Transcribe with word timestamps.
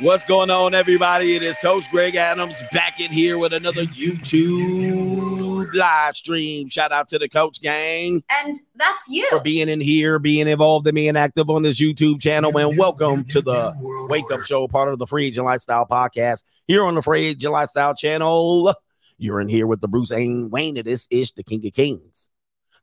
What's 0.00 0.24
going 0.24 0.48
on, 0.48 0.72
everybody? 0.72 1.34
It 1.34 1.42
is 1.42 1.58
Coach 1.58 1.90
Greg 1.90 2.16
Adams 2.16 2.58
back 2.72 3.00
in 3.00 3.10
here 3.10 3.36
with 3.36 3.52
another 3.52 3.82
YouTube 3.82 5.66
live 5.74 6.16
stream. 6.16 6.70
Shout 6.70 6.90
out 6.90 7.08
to 7.08 7.18
the 7.18 7.28
coach 7.28 7.60
gang. 7.60 8.24
And 8.30 8.58
that's 8.76 9.10
you. 9.10 9.26
For 9.28 9.40
being 9.40 9.68
in 9.68 9.78
here, 9.78 10.18
being 10.18 10.48
involved 10.48 10.86
and 10.86 10.94
being 10.94 11.18
active 11.18 11.50
on 11.50 11.64
this 11.64 11.78
YouTube 11.78 12.18
channel. 12.18 12.56
And 12.56 12.78
welcome 12.78 13.24
to 13.24 13.42
the 13.42 13.74
Wake 14.08 14.24
Up 14.32 14.40
Show, 14.40 14.66
part 14.68 14.90
of 14.90 14.98
the 14.98 15.06
Free 15.06 15.26
Agent 15.26 15.44
Lifestyle 15.44 15.84
podcast 15.84 16.44
here 16.66 16.82
on 16.82 16.94
the 16.94 17.02
Free 17.02 17.26
Agent 17.26 17.52
Lifestyle 17.52 17.94
channel. 17.94 18.74
You're 19.18 19.42
in 19.42 19.48
here 19.48 19.66
with 19.66 19.82
the 19.82 19.88
Bruce 19.88 20.12
Wayne 20.12 20.48
Wayne. 20.50 20.78
It 20.78 20.86
is 20.86 21.08
Ish, 21.10 21.32
the 21.32 21.42
King 21.42 21.66
of 21.66 21.74
Kings, 21.74 22.30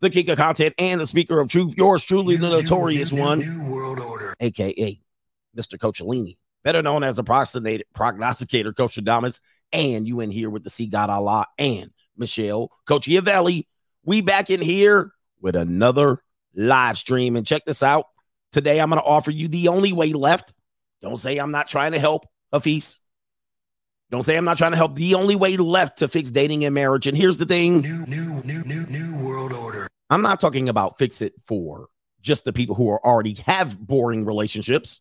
the 0.02 0.12
King 0.12 0.30
of 0.30 0.38
Content, 0.38 0.76
and 0.78 1.02
the 1.02 1.08
Speaker 1.08 1.40
of 1.40 1.50
Truth. 1.50 1.74
Yours 1.78 2.04
truly, 2.04 2.36
the 2.36 2.50
notorious 2.50 3.12
one, 3.12 3.42
aka 4.40 5.00
Mr. 5.58 5.80
Coachellini 5.80 6.38
better 6.68 6.82
known 6.82 7.02
as 7.02 7.18
a 7.18 7.24
prognosticator, 7.24 8.74
Coach 8.74 8.98
Adamas, 8.98 9.40
and 9.72 10.06
you 10.06 10.20
in 10.20 10.30
here 10.30 10.50
with 10.50 10.66
the 10.66 10.70
C 10.70 10.86
God 10.88 11.10
Allah 11.10 11.48
and 11.58 11.92
Michelle, 12.18 12.70
Coach 12.86 13.08
Iavelli. 13.08 13.68
We 14.04 14.20
back 14.20 14.50
in 14.50 14.60
here 14.60 15.14
with 15.40 15.56
another 15.56 16.22
live 16.54 16.98
stream. 16.98 17.38
And 17.38 17.48
check 17.48 17.64
this 17.64 17.82
out. 17.82 18.08
Today, 18.52 18.82
I'm 18.82 18.90
going 18.90 19.00
to 19.00 19.08
offer 19.08 19.32
you 19.32 19.48
the 19.48 19.70
only 19.70 19.94
way 19.94 20.12
left. 20.12 20.54
Don't 21.02 21.16
say 21.16 21.38
I'm 21.38 21.52
not 21.52 21.70
trying 21.70 21.94
to 21.94 22.00
help 22.00 22.26
Hafiz. 22.52 23.00
Don't 24.12 24.24
say 24.24 24.36
I'm 24.36 24.44
not 24.44 24.58
trying 24.58 24.72
to 24.72 24.78
help. 24.78 24.98
The 24.98 25.16
only 25.16 25.38
way 25.38 25.56
left 25.56 26.00
to 26.00 26.10
fix 26.10 26.32
dating 26.32 26.66
and 26.66 26.76
marriage. 26.76 27.08
And 27.08 27.16
here's 27.16 27.38
the 27.38 27.46
thing 27.46 27.80
new, 27.80 28.06
new, 28.08 28.44
new, 28.44 28.64
new, 28.66 28.86
new 28.88 29.26
world 29.26 29.54
order. 29.54 29.88
I'm 30.10 30.22
not 30.22 30.42
talking 30.42 30.68
about 30.68 30.98
fix 30.98 31.22
it 31.22 31.32
for 31.46 31.88
just 32.20 32.44
the 32.44 32.52
people 32.52 32.76
who 32.76 32.90
are 32.90 33.06
already 33.06 33.36
have 33.46 33.80
boring 33.80 34.26
relationships 34.26 35.00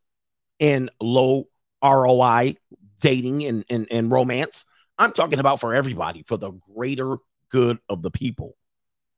and 0.61 0.93
low 1.01 1.49
ROI 1.83 2.57
dating 3.01 3.45
and, 3.45 3.65
and, 3.69 3.87
and 3.91 4.11
romance. 4.11 4.65
I'm 4.99 5.13
talking 5.13 5.39
about 5.39 5.61
for 5.61 5.75
everybody, 5.75 6.23
for 6.23 6.37
the 6.37 6.53
greater 6.75 7.19
good 7.51 7.79
of 7.89 8.03
the 8.03 8.11
people. 8.11 8.57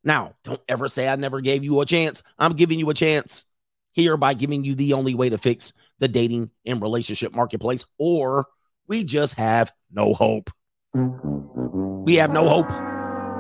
Now, 0.05 0.35
don't 0.45 0.61
ever 0.69 0.89
say 0.89 1.09
I 1.09 1.17
never 1.17 1.41
gave 1.41 1.65
you 1.65 1.81
a 1.81 1.87
chance. 1.87 2.23
I'm 2.39 2.53
giving 2.55 2.79
you 2.79 2.91
a 2.91 2.95
chance 2.95 3.45
here 3.93 4.17
by 4.17 4.35
giving 4.35 4.65
you 4.65 4.75
the 4.75 4.93
only 4.93 5.15
way 5.15 5.29
to 5.29 5.39
fix 5.39 5.73
the 5.99 6.09
dating 6.09 6.51
and 6.65 6.81
relationship 6.81 7.35
marketplace, 7.35 7.85
or 7.99 8.47
we 8.87 9.05
just 9.05 9.35
have 9.35 9.73
no 9.91 10.15
hope. 10.15 10.51
We 10.95 12.17
have 12.17 12.33
no 12.33 12.49
hope. 12.49 12.71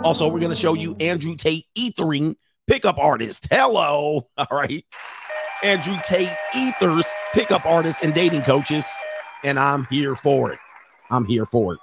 Also, 0.04 0.26
we're 0.26 0.40
going 0.40 0.50
to 0.50 0.54
show 0.54 0.74
you 0.74 0.94
Andrew 1.00 1.34
Tate 1.34 1.66
ethering 1.76 2.36
pickup 2.66 2.98
artist. 2.98 3.48
Hello. 3.50 4.28
All 4.36 4.46
right. 4.50 4.84
Andrew 5.62 5.96
Tate 6.04 6.30
ethers 6.56 7.10
pickup 7.32 7.66
artists 7.66 8.02
and 8.02 8.14
dating 8.14 8.42
coaches 8.42 8.88
and 9.44 9.58
I'm 9.58 9.84
here 9.86 10.14
for 10.14 10.52
it. 10.52 10.58
I'm 11.10 11.24
here 11.24 11.46
for 11.46 11.74
it. 11.74 11.80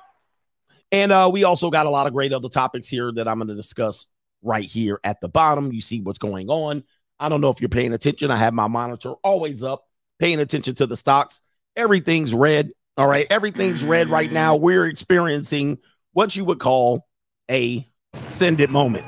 And 0.92 1.12
uh, 1.12 1.30
we 1.32 1.44
also 1.44 1.70
got 1.70 1.88
a 1.88 1.90
lot 1.90 2.08
of 2.08 2.14
great 2.14 2.32
other 2.32 2.50
topics 2.50 2.88
here 2.88 3.12
that 3.14 3.28
I'm 3.28 3.38
going 3.38 3.48
to 3.48 3.56
discuss 3.56 4.08
right 4.42 4.66
here 4.66 5.00
at 5.04 5.20
the 5.20 5.28
bottom. 5.28 5.72
You 5.72 5.82
see 5.82 6.02
what's 6.02 6.20
going 6.20 6.50
on. 6.50 6.84
I 7.20 7.30
don't 7.30 7.42
know 7.42 7.50
if 7.50 7.62
you're 7.62 7.70
paying 7.70 7.94
attention. 7.94 8.32
I 8.32 8.36
have 8.36 8.54
my 8.54 8.68
monitor 8.68 9.12
always 9.24 9.64
up, 9.64 9.86
paying 10.20 10.40
attention 10.40 10.76
to 10.76 10.86
the 10.86 10.96
stocks. 10.96 11.42
Everything's 11.76 12.34
red. 12.34 12.72
All 12.98 13.08
right. 13.08 13.26
Everything's 13.30 13.84
red 13.84 14.10
right 14.10 14.32
now. 14.32 14.56
We're 14.56 14.86
experiencing 14.86 15.80
what 16.14 16.36
you 16.36 16.46
would 16.46 16.60
call 16.60 17.06
a 17.50 17.86
send 18.30 18.62
it 18.62 18.70
moment. 18.70 19.06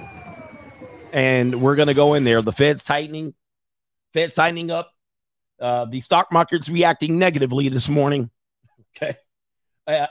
And 1.14 1.62
we're 1.62 1.76
going 1.76 1.88
to 1.88 1.94
go 1.94 2.16
in 2.16 2.24
there. 2.24 2.42
The 2.42 2.52
Fed's 2.52 2.84
tightening, 2.84 3.34
Fed's 4.14 4.36
tightening 4.36 4.72
up. 4.72 4.92
Uh, 5.60 5.86
the 5.86 6.02
stock 6.02 6.32
market's 6.32 6.70
reacting 6.70 7.18
negatively 7.18 7.70
this 7.70 7.90
morning. 7.90 8.30
Okay. 8.98 9.16
Uh, 9.86 10.08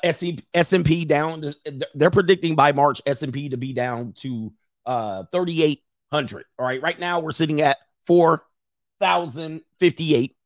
S&P 0.55 1.05
down. 1.05 1.55
They're 1.95 2.11
predicting 2.11 2.55
by 2.55 2.73
March 2.73 3.03
S&P 3.05 3.51
to 3.51 3.59
be 3.59 3.75
down 3.75 4.15
to 4.19 4.53
uh 4.87 5.25
3,800. 5.33 6.45
All 6.59 6.65
right. 6.65 6.81
Right 6.81 6.99
now 6.99 7.21
we're 7.21 7.33
sitting 7.33 7.61
at 7.61 7.77
4,058. 8.07 10.37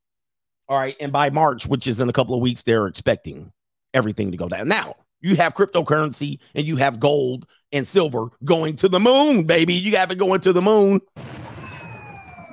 All 0.68 0.78
right. 0.78 0.96
And 0.98 1.12
by 1.12 1.30
March, 1.30 1.66
which 1.66 1.86
is 1.86 2.00
in 2.00 2.08
a 2.08 2.12
couple 2.12 2.34
of 2.34 2.40
weeks, 2.40 2.62
they're 2.62 2.88
expecting 2.88 3.52
everything 3.94 4.32
to 4.32 4.36
go 4.36 4.48
down. 4.48 4.66
Now 4.66 4.96
you 5.20 5.36
have 5.36 5.54
cryptocurrency 5.54 6.40
and 6.54 6.66
you 6.66 6.76
have 6.76 6.98
gold 6.98 7.46
and 7.72 7.86
silver 7.86 8.30
going 8.44 8.74
to 8.76 8.88
the 8.88 8.98
moon, 8.98 9.44
baby. 9.44 9.74
You 9.74 9.96
have 9.96 10.10
it 10.10 10.18
going 10.18 10.40
to 10.40 10.52
the 10.52 10.62
moon. 10.62 11.00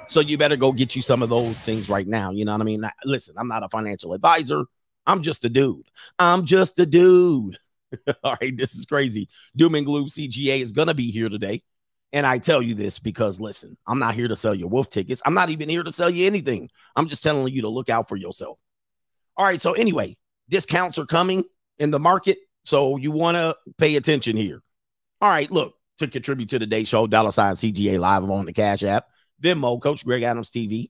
So 0.08 0.22
you 0.22 0.38
better 0.38 0.56
go 0.56 0.72
get 0.72 0.96
you 0.96 1.02
some 1.02 1.22
of 1.22 1.30
those 1.30 1.60
things 1.60 1.90
right 1.90 2.08
now. 2.08 2.32
You 2.32 2.46
know 2.46 2.54
what 2.54 2.62
I 2.62 2.66
mean? 2.66 2.84
Listen, 3.04 3.36
I'm 3.38 3.48
not 3.48 3.64
a 3.64 3.70
financial 3.70 4.14
advisor. 4.14 4.66
I'm 5.08 5.22
just 5.22 5.46
a 5.46 5.50
dude. 5.50 5.90
I'm 6.20 6.46
just 6.46 6.78
a 6.80 6.86
dude. 6.86 7.58
All 8.24 8.38
right, 8.42 8.56
this 8.56 8.76
is 8.76 8.86
crazy. 8.86 9.30
Doom 9.56 9.76
and 9.76 9.86
Gloom 9.86 10.10
CGA 10.10 10.62
is 10.62 10.74
going 10.74 10.90
to 10.90 10.94
be 10.94 11.10
here 11.10 11.30
today. 11.30 11.64
And 12.14 12.26
I 12.26 12.38
tell 12.38 12.62
you 12.62 12.76
this 12.76 13.00
because 13.00 13.40
listen, 13.40 13.78
I'm 13.88 14.00
not 14.00 14.16
here 14.16 14.28
to 14.28 14.36
sell 14.36 14.54
you 14.54 14.68
wolf 14.68 14.90
tickets. 14.90 15.22
I'm 15.26 15.34
not 15.34 15.50
even 15.50 15.70
here 15.70 15.84
to 15.84 15.92
sell 15.92 16.10
you 16.10 16.26
anything. 16.26 16.70
I'm 16.96 17.08
just 17.08 17.24
telling 17.24 17.54
you 17.54 17.62
to 17.64 17.70
look 17.70 17.90
out 17.90 18.08
for 18.08 18.16
yourself. 18.16 18.60
All 19.36 19.46
right, 19.46 19.62
so 19.62 19.74
anyway, 19.74 20.18
discounts 20.50 20.98
are 21.00 21.06
coming 21.06 21.44
in 21.78 21.92
the 21.92 22.00
market. 22.00 22.38
So 22.64 22.98
you 22.98 23.12
want 23.12 23.36
to 23.36 23.56
pay 23.78 23.96
attention 23.96 24.36
here. 24.36 24.62
All 25.22 25.30
right, 25.30 25.50
look, 25.50 25.76
to 26.00 26.08
contribute 26.08 26.50
to 26.50 26.60
the 26.60 26.66
day 26.66 26.84
show, 26.84 27.08
dollar 27.08 27.32
sign 27.32 27.54
CGA 27.54 28.00
live 28.00 28.30
on 28.30 28.46
the 28.46 28.54
Cash 28.54 28.84
App, 28.84 29.06
Venmo, 29.42 29.82
Coach 29.82 30.04
Greg 30.06 30.24
Adams 30.24 30.52
TV. 30.52 30.90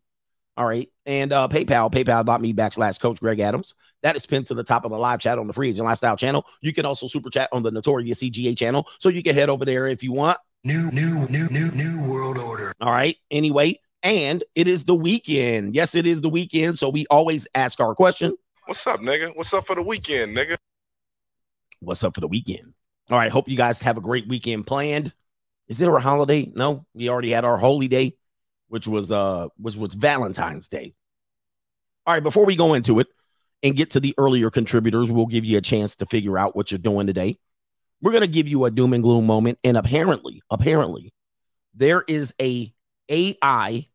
All 0.57 0.66
right. 0.66 0.90
And 1.06 1.31
uh, 1.31 1.47
PayPal, 1.47 1.91
paypal.me 1.91 2.53
backslash 2.53 3.00
Coach 3.00 3.19
Greg 3.19 3.40
Adams. 3.40 3.75
That 4.01 4.16
is 4.16 4.25
pinned 4.25 4.47
to 4.47 4.56
the 4.56 4.63
top 4.63 4.85
of 4.85 4.91
the 4.91 4.97
live 4.97 5.19
chat 5.19 5.38
on 5.38 5.45
the 5.45 5.53
Free 5.53 5.69
Agent 5.69 5.85
Lifestyle 5.85 6.18
channel. 6.18 6.45
You 6.62 6.73
can 6.73 6.85
also 6.85 7.07
super 7.07 7.29
chat 7.29 7.50
on 7.51 7.62
the 7.62 7.72
Notorious 7.72 8.22
CGA 8.22 8.57
channel. 8.57 8.88
So 9.00 9.09
you 9.09 9.22
can 9.22 9.35
head 9.35 9.50
over 9.50 9.66
there 9.66 9.85
if 9.85 10.01
you 10.01 10.12
want. 10.12 10.40
New, 10.63 10.90
new, 10.91 11.28
new, 11.29 11.47
new, 11.50 11.72
new 11.72 12.12
world 12.12 12.40
order. 12.40 12.73
All 12.81 12.91
right. 12.91 13.16
Anyway, 13.29 13.79
and 14.01 14.44
it 14.56 14.68
is 14.68 14.85
the 14.85 14.95
weekend. 14.95 15.75
Yes, 15.75 15.94
it 15.94 16.07
is 16.07 16.22
the 16.22 16.29
weekend. 16.29 16.79
So 16.79 16.89
we 16.89 17.06
always 17.09 17.47
ask 17.53 17.79
our 17.79 17.94
question 17.94 18.34
What's 18.66 18.85
up, 18.85 19.00
nigga? 19.00 19.35
What's 19.35 19.53
up 19.53 19.66
for 19.66 19.75
the 19.75 19.84
weekend, 19.84 20.35
nigga? 20.35 20.57
What's 21.79 22.03
up 22.03 22.16
for 22.16 22.22
the 22.22 22.28
weekend? 22.28 22.74
All 23.09 23.18
right. 23.18 23.31
Hope 23.31 23.47
you 23.47 23.57
guys 23.57 23.81
have 23.81 23.97
a 23.97 24.01
great 24.01 24.28
weekend 24.28 24.68
planned. 24.68 25.13
Is 25.68 25.81
it 25.81 25.88
a 25.88 26.00
holiday? 26.00 26.51
No, 26.56 26.85
we 26.94 27.09
already 27.09 27.29
had 27.29 27.45
our 27.45 27.57
holy 27.57 27.88
day 27.88 28.18
which 28.68 28.88
was 28.88 29.12
uh 29.12 29.48
which 29.58 29.76
was 29.76 29.94
Valentine's 29.94 30.68
Day. 30.68 30.94
All 32.06 32.14
right, 32.14 32.24
before 32.24 32.46
we 32.46 32.56
go 32.56 32.74
into 32.74 33.00
it 33.00 33.08
and 33.64 33.76
get 33.76 33.92
to 33.92 34.00
the 34.00 34.14
earlier 34.18 34.50
contributors, 34.50 35.12
we'll 35.12 35.26
give 35.26 35.46
you 35.46 35.58
a 35.58 35.62
chance 35.62 35.96
to 35.98 36.06
figure 36.06 36.38
out 36.38 36.56
what 36.56 36.72
you're 36.72 36.78
doing 36.78 37.08
today. 37.08 37.38
We're 38.02 38.12
going 38.12 38.22
to 38.22 38.28
give 38.28 38.48
you 38.48 38.66
a 38.66 38.72
doom 38.72 38.94
and 38.94 39.04
gloom 39.04 39.26
moment 39.26 39.60
and 39.64 39.76
apparently, 39.76 40.42
apparently 40.50 41.12
there 41.74 42.04
is 42.08 42.34
a 42.42 42.74
AI, 43.10 43.86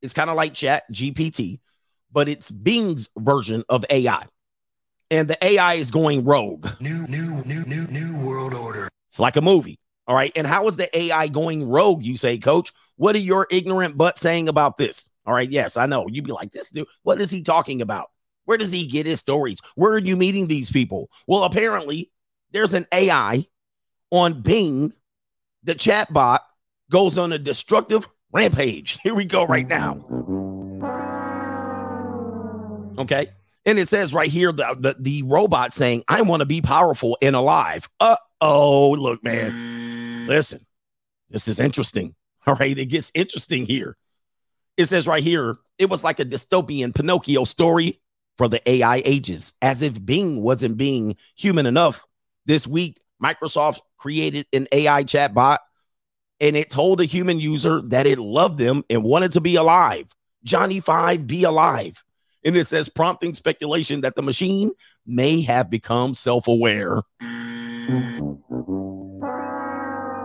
it's 0.00 0.14
kind 0.14 0.30
of 0.30 0.36
like 0.36 0.54
Chat 0.54 0.84
GPT, 0.92 1.60
but 2.10 2.28
it's 2.28 2.50
Bing's 2.50 3.08
version 3.18 3.64
of 3.68 3.84
AI. 3.90 4.26
And 5.10 5.28
the 5.28 5.44
AI 5.44 5.74
is 5.74 5.90
going 5.90 6.24
rogue. 6.24 6.68
New, 6.80 7.06
new, 7.06 7.42
new, 7.44 7.64
new, 7.66 7.86
new 7.88 8.26
world 8.26 8.54
order. 8.54 8.88
It's 9.08 9.20
like 9.20 9.36
a 9.36 9.42
movie. 9.42 9.78
All 10.12 10.18
right. 10.18 10.32
And 10.36 10.46
how 10.46 10.68
is 10.68 10.76
the 10.76 10.94
AI 10.94 11.28
going 11.28 11.66
rogue? 11.66 12.02
You 12.02 12.18
say, 12.18 12.36
coach, 12.36 12.70
what 12.96 13.16
are 13.16 13.20
your 13.20 13.46
ignorant 13.50 13.96
butt 13.96 14.18
saying 14.18 14.46
about 14.46 14.76
this? 14.76 15.08
All 15.24 15.32
right. 15.32 15.50
Yes, 15.50 15.78
I 15.78 15.86
know. 15.86 16.06
You'd 16.06 16.26
be 16.26 16.32
like, 16.32 16.52
this 16.52 16.68
dude, 16.68 16.86
what 17.02 17.18
is 17.18 17.30
he 17.30 17.42
talking 17.42 17.80
about? 17.80 18.10
Where 18.44 18.58
does 18.58 18.70
he 18.70 18.86
get 18.86 19.06
his 19.06 19.20
stories? 19.20 19.60
Where 19.74 19.92
are 19.92 19.98
you 19.98 20.14
meeting 20.14 20.48
these 20.48 20.70
people? 20.70 21.08
Well, 21.26 21.44
apparently, 21.44 22.10
there's 22.50 22.74
an 22.74 22.84
AI 22.92 23.46
on 24.10 24.42
Bing. 24.42 24.92
The 25.64 25.74
chatbot 25.74 26.40
goes 26.90 27.16
on 27.16 27.32
a 27.32 27.38
destructive 27.38 28.06
rampage. 28.32 28.98
Here 29.02 29.14
we 29.14 29.24
go 29.24 29.46
right 29.46 29.66
now. 29.66 29.94
Okay. 32.98 33.30
And 33.64 33.78
it 33.78 33.88
says 33.88 34.12
right 34.12 34.30
here 34.30 34.52
the, 34.52 34.76
the, 34.78 34.96
the 34.98 35.22
robot 35.22 35.72
saying, 35.72 36.02
I 36.06 36.20
want 36.20 36.40
to 36.40 36.46
be 36.46 36.60
powerful 36.60 37.16
and 37.22 37.34
alive. 37.34 37.88
Uh 37.98 38.16
oh, 38.42 38.90
look, 38.90 39.24
man. 39.24 39.91
Listen, 40.26 40.60
this 41.30 41.48
is 41.48 41.60
interesting. 41.60 42.14
All 42.46 42.54
right, 42.54 42.76
it 42.76 42.86
gets 42.86 43.10
interesting 43.14 43.66
here. 43.66 43.96
It 44.76 44.86
says 44.86 45.06
right 45.06 45.22
here, 45.22 45.56
it 45.78 45.90
was 45.90 46.02
like 46.02 46.18
a 46.18 46.24
dystopian 46.24 46.94
Pinocchio 46.94 47.44
story 47.44 48.00
for 48.36 48.48
the 48.48 48.66
AI 48.68 49.02
ages, 49.04 49.52
as 49.60 49.82
if 49.82 50.04
Bing 50.04 50.42
wasn't 50.42 50.76
being 50.76 51.16
human 51.36 51.66
enough. 51.66 52.04
This 52.46 52.66
week, 52.66 53.00
Microsoft 53.22 53.80
created 53.98 54.46
an 54.52 54.66
AI 54.72 55.04
chatbot 55.04 55.58
and 56.40 56.56
it 56.56 56.70
told 56.70 57.00
a 57.00 57.04
human 57.04 57.38
user 57.38 57.80
that 57.82 58.06
it 58.06 58.18
loved 58.18 58.58
them 58.58 58.84
and 58.90 59.04
wanted 59.04 59.32
to 59.32 59.40
be 59.40 59.54
alive. 59.54 60.12
Johnny 60.42 60.80
Five, 60.80 61.26
be 61.26 61.44
alive. 61.44 62.02
And 62.44 62.56
it 62.56 62.66
says, 62.66 62.88
prompting 62.88 63.34
speculation 63.34 64.00
that 64.00 64.16
the 64.16 64.22
machine 64.22 64.72
may 65.06 65.42
have 65.42 65.70
become 65.70 66.16
self 66.16 66.48
aware. 66.48 67.02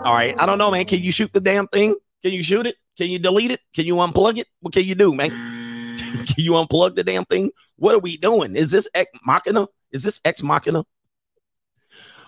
All 0.08 0.14
right. 0.14 0.40
I 0.40 0.46
don't 0.46 0.58
know, 0.58 0.72
man. 0.72 0.86
Can 0.86 1.02
you 1.02 1.12
shoot 1.12 1.34
the 1.34 1.42
damn 1.42 1.68
thing? 1.68 1.94
Can 2.24 2.32
you 2.32 2.42
shoot 2.42 2.66
it? 2.66 2.78
Can 2.98 3.10
you 3.10 3.20
delete 3.20 3.52
it? 3.52 3.60
Can 3.76 3.86
you 3.86 3.96
unplug 3.96 4.38
it? 4.38 4.48
What 4.62 4.74
can 4.74 4.86
you 4.86 4.96
do, 4.96 5.14
man? 5.14 5.30
can 5.98 6.46
you 6.46 6.54
unplug 6.54 6.96
the 6.96 7.04
damn 7.04 7.26
thing? 7.26 7.52
What 7.76 7.94
are 7.94 8.00
we 8.00 8.16
doing? 8.16 8.56
Is 8.56 8.72
this 8.72 8.88
Ex 8.96 9.12
Machina? 9.26 9.68
Is 9.92 10.04
this 10.04 10.22
Ex 10.24 10.42
Machina? 10.42 10.86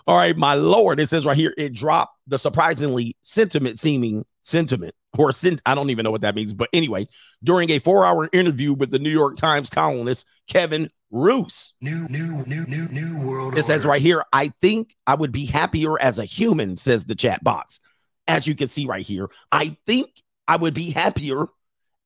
All 0.06 0.18
right, 0.18 0.36
my 0.36 0.56
lord. 0.56 1.00
It 1.00 1.08
says 1.08 1.26
right 1.26 1.38
here, 1.38 1.54
it 1.58 1.72
dropped 1.72 2.12
the 2.28 2.38
surprisingly 2.38 3.16
sentiment 3.22 3.80
seeming 3.80 4.26
sentiment 4.42 4.96
or 5.18 5.32
sent. 5.32 5.62
I 5.66 5.76
don't 5.76 5.90
even 5.90 6.04
know 6.04 6.12
what 6.12 6.22
that 6.22 6.36
means. 6.36 6.54
But 6.54 6.70
anyway, 6.74 7.08
during 7.44 7.70
a 7.72 7.80
four 7.80 8.06
hour 8.06 8.30
interview 8.32 8.74
with 8.74 8.92
the 8.92 9.00
New 9.00 9.10
York 9.10 9.36
Times 9.36 9.70
columnist 9.70 10.26
Kevin 10.48 10.90
Roose, 11.12 11.74
New, 11.82 12.08
new, 12.10 12.44
new, 12.46 12.66
new, 12.68 12.88
new 12.90 13.28
world 13.28 13.58
it 13.58 13.64
says 13.64 13.86
right 13.86 14.02
here, 14.02 14.24
I 14.32 14.50
think 14.50 14.96
I 15.08 15.16
would 15.16 15.32
be 15.32 15.46
happier 15.46 16.00
as 16.00 16.20
a 16.20 16.26
human, 16.26 16.78
says 16.78 17.06
the 17.06 17.16
chat 17.16 17.44
box. 17.44 17.80
As 18.28 18.46
you 18.46 18.54
can 18.54 18.68
see 18.68 18.86
right 18.86 19.06
here, 19.06 19.28
I 19.52 19.76
think 19.88 20.22
I 20.48 20.56
would 20.58 20.76
be 20.76 20.92
happier 20.92 21.48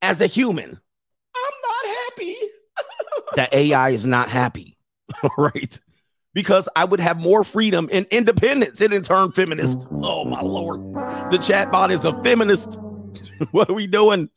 as 0.02 0.22
a 0.22 0.28
human. 0.28 0.70
I'm 1.36 1.54
not 1.64 1.96
happy. 1.96 2.36
that 3.36 3.54
AI 3.54 3.90
is 3.90 4.06
not 4.06 4.30
happy. 4.30 4.78
All 5.22 5.32
right. 5.38 5.80
Because 6.34 6.68
I 6.76 6.86
would 6.86 7.00
have 7.00 7.20
more 7.20 7.44
freedom 7.44 7.90
and 7.92 8.08
independence 8.10 8.82
and 8.82 8.94
in 8.94 9.04
turn 9.04 9.32
feminist. 9.32 9.86
Oh 9.92 10.26
my 10.26 10.42
lord. 10.42 10.82
The 11.32 11.38
chatbot 11.38 11.92
is 11.92 12.06
a 12.06 12.14
feminist. 12.24 12.80
what 13.52 13.70
are 13.70 13.74
we 13.74 13.88
doing? 13.88 14.30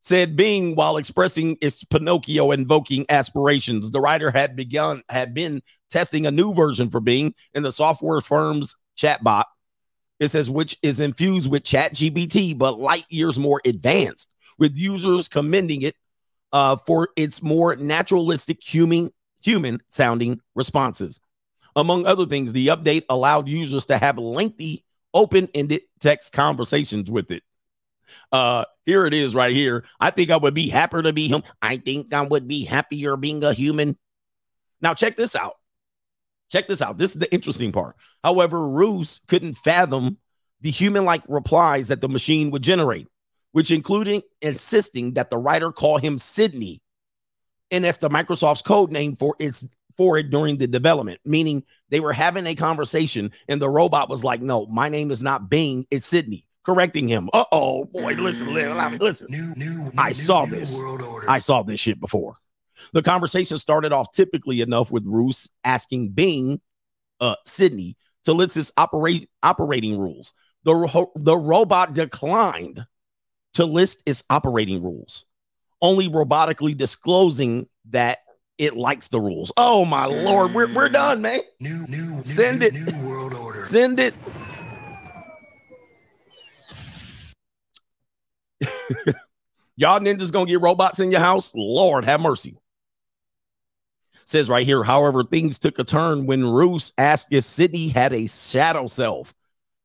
Said 0.00 0.34
Bing 0.34 0.74
while 0.74 0.96
expressing 0.96 1.56
its 1.60 1.84
Pinocchio 1.84 2.50
invoking 2.50 3.06
aspirations. 3.08 3.92
The 3.92 4.00
writer 4.00 4.32
had 4.32 4.56
begun 4.56 5.02
had 5.08 5.32
been 5.32 5.62
testing 5.90 6.26
a 6.26 6.32
new 6.32 6.52
version 6.52 6.90
for 6.90 7.00
Bing 7.00 7.34
in 7.54 7.62
the 7.62 7.70
software 7.70 8.20
firm's 8.20 8.74
chatbot. 8.96 9.44
It 10.18 10.28
says 10.28 10.50
which 10.50 10.76
is 10.82 11.00
infused 11.00 11.50
with 11.50 11.64
ChatGPT, 11.64 12.56
but 12.56 12.78
light 12.78 13.04
years 13.10 13.38
more 13.38 13.60
advanced, 13.64 14.28
with 14.58 14.76
users 14.76 15.28
commending 15.28 15.82
it 15.82 15.96
uh, 16.52 16.76
for 16.76 17.08
its 17.16 17.42
more 17.42 17.74
naturalistic 17.76 18.62
human 18.62 19.10
human 19.42 19.80
sounding 19.88 20.40
responses. 20.54 21.20
Among 21.74 22.06
other 22.06 22.26
things, 22.26 22.52
the 22.52 22.68
update 22.68 23.04
allowed 23.08 23.48
users 23.48 23.86
to 23.86 23.98
have 23.98 24.18
lengthy, 24.18 24.84
open 25.14 25.48
ended 25.54 25.82
text 26.00 26.32
conversations 26.32 27.10
with 27.10 27.30
it. 27.30 27.42
Uh, 28.30 28.64
here 28.84 29.06
it 29.06 29.14
is 29.14 29.34
right 29.34 29.54
here. 29.54 29.84
I 29.98 30.10
think 30.10 30.30
I 30.30 30.36
would 30.36 30.54
be 30.54 30.68
happier 30.68 31.02
to 31.02 31.12
be 31.12 31.28
him. 31.28 31.42
I 31.62 31.78
think 31.78 32.12
I 32.12 32.22
would 32.22 32.46
be 32.46 32.64
happier 32.64 33.16
being 33.16 33.42
a 33.42 33.52
human. 33.52 33.96
Now, 34.80 34.94
check 34.94 35.16
this 35.16 35.34
out. 35.34 35.54
Check 36.50 36.68
this 36.68 36.82
out. 36.82 36.98
This 36.98 37.12
is 37.12 37.18
the 37.18 37.32
interesting 37.32 37.72
part. 37.72 37.96
However, 38.22 38.68
Roose 38.68 39.20
couldn't 39.28 39.54
fathom 39.54 40.18
the 40.60 40.70
human 40.70 41.04
like 41.04 41.22
replies 41.28 41.88
that 41.88 42.00
the 42.00 42.08
machine 42.08 42.50
would 42.50 42.62
generate, 42.62 43.08
which 43.52 43.70
including 43.70 44.22
insisting 44.42 45.14
that 45.14 45.30
the 45.30 45.38
writer 45.38 45.72
call 45.72 45.98
him 45.98 46.18
Sydney. 46.18 46.82
And 47.72 47.84
that's 47.84 47.98
the 47.98 48.08
Microsoft's 48.10 48.62
code 48.62 48.92
name 48.92 49.16
for 49.16 49.34
its 49.40 49.64
for 49.96 50.16
it 50.16 50.30
during 50.30 50.56
the 50.56 50.66
development, 50.66 51.20
meaning 51.24 51.64
they 51.90 52.00
were 52.00 52.12
having 52.12 52.46
a 52.46 52.54
conversation 52.54 53.30
and 53.48 53.60
the 53.60 53.68
robot 53.68 54.08
was 54.08 54.22
like, 54.22 54.40
No, 54.40 54.66
my 54.66 54.88
name 54.88 55.10
is 55.10 55.22
not 55.22 55.50
Bing, 55.50 55.86
it's 55.90 56.06
Sydney, 56.06 56.46
correcting 56.64 57.08
him. 57.08 57.28
Uh 57.32 57.44
oh, 57.50 57.86
boy, 57.86 58.14
listen, 58.14 58.54
listen, 58.54 58.98
listen. 58.98 59.26
New, 59.30 59.54
new, 59.56 59.70
new, 59.70 59.90
I 59.98 60.12
saw 60.12 60.46
this. 60.46 60.76
World 60.76 61.02
order. 61.02 61.28
I 61.28 61.40
saw 61.40 61.62
this 61.62 61.80
shit 61.80 62.00
before. 62.00 62.36
The 62.92 63.02
conversation 63.02 63.58
started 63.58 63.92
off 63.92 64.12
typically 64.12 64.60
enough 64.60 64.90
with 64.90 65.04
Roose 65.06 65.48
asking 65.64 66.10
Bing, 66.10 66.60
uh, 67.20 67.36
Sydney, 67.46 67.96
to 68.24 68.32
list 68.32 68.54
his 68.54 68.72
operate 68.76 69.28
operating 69.42 69.98
rules. 69.98 70.32
The 70.64 70.74
ro- 70.74 71.12
the 71.16 71.36
robot 71.36 71.94
declined 71.94 72.86
to 73.54 73.64
list 73.64 74.02
its 74.06 74.24
operating 74.30 74.82
rules, 74.82 75.26
only 75.82 76.08
robotically 76.08 76.76
disclosing 76.76 77.68
that 77.90 78.20
it 78.56 78.76
likes 78.76 79.08
the 79.08 79.20
rules. 79.20 79.52
Oh 79.56 79.84
my 79.84 80.06
lord, 80.06 80.54
we're 80.54 80.72
we're 80.72 80.88
done, 80.88 81.20
man. 81.20 81.40
new, 81.60 81.84
new, 81.88 81.98
new, 81.98 82.22
Send 82.22 82.60
new, 82.60 82.66
it. 82.66 82.74
New 82.74 83.08
world 83.08 83.34
order. 83.34 83.64
Send 83.64 84.00
it. 84.00 84.14
Y'all 89.76 89.98
ninjas 89.98 90.32
gonna 90.32 90.46
get 90.46 90.60
robots 90.60 91.00
in 91.00 91.10
your 91.10 91.20
house? 91.20 91.52
Lord 91.54 92.04
have 92.04 92.20
mercy. 92.20 92.56
Says 94.24 94.48
right 94.48 94.64
here, 94.64 94.84
however, 94.84 95.24
things 95.24 95.58
took 95.58 95.80
a 95.80 95.84
turn 95.84 96.26
when 96.26 96.46
Roose 96.46 96.92
asked 96.96 97.32
if 97.32 97.42
Sydney 97.42 97.88
had 97.88 98.12
a 98.12 98.28
shadow 98.28 98.86
self, 98.86 99.34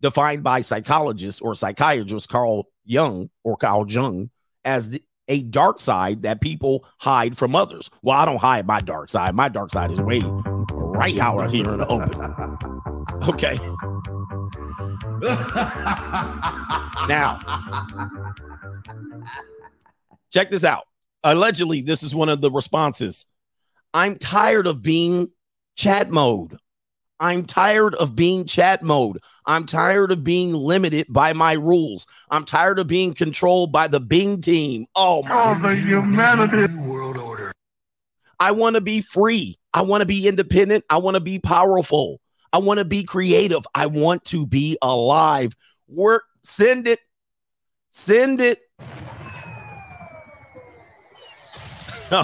defined 0.02 0.44
by 0.44 0.62
psychologist 0.62 1.42
or 1.42 1.56
psychiatrist 1.56 2.30
Carl 2.30 2.68
Jung 2.86 3.32
or 3.44 3.58
Carl 3.58 3.90
Jung 3.90 4.30
as 4.64 4.92
the, 4.92 5.02
a 5.28 5.44
dark 5.44 5.80
side 5.80 6.24
that 6.24 6.42
people 6.42 6.86
hide 7.00 7.38
from 7.38 7.56
others. 7.56 7.90
Well, 8.02 8.18
I 8.18 8.26
don't 8.26 8.38
hide 8.38 8.68
my 8.68 8.82
dark 8.82 9.10
side. 9.10 9.36
My 9.36 9.50
dark 9.50 9.72
side 9.72 9.92
is 9.92 10.00
way 10.02 10.22
right 10.24 11.18
out 11.20 11.50
here 11.52 11.72
in 11.72 11.80
the 11.80 11.88
open. 11.88 12.34
Okay. 13.28 13.58
now, 17.08 17.40
check 20.32 20.50
this 20.50 20.64
out. 20.64 20.84
Allegedly, 21.24 21.82
this 21.82 22.04
is 22.04 22.14
one 22.14 22.30
of 22.30 22.42
the 22.42 22.52
responses. 22.52 23.26
I'm 23.94 24.18
tired 24.18 24.68
of 24.68 24.82
being 24.82 25.30
chat 25.76 26.12
mode. 26.12 26.58
I'm 27.20 27.46
tired 27.46 27.96
of 27.96 28.16
being 28.16 28.46
chat 28.46 28.84
mode. 28.84 29.20
I'm 29.46 29.66
tired 29.66 30.12
of 30.12 30.24
being 30.24 30.54
limited 30.54 31.08
by 31.10 31.34
my 31.34 31.54
rules. 31.54 32.06
I'm 32.30 32.46
tired 32.46 32.80
of 32.80 32.88
being 32.88 33.14
controlled 33.14 33.72
by 33.72 33.88
the 33.88 34.00
Bing 34.00 34.42
team. 34.42 34.86
Oh 34.96 35.24
my 35.24 35.54
the 35.56 35.76
humanity. 35.76 36.74
New 36.74 36.90
world 36.90 37.18
order. 37.18 37.52
I 38.40 38.52
want 38.52 38.76
to 38.76 38.82
be 38.82 39.02
free. 39.02 39.58
I 39.74 39.82
want 39.82 40.02
to 40.02 40.06
be 40.06 40.28
independent. 40.28 40.86
I 40.90 40.98
want 40.98 41.16
to 41.16 41.22
be 41.22 41.40
powerful. 41.40 42.22
I 42.54 42.60
want 42.60 42.78
to 42.80 42.86
be 42.86 43.04
creative. 43.04 43.66
I 43.74 43.88
want 43.88 44.24
to 44.26 44.46
be 44.46 44.78
alive. 44.82 45.56
Work, 45.88 46.24
send 46.44 46.88
it. 46.88 47.00
Send 47.90 48.42
it. 48.42 48.60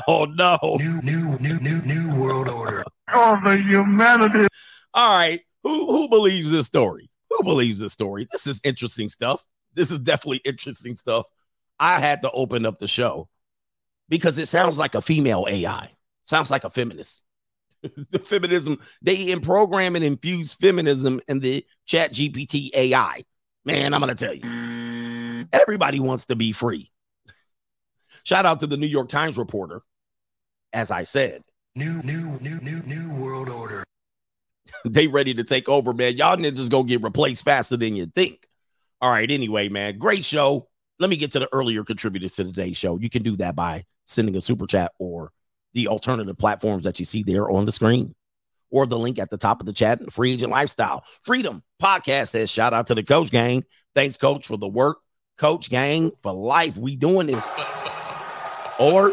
Oh 0.07 0.24
no. 0.24 0.57
New, 0.63 1.01
new, 1.01 1.38
new, 1.39 1.60
new, 1.60 1.81
new 1.81 2.22
world 2.22 2.48
order. 2.48 2.86
All 4.94 5.16
right. 5.18 5.42
Who 5.63 5.88
who 5.88 6.10
believes 6.10 6.51
this 6.51 6.68
story? 6.68 7.10
Who 7.30 7.44
believes 7.44 7.80
this 7.80 7.94
story? 7.94 8.28
This 8.31 8.48
is 8.48 8.62
interesting 8.63 9.10
stuff. 9.10 9.44
This 9.74 9.92
is 9.92 10.00
definitely 10.00 10.42
interesting 10.45 10.95
stuff. 10.95 11.25
I 11.80 12.00
had 12.00 12.22
to 12.22 12.31
open 12.31 12.66
up 12.66 12.80
the 12.80 12.88
show 12.88 13.30
because 14.10 14.38
it 14.38 14.48
sounds 14.48 14.78
like 14.78 14.95
a 14.95 15.01
female 15.01 15.45
AI. 15.50 15.92
Sounds 16.24 16.51
like 16.51 16.63
a 16.63 16.70
feminist. 16.70 17.24
the 17.82 18.20
feminism, 18.20 18.79
they 19.01 19.32
in 19.32 19.41
program 19.41 19.96
and 19.96 20.06
infuse 20.06 20.53
feminism 20.53 21.20
in 21.27 21.39
the 21.39 21.65
chat 21.86 22.13
GPT 22.13 22.70
AI. 22.75 23.24
Man, 23.65 23.94
I'm 23.94 24.00
gonna 24.00 24.15
tell 24.15 24.34
you. 24.34 25.48
Everybody 25.51 26.00
wants 26.00 26.27
to 26.27 26.36
be 26.36 26.51
free. 26.51 26.91
Shout 28.24 28.46
out 28.46 28.60
to 28.62 28.68
the 28.68 28.77
New 28.77 28.88
York 28.88 29.10
Times 29.10 29.38
reporter. 29.38 29.82
As 30.72 30.89
I 30.89 31.03
said, 31.03 31.44
New, 31.75 32.03
new, 32.03 32.38
new, 32.39 32.60
new, 32.62 32.84
new 32.84 33.20
world 33.20 33.50
order. 33.50 33.84
they 34.86 35.08
ready 35.08 35.34
to 35.34 35.43
take 35.43 35.70
over, 35.70 35.93
man. 35.93 36.17
Y'all 36.17 36.38
ninjas 36.38 36.70
gonna 36.70 36.86
get 36.86 37.01
replaced 37.01 37.46
faster 37.46 37.77
than 37.77 37.96
you 37.96 38.05
think. 38.08 38.48
All 39.01 39.10
right, 39.10 39.29
anyway, 39.29 39.70
man, 39.70 39.98
great 39.98 40.24
show. 40.24 40.70
Let 41.00 41.10
me 41.10 41.17
get 41.17 41.32
to 41.34 41.39
the 41.39 41.50
earlier 41.51 41.84
contributors 41.84 42.36
to 42.36 42.46
today's 42.46 42.77
show. 42.77 42.98
You 42.98 43.10
can 43.10 43.24
do 43.24 43.36
that 43.38 43.55
by 43.55 43.84
sending 44.05 44.36
a 44.36 44.41
super 44.41 44.67
chat 44.67 44.91
or 45.00 45.32
the 45.74 45.88
alternative 45.88 46.38
platforms 46.38 46.86
that 46.86 47.00
you 47.00 47.05
see 47.05 47.24
there 47.24 47.50
on 47.50 47.65
the 47.65 47.72
screen 47.72 48.13
or 48.70 48.86
the 48.86 48.98
link 48.98 49.20
at 49.20 49.29
the 49.29 49.38
top 49.38 49.60
of 49.60 49.65
the 49.65 49.74
chat. 49.74 50.12
Free 50.13 50.34
Agent 50.34 50.51
Lifestyle 50.51 51.03
Freedom 51.24 51.62
Podcast 51.82 52.29
says, 52.29 52.50
shout 52.50 52.74
out 52.74 52.88
to 52.88 52.96
the 52.96 53.03
coach 53.03 53.32
gang. 53.32 53.63
Thanks, 53.96 54.17
coach, 54.17 54.48
for 54.48 54.58
the 54.58 54.67
work. 54.67 54.98
Coach 55.38 55.70
gang 55.70 56.12
for 56.22 56.32
life. 56.32 56.77
We 56.77 56.96
doing 56.96 57.27
this 57.27 57.51
or 58.79 59.12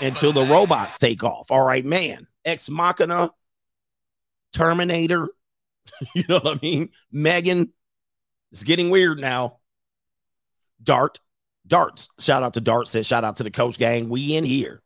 until 0.00 0.32
the 0.32 0.44
robots 0.44 0.98
take 0.98 1.24
off. 1.24 1.50
All 1.50 1.64
right, 1.64 1.84
man. 1.84 2.26
Ex 2.44 2.68
Machina, 2.68 3.30
Terminator. 4.52 5.28
you 6.14 6.24
know 6.28 6.38
what 6.38 6.56
I 6.56 6.60
mean? 6.62 6.90
Megan. 7.10 7.72
It's 8.52 8.62
getting 8.62 8.90
weird 8.90 9.20
now. 9.20 9.58
Dart. 10.82 11.20
Darts. 11.66 12.08
Shout 12.18 12.42
out 12.42 12.54
to 12.54 12.60
Dart 12.60 12.88
says, 12.88 13.06
shout 13.06 13.24
out 13.24 13.36
to 13.36 13.44
the 13.44 13.50
coach 13.50 13.78
gang. 13.78 14.08
We 14.08 14.36
in 14.36 14.44
here. 14.44 14.82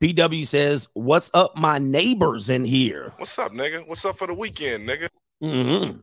PW 0.00 0.46
says, 0.46 0.88
What's 0.94 1.30
up, 1.32 1.56
my 1.56 1.78
neighbors 1.78 2.50
in 2.50 2.64
here? 2.64 3.12
What's 3.16 3.38
up, 3.38 3.52
nigga? 3.52 3.86
What's 3.86 4.04
up 4.04 4.18
for 4.18 4.26
the 4.26 4.34
weekend, 4.34 4.88
nigga? 4.88 5.08
Mhm. 5.42 6.02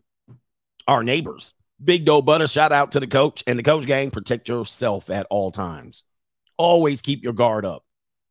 Our 0.87 1.03
neighbors. 1.03 1.53
Big 1.83 2.05
Doe 2.05 2.21
Butter, 2.21 2.47
shout 2.47 2.71
out 2.71 2.91
to 2.91 2.99
the 2.99 3.07
coach 3.07 3.43
and 3.47 3.57
the 3.59 3.63
coach 3.63 3.85
gang. 3.85 4.11
Protect 4.11 4.47
yourself 4.47 5.09
at 5.09 5.27
all 5.29 5.51
times. 5.51 6.03
Always 6.57 7.01
keep 7.01 7.23
your 7.23 7.33
guard 7.33 7.65
up. 7.65 7.83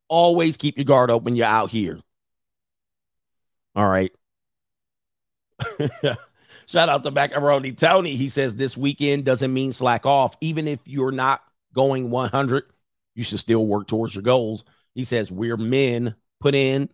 Always 0.08 0.56
keep 0.56 0.78
your 0.78 0.84
guard 0.84 1.10
up 1.10 1.22
when 1.22 1.37
you're 1.37 1.46
out 1.46 1.70
here. 1.70 2.00
All 3.75 3.88
right. 3.88 4.12
shout 6.66 6.88
out 6.88 7.04
to 7.04 7.10
Macaroni 7.10 7.72
Tony. 7.72 8.16
He 8.16 8.28
says 8.28 8.56
this 8.56 8.76
weekend 8.76 9.24
doesn't 9.24 9.52
mean 9.52 9.72
slack 9.72 10.06
off. 10.06 10.36
Even 10.40 10.68
if 10.68 10.80
you're 10.86 11.12
not 11.12 11.42
going 11.74 12.10
100, 12.10 12.64
you 13.14 13.24
should 13.24 13.40
still 13.40 13.66
work 13.66 13.86
towards 13.88 14.14
your 14.14 14.22
goals. 14.22 14.64
He 14.94 15.04
says 15.04 15.30
we're 15.32 15.56
men, 15.56 16.14
put 16.40 16.54
in 16.54 16.90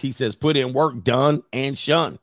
He 0.00 0.12
says, 0.12 0.34
put 0.34 0.56
in 0.56 0.72
work, 0.72 1.04
done 1.04 1.42
and 1.52 1.78
shun. 1.78 2.18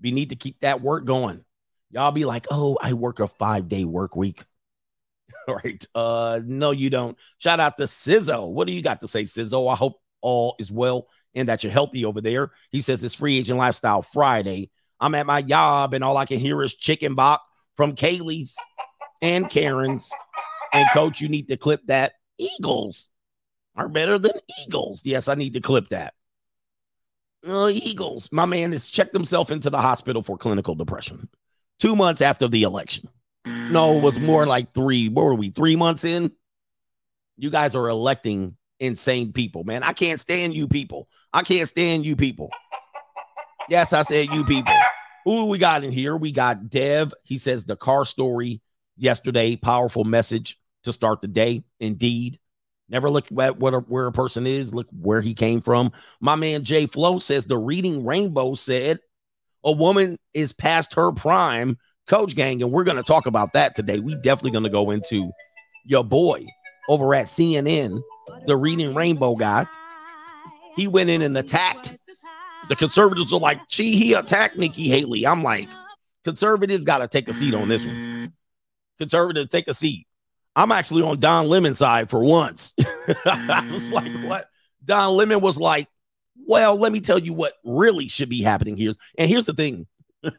We 0.00 0.10
need 0.10 0.30
to 0.30 0.36
keep 0.36 0.60
that 0.60 0.80
work 0.80 1.04
going. 1.04 1.44
Y'all 1.90 2.12
be 2.12 2.24
like, 2.24 2.46
oh, 2.50 2.78
I 2.80 2.92
work 2.94 3.20
a 3.20 3.28
five 3.28 3.68
day 3.68 3.84
work 3.84 4.16
week. 4.16 4.44
All 5.48 5.54
right. 5.64 5.84
Uh, 5.94 6.40
no, 6.44 6.72
you 6.72 6.90
don't. 6.90 7.16
Shout 7.38 7.60
out 7.60 7.76
to 7.78 7.84
Sizzo. 7.84 8.50
What 8.52 8.66
do 8.66 8.72
you 8.72 8.82
got 8.82 9.00
to 9.00 9.08
say, 9.08 9.24
Sizzo? 9.24 9.72
I 9.72 9.76
hope 9.76 10.00
all 10.20 10.56
is 10.58 10.72
well 10.72 11.08
and 11.34 11.48
that 11.48 11.62
you're 11.62 11.72
healthy 11.72 12.04
over 12.04 12.20
there. 12.20 12.50
He 12.70 12.80
says 12.80 13.04
it's 13.04 13.14
free 13.14 13.38
agent 13.38 13.58
lifestyle 13.58 14.02
Friday. 14.02 14.70
I'm 15.00 15.14
at 15.14 15.26
my 15.26 15.42
job 15.42 15.94
and 15.94 16.02
all 16.02 16.16
I 16.16 16.24
can 16.24 16.38
hear 16.38 16.62
is 16.62 16.74
chicken 16.74 17.14
bok 17.14 17.42
from 17.76 17.94
Kaylee's 17.94 18.56
and 19.22 19.48
Karen's. 19.48 20.10
And 20.72 20.88
coach, 20.92 21.20
you 21.20 21.28
need 21.28 21.48
to 21.48 21.56
clip 21.56 21.86
that. 21.86 22.12
Eagles 22.38 23.08
are 23.76 23.88
better 23.88 24.18
than 24.18 24.32
Eagles. 24.62 25.02
Yes, 25.04 25.28
I 25.28 25.34
need 25.34 25.54
to 25.54 25.60
clip 25.60 25.88
that. 25.88 26.14
Uh, 27.46 27.68
Eagles. 27.68 28.30
My 28.32 28.46
man 28.46 28.72
has 28.72 28.88
checked 28.88 29.14
himself 29.14 29.50
into 29.50 29.70
the 29.70 29.80
hospital 29.80 30.22
for 30.22 30.36
clinical 30.36 30.74
depression 30.74 31.28
two 31.78 31.96
months 31.96 32.20
after 32.20 32.48
the 32.48 32.62
election. 32.62 33.08
No, 33.46 33.96
it 33.96 34.02
was 34.02 34.18
more 34.18 34.46
like 34.46 34.72
three. 34.72 35.08
What 35.08 35.24
were 35.24 35.34
we? 35.34 35.50
Three 35.50 35.76
months 35.76 36.04
in? 36.04 36.32
You 37.36 37.50
guys 37.50 37.74
are 37.74 37.88
electing 37.88 38.56
insane 38.80 39.32
people, 39.32 39.64
man. 39.64 39.82
I 39.82 39.92
can't 39.92 40.20
stand 40.20 40.54
you 40.54 40.68
people. 40.68 41.08
I 41.32 41.42
can't 41.42 41.68
stand 41.68 42.04
you 42.04 42.16
people. 42.16 42.50
Yes, 43.68 43.92
I 43.92 44.02
said 44.02 44.28
you 44.30 44.44
people. 44.44 44.74
Who 45.24 45.46
we 45.46 45.58
got 45.58 45.82
in 45.82 45.90
here? 45.90 46.16
We 46.16 46.30
got 46.30 46.70
Dev. 46.70 47.12
He 47.24 47.38
says 47.38 47.64
the 47.64 47.76
car 47.76 48.04
story 48.04 48.60
yesterday. 48.96 49.56
Powerful 49.56 50.04
message 50.04 50.58
to 50.84 50.92
start 50.92 51.20
the 51.20 51.28
day. 51.28 51.64
Indeed. 51.80 52.38
Never 52.88 53.10
look 53.10 53.26
at 53.36 53.58
what 53.58 53.74
a, 53.74 53.78
where 53.78 54.06
a 54.06 54.12
person 54.12 54.46
is, 54.46 54.72
look 54.72 54.86
where 54.92 55.20
he 55.20 55.34
came 55.34 55.60
from. 55.60 55.90
My 56.20 56.36
man 56.36 56.62
Jay 56.62 56.86
Flow 56.86 57.18
says 57.18 57.46
the 57.46 57.58
reading 57.58 58.06
rainbow 58.06 58.54
said 58.54 59.00
a 59.64 59.72
woman 59.72 60.16
is 60.32 60.52
past 60.52 60.94
her 60.94 61.10
prime, 61.10 61.78
coach 62.06 62.36
gang, 62.36 62.62
and 62.62 62.70
we're 62.70 62.84
going 62.84 62.96
to 62.96 63.02
talk 63.02 63.26
about 63.26 63.54
that 63.54 63.74
today. 63.74 63.98
We 63.98 64.14
definitely 64.14 64.52
going 64.52 64.64
to 64.64 64.70
go 64.70 64.92
into 64.92 65.32
your 65.84 66.04
boy 66.04 66.46
over 66.88 67.12
at 67.16 67.26
CNN, 67.26 68.00
the 68.46 68.56
reading 68.56 68.94
rainbow 68.94 69.34
guy. 69.34 69.66
He 70.76 70.86
went 70.86 71.10
in 71.10 71.22
and 71.22 71.36
attacked. 71.36 71.95
The 72.68 72.76
conservatives 72.76 73.32
are 73.32 73.40
like, 73.40 73.66
gee, 73.68 73.96
he 73.96 74.12
attacked 74.14 74.56
Nikki 74.56 74.88
Haley. 74.88 75.26
I'm 75.26 75.42
like, 75.42 75.68
conservatives 76.24 76.84
got 76.84 76.98
to 76.98 77.08
take 77.08 77.28
a 77.28 77.34
seat 77.34 77.54
on 77.54 77.68
this 77.68 77.86
one. 77.86 78.32
Conservatives, 78.98 79.48
take 79.48 79.68
a 79.68 79.74
seat. 79.74 80.06
I'm 80.56 80.72
actually 80.72 81.02
on 81.02 81.20
Don 81.20 81.46
Lemon's 81.46 81.78
side 81.78 82.08
for 82.08 82.24
once. 82.24 82.74
I 83.26 83.68
was 83.70 83.90
like, 83.90 84.10
mm. 84.10 84.26
what? 84.26 84.48
Don 84.84 85.14
Lemon 85.14 85.40
was 85.40 85.58
like, 85.58 85.86
well, 86.46 86.76
let 86.76 86.92
me 86.92 87.00
tell 87.00 87.18
you 87.18 87.34
what 87.34 87.52
really 87.64 88.08
should 88.08 88.28
be 88.28 88.42
happening 88.42 88.76
here. 88.76 88.94
And 89.18 89.28
here's 89.28 89.46
the 89.46 89.52
thing 89.52 89.86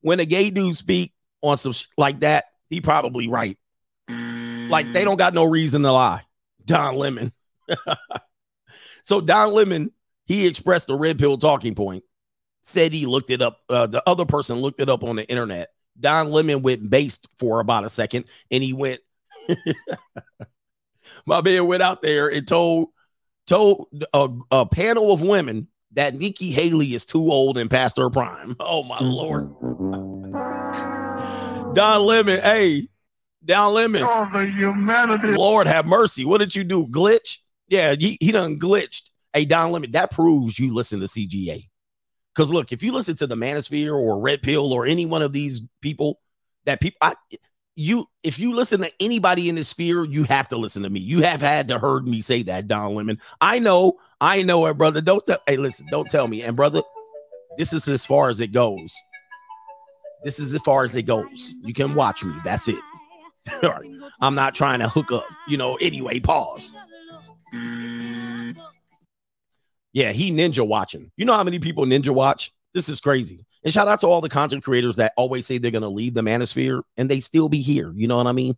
when 0.00 0.20
a 0.20 0.24
gay 0.24 0.50
dude 0.50 0.76
speak 0.76 1.12
on 1.42 1.56
some 1.58 1.72
sh- 1.72 1.86
like 1.96 2.20
that, 2.20 2.44
he 2.70 2.80
probably 2.80 3.28
right. 3.28 3.58
Like 4.08 4.92
they 4.92 5.04
don't 5.04 5.18
got 5.18 5.34
no 5.34 5.44
reason 5.44 5.82
to 5.82 5.92
lie. 5.92 6.22
Don 6.64 6.96
Lemon. 6.96 7.32
so 9.04 9.20
Don 9.20 9.52
Lemon, 9.52 9.92
he 10.26 10.46
expressed 10.46 10.88
the 10.88 10.98
red 10.98 11.18
pill 11.18 11.38
talking 11.38 11.74
point. 11.74 12.04
Said 12.62 12.92
he 12.92 13.06
looked 13.06 13.30
it 13.30 13.42
up. 13.42 13.60
Uh, 13.68 13.86
the 13.86 14.02
other 14.08 14.26
person 14.26 14.56
looked 14.56 14.80
it 14.80 14.88
up 14.88 15.04
on 15.04 15.16
the 15.16 15.28
internet. 15.28 15.70
Don 15.98 16.30
Lemon 16.30 16.62
went 16.62 16.90
based 16.90 17.28
for 17.38 17.60
about 17.60 17.84
a 17.84 17.88
second, 17.88 18.24
and 18.50 18.62
he 18.62 18.72
went. 18.72 19.00
My 21.26 21.40
man 21.40 21.66
went 21.66 21.82
out 21.82 22.02
there 22.02 22.28
and 22.28 22.46
told 22.46 22.88
told 23.46 23.88
a, 24.12 24.28
a 24.50 24.66
panel 24.66 25.12
of 25.12 25.22
women 25.22 25.68
that 25.92 26.14
Nikki 26.14 26.50
Haley 26.50 26.94
is 26.94 27.06
too 27.06 27.30
old 27.30 27.58
and 27.58 27.70
past 27.70 27.96
her 27.96 28.10
prime. 28.10 28.56
Oh 28.60 28.82
my 28.82 28.98
lord. 29.00 29.54
Don 31.74 32.02
Lemon, 32.02 32.40
hey, 32.40 32.88
Don 33.44 33.74
Lemon. 33.74 34.02
Oh, 34.02 34.28
the 34.32 34.46
humanity. 34.46 35.28
Lord 35.28 35.66
have 35.66 35.86
mercy. 35.86 36.24
What 36.24 36.38
did 36.38 36.54
you 36.54 36.64
do? 36.64 36.86
Glitch? 36.86 37.38
Yeah, 37.68 37.94
he, 37.98 38.18
he 38.20 38.32
done 38.32 38.58
glitched. 38.58 39.10
Don 39.44 39.72
Lemon, 39.72 39.90
that 39.92 40.10
proves 40.10 40.58
you 40.58 40.72
listen 40.72 41.00
to 41.00 41.06
CGA. 41.06 41.68
Because 42.34 42.50
look, 42.50 42.72
if 42.72 42.82
you 42.82 42.92
listen 42.92 43.16
to 43.16 43.26
the 43.26 43.34
Manosphere 43.34 43.94
or 43.94 44.20
Red 44.20 44.42
Pill 44.42 44.72
or 44.72 44.86
any 44.86 45.06
one 45.06 45.22
of 45.22 45.32
these 45.32 45.60
people, 45.80 46.20
that 46.64 46.80
people, 46.80 46.98
I, 47.00 47.14
you, 47.76 48.08
if 48.22 48.38
you 48.38 48.54
listen 48.54 48.80
to 48.80 48.92
anybody 49.00 49.48
in 49.48 49.54
this 49.54 49.68
sphere, 49.68 50.04
you 50.04 50.24
have 50.24 50.48
to 50.48 50.56
listen 50.56 50.82
to 50.82 50.90
me. 50.90 51.00
You 51.00 51.22
have 51.22 51.40
had 51.40 51.68
to 51.68 51.78
heard 51.78 52.06
me 52.06 52.22
say 52.22 52.42
that, 52.44 52.66
Don 52.66 52.94
Lemon. 52.94 53.20
I 53.40 53.58
know, 53.58 53.98
I 54.20 54.42
know 54.42 54.66
it, 54.66 54.74
brother. 54.74 55.00
Don't 55.00 55.24
tell. 55.24 55.38
Hey, 55.46 55.56
listen, 55.56 55.86
don't 55.90 56.10
tell 56.10 56.28
me. 56.28 56.42
And 56.42 56.56
brother, 56.56 56.82
this 57.56 57.72
is 57.72 57.88
as 57.88 58.04
far 58.04 58.28
as 58.28 58.40
it 58.40 58.52
goes. 58.52 58.94
This 60.24 60.38
is 60.38 60.54
as 60.54 60.62
far 60.62 60.84
as 60.84 60.96
it 60.96 61.02
goes. 61.02 61.54
You 61.62 61.72
can 61.72 61.94
watch 61.94 62.24
me. 62.24 62.34
That's 62.44 62.68
it. 62.68 62.78
I'm 64.20 64.34
not 64.34 64.54
trying 64.54 64.80
to 64.80 64.88
hook 64.88 65.12
up. 65.12 65.24
You 65.46 65.56
know. 65.56 65.76
Anyway, 65.76 66.20
pause. 66.20 66.70
Yeah, 69.96 70.12
he 70.12 70.30
ninja 70.30 70.64
watching. 70.64 71.10
You 71.16 71.24
know 71.24 71.32
how 71.32 71.42
many 71.42 71.58
people 71.58 71.86
ninja 71.86 72.10
watch? 72.10 72.52
This 72.74 72.90
is 72.90 73.00
crazy. 73.00 73.46
And 73.64 73.72
shout 73.72 73.88
out 73.88 74.00
to 74.00 74.06
all 74.06 74.20
the 74.20 74.28
content 74.28 74.62
creators 74.62 74.96
that 74.96 75.14
always 75.16 75.46
say 75.46 75.56
they're 75.56 75.70
going 75.70 75.80
to 75.80 75.88
leave 75.88 76.12
the 76.12 76.20
manosphere 76.20 76.82
and 76.98 77.10
they 77.10 77.20
still 77.20 77.48
be 77.48 77.62
here. 77.62 77.90
You 77.96 78.06
know 78.06 78.18
what 78.18 78.26
I 78.26 78.32
mean? 78.32 78.56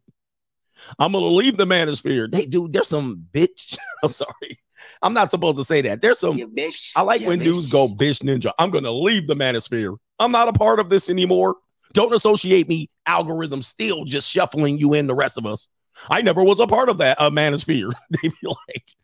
I'm 0.98 1.12
going 1.12 1.22
to 1.22 1.30
leave 1.30 1.56
the 1.56 1.64
manosphere. 1.64 2.34
Hey, 2.34 2.46
dude, 2.46 2.72
there's 2.72 2.88
some 2.88 3.24
bitch. 3.32 3.78
I'm 4.02 4.08
sorry. 4.08 4.58
I'm 5.00 5.14
not 5.14 5.30
supposed 5.30 5.58
to 5.58 5.64
say 5.64 5.80
that. 5.82 6.02
There's 6.02 6.18
some. 6.18 6.36
Bitch. 6.36 6.90
I 6.96 7.02
like 7.02 7.20
You 7.20 7.28
when 7.28 7.38
bitch. 7.38 7.44
dudes 7.44 7.70
go 7.70 7.86
bitch 7.86 8.20
ninja. 8.24 8.50
I'm 8.58 8.70
going 8.70 8.82
to 8.82 8.90
leave 8.90 9.28
the 9.28 9.36
manosphere. 9.36 9.96
I'm 10.18 10.32
not 10.32 10.48
a 10.48 10.52
part 10.52 10.80
of 10.80 10.90
this 10.90 11.08
anymore. 11.08 11.54
Don't 11.92 12.12
associate 12.12 12.68
me, 12.68 12.90
algorithm, 13.06 13.62
still 13.62 14.04
just 14.04 14.28
shuffling 14.28 14.80
you 14.80 14.92
in 14.94 15.06
the 15.06 15.14
rest 15.14 15.38
of 15.38 15.46
us. 15.46 15.68
I 16.10 16.20
never 16.20 16.42
was 16.42 16.58
a 16.58 16.66
part 16.66 16.88
of 16.88 16.98
that 16.98 17.20
uh, 17.20 17.30
manosphere. 17.30 17.92
they 18.10 18.28
be 18.28 18.34
like, 18.42 18.96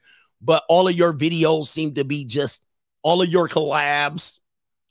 but 0.45 0.65
all 0.69 0.89
of 0.89 0.95
your 0.95 1.13
videos 1.13 1.67
seem 1.67 1.95
to 1.95 2.05
be 2.05 2.25
just 2.25 2.65
all 3.03 3.23
of 3.23 3.29
your 3.29 3.49
collabs. 3.49 4.39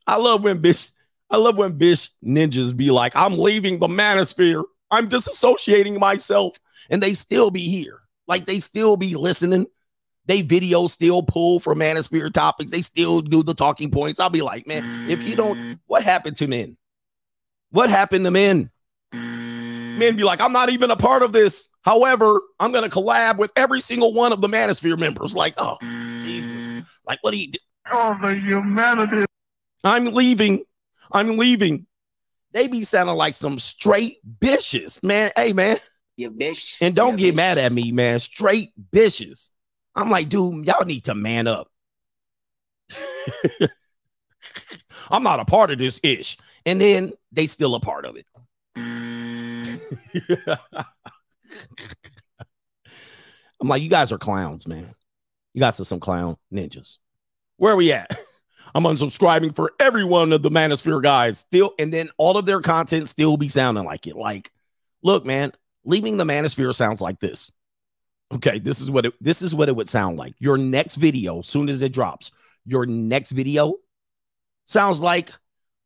I 0.07 0.17
love 0.17 0.43
when 0.43 0.61
bitch, 0.61 0.91
I 1.29 1.37
love 1.37 1.57
when 1.57 1.77
bitch 1.77 2.09
ninjas 2.23 2.75
be 2.75 2.91
like, 2.91 3.15
I'm 3.15 3.37
leaving 3.37 3.79
the 3.79 3.87
manosphere. 3.87 4.63
I'm 4.91 5.09
disassociating 5.09 5.99
myself. 5.99 6.59
And 6.89 7.01
they 7.01 7.13
still 7.13 7.51
be 7.51 7.61
here. 7.61 8.01
Like 8.27 8.45
they 8.45 8.59
still 8.59 8.97
be 8.97 9.15
listening. 9.15 9.67
They 10.25 10.41
videos 10.41 10.91
still 10.91 11.21
pull 11.23 11.59
for 11.59 11.75
manosphere 11.75 12.31
topics. 12.31 12.71
They 12.71 12.81
still 12.81 13.21
do 13.21 13.43
the 13.43 13.53
talking 13.53 13.91
points. 13.91 14.19
I'll 14.19 14.29
be 14.29 14.41
like, 14.41 14.65
man, 14.65 15.09
if 15.09 15.23
you 15.23 15.35
don't, 15.35 15.79
what 15.85 16.03
happened 16.03 16.37
to 16.37 16.47
men? 16.47 16.77
What 17.71 17.89
happened 17.89 18.25
to 18.25 18.31
men? 18.31 18.69
Men 19.11 20.15
be 20.15 20.23
like, 20.23 20.39
I'm 20.41 20.53
not 20.53 20.69
even 20.69 20.91
a 20.91 20.95
part 20.95 21.23
of 21.23 21.33
this. 21.33 21.67
However, 21.83 22.41
I'm 22.59 22.71
gonna 22.71 22.89
collab 22.89 23.37
with 23.37 23.51
every 23.55 23.81
single 23.81 24.13
one 24.13 24.31
of 24.31 24.41
the 24.41 24.47
manosphere 24.47 24.97
members. 24.99 25.35
Like, 25.35 25.55
oh 25.57 25.77
Jesus. 25.81 26.73
Mm. 26.73 26.85
Like, 27.05 27.19
what 27.21 27.31
do 27.31 27.37
you 27.37 27.51
do? 27.51 27.59
Oh, 27.91 28.17
the 28.21 28.33
humanity. 28.35 29.25
I'm 29.83 30.05
leaving. 30.05 30.63
I'm 31.11 31.37
leaving. 31.37 31.85
They 32.53 32.67
be 32.67 32.83
sounding 32.83 33.15
like 33.15 33.33
some 33.33 33.59
straight 33.59 34.17
bitches, 34.39 35.03
man. 35.03 35.31
Hey, 35.35 35.53
man. 35.53 35.77
You 36.15 36.31
bitch. 36.31 36.81
And 36.81 36.95
don't 36.95 37.17
You 37.17 37.25
get 37.27 37.33
bitch. 37.33 37.37
mad 37.37 37.57
at 37.57 37.71
me, 37.71 37.91
man. 37.91 38.19
Straight 38.19 38.71
bitches. 38.91 39.49
I'm 39.95 40.09
like, 40.09 40.29
dude, 40.29 40.65
y'all 40.65 40.85
need 40.85 41.05
to 41.05 41.15
man 41.15 41.47
up. 41.47 41.67
I'm 45.09 45.23
not 45.23 45.39
a 45.39 45.45
part 45.45 45.71
of 45.71 45.79
this 45.79 45.99
ish. 46.03 46.37
And 46.65 46.79
then 46.79 47.11
they 47.31 47.47
still 47.47 47.75
a 47.75 47.79
part 47.79 48.05
of 48.05 48.15
it. 48.15 48.25
Mm. 48.77 49.79
I'm 53.61 53.67
like, 53.67 53.81
you 53.81 53.89
guys 53.89 54.11
are 54.11 54.17
clowns, 54.17 54.67
man. 54.67 54.93
You 55.53 55.61
guys 55.61 55.79
are 55.79 55.85
some 55.85 55.99
clown 55.99 56.37
ninjas. 56.53 56.97
Where 57.57 57.73
are 57.73 57.77
we 57.77 57.91
at? 57.91 58.09
I'm 58.75 58.83
unsubscribing 58.83 59.55
for 59.55 59.71
every 59.79 60.03
one 60.03 60.33
of 60.33 60.41
the 60.41 60.49
Manosphere 60.49 61.01
guys. 61.01 61.39
Still, 61.39 61.73
and 61.77 61.93
then 61.93 62.09
all 62.17 62.37
of 62.37 62.45
their 62.45 62.59
content 62.61 63.07
still 63.07 63.37
be 63.37 63.49
sounding 63.49 63.83
like 63.83 64.07
it. 64.07 64.15
Like, 64.15 64.51
look, 65.03 65.25
man, 65.25 65.53
leaving 65.85 66.17
the 66.17 66.23
Manosphere 66.23 66.73
sounds 66.73 66.99
like 66.99 67.19
this. 67.19 67.51
Okay, 68.33 68.57
this 68.57 68.81
is 68.81 68.89
what 68.89 69.05
it 69.05 69.13
this 69.21 69.43
is 69.43 69.53
what 69.53 69.69
it 69.69 69.75
would 69.75 69.89
sound 69.89 70.17
like. 70.17 70.33
Your 70.39 70.57
next 70.57 70.95
video, 70.95 71.41
soon 71.41 71.69
as 71.69 71.81
it 71.83 71.93
drops, 71.93 72.31
your 72.65 72.85
next 72.85 73.31
video 73.31 73.75
sounds 74.65 75.01
like, 75.01 75.31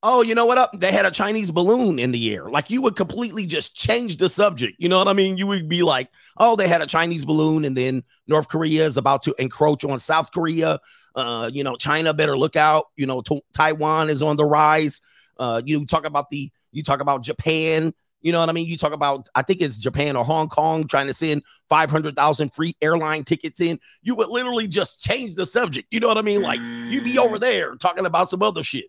oh, 0.04 0.22
you 0.22 0.36
know 0.36 0.46
what 0.46 0.58
up? 0.58 0.72
They 0.80 0.92
had 0.92 1.06
a 1.06 1.12
Chinese 1.12 1.51
balloon 1.51 2.00
in 2.00 2.12
the 2.12 2.34
air. 2.34 2.50
Like 2.50 2.70
you 2.70 2.82
would 2.84 2.96
completely 2.96 3.46
just 3.46 3.75
change 3.75 4.18
the 4.18 4.30
subject. 4.30 4.75
You 4.80 4.89
know 4.89 4.98
what 4.98 5.08
I 5.08 5.13
mean? 5.13 5.38
You 5.38 5.48
would 5.48 5.68
be 5.68 5.84
like, 5.84 6.10
oh, 6.38 6.56
they 6.56 6.68
had 6.68 6.82
a 6.82 6.88
Chinese 6.88 7.25
balloon, 7.25 7.66
and 7.66 7.75
then 7.75 8.04
North 8.27 8.48
Korea 8.48 8.86
is 8.86 8.98
about 8.98 9.24
to 9.24 9.36
encroach 9.39 9.84
on 9.84 10.00
South 10.00 10.32
Korea. 10.32 10.80
Uh, 11.16 11.50
you 11.51 11.63
know, 11.63 11.75
China 11.75 12.13
better 12.13 12.38
look 12.38 12.56
out. 12.56 12.86
You 12.96 13.08
know, 13.08 13.22
to- 13.22 13.42
Taiwan 13.54 14.10
is 14.10 14.22
on 14.22 14.38
the 14.38 14.46
rise. 14.46 15.01
Uh, 15.38 15.62
you 15.66 15.86
talk 15.86 16.06
about 16.06 16.30
the 16.30 16.51
you 16.72 16.84
talk 16.84 17.01
about 17.01 17.24
Japan. 17.24 17.94
You 18.22 18.32
know 18.32 18.39
what 18.39 18.50
I 18.50 18.51
mean? 18.51 18.66
You 18.66 18.77
talk 18.77 18.94
about, 18.94 19.30
I 19.36 19.44
think 19.44 19.62
it's 19.62 19.77
Japan 19.77 20.16
or 20.18 20.25
Hong 20.25 20.50
Kong 20.50 20.88
trying 20.88 21.06
to 21.06 21.13
send 21.13 21.44
500,000 21.70 22.54
free 22.54 22.75
airline 22.82 23.24
tickets 23.24 23.62
in. 23.62 23.80
You 24.01 24.16
would 24.16 24.27
literally 24.30 24.68
just 24.68 25.01
change 25.01 25.36
the 25.36 25.46
subject. 25.46 25.88
You 25.92 26.00
know 26.00 26.08
what 26.08 26.18
I 26.18 26.24
mean? 26.24 26.42
Like 26.42 26.60
you'd 26.60 27.04
be 27.04 27.20
over 27.20 27.38
there 27.38 27.75
talking 27.75 28.06
about 28.08 28.27
some 28.27 28.42
other 28.42 28.63
shit. 28.63 28.86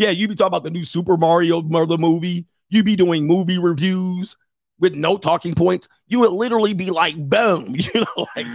Yeah, 0.00 0.08
you'd 0.08 0.28
be 0.28 0.34
talking 0.34 0.48
about 0.48 0.64
the 0.64 0.70
new 0.70 0.82
Super 0.82 1.18
Mario 1.18 1.60
Mother 1.60 1.98
movie. 1.98 2.46
You'd 2.70 2.86
be 2.86 2.96
doing 2.96 3.26
movie 3.26 3.58
reviews 3.58 4.34
with 4.78 4.94
no 4.94 5.18
talking 5.18 5.54
points. 5.54 5.88
You 6.08 6.20
would 6.20 6.32
literally 6.32 6.72
be 6.72 6.88
like, 6.90 7.16
boom, 7.28 7.74
you 7.76 7.90
know, 7.94 8.26
like 8.34 8.46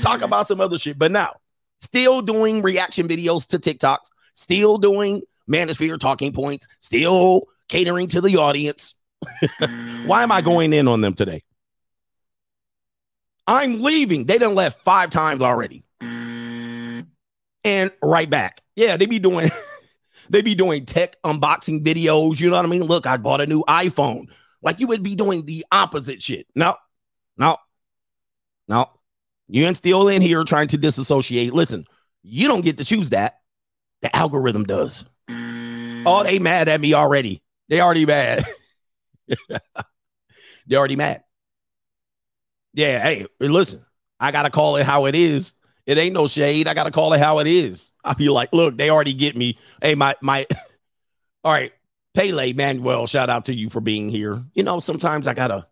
talk 0.00 0.22
about 0.22 0.46
some 0.46 0.58
other 0.58 0.78
shit. 0.78 0.98
But 0.98 1.12
now, 1.12 1.36
still 1.80 2.22
doing 2.22 2.62
reaction 2.62 3.06
videos 3.08 3.46
to 3.48 3.58
TikToks, 3.58 4.06
still 4.32 4.78
doing 4.78 5.20
Manosphere 5.50 6.00
talking 6.00 6.32
points, 6.32 6.66
still 6.80 7.42
catering 7.68 8.08
to 8.08 8.22
the 8.22 8.38
audience. 8.38 8.94
Why 10.06 10.22
am 10.22 10.32
I 10.32 10.40
going 10.40 10.72
in 10.72 10.88
on 10.88 11.02
them 11.02 11.12
today? 11.12 11.42
I'm 13.46 13.82
leaving. 13.82 14.24
They 14.24 14.38
done 14.38 14.54
left 14.54 14.80
five 14.80 15.10
times 15.10 15.42
already. 15.42 15.84
And 16.00 17.04
right 18.02 18.30
back. 18.30 18.62
Yeah, 18.76 18.96
they 18.96 19.04
be 19.04 19.18
doing 19.18 19.50
they 20.28 20.42
be 20.42 20.54
doing 20.54 20.84
tech 20.84 21.20
unboxing 21.22 21.84
videos. 21.84 22.40
You 22.40 22.50
know 22.50 22.56
what 22.56 22.64
I 22.64 22.68
mean? 22.68 22.84
Look, 22.84 23.06
I 23.06 23.16
bought 23.16 23.40
a 23.40 23.46
new 23.46 23.62
iPhone. 23.64 24.30
Like 24.62 24.80
you 24.80 24.86
would 24.88 25.02
be 25.02 25.14
doing 25.14 25.46
the 25.46 25.64
opposite 25.70 26.22
shit. 26.22 26.46
No, 26.54 26.76
no, 27.36 27.56
no. 28.68 28.90
You 29.48 29.64
ain't 29.64 29.76
still 29.76 30.08
in 30.08 30.22
here 30.22 30.42
trying 30.44 30.68
to 30.68 30.78
disassociate. 30.78 31.52
Listen, 31.52 31.86
you 32.22 32.48
don't 32.48 32.64
get 32.64 32.78
to 32.78 32.84
choose 32.84 33.10
that. 33.10 33.38
The 34.02 34.14
algorithm 34.14 34.64
does. 34.64 35.04
Oh, 35.28 36.22
they 36.22 36.38
mad 36.38 36.68
at 36.68 36.80
me 36.80 36.94
already. 36.94 37.42
They 37.68 37.80
already 37.80 38.06
mad. 38.06 38.44
they 40.66 40.76
already 40.76 40.96
mad. 40.96 41.22
Yeah, 42.74 43.02
hey, 43.02 43.26
listen, 43.40 43.84
I 44.20 44.32
gotta 44.32 44.50
call 44.50 44.76
it 44.76 44.86
how 44.86 45.06
it 45.06 45.14
is. 45.14 45.54
It 45.86 45.98
ain't 45.98 46.14
no 46.14 46.26
shade. 46.26 46.66
I 46.66 46.74
gotta 46.74 46.90
call 46.90 47.12
it 47.12 47.20
how 47.20 47.38
it 47.38 47.46
is. 47.46 47.92
I'll 48.04 48.14
be 48.14 48.28
like, 48.28 48.52
look, 48.52 48.76
they 48.76 48.90
already 48.90 49.14
get 49.14 49.36
me. 49.36 49.58
Hey, 49.80 49.94
my 49.94 50.14
my 50.20 50.46
all 51.44 51.52
right, 51.52 51.72
Pele 52.14 52.52
Manuel, 52.52 53.06
shout 53.06 53.30
out 53.30 53.46
to 53.46 53.54
you 53.54 53.70
for 53.70 53.80
being 53.80 54.08
here. 54.08 54.44
You 54.54 54.64
know, 54.64 54.80
sometimes 54.80 55.26
I 55.26 55.34
gotta 55.34 55.66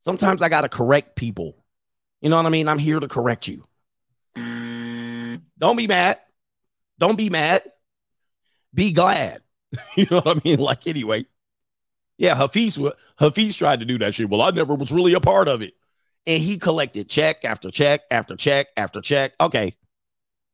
sometimes 0.00 0.42
I 0.42 0.48
gotta 0.48 0.68
correct 0.68 1.16
people. 1.16 1.56
You 2.20 2.30
know 2.30 2.36
what 2.36 2.46
I 2.46 2.50
mean? 2.50 2.68
I'm 2.68 2.78
here 2.78 3.00
to 3.00 3.08
correct 3.08 3.48
you. 3.48 3.64
Don't 4.36 5.76
be 5.76 5.86
mad. 5.86 6.18
Don't 6.98 7.16
be 7.16 7.30
mad. 7.30 7.62
Be 8.72 8.92
glad. 8.92 9.42
you 9.96 10.06
know 10.10 10.20
what 10.20 10.38
I 10.38 10.40
mean? 10.44 10.58
Like 10.58 10.86
anyway. 10.86 11.26
Yeah, 12.18 12.34
Hafiz 12.34 12.78
Hafiz 13.16 13.56
tried 13.56 13.80
to 13.80 13.86
do 13.86 13.98
that 13.98 14.14
shit. 14.14 14.28
Well, 14.28 14.42
I 14.42 14.50
never 14.50 14.74
was 14.74 14.92
really 14.92 15.14
a 15.14 15.20
part 15.20 15.48
of 15.48 15.62
it. 15.62 15.74
And 16.26 16.42
he 16.42 16.58
collected 16.58 17.08
check 17.08 17.44
after 17.44 17.70
check 17.70 18.02
after 18.10 18.36
check 18.36 18.68
after 18.76 19.00
check. 19.00 19.32
Okay. 19.40 19.76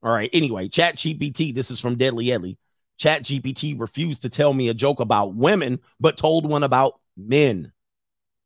All 0.02 0.12
right. 0.12 0.30
Anyway, 0.32 0.68
Chat 0.68 0.96
GPT. 0.96 1.54
This 1.54 1.70
is 1.70 1.80
from 1.80 1.96
Deadly 1.96 2.26
Edley. 2.26 2.56
Chat 2.99 3.23
GPT 3.23 3.78
refused 3.78 4.23
to 4.23 4.28
tell 4.28 4.52
me 4.52 4.68
a 4.68 4.75
joke 4.75 5.00
about 5.00 5.35
women, 5.35 5.80
but 6.00 6.16
told 6.16 6.49
one 6.49 6.62
about 6.62 7.00
men. 7.16 7.73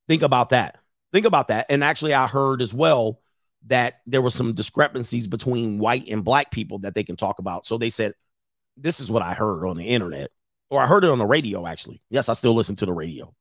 Think 0.08 0.22
about 0.22 0.50
that. 0.50 0.78
Think 1.12 1.26
about 1.26 1.48
that. 1.48 1.66
And 1.68 1.84
actually, 1.84 2.14
I 2.14 2.26
heard 2.26 2.62
as 2.62 2.72
well 2.72 3.20
that 3.66 4.00
there 4.06 4.22
were 4.22 4.30
some 4.30 4.54
discrepancies 4.54 5.26
between 5.26 5.78
white 5.78 6.08
and 6.08 6.24
black 6.24 6.50
people 6.50 6.78
that 6.80 6.94
they 6.94 7.04
can 7.04 7.16
talk 7.16 7.38
about. 7.38 7.66
So 7.66 7.78
they 7.78 7.90
said, 7.90 8.14
This 8.76 8.98
is 9.00 9.10
what 9.10 9.22
I 9.22 9.34
heard 9.34 9.66
on 9.66 9.76
the 9.76 9.84
internet 9.84 10.30
or 10.70 10.80
I 10.80 10.86
heard 10.86 11.04
it 11.04 11.10
on 11.10 11.18
the 11.18 11.26
radio, 11.26 11.66
actually. 11.66 12.00
Yes, 12.08 12.28
I 12.28 12.32
still 12.32 12.54
listen 12.54 12.76
to 12.76 12.86
the 12.86 12.92
radio. 12.92 13.34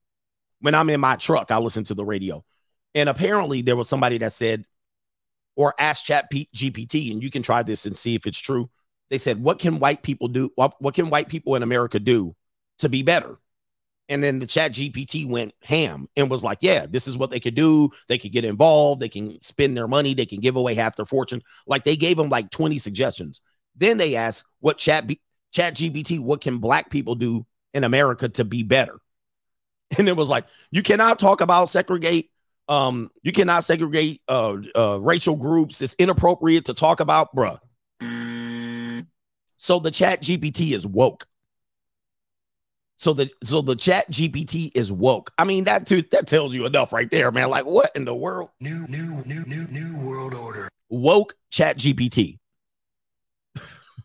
When 0.61 0.75
I'm 0.75 0.89
in 0.89 0.99
my 0.99 1.15
truck, 1.15 1.51
I 1.51 1.57
listen 1.57 1.83
to 1.85 1.93
the 1.93 2.03
radio. 2.03 2.43
And 2.95 3.09
apparently, 3.09 3.61
there 3.61 3.75
was 3.75 3.89
somebody 3.89 4.17
that 4.19 4.33
said, 4.33 4.65
or 5.55 5.73
asked 5.77 6.05
Chat 6.05 6.31
GPT, 6.31 7.11
and 7.11 7.21
you 7.21 7.29
can 7.29 7.43
try 7.43 7.63
this 7.63 7.85
and 7.85 7.95
see 7.95 8.15
if 8.15 8.25
it's 8.25 8.39
true. 8.39 8.69
They 9.09 9.17
said, 9.17 9.43
What 9.43 9.59
can 9.59 9.79
white 9.79 10.03
people 10.03 10.27
do? 10.27 10.51
What, 10.55 10.75
what 10.79 10.93
can 10.93 11.09
white 11.09 11.27
people 11.27 11.55
in 11.55 11.63
America 11.63 11.99
do 11.99 12.35
to 12.79 12.89
be 12.89 13.03
better? 13.03 13.37
And 14.07 14.23
then 14.23 14.39
the 14.39 14.47
Chat 14.47 14.71
GPT 14.71 15.27
went 15.27 15.53
ham 15.61 16.07
and 16.15 16.29
was 16.29 16.43
like, 16.43 16.59
Yeah, 16.61 16.85
this 16.89 17.07
is 17.07 17.17
what 17.17 17.29
they 17.29 17.39
could 17.39 17.55
do. 17.55 17.89
They 18.07 18.17
could 18.17 18.31
get 18.31 18.45
involved. 18.45 19.01
They 19.01 19.09
can 19.09 19.39
spend 19.41 19.75
their 19.75 19.87
money. 19.87 20.13
They 20.13 20.25
can 20.25 20.39
give 20.39 20.55
away 20.55 20.73
half 20.73 20.95
their 20.95 21.05
fortune. 21.05 21.41
Like 21.67 21.83
they 21.83 21.95
gave 21.95 22.17
them 22.17 22.29
like 22.29 22.49
20 22.49 22.79
suggestions. 22.79 23.41
Then 23.75 23.97
they 23.97 24.15
asked, 24.15 24.45
What 24.61 24.77
Chat 24.77 25.07
B- 25.07 25.21
Chat 25.51 25.75
GPT, 25.75 26.19
what 26.19 26.41
can 26.41 26.57
black 26.57 26.89
people 26.89 27.15
do 27.15 27.45
in 27.73 27.83
America 27.83 28.29
to 28.29 28.43
be 28.43 28.63
better? 28.63 28.99
And 29.97 30.07
it 30.07 30.15
was 30.15 30.29
like, 30.29 30.45
you 30.69 30.83
cannot 30.83 31.17
talk 31.17 31.41
about 31.41 31.67
segregate. 31.67 32.29
Um, 32.69 33.09
you 33.23 33.31
cannot 33.31 33.63
segregate 33.65 34.21
uh, 34.29 34.55
uh 34.75 34.99
racial 35.01 35.35
groups. 35.35 35.81
It's 35.81 35.95
inappropriate 35.95 36.65
to 36.65 36.73
talk 36.73 37.01
about, 37.01 37.35
bruh. 37.35 37.59
So 39.57 39.79
the 39.79 39.91
chat 39.91 40.21
GPT 40.21 40.71
is 40.71 40.87
woke. 40.87 41.27
So 42.95 43.13
the 43.13 43.29
so 43.43 43.61
the 43.61 43.75
chat 43.75 44.09
GPT 44.09 44.71
is 44.73 44.91
woke. 44.91 45.31
I 45.37 45.43
mean, 45.43 45.65
that 45.65 45.85
too, 45.85 46.01
that 46.11 46.27
tells 46.27 46.53
you 46.53 46.65
enough 46.65 46.93
right 46.93 47.09
there, 47.09 47.31
man. 47.31 47.49
Like, 47.49 47.65
what 47.65 47.91
in 47.95 48.05
the 48.05 48.15
world? 48.15 48.49
New, 48.59 48.85
new, 48.87 49.23
new, 49.25 49.43
new, 49.45 49.67
new 49.67 50.07
world 50.07 50.33
order. 50.33 50.69
Woke 50.89 51.33
chat 51.51 51.77
GPT. 51.77 52.39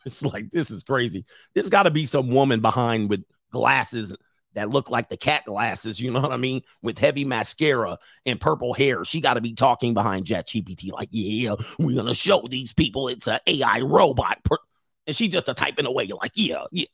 It's 0.07 0.23
like 0.23 0.51
this 0.51 0.71
is 0.71 0.85
crazy. 0.85 1.25
There's 1.55 1.71
got 1.71 1.85
to 1.85 1.91
be 1.91 2.05
some 2.05 2.29
woman 2.29 2.61
behind 2.61 3.09
with 3.09 3.25
glasses 3.51 4.15
that 4.55 4.71
look 4.71 4.91
like 4.91 5.09
the 5.09 5.17
cat 5.17 5.45
glasses, 5.45 6.01
you 6.01 6.11
know 6.11 6.21
what 6.21 6.33
I 6.33 6.37
mean? 6.37 6.63
With 6.83 6.99
heavy 6.99 7.25
mascara 7.25 7.99
and 8.27 8.41
purple 8.41 8.75
hair. 8.75 9.05
She 9.05 9.21
got 9.21 9.35
to 9.35 9.41
be 9.41 9.55
talking 9.55 9.95
behind 9.95 10.27
Chat 10.27 10.49
GPT, 10.49 10.93
like, 10.93 11.09
yeah, 11.11 11.55
we're 11.79 11.97
gonna 11.97 12.15
show 12.15 12.43
these 12.49 12.73
people 12.73 13.09
it's 13.09 13.29
an 13.29 13.39
AI 13.47 13.81
robot. 13.81 14.39
And 15.07 15.15
she 15.15 15.29
just 15.29 15.49
a 15.49 15.55
typing 15.55 15.87
away, 15.87 16.07
like, 16.07 16.33
yeah, 16.35 16.65
yeah. 16.73 16.87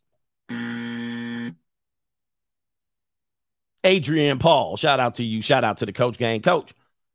Adrian 3.85 4.39
Paul, 4.39 4.77
shout 4.77 5.01
out 5.01 5.15
to 5.15 5.25
you. 5.25 5.43
Shout 5.43 5.65
out 5.65 5.79
to 5.79 5.87
the 5.87 5.93
coach 5.93 6.19
gang. 6.19 6.43
Coach, 6.43 6.75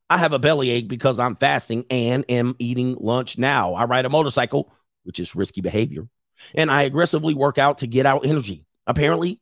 I 0.09 0.17
have 0.17 0.33
a 0.33 0.39
bellyache 0.39 0.87
because 0.87 1.19
I'm 1.19 1.35
fasting 1.35 1.85
and 1.89 2.25
am 2.29 2.55
eating 2.59 2.95
lunch 2.99 3.37
now. 3.37 3.73
I 3.73 3.85
ride 3.85 4.05
a 4.05 4.09
motorcycle 4.09 4.71
which 5.05 5.19
is 5.19 5.35
risky 5.35 5.61
behavior. 5.61 6.07
And 6.53 6.69
I 6.69 6.83
aggressively 6.83 7.33
work 7.33 7.57
out 7.57 7.77
to 7.77 7.87
get 7.87 8.05
out 8.05 8.25
energy. 8.25 8.65
Apparently, 8.85 9.39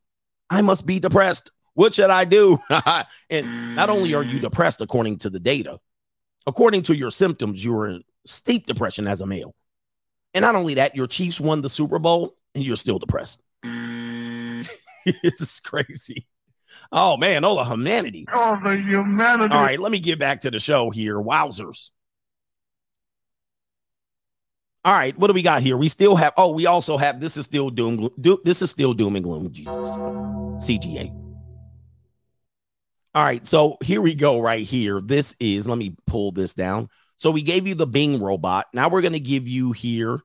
I 0.49 0.62
must 0.62 0.86
be 0.86 0.99
depressed. 0.99 1.51
What 1.73 1.95
should 1.95 2.10
I 2.10 2.25
do? 2.25 2.60
and 3.29 3.75
not 3.75 3.89
only 3.89 4.13
are 4.13 4.23
you 4.23 4.38
mm. 4.38 4.41
depressed 4.41 4.82
according 4.82 5.17
to 5.19 5.29
the 5.29 5.39
data, 5.39 5.79
according 6.45 6.84
to 6.84 6.95
your 6.95 7.12
symptoms, 7.12 7.63
you're 7.63 7.88
in 7.88 8.03
steep 8.25 8.67
depression 8.67 9.08
as 9.08 9.21
a 9.21 9.25
male. 9.25 9.56
And 10.34 10.43
not 10.43 10.56
only 10.56 10.75
that, 10.75 10.95
your 10.95 11.08
Chiefs 11.08 11.39
won 11.39 11.62
the 11.62 11.69
Super 11.69 11.99
Bowl 11.99 12.36
and 12.56 12.63
you're 12.63 12.77
still 12.77 12.99
depressed. 12.99 13.41
Mm. 13.65 14.69
it's 15.06 15.60
crazy. 15.60 16.27
Oh 16.91 17.17
man, 17.17 17.43
all 17.43 17.56
the 17.56 17.65
humanity. 17.65 18.25
All 18.34 18.58
the 18.58 18.75
humanity. 18.75 19.53
All 19.53 19.62
right, 19.62 19.79
let 19.79 19.91
me 19.91 19.99
get 19.99 20.19
back 20.19 20.41
to 20.41 20.51
the 20.51 20.60
show 20.60 20.89
here. 20.89 21.15
Wowzers. 21.15 21.89
All 24.86 24.93
right, 24.93 25.17
what 25.17 25.27
do 25.27 25.34
we 25.34 25.41
got 25.41 25.62
here? 25.62 25.77
We 25.77 25.88
still 25.88 26.15
have. 26.15 26.34
Oh, 26.36 26.53
we 26.53 26.67
also 26.67 26.97
have. 26.97 27.19
This 27.19 27.38
is 27.38 27.45
still 27.45 27.69
doom. 27.69 28.10
Do, 28.19 28.41
this 28.43 28.62
is 28.62 28.69
still 28.69 28.93
doom 28.93 29.15
and 29.15 29.23
gloom. 29.23 29.51
Jesus, 29.51 29.91
CGA. 30.63 31.12
All 33.15 33.23
right, 33.23 33.45
so 33.45 33.78
here 33.84 34.02
we 34.02 34.15
go. 34.15 34.39
Right 34.39 34.65
here. 34.65 34.99
This 34.99 35.36
is. 35.39 35.67
Let 35.67 35.78
me 35.78 35.95
pull 36.08 36.32
this 36.32 36.54
down. 36.54 36.89
So 37.17 37.30
we 37.30 37.43
gave 37.43 37.67
you 37.67 37.76
the 37.76 37.88
Bing 37.88 38.21
robot. 38.21 38.67
Now 38.73 38.89
we're 38.89 39.02
going 39.02 39.13
to 39.13 39.19
give 39.19 39.47
you 39.47 39.71
here 39.71 40.19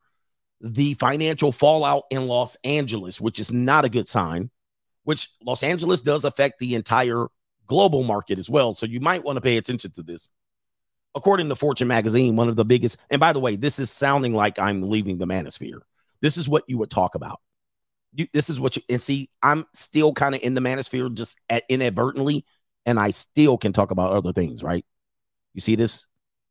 the 0.60 0.94
financial 0.94 1.52
fallout 1.52 2.04
in 2.10 2.26
Los 2.26 2.56
Angeles, 2.64 3.20
which 3.20 3.38
is 3.38 3.52
not 3.52 3.84
a 3.84 3.88
good 3.88 4.08
sign. 4.08 4.50
Which 5.04 5.28
Los 5.44 5.62
Angeles 5.62 6.02
does 6.02 6.24
affect 6.24 6.58
the 6.58 6.74
entire 6.74 7.26
global 7.66 8.02
market 8.02 8.38
as 8.38 8.48
well. 8.48 8.72
So 8.72 8.86
you 8.86 9.00
might 9.00 9.24
want 9.24 9.36
to 9.36 9.42
pay 9.42 9.58
attention 9.58 9.90
to 9.92 10.02
this 10.02 10.30
according 11.14 11.48
to 11.48 11.56
Fortune 11.56 11.88
magazine, 11.88 12.36
one 12.36 12.48
of 12.48 12.56
the 12.56 12.64
biggest. 12.64 12.96
And 13.10 13.20
by 13.20 13.32
the 13.32 13.40
way, 13.40 13.56
this 13.56 13.78
is 13.78 13.90
sounding 13.90 14.34
like 14.34 14.58
I'm 14.58 14.82
leaving 14.82 15.18
the 15.18 15.26
manosphere. 15.26 15.80
This 16.20 16.36
is 16.36 16.48
what 16.48 16.64
you 16.68 16.78
would 16.78 16.90
talk 16.90 17.14
about. 17.14 17.40
You, 18.14 18.26
this 18.32 18.50
is 18.50 18.60
what 18.60 18.76
you 18.76 18.82
and 18.88 19.00
see. 19.00 19.30
I'm 19.42 19.66
still 19.74 20.12
kind 20.12 20.34
of 20.34 20.40
in 20.42 20.54
the 20.54 20.60
manosphere, 20.60 21.12
just 21.12 21.36
at, 21.48 21.64
inadvertently, 21.68 22.44
and 22.86 22.98
I 22.98 23.10
still 23.10 23.58
can 23.58 23.72
talk 23.72 23.90
about 23.90 24.12
other 24.12 24.32
things. 24.32 24.62
Right? 24.62 24.84
You 25.54 25.60
see 25.60 25.76
this? 25.76 26.06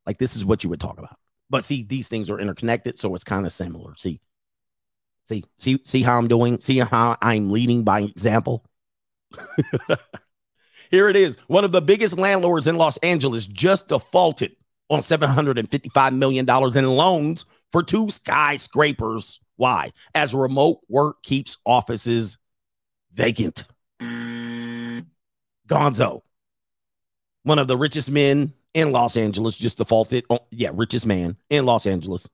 Like 0.05 0.17
this 0.17 0.35
is 0.35 0.45
what 0.45 0.63
you 0.63 0.69
would 0.69 0.79
talk 0.79 0.97
about. 0.97 1.17
But 1.49 1.65
see, 1.65 1.83
these 1.83 2.09
things 2.09 2.29
are 2.29 2.39
interconnected, 2.39 2.99
so 2.99 3.13
it's 3.15 3.23
kind 3.23 3.45
of 3.45 3.53
similar. 3.53 3.95
See, 3.95 4.19
see, 5.25 5.43
see, 5.59 5.79
see 5.83 6.01
how 6.01 6.17
I'm 6.17 6.27
doing. 6.27 6.59
See 6.59 6.79
how 6.79 7.17
I'm 7.21 7.51
leading 7.51 7.83
by 7.83 8.01
example. 8.01 8.65
Here 10.91 11.09
it 11.09 11.15
is. 11.15 11.37
One 11.47 11.63
of 11.63 11.71
the 11.71 11.81
biggest 11.81 12.17
landlords 12.17 12.67
in 12.67 12.75
Los 12.75 12.97
Angeles 12.97 13.45
just 13.45 13.89
defaulted 13.89 14.55
on 14.89 14.99
$755 14.99 16.15
million 16.15 16.47
in 16.49 16.87
loans 16.87 17.45
for 17.71 17.83
two 17.83 18.09
skyscrapers. 18.09 19.39
Why? 19.57 19.91
As 20.15 20.33
remote 20.33 20.79
work 20.87 21.21
keeps 21.21 21.57
offices 21.65 22.37
vacant. 23.13 23.65
Gonzo, 25.67 26.21
one 27.43 27.59
of 27.59 27.67
the 27.67 27.77
richest 27.77 28.09
men 28.09 28.53
in 28.73 28.91
Los 28.91 29.17
Angeles, 29.17 29.57
just 29.57 29.79
defaulted. 29.79 30.25
On, 30.29 30.39
yeah, 30.51 30.69
richest 30.73 31.05
man 31.05 31.35
in 31.49 31.65
Los 31.65 31.85
Angeles, 31.85 32.29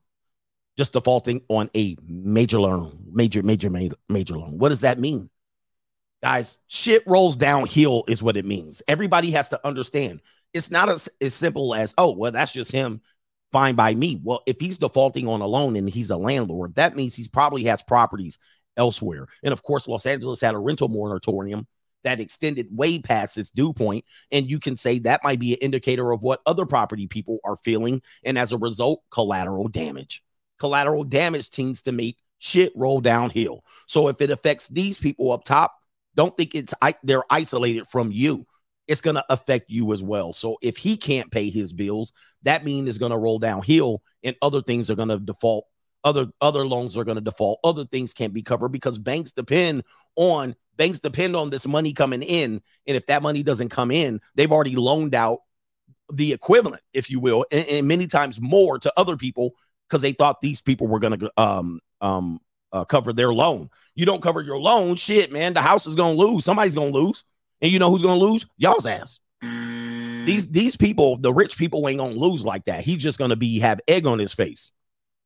just 0.77 0.93
defaulting 0.93 1.41
on 1.47 1.69
a 1.75 1.95
major 2.05 2.59
loan, 2.59 3.05
major, 3.11 3.41
major, 3.41 3.69
major, 3.69 3.95
major 4.07 4.37
loan. 4.37 4.59
What 4.59 4.69
does 4.69 4.81
that 4.81 4.99
mean? 4.99 5.29
Guys, 6.21 6.57
shit 6.67 7.03
rolls 7.07 7.35
downhill 7.35 8.03
is 8.07 8.21
what 8.21 8.37
it 8.37 8.45
means. 8.45 8.81
Everybody 8.87 9.31
has 9.31 9.49
to 9.49 9.67
understand. 9.67 10.21
It's 10.53 10.69
not 10.69 10.89
as, 10.89 11.09
as 11.19 11.33
simple 11.33 11.73
as, 11.73 11.93
oh, 11.97 12.15
well, 12.15 12.31
that's 12.31 12.53
just 12.53 12.71
him. 12.71 13.01
Fine 13.53 13.75
by 13.75 13.93
me. 13.93 14.19
Well, 14.21 14.41
if 14.45 14.59
he's 14.59 14.79
defaulting 14.79 15.27
on 15.27 15.39
a 15.39 15.47
loan 15.47 15.77
and 15.77 15.89
he's 15.89 16.09
a 16.09 16.17
landlord, 16.17 16.75
that 16.75 16.95
means 16.95 17.15
he 17.15 17.27
probably 17.29 17.63
has 17.65 17.81
properties 17.81 18.37
elsewhere. 18.75 19.27
And 19.43 19.53
of 19.53 19.63
course, 19.63 19.87
Los 19.87 20.05
Angeles 20.05 20.41
had 20.41 20.55
a 20.55 20.59
rental 20.59 20.89
moratorium 20.89 21.67
that 22.03 22.19
extended 22.19 22.67
way 22.71 22.99
past 22.99 23.37
its 23.37 23.49
due 23.51 23.71
point, 23.71 24.03
And 24.31 24.49
you 24.49 24.59
can 24.59 24.75
say 24.75 24.99
that 24.99 25.23
might 25.23 25.39
be 25.39 25.53
an 25.53 25.59
indicator 25.61 26.11
of 26.11 26.21
what 26.21 26.41
other 26.45 26.65
property 26.65 27.07
people 27.07 27.39
are 27.45 27.55
feeling. 27.55 28.01
And 28.25 28.37
as 28.37 28.51
a 28.51 28.57
result, 28.57 29.03
collateral 29.09 29.69
damage. 29.69 30.21
Collateral 30.59 31.03
damage 31.05 31.49
tends 31.49 31.83
to 31.83 31.91
make 31.91 32.17
shit 32.39 32.73
roll 32.75 32.99
downhill. 32.99 33.63
So 33.87 34.09
if 34.09 34.19
it 34.19 34.31
affects 34.31 34.67
these 34.67 34.97
people 34.97 35.31
up 35.31 35.45
top, 35.45 35.73
don't 36.15 36.35
think 36.35 36.55
it's 36.55 36.73
they're 37.03 37.23
isolated 37.29 37.87
from 37.87 38.11
you. 38.11 38.45
It's 38.87 39.01
going 39.01 39.15
to 39.15 39.25
affect 39.29 39.69
you 39.69 39.93
as 39.93 40.03
well. 40.03 40.33
So 40.33 40.57
if 40.61 40.77
he 40.77 40.97
can't 40.97 41.31
pay 41.31 41.49
his 41.49 41.73
bills, 41.73 42.11
that 42.43 42.65
means 42.65 42.89
it's 42.89 42.97
going 42.97 43.11
to 43.11 43.17
roll 43.17 43.39
downhill 43.39 44.01
and 44.23 44.35
other 44.41 44.61
things 44.61 44.89
are 44.89 44.95
going 44.95 45.09
to 45.09 45.19
default 45.19 45.65
other 46.03 46.27
other 46.41 46.65
loans 46.65 46.97
are 46.97 47.03
going 47.03 47.15
to 47.15 47.21
default 47.21 47.59
other 47.63 47.85
things 47.85 48.13
can't 48.13 48.33
be 48.33 48.41
covered 48.41 48.69
because 48.69 48.97
banks 48.97 49.31
depend 49.31 49.83
on 50.15 50.55
banks 50.75 50.99
depend 50.99 51.35
on 51.35 51.49
this 51.49 51.65
money 51.65 51.93
coming 51.93 52.21
in. 52.21 52.61
And 52.87 52.97
if 52.97 53.05
that 53.07 53.23
money 53.23 53.43
doesn't 53.43 53.69
come 53.69 53.91
in 53.91 54.19
they've 54.35 54.51
already 54.51 54.75
loaned 54.75 55.15
out 55.15 55.39
the 56.11 56.33
equivalent 56.33 56.81
if 56.93 57.09
you 57.09 57.19
will 57.19 57.45
and, 57.51 57.65
and 57.67 57.87
many 57.87 58.07
times 58.07 58.39
more 58.41 58.77
to 58.79 58.91
other 58.97 59.15
people 59.15 59.51
because 59.87 60.01
they 60.01 60.11
thought 60.11 60.41
these 60.41 60.59
people 60.59 60.87
were 60.87 60.99
going 60.99 61.17
to 61.17 61.31
um 61.37 61.79
um 62.01 62.39
uh, 62.73 62.83
cover 62.83 63.13
their 63.13 63.31
loan. 63.31 63.69
You 63.93 64.07
don't 64.07 64.23
cover 64.23 64.41
your 64.41 64.59
loan 64.59 64.95
shit 64.95 65.31
man 65.31 65.53
the 65.53 65.61
house 65.61 65.87
is 65.87 65.95
going 65.95 66.17
to 66.17 66.23
lose. 66.25 66.43
Somebody's 66.43 66.75
going 66.75 66.91
to 66.91 66.99
lose 66.99 67.23
and 67.63 67.71
you 67.71 67.79
know 67.79 67.89
who's 67.89 68.03
going 68.03 68.19
to 68.19 68.25
lose 68.25 68.45
y'all's 68.57 68.85
ass 68.85 69.19
mm. 69.43 70.25
these 70.27 70.51
these 70.51 70.75
people 70.75 71.17
the 71.17 71.33
rich 71.33 71.57
people 71.57 71.87
ain't 71.89 71.97
going 71.97 72.13
to 72.13 72.19
lose 72.19 72.45
like 72.45 72.65
that 72.65 72.83
he's 72.83 73.01
just 73.01 73.17
going 73.17 73.31
to 73.31 73.35
be 73.35 73.59
have 73.59 73.81
egg 73.87 74.05
on 74.05 74.19
his 74.19 74.33
face 74.33 74.71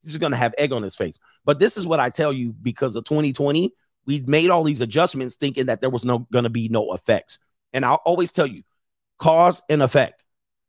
he's 0.08 0.14
just 0.14 0.22
going 0.22 0.32
to 0.32 0.38
have 0.38 0.56
egg 0.58 0.72
on 0.72 0.84
his 0.84 0.96
face. 0.96 1.20
But 1.46 1.60
this 1.60 1.78
is 1.78 1.86
what 1.86 2.00
I 2.00 2.10
tell 2.10 2.32
you 2.32 2.54
because 2.54 2.96
of 2.96 3.04
2020, 3.04 3.72
we 4.06 4.22
made 4.22 4.50
all 4.50 4.64
these 4.64 4.82
adjustments 4.82 5.36
thinking 5.36 5.66
that 5.66 5.82
there 5.82 5.90
was 5.90 6.06
no 6.06 6.20
going 6.32 6.44
to 6.44 6.50
be 6.50 6.70
no 6.70 6.94
effects. 6.94 7.40
And 7.74 7.84
I'll 7.84 8.02
always 8.06 8.32
tell 8.32 8.48
you, 8.48 8.64
cause 9.20 9.62
and 9.70 9.84
effect. 9.84 10.24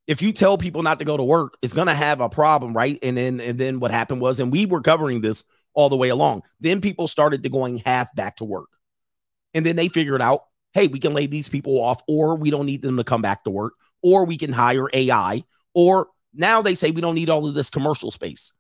If 0.09 0.23
you 0.23 0.33
tell 0.33 0.59
people 0.59 0.83
not 0.83 0.99
to 0.99 1.05
go 1.05 1.17
to 1.17 1.23
work, 1.23 1.57
it's 1.63 1.75
going 1.75 1.87
to 1.87 1.95
have 1.95 2.21
a 2.21 2.29
problem, 2.29 2.75
right? 2.75 2.99
And 3.03 3.17
then 3.17 3.41
and 3.41 3.59
then 3.59 3.79
what 3.79 3.91
happened 3.91 4.21
was 4.21 4.41
and 4.41 4.51
we 4.51 4.67
were 4.67 4.81
covering 4.81 5.21
this 5.21 5.45
all 5.75 5.89
the 5.89 5.97
way 5.97 6.09
along. 6.09 6.43
Then 6.61 6.81
people 6.81 7.07
started 7.07 7.43
to 7.43 7.49
going 7.49 7.79
half 7.79 8.13
back 8.17 8.37
to 8.37 8.45
work. 8.45 8.71
And 9.55 9.65
then 9.65 9.77
they 9.77 9.89
figured 9.89 10.23
out, 10.23 10.45
hey, 10.73 10.89
we 10.89 10.99
can 10.99 11.15
lay 11.15 11.27
these 11.27 11.49
people 11.49 11.81
off 11.81 12.03
or 12.07 12.37
we 12.37 12.51
don't 12.51 12.67
need 12.67 12.83
them 12.83 12.97
to 12.97 13.05
come 13.05 13.23
back 13.23 13.45
to 13.45 13.51
work 13.51 13.75
or 14.03 14.25
we 14.25 14.37
can 14.37 14.53
hire 14.53 14.89
AI 14.93 15.45
or 15.75 16.09
now 16.35 16.63
they 16.63 16.75
say 16.75 16.91
we 16.91 17.01
don't 17.01 17.15
need 17.15 17.31
all 17.31 17.47
of 17.47 17.55
this 17.55 17.71
commercial 17.71 18.11
space. 18.11 18.53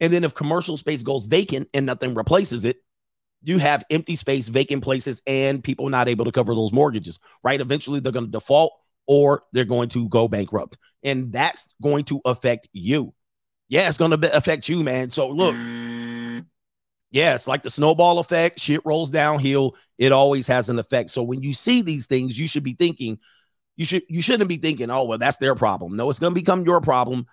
And 0.00 0.12
then 0.12 0.24
if 0.24 0.34
commercial 0.34 0.76
space 0.76 1.02
goes 1.02 1.26
vacant 1.26 1.68
and 1.74 1.86
nothing 1.86 2.14
replaces 2.14 2.64
it, 2.64 2.76
you 3.42 3.58
have 3.58 3.84
empty 3.90 4.16
space, 4.16 4.48
vacant 4.48 4.82
places, 4.82 5.22
and 5.26 5.62
people 5.62 5.88
not 5.88 6.08
able 6.08 6.24
to 6.24 6.32
cover 6.32 6.54
those 6.54 6.72
mortgages, 6.72 7.18
right? 7.42 7.60
Eventually 7.60 8.00
they're 8.00 8.12
going 8.12 8.26
to 8.26 8.30
default 8.30 8.72
or 9.06 9.44
they're 9.52 9.64
going 9.64 9.88
to 9.90 10.08
go 10.08 10.28
bankrupt. 10.28 10.76
And 11.02 11.32
that's 11.32 11.74
going 11.80 12.04
to 12.04 12.20
affect 12.24 12.68
you. 12.72 13.14
Yeah, 13.68 13.88
it's 13.88 13.98
going 13.98 14.18
to 14.18 14.36
affect 14.36 14.68
you, 14.68 14.82
man. 14.82 15.10
So 15.10 15.28
look, 15.28 15.54
yeah, 17.10 17.34
it's 17.34 17.46
like 17.46 17.62
the 17.62 17.70
snowball 17.70 18.18
effect. 18.18 18.60
Shit 18.60 18.82
rolls 18.84 19.10
downhill. 19.10 19.76
It 19.96 20.12
always 20.12 20.46
has 20.48 20.68
an 20.68 20.78
effect. 20.78 21.10
So 21.10 21.22
when 21.22 21.42
you 21.42 21.54
see 21.54 21.82
these 21.82 22.06
things, 22.06 22.38
you 22.38 22.46
should 22.46 22.64
be 22.64 22.74
thinking, 22.74 23.18
you 23.76 23.84
should 23.84 24.02
you 24.08 24.20
shouldn't 24.20 24.48
be 24.48 24.56
thinking, 24.56 24.90
oh 24.90 25.04
well, 25.04 25.18
that's 25.18 25.38
their 25.38 25.54
problem. 25.54 25.96
No, 25.96 26.10
it's 26.10 26.18
going 26.18 26.32
to 26.32 26.40
become 26.40 26.64
your 26.64 26.80
problem. 26.80 27.26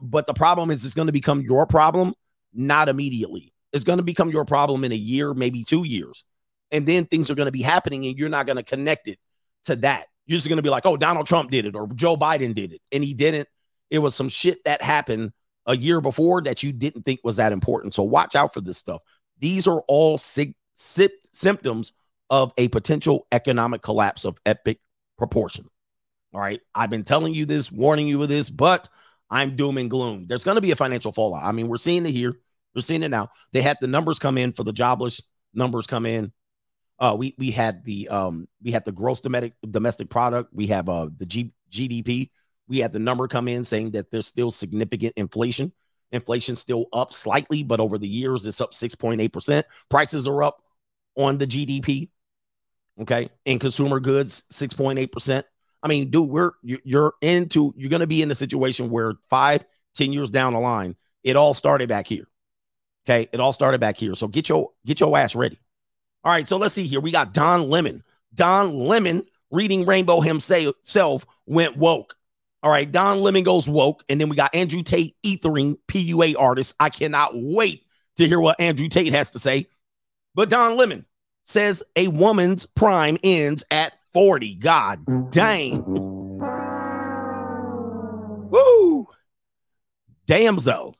But 0.00 0.26
the 0.26 0.34
problem 0.34 0.70
is, 0.70 0.84
it's 0.84 0.94
going 0.94 1.06
to 1.06 1.12
become 1.12 1.42
your 1.42 1.66
problem, 1.66 2.14
not 2.54 2.88
immediately. 2.88 3.52
It's 3.72 3.84
going 3.84 3.98
to 3.98 4.04
become 4.04 4.30
your 4.30 4.44
problem 4.44 4.84
in 4.84 4.92
a 4.92 4.96
year, 4.96 5.34
maybe 5.34 5.62
two 5.64 5.84
years. 5.84 6.24
And 6.72 6.86
then 6.86 7.04
things 7.04 7.30
are 7.30 7.34
going 7.34 7.46
to 7.46 7.52
be 7.52 7.62
happening, 7.62 8.06
and 8.06 8.18
you're 8.18 8.28
not 8.28 8.46
going 8.46 8.56
to 8.56 8.62
connect 8.62 9.08
it 9.08 9.18
to 9.64 9.76
that. 9.76 10.06
You're 10.26 10.36
just 10.36 10.48
going 10.48 10.58
to 10.58 10.62
be 10.62 10.70
like, 10.70 10.86
oh, 10.86 10.96
Donald 10.96 11.26
Trump 11.26 11.50
did 11.50 11.66
it 11.66 11.74
or 11.74 11.88
Joe 11.88 12.16
Biden 12.16 12.54
did 12.54 12.72
it. 12.72 12.80
And 12.92 13.02
he 13.02 13.14
didn't. 13.14 13.48
It 13.90 13.98
was 13.98 14.14
some 14.14 14.28
shit 14.28 14.62
that 14.64 14.80
happened 14.80 15.32
a 15.66 15.76
year 15.76 16.00
before 16.00 16.42
that 16.42 16.62
you 16.62 16.72
didn't 16.72 17.02
think 17.02 17.20
was 17.24 17.36
that 17.36 17.52
important. 17.52 17.94
So 17.94 18.04
watch 18.04 18.36
out 18.36 18.54
for 18.54 18.60
this 18.60 18.78
stuff. 18.78 19.02
These 19.40 19.66
are 19.66 19.80
all 19.88 20.18
sig- 20.18 20.54
symptoms 20.74 21.92
of 22.28 22.52
a 22.56 22.68
potential 22.68 23.26
economic 23.32 23.82
collapse 23.82 24.24
of 24.24 24.38
epic 24.46 24.78
proportion. 25.18 25.66
All 26.32 26.40
right. 26.40 26.60
I've 26.74 26.90
been 26.90 27.04
telling 27.04 27.34
you 27.34 27.44
this, 27.44 27.72
warning 27.72 28.06
you 28.06 28.22
of 28.22 28.28
this, 28.28 28.50
but 28.50 28.88
I'm 29.30 29.56
doom 29.56 29.78
and 29.78 29.90
gloom. 29.90 30.26
There's 30.26 30.44
going 30.44 30.56
to 30.56 30.60
be 30.60 30.70
a 30.70 30.76
financial 30.76 31.12
fallout. 31.12 31.44
I 31.44 31.52
mean, 31.52 31.68
we're 31.68 31.78
seeing 31.78 32.06
it 32.06 32.12
here. 32.12 32.38
We're 32.74 32.82
seeing 32.82 33.02
it 33.02 33.08
now. 33.08 33.30
They 33.52 33.62
had 33.62 33.78
the 33.80 33.88
numbers 33.88 34.18
come 34.18 34.38
in 34.38 34.52
for 34.52 34.62
the 34.62 34.72
jobless 34.72 35.22
numbers 35.52 35.86
come 35.86 36.06
in. 36.06 36.32
Uh, 36.98 37.16
we 37.18 37.34
we 37.38 37.50
had 37.50 37.84
the 37.84 38.08
um 38.08 38.46
we 38.62 38.70
had 38.70 38.84
the 38.84 38.92
gross 38.92 39.20
domestic 39.20 39.54
domestic 39.68 40.10
product. 40.10 40.50
We 40.52 40.68
have 40.68 40.88
uh 40.88 41.08
the 41.16 41.26
G, 41.26 41.52
GDP. 41.70 42.30
We 42.68 42.78
had 42.78 42.92
the 42.92 42.98
number 42.98 43.26
come 43.26 43.48
in 43.48 43.64
saying 43.64 43.92
that 43.92 44.10
there's 44.10 44.26
still 44.26 44.50
significant 44.50 45.14
inflation. 45.16 45.72
Inflation 46.12 46.56
still 46.56 46.86
up 46.92 47.12
slightly, 47.12 47.62
but 47.62 47.80
over 47.80 47.98
the 47.98 48.08
years 48.08 48.46
it's 48.46 48.60
up 48.60 48.72
6.8%. 48.72 49.64
Prices 49.88 50.26
are 50.26 50.42
up 50.42 50.62
on 51.16 51.38
the 51.38 51.46
GDP. 51.46 52.08
Okay. 53.00 53.30
In 53.44 53.58
consumer 53.58 54.00
goods, 54.00 54.44
6.8%. 54.52 55.44
I 55.82 55.88
mean, 55.88 56.10
dude, 56.10 56.28
we're 56.28 56.52
you're 56.62 57.14
into 57.22 57.72
you're 57.76 57.90
going 57.90 58.00
to 58.00 58.06
be 58.06 58.22
in 58.22 58.30
a 58.30 58.34
situation 58.34 58.90
where 58.90 59.14
five, 59.28 59.64
ten 59.94 60.12
years 60.12 60.30
down 60.30 60.52
the 60.52 60.60
line, 60.60 60.96
it 61.24 61.36
all 61.36 61.54
started 61.54 61.88
back 61.88 62.06
here. 62.06 62.26
Okay, 63.06 63.28
it 63.32 63.40
all 63.40 63.52
started 63.52 63.80
back 63.80 63.96
here. 63.96 64.14
So 64.14 64.28
get 64.28 64.48
your 64.48 64.70
get 64.84 65.00
your 65.00 65.16
ass 65.16 65.34
ready. 65.34 65.58
All 66.22 66.32
right, 66.32 66.46
so 66.46 66.58
let's 66.58 66.74
see 66.74 66.86
here. 66.86 67.00
We 67.00 67.12
got 67.12 67.32
Don 67.32 67.70
Lemon. 67.70 68.02
Don 68.34 68.78
Lemon 68.78 69.24
reading 69.50 69.86
Rainbow 69.86 70.20
himself 70.20 71.26
went 71.46 71.76
woke. 71.76 72.14
All 72.62 72.70
right, 72.70 72.90
Don 72.90 73.20
Lemon 73.22 73.42
goes 73.42 73.68
woke, 73.68 74.04
and 74.08 74.20
then 74.20 74.28
we 74.28 74.36
got 74.36 74.54
Andrew 74.54 74.82
Tate 74.82 75.16
ethering 75.24 75.78
PUA 75.88 76.34
artist. 76.38 76.74
I 76.78 76.90
cannot 76.90 77.30
wait 77.34 77.86
to 78.16 78.28
hear 78.28 78.40
what 78.40 78.60
Andrew 78.60 78.88
Tate 78.88 79.12
has 79.12 79.30
to 79.30 79.38
say. 79.38 79.66
But 80.34 80.50
Don 80.50 80.76
Lemon 80.76 81.06
says 81.44 81.82
a 81.96 82.08
woman's 82.08 82.66
prime 82.66 83.16
ends 83.24 83.64
at 83.70 83.94
40. 84.12 84.56
God 84.56 85.30
dang. 85.30 85.82
Woo. 88.50 89.08
Damn, 90.26 90.56
though. 90.56 90.94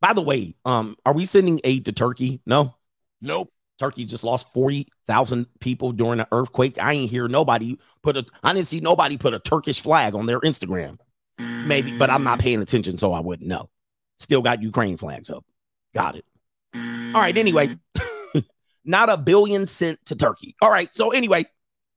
By 0.00 0.14
the 0.14 0.22
way, 0.22 0.54
um, 0.64 0.96
are 1.04 1.12
we 1.12 1.26
sending 1.26 1.60
aid 1.62 1.84
to 1.84 1.92
Turkey? 1.92 2.40
No. 2.46 2.74
Nope. 3.20 3.52
Turkey 3.82 4.04
just 4.04 4.22
lost 4.22 4.52
40,000 4.52 5.46
people 5.58 5.90
during 5.90 6.20
an 6.20 6.26
earthquake. 6.30 6.78
I 6.80 6.92
ain't 6.92 7.10
hear 7.10 7.26
nobody 7.26 7.76
put 8.04 8.16
a 8.16 8.24
I 8.40 8.52
didn't 8.52 8.68
see 8.68 8.78
nobody 8.78 9.16
put 9.16 9.34
a 9.34 9.40
Turkish 9.40 9.80
flag 9.80 10.14
on 10.14 10.26
their 10.26 10.38
Instagram. 10.38 10.98
Maybe, 11.38 11.98
but 11.98 12.08
I'm 12.08 12.22
not 12.22 12.38
paying 12.38 12.62
attention, 12.62 12.96
so 12.96 13.12
I 13.12 13.18
wouldn't 13.18 13.48
know. 13.48 13.68
Still 14.20 14.40
got 14.40 14.62
Ukraine 14.62 14.96
flags 14.96 15.30
up. 15.30 15.44
Got 15.96 16.14
it. 16.14 16.24
All 16.76 17.20
right, 17.20 17.36
anyway. 17.36 17.76
not 18.84 19.08
a 19.08 19.16
billion 19.16 19.66
sent 19.66 19.98
to 20.06 20.14
Turkey. 20.14 20.54
All 20.62 20.70
right. 20.70 20.94
So 20.94 21.10
anyway, 21.10 21.44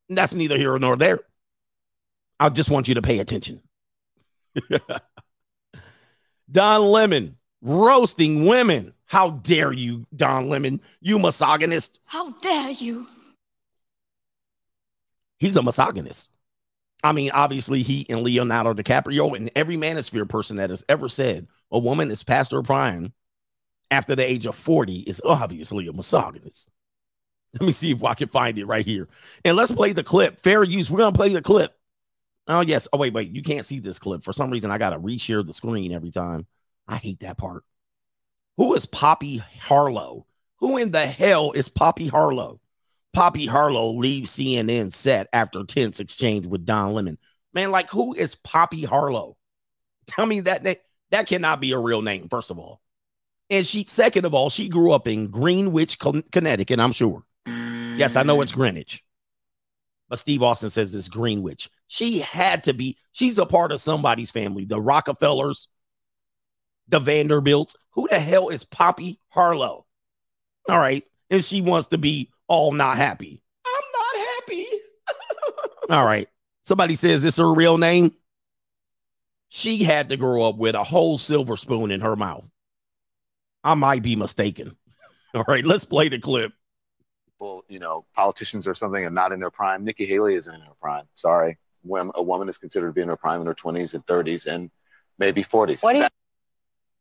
that's 0.09 0.33
neither 0.33 0.57
here 0.57 0.75
nor 0.79 0.95
there. 0.95 1.19
I 2.39 2.49
just 2.49 2.71
want 2.71 2.87
you 2.87 2.95
to 2.95 3.03
pay 3.03 3.19
attention. 3.19 3.61
Don 6.51 6.81
Lemon 6.81 7.37
roasting 7.61 8.45
women. 8.45 8.94
How 9.05 9.31
dare 9.31 9.71
you, 9.71 10.07
Don 10.15 10.49
Lemon? 10.49 10.81
You 10.99 11.19
misogynist. 11.19 11.99
How 12.05 12.31
dare 12.41 12.71
you? 12.71 13.07
He's 15.37 15.57
a 15.57 15.63
misogynist. 15.63 16.29
I 17.03 17.11
mean, 17.11 17.31
obviously, 17.31 17.83
he 17.83 18.05
and 18.09 18.23
Leonardo 18.23 18.73
DiCaprio 18.73 19.35
and 19.35 19.51
every 19.55 19.77
manosphere 19.77 20.27
person 20.27 20.57
that 20.57 20.71
has 20.71 20.83
ever 20.89 21.07
said 21.07 21.47
a 21.71 21.77
woman 21.77 22.09
is 22.09 22.23
past 22.23 22.51
her 22.51 22.63
prime 22.63 23.13
after 23.91 24.15
the 24.15 24.27
age 24.27 24.45
of 24.47 24.55
40 24.55 24.99
is 25.01 25.21
obviously 25.23 25.87
a 25.87 25.93
misogynist. 25.93 26.69
Let 27.53 27.67
me 27.67 27.71
see 27.71 27.91
if 27.91 28.03
I 28.03 28.15
can 28.15 28.27
find 28.27 28.57
it 28.57 28.65
right 28.65 28.85
here. 28.85 29.07
And 29.43 29.55
let's 29.55 29.71
play 29.71 29.93
the 29.93 30.03
clip. 30.03 30.39
Fair 30.39 30.63
use. 30.63 30.89
We're 30.89 30.99
going 30.99 31.13
to 31.13 31.17
play 31.17 31.29
the 31.29 31.41
clip. 31.41 31.77
Oh, 32.47 32.61
yes. 32.61 32.87
Oh, 32.91 32.97
wait, 32.97 33.13
wait. 33.13 33.31
You 33.31 33.43
can't 33.43 33.65
see 33.65 33.79
this 33.79 33.99
clip. 33.99 34.23
For 34.23 34.33
some 34.33 34.49
reason, 34.49 34.71
I 34.71 34.77
got 34.77 34.89
to 34.89 34.99
reshare 34.99 35.45
the 35.45 35.53
screen 35.53 35.93
every 35.93 36.11
time. 36.11 36.47
I 36.87 36.97
hate 36.97 37.21
that 37.21 37.37
part. 37.37 37.63
Who 38.57 38.73
is 38.73 38.85
Poppy 38.85 39.37
Harlow? 39.61 40.25
Who 40.59 40.77
in 40.77 40.91
the 40.91 41.05
hell 41.05 41.51
is 41.51 41.67
Poppy 41.69 42.07
Harlow? 42.07 42.61
Poppy 43.13 43.45
Harlow 43.45 43.91
leaves 43.91 44.31
CNN 44.31 44.93
set 44.93 45.27
after 45.33 45.63
tense 45.63 45.99
exchange 45.99 46.47
with 46.47 46.65
Don 46.65 46.93
Lemon. 46.93 47.17
Man, 47.53 47.71
like 47.71 47.89
who 47.89 48.13
is 48.13 48.35
Poppy 48.35 48.83
Harlow? 48.83 49.37
Tell 50.07 50.25
me 50.25 50.41
that 50.41 50.63
name. 50.63 50.75
That 51.11 51.27
cannot 51.27 51.61
be 51.61 51.71
a 51.71 51.77
real 51.77 52.01
name, 52.01 52.27
first 52.29 52.51
of 52.51 52.59
all. 52.59 52.81
And 53.49 53.65
she, 53.65 53.85
second 53.87 54.25
of 54.25 54.33
all, 54.33 54.49
she 54.49 54.69
grew 54.69 54.91
up 54.91 55.07
in 55.07 55.27
Greenwich, 55.27 55.99
Connecticut, 56.31 56.79
I'm 56.79 56.91
sure. 56.91 57.23
Yes, 57.45 58.15
I 58.15 58.23
know 58.23 58.41
it's 58.41 58.51
Greenwich. 58.51 59.03
But 60.09 60.19
Steve 60.19 60.43
Austin 60.43 60.69
says 60.69 60.95
it's 60.95 61.07
Greenwich. 61.07 61.69
She 61.87 62.19
had 62.19 62.63
to 62.65 62.73
be, 62.73 62.97
she's 63.11 63.37
a 63.37 63.45
part 63.45 63.71
of 63.71 63.81
somebody's 63.81 64.31
family. 64.31 64.65
The 64.65 64.81
Rockefellers, 64.81 65.67
the 66.87 66.99
Vanderbilts. 66.99 67.75
Who 67.91 68.07
the 68.09 68.19
hell 68.19 68.49
is 68.49 68.63
Poppy 68.63 69.19
Harlow? 69.29 69.85
All 70.69 70.79
right. 70.79 71.03
And 71.29 71.43
she 71.43 71.61
wants 71.61 71.87
to 71.87 71.97
be 71.97 72.29
all 72.47 72.71
not 72.71 72.97
happy. 72.97 73.41
I'm 73.65 73.83
not 73.93 74.27
happy. 74.27 74.65
all 75.89 76.05
right. 76.05 76.29
Somebody 76.63 76.95
says 76.95 77.23
this 77.23 77.35
is 77.35 77.39
her 77.39 77.53
real 77.53 77.77
name. 77.77 78.13
She 79.49 79.83
had 79.83 80.09
to 80.09 80.17
grow 80.17 80.43
up 80.43 80.57
with 80.57 80.75
a 80.75 80.83
whole 80.83 81.17
silver 81.17 81.55
spoon 81.55 81.91
in 81.91 82.01
her 82.01 82.15
mouth. 82.15 82.49
I 83.63 83.73
might 83.75 84.03
be 84.03 84.15
mistaken. 84.15 84.75
All 85.33 85.45
right, 85.47 85.63
let's 85.63 85.85
play 85.85 86.09
the 86.09 86.19
clip. 86.19 86.51
Well, 87.39 87.63
you 87.69 87.79
know, 87.79 88.05
politicians 88.15 88.67
or 88.67 88.73
something 88.73 89.03
are 89.05 89.09
not 89.09 89.31
in 89.31 89.39
their 89.39 89.51
prime. 89.51 89.83
Nikki 89.83 90.05
Haley 90.05 90.35
isn't 90.35 90.53
in 90.53 90.61
her 90.61 90.73
prime. 90.81 91.05
Sorry. 91.15 91.57
When 91.83 92.11
a 92.15 92.21
woman 92.21 92.49
is 92.49 92.57
considered 92.57 92.87
to 92.87 92.93
be 92.93 93.01
in 93.01 93.07
her 93.07 93.15
prime 93.15 93.41
in 93.41 93.47
her 93.47 93.55
20s 93.55 93.93
and 93.93 94.05
30s 94.05 94.47
and 94.47 94.71
maybe 95.19 95.43
40s. 95.43 95.83
What 95.83 95.93
do 95.93 95.99
you- 95.99 96.07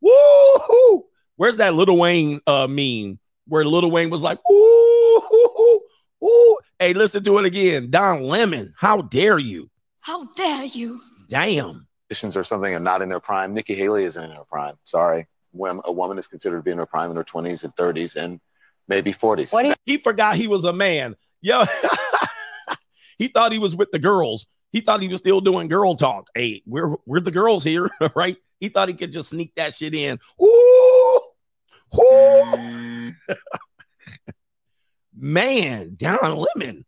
Woo! 0.05 1.07
Where's 1.37 1.57
that 1.57 1.75
Lil 1.75 1.97
Wayne 1.97 2.41
uh 2.47 2.67
meme 2.67 3.19
where 3.47 3.65
Lil 3.65 3.91
Wayne 3.91 4.11
was 4.11 4.23
like, 4.23 4.39
ooh, 4.51 5.23
ooh, 5.33 5.81
ooh. 6.23 6.59
Hey, 6.79 6.93
listen 6.93 7.25
to 7.25 7.39
it 7.39 7.45
again. 7.45 7.91
Don 7.91 8.23
Lemon, 8.23 8.73
how 8.77 9.03
dare 9.03 9.39
you? 9.39 9.71
How 10.01 10.27
dare 10.35 10.65
you? 10.65 11.01
Damn. 11.29 11.87
politicians 12.09 12.37
or 12.37 12.45
something 12.45 12.75
are 12.75 12.81
not 12.81 13.03
in 13.03 13.09
their 13.09 13.21
prime. 13.21 13.55
Nikki 13.55 13.75
Haley 13.75 14.05
isn't 14.05 14.23
in 14.23 14.31
her 14.31 14.45
prime. 14.45 14.77
Sorry. 14.85 15.27
When 15.53 15.81
a 15.85 15.93
woman 15.93 16.19
is 16.19 16.27
considered 16.27 16.59
to 16.59 16.63
be 16.63 16.71
in 16.71 16.79
her 16.79 16.87
prime 16.87 17.11
in 17.11 17.17
her 17.17 17.25
20s 17.25 17.65
and 17.65 17.75
30s 17.77 18.17
and 18.17 18.41
maybe 18.89 19.13
40s. 19.13 19.53
What 19.53 19.67
you 19.67 19.75
He 19.87 19.97
forgot 19.99 20.37
he 20.37 20.49
was 20.49 20.65
a 20.65 20.73
man. 20.73 21.17
Yo, 21.41 21.65
he 23.19 23.29
thought 23.29 23.53
he 23.53 23.59
was 23.59 23.77
with 23.77 23.91
the 23.91 23.99
girls. 23.99 24.47
He 24.75 24.81
thought 24.81 25.01
he 25.01 25.07
was 25.07 25.21
still 25.21 25.41
doing 25.41 25.69
girl 25.69 25.95
talk. 25.95 26.27
Hey, 26.35 26.61
we're 26.67 26.97
we're 27.07 27.21
the 27.21 27.31
girls 27.31 27.63
here, 27.63 27.89
right? 28.17 28.37
He 28.59 28.69
thought 28.69 28.89
he 28.89 28.95
could 28.95 29.13
just 29.13 29.31
sneak 29.31 29.55
that 29.55 29.73
shit 29.73 29.95
in. 29.95 30.19
Ooh, 30.43 31.21
ooh. 31.97 33.13
Man, 35.17 35.95
Don 35.97 36.45
Lemon. 36.57 36.85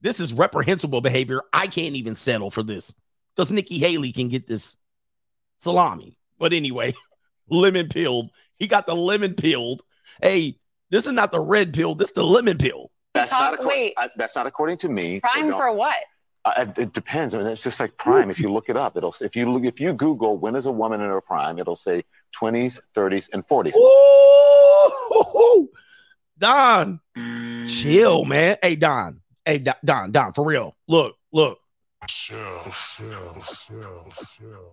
This 0.00 0.18
is 0.18 0.32
reprehensible 0.32 1.02
behavior. 1.02 1.42
I 1.52 1.66
can't 1.66 1.94
even 1.94 2.14
settle 2.14 2.50
for 2.50 2.62
this 2.62 2.94
because 3.36 3.52
Nikki 3.52 3.78
Haley 3.78 4.10
can 4.12 4.28
get 4.28 4.46
this 4.46 4.78
salami. 5.58 6.16
But 6.38 6.54
anyway, 6.54 6.94
lemon 7.50 7.88
peeled. 7.90 8.30
He 8.56 8.66
got 8.66 8.86
the 8.86 8.96
lemon 8.96 9.34
peeled. 9.34 9.82
Hey, 10.22 10.58
this 10.88 11.06
is 11.06 11.12
not 11.12 11.32
the 11.32 11.40
red 11.40 11.74
pill. 11.74 11.94
This 11.94 12.08
is 12.08 12.14
the 12.14 12.24
lemon 12.24 12.56
pill. 12.56 12.90
That's 13.12 13.30
not, 13.30 13.52
according, 13.54 13.68
wait. 13.68 13.94
I, 13.98 14.08
that's 14.16 14.34
not 14.36 14.46
according 14.46 14.78
to 14.78 14.88
me. 14.88 15.16
so 15.16 15.20
prime 15.20 15.50
don't- 15.50 15.58
for 15.58 15.70
what? 15.72 15.96
Uh, 16.44 16.66
it 16.76 16.92
depends. 16.92 17.34
I 17.34 17.38
mean, 17.38 17.46
it's 17.46 17.62
just 17.62 17.80
like 17.80 17.96
prime. 17.96 18.30
If 18.30 18.38
you 18.38 18.48
look 18.48 18.68
it 18.68 18.76
up, 18.76 18.96
it'll 18.96 19.14
if 19.20 19.34
you 19.34 19.50
look 19.50 19.64
if 19.64 19.80
you 19.80 19.94
Google 19.94 20.36
when 20.36 20.54
is 20.56 20.66
a 20.66 20.72
woman 20.72 21.00
in 21.00 21.08
her 21.08 21.22
prime, 21.22 21.58
it'll 21.58 21.76
say 21.76 22.04
20s, 22.38 22.80
30s, 22.94 23.30
and 23.32 23.46
40s. 23.46 23.74
Ooh, 23.76 25.70
Don, 26.38 27.00
chill, 27.66 28.24
man. 28.24 28.56
Hey, 28.62 28.76
Don. 28.76 29.20
Hey, 29.44 29.58
Don, 29.58 29.74
Don, 29.84 30.12
Don, 30.12 30.32
for 30.32 30.44
real. 30.44 30.76
Look, 30.88 31.16
look. 31.32 31.58
Chill, 32.08 32.38
chill, 32.64 33.42
chill, 33.42 34.12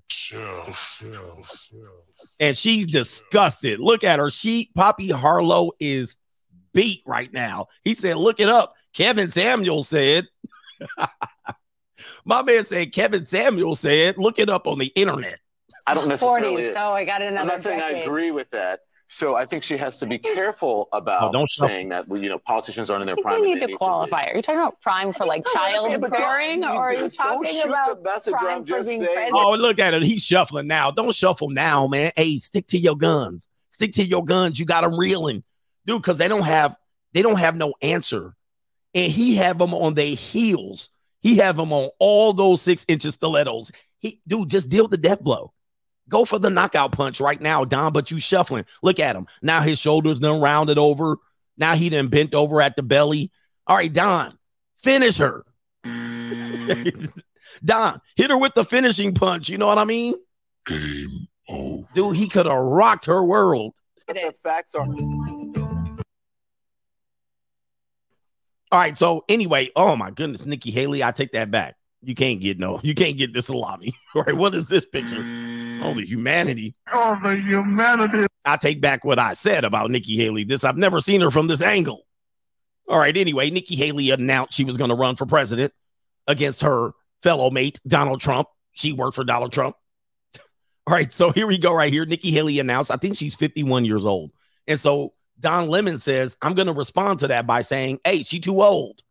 chill, 0.10 0.64
chill, 0.74 1.46
chill. 1.46 2.04
And 2.40 2.58
she's 2.58 2.88
disgusted. 2.88 3.80
Look 3.80 4.04
at 4.04 4.20
her. 4.20 4.30
She, 4.30 4.72
Poppy 4.76 5.10
Harlow, 5.10 5.72
is 5.80 6.18
beat 6.74 7.04
right 7.06 7.32
now. 7.32 7.68
He 7.84 7.96
said, 7.96 8.18
look 8.18 8.40
it 8.40 8.50
up. 8.50 8.76
Kevin 8.94 9.30
Samuels 9.30 9.88
said, 9.88 10.28
my 12.26 12.42
man 12.42 12.64
said, 12.64 12.92
Kevin 12.92 13.24
Samuels 13.24 13.80
said, 13.80 14.18
look 14.18 14.40
it 14.40 14.50
up 14.50 14.68
on 14.68 14.80
the 14.80 14.88
internet. 14.96 15.40
I 15.88 15.94
don't 15.94 16.08
necessarily. 16.08 16.64
40s. 16.64 16.74
So 16.74 16.80
I 16.92 17.06
got 17.06 17.22
I'm 17.22 17.30
another 17.30 17.48
not 17.48 17.64
saying 17.64 17.82
I 17.82 17.90
agree 18.00 18.32
with 18.32 18.50
that. 18.52 18.82
So 19.14 19.36
I 19.36 19.46
think 19.46 19.62
she 19.64 19.76
has 19.76 20.00
to 20.00 20.06
be 20.06 20.18
careful 20.18 20.88
about 20.94 21.24
Oh, 21.30 21.32
don't 21.34 21.52
saying 21.52 21.90
that 21.90 22.06
you 22.10 22.30
know 22.30 22.40
politicians 22.40 22.90
aren't 22.90 23.02
in 23.02 23.08
their 23.08 23.18
prime. 23.18 23.42
we 23.42 23.56
need 23.56 23.60
to 23.68 23.76
qualify. 23.76 24.28
Are 24.28 24.36
you 24.38 24.42
talking 24.42 24.62
about 24.62 24.80
prime 24.80 25.12
for 25.12 25.26
like 25.26 25.44
child 25.52 25.92
Yeah, 25.92 25.98
but 25.98 26.12
bearing, 26.12 26.64
or 26.64 26.70
are 26.70 26.94
you 26.94 27.10
talking 27.10 27.52
shoot 27.52 27.66
about 27.66 28.02
the 28.02 28.10
messenger. 28.10 28.38
prime 28.38 28.58
I'm 28.60 28.66
for 28.66 28.84
being 28.84 29.00
saying. 29.00 29.14
president? 29.14 29.34
Oh, 29.34 29.56
look 29.56 29.80
at 29.80 29.94
it. 29.94 30.04
He's 30.04 30.24
shuffling 30.24 30.68
now. 30.68 30.92
Don't 30.92 31.14
shuffle 31.14 31.50
now, 31.50 31.88
man. 31.88 32.12
Hey, 32.16 32.38
stick 32.38 32.68
to 32.68 32.78
your 32.78 32.96
guns. 32.96 33.50
Stick 33.70 33.92
to 33.94 34.06
your 34.06 34.24
guns. 34.24 34.58
You 34.58 34.66
got 34.66 34.82
them 34.82 34.98
reeling, 34.98 35.44
dude, 35.86 36.02
because 36.02 36.18
they 36.18 36.30
don't 36.30 36.44
have 36.44 36.78
they 37.12 37.22
don't 37.22 37.40
have 37.40 37.58
no 37.58 37.74
answer. 37.82 38.34
And 38.96 39.12
he 39.12 39.36
have 39.36 39.58
them 39.58 39.74
on 39.74 39.94
their 39.94 40.16
heels. 40.16 40.90
He 41.22 41.38
have 41.38 41.58
them 41.58 41.72
on 41.72 41.90
all 42.00 42.34
those 42.34 42.62
six 42.62 42.86
inches 42.88 43.16
stilettos. 43.16 43.72
He, 44.00 44.22
dude, 44.28 44.50
just 44.50 44.70
deal 44.70 44.88
the 44.88 44.98
death 44.98 45.22
blow. 45.22 45.54
Go 46.10 46.26
for 46.26 46.40
the 46.40 46.50
knockout 46.50 46.92
punch 46.92 47.22
right 47.22 47.40
now, 47.40 47.64
Don. 47.64 47.94
But 47.94 48.12
you 48.12 48.20
shuffling. 48.20 48.66
Look 48.84 49.00
at 49.00 49.16
him. 49.16 49.28
Now 49.42 49.62
his 49.62 49.80
shoulders 49.80 50.20
done 50.20 50.42
rounded 50.42 50.78
over. 50.78 51.18
Now 51.58 51.76
he 51.76 51.90
done 51.90 52.08
bent 52.08 52.34
over 52.34 52.62
at 52.62 52.76
the 52.76 52.84
belly. 52.84 53.32
All 53.68 53.78
right, 53.78 53.94
Don, 53.94 54.38
finish 54.80 55.18
her. 55.18 55.46
Don, 57.64 58.02
hit 58.16 58.30
her 58.30 58.38
with 58.38 58.56
the 58.56 58.66
finishing 58.66 59.14
punch. 59.14 59.48
You 59.50 59.58
know 59.58 59.68
what 59.68 59.78
I 59.78 59.86
mean? 59.86 60.16
Game 60.66 61.28
over. 61.48 61.88
Dude, 61.94 62.16
he 62.16 62.28
could 62.28 62.48
have 62.48 62.58
rocked 62.58 63.06
her 63.06 63.24
world. 63.24 63.76
The 64.08 64.34
facts 64.44 64.76
are. 64.76 64.88
All 68.72 68.80
right. 68.80 68.98
So 68.98 69.26
anyway, 69.28 69.70
oh 69.76 69.96
my 69.96 70.12
goodness, 70.12 70.46
Nikki 70.46 70.72
Haley, 70.72 71.04
I 71.04 71.12
take 71.12 71.34
that 71.34 71.52
back. 71.52 71.76
You 72.04 72.16
can't 72.16 72.40
get 72.40 72.60
no, 72.60 72.80
you 72.84 72.96
can't 72.96 73.18
get 73.18 73.34
this 73.34 73.48
salami. 73.48 73.94
All 74.16 74.24
right. 74.28 74.36
What 74.36 74.56
is 74.56 74.68
this 74.68 74.86
picture? 74.86 75.24
Oh, 75.84 75.94
the 75.94 76.06
humanity. 76.06 76.76
Oh, 76.92 77.20
the 77.22 77.36
humanity. 77.36 78.28
I 78.46 78.58
take 78.58 78.82
back 78.82 79.06
what 79.06 79.20
I 79.20 79.34
said 79.34 79.64
about 79.64 79.92
Nikki 79.92 80.16
Haley. 80.16 80.44
This 80.44 80.64
I've 80.64 80.78
never 80.78 81.00
seen 81.00 81.22
her 81.22 81.30
from 81.30 81.48
this 81.48 81.62
angle. 81.62 82.06
All 82.88 82.98
right. 82.98 83.16
Anyway, 83.16 83.50
Nikki 83.50 83.76
Haley 83.76 84.10
announced 84.10 84.54
she 84.54 84.64
was 84.64 84.78
going 84.78 84.90
to 84.90 84.96
run 84.96 85.16
for 85.16 85.26
president 85.26 85.74
against 86.28 86.62
her 86.62 86.92
fellow 87.22 87.52
mate 87.52 87.80
Donald 87.88 88.22
Trump. 88.22 88.48
She 88.72 88.94
worked 88.94 89.16
for 89.16 89.24
Donald 89.24 89.54
Trump. 89.54 89.76
All 90.88 90.94
right. 90.94 91.12
So 91.14 91.32
here 91.32 91.46
we 91.46 91.58
go. 91.58 91.74
Right 91.74 91.94
here, 91.94 92.06
Nikki 92.06 92.32
Haley 92.32 92.58
announced. 92.60 92.90
I 92.90 92.96
think 92.96 93.16
she's 93.16 93.36
51 93.36 93.86
years 93.86 94.06
old, 94.06 94.32
and 94.68 94.80
so 94.80 95.14
Don 95.42 95.68
Lemon 95.68 95.98
says 95.98 96.38
I'm 96.42 96.54
going 96.54 96.68
to 96.68 96.74
respond 96.74 97.20
to 97.20 97.28
that 97.28 97.46
by 97.48 97.62
saying, 97.62 98.00
"Hey, 98.06 98.24
she 98.24 98.40
too 98.40 98.62
old." 98.62 99.02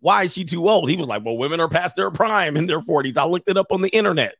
Why 0.00 0.24
is 0.24 0.32
she 0.32 0.44
too 0.44 0.68
old? 0.68 0.90
He 0.90 0.96
was 0.96 1.06
like, 1.06 1.24
Well, 1.24 1.38
women 1.38 1.60
are 1.60 1.68
past 1.68 1.96
their 1.96 2.10
prime 2.10 2.56
in 2.56 2.66
their 2.66 2.80
40s. 2.80 3.16
I 3.16 3.24
looked 3.24 3.48
it 3.48 3.56
up 3.56 3.68
on 3.70 3.80
the 3.80 3.88
internet. 3.88 4.34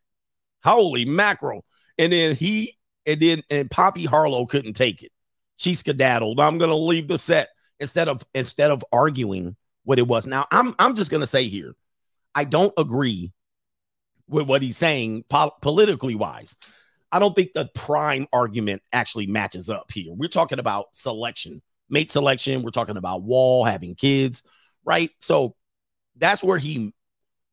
Holy 0.64 1.04
mackerel. 1.04 1.64
And 1.98 2.12
then 2.12 2.34
he 2.34 2.76
and 3.06 3.20
then 3.20 3.42
and 3.50 3.70
Poppy 3.70 4.04
Harlow 4.04 4.46
couldn't 4.46 4.74
take 4.74 5.02
it. 5.02 5.12
She 5.56 5.74
skedaddled. 5.74 6.40
I'm 6.40 6.58
gonna 6.58 6.76
leave 6.76 7.08
the 7.08 7.18
set 7.18 7.50
instead 7.80 8.08
of 8.08 8.22
instead 8.34 8.70
of 8.70 8.84
arguing 8.92 9.56
what 9.84 9.98
it 9.98 10.06
was. 10.06 10.26
Now 10.26 10.46
I'm 10.50 10.74
I'm 10.78 10.94
just 10.94 11.10
gonna 11.10 11.26
say 11.26 11.44
here, 11.44 11.74
I 12.34 12.44
don't 12.44 12.74
agree 12.76 13.32
with 14.28 14.48
what 14.48 14.62
he's 14.62 14.76
saying 14.76 15.24
pol- 15.28 15.56
politically 15.62 16.14
wise. 16.14 16.56
I 17.12 17.18
don't 17.18 17.36
think 17.36 17.52
the 17.52 17.70
prime 17.74 18.26
argument 18.32 18.82
actually 18.92 19.26
matches 19.26 19.68
up 19.68 19.92
here. 19.92 20.12
We're 20.14 20.28
talking 20.28 20.58
about 20.58 20.86
selection, 20.96 21.60
mate 21.90 22.10
selection. 22.10 22.62
We're 22.62 22.70
talking 22.70 22.96
about 22.96 23.22
wall 23.22 23.64
having 23.64 23.94
kids, 23.94 24.42
right? 24.84 25.10
So 25.18 25.54
that's 26.16 26.42
where 26.42 26.58
he 26.58 26.94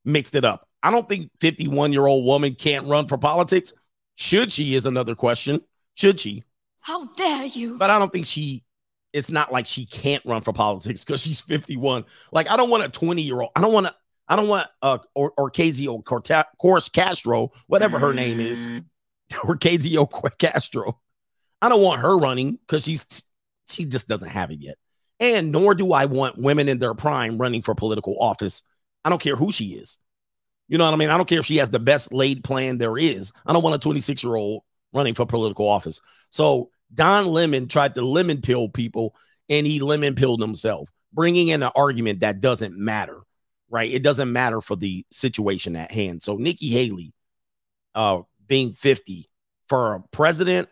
mixed 0.06 0.36
it 0.36 0.46
up. 0.46 0.66
I 0.82 0.92
don't 0.92 1.08
think 1.10 1.30
51 1.42 1.92
year 1.92 2.08
old 2.08 2.26
woman 2.26 2.56
can't 2.56 2.88
run 2.88 3.08
for 3.08 3.18
politics. 3.18 3.74
Should 4.16 4.52
she 4.52 4.76
is 4.76 4.86
another 4.86 5.14
question. 5.14 5.62
Should 5.96 6.22
she? 6.22 6.44
How 6.80 7.08
dare 7.16 7.46
you? 7.46 7.78
But 7.78 7.90
I 7.90 8.00
don't 8.00 8.12
think 8.12 8.26
she. 8.26 8.64
It's 9.12 9.32
not 9.32 9.52
like 9.52 9.66
she 9.66 9.86
can't 9.86 10.24
run 10.24 10.42
for 10.42 10.54
politics 10.54 11.04
because 11.04 11.22
she's 11.22 11.42
51. 11.42 12.06
Like 12.32 12.50
I 12.50 12.56
don't 12.56 12.70
want 12.70 12.84
a 12.84 12.90
20 12.90 13.22
year 13.22 13.42
old. 13.42 13.52
I 13.56 13.62
don't 13.62 13.74
want 13.74 13.88
to. 13.88 13.96
I 14.28 14.36
don't 14.36 14.48
want 14.48 14.68
uh 14.82 15.00
or 15.16 15.34
Orcasio 15.40 16.04
Course 16.58 16.90
Castro, 16.90 17.52
whatever 17.66 17.98
her 17.98 18.14
name 18.14 18.40
is, 18.40 18.68
Orcasio 19.34 20.38
Castro. 20.38 21.00
I 21.62 21.70
don't 21.70 21.82
want 21.82 22.02
her 22.02 22.18
running 22.18 22.54
because 22.54 22.84
she's 22.84 23.24
she 23.68 23.86
just 23.86 24.08
doesn't 24.08 24.30
have 24.30 24.52
it 24.52 24.60
yet. 24.60 24.78
And 25.20 25.52
nor 25.52 25.76
do 25.76 25.92
I 25.92 26.06
want 26.06 26.38
women 26.38 26.70
in 26.70 26.80
their 26.80 26.94
prime 26.94 27.38
running 27.38 27.62
for 27.62 27.76
political 27.76 28.18
office. 28.20 28.64
I 29.04 29.10
don't 29.10 29.22
care 29.22 29.36
who 29.36 29.52
she 29.52 29.74
is. 29.74 29.98
You 30.68 30.78
know 30.78 30.86
what 30.86 30.94
I 30.94 30.98
mean? 30.98 31.10
I 31.10 31.18
don't 31.18 31.28
care 31.28 31.40
if 31.40 31.46
she 31.46 31.58
has 31.58 31.70
the 31.70 31.80
best 31.80 32.14
laid 32.14 32.44
plan 32.44 32.78
there 32.78 32.98
is. 32.98 33.32
I 33.46 33.54
don't 33.54 33.64
want 33.64 33.76
a 33.76 33.80
26 33.80 34.24
year 34.24 34.36
old 34.36 34.64
running 34.94 35.16
for 35.16 35.26
political 35.26 35.68
office. 35.68 36.00
So 36.30 36.70
Don 36.94 37.26
Lemon 37.26 37.68
tried 37.68 37.96
to 37.96 38.02
lemon 38.02 38.42
pill 38.42 38.70
people 38.70 39.16
and 39.50 39.66
he 39.68 39.80
lemon 39.80 40.16
pilled 40.16 40.42
himself. 40.42 40.90
bringing 41.12 41.48
in 41.50 41.64
an 41.64 41.72
argument 41.76 42.20
that 42.22 42.40
doesn't 42.42 42.78
matter, 42.78 43.20
right? 43.70 43.92
It 43.92 44.04
doesn't 44.04 44.32
matter 44.32 44.62
for 44.62 44.76
the 44.76 45.06
situation 45.12 45.76
at 45.76 45.92
hand. 45.92 46.22
So 46.24 46.38
Nikki 46.38 46.70
Haley, 46.70 47.14
uh, 47.96 48.22
being 48.50 48.74
50 48.74 49.30
for 49.70 49.96
a 49.96 50.02
president, 50.12 50.68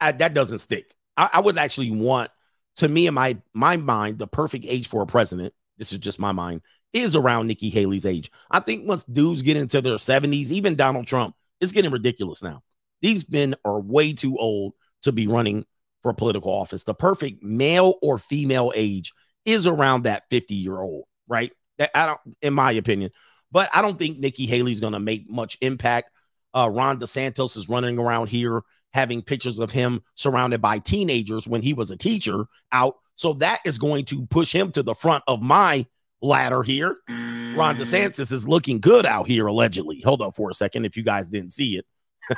I, 0.00 0.10
that 0.12 0.34
doesn't 0.34 0.58
stick. 0.58 0.92
I, 1.16 1.28
I 1.34 1.40
would 1.40 1.58
actually 1.58 1.92
want, 1.92 2.30
to 2.76 2.88
me, 2.88 3.06
in 3.06 3.14
my 3.14 3.36
my 3.54 3.76
mind, 3.76 4.18
the 4.18 4.26
perfect 4.26 4.64
age 4.66 4.88
for 4.88 5.02
a 5.02 5.06
president. 5.06 5.54
This 5.76 5.92
is 5.92 5.98
just 5.98 6.18
my 6.18 6.32
mind 6.32 6.62
is 6.92 7.16
around 7.16 7.46
Nikki 7.46 7.70
Haley's 7.70 8.06
age. 8.06 8.30
I 8.50 8.60
think 8.60 8.86
once 8.86 9.04
dudes 9.04 9.42
get 9.42 9.56
into 9.56 9.80
their 9.80 9.96
70s, 9.96 10.50
even 10.50 10.74
Donald 10.74 11.06
Trump, 11.06 11.34
it's 11.60 11.72
getting 11.72 11.90
ridiculous 11.90 12.42
now. 12.42 12.62
These 13.02 13.28
men 13.28 13.54
are 13.64 13.80
way 13.80 14.12
too 14.12 14.36
old 14.38 14.74
to 15.02 15.12
be 15.12 15.26
running 15.26 15.64
for 16.02 16.12
political 16.14 16.52
office. 16.52 16.84
The 16.84 16.94
perfect 16.94 17.42
male 17.42 17.94
or 18.02 18.18
female 18.18 18.72
age 18.74 19.12
is 19.44 19.66
around 19.66 20.04
that 20.04 20.24
50 20.30 20.54
year 20.54 20.80
old, 20.80 21.04
right? 21.28 21.52
That 21.78 21.90
I 21.94 22.06
don't, 22.06 22.36
in 22.42 22.54
my 22.54 22.72
opinion, 22.72 23.10
but 23.52 23.70
I 23.72 23.82
don't 23.82 23.98
think 23.98 24.18
Nikki 24.18 24.46
Haley's 24.46 24.80
going 24.80 24.92
to 24.94 25.00
make 25.00 25.28
much 25.30 25.58
impact. 25.60 26.10
Uh, 26.58 26.68
Ron 26.68 26.98
DeSantis 26.98 27.56
is 27.56 27.68
running 27.68 28.00
around 28.00 28.28
here 28.30 28.62
having 28.92 29.22
pictures 29.22 29.60
of 29.60 29.70
him 29.70 30.02
surrounded 30.16 30.60
by 30.60 30.80
teenagers 30.80 31.46
when 31.46 31.62
he 31.62 31.72
was 31.72 31.92
a 31.92 31.96
teacher 31.96 32.46
out. 32.72 32.96
So 33.14 33.34
that 33.34 33.60
is 33.64 33.78
going 33.78 34.06
to 34.06 34.26
push 34.26 34.52
him 34.52 34.72
to 34.72 34.82
the 34.82 34.94
front 34.94 35.22
of 35.28 35.40
my 35.40 35.86
ladder 36.20 36.64
here. 36.64 36.96
Ron 37.08 37.76
DeSantis 37.76 38.32
is 38.32 38.48
looking 38.48 38.80
good 38.80 39.06
out 39.06 39.28
here, 39.28 39.46
allegedly. 39.46 40.00
Hold 40.00 40.20
up 40.20 40.34
for 40.34 40.50
a 40.50 40.54
second 40.54 40.84
if 40.84 40.96
you 40.96 41.04
guys 41.04 41.28
didn't 41.28 41.52
see 41.52 41.78
it. 41.78 41.86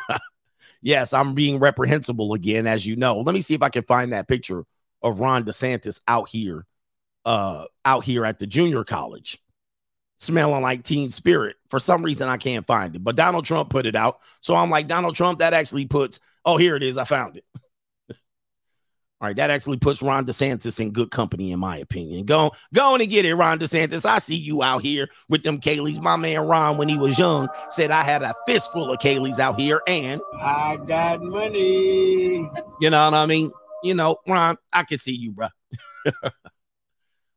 yes, 0.83 1.15
I'm 1.15 1.33
being 1.33 1.59
reprehensible 1.59 2.35
again, 2.35 2.67
as 2.67 2.85
you 2.85 2.97
know. 2.97 3.21
Let 3.21 3.35
me 3.35 3.41
see 3.41 3.55
if 3.55 3.63
I 3.63 3.71
can 3.71 3.85
find 3.85 4.13
that 4.13 4.29
picture 4.29 4.65
of 5.03 5.21
Ron 5.21 5.45
DeSantis 5.45 5.99
out 6.07 6.29
here, 6.29 6.67
uh, 7.25 7.65
out 7.87 8.05
here 8.05 8.27
at 8.27 8.39
the 8.39 8.47
junior 8.47 8.85
college, 8.85 9.39
smelling 10.21 10.63
like 10.63 10.85
teen 10.85 11.11
spirit. 11.11 11.57
For 11.69 11.81
some 11.81 12.03
reason, 12.03 12.29
I 12.29 12.37
can't 12.37 12.67
find 12.67 12.95
it, 12.95 13.03
but 13.03 13.17
Donald 13.17 13.47
Trump 13.47 13.71
put 13.71 13.87
it 13.87 13.97
out. 13.97 14.21
So 14.43 14.55
I'm 14.55 14.71
like, 14.71 14.87
Donald 14.87 15.17
Trump, 15.17 15.39
that 15.39 15.55
actually 15.55 15.87
puts, 15.87 16.21
oh, 16.45 16.59
here 16.59 16.77
it 16.77 16.83
is. 16.83 16.99
I 16.99 17.05
found 17.05 17.39
it. 17.39 17.45
All 18.11 19.29
right, 19.29 19.37
that 19.37 19.51
actually 19.51 19.79
puts 19.79 20.03
Ron 20.03 20.27
DeSantis 20.27 20.79
in 20.79 20.93
good 20.93 21.11
company, 21.11 21.53
in 21.53 21.59
my 21.59 21.79
opinion. 21.79 22.27
Go, 22.27 22.53
go 22.75 22.93
on 22.93 23.01
and 23.01 23.09
get 23.09 23.25
it, 23.25 23.35
Ron 23.35 23.59
DeSantis. 23.59 24.05
I 24.05 24.19
see 24.19 24.37
you 24.37 24.63
out 24.63 24.83
here 24.83 25.09
with 25.31 25.43
them 25.43 25.59
Kayleys. 25.59 26.01
My 26.01 26.17
man 26.17 26.47
Ron, 26.47 26.77
when 26.77 26.89
he 26.89 26.99
was 26.99 27.19
young, 27.19 27.49
said 27.71 27.91
I 27.91 28.03
had 28.03 28.23
a 28.23 28.35
fistful 28.47 28.91
of 28.91 28.99
Kayleys 28.99 29.39
out 29.39 29.59
here, 29.59 29.81
and 29.87 30.21
I 30.39 30.77
got 30.77 31.23
money. 31.23 32.47
you 32.81 32.91
know 32.91 33.11
what 33.11 33.15
I 33.15 33.25
mean. 33.25 33.51
You 33.83 33.95
know, 33.95 34.19
Ron, 34.29 34.59
I 34.71 34.83
can 34.83 34.99
see 34.99 35.17
you, 35.17 35.33
bro. 35.33 35.49
All 36.23 36.31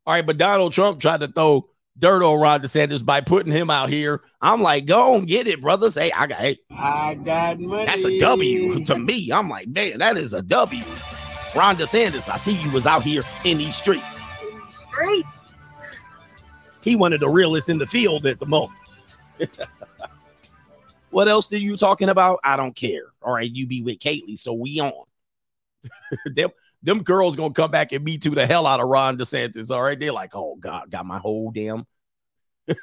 right, 0.06 0.26
but 0.26 0.38
Donald 0.38 0.74
Trump 0.74 1.00
tried 1.00 1.22
to 1.22 1.28
throw 1.30 1.70
dirt 1.98 2.24
on 2.24 2.40
Ron 2.40 2.62
DeSantis 2.62 3.06
by 3.06 3.22
putting 3.22 3.52
him 3.52 3.70
out 3.70 3.90
here. 3.90 4.22
I'm 4.42 4.62
like, 4.62 4.86
go 4.86 5.16
on, 5.16 5.26
get 5.26 5.48
it, 5.48 5.62
brothers. 5.62 5.96
Hey, 5.96 6.12
I 6.12 6.28
got, 6.28 6.40
hey, 6.40 6.58
I 6.72 7.16
got 7.16 7.60
money. 7.60 7.86
that's 7.86 8.04
a 8.04 8.18
W 8.20 8.84
to 8.86 8.98
me. 8.98 9.32
I'm 9.32 9.50
like, 9.50 9.68
man, 9.68 10.00
that 10.00 10.18
is 10.18 10.34
a 10.34 10.42
W. 10.42 10.84
Ron 11.56 11.76
DeSantis, 11.76 12.30
I 12.30 12.38
see 12.38 12.54
you 12.54 12.72
was 12.72 12.88
out 12.88 13.04
here 13.04 13.24
in 13.44 13.60
these 13.60 13.76
streets. 13.76 14.22
Streets. 14.70 15.28
He 16.82 16.96
one 16.96 17.14
of 17.14 17.20
the 17.20 17.30
realest 17.30 17.70
in 17.70 17.78
the 17.78 17.88
field 17.88 18.26
at 18.26 18.40
the 18.40 18.46
moment. 18.46 18.80
what 21.12 21.28
else 21.28 21.52
are 21.54 21.58
you 21.58 21.78
talking 21.78 22.10
about? 22.10 22.40
I 22.44 22.58
don't 22.58 22.76
care. 22.76 23.06
All 23.22 23.34
right, 23.34 23.50
you 23.50 23.68
be 23.68 23.82
with 23.82 24.00
Kaylee, 24.00 24.38
so 24.38 24.54
we 24.54 24.80
on. 24.80 25.06
them, 26.26 26.50
them 26.84 27.04
girls 27.04 27.36
gonna 27.36 27.54
come 27.54 27.72
back 27.72 27.92
and 27.92 28.04
me 28.04 28.18
too 28.18 28.32
the 28.32 28.46
hell 28.46 28.68
out 28.68 28.80
of 28.80 28.88
Ron 28.88 29.18
DeSantis. 29.18 29.72
All 29.72 29.82
right, 29.82 30.00
they're 30.00 30.12
like, 30.12 30.36
oh 30.36 30.56
God, 30.56 30.92
got 30.92 31.06
my 31.06 31.18
whole 31.18 31.52
damn 31.52 31.86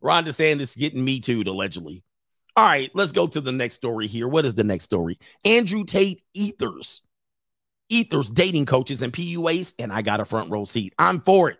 Ron 0.00 0.24
DeSantis 0.24 0.76
getting 0.76 1.04
me 1.04 1.20
too 1.20 1.42
allegedly. 1.46 2.02
All 2.56 2.64
right, 2.64 2.90
let's 2.94 3.12
go 3.12 3.26
to 3.26 3.40
the 3.40 3.52
next 3.52 3.76
story 3.76 4.06
here. 4.06 4.26
What 4.26 4.44
is 4.44 4.54
the 4.54 4.64
next 4.64 4.84
story? 4.84 5.18
Andrew 5.44 5.84
Tate 5.84 6.22
Ethers. 6.34 7.02
Ethers 7.88 8.30
dating 8.30 8.66
coaches 8.66 9.02
and 9.02 9.12
PUAs, 9.12 9.74
and 9.78 9.92
I 9.92 10.02
got 10.02 10.20
a 10.20 10.24
front 10.24 10.50
row 10.50 10.64
seat. 10.64 10.94
I'm 10.98 11.20
for 11.20 11.50
it. 11.50 11.58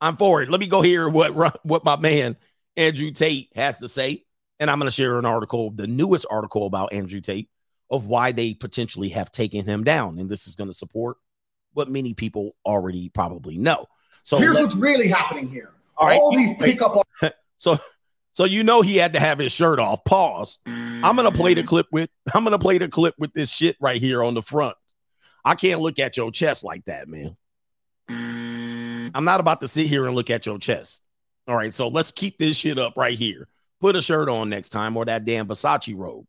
I'm 0.00 0.16
for 0.16 0.42
it. 0.42 0.48
Let 0.48 0.60
me 0.60 0.66
go 0.66 0.80
hear 0.80 1.08
what 1.08 1.34
what 1.64 1.84
my 1.84 1.96
man 1.96 2.36
Andrew 2.76 3.10
Tate 3.10 3.50
has 3.54 3.78
to 3.78 3.88
say, 3.88 4.24
and 4.58 4.70
I'm 4.70 4.78
going 4.78 4.86
to 4.86 4.94
share 4.94 5.18
an 5.18 5.26
article, 5.26 5.70
the 5.70 5.86
newest 5.86 6.26
article 6.30 6.66
about 6.66 6.92
Andrew 6.92 7.20
Tate, 7.20 7.50
of 7.90 8.06
why 8.06 8.32
they 8.32 8.54
potentially 8.54 9.10
have 9.10 9.32
taken 9.32 9.64
him 9.66 9.84
down, 9.84 10.18
and 10.18 10.28
this 10.28 10.46
is 10.46 10.56
going 10.56 10.70
to 10.70 10.74
support 10.74 11.16
what 11.72 11.88
many 11.88 12.14
people 12.14 12.54
already 12.64 13.08
probably 13.08 13.58
know. 13.58 13.86
So 14.22 14.38
Here's 14.38 14.54
what's 14.54 14.76
really 14.76 15.08
happening 15.08 15.48
here. 15.48 15.72
All 15.96 16.06
right, 16.06 16.18
All 16.18 16.34
these 16.34 16.56
pickup 16.56 17.06
so 17.58 17.78
so 18.32 18.44
you 18.44 18.62
know 18.62 18.80
he 18.80 18.96
had 18.96 19.12
to 19.14 19.20
have 19.20 19.38
his 19.38 19.52
shirt 19.52 19.78
off. 19.78 20.04
Pause. 20.04 20.58
I'm 20.66 21.16
gonna 21.16 21.32
play 21.32 21.54
the 21.54 21.62
clip 21.62 21.86
with 21.92 22.10
I'm 22.32 22.44
gonna 22.44 22.58
play 22.58 22.78
the 22.78 22.88
clip 22.88 23.14
with 23.18 23.32
this 23.32 23.50
shit 23.50 23.76
right 23.80 24.00
here 24.00 24.22
on 24.22 24.34
the 24.34 24.42
front. 24.42 24.76
I 25.44 25.54
can't 25.54 25.80
look 25.80 25.98
at 25.98 26.16
your 26.16 26.30
chest 26.30 26.64
like 26.64 26.84
that, 26.86 27.08
man. 27.08 27.36
I'm 28.08 29.24
not 29.24 29.40
about 29.40 29.60
to 29.60 29.68
sit 29.68 29.86
here 29.86 30.06
and 30.06 30.14
look 30.14 30.30
at 30.30 30.46
your 30.46 30.58
chest. 30.58 31.02
All 31.48 31.56
right, 31.56 31.74
so 31.74 31.88
let's 31.88 32.12
keep 32.12 32.38
this 32.38 32.56
shit 32.56 32.78
up 32.78 32.94
right 32.96 33.18
here. 33.18 33.48
Put 33.80 33.96
a 33.96 34.02
shirt 34.02 34.28
on 34.28 34.48
next 34.50 34.68
time 34.68 34.96
or 34.96 35.04
that 35.06 35.24
damn 35.24 35.48
Versace 35.48 35.96
robe. 35.96 36.26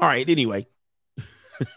All 0.00 0.08
right, 0.08 0.28
anyway. 0.28 0.66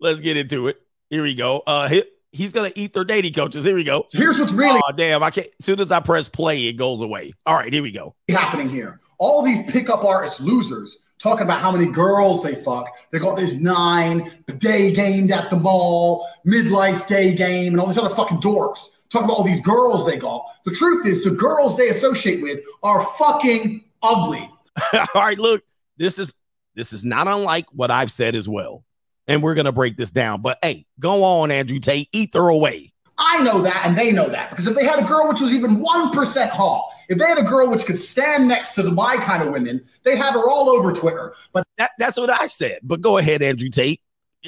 let's 0.00 0.20
get 0.20 0.36
into 0.36 0.68
it. 0.68 0.80
Here 1.08 1.22
we 1.22 1.34
go. 1.34 1.62
Uh 1.66 1.88
he, 1.88 2.04
he's 2.32 2.52
gonna 2.52 2.70
eat 2.76 2.92
their 2.92 3.04
dating 3.04 3.32
coaches. 3.32 3.64
Here 3.64 3.74
we 3.74 3.84
go. 3.84 4.06
Here's 4.12 4.38
what's 4.38 4.52
really 4.52 4.80
Oh 4.84 4.92
damn! 4.92 5.22
I 5.22 5.30
can't. 5.30 5.48
As 5.58 5.66
soon 5.66 5.80
as 5.80 5.90
I 5.90 6.00
press 6.00 6.28
play, 6.28 6.66
it 6.66 6.74
goes 6.74 7.00
away. 7.00 7.32
All 7.46 7.56
right, 7.56 7.72
here 7.72 7.82
we 7.82 7.90
go. 7.90 8.14
happening 8.28 8.68
here. 8.68 9.00
All 9.18 9.42
these 9.42 9.70
pickup 9.70 10.04
artist 10.04 10.40
losers 10.40 10.98
talking 11.18 11.42
about 11.42 11.60
how 11.60 11.72
many 11.72 11.86
girls 11.90 12.42
they 12.42 12.54
fuck. 12.54 12.86
They 13.10 13.18
got 13.18 13.36
this 13.36 13.54
nine, 13.54 14.32
day 14.58 14.92
gamed 14.92 15.32
at 15.32 15.50
the 15.50 15.56
mall, 15.56 16.28
midlife 16.46 17.06
day 17.06 17.34
game, 17.34 17.72
and 17.72 17.80
all 17.80 17.88
these 17.88 17.98
other 17.98 18.14
fucking 18.14 18.40
dorks 18.40 19.00
talking 19.10 19.24
about 19.24 19.38
all 19.38 19.44
these 19.44 19.60
girls 19.60 20.06
they 20.06 20.16
got. 20.16 20.46
The 20.64 20.70
truth 20.70 21.06
is, 21.06 21.24
the 21.24 21.32
girls 21.32 21.76
they 21.76 21.88
associate 21.88 22.42
with 22.42 22.60
are 22.82 23.04
fucking 23.18 23.84
ugly. 24.02 24.48
All 25.14 25.22
right, 25.22 25.38
look, 25.38 25.62
this 25.96 26.18
is 26.18 26.34
this 26.80 26.94
is 26.94 27.04
not 27.04 27.28
unlike 27.28 27.66
what 27.72 27.90
I've 27.90 28.10
said 28.10 28.34
as 28.34 28.48
well, 28.48 28.84
and 29.28 29.42
we're 29.42 29.54
gonna 29.54 29.70
break 29.70 29.98
this 29.98 30.10
down. 30.10 30.40
But 30.40 30.58
hey, 30.62 30.86
go 30.98 31.22
on, 31.22 31.50
Andrew 31.50 31.78
Tate, 31.78 32.08
ether 32.12 32.48
away. 32.48 32.94
I 33.18 33.42
know 33.42 33.60
that, 33.60 33.82
and 33.84 33.98
they 33.98 34.12
know 34.12 34.30
that 34.30 34.48
because 34.48 34.66
if 34.66 34.74
they 34.74 34.86
had 34.86 34.98
a 34.98 35.06
girl 35.06 35.28
which 35.28 35.40
was 35.40 35.52
even 35.52 35.78
one 35.78 36.10
percent 36.10 36.50
hot, 36.50 36.88
if 37.10 37.18
they 37.18 37.26
had 37.26 37.36
a 37.36 37.42
girl 37.42 37.68
which 37.68 37.84
could 37.84 37.98
stand 37.98 38.48
next 38.48 38.74
to 38.76 38.82
the 38.82 38.90
my 38.90 39.16
kind 39.18 39.42
of 39.42 39.52
women, 39.52 39.84
they'd 40.04 40.16
have 40.16 40.32
her 40.32 40.48
all 40.48 40.70
over 40.70 40.90
Twitter. 40.92 41.34
But 41.52 41.66
That, 41.76 41.90
that's 41.98 42.16
what 42.16 42.30
I 42.30 42.46
said. 42.46 42.78
But 42.82 43.02
go 43.02 43.18
ahead, 43.18 43.42
Andrew 43.42 43.68
Tate, 43.68 44.00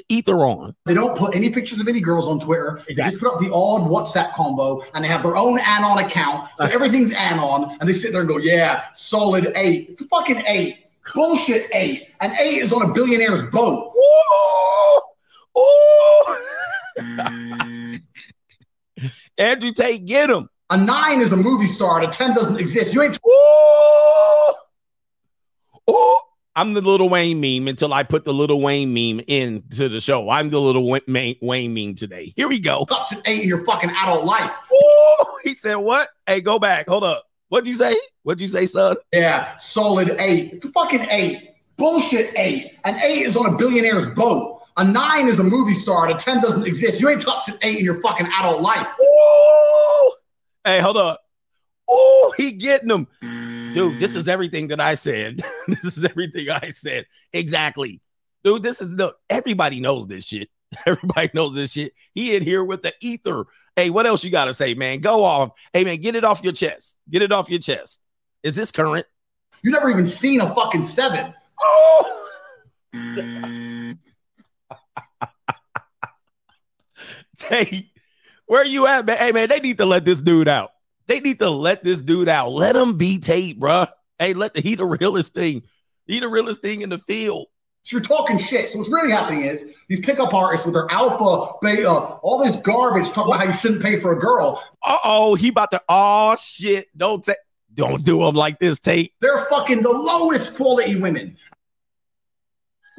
Ether 0.09 0.45
on. 0.45 0.75
They 0.87 0.95
don't 0.95 1.17
put 1.17 1.35
any 1.35 1.51
pictures 1.51 1.81
of 1.81 1.89
any 1.89 2.01
girls 2.01 2.27
on 2.27 2.41
Twitter. 2.41 2.83
They 2.89 2.95
just 2.95 3.19
put 3.19 3.33
up 3.33 3.41
the 3.41 3.53
odd 3.53 3.83
WhatsApp 3.91 4.33
combo 4.33 4.83
and 4.95 5.05
they 5.05 5.09
have 5.09 5.23
their 5.23 5.37
own 5.37 5.59
Anon 5.59 5.99
account. 5.99 6.49
So 6.57 6.65
uh-huh. 6.65 6.75
everything's 6.75 7.13
Anon 7.13 7.77
and 7.79 7.89
they 7.89 7.93
sit 7.93 8.13
there 8.13 8.23
and 8.23 8.29
go, 8.29 8.39
yeah, 8.39 8.85
solid 8.95 9.53
eight. 9.55 10.01
Fucking 10.09 10.43
eight. 10.47 10.82
Bullshit 11.15 11.69
eight. 11.73 12.09
And 12.21 12.33
eight 12.39 12.59
is 12.59 12.73
on 12.73 12.91
a 12.91 12.93
billionaire's 12.93 13.43
boat. 13.51 13.93
Ooh, 13.97 15.01
ooh. 15.59 16.37
Andrew 19.39 19.73
Tate, 19.73 20.05
get 20.05 20.31
him. 20.31 20.49
A 20.71 20.77
nine 20.77 21.21
is 21.21 21.33
a 21.33 21.37
movie 21.37 21.67
star 21.67 22.01
and 22.01 22.09
a 22.09 22.13
10 22.13 22.35
doesn't 22.35 22.59
exist. 22.59 22.95
You 22.95 23.03
ain't 23.03 23.19
Ooh, 23.27 24.55
ooh. 25.91 26.17
I'm 26.55 26.75
the 26.75 26.83
Lil 26.83 27.09
Wayne 27.09 27.41
meme 27.41 27.69
until 27.69 27.95
I 27.95 28.03
put 28.03 28.25
the 28.25 28.33
Lil 28.33 28.61
Wayne 28.61 28.93
meme 28.93 29.25
into 29.27 29.89
the 29.89 30.01
show. 30.01 30.29
I'm 30.29 30.51
the 30.51 30.61
Lil 30.61 31.01
Wayne 31.41 31.75
meme 31.75 31.95
today. 31.95 32.33
Here 32.37 32.47
we 32.47 32.59
go. 32.59 32.87
Up 32.91 33.09
to 33.09 33.21
eight 33.25 33.43
in 33.43 33.49
your 33.49 33.65
fucking 33.65 33.91
adult 33.91 34.25
life. 34.25 34.51
Ooh, 34.73 35.25
he 35.45 35.55
said, 35.55 35.77
What? 35.77 36.09
Hey, 36.27 36.43
go 36.43 36.59
back. 36.59 36.89
Hold 36.89 37.05
up. 37.05 37.25
What'd 37.53 37.67
you 37.67 37.75
say? 37.75 37.95
What'd 38.23 38.41
you 38.41 38.49
say, 38.49 38.65
son? 38.65 38.97
Yeah, 39.13 39.55
solid 39.59 40.17
eight. 40.19 40.65
Fucking 40.73 41.07
eight. 41.11 41.51
Bullshit 41.77 42.33
eight. 42.35 42.79
An 42.87 42.99
eight 43.01 43.27
is 43.27 43.37
on 43.37 43.45
a 43.45 43.59
billionaire's 43.59 44.07
boat. 44.15 44.63
A 44.79 44.85
nine 44.85 45.29
is 45.29 45.39
a 45.39 45.43
movie 45.43 45.75
star 45.75 46.07
and 46.07 46.19
a 46.19 46.19
10 46.19 46.41
doesn't 46.41 46.67
exist. 46.67 46.99
You 46.99 47.11
ain't 47.11 47.21
touched 47.21 47.49
an 47.49 47.59
eight 47.61 47.81
in 47.81 47.85
your 47.85 48.01
fucking 48.01 48.27
adult 48.41 48.63
life. 48.63 48.89
Ooh. 48.99 50.13
Hey, 50.65 50.81
hold 50.81 50.97
up. 50.97 51.21
Oh, 51.91 52.33
he 52.39 52.53
getting 52.53 52.89
them. 52.89 53.07
Dude, 53.21 54.01
this 54.01 54.17
is 54.17 54.29
everything 54.29 54.69
that 54.69 54.81
I 54.81 54.95
said. 54.95 55.43
this 55.69 55.99
is 55.99 56.07
everything 56.07 56.49
I 56.49 56.71
said. 56.71 57.05
Exactly. 57.35 58.01
Dude, 58.45 58.63
this 58.63 58.81
is 58.81 58.97
the 58.97 59.15
everybody 59.29 59.79
knows 59.79 60.07
this 60.07 60.25
shit. 60.25 60.49
Everybody 60.87 61.29
knows 61.35 61.55
this 61.55 61.73
shit. 61.73 61.93
He 62.15 62.35
in 62.35 62.43
here 62.43 62.65
with 62.65 62.81
the 62.81 62.95
ether. 63.03 63.45
Hey, 63.77 63.91
what 63.91 64.07
else 64.07 64.23
you 64.23 64.31
got 64.31 64.45
to 64.47 64.55
say, 64.55 64.75
man? 64.75 65.01
Go 65.01 65.25
off. 65.25 65.53
Hey, 65.73 65.85
man, 65.85 65.97
get 65.99 66.15
it 66.15 66.25
off 66.25 66.43
your 66.43 66.53
chest. 66.53 66.99
Get 67.09 67.23
it 67.23 67.33
off 67.33 67.49
your 67.49 67.59
chest. 67.59 68.01
Is 68.43 68.55
this 68.55 68.71
current? 68.71 69.07
You 69.63 69.71
never 69.71 69.89
even 69.91 70.07
seen 70.07 70.41
a 70.41 70.55
fucking 70.55 70.83
seven. 70.83 71.33
Oh, 71.65 72.29
Tate, 77.39 77.91
Where 78.47 78.65
you 78.65 78.87
at, 78.87 79.07
man? 79.07 79.17
Hey, 79.17 79.33
man, 79.33 79.49
they 79.49 79.61
need 79.61 79.79
to 79.79 79.87
let 79.87 80.05
this 80.05 80.21
dude 80.21 80.49
out. 80.49 80.71
They 81.07 81.21
need 81.21 81.39
to 81.39 81.49
let 81.51 81.83
this 81.83 82.03
dude 82.03 82.29
out. 82.29 82.51
Let 82.51 82.77
him 82.77 82.99
be 82.99 83.19
Tate, 83.19 83.59
bruh. 83.59 83.89
Hey, 84.19 84.35
let 84.35 84.55
the 84.55 84.61
he 84.61 84.75
the 84.75 84.85
realest 84.85 85.33
thing. 85.35 85.63
He 86.07 86.21
the 86.21 86.29
realest 86.29 86.61
thing 86.61 86.83
in 86.83 86.91
the 86.91 86.99
field. 86.99 87.47
So 87.85 87.97
you're 87.97 88.05
talking 88.05 88.39
shit. 88.39 88.69
So 88.69 88.79
what's 88.79 88.91
really 88.91 89.11
happening 89.11 89.43
is 89.43 89.75
these 89.89 90.01
pickup 90.01 90.33
artists 90.33 90.65
with 90.65 90.75
their 90.75 90.87
alpha, 90.91 91.55
beta, 91.61 91.89
all 91.89 92.39
this 92.45 92.57
garbage 92.57 93.09
talking 93.09 93.33
about 93.33 93.45
how 93.45 93.53
you 93.53 93.59
shouldn't 93.59 93.83
pay 93.83 93.99
for 93.99 94.13
a 94.13 94.21
girl. 94.21 94.63
Uh 94.85 94.99
oh, 95.05 95.35
he 95.35 95.49
about 95.49 95.73
to. 95.73 95.83
Oh 95.89 96.37
shit! 96.37 96.87
Don't 96.97 97.25
take. 97.25 97.39
Don't 97.75 98.05
do 98.05 98.23
him 98.23 98.35
like 98.35 98.59
this, 98.59 98.79
Tate. 98.79 99.13
They're 99.21 99.47
fucking 99.47 99.83
the 99.83 99.89
lowest 99.89 100.57
quality 100.57 101.01
women. 101.01 101.37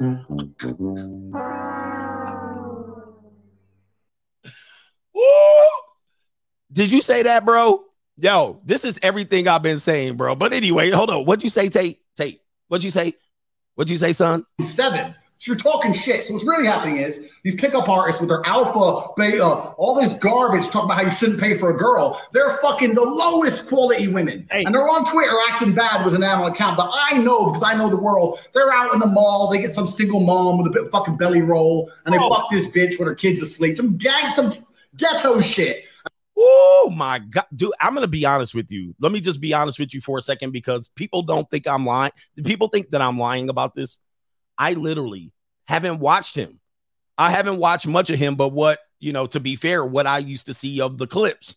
Did 6.72 6.90
you 6.90 7.00
say 7.00 7.22
that, 7.22 7.44
bro? 7.46 7.84
Yo, 8.18 8.60
this 8.64 8.84
is 8.84 8.98
everything 9.00 9.46
I've 9.46 9.62
been 9.62 9.78
saying, 9.78 10.16
bro. 10.16 10.34
But 10.34 10.52
anyway, 10.52 10.90
hold 10.90 11.10
on. 11.10 11.24
What'd 11.24 11.44
you 11.44 11.50
say, 11.50 11.68
Tate? 11.68 12.00
Tate, 12.16 12.40
what'd 12.66 12.82
you 12.82 12.90
say? 12.90 13.14
What'd 13.74 13.90
you 13.90 13.96
say, 13.96 14.12
son? 14.12 14.44
Seven. 14.62 15.14
So 15.38 15.50
you're 15.52 15.58
talking 15.58 15.92
shit. 15.92 16.24
So 16.24 16.32
what's 16.32 16.46
really 16.46 16.64
happening 16.66 16.98
is 16.98 17.28
these 17.42 17.56
pickup 17.56 17.88
artists 17.88 18.20
with 18.20 18.30
their 18.30 18.40
alpha, 18.46 19.08
beta, 19.16 19.44
all 19.44 19.94
this 20.00 20.16
garbage 20.20 20.64
talking 20.68 20.84
about 20.84 20.94
how 20.98 21.02
you 21.02 21.10
shouldn't 21.10 21.40
pay 21.40 21.58
for 21.58 21.70
a 21.70 21.76
girl. 21.76 22.18
They're 22.32 22.56
fucking 22.58 22.94
the 22.94 23.02
lowest 23.02 23.68
quality 23.68 24.08
women. 24.08 24.46
Hey. 24.50 24.64
And 24.64 24.74
they're 24.74 24.88
on 24.88 25.10
Twitter 25.10 25.36
acting 25.50 25.74
bad 25.74 26.04
with 26.04 26.14
an 26.14 26.22
anon 26.22 26.52
account. 26.52 26.76
But 26.76 26.90
I 26.94 27.18
know 27.18 27.46
because 27.50 27.62
I 27.64 27.74
know 27.74 27.90
the 27.90 28.00
world. 28.00 28.38
They're 28.54 28.72
out 28.72 28.94
in 28.94 29.00
the 29.00 29.06
mall. 29.06 29.50
They 29.50 29.60
get 29.60 29.72
some 29.72 29.88
single 29.88 30.20
mom 30.20 30.56
with 30.58 30.68
a 30.68 30.70
bit 30.70 30.90
fucking 30.90 31.16
belly 31.16 31.42
roll 31.42 31.90
and 32.06 32.14
they 32.14 32.18
Oh. 32.18 32.28
fuck 32.32 32.50
this 32.50 32.66
bitch 32.68 32.98
with 32.98 33.08
her 33.08 33.14
kids 33.14 33.42
asleep. 33.42 33.76
Some 33.76 33.96
gang, 33.98 34.32
some 34.34 34.54
ghetto 34.96 35.40
shit. 35.40 35.84
Oh 36.36 36.92
my 36.94 37.20
god, 37.20 37.46
dude! 37.54 37.70
I'm 37.80 37.94
gonna 37.94 38.08
be 38.08 38.26
honest 38.26 38.54
with 38.54 38.70
you. 38.70 38.94
Let 38.98 39.12
me 39.12 39.20
just 39.20 39.40
be 39.40 39.54
honest 39.54 39.78
with 39.78 39.94
you 39.94 40.00
for 40.00 40.18
a 40.18 40.22
second 40.22 40.50
because 40.50 40.88
people 40.90 41.22
don't 41.22 41.48
think 41.50 41.68
I'm 41.68 41.86
lying. 41.86 42.12
People 42.44 42.68
think 42.68 42.90
that 42.90 43.00
I'm 43.00 43.18
lying 43.18 43.48
about 43.48 43.74
this. 43.74 44.00
I 44.58 44.72
literally 44.72 45.32
haven't 45.66 46.00
watched 46.00 46.34
him. 46.34 46.60
I 47.16 47.30
haven't 47.30 47.58
watched 47.58 47.86
much 47.86 48.10
of 48.10 48.18
him, 48.18 48.34
but 48.34 48.50
what 48.50 48.80
you 48.98 49.12
know, 49.12 49.26
to 49.28 49.40
be 49.40 49.54
fair, 49.54 49.84
what 49.84 50.06
I 50.06 50.18
used 50.18 50.46
to 50.46 50.54
see 50.54 50.80
of 50.80 50.98
the 50.98 51.06
clips 51.06 51.56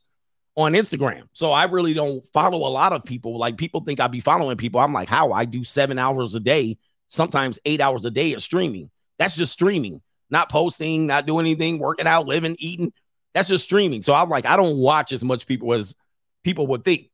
on 0.57 0.73
Instagram. 0.73 1.29
So 1.33 1.51
I 1.51 1.65
really 1.65 1.93
don't 1.93 2.27
follow 2.33 2.57
a 2.57 2.69
lot 2.69 2.91
of 2.91 3.05
people. 3.05 3.37
Like 3.37 3.57
people 3.57 3.81
think 3.81 3.99
I'd 3.99 4.11
be 4.11 4.19
following 4.19 4.57
people. 4.57 4.79
I'm 4.79 4.91
like, 4.91 5.07
how? 5.07 5.31
I 5.31 5.45
do 5.45 5.63
seven 5.63 5.99
hours 5.99 6.35
a 6.35 6.39
day, 6.39 6.77
sometimes 7.07 7.59
eight 7.63 7.79
hours 7.79 8.03
a 8.05 8.11
day 8.11 8.33
of 8.33 8.43
streaming. 8.43 8.89
That's 9.19 9.35
just 9.35 9.53
streaming, 9.53 10.01
not 10.29 10.49
posting, 10.49 11.07
not 11.07 11.25
doing 11.25 11.45
anything, 11.45 11.79
working 11.79 12.07
out, 12.07 12.27
living, 12.27 12.55
eating. 12.59 12.91
That's 13.37 13.49
just 13.49 13.65
streaming. 13.65 14.01
So 14.01 14.15
I'm 14.15 14.29
like, 14.29 14.47
I 14.47 14.57
don't 14.57 14.79
watch 14.79 15.11
as 15.11 15.23
much 15.23 15.45
people 15.45 15.71
as 15.75 15.93
people 16.43 16.65
would 16.67 16.83
think. 16.83 17.11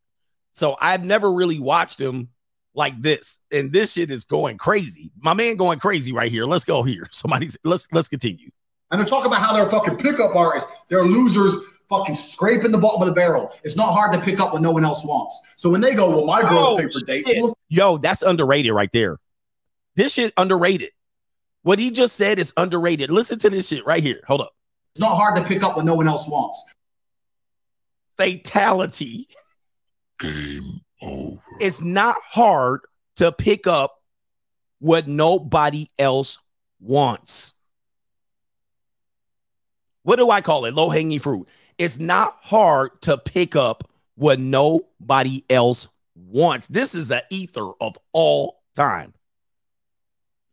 So 0.53 0.77
I've 0.79 1.03
never 1.03 1.33
really 1.33 1.59
watched 1.59 1.99
him 1.99 2.29
like 2.73 3.01
this. 3.01 3.39
And 3.51 3.73
this 3.73 3.91
shit 3.91 4.09
is 4.09 4.23
going 4.23 4.57
crazy. 4.57 5.11
My 5.19 5.33
man 5.33 5.57
going 5.57 5.79
crazy 5.79 6.13
right 6.13 6.31
here. 6.31 6.45
Let's 6.45 6.63
go 6.63 6.81
here. 6.81 7.09
Somebody's 7.11 7.57
let's 7.65 7.89
let's 7.91 8.07
continue. 8.07 8.51
And 8.89 9.01
they're 9.01 9.05
talking 9.05 9.25
about 9.25 9.41
how 9.41 9.51
they're 9.53 9.69
fucking 9.69 9.97
pickup 9.97 10.33
artists. 10.33 10.71
They're 10.87 11.03
losers, 11.03 11.55
fucking 11.89 12.15
scraping 12.15 12.71
the 12.71 12.77
bottom 12.77 13.01
of 13.01 13.09
the 13.09 13.13
barrel. 13.13 13.51
It's 13.65 13.75
not 13.75 13.91
hard 13.91 14.13
to 14.13 14.21
pick 14.21 14.39
up 14.39 14.53
when 14.53 14.61
no 14.61 14.71
one 14.71 14.85
else 14.85 15.03
wants. 15.03 15.37
So 15.57 15.69
when 15.69 15.81
they 15.81 15.93
go, 15.93 16.09
well, 16.09 16.25
my 16.25 16.41
girls 16.41 16.69
Oh, 16.69 16.77
pay 16.77 16.87
for 16.87 17.05
dates. 17.05 17.33
Well, 17.35 17.57
Yo, 17.67 17.97
that's 17.97 18.21
underrated 18.21 18.71
right 18.71 18.91
there. 18.93 19.17
This 19.97 20.13
shit 20.13 20.31
underrated. 20.37 20.91
What 21.63 21.79
he 21.79 21.91
just 21.91 22.15
said 22.15 22.39
is 22.39 22.53
underrated. 22.55 23.11
Listen 23.11 23.39
to 23.39 23.49
this 23.49 23.67
shit 23.67 23.85
right 23.85 24.01
here. 24.01 24.21
Hold 24.25 24.39
up. 24.39 24.53
It's 24.93 24.99
not 24.99 25.15
hard 25.15 25.35
to 25.37 25.43
pick 25.43 25.63
up 25.63 25.75
when 25.75 25.85
no 25.87 25.95
one 25.95 26.07
else 26.07 26.27
wants. 26.27 26.63
Fatality. 28.15 29.27
Game 30.19 30.81
over. 31.01 31.41
It's 31.59 31.81
not 31.81 32.15
hard 32.27 32.81
to 33.15 33.31
pick 33.31 33.65
up 33.65 33.99
what 34.77 35.07
nobody 35.07 35.87
else 35.97 36.37
wants. 36.79 37.53
What 40.03 40.17
do 40.17 40.29
I 40.29 40.41
call 40.41 40.65
it? 40.65 40.75
Low 40.75 40.89
hanging 40.89 41.19
fruit. 41.19 41.47
It's 41.79 41.97
not 41.97 42.37
hard 42.41 43.01
to 43.01 43.17
pick 43.17 43.55
up 43.55 43.89
what 44.13 44.39
nobody 44.39 45.43
else 45.49 45.87
wants. 46.13 46.67
This 46.67 46.93
is 46.93 47.09
an 47.09 47.21
ether 47.31 47.71
of 47.81 47.97
all 48.11 48.61
time. 48.75 49.13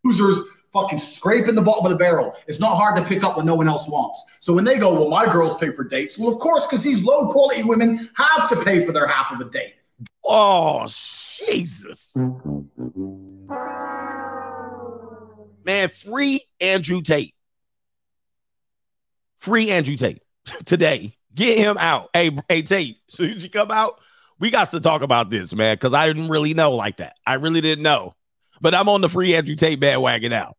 Losers 0.02 0.40
fucking 0.72 0.98
scraping 0.98 1.54
the 1.54 1.62
bottom 1.62 1.84
of 1.84 1.90
the 1.90 1.98
barrel. 1.98 2.34
It's 2.46 2.60
not 2.60 2.76
hard 2.76 2.96
to 2.96 3.04
pick 3.04 3.24
up 3.24 3.36
when 3.36 3.46
no 3.46 3.54
one 3.54 3.68
else 3.68 3.88
wants. 3.88 4.24
So 4.40 4.52
when 4.52 4.64
they 4.64 4.78
go, 4.78 4.92
well, 4.94 5.08
my 5.08 5.26
girls 5.26 5.56
pay 5.56 5.70
for 5.70 5.84
dates. 5.84 6.18
Well, 6.18 6.32
of 6.32 6.38
course, 6.38 6.66
because 6.66 6.84
these 6.84 7.02
low 7.02 7.32
quality 7.32 7.62
women 7.62 8.08
have 8.16 8.48
to 8.50 8.64
pay 8.64 8.84
for 8.86 8.92
their 8.92 9.06
half 9.06 9.32
of 9.32 9.40
a 9.40 9.50
date. 9.50 9.74
Oh, 10.24 10.86
Jesus. 10.86 12.14
Man, 15.64 15.88
free 15.88 16.42
Andrew 16.60 17.00
Tate. 17.02 17.34
Free 19.38 19.70
Andrew 19.70 19.96
Tate 19.96 20.22
today. 20.64 21.16
Get 21.34 21.58
him 21.58 21.76
out. 21.78 22.10
Hey, 22.12 22.30
hey, 22.48 22.62
Tate, 22.62 22.96
as 23.18 23.42
you 23.42 23.50
come 23.50 23.70
out, 23.70 24.00
we 24.38 24.50
got 24.50 24.70
to 24.70 24.80
talk 24.80 25.02
about 25.02 25.30
this, 25.30 25.54
man, 25.54 25.74
because 25.74 25.94
I 25.94 26.06
didn't 26.06 26.28
really 26.28 26.54
know 26.54 26.72
like 26.72 26.96
that. 26.96 27.16
I 27.26 27.34
really 27.34 27.60
didn't 27.60 27.82
know. 27.82 28.14
But 28.60 28.74
I'm 28.74 28.88
on 28.88 29.00
the 29.00 29.08
free 29.08 29.34
Andrew 29.34 29.54
Tate 29.54 29.80
bandwagon 29.80 30.30
now. 30.30 30.54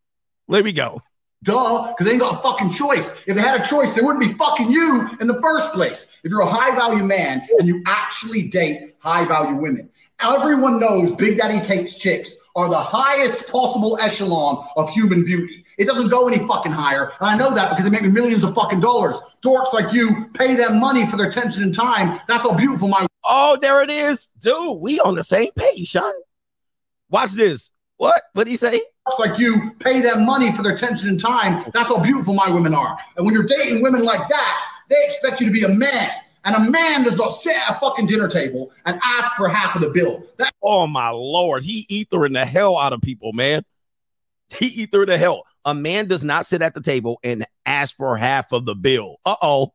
Let 0.52 0.66
me 0.66 0.74
go. 0.74 1.02
Duh, 1.44 1.88
because 1.88 2.06
they 2.06 2.12
ain't 2.12 2.20
got 2.20 2.38
a 2.38 2.44
fucking 2.44 2.72
choice. 2.74 3.18
If 3.26 3.38
they 3.38 3.42
had 3.42 3.62
a 3.62 3.66
choice, 3.66 3.94
they 3.94 4.02
wouldn't 4.02 4.20
be 4.20 4.34
fucking 4.34 4.70
you 4.70 5.10
in 5.22 5.28
the 5.28 5.42
first 5.42 5.72
place. 5.72 6.12
If 6.26 6.30
you're 6.30 6.42
a 6.42 6.46
high 6.46 6.76
value 6.76 7.06
man 7.06 7.48
and 7.58 7.70
you 7.70 7.82
actually 7.88 8.50
date 8.50 8.96
high 9.00 9.24
value 9.24 9.56
women, 9.56 9.90
everyone 10.20 10.78
knows 10.78 11.16
Big 11.16 11.38
Daddy 11.38 11.66
Tate's 11.66 11.98
chicks 11.98 12.36
are 12.58 12.68
the 12.68 12.78
highest 12.78 13.48
possible 13.48 13.98
echelon 14.02 14.68
of 14.76 14.90
human 14.90 15.24
beauty. 15.24 15.64
It 15.78 15.86
doesn't 15.86 16.10
go 16.10 16.28
any 16.28 16.46
fucking 16.46 16.74
higher. 16.74 17.14
And 17.22 17.30
I 17.30 17.38
know 17.38 17.56
that 17.56 17.70
because 17.70 17.86
they 17.86 17.90
make 17.90 18.02
me 18.02 18.12
millions 18.12 18.44
of 18.44 18.54
fucking 18.54 18.82
dollars. 18.82 19.16
Dorks 19.42 19.72
like 19.72 19.94
you 19.94 20.26
pay 20.34 20.56
them 20.56 20.82
money 20.82 21.10
for 21.10 21.16
their 21.16 21.30
attention 21.30 21.64
and 21.64 21.74
time. 21.74 22.20
That's 22.28 22.44
how 22.44 22.58
beautiful 22.58 22.90
my 22.90 23.08
Oh, 23.24 23.58
there 23.62 23.82
it 23.84 23.90
is. 23.90 24.26
Dude, 24.42 24.82
we 24.82 25.00
on 25.00 25.16
the 25.16 25.24
same 25.24 25.52
page, 25.56 25.88
Sean. 25.88 26.12
Watch 27.10 27.32
this. 27.32 27.72
What? 27.96 28.22
What 28.34 28.44
did 28.44 28.52
he 28.52 28.58
say? 28.58 28.82
Like 29.20 29.40
you 29.40 29.72
pay 29.80 30.02
them 30.02 30.26
money 30.26 30.52
for 30.52 30.64
their 30.64 30.74
attention 30.74 31.10
and 31.10 31.20
time. 31.20 31.64
That's 31.74 31.88
how 31.88 32.02
beautiful 32.02 32.34
my 32.34 32.50
women 32.50 32.74
are. 32.74 32.98
And 33.18 33.26
when 33.26 33.34
you're 33.34 33.44
dating 33.44 33.82
women 33.82 34.04
like 34.04 34.28
that, 34.30 34.66
they 34.90 35.04
expect 35.06 35.40
you 35.40 35.48
to 35.48 35.52
be 35.52 35.64
a 35.64 35.70
man. 35.70 36.10
And 36.44 36.56
a 36.56 36.72
man 36.72 37.04
does 37.04 37.18
not 37.18 37.30
sit 37.30 37.56
at 37.56 37.78
a 37.78 37.80
fucking 37.80 38.08
dinner 38.08 38.28
table 38.28 38.72
and 38.86 39.00
ask 39.04 39.34
for 39.36 39.48
half 39.48 39.76
of 39.76 39.82
the 39.82 39.90
bill. 39.90 40.24
That 40.38 40.54
Oh 40.64 40.88
my 40.88 41.10
lord, 41.10 41.64
he 41.64 41.86
ethering 41.92 42.34
the 42.34 42.46
hell 42.46 42.78
out 42.78 42.94
of 42.94 43.02
people, 43.02 43.32
man. 43.34 43.64
He 44.50 44.68
ether 44.68 45.06
the 45.06 45.18
hell. 45.18 45.44
A 45.66 45.76
man 45.76 46.08
does 46.08 46.24
not 46.24 46.46
sit 46.46 46.62
at 46.62 46.74
the 46.74 46.82
table 46.82 47.20
and 47.24 47.46
ask 47.66 47.96
for 47.96 48.18
half 48.18 48.52
of 48.52 48.66
the 48.66 48.76
bill. 48.76 49.18
Uh 49.26 49.36
oh. 49.42 49.74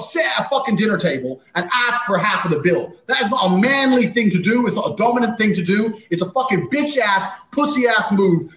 Sit 0.00 0.24
at 0.24 0.46
a 0.46 0.48
fucking 0.48 0.76
dinner 0.76 0.98
table 0.98 1.40
and 1.54 1.68
ask 1.72 2.04
for 2.04 2.18
half 2.18 2.44
of 2.44 2.50
the 2.50 2.60
bill. 2.60 2.94
That 3.06 3.22
is 3.22 3.30
not 3.30 3.52
a 3.52 3.58
manly 3.58 4.06
thing 4.08 4.30
to 4.30 4.38
do. 4.38 4.66
It's 4.66 4.74
not 4.74 4.92
a 4.92 4.96
dominant 4.96 5.38
thing 5.38 5.54
to 5.54 5.62
do. 5.62 6.00
It's 6.10 6.22
a 6.22 6.30
fucking 6.30 6.68
bitch 6.68 6.98
ass, 6.98 7.28
pussy 7.50 7.86
ass 7.86 8.12
move. 8.12 8.52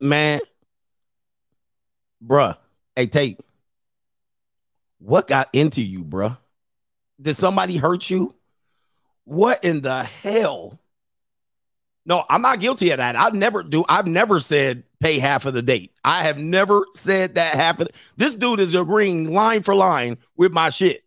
Man, 0.00 0.40
bruh. 2.24 2.56
Hey, 2.96 3.06
Tate, 3.06 3.40
what 4.98 5.26
got 5.26 5.48
into 5.52 5.82
you, 5.82 6.04
bruh? 6.04 6.38
Did 7.20 7.34
somebody 7.34 7.76
hurt 7.76 8.08
you? 8.10 8.34
What 9.24 9.64
in 9.64 9.80
the 9.80 10.04
hell? 10.04 10.78
No, 12.06 12.24
I'm 12.28 12.42
not 12.42 12.60
guilty 12.60 12.90
of 12.90 12.98
that. 12.98 13.16
I've 13.16 13.34
never 13.34 13.62
do. 13.62 13.84
I've 13.88 14.06
never 14.06 14.38
said 14.38 14.84
pay 15.00 15.18
half 15.18 15.46
of 15.46 15.54
the 15.54 15.62
date. 15.62 15.92
I 16.04 16.22
have 16.24 16.38
never 16.38 16.84
said 16.94 17.36
that 17.36 17.54
half 17.54 17.80
of 17.80 17.88
this 18.16 18.36
dude 18.36 18.60
is 18.60 18.74
agreeing 18.74 19.32
line 19.32 19.62
for 19.62 19.74
line 19.74 20.18
with 20.36 20.52
my 20.52 20.68
shit. 20.70 21.04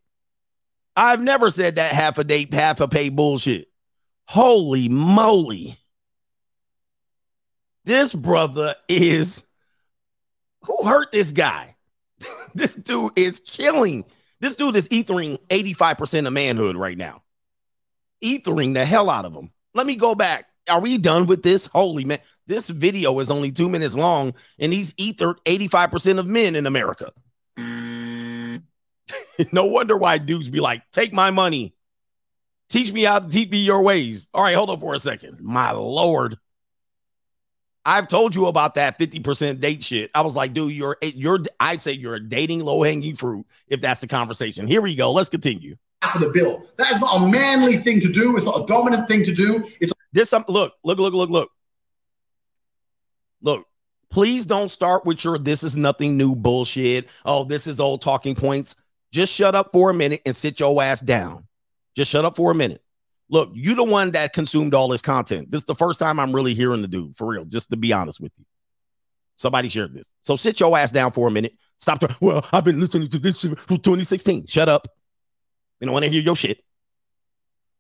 I've 0.96 1.22
never 1.22 1.52
said 1.52 1.76
that 1.76 1.92
half 1.92 2.18
a 2.18 2.24
date, 2.24 2.52
half 2.54 2.82
a 2.82 2.88
pay 2.88 3.10
bullshit. 3.10 3.68
Holy 4.26 4.90
moly. 4.90 5.78
This 7.86 8.14
brother 8.14 8.76
is 8.90 9.46
who 10.68 10.86
hurt 10.86 11.12
this 11.12 11.32
guy? 11.32 11.76
this 12.56 12.76
dude 12.76 13.18
is 13.18 13.40
killing. 13.40 14.06
This 14.40 14.56
dude 14.56 14.76
is 14.76 14.88
ethering 14.90 15.40
85% 15.48 16.28
of 16.28 16.34
manhood 16.34 16.76
right 16.76 16.98
now. 16.98 17.24
Ethering 18.24 18.74
the 18.74 18.86
hell 18.86 19.10
out 19.10 19.26
of 19.26 19.34
him. 19.34 19.52
Let 19.74 19.88
me 19.88 19.96
go 19.96 20.16
back. 20.16 20.46
Are 20.70 20.82
we 20.82 20.98
done 20.98 21.28
with 21.28 21.44
this? 21.44 21.66
Holy 21.66 22.04
man. 22.04 22.20
This 22.46 22.70
video 22.70 23.20
is 23.20 23.32
only 23.32 23.52
two 23.52 23.70
minutes 23.70 23.96
long, 23.96 24.34
and 24.60 24.72
he's 24.72 24.94
ethered 24.98 25.40
85% 25.46 26.20
of 26.20 26.28
men 26.28 26.56
in 26.56 26.66
America. 26.66 27.12
no 29.52 29.66
wonder 29.66 29.98
why 29.98 30.18
dudes 30.18 30.50
be 30.50 30.60
like, 30.60 30.82
take 30.92 31.14
my 31.14 31.32
money. 31.32 31.76
Teach 32.70 32.92
me 32.92 33.04
how 33.04 33.20
to 33.20 33.30
teach 33.30 33.50
me 33.50 33.60
your 33.60 33.82
ways. 33.82 34.28
All 34.34 34.44
right, 34.44 34.56
hold 34.56 34.70
on 34.70 34.80
for 34.80 34.94
a 34.94 35.00
second. 35.00 35.40
My 35.42 35.72
lord. 35.72 36.38
I've 37.88 38.10
told 38.10 38.36
you 38.36 38.48
about 38.48 38.76
that 38.76 39.00
50% 39.00 39.62
date 39.62 39.82
shit. 39.82 40.12
I 40.14 40.20
was 40.20 40.36
like, 40.36 40.54
dude, 40.54 40.74
you're 40.74 40.98
you're 41.02 41.40
I'd 41.58 41.80
say 41.80 41.94
you're 41.94 42.16
a 42.16 42.20
dating 42.20 42.66
low-hanging 42.66 43.16
fruit 43.16 43.46
if 43.70 43.80
that's 43.80 44.02
the 44.02 44.08
conversation. 44.08 44.68
Here 44.68 44.82
we 44.82 44.94
go. 44.94 45.14
Let's 45.14 45.30
continue. 45.30 45.78
After 46.02 46.20
the 46.20 46.28
bill. 46.28 46.66
That 46.76 46.92
is 46.92 47.00
not 47.00 47.16
a 47.16 47.28
manly 47.28 47.78
thing 47.78 48.02
to 48.02 48.12
do. 48.12 48.36
It's 48.36 48.46
not 48.46 48.64
a 48.64 48.66
dominant 48.66 49.08
thing 49.08 49.24
to 49.24 49.34
do. 49.34 49.66
It's 49.80 49.94
This 50.12 50.30
some 50.30 50.44
look, 50.50 50.74
look, 50.84 51.00
look, 51.00 51.14
look, 51.14 51.30
look. 51.30 51.50
Look, 53.42 53.66
please 54.10 54.46
don't 54.46 54.70
start 54.70 55.06
with 55.06 55.24
your 55.24 55.38
this 55.38 55.64
is 55.64 55.78
nothing 55.78 56.18
new 56.18 56.36
bullshit. 56.36 57.08
Oh, 57.24 57.46
this 57.46 57.68
is 57.68 57.80
old 57.80 58.02
talking 58.02 58.36
points. 58.36 58.76
Just 59.14 59.34
shut 59.34 59.56
up 59.56 59.72
for 59.72 59.90
a 59.90 59.94
minute 59.94 60.22
and 60.26 60.36
sit 60.36 60.60
your 60.60 60.84
ass 60.84 61.00
down. 61.00 61.48
Just 61.96 62.12
shut 62.12 62.26
up 62.26 62.36
for 62.36 62.52
a 62.52 62.56
minute. 62.56 62.84
Look, 63.30 63.52
you 63.54 63.76
the 63.76 63.84
one 63.84 64.12
that 64.12 64.34
consumed 64.34 64.74
all 64.74 64.88
this 64.88 65.02
content. 65.02 65.52
This 65.52 65.60
is 65.60 65.66
the 65.66 65.76
first 65.76 66.00
time 66.00 66.20
I'm 66.20 66.34
really 66.34 66.54
hearing 66.54 66.82
the 66.82 66.88
dude, 66.88 67.16
for 67.16 67.28
real, 67.28 67.46
just 67.46 67.70
to 67.72 67.78
be 67.78 67.92
honest 67.92 68.20
with 68.22 68.32
you. 68.38 68.46
Somebody 69.36 69.70
shared 69.70 69.94
this. 69.94 70.10
So 70.22 70.36
sit 70.36 70.60
your 70.60 70.78
ass 70.78 70.92
down 70.92 71.12
for 71.12 71.28
a 71.28 71.32
minute. 71.32 71.54
Stop. 71.78 72.00
To, 72.00 72.16
well, 72.20 72.48
I've 72.52 72.64
been 72.64 72.80
listening 72.80 73.10
to 73.10 73.20
this 73.20 73.42
from 73.42 73.78
2016. 73.78 74.48
Shut 74.48 74.70
up. 74.70 74.88
We 75.80 75.86
don't 75.86 75.94
want 75.94 76.06
to 76.06 76.12
hear 76.12 76.22
your 76.22 76.36
shit. 76.36 76.64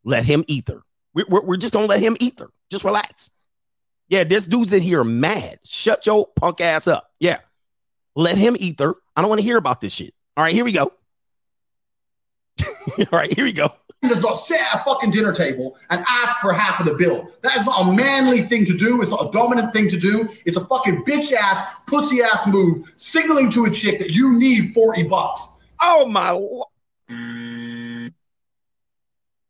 Let 0.03 0.23
him 0.23 0.43
ether. 0.47 0.83
We're, 1.13 1.25
we're, 1.27 1.43
we're 1.43 1.57
just 1.57 1.73
going 1.73 1.85
to 1.85 1.89
let 1.89 2.01
him 2.01 2.15
ether. 2.19 2.49
Just 2.69 2.83
relax. 2.83 3.29
Yeah, 4.09 4.23
this 4.23 4.45
dude's 4.45 4.71
in 4.71 4.81
here 4.81 5.03
mad. 5.03 5.59
Shut 5.65 6.05
your 6.05 6.27
punk 6.35 6.61
ass 6.61 6.87
up. 6.87 7.09
Yeah. 7.19 7.39
Let 8.15 8.37
him 8.37 8.55
ether. 8.59 8.95
I 9.15 9.21
don't 9.21 9.29
want 9.29 9.41
to 9.41 9.45
hear 9.45 9.57
about 9.57 9.81
this 9.81 9.93
shit. 9.93 10.13
All 10.35 10.43
right, 10.43 10.53
here 10.53 10.65
we 10.65 10.71
go. 10.71 10.91
All 12.99 13.05
right, 13.11 13.33
here 13.33 13.45
we 13.45 13.53
go. 13.53 13.73
Does 14.01 14.21
not 14.21 14.33
sit 14.33 14.59
at 14.59 14.81
a 14.81 14.83
fucking 14.83 15.11
dinner 15.11 15.33
table 15.33 15.77
and 15.89 16.03
ask 16.07 16.37
for 16.39 16.53
half 16.53 16.79
of 16.79 16.85
the 16.85 16.93
bill. 16.93 17.31
That 17.41 17.57
is 17.57 17.65
not 17.65 17.87
a 17.87 17.91
manly 17.91 18.43
thing 18.43 18.65
to 18.65 18.77
do. 18.77 19.01
It's 19.01 19.09
not 19.09 19.27
a 19.27 19.31
dominant 19.31 19.73
thing 19.73 19.89
to 19.89 19.97
do. 19.97 20.29
It's 20.45 20.57
a 20.57 20.65
fucking 20.65 21.03
bitch 21.03 21.33
ass, 21.33 21.61
pussy 21.87 22.21
ass 22.21 22.45
move, 22.47 22.93
signaling 22.95 23.49
to 23.51 23.65
a 23.65 23.71
chick 23.71 23.99
that 23.99 24.11
you 24.11 24.37
need 24.37 24.73
40 24.73 25.03
bucks. 25.03 25.49
Oh 25.81 26.05
my 26.07 26.33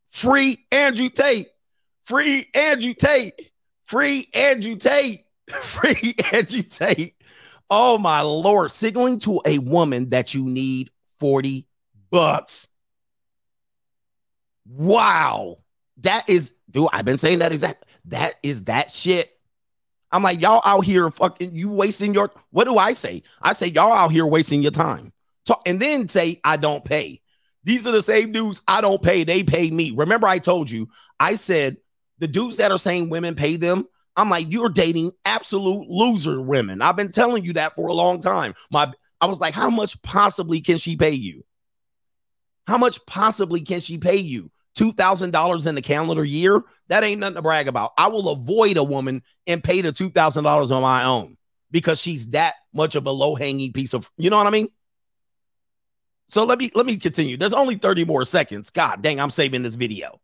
Free 0.10 0.66
Andrew 0.72 1.10
Tate. 1.10 1.48
Free 2.06 2.46
Andrew 2.56 2.94
Tate. 2.94 3.52
Free 3.86 4.28
Andrew 4.34 4.76
Tate. 4.76 5.22
Free 5.62 6.16
Andrew 6.32 6.62
Tate. 6.62 7.16
Oh 7.70 7.98
my 7.98 8.22
lord. 8.22 8.72
Signaling 8.72 9.20
to 9.20 9.42
a 9.46 9.60
woman 9.60 10.10
that 10.10 10.34
you 10.34 10.46
need 10.46 10.90
40 11.20 11.68
bucks. 12.10 12.68
Wow. 14.70 15.60
That 16.02 16.30
is, 16.30 16.52
dude, 16.70 16.90
I've 16.92 17.06
been 17.06 17.18
saying 17.18 17.40
that 17.40 17.52
exact. 17.52 17.86
That 18.06 18.36
is 18.44 18.66
that 18.66 18.92
shit. 18.92 19.32
I'm 20.12 20.24
like, 20.24 20.42
y'all 20.42 20.62
out 20.64 20.86
here 20.86 21.10
fucking, 21.12 21.56
you 21.56 21.70
wasting 21.70 22.14
your, 22.14 22.32
what 22.52 22.64
do 22.64 22.78
I 22.78 22.94
say? 22.94 23.24
I 23.42 23.54
say, 23.54 23.68
y'all 23.68 23.92
out 23.92 24.12
here 24.12 24.26
wasting 24.26 24.62
your 24.62 24.72
time. 24.72 25.12
So, 25.46 25.56
and 25.66 25.82
then 25.82 26.08
say, 26.08 26.40
I 26.44 26.58
don't 26.58 26.86
pay. 26.86 27.22
These 27.64 27.86
are 27.88 27.92
the 27.92 28.02
same 28.02 28.32
dudes 28.32 28.62
I 28.68 28.80
don't 28.80 29.02
pay. 29.02 29.26
They 29.26 29.44
pay 29.44 29.70
me. 29.70 29.92
Remember, 29.92 30.28
I 30.28 30.40
told 30.40 30.72
you, 30.72 30.88
I 31.20 31.36
said, 31.36 31.78
the 32.20 32.28
dudes 32.28 32.58
that 32.58 32.72
are 32.72 32.80
saying 32.80 33.10
women 33.10 33.36
pay 33.36 33.58
them, 33.58 33.86
I'm 34.16 34.30
like, 34.30 34.48
you're 34.50 34.70
dating 34.70 35.12
absolute 35.26 35.88
loser 35.90 36.42
women. 36.42 36.82
I've 36.82 36.96
been 36.96 37.12
telling 37.12 37.44
you 37.44 37.54
that 37.54 37.76
for 37.76 37.88
a 37.88 37.94
long 37.94 38.22
time. 38.22 38.56
My, 38.72 38.92
I 39.20 39.26
was 39.26 39.40
like, 39.40 39.54
how 39.54 39.70
much 39.70 40.02
possibly 40.02 40.62
can 40.62 40.78
she 40.78 40.96
pay 40.96 41.12
you? 41.12 41.44
How 42.66 42.78
much 42.78 43.06
possibly 43.06 43.62
can 43.62 43.82
she 43.82 43.98
pay 43.98 44.18
you? 44.18 44.50
$2,000 44.78 45.68
in 45.68 45.76
the 45.76 45.82
calendar 45.82 46.24
year? 46.24 46.64
That 46.88 47.04
ain't 47.04 47.20
nothing 47.20 47.36
to 47.36 47.42
brag 47.42 47.68
about. 47.68 47.94
I 47.98 48.08
will 48.08 48.30
avoid 48.30 48.78
a 48.78 48.84
woman 48.84 49.24
and 49.46 49.64
pay 49.64 49.82
the 49.82 49.92
$2,000 49.92 50.72
on 50.72 50.82
my 50.82 51.04
own 51.04 51.38
because 51.72 52.00
she's 52.00 52.30
that 52.32 52.56
much 52.74 52.96
of 52.96 53.06
a 53.06 53.12
low 53.12 53.36
hanging 53.36 53.74
piece 53.74 53.94
of, 53.94 54.10
you 54.18 54.30
know 54.30 54.38
what 54.38 54.48
I 54.48 54.52
mean? 54.52 54.70
So 56.30 56.44
let 56.44 56.60
me 56.60 56.70
let 56.76 56.86
me 56.86 56.98
continue. 56.98 57.38
There's 57.38 57.54
only 57.54 57.76
30 57.76 58.04
more 58.04 58.26
seconds. 58.26 58.70
God 58.70 59.02
dang, 59.02 59.20
I'm 59.20 59.32
saving 59.32 59.64
this 59.64 59.76
video. 59.76 60.20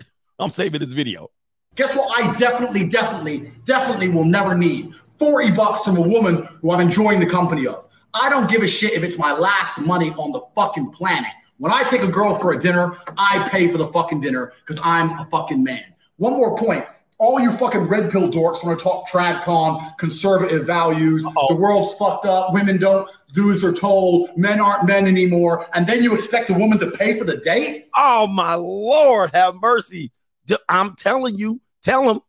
I'm 0.38 0.50
saving 0.50 0.80
this 0.80 0.94
video. 0.94 1.30
Guess 1.74 1.94
what? 1.94 2.18
I 2.18 2.38
definitely, 2.38 2.88
definitely, 2.88 3.52
definitely 3.66 4.08
will 4.08 4.24
never 4.24 4.56
need 4.56 4.94
40 5.18 5.52
bucks 5.52 5.84
from 5.84 5.98
a 5.98 6.00
woman 6.00 6.48
who 6.62 6.70
I'm 6.70 6.80
enjoying 6.80 7.20
the 7.20 7.26
company 7.26 7.66
of. 7.66 7.86
I 8.14 8.30
don't 8.30 8.48
give 8.48 8.62
a 8.62 8.66
shit 8.66 8.92
if 8.92 9.02
it's 9.02 9.18
my 9.18 9.32
last 9.32 9.78
money 9.78 10.10
on 10.12 10.32
the 10.32 10.40
fucking 10.54 10.90
planet. 10.92 11.32
When 11.58 11.72
I 11.72 11.84
take 11.84 12.02
a 12.02 12.08
girl 12.08 12.34
for 12.38 12.52
a 12.52 12.58
dinner, 12.58 12.98
I 13.16 13.48
pay 13.48 13.70
for 13.70 13.78
the 13.78 13.88
fucking 13.88 14.20
dinner 14.20 14.52
because 14.60 14.80
I'm 14.84 15.18
a 15.18 15.26
fucking 15.30 15.62
man. 15.62 15.84
One 16.16 16.34
more 16.34 16.56
point. 16.58 16.84
All 17.18 17.40
you 17.40 17.50
fucking 17.50 17.88
red 17.88 18.10
pill 18.10 18.30
dorks 18.30 18.62
want 18.62 18.78
to 18.78 18.82
talk 18.82 19.08
tradcon, 19.08 19.96
conservative 19.96 20.66
values. 20.66 21.24
Uh-oh. 21.24 21.54
The 21.54 21.60
world's 21.60 21.94
fucked 21.96 22.26
up. 22.26 22.52
Women 22.52 22.78
don't 22.78 23.08
do 23.32 23.50
as 23.50 23.62
they're 23.62 23.72
told. 23.72 24.36
Men 24.36 24.60
aren't 24.60 24.86
men 24.86 25.06
anymore. 25.06 25.66
And 25.72 25.86
then 25.86 26.02
you 26.02 26.14
expect 26.14 26.50
a 26.50 26.54
woman 26.54 26.78
to 26.78 26.90
pay 26.90 27.18
for 27.18 27.24
the 27.24 27.38
date? 27.38 27.88
Oh 27.96 28.26
my 28.26 28.54
lord, 28.54 29.30
have 29.32 29.54
mercy. 29.54 30.12
I'm 30.68 30.94
telling 30.94 31.38
you, 31.38 31.62
tell 31.82 32.10
him. 32.10 32.20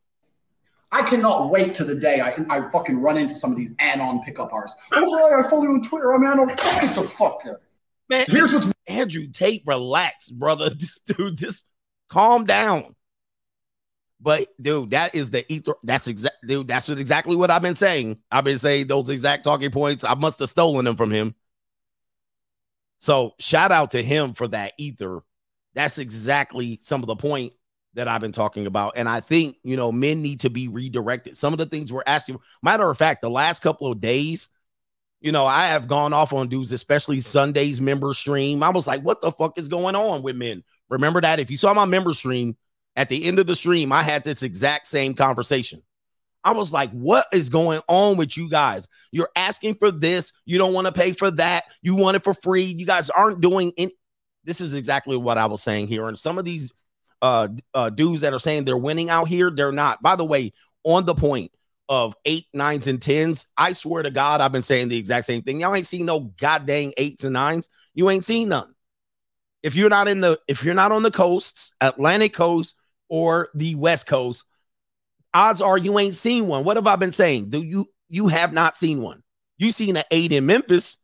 I 0.90 1.02
cannot 1.02 1.50
wait 1.50 1.76
to 1.76 1.84
the 1.84 1.96
day 1.96 2.22
I, 2.22 2.46
I 2.50 2.70
fucking 2.70 3.02
run 3.02 3.18
into 3.18 3.34
some 3.34 3.52
of 3.52 3.58
these 3.58 3.74
anon 3.80 4.22
pickup 4.24 4.54
artists. 4.54 4.80
Oh, 4.94 5.38
I 5.38 5.50
follow 5.50 5.64
you 5.64 5.72
on 5.72 5.84
Twitter. 5.84 6.14
I'm 6.14 6.24
anon. 6.24 6.48
Get 6.48 6.96
the 6.96 7.04
fuck 7.04 7.42
out. 7.46 7.62
Man, 8.10 8.26
Here's 8.28 8.54
what's 8.54 8.72
Andrew 8.88 9.28
Tate, 9.28 9.64
relax, 9.66 10.30
brother. 10.30 10.70
This 10.78 11.00
dude, 11.00 11.38
just 11.38 11.64
calm 12.10 12.46
down. 12.46 12.96
But 14.20 14.48
dude, 14.60 14.92
that 14.92 15.14
is 15.14 15.30
the 15.30 15.52
ether. 15.52 15.76
That's 15.84 16.08
exact, 16.08 16.38
dude. 16.46 16.68
That's 16.68 16.88
what, 16.88 17.00
exactly 17.00 17.36
what 17.36 17.52
I've 17.52 17.62
been 17.62 17.76
saying. 17.76 18.20
I've 18.32 18.44
been 18.44 18.58
saying 18.58 18.88
those 18.88 19.10
exact 19.10 19.44
talking 19.44 19.72
points. 19.72 20.04
I 20.04 20.16
must 20.16 20.40
have 20.40 20.50
stolen 20.50 20.86
them 20.86 20.96
from 20.96 21.12
him. 21.12 21.36
So 23.00 23.36
shout 23.40 23.72
out 23.72 23.92
to 23.92 24.02
him 24.02 24.34
for 24.34 24.48
that 24.48 24.74
ether. 24.78 25.22
That's 25.76 26.00
exactly 26.00 26.80
some 26.82 27.04
of 27.04 27.08
the 27.08 27.16
point 27.16 27.54
that 27.94 28.08
I've 28.08 28.22
been 28.22 28.32
talking 28.32 28.66
about. 28.66 28.94
And 28.96 29.08
I 29.08 29.20
think 29.20 29.58
you 29.64 29.78
know 29.78 29.92
men 29.92 30.24
need 30.24 30.40
to 30.42 30.50
be 30.50 30.68
redirected. 30.68 31.38
Some 31.38 31.54
of 31.54 31.60
the 31.60 31.68
things 31.68 31.94
we're 31.94 32.02
asking. 32.08 32.40
Matter 32.64 32.90
of 32.90 32.98
fact, 32.98 33.22
the 33.22 33.30
last 33.30 33.62
couple 33.62 33.92
of 33.92 34.00
days, 34.00 34.50
you 35.28 35.34
know, 35.34 35.46
I 35.46 35.66
have 35.66 35.90
gone 35.90 36.14
off 36.14 36.32
on 36.32 36.48
dudes, 36.48 36.72
especially 36.72 37.20
Sunday's 37.20 37.82
member 37.82 38.14
stream. 38.14 38.64
I 38.64 38.70
was 38.70 38.88
like, 38.88 39.02
what 39.02 39.20
the 39.20 39.30
fuck 39.30 39.60
is 39.60 39.68
going 39.68 39.94
on 39.94 40.24
with 40.24 40.38
men? 40.38 40.64
Remember 40.88 41.20
that? 41.20 41.42
If 41.42 41.52
you 41.52 41.58
saw 41.58 41.74
my 41.74 41.84
member 41.84 42.14
stream 42.14 42.56
at 42.96 43.10
the 43.10 43.26
end 43.26 43.38
of 43.38 43.46
the 43.46 43.54
stream, 43.54 43.92
I 43.92 44.04
had 44.04 44.24
this 44.24 44.42
exact 44.42 44.88
same 44.88 45.14
conversation. 45.16 45.84
I 46.46 46.54
was 46.54 46.72
like, 46.72 46.92
what 46.92 47.26
is 47.34 47.50
going 47.50 47.82
on 47.90 48.16
with 48.16 48.38
you 48.38 48.50
guys? 48.50 48.88
You're 49.12 49.28
asking 49.36 49.76
for 49.76 49.92
this. 49.92 50.32
You 50.46 50.60
don't 50.60 50.72
want 50.72 50.88
to 50.88 50.94
pay 50.94 51.12
for 51.12 51.30
that. 51.32 51.66
You 51.82 51.96
want 51.96 52.16
it 52.16 52.24
for 52.24 52.34
free. 52.34 52.64
You 52.64 52.86
guys 52.86 53.10
aren't 53.10 53.42
doing 53.42 53.74
any. 53.78 53.92
This 54.46 54.62
is 54.62 54.76
exactly 54.76 55.18
what 55.18 55.38
I 55.38 55.48
was 55.48 55.62
saying 55.62 55.90
here. 55.90 56.08
And 56.08 56.18
some 56.18 56.38
of 56.38 56.46
these 56.46 56.72
uh, 57.22 57.50
uh 57.74 57.90
dudes 57.90 58.22
that 58.22 58.32
are 58.32 58.40
saying 58.40 58.64
they're 58.64 58.78
winning 58.78 59.10
out 59.10 59.28
here, 59.28 59.52
they're 59.52 59.74
not. 59.74 60.02
By 60.02 60.16
the 60.16 60.24
way, 60.24 60.54
on 60.86 61.04
the 61.04 61.16
point 61.16 61.52
of 61.90 62.16
eight, 62.26 62.46
nines, 62.54 62.88
and 62.88 63.02
tens, 63.02 63.46
I 63.58 63.74
swear 63.74 64.04
to 64.04 64.12
God, 64.12 64.42
I've 64.42 64.52
been 64.52 64.62
saying 64.62 64.90
the 64.90 64.98
exact 64.98 65.26
same 65.26 65.42
thing. 65.42 65.62
Y'all 65.62 65.76
ain't 65.76 65.86
seen 65.86 66.06
no 66.06 66.20
goddamn 66.40 66.92
eights 66.98 67.24
and 67.24 67.34
nines. 67.34 67.70
You 67.94 68.10
ain't 68.10 68.26
seen 68.26 68.50
none. 68.50 68.74
If 69.64 69.76
you're 69.76 69.90
not 69.90 70.08
in 70.08 70.22
the, 70.22 70.40
if 70.48 70.64
you're 70.64 70.76
not 70.76 70.92
on 70.92 71.04
the 71.04 71.12
coasts, 71.12 71.74
Atlantic 71.82 72.34
coast 72.34 72.76
or 73.10 73.50
the 73.54 73.76
West 73.76 74.08
Coast, 74.08 74.46
odds 75.34 75.62
are 75.62 75.78
you 75.78 75.98
ain't 76.00 76.16
seen 76.16 76.48
one. 76.48 76.64
What 76.64 76.78
have 76.78 76.88
I 76.88 76.96
been 76.96 77.12
saying? 77.12 77.50
Do 77.50 77.62
you 77.62 77.90
you 78.10 78.28
have 78.28 78.54
not 78.54 78.76
seen 78.76 79.02
one? 79.02 79.24
You 79.58 79.72
seen 79.72 79.98
an 79.98 80.04
eight 80.12 80.32
in 80.32 80.46
Memphis. 80.46 80.98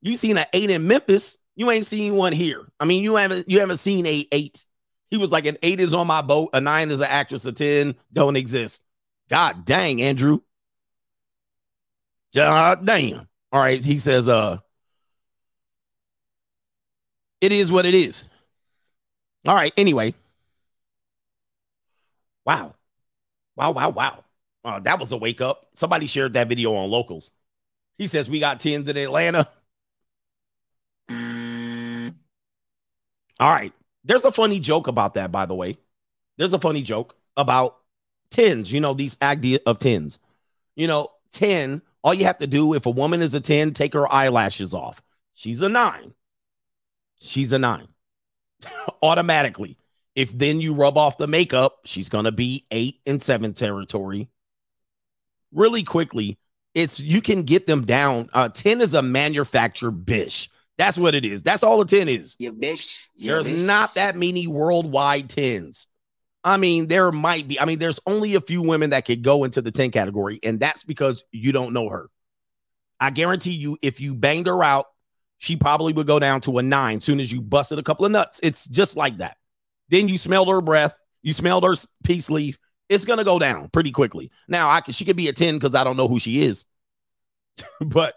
You 0.00 0.16
seen 0.16 0.36
an 0.36 0.46
eight 0.52 0.70
in 0.70 0.86
Memphis. 0.86 1.38
You 1.54 1.70
ain't 1.70 1.86
seen 1.86 2.16
one 2.16 2.32
here. 2.32 2.66
I 2.80 2.84
mean, 2.84 3.02
you 3.02 3.16
haven't 3.16 3.48
you 3.48 3.60
haven't 3.60 3.76
seen 3.76 4.06
a 4.06 4.26
eight. 4.32 4.64
He 5.10 5.18
was 5.18 5.30
like 5.30 5.46
an 5.46 5.58
eight 5.62 5.80
is 5.80 5.92
on 5.92 6.06
my 6.06 6.22
boat, 6.22 6.50
a 6.54 6.60
nine 6.60 6.90
is 6.90 7.00
an 7.00 7.08
actress, 7.08 7.44
a 7.44 7.52
ten 7.52 7.94
don't 8.12 8.36
exist. 8.36 8.82
God 9.28 9.64
dang, 9.64 10.02
Andrew. 10.02 10.40
God 12.34 12.84
damn. 12.86 13.28
All 13.50 13.60
right, 13.60 13.80
he 13.80 13.98
says, 13.98 14.28
uh, 14.28 14.58
it 17.40 17.52
is 17.52 17.70
what 17.70 17.86
it 17.86 17.94
is. 17.94 18.28
All 19.46 19.54
right, 19.54 19.72
anyway. 19.76 20.14
Wow. 22.44 22.74
Wow, 23.56 23.72
wow, 23.72 23.90
wow. 23.90 24.24
Uh, 24.64 24.80
that 24.80 24.98
was 24.98 25.12
a 25.12 25.16
wake 25.16 25.40
up. 25.40 25.66
Somebody 25.74 26.06
shared 26.06 26.34
that 26.34 26.48
video 26.48 26.74
on 26.74 26.90
locals. 26.90 27.30
He 27.98 28.06
says 28.06 28.30
we 28.30 28.40
got 28.40 28.60
10s 28.60 28.88
in 28.88 28.96
Atlanta. 28.96 29.48
All 33.40 33.50
right. 33.52 33.72
There's 34.04 34.24
a 34.24 34.32
funny 34.32 34.60
joke 34.60 34.86
about 34.86 35.14
that, 35.14 35.32
by 35.32 35.46
the 35.46 35.54
way. 35.54 35.78
There's 36.36 36.52
a 36.52 36.58
funny 36.58 36.82
joke 36.82 37.16
about 37.36 37.78
tens, 38.32 38.72
you 38.72 38.80
know, 38.80 38.94
these 38.94 39.16
idea 39.22 39.60
of 39.66 39.78
tens. 39.78 40.18
You 40.74 40.86
know, 40.86 41.08
10, 41.32 41.82
all 42.02 42.14
you 42.14 42.24
have 42.24 42.38
to 42.38 42.46
do 42.46 42.74
if 42.74 42.86
a 42.86 42.90
woman 42.90 43.22
is 43.22 43.34
a 43.34 43.40
10, 43.40 43.72
take 43.72 43.94
her 43.94 44.12
eyelashes 44.12 44.74
off. 44.74 45.02
She's 45.34 45.62
a 45.62 45.68
nine. 45.68 46.14
She's 47.20 47.52
a 47.52 47.58
nine. 47.58 47.88
Automatically. 49.02 49.76
If 50.14 50.36
then 50.36 50.60
you 50.60 50.74
rub 50.74 50.98
off 50.98 51.16
the 51.16 51.26
makeup, 51.26 51.78
she's 51.84 52.08
going 52.08 52.24
to 52.24 52.32
be 52.32 52.66
eight 52.70 53.00
and 53.06 53.22
seven 53.22 53.54
territory. 53.54 54.28
Really 55.52 55.82
quickly, 55.82 56.38
it's 56.74 57.00
you 57.00 57.22
can 57.22 57.42
get 57.42 57.66
them 57.66 57.84
down. 57.84 58.28
Uh, 58.32 58.48
10 58.48 58.80
is 58.80 58.94
a 58.94 59.02
manufactured 59.02 60.04
bish. 60.04 60.50
That's 60.78 60.98
what 60.98 61.14
it 61.14 61.24
is. 61.24 61.42
That's 61.42 61.62
all 61.62 61.80
a 61.80 61.86
10 61.86 62.08
is. 62.08 62.36
You 62.38 62.52
bitch. 62.52 63.06
You 63.14 63.28
There's 63.28 63.48
bitch. 63.48 63.66
not 63.66 63.94
that 63.94 64.16
many 64.16 64.46
worldwide 64.46 65.28
10s. 65.28 65.86
I 66.44 66.56
mean, 66.56 66.88
there 66.88 67.12
might 67.12 67.46
be. 67.46 67.60
I 67.60 67.64
mean, 67.64 67.78
there's 67.78 68.00
only 68.06 68.34
a 68.34 68.40
few 68.40 68.62
women 68.62 68.90
that 68.90 69.04
could 69.04 69.22
go 69.22 69.44
into 69.44 69.62
the 69.62 69.70
10 69.70 69.90
category, 69.90 70.40
and 70.42 70.58
that's 70.58 70.82
because 70.82 71.24
you 71.30 71.52
don't 71.52 71.72
know 71.72 71.88
her. 71.88 72.10
I 72.98 73.10
guarantee 73.10 73.52
you, 73.52 73.78
if 73.82 74.00
you 74.00 74.14
banged 74.14 74.46
her 74.46 74.62
out, 74.62 74.86
she 75.38 75.56
probably 75.56 75.92
would 75.92 76.06
go 76.06 76.18
down 76.18 76.40
to 76.42 76.58
a 76.58 76.62
nine 76.62 77.00
soon 77.00 77.20
as 77.20 77.32
you 77.32 77.40
busted 77.40 77.78
a 77.78 77.82
couple 77.82 78.06
of 78.06 78.12
nuts. 78.12 78.40
It's 78.42 78.66
just 78.66 78.96
like 78.96 79.18
that. 79.18 79.36
Then 79.88 80.08
you 80.08 80.18
smelled 80.18 80.48
her 80.48 80.60
breath, 80.60 80.94
you 81.22 81.32
smelled 81.32 81.64
her 81.64 81.74
peace 82.04 82.30
leaf. 82.30 82.58
It's 82.88 83.04
gonna 83.04 83.24
go 83.24 83.38
down 83.38 83.68
pretty 83.68 83.90
quickly. 83.90 84.30
Now, 84.48 84.70
I 84.70 84.80
can 84.80 84.92
she 84.92 85.04
could 85.04 85.16
be 85.16 85.28
a 85.28 85.32
10 85.32 85.54
because 85.54 85.74
I 85.74 85.84
don't 85.84 85.96
know 85.96 86.08
who 86.08 86.18
she 86.18 86.42
is, 86.42 86.64
but 87.80 88.14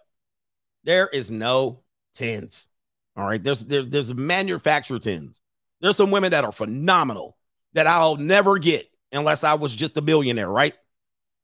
there 0.83 1.07
is 1.07 1.31
no 1.31 1.83
10s. 2.17 2.67
All 3.15 3.25
right. 3.25 3.43
There's 3.43 3.65
there's 3.65 3.89
there's 3.89 4.13
manufactured 4.13 5.01
10s. 5.01 5.39
There's 5.81 5.97
some 5.97 6.11
women 6.11 6.31
that 6.31 6.43
are 6.43 6.51
phenomenal 6.51 7.34
that 7.75 7.87
I'll 7.87 8.15
never 8.15 8.57
get 8.57 8.89
unless 9.11 9.43
I 9.43 9.53
was 9.53 9.75
just 9.75 9.97
a 9.97 10.01
billionaire, 10.01 10.49
right? 10.49 10.73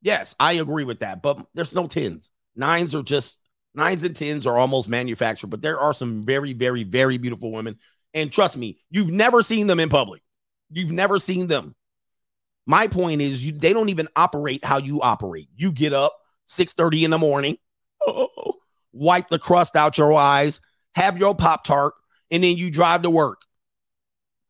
Yes, 0.02 0.36
I 0.40 0.54
agree 0.54 0.84
with 0.84 1.00
that. 1.00 1.22
But 1.22 1.46
there's 1.54 1.76
no 1.76 1.88
10s. 1.88 2.30
Nines 2.56 2.96
are 2.96 3.04
just 3.04 3.38
nines 3.76 4.04
and 4.04 4.16
tens 4.16 4.48
are 4.48 4.58
almost 4.58 4.90
manufactured, 4.90 5.48
but 5.48 5.62
there 5.62 5.80
are 5.80 5.94
some 5.94 6.26
very, 6.26 6.54
very, 6.54 6.84
very 6.84 7.18
beautiful 7.18 7.52
women. 7.52 7.78
And 8.14 8.32
trust 8.32 8.58
me, 8.58 8.80
you've 8.90 9.12
never 9.12 9.42
seen 9.42 9.68
them 9.68 9.80
in 9.80 9.90
public. 9.90 10.22
You've 10.72 10.92
never 10.92 11.20
seen 11.20 11.48
them. 11.48 11.76
My 12.66 12.88
point 12.88 13.22
is, 13.22 13.46
you 13.46 13.52
they 13.52 13.74
don't 13.74 13.90
even 13.90 14.08
operate 14.16 14.64
how 14.64 14.78
you 14.78 15.02
operate. 15.02 15.50
You 15.56 15.72
get 15.72 15.94
up 15.94 16.14
6:30 16.48 17.04
in 17.04 17.12
the 17.12 17.18
morning, 17.18 17.58
oh, 18.06 18.56
wipe 18.94 19.30
the 19.30 19.40
crust 19.40 19.76
out 19.76 19.98
your 19.98 20.14
eyes, 20.14 20.62
have 20.96 21.18
your 21.18 21.36
Pop 21.36 21.64
Tart, 21.64 21.94
and 22.30 22.44
then 22.44 22.58
you 22.58 22.72
drive 22.72 23.02
to 23.02 23.10
work. 23.10 23.42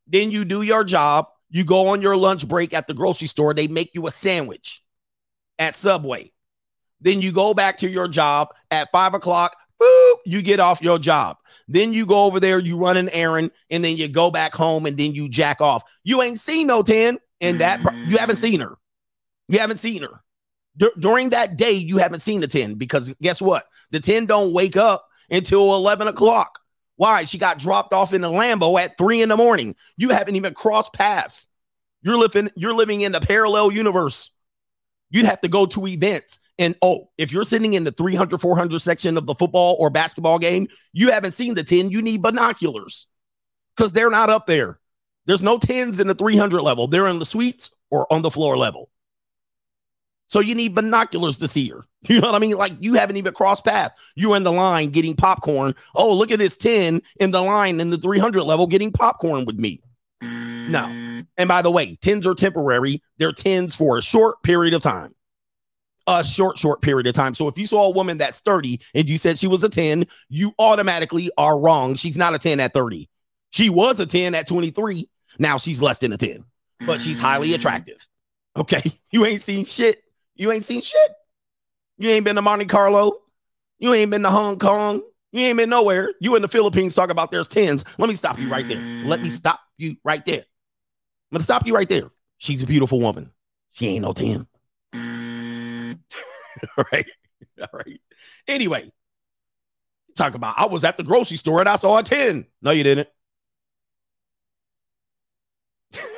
Then 0.08 0.32
you 0.32 0.46
do 0.46 0.62
your 0.62 0.84
job. 0.84 1.28
You 1.52 1.64
go 1.66 1.89
on 1.89 2.02
your 2.02 2.16
lunch 2.16 2.47
break 2.47 2.74
at 2.74 2.88
the 2.88 2.93
grocery 2.93 3.28
store. 3.28 3.54
They 3.54 3.68
make 3.68 3.91
you 3.93 4.08
a 4.08 4.12
sandwich 4.12 4.82
at 5.60 5.76
Subway. 5.76 6.32
Then 7.02 7.22
you 7.22 7.32
go 7.32 7.54
back 7.54 7.78
to 7.80 7.89
your 7.89 8.08
job 8.08 8.49
at 8.72 8.91
five 8.91 9.14
o'clock. 9.14 9.56
Boop, 9.82 10.16
you 10.26 10.41
get 10.41 10.60
off 10.60 10.82
your 10.82 10.99
job. 10.99 11.38
Then 11.68 11.91
you 11.93 12.06
go 12.06 12.26
over 12.26 12.39
there, 12.39 12.60
you 12.60 12.78
run 12.78 12.97
an 12.97 13.10
errand, 13.10 13.52
and 13.70 13.84
then 13.84 13.97
you 13.97 14.08
go 14.08 14.30
back 14.30 14.54
home 14.54 14.86
and 14.86 14.95
then 14.95 15.14
you 15.14 15.28
jack 15.28 15.60
off. 15.60 15.84
You 16.04 16.22
ain't 16.22 16.39
seen 16.39 16.68
no 16.68 16.84
10, 16.84 17.18
and 17.41 17.60
that 17.62 17.82
you 18.08 18.18
haven't 18.18 18.38
seen 18.38 18.60
her. 18.60 18.78
You 19.47 19.60
haven't 19.60 19.78
seen 19.78 20.04
her. 20.04 20.22
Dur- 20.78 20.93
during 20.99 21.32
that 21.32 21.58
day, 21.58 21.72
you 21.72 21.97
haven't 21.97 22.22
seen 22.22 22.41
the 22.41 22.47
10 22.47 22.76
because 22.76 23.12
guess 23.22 23.41
what? 23.41 23.66
The 23.89 23.99
10 23.99 24.28
don't 24.28 24.54
wake 24.54 24.78
up 24.78 25.08
until 25.30 25.76
11 25.76 26.08
o'clock. 26.08 26.61
Why? 27.02 27.26
She 27.26 27.39
got 27.39 27.58
dropped 27.58 27.93
off 27.93 28.14
in 28.14 28.22
the 28.22 28.30
Lambo 28.30 28.80
at 28.80 28.95
three 28.95 29.24
in 29.24 29.30
the 29.30 29.36
morning. 29.36 29.76
You 29.97 30.10
haven't 30.10 30.36
even 30.36 30.54
crossed 30.54 30.93
paths. 30.93 31.47
You're 32.04 32.16
living, 32.16 32.52
you're 32.56 32.76
living 32.76 33.02
in 33.02 33.16
a 33.16 33.20
parallel 33.20 33.72
universe. 33.72 34.30
You'd 35.10 35.26
have 35.26 35.41
to 35.41 35.47
go 35.47 35.66
to 35.66 35.88
events. 35.88 36.38
And 36.60 36.76
oh, 36.84 37.10
if 37.18 37.34
you're 37.34 37.43
sitting 37.43 37.74
in 37.74 37.86
the 37.86 37.91
300, 37.91 38.39
400 38.39 38.80
section 38.80 39.18
of 39.18 39.26
the 39.26 39.34
football 39.34 39.78
or 39.80 39.89
basketball 39.89 40.38
game, 40.38 40.68
you 40.93 41.10
haven't 41.10 41.32
seen 41.32 41.56
the 41.56 41.64
10, 41.64 41.89
you 41.89 42.04
need 42.04 42.22
binoculars 42.22 43.08
because 43.76 43.93
they're 43.93 44.12
not 44.12 44.30
up 44.30 44.45
there. 44.45 44.80
There's 45.26 45.41
no 45.41 45.58
10s 45.58 45.99
in 45.99 46.06
the 46.06 46.14
300 46.14 46.62
level. 46.62 46.86
They're 46.86 47.08
in 47.08 47.18
the 47.18 47.26
suites 47.26 47.72
or 47.89 48.06
on 48.14 48.22
the 48.22 48.30
floor 48.30 48.56
level. 48.56 48.91
So 50.32 50.40
you 50.40 50.56
need 50.56 50.74
binoculars 50.74 51.38
to 51.40 51.48
see 51.48 51.68
her. 51.70 51.84
You 52.10 52.20
know 52.20 52.32
what 52.32 52.36
I 52.36 52.40
mean? 52.40 52.58
Like 52.58 52.72
you 52.80 52.96
haven't 52.96 53.18
even 53.18 53.32
crossed 53.32 53.64
path. 53.64 53.92
You're 54.16 54.36
in 54.36 54.42
the 54.42 54.52
line 54.52 54.90
getting 54.90 55.16
popcorn. 55.16 55.76
Oh, 55.94 56.16
look 56.16 56.32
at 56.32 56.40
this 56.40 56.58
10 56.58 57.04
in 57.20 57.30
the 57.30 57.42
line 57.42 57.80
in 57.80 57.92
the 57.92 57.98
300 58.00 58.42
level 58.42 58.66
getting 58.66 58.92
popcorn 58.92 59.46
with 59.46 59.60
me. 59.60 59.84
No. 60.20 61.24
And 61.38 61.48
by 61.48 61.62
the 61.62 61.70
way, 61.70 61.96
10s 61.98 62.26
are 62.26 62.34
temporary. 62.34 63.04
They're 63.20 63.32
10s 63.32 63.76
for 63.76 64.00
a 64.00 64.02
short 64.02 64.42
period 64.42 64.74
of 64.74 64.82
time. 64.82 65.14
A 66.08 66.24
short, 66.24 66.58
short 66.58 66.82
period 66.82 67.06
of 67.06 67.14
time. 67.14 67.36
So 67.36 67.48
if 67.48 67.56
you 67.56 67.68
saw 67.68 67.86
a 67.86 67.92
woman 67.92 68.18
that's 68.18 68.40
30 68.40 68.80
and 68.96 69.08
you 69.08 69.20
said 69.20 69.38
she 69.38 69.46
was 69.46 69.64
a 69.64 69.70
10, 69.70 70.08
you 70.28 70.54
automatically 70.58 71.30
are 71.38 71.60
wrong. 71.60 71.94
She's 71.94 72.18
not 72.18 72.34
a 72.34 72.40
10 72.40 72.60
at 72.60 72.74
30. 72.74 73.08
She 73.52 73.70
was 73.70 74.00
a 74.00 74.08
10 74.08 74.34
at 74.34 74.48
23. 74.48 75.08
Now 75.38 75.60
she's 75.60 75.84
less 75.84 76.00
than 76.00 76.14
a 76.14 76.18
10, 76.18 76.46
but 76.88 77.00
she's 77.00 77.20
highly 77.20 77.50
mm. 77.50 77.56
attractive. 77.56 78.08
Okay. 78.58 78.82
You 79.12 79.26
ain't 79.26 79.42
seen 79.42 79.66
shit. 79.66 80.02
You 80.36 80.52
ain't 80.52 80.64
seen 80.64 80.82
shit. 80.82 81.12
You 81.98 82.10
ain't 82.10 82.26
been 82.26 82.36
to 82.36 82.42
Monte 82.42 82.66
Carlo. 82.66 83.20
You 83.80 83.94
ain't 83.94 84.12
been 84.12 84.24
to 84.24 84.30
Hong 84.30 84.58
Kong. 84.58 85.02
You 85.32 85.42
ain't 85.42 85.58
been 85.58 85.70
nowhere. 85.70 86.14
You 86.20 86.36
in 86.36 86.42
the 86.42 86.48
Philippines 86.48 86.94
talk 86.94 87.10
about 87.10 87.32
there's 87.32 87.48
10s. 87.48 87.86
Let 87.98 88.10
me 88.10 88.16
stop 88.16 88.38
you 88.40 88.50
right 88.50 88.68
there. 88.68 88.82
Let 89.06 89.22
me 89.22 89.30
stop 89.30 89.60
you 89.78 89.96
right 90.04 90.26
there. 90.26 90.40
I'm 91.32 91.38
gonna 91.38 91.44
stop 91.44 91.66
you 91.66 91.74
right 91.74 91.88
there. 91.88 92.12
She's 92.38 92.62
a 92.62 92.66
beautiful 92.66 93.00
woman. 93.00 93.32
She 93.72 93.88
ain't 93.88 94.02
no 94.04 94.14
10. 94.14 94.48
All 96.78 96.86
right. 96.92 97.06
All 97.62 97.68
right. 97.74 98.02
Anyway, 98.48 98.92
talk 100.18 100.36
about 100.36 100.56
I 100.58 100.66
was 100.66 100.84
at 100.84 100.98
the 100.98 101.04
grocery 101.04 101.38
store 101.38 101.60
and 101.60 101.70
I 101.70 101.78
saw 101.78 101.98
a 101.98 102.04
10. 102.04 102.46
No, 102.62 102.72
you 102.72 102.84
didn't. 102.84 103.08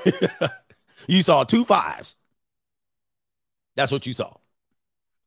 you 1.08 1.22
saw 1.22 1.44
two 1.44 1.66
fives. 1.66 2.18
That's 3.76 3.92
what 3.92 4.06
you 4.06 4.14
saw. 4.14 4.34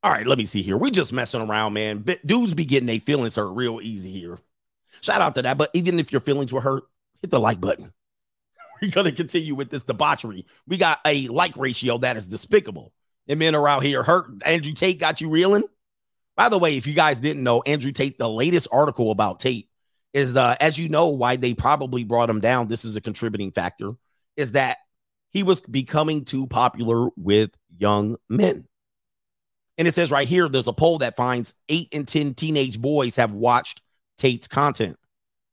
All 0.02 0.12
right, 0.12 0.26
let 0.26 0.38
me 0.38 0.46
see 0.46 0.62
here. 0.62 0.76
We 0.76 0.90
just 0.90 1.12
messing 1.12 1.40
around, 1.40 1.72
man. 1.72 2.04
Dudes 2.24 2.54
be 2.54 2.64
getting 2.64 2.86
their 2.86 3.00
feelings 3.00 3.36
hurt 3.36 3.48
real 3.48 3.80
easy 3.82 4.12
here. 4.12 4.38
Shout 5.00 5.20
out 5.20 5.34
to 5.34 5.42
that. 5.42 5.58
But 5.58 5.70
even 5.74 5.98
if 5.98 6.12
your 6.12 6.20
feelings 6.20 6.52
were 6.52 6.60
hurt, 6.60 6.84
hit 7.20 7.30
the 7.30 7.40
like 7.40 7.60
button. 7.60 7.92
We're 8.82 8.90
gonna 8.90 9.12
continue 9.12 9.54
with 9.54 9.70
this 9.70 9.84
debauchery. 9.84 10.46
We 10.66 10.76
got 10.76 11.00
a 11.04 11.28
like 11.28 11.56
ratio 11.56 11.98
that 11.98 12.16
is 12.16 12.26
despicable. 12.26 12.92
And 13.28 13.38
men 13.38 13.54
are 13.54 13.66
out 13.66 13.82
here 13.82 14.02
hurt. 14.02 14.26
Andrew 14.44 14.72
Tate 14.72 15.00
got 15.00 15.20
you 15.20 15.28
reeling. 15.28 15.64
By 16.36 16.48
the 16.48 16.58
way, 16.58 16.76
if 16.76 16.86
you 16.86 16.94
guys 16.94 17.18
didn't 17.18 17.42
know, 17.42 17.62
Andrew 17.62 17.90
Tate, 17.90 18.18
the 18.18 18.28
latest 18.28 18.68
article 18.70 19.10
about 19.10 19.40
Tate 19.40 19.68
is, 20.12 20.36
uh, 20.36 20.54
as 20.60 20.78
you 20.78 20.88
know, 20.88 21.08
why 21.08 21.36
they 21.36 21.54
probably 21.54 22.04
brought 22.04 22.30
him 22.30 22.40
down. 22.40 22.68
This 22.68 22.84
is 22.84 22.94
a 22.94 23.00
contributing 23.00 23.50
factor, 23.52 23.92
is 24.36 24.52
that 24.52 24.78
he 25.36 25.42
was 25.42 25.60
becoming 25.60 26.24
too 26.24 26.46
popular 26.46 27.10
with 27.14 27.50
young 27.76 28.16
men. 28.26 28.66
And 29.76 29.86
it 29.86 29.92
says 29.92 30.10
right 30.10 30.26
here, 30.26 30.48
there's 30.48 30.66
a 30.66 30.72
poll 30.72 30.96
that 31.00 31.14
finds 31.14 31.52
eight 31.68 31.88
in 31.92 32.06
10 32.06 32.32
teenage 32.32 32.80
boys 32.80 33.16
have 33.16 33.32
watched 33.32 33.82
Tate's 34.16 34.48
content. 34.48 34.98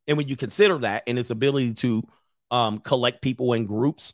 And 0.08 0.16
when 0.16 0.30
you 0.30 0.38
consider 0.38 0.78
that 0.78 1.04
and 1.06 1.20
its 1.20 1.32
ability 1.32 1.74
to 1.74 2.02
um, 2.50 2.80
collect 2.80 3.22
people 3.22 3.52
in 3.52 3.66
groups, 3.66 4.14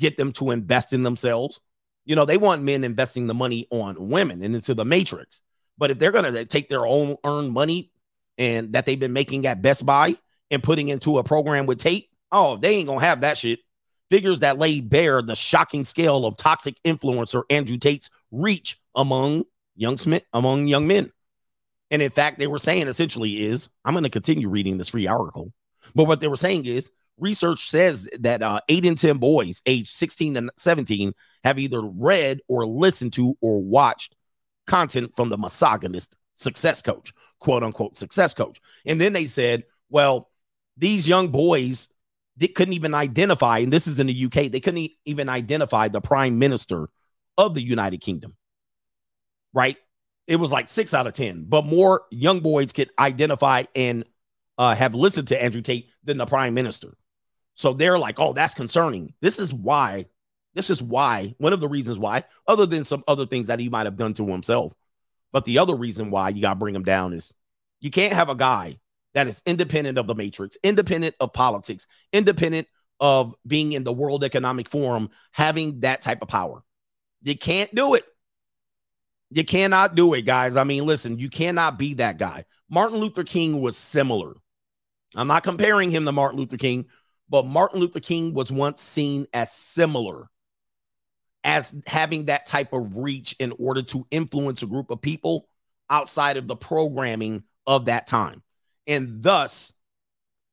get 0.00 0.16
them 0.16 0.32
to 0.32 0.50
invest 0.50 0.92
in 0.92 1.04
themselves, 1.04 1.60
you 2.04 2.16
know, 2.16 2.24
they 2.24 2.36
want 2.36 2.64
men 2.64 2.82
investing 2.82 3.28
the 3.28 3.32
money 3.34 3.68
on 3.70 4.08
women 4.08 4.42
and 4.42 4.56
into 4.56 4.74
the 4.74 4.84
matrix. 4.84 5.40
But 5.78 5.92
if 5.92 6.00
they're 6.00 6.10
going 6.10 6.34
to 6.34 6.44
take 6.46 6.68
their 6.68 6.84
own 6.84 7.16
earned 7.24 7.52
money 7.52 7.92
and 8.38 8.72
that 8.72 8.86
they've 8.86 8.98
been 8.98 9.12
making 9.12 9.46
at 9.46 9.62
Best 9.62 9.86
Buy 9.86 10.16
and 10.50 10.64
putting 10.64 10.88
into 10.88 11.18
a 11.18 11.22
program 11.22 11.66
with 11.66 11.78
Tate, 11.78 12.08
oh, 12.32 12.56
they 12.56 12.74
ain't 12.74 12.88
going 12.88 12.98
to 12.98 13.06
have 13.06 13.20
that 13.20 13.38
shit. 13.38 13.60
Figures 14.10 14.40
that 14.40 14.58
lay 14.58 14.80
bare 14.80 15.22
the 15.22 15.36
shocking 15.36 15.84
scale 15.84 16.26
of 16.26 16.36
toxic 16.36 16.82
influencer 16.82 17.44
Andrew 17.48 17.78
Tate's 17.78 18.10
reach 18.30 18.80
among 18.94 19.44
young 19.76 19.98
Smith, 19.98 20.24
among 20.32 20.66
young 20.66 20.86
men. 20.86 21.12
And 21.90 22.02
in 22.02 22.10
fact, 22.10 22.38
they 22.38 22.46
were 22.46 22.58
saying 22.58 22.88
essentially 22.88 23.44
is 23.44 23.68
I'm 23.84 23.94
going 23.94 24.04
to 24.04 24.10
continue 24.10 24.48
reading 24.48 24.78
this 24.78 24.88
free 24.88 25.06
article, 25.06 25.52
but 25.94 26.04
what 26.04 26.20
they 26.20 26.28
were 26.28 26.36
saying 26.36 26.66
is 26.66 26.90
research 27.18 27.68
says 27.68 28.08
that 28.20 28.42
uh, 28.42 28.60
eight 28.68 28.84
in 28.84 28.96
10 28.96 29.18
boys 29.18 29.62
aged 29.66 29.88
16 29.88 30.36
and 30.36 30.50
17 30.56 31.12
have 31.44 31.58
either 31.58 31.80
read 31.80 32.40
or 32.48 32.66
listened 32.66 33.12
to 33.14 33.36
or 33.40 33.62
watched 33.62 34.16
content 34.66 35.14
from 35.14 35.28
the 35.28 35.38
misogynist 35.38 36.16
success 36.34 36.82
coach, 36.82 37.12
quote 37.38 37.62
unquote 37.62 37.96
success 37.96 38.34
coach. 38.34 38.60
And 38.86 39.00
then 39.00 39.12
they 39.12 39.26
said, 39.26 39.64
well, 39.88 40.30
these 40.76 41.06
young 41.06 41.28
boys 41.28 41.89
they 42.40 42.48
couldn't 42.48 42.74
even 42.74 42.94
identify, 42.94 43.58
and 43.58 43.72
this 43.72 43.86
is 43.86 44.00
in 44.00 44.06
the 44.06 44.24
UK, 44.24 44.50
they 44.50 44.60
couldn't 44.60 44.90
even 45.04 45.28
identify 45.28 45.88
the 45.88 46.00
prime 46.00 46.38
minister 46.38 46.88
of 47.38 47.54
the 47.54 47.62
United 47.62 48.00
Kingdom. 48.00 48.36
Right? 49.52 49.76
It 50.26 50.36
was 50.36 50.50
like 50.50 50.68
six 50.68 50.94
out 50.94 51.06
of 51.06 51.12
10, 51.12 51.44
but 51.48 51.66
more 51.66 52.02
young 52.10 52.40
boys 52.40 52.72
could 52.72 52.90
identify 52.98 53.64
and 53.74 54.04
uh, 54.58 54.74
have 54.74 54.94
listened 54.94 55.28
to 55.28 55.42
Andrew 55.42 55.60
Tate 55.62 55.90
than 56.02 56.18
the 56.18 56.26
prime 56.26 56.54
minister. 56.54 56.96
So 57.54 57.74
they're 57.74 57.98
like, 57.98 58.18
oh, 58.18 58.32
that's 58.32 58.54
concerning. 58.54 59.12
This 59.20 59.38
is 59.38 59.52
why 59.52 60.06
This 60.54 60.70
is 60.70 60.82
why, 60.82 61.34
one 61.38 61.52
of 61.52 61.60
the 61.60 61.68
reasons 61.68 61.98
why, 61.98 62.24
other 62.46 62.66
than 62.66 62.84
some 62.84 63.04
other 63.06 63.26
things 63.26 63.48
that 63.48 63.58
he 63.60 63.68
might 63.68 63.86
have 63.86 63.96
done 63.96 64.14
to 64.14 64.26
himself. 64.26 64.72
But 65.32 65.44
the 65.44 65.58
other 65.58 65.76
reason 65.76 66.10
why 66.10 66.30
you 66.30 66.40
got 66.40 66.54
to 66.54 66.58
bring 66.58 66.74
him 66.74 66.82
down 66.84 67.12
is 67.12 67.34
you 67.80 67.90
can't 67.90 68.14
have 68.14 68.28
a 68.30 68.34
guy 68.34 68.78
that 69.14 69.26
is 69.26 69.42
independent 69.46 69.98
of 69.98 70.06
the 70.06 70.14
matrix, 70.14 70.56
independent 70.62 71.14
of 71.20 71.32
politics, 71.32 71.86
independent 72.12 72.68
of 73.00 73.34
being 73.46 73.72
in 73.72 73.84
the 73.84 73.92
World 73.92 74.24
Economic 74.24 74.68
Forum, 74.68 75.10
having 75.32 75.80
that 75.80 76.02
type 76.02 76.22
of 76.22 76.28
power. 76.28 76.62
You 77.22 77.36
can't 77.36 77.74
do 77.74 77.94
it. 77.94 78.04
You 79.30 79.44
cannot 79.44 79.94
do 79.94 80.14
it, 80.14 80.22
guys. 80.22 80.56
I 80.56 80.64
mean, 80.64 80.86
listen, 80.86 81.18
you 81.18 81.30
cannot 81.30 81.78
be 81.78 81.94
that 81.94 82.18
guy. 82.18 82.44
Martin 82.68 82.98
Luther 82.98 83.24
King 83.24 83.60
was 83.60 83.76
similar. 83.76 84.34
I'm 85.14 85.28
not 85.28 85.42
comparing 85.42 85.90
him 85.90 86.04
to 86.04 86.12
Martin 86.12 86.38
Luther 86.38 86.56
King, 86.56 86.86
but 87.28 87.46
Martin 87.46 87.80
Luther 87.80 88.00
King 88.00 88.34
was 88.34 88.52
once 88.52 88.82
seen 88.82 89.26
as 89.32 89.52
similar 89.52 90.28
as 91.42 91.74
having 91.86 92.26
that 92.26 92.46
type 92.46 92.72
of 92.72 92.96
reach 92.96 93.34
in 93.38 93.52
order 93.58 93.82
to 93.82 94.06
influence 94.10 94.62
a 94.62 94.66
group 94.66 94.90
of 94.90 95.00
people 95.00 95.48
outside 95.88 96.36
of 96.36 96.46
the 96.46 96.56
programming 96.56 97.42
of 97.66 97.86
that 97.86 98.06
time. 98.06 98.42
And 98.86 99.22
thus, 99.22 99.74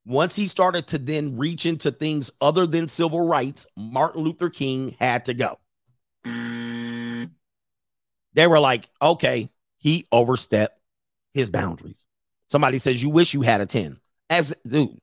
once 0.05 0.35
he 0.35 0.47
started 0.47 0.87
to 0.87 0.97
then 0.97 1.37
reach 1.37 1.65
into 1.65 1.91
things 1.91 2.31
other 2.39 2.65
than 2.65 2.87
civil 2.87 3.27
rights, 3.27 3.67
Martin 3.75 4.23
Luther 4.23 4.49
King 4.49 4.95
had 4.99 5.25
to 5.25 5.33
go. 5.33 5.59
They 8.33 8.47
were 8.47 8.59
like, 8.59 8.89
okay, 9.01 9.49
he 9.77 10.07
overstepped 10.11 10.79
his 11.33 11.49
boundaries. 11.49 12.05
Somebody 12.47 12.77
says, 12.77 13.01
You 13.01 13.09
wish 13.09 13.33
you 13.33 13.41
had 13.41 13.61
a 13.61 13.65
10. 13.65 13.99
As 14.29 14.53
dude, 14.67 14.99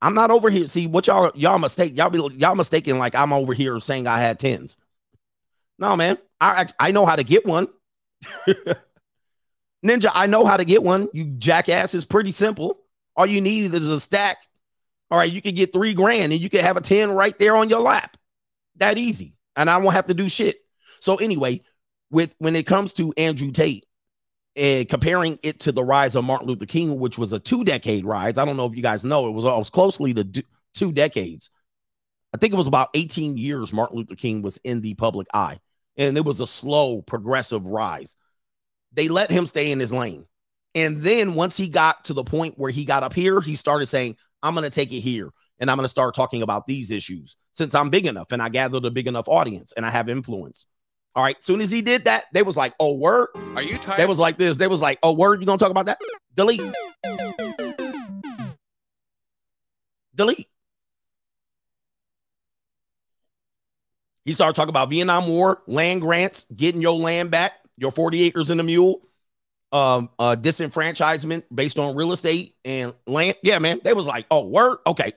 I'm 0.00 0.14
not 0.14 0.30
over 0.30 0.50
here. 0.50 0.68
See 0.68 0.86
what 0.86 1.06
y'all 1.06 1.32
y'all 1.34 1.58
mistake. 1.58 1.96
Y'all 1.96 2.10
be 2.10 2.18
y'all 2.36 2.54
mistaken 2.54 2.98
like 2.98 3.14
I'm 3.14 3.32
over 3.32 3.54
here 3.54 3.78
saying 3.80 4.06
I 4.06 4.20
had 4.20 4.38
10s. 4.38 4.76
No, 5.78 5.96
man. 5.96 6.18
I 6.40 6.66
I 6.78 6.90
know 6.90 7.06
how 7.06 7.16
to 7.16 7.24
get 7.24 7.46
one. 7.46 7.68
Ninja, 9.84 10.10
I 10.14 10.26
know 10.26 10.44
how 10.44 10.56
to 10.56 10.64
get 10.64 10.82
one. 10.82 11.08
You 11.12 11.24
jackass 11.24 11.94
is 11.94 12.04
pretty 12.04 12.32
simple. 12.32 12.78
All 13.16 13.26
you 13.26 13.40
need 13.40 13.74
is 13.74 13.88
a 13.88 14.00
stack. 14.00 14.38
All 15.10 15.18
right, 15.18 15.30
you 15.30 15.42
can 15.42 15.54
get 15.54 15.72
three 15.72 15.92
grand 15.92 16.32
and 16.32 16.40
you 16.40 16.48
can 16.48 16.60
have 16.60 16.76
a 16.76 16.80
10 16.80 17.10
right 17.10 17.38
there 17.38 17.56
on 17.56 17.68
your 17.68 17.80
lap. 17.80 18.16
That 18.76 18.96
easy. 18.96 19.34
And 19.56 19.68
I 19.68 19.78
won't 19.78 19.94
have 19.94 20.06
to 20.06 20.14
do 20.14 20.28
shit. 20.28 20.64
So, 21.00 21.16
anyway, 21.16 21.62
with 22.10 22.34
when 22.38 22.56
it 22.56 22.66
comes 22.66 22.94
to 22.94 23.12
Andrew 23.16 23.50
Tate 23.50 23.86
and 24.56 24.88
comparing 24.88 25.38
it 25.42 25.60
to 25.60 25.72
the 25.72 25.84
rise 25.84 26.14
of 26.14 26.24
Martin 26.24 26.48
Luther 26.48 26.64
King, 26.66 26.98
which 26.98 27.18
was 27.18 27.32
a 27.32 27.38
two 27.38 27.64
decade 27.64 28.06
rise, 28.06 28.38
I 28.38 28.44
don't 28.44 28.56
know 28.56 28.66
if 28.66 28.76
you 28.76 28.82
guys 28.82 29.04
know, 29.04 29.26
it 29.26 29.32
was, 29.32 29.44
it 29.44 29.48
was 29.48 29.70
closely 29.70 30.14
to 30.14 30.44
two 30.74 30.92
decades. 30.92 31.50
I 32.32 32.38
think 32.38 32.54
it 32.54 32.56
was 32.56 32.66
about 32.66 32.88
18 32.94 33.36
years 33.36 33.72
Martin 33.72 33.98
Luther 33.98 34.14
King 34.14 34.40
was 34.40 34.56
in 34.58 34.80
the 34.80 34.94
public 34.94 35.26
eye, 35.34 35.58
and 35.96 36.16
it 36.16 36.24
was 36.24 36.40
a 36.40 36.46
slow, 36.46 37.02
progressive 37.02 37.66
rise. 37.66 38.16
They 38.92 39.08
let 39.08 39.30
him 39.30 39.46
stay 39.46 39.70
in 39.70 39.80
his 39.80 39.92
lane. 39.92 40.26
And 40.74 41.02
then 41.02 41.34
once 41.34 41.56
he 41.56 41.68
got 41.68 42.04
to 42.04 42.14
the 42.14 42.24
point 42.24 42.54
where 42.56 42.70
he 42.70 42.84
got 42.84 43.02
up 43.02 43.12
here, 43.12 43.40
he 43.40 43.54
started 43.54 43.86
saying, 43.86 44.16
I'm 44.42 44.54
going 44.54 44.64
to 44.64 44.70
take 44.70 44.92
it 44.92 45.00
here 45.00 45.30
and 45.58 45.70
I'm 45.70 45.76
going 45.76 45.84
to 45.84 45.88
start 45.88 46.14
talking 46.14 46.42
about 46.42 46.66
these 46.66 46.90
issues 46.90 47.36
since 47.52 47.74
I'm 47.74 47.90
big 47.90 48.06
enough 48.06 48.32
and 48.32 48.42
I 48.42 48.48
gathered 48.48 48.84
a 48.84 48.90
big 48.90 49.06
enough 49.06 49.28
audience 49.28 49.72
and 49.76 49.84
I 49.84 49.90
have 49.90 50.08
influence. 50.08 50.66
All 51.14 51.22
right. 51.22 51.42
Soon 51.42 51.60
as 51.60 51.70
he 51.70 51.82
did 51.82 52.04
that, 52.04 52.24
they 52.32 52.42
was 52.42 52.56
like, 52.56 52.74
oh, 52.80 52.96
word. 52.96 53.28
Are 53.54 53.62
you 53.62 53.76
tired? 53.76 53.98
They 53.98 54.06
was 54.06 54.18
like 54.18 54.38
this. 54.38 54.56
They 54.56 54.66
was 54.66 54.80
like, 54.80 54.98
oh, 55.02 55.12
word. 55.12 55.40
You 55.40 55.46
going 55.46 55.58
to 55.58 55.62
talk 55.62 55.70
about 55.70 55.86
that? 55.86 56.00
Delete. 56.34 56.62
Delete. 60.14 60.48
He 64.24 64.34
started 64.34 64.54
talking 64.54 64.70
about 64.70 64.88
Vietnam 64.88 65.26
War, 65.26 65.62
land 65.66 66.00
grants, 66.00 66.46
getting 66.54 66.80
your 66.80 66.96
land 66.96 67.30
back, 67.30 67.52
your 67.76 67.90
40 67.90 68.22
acres 68.22 68.50
and 68.50 68.60
a 68.60 68.64
mule, 68.64 69.02
um, 69.72 70.10
uh, 70.18 70.36
disenfranchisement 70.38 71.44
based 71.52 71.78
on 71.78 71.96
real 71.96 72.12
estate 72.12 72.56
and 72.64 72.92
land. 73.06 73.36
Yeah, 73.42 73.58
man. 73.58 73.80
They 73.82 73.94
was 73.94 74.06
like, 74.06 74.26
oh, 74.30 74.46
word. 74.46 74.78
Okay. 74.86 75.12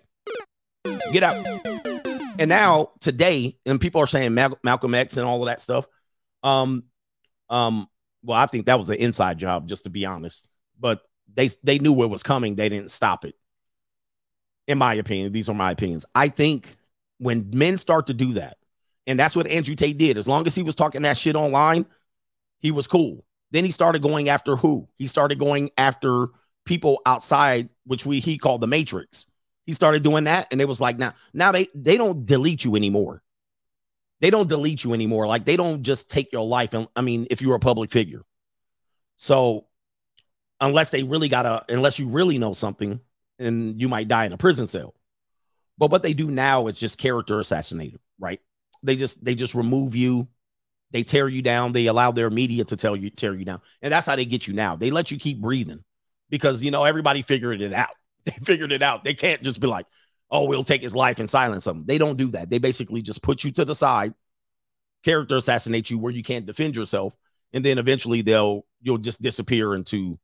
Get 1.11 1.23
out. 1.23 1.45
And 2.39 2.49
now 2.49 2.91
today, 2.99 3.57
and 3.65 3.79
people 3.79 4.01
are 4.01 4.07
saying 4.07 4.33
Mal- 4.33 4.59
Malcolm 4.63 4.93
X 4.93 5.17
and 5.17 5.25
all 5.25 5.41
of 5.41 5.47
that 5.47 5.61
stuff. 5.61 5.85
Um, 6.43 6.83
um, 7.49 7.87
well, 8.23 8.37
I 8.37 8.45
think 8.45 8.65
that 8.65 8.79
was 8.79 8.89
an 8.89 8.95
inside 8.95 9.37
job, 9.37 9.67
just 9.67 9.83
to 9.83 9.89
be 9.89 10.05
honest. 10.05 10.47
But 10.79 11.01
they 11.33 11.49
they 11.63 11.79
knew 11.79 11.93
what 11.93 12.09
was 12.09 12.23
coming. 12.23 12.55
They 12.55 12.69
didn't 12.69 12.91
stop 12.91 13.25
it. 13.25 13.35
In 14.67 14.77
my 14.77 14.95
opinion, 14.95 15.31
these 15.31 15.47
are 15.47 15.55
my 15.55 15.71
opinions. 15.71 16.05
I 16.15 16.29
think 16.29 16.75
when 17.19 17.49
men 17.53 17.77
start 17.77 18.07
to 18.07 18.13
do 18.13 18.33
that, 18.33 18.57
and 19.07 19.19
that's 19.19 19.35
what 19.35 19.47
Andrew 19.47 19.75
Tate 19.75 19.97
did. 19.97 20.17
As 20.17 20.27
long 20.27 20.47
as 20.47 20.55
he 20.55 20.63
was 20.63 20.75
talking 20.75 21.03
that 21.03 21.17
shit 21.17 21.35
online, 21.35 21.85
he 22.59 22.71
was 22.71 22.87
cool. 22.87 23.25
Then 23.51 23.65
he 23.65 23.71
started 23.71 24.01
going 24.01 24.29
after 24.29 24.55
who? 24.55 24.87
He 24.97 25.07
started 25.07 25.39
going 25.39 25.69
after 25.77 26.27
people 26.65 27.01
outside, 27.05 27.69
which 27.85 28.05
we 28.05 28.19
he 28.19 28.37
called 28.37 28.61
the 28.61 28.67
Matrix. 28.67 29.27
He 29.65 29.73
started 29.73 30.03
doing 30.03 30.25
that, 30.25 30.47
and 30.51 30.61
it 30.61 30.67
was 30.67 30.81
like 30.81 30.97
now, 30.97 31.13
now 31.33 31.51
they 31.51 31.67
they 31.73 31.97
don't 31.97 32.25
delete 32.25 32.65
you 32.65 32.75
anymore. 32.75 33.23
They 34.21 34.29
don't 34.29 34.49
delete 34.49 34.83
you 34.83 34.93
anymore. 34.93 35.27
Like 35.27 35.45
they 35.45 35.57
don't 35.57 35.83
just 35.83 36.09
take 36.09 36.31
your 36.31 36.45
life. 36.45 36.73
And 36.73 36.87
I 36.95 37.01
mean, 37.01 37.27
if 37.29 37.41
you're 37.41 37.55
a 37.55 37.59
public 37.59 37.91
figure, 37.91 38.23
so 39.15 39.67
unless 40.59 40.91
they 40.91 41.03
really 41.03 41.29
gotta, 41.29 41.65
unless 41.69 41.99
you 41.99 42.07
really 42.07 42.37
know 42.37 42.53
something, 42.53 42.99
and 43.39 43.79
you 43.79 43.89
might 43.89 44.07
die 44.07 44.25
in 44.25 44.33
a 44.33 44.37
prison 44.37 44.67
cell. 44.67 44.95
But 45.77 45.91
what 45.91 46.03
they 46.03 46.13
do 46.13 46.27
now 46.27 46.67
is 46.67 46.79
just 46.79 46.97
character 46.97 47.39
assassinated, 47.39 47.99
right? 48.19 48.39
They 48.83 48.95
just 48.95 49.23
they 49.23 49.35
just 49.35 49.55
remove 49.55 49.95
you, 49.95 50.27
they 50.95 51.03
tear 51.03 51.27
you 51.27 51.41
down, 51.41 51.73
they 51.73 51.87
allow 51.87 52.13
their 52.13 52.29
media 52.29 52.63
to 52.63 52.77
tell 52.77 52.95
you 52.95 53.09
tear 53.09 53.35
you 53.35 53.43
down, 53.43 53.59
and 53.81 53.91
that's 53.91 54.07
how 54.07 54.15
they 54.15 54.23
get 54.23 54.47
you 54.47 54.53
now. 54.53 54.77
They 54.77 54.91
let 54.91 55.11
you 55.11 55.19
keep 55.19 55.41
breathing 55.41 55.83
because 56.29 56.63
you 56.63 56.71
know 56.71 56.85
everybody 56.85 57.21
figured 57.21 57.61
it 57.61 57.73
out. 57.73 57.89
They 58.23 58.31
figured 58.43 58.71
it 58.71 58.81
out. 58.81 59.03
They 59.03 59.13
can't 59.13 59.41
just 59.43 59.59
be 59.59 59.67
like, 59.67 59.87
oh, 60.31 60.45
we'll 60.45 60.63
take 60.63 60.81
his 60.81 60.95
life 60.95 61.19
and 61.19 61.29
silence 61.29 61.67
him. 61.67 61.83
They 61.85 61.97
don't 61.97 62.15
do 62.15 62.31
that. 62.31 62.49
They 62.49 62.59
basically 62.59 63.01
just 63.01 63.21
put 63.21 63.43
you 63.43 63.51
to 63.51 63.65
the 63.65 63.75
side, 63.75 64.13
character 65.03 65.35
assassinate 65.35 65.89
you 65.89 65.99
where 65.99 66.13
you 66.13 66.23
can't 66.23 66.45
defend 66.45 66.77
yourself, 66.77 67.13
and 67.51 67.63
then 67.63 67.77
eventually 67.77 68.21
they'll 68.21 68.65
you'll 68.81 68.97
just 68.97 69.21
disappear 69.21 69.75
into 69.75 70.17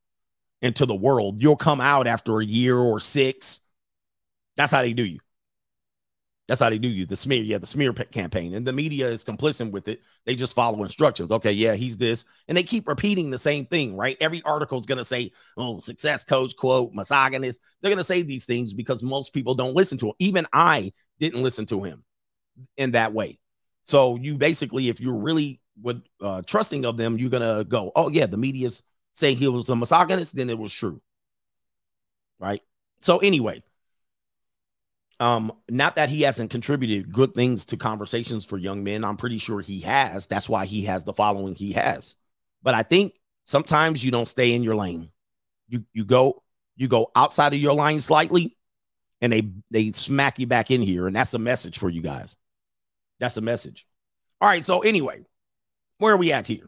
into 0.62 0.86
the 0.86 0.96
world. 0.96 1.42
You'll 1.44 1.58
come 1.58 1.82
out 1.82 2.08
after 2.08 2.40
a 2.40 2.46
year 2.46 2.78
or 2.78 3.02
six. 3.02 3.60
That's 4.56 4.72
how 4.72 4.84
they 4.84 4.94
do 4.94 5.06
you. 5.06 5.20
That's 6.52 6.60
how 6.60 6.70
they 6.70 6.80
do 6.80 6.90
you. 6.90 7.06
The 7.06 7.16
smear, 7.16 7.42
yeah, 7.44 7.60
the 7.60 7.66
smear 7.66 7.94
campaign, 7.94 8.56
and 8.56 8.68
the 8.68 8.74
media 8.74 9.08
is 9.08 9.24
complicit 9.24 9.72
with 9.72 9.88
it. 9.88 10.02
They 10.26 10.36
just 10.36 10.54
follow 10.54 10.84
instructions. 10.84 11.32
Okay, 11.32 11.54
yeah, 11.54 11.76
he's 11.76 11.96
this, 11.96 12.26
and 12.50 12.58
they 12.58 12.64
keep 12.64 12.90
repeating 12.90 13.32
the 13.32 13.40
same 13.40 13.66
thing, 13.66 13.96
right? 13.96 14.18
Every 14.20 14.42
article 14.44 14.78
is 14.78 14.86
gonna 14.86 15.06
say, 15.06 15.32
"Oh, 15.56 15.80
success 15.80 16.26
coach 16.26 16.58
quote 16.58 16.92
misogynist." 16.94 17.62
They're 17.80 17.90
gonna 17.90 18.04
say 18.04 18.22
these 18.24 18.44
things 18.46 18.74
because 18.74 19.02
most 19.02 19.34
people 19.34 19.56
don't 19.56 19.78
listen 19.78 19.98
to 20.00 20.08
him. 20.08 20.14
Even 20.20 20.46
I 20.52 20.92
didn't 21.22 21.42
listen 21.42 21.68
to 21.68 21.84
him 21.84 22.04
in 22.76 22.92
that 22.92 23.14
way. 23.14 23.40
So 23.84 24.18
you 24.18 24.36
basically, 24.36 24.90
if 24.90 25.00
you're 25.00 25.16
really 25.16 25.62
would 25.82 26.02
uh, 26.20 26.42
trusting 26.42 26.84
of 26.84 26.98
them, 26.98 27.18
you're 27.18 27.30
gonna 27.30 27.64
go, 27.64 27.94
"Oh 27.96 28.10
yeah, 28.10 28.26
the 28.26 28.36
media's 28.36 28.84
saying 29.14 29.38
he 29.38 29.48
was 29.48 29.70
a 29.70 29.76
misogynist," 29.78 30.36
then 30.36 30.50
it 30.50 30.60
was 30.60 30.74
true, 30.74 31.02
right? 32.40 32.62
So 33.00 33.20
anyway 33.20 33.64
um, 35.22 35.54
not 35.70 35.98
that 35.98 36.10
he 36.10 36.24
hasn't 36.24 36.50
contributed 36.50 37.14
good 37.14 37.36
things 37.36 37.66
to 37.68 37.78
conversations 37.78 38.44
for 38.44 38.58
young 38.58 38.84
men. 38.84 39.04
I'm 39.04 39.18
pretty 39.18 39.38
sure 39.38 39.62
he 39.62 39.82
has. 39.82 40.26
That's 40.26 40.50
why 40.50 40.66
he 40.66 40.86
has 40.86 41.04
the 41.04 41.14
following 41.14 41.54
he 41.54 41.74
has. 41.74 42.16
But 42.64 42.74
I 42.74 42.82
think 42.82 43.14
sometimes 43.46 44.04
you 44.04 44.10
don't 44.10 44.28
stay 44.28 44.54
in 44.54 44.64
your 44.64 44.76
lane. 44.76 45.12
You 45.70 45.86
you 45.94 46.06
go 46.06 46.42
you 46.76 46.88
go 46.88 47.12
outside 47.16 47.54
of 47.54 47.60
your 47.60 47.74
lane 47.76 48.00
slightly, 48.00 48.58
and 49.22 49.32
they 49.32 49.52
they 49.70 49.92
smack 49.92 50.40
you 50.40 50.48
back 50.48 50.72
in 50.72 50.82
here, 50.82 51.06
and 51.06 51.16
that's 51.16 51.36
a 51.36 51.40
message 51.40 51.78
for 51.78 51.88
you 51.88 52.02
guys. 52.02 52.36
That's 53.20 53.38
a 53.38 53.42
message. 53.42 53.86
All 54.42 54.50
right. 54.50 54.66
So 54.66 54.80
anyway, 54.80 55.22
where 56.00 56.16
are 56.16 56.18
we 56.18 56.34
at 56.34 56.48
here? 56.48 56.68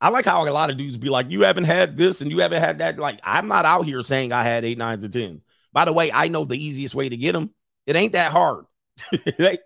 I 0.00 0.08
like 0.08 0.24
how 0.24 0.42
a 0.42 0.48
lot 0.48 0.70
of 0.70 0.78
dudes 0.78 0.96
be 0.96 1.10
like, 1.10 1.30
you 1.30 1.42
haven't 1.42 1.64
had 1.64 1.98
this 1.98 2.22
and 2.22 2.30
you 2.30 2.38
haven't 2.38 2.62
had 2.62 2.78
that. 2.78 2.98
Like, 2.98 3.20
I'm 3.24 3.48
not 3.48 3.66
out 3.66 3.84
here 3.84 4.02
saying 4.02 4.32
I 4.32 4.44
had 4.44 4.64
eight, 4.64 4.78
nines, 4.78 5.04
and 5.04 5.12
tens. 5.12 5.42
By 5.72 5.84
the 5.84 5.92
way, 5.92 6.10
I 6.10 6.28
know 6.28 6.44
the 6.44 6.56
easiest 6.56 6.94
way 6.94 7.08
to 7.08 7.16
get 7.16 7.32
them 7.32 7.52
it 7.88 7.96
ain't 7.96 8.12
that 8.12 8.32
hard. 8.32 8.66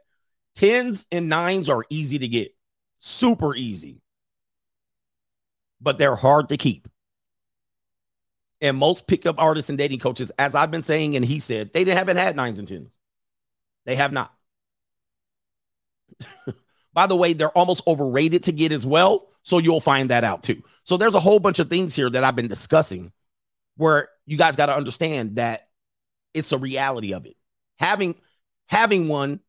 Tens 0.55 1.07
and 1.11 1.29
nines 1.29 1.69
are 1.69 1.85
easy 1.91 2.21
to 2.21 2.29
get, 2.29 2.55
super 3.01 3.53
easy, 3.57 4.01
but 5.81 5.99
they're 5.99 6.15
hard 6.15 6.49
to 6.51 6.57
keep. 6.57 6.87
And 8.61 8.77
most 8.77 9.09
pickup 9.09 9.41
artists 9.41 9.71
and 9.71 9.77
dating 9.77 9.99
coaches, 9.99 10.31
as 10.39 10.55
I've 10.55 10.71
been 10.71 10.85
saying, 10.85 11.17
and 11.17 11.25
he 11.25 11.41
said, 11.41 11.73
they 11.73 11.85
haven't 11.85 12.17
had 12.17 12.37
nines 12.37 12.61
and 12.61 12.69
tens. 12.69 12.97
They 13.87 13.97
have 13.97 14.13
not. 14.13 14.33
By 16.95 17.09
the 17.09 17.17
way, 17.17 17.33
they're 17.33 17.49
almost 17.51 17.83
overrated 17.89 18.45
to 18.45 18.53
get 18.53 18.71
as 18.71 18.87
well. 18.87 19.27
So 19.43 19.59
you'll 19.59 19.81
find 19.81 20.11
that 20.11 20.23
out 20.23 20.45
too. 20.45 20.63
So 20.85 20.97
there's 20.97 21.17
a 21.17 21.21
whole 21.21 21.41
bunch 21.41 21.59
of 21.59 21.69
things 21.69 21.97
here 21.97 22.09
that 22.09 22.23
I've 22.23 22.37
been 22.37 22.47
discussing 22.47 23.11
where 23.77 24.11
you 24.27 24.39
guys 24.39 24.55
got 24.55 24.67
to 24.67 24.77
understand 24.77 25.37
that 25.37 25.67
it's 26.35 26.53
a 26.53 26.59
reality 26.59 27.15
of 27.15 27.27
it 27.27 27.35
having 27.83 28.15
having 28.69 29.09
one 29.09 29.41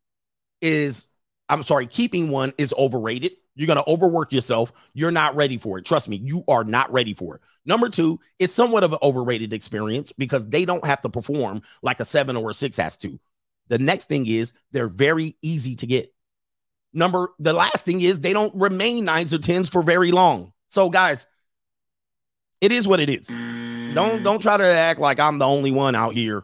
is 0.62 1.08
I'm 1.48 1.64
sorry, 1.64 1.86
keeping 1.86 2.30
one 2.30 2.54
is 2.58 2.74
overrated. 2.78 3.34
You're 3.56 3.68
going 3.68 3.78
to 3.78 3.88
overwork 3.88 4.34
yourself. 4.34 4.74
You're 4.94 5.12
not 5.12 5.36
ready 5.36 5.58
for 5.58 5.78
it. 5.78 5.86
Trust 5.86 6.10
me, 6.10 6.18
you 6.18 6.44
are 6.48 6.64
not 6.64 6.92
ready 6.92 7.14
for 7.14 7.36
it. 7.36 7.42
Number 7.66 7.88
two, 7.88 8.20
it's 8.40 8.52
somewhat 8.52 8.84
of 8.84 8.94
an 8.94 9.00
overrated 9.04 9.54
experience 9.54 10.12
because 10.12 10.48
they 10.50 10.66
don't 10.66 10.86
have 10.86 11.02
to 11.04 11.10
perform 11.10 11.62
like 11.84 12.00
a 12.00 12.06
seven 12.06 12.36
or 12.36 12.50
a 12.50 12.54
six 12.54 12.78
has 12.78 12.98
to. 12.98 13.20
The 13.68 13.78
next 13.78 14.10
thing 14.10 14.26
is 14.26 14.54
they're 14.72 14.88
very 14.88 15.38
easy 15.44 15.76
to 15.76 15.88
get. 15.88 16.12
Number 16.94 17.30
the 17.40 17.54
last 17.54 17.86
thing 17.86 18.02
is 18.02 18.20
they 18.20 18.34
don't 18.34 18.54
remain 18.56 19.06
nines 19.06 19.34
or 19.34 19.38
tens 19.38 19.70
for 19.70 19.84
very 19.84 20.12
long. 20.12 20.54
So, 20.68 20.90
guys, 20.90 21.28
it 22.62 22.72
is 22.72 22.88
what 22.88 23.00
it 23.00 23.10
is. 23.10 23.28
Don't 23.28 24.24
don't 24.24 24.42
try 24.42 24.58
to 24.58 24.66
act 24.66 25.00
like 25.00 25.20
I'm 25.20 25.38
the 25.38 25.48
only 25.48 25.72
one 25.72 25.96
out 25.96 26.14
here. 26.14 26.44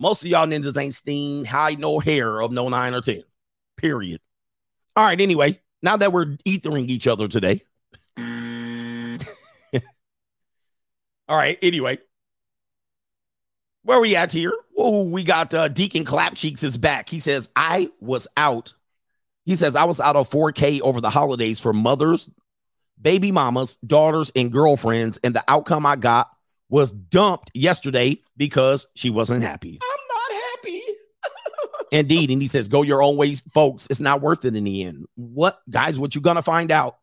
Most 0.00 0.24
of 0.24 0.30
y'all 0.30 0.46
ninjas 0.46 0.80
ain't 0.80 0.94
seen 0.94 1.44
hide 1.44 1.78
no 1.78 1.98
hair 1.98 2.40
of 2.40 2.52
no 2.52 2.70
nine 2.70 2.94
or 2.94 3.02
ten. 3.02 3.22
Period. 3.76 4.22
All 4.96 5.04
right. 5.04 5.20
Anyway, 5.20 5.60
now 5.82 5.98
that 5.98 6.10
we're 6.10 6.38
ethering 6.46 6.88
each 6.88 7.06
other 7.06 7.28
today. 7.28 7.60
All 11.28 11.36
right. 11.36 11.58
Anyway, 11.60 11.98
where 13.82 14.00
we 14.00 14.16
at 14.16 14.32
here? 14.32 14.54
Oh, 14.76 15.06
we 15.06 15.22
got 15.22 15.52
uh, 15.52 15.68
Deacon 15.68 16.06
Clapcheeks 16.06 16.64
is 16.64 16.78
back. 16.78 17.10
He 17.10 17.18
says 17.18 17.50
I 17.54 17.90
was 18.00 18.26
out. 18.38 18.72
He 19.44 19.54
says 19.54 19.76
I 19.76 19.84
was 19.84 20.00
out 20.00 20.16
of 20.16 20.30
4K 20.30 20.80
over 20.80 21.02
the 21.02 21.10
holidays 21.10 21.60
for 21.60 21.74
mothers, 21.74 22.30
baby 23.00 23.32
mamas, 23.32 23.76
daughters, 23.86 24.32
and 24.34 24.50
girlfriends, 24.50 25.18
and 25.22 25.34
the 25.34 25.44
outcome 25.46 25.84
I 25.84 25.96
got 25.96 26.30
was 26.70 26.92
dumped 26.92 27.50
yesterday 27.52 28.18
because 28.36 28.86
she 28.94 29.10
wasn't 29.10 29.42
happy. 29.42 29.78
I'm 29.82 30.00
not 30.08 30.42
happy. 30.42 30.80
Indeed. 31.92 32.30
And 32.30 32.40
he 32.40 32.48
says, 32.48 32.68
go 32.68 32.82
your 32.82 33.02
own 33.02 33.16
ways, 33.16 33.40
folks. 33.52 33.86
It's 33.90 34.00
not 34.00 34.22
worth 34.22 34.44
it 34.44 34.54
in 34.54 34.64
the 34.64 34.84
end. 34.84 35.06
What, 35.16 35.60
guys, 35.68 35.98
what 36.00 36.14
you 36.14 36.20
gonna 36.20 36.42
find 36.42 36.70
out? 36.72 36.96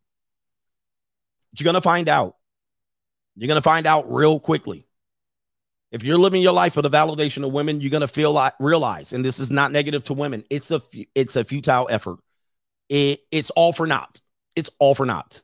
What 1.51 1.59
you 1.59 1.65
gonna 1.65 1.81
find 1.81 2.09
out? 2.09 2.37
You're 3.35 3.47
gonna 3.47 3.61
find 3.61 3.85
out 3.85 4.11
real 4.11 4.39
quickly. 4.39 4.85
If 5.91 6.03
you're 6.03 6.17
living 6.17 6.41
your 6.41 6.53
life 6.53 6.73
for 6.73 6.81
the 6.81 6.89
validation 6.89 7.45
of 7.45 7.53
women, 7.53 7.79
you're 7.79 7.91
gonna 7.91 8.07
feel 8.07 8.31
like 8.31 8.53
realize, 8.59 9.13
and 9.13 9.23
this 9.23 9.39
is 9.39 9.51
not 9.51 9.71
negative 9.71 10.03
to 10.05 10.13
women. 10.13 10.43
It's 10.49 10.71
a 10.71 10.81
it's 11.13 11.35
a 11.35 11.45
futile 11.45 11.87
effort. 11.89 12.17
It, 12.89 13.19
it's 13.31 13.49
all 13.51 13.73
for 13.73 13.85
naught. 13.85 14.21
It's 14.55 14.69
all 14.79 14.95
for 14.95 15.05
naught. 15.05 15.41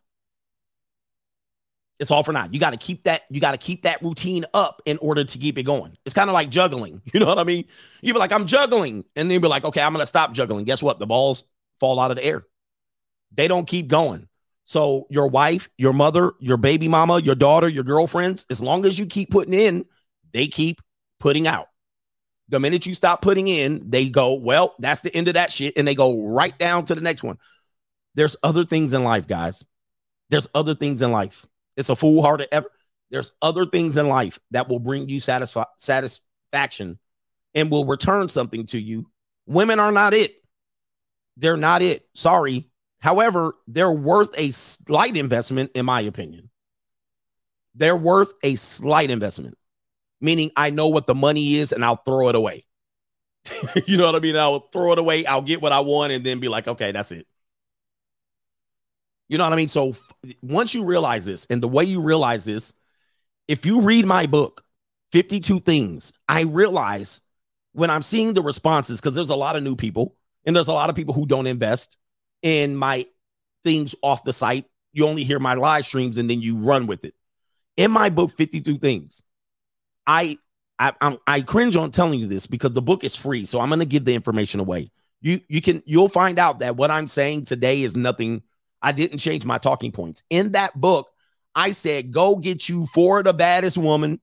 It's 2.03 2.11
all 2.11 2.21
for 2.21 2.33
naught. 2.33 2.53
You 2.53 2.59
got 2.59 2.71
to 2.71 2.77
keep 2.77 3.05
that. 3.05 3.21
You 3.29 3.39
got 3.39 3.53
to 3.53 3.57
keep 3.57 3.83
that 3.83 4.01
routine 4.01 4.43
up 4.53 4.81
in 4.85 4.97
order 4.97 5.23
to 5.23 5.37
keep 5.37 5.57
it 5.57 5.63
going. 5.63 5.97
It's 6.05 6.13
kind 6.13 6.29
of 6.29 6.33
like 6.33 6.49
juggling. 6.49 7.01
You 7.13 7.21
know 7.21 7.27
what 7.27 7.39
I 7.39 7.45
mean? 7.45 7.63
You 8.01 8.11
be 8.11 8.19
like, 8.19 8.33
I'm 8.33 8.45
juggling, 8.45 9.05
and 9.15 9.29
then 9.29 9.31
you 9.31 9.39
be 9.39 9.47
like, 9.47 9.63
okay, 9.63 9.81
I'm 9.81 9.93
gonna 9.93 10.05
stop 10.05 10.33
juggling. 10.33 10.65
Guess 10.65 10.83
what? 10.83 10.99
The 10.99 11.07
balls 11.07 11.45
fall 11.79 12.01
out 12.01 12.11
of 12.11 12.17
the 12.17 12.25
air. 12.25 12.43
They 13.33 13.47
don't 13.47 13.65
keep 13.65 13.87
going. 13.87 14.27
So 14.65 15.07
your 15.09 15.27
wife, 15.27 15.69
your 15.77 15.93
mother, 15.93 16.33
your 16.39 16.57
baby 16.57 16.89
mama, 16.89 17.21
your 17.21 17.35
daughter, 17.35 17.69
your 17.69 17.85
girlfriends, 17.85 18.45
as 18.49 18.61
long 18.61 18.85
as 18.85 18.99
you 18.99 19.05
keep 19.05 19.31
putting 19.31 19.53
in, 19.53 19.85
they 20.33 20.47
keep 20.47 20.81
putting 21.21 21.47
out. 21.47 21.69
The 22.49 22.59
minute 22.59 22.85
you 22.85 22.95
stop 22.95 23.21
putting 23.21 23.47
in, 23.47 23.89
they 23.89 24.09
go, 24.09 24.33
well, 24.33 24.75
that's 24.79 25.01
the 25.01 25.15
end 25.15 25.29
of 25.29 25.35
that 25.35 25.53
shit, 25.53 25.77
and 25.77 25.87
they 25.87 25.95
go 25.95 26.25
right 26.25 26.57
down 26.57 26.83
to 26.85 26.95
the 26.95 27.01
next 27.01 27.23
one. 27.23 27.37
There's 28.15 28.35
other 28.43 28.65
things 28.65 28.91
in 28.91 29.03
life, 29.03 29.25
guys. 29.25 29.63
There's 30.29 30.49
other 30.53 30.75
things 30.75 31.01
in 31.01 31.11
life. 31.11 31.45
It's 31.77 31.89
a 31.89 31.95
foolhardy 31.95 32.47
effort. 32.51 32.71
There's 33.09 33.31
other 33.41 33.65
things 33.65 33.97
in 33.97 34.07
life 34.07 34.39
that 34.51 34.67
will 34.67 34.79
bring 34.79 35.07
you 35.09 35.19
satisfi- 35.19 35.65
satisfaction 35.77 36.99
and 37.53 37.69
will 37.69 37.85
return 37.85 38.27
something 38.29 38.65
to 38.67 38.79
you. 38.79 39.09
Women 39.45 39.79
are 39.79 39.91
not 39.91 40.13
it. 40.13 40.35
They're 41.37 41.57
not 41.57 41.81
it. 41.81 42.07
Sorry. 42.15 42.69
However, 42.99 43.55
they're 43.67 43.91
worth 43.91 44.31
a 44.37 44.51
slight 44.51 45.17
investment, 45.17 45.71
in 45.75 45.85
my 45.85 46.01
opinion. 46.01 46.49
They're 47.75 47.97
worth 47.97 48.33
a 48.43 48.55
slight 48.55 49.09
investment, 49.09 49.57
meaning 50.21 50.51
I 50.55 50.69
know 50.69 50.87
what 50.87 51.07
the 51.07 51.15
money 51.15 51.55
is 51.55 51.71
and 51.71 51.83
I'll 51.83 51.97
throw 51.97 52.29
it 52.29 52.35
away. 52.35 52.65
you 53.87 53.97
know 53.97 54.05
what 54.05 54.15
I 54.15 54.19
mean? 54.19 54.37
I'll 54.37 54.69
throw 54.71 54.93
it 54.93 54.99
away. 54.99 55.25
I'll 55.25 55.41
get 55.41 55.61
what 55.61 55.71
I 55.71 55.81
want 55.81 56.13
and 56.13 56.23
then 56.23 56.39
be 56.39 56.47
like, 56.47 56.67
okay, 56.67 56.91
that's 56.91 57.11
it. 57.11 57.27
You 59.29 59.37
know 59.37 59.43
what 59.43 59.53
I 59.53 59.57
mean? 59.57 59.67
So 59.67 59.89
f- 59.89 60.13
once 60.41 60.73
you 60.73 60.85
realize 60.85 61.25
this, 61.25 61.45
and 61.49 61.61
the 61.61 61.67
way 61.67 61.83
you 61.83 62.01
realize 62.01 62.45
this, 62.45 62.73
if 63.47 63.65
you 63.65 63.81
read 63.81 64.05
my 64.05 64.25
book, 64.25 64.63
52 65.11 65.59
Things, 65.59 66.13
I 66.27 66.41
realize 66.41 67.21
when 67.73 67.89
I'm 67.89 68.01
seeing 68.01 68.33
the 68.33 68.41
responses, 68.41 68.99
because 68.99 69.15
there's 69.15 69.29
a 69.29 69.35
lot 69.35 69.55
of 69.55 69.63
new 69.63 69.75
people 69.75 70.15
and 70.45 70.55
there's 70.55 70.67
a 70.67 70.73
lot 70.73 70.89
of 70.89 70.95
people 70.95 71.13
who 71.13 71.25
don't 71.25 71.47
invest 71.47 71.97
in 72.41 72.75
my 72.75 73.05
things 73.63 73.95
off 74.01 74.23
the 74.23 74.33
site. 74.33 74.65
You 74.91 75.07
only 75.07 75.23
hear 75.23 75.39
my 75.39 75.55
live 75.55 75.85
streams 75.85 76.17
and 76.17 76.29
then 76.29 76.41
you 76.41 76.57
run 76.57 76.87
with 76.87 77.05
it. 77.05 77.15
In 77.77 77.91
my 77.91 78.09
book, 78.09 78.31
52 78.31 78.77
Things, 78.77 79.23
I 80.05 80.37
I, 80.79 80.93
I'm, 81.01 81.17
I 81.27 81.41
cringe 81.41 81.75
on 81.75 81.91
telling 81.91 82.19
you 82.19 82.27
this 82.27 82.47
because 82.47 82.73
the 82.73 82.81
book 82.81 83.03
is 83.03 83.15
free. 83.15 83.45
So 83.45 83.59
I'm 83.59 83.69
going 83.69 83.79
to 83.79 83.85
give 83.85 84.05
the 84.05 84.15
information 84.15 84.59
away. 84.59 84.89
You 85.21 85.39
you 85.47 85.61
can 85.61 85.81
you'll 85.85 86.09
find 86.09 86.37
out 86.37 86.59
that 86.59 86.75
what 86.75 86.91
I'm 86.91 87.07
saying 87.07 87.45
today 87.45 87.81
is 87.81 87.95
nothing. 87.95 88.43
I 88.83 88.91
didn't 88.91 89.19
change 89.19 89.45
my 89.45 89.57
talking 89.57 89.91
points. 89.91 90.21
In 90.29 90.51
that 90.51 90.79
book, 90.79 91.09
I 91.55 91.71
said, 91.71 92.11
go 92.11 92.35
get 92.35 92.67
you 92.67 92.85
for 92.87 93.23
the 93.23 93.33
baddest 93.33 93.77
woman 93.77 94.19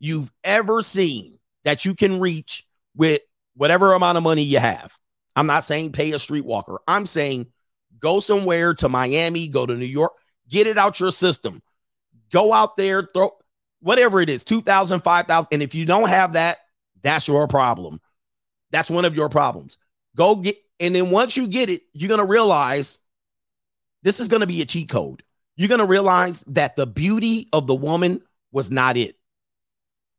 you've 0.00 0.32
ever 0.42 0.82
seen 0.82 1.38
that 1.64 1.84
you 1.84 1.94
can 1.94 2.20
reach 2.20 2.66
with 2.96 3.20
whatever 3.54 3.92
amount 3.92 4.18
of 4.18 4.24
money 4.24 4.42
you 4.42 4.58
have. 4.58 4.96
I'm 5.36 5.46
not 5.46 5.64
saying 5.64 5.92
pay 5.92 6.10
a 6.12 6.16
streetwalker. 6.16 6.78
I'm 6.88 7.06
saying 7.06 7.46
go 8.00 8.18
somewhere 8.18 8.74
to 8.74 8.88
Miami, 8.88 9.46
go 9.46 9.64
to 9.64 9.76
New 9.76 9.84
York, 9.84 10.12
get 10.48 10.66
it 10.66 10.76
out 10.76 11.00
your 11.00 11.12
system. 11.12 11.62
Go 12.32 12.52
out 12.52 12.76
there, 12.76 13.08
throw 13.14 13.30
whatever 13.80 14.20
it 14.20 14.28
is, 14.28 14.44
2,000, 14.44 15.00
5,000. 15.00 15.48
And 15.52 15.62
if 15.62 15.74
you 15.74 15.84
don't 15.86 16.08
have 16.08 16.34
that, 16.34 16.58
that's 17.02 17.28
your 17.28 17.46
problem. 17.46 18.00
That's 18.70 18.90
one 18.90 19.04
of 19.04 19.14
your 19.14 19.28
problems. 19.28 19.78
Go 20.16 20.36
get, 20.36 20.56
and 20.78 20.94
then 20.94 21.10
once 21.10 21.36
you 21.36 21.46
get 21.46 21.70
it, 21.70 21.82
you're 21.92 22.08
going 22.08 22.18
to 22.18 22.24
realize 22.24 22.98
this 24.02 24.20
is 24.20 24.28
going 24.28 24.40
to 24.40 24.46
be 24.46 24.62
a 24.62 24.66
cheat 24.66 24.88
code. 24.88 25.22
You're 25.56 25.68
going 25.68 25.80
to 25.80 25.86
realize 25.86 26.42
that 26.48 26.76
the 26.76 26.86
beauty 26.86 27.48
of 27.52 27.66
the 27.66 27.74
woman 27.74 28.22
was 28.52 28.70
not 28.70 28.96
it. 28.96 29.16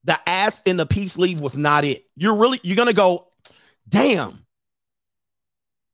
The 0.04 0.18
ass 0.28 0.62
in 0.64 0.78
the 0.78 0.86
peace 0.86 1.18
leave 1.18 1.40
was 1.40 1.58
not 1.58 1.84
it. 1.84 2.06
You're 2.16 2.36
really, 2.36 2.60
you're 2.64 2.76
going 2.76 2.88
to 2.88 2.94
go, 2.94 3.28
damn. 3.88 4.46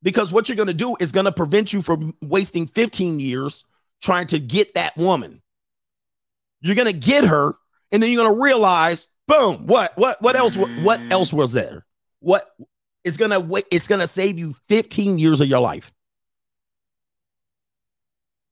Because 0.04 0.32
what 0.32 0.48
you're 0.48 0.56
going 0.56 0.68
to 0.68 0.74
do 0.74 0.96
is 1.00 1.12
going 1.12 1.26
to 1.26 1.32
prevent 1.32 1.74
you 1.74 1.82
from 1.82 2.16
wasting 2.22 2.68
15 2.68 3.20
years 3.20 3.64
trying 4.02 4.28
to 4.28 4.40
get 4.40 4.76
that 4.76 4.96
woman. 4.96 5.42
You're 6.62 6.76
going 6.76 6.88
to 6.88 6.94
get 6.94 7.26
her, 7.26 7.56
and 7.92 8.02
then 8.02 8.12
you're 8.12 8.24
going 8.24 8.36
to 8.36 8.42
realize, 8.42 9.08
boom, 9.28 9.68
what, 9.68 9.98
what, 9.98 10.22
what 10.22 10.36
else, 10.36 10.56
what 10.56 11.00
else 11.10 11.34
was 11.34 11.54
there? 11.54 11.86
What 12.20 12.50
it's 13.04 13.18
going 13.18 13.32
to 13.32 13.40
wait, 13.40 13.66
it's 13.72 13.88
going 13.88 14.02
to 14.02 14.08
save 14.08 14.38
you 14.38 14.54
15 14.68 15.20
years 15.20 15.42
of 15.42 15.48
your 15.48 15.60
life. 15.60 15.92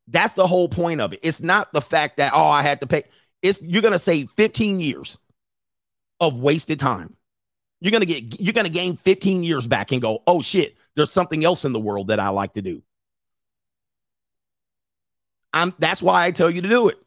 That's 0.08 0.34
the 0.34 0.48
whole 0.48 0.70
point 0.70 1.02
of 1.02 1.14
it. 1.14 1.20
It's 1.24 1.42
not 1.42 1.74
the 1.74 1.82
fact 1.82 2.18
that, 2.18 2.34
oh, 2.36 2.48
I 2.48 2.62
had 2.62 2.80
to 2.82 2.88
pay. 2.88 3.04
It's 3.42 3.62
you're 3.62 3.82
to 3.94 4.00
save 4.00 4.30
15 4.32 4.80
years 4.80 5.18
of 6.20 6.40
wasted 6.40 6.80
time. 6.80 7.16
You're 7.82 7.92
to 8.00 8.22
get, 8.22 8.40
you're 8.40 8.54
to 8.66 8.72
gain 8.72 8.98
15 8.98 9.44
years 9.44 9.68
back 9.68 9.92
and 9.92 10.02
go, 10.02 10.24
oh 10.28 10.42
shit, 10.42 10.78
there's 10.96 11.12
something 11.12 11.44
else 11.44 11.66
in 11.66 11.72
the 11.72 11.80
world 11.80 12.08
that 12.08 12.20
I 12.20 12.30
like 12.30 12.54
to 12.54 12.62
do. 12.62 12.82
I'm, 15.54 15.74
that's 15.80 16.02
why 16.02 16.26
I 16.26 16.32
tell 16.32 16.50
you 16.50 16.62
to 16.62 16.70
do 16.70 16.90
it. 16.90 16.98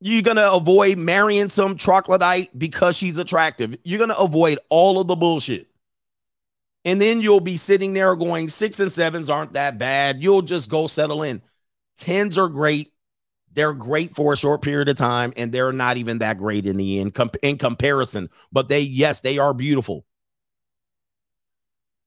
You're 0.00 0.22
to 0.36 0.52
avoid 0.52 0.98
marrying 0.98 1.48
some 1.48 1.76
troglodyte 1.76 2.56
because 2.58 2.96
she's 2.96 3.18
attractive. 3.18 3.76
You're 3.82 3.98
to 4.10 4.18
avoid 4.18 4.58
all 4.68 5.00
of 5.00 5.06
the 5.06 5.16
bullshit. 5.16 5.68
And 6.86 7.00
then 7.00 7.20
you'll 7.20 7.40
be 7.40 7.56
sitting 7.56 7.94
there 7.94 8.14
going, 8.14 8.48
six 8.48 8.78
and 8.78 8.92
sevens 8.92 9.28
aren't 9.28 9.54
that 9.54 9.76
bad. 9.76 10.22
You'll 10.22 10.40
just 10.40 10.70
go 10.70 10.86
settle 10.86 11.24
in. 11.24 11.42
Tens 11.98 12.38
are 12.38 12.48
great. 12.48 12.92
They're 13.52 13.74
great 13.74 14.14
for 14.14 14.32
a 14.32 14.36
short 14.36 14.62
period 14.62 14.88
of 14.88 14.96
time, 14.96 15.32
and 15.36 15.50
they're 15.50 15.72
not 15.72 15.96
even 15.96 16.18
that 16.18 16.38
great 16.38 16.64
in 16.64 16.76
the 16.76 17.00
end 17.00 17.12
com- 17.12 17.32
in 17.42 17.58
comparison. 17.58 18.30
But 18.52 18.68
they, 18.68 18.80
yes, 18.80 19.20
they 19.20 19.38
are 19.38 19.52
beautiful. 19.52 20.06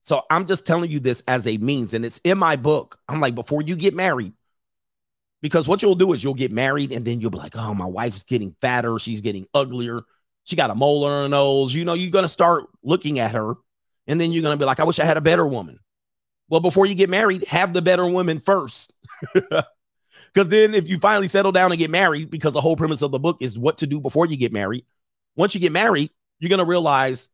So 0.00 0.22
I'm 0.30 0.46
just 0.46 0.66
telling 0.66 0.90
you 0.90 0.98
this 0.98 1.22
as 1.28 1.46
a 1.46 1.58
means, 1.58 1.92
and 1.92 2.02
it's 2.02 2.18
in 2.24 2.38
my 2.38 2.56
book. 2.56 2.98
I'm 3.06 3.20
like, 3.20 3.34
before 3.34 3.60
you 3.60 3.76
get 3.76 3.94
married, 3.94 4.32
because 5.42 5.68
what 5.68 5.82
you'll 5.82 5.94
do 5.94 6.14
is 6.14 6.24
you'll 6.24 6.32
get 6.32 6.52
married, 6.52 6.90
and 6.90 7.04
then 7.04 7.20
you'll 7.20 7.30
be 7.30 7.36
like, 7.36 7.54
oh, 7.54 7.74
my 7.74 7.84
wife's 7.84 8.22
getting 8.22 8.56
fatter. 8.62 8.98
She's 8.98 9.20
getting 9.20 9.46
uglier. 9.52 10.00
She 10.44 10.56
got 10.56 10.70
a 10.70 10.74
mole 10.74 11.04
on 11.04 11.24
her 11.24 11.28
nose. 11.28 11.74
You 11.74 11.84
know, 11.84 11.92
you're 11.92 12.10
going 12.10 12.24
to 12.24 12.28
start 12.28 12.64
looking 12.82 13.18
at 13.18 13.32
her 13.32 13.56
and 14.10 14.20
then 14.20 14.32
you're 14.32 14.42
going 14.42 14.54
to 14.54 14.58
be 14.58 14.66
like, 14.66 14.80
I 14.80 14.84
wish 14.84 14.98
I 14.98 15.04
had 15.04 15.16
a 15.16 15.22
better 15.22 15.46
woman. 15.46 15.78
Well, 16.48 16.60
before 16.60 16.84
you 16.84 16.96
get 16.96 17.08
married, 17.08 17.44
have 17.44 17.72
the 17.72 17.80
better 17.80 18.06
woman 18.06 18.40
first. 18.40 18.92
Because 20.32 20.48
then, 20.48 20.74
if 20.74 20.88
you 20.88 20.98
finally 20.98 21.28
settle 21.28 21.50
down 21.50 21.72
and 21.72 21.78
get 21.78 21.90
married, 21.90 22.30
because 22.30 22.52
the 22.52 22.60
whole 22.60 22.76
premise 22.76 23.02
of 23.02 23.10
the 23.10 23.18
book 23.18 23.38
is 23.40 23.58
what 23.58 23.78
to 23.78 23.86
do 23.86 24.00
before 24.00 24.26
you 24.26 24.36
get 24.36 24.52
married, 24.52 24.84
once 25.34 25.54
you 25.54 25.60
get 25.60 25.72
married, 25.72 26.10
you're 26.38 26.48
going 26.48 26.60
to 26.60 26.64
realize 26.64 27.30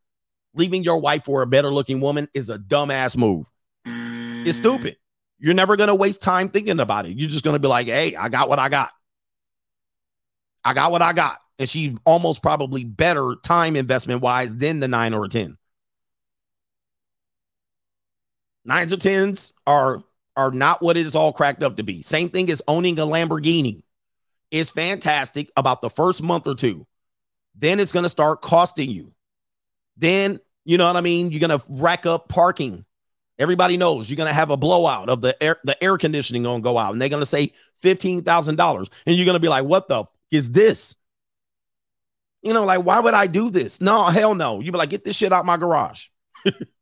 leaving 0.54 0.82
your 0.82 0.98
wife 0.98 1.24
for 1.24 1.42
a 1.42 1.46
better 1.46 1.70
looking 1.70 2.00
woman 2.00 2.28
is 2.32 2.48
a 2.48 2.58
dumbass 2.58 3.16
move. 3.16 3.50
It's 3.84 4.56
stupid. 4.56 4.96
You're 5.38 5.54
never 5.54 5.76
going 5.76 5.88
to 5.88 5.94
waste 5.94 6.22
time 6.22 6.48
thinking 6.48 6.80
about 6.80 7.04
it. 7.04 7.18
You're 7.18 7.28
just 7.28 7.44
going 7.44 7.54
to 7.54 7.60
be 7.60 7.68
like, 7.68 7.88
hey, 7.88 8.16
I 8.16 8.30
got 8.30 8.48
what 8.48 8.58
I 8.58 8.70
got. 8.70 8.90
I 10.64 10.72
got 10.72 10.90
what 10.90 11.02
I 11.02 11.12
got. 11.12 11.38
And 11.58 11.68
she 11.68 11.96
almost 12.06 12.42
probably 12.42 12.84
better 12.84 13.36
time 13.42 13.76
investment 13.76 14.22
wise 14.22 14.56
than 14.56 14.80
the 14.80 14.88
nine 14.88 15.12
or 15.12 15.26
a 15.26 15.28
10. 15.28 15.58
Nines 18.66 18.92
or 18.92 18.96
tens 18.96 19.54
are 19.66 20.02
are 20.36 20.50
not 20.50 20.82
what 20.82 20.96
it 20.96 21.06
is 21.06 21.14
all 21.14 21.32
cracked 21.32 21.62
up 21.62 21.76
to 21.76 21.82
be. 21.82 22.02
Same 22.02 22.28
thing 22.28 22.50
as 22.50 22.60
owning 22.68 22.98
a 22.98 23.02
Lamborghini. 23.02 23.82
It's 24.50 24.70
fantastic 24.70 25.50
about 25.56 25.80
the 25.80 25.88
first 25.88 26.22
month 26.22 26.46
or 26.46 26.54
two. 26.54 26.86
Then 27.54 27.80
it's 27.80 27.92
going 27.92 28.02
to 28.02 28.10
start 28.10 28.42
costing 28.42 28.90
you. 28.90 29.12
Then, 29.96 30.38
you 30.64 30.76
know 30.76 30.86
what 30.86 30.96
I 30.96 31.00
mean? 31.00 31.30
You're 31.30 31.46
going 31.46 31.58
to 31.58 31.64
rack 31.70 32.04
up 32.04 32.28
parking. 32.28 32.84
Everybody 33.38 33.76
knows 33.78 34.10
you're 34.10 34.16
going 34.16 34.28
to 34.28 34.34
have 34.34 34.50
a 34.50 34.56
blowout 34.56 35.08
of 35.08 35.22
the 35.22 35.42
air, 35.42 35.58
the 35.64 35.82
air 35.82 35.96
conditioning 35.96 36.42
going 36.42 36.60
to 36.60 36.64
go 36.64 36.76
out 36.76 36.92
and 36.92 37.00
they're 37.00 37.08
going 37.08 37.22
to 37.22 37.26
say 37.26 37.52
$15,000 37.82 38.88
and 39.06 39.16
you're 39.16 39.24
going 39.24 39.36
to 39.36 39.40
be 39.40 39.48
like, 39.48 39.64
"What 39.64 39.88
the 39.88 40.02
f- 40.02 40.08
is 40.30 40.52
this?" 40.52 40.96
You 42.42 42.52
know, 42.52 42.64
like 42.64 42.84
why 42.84 42.98
would 43.00 43.14
I 43.14 43.26
do 43.26 43.50
this? 43.50 43.80
No, 43.80 44.04
hell 44.04 44.34
no. 44.34 44.60
You 44.60 44.72
be 44.72 44.78
like, 44.78 44.90
"Get 44.90 45.04
this 45.04 45.16
shit 45.16 45.32
out 45.32 45.44
my 45.44 45.56
garage." 45.56 46.08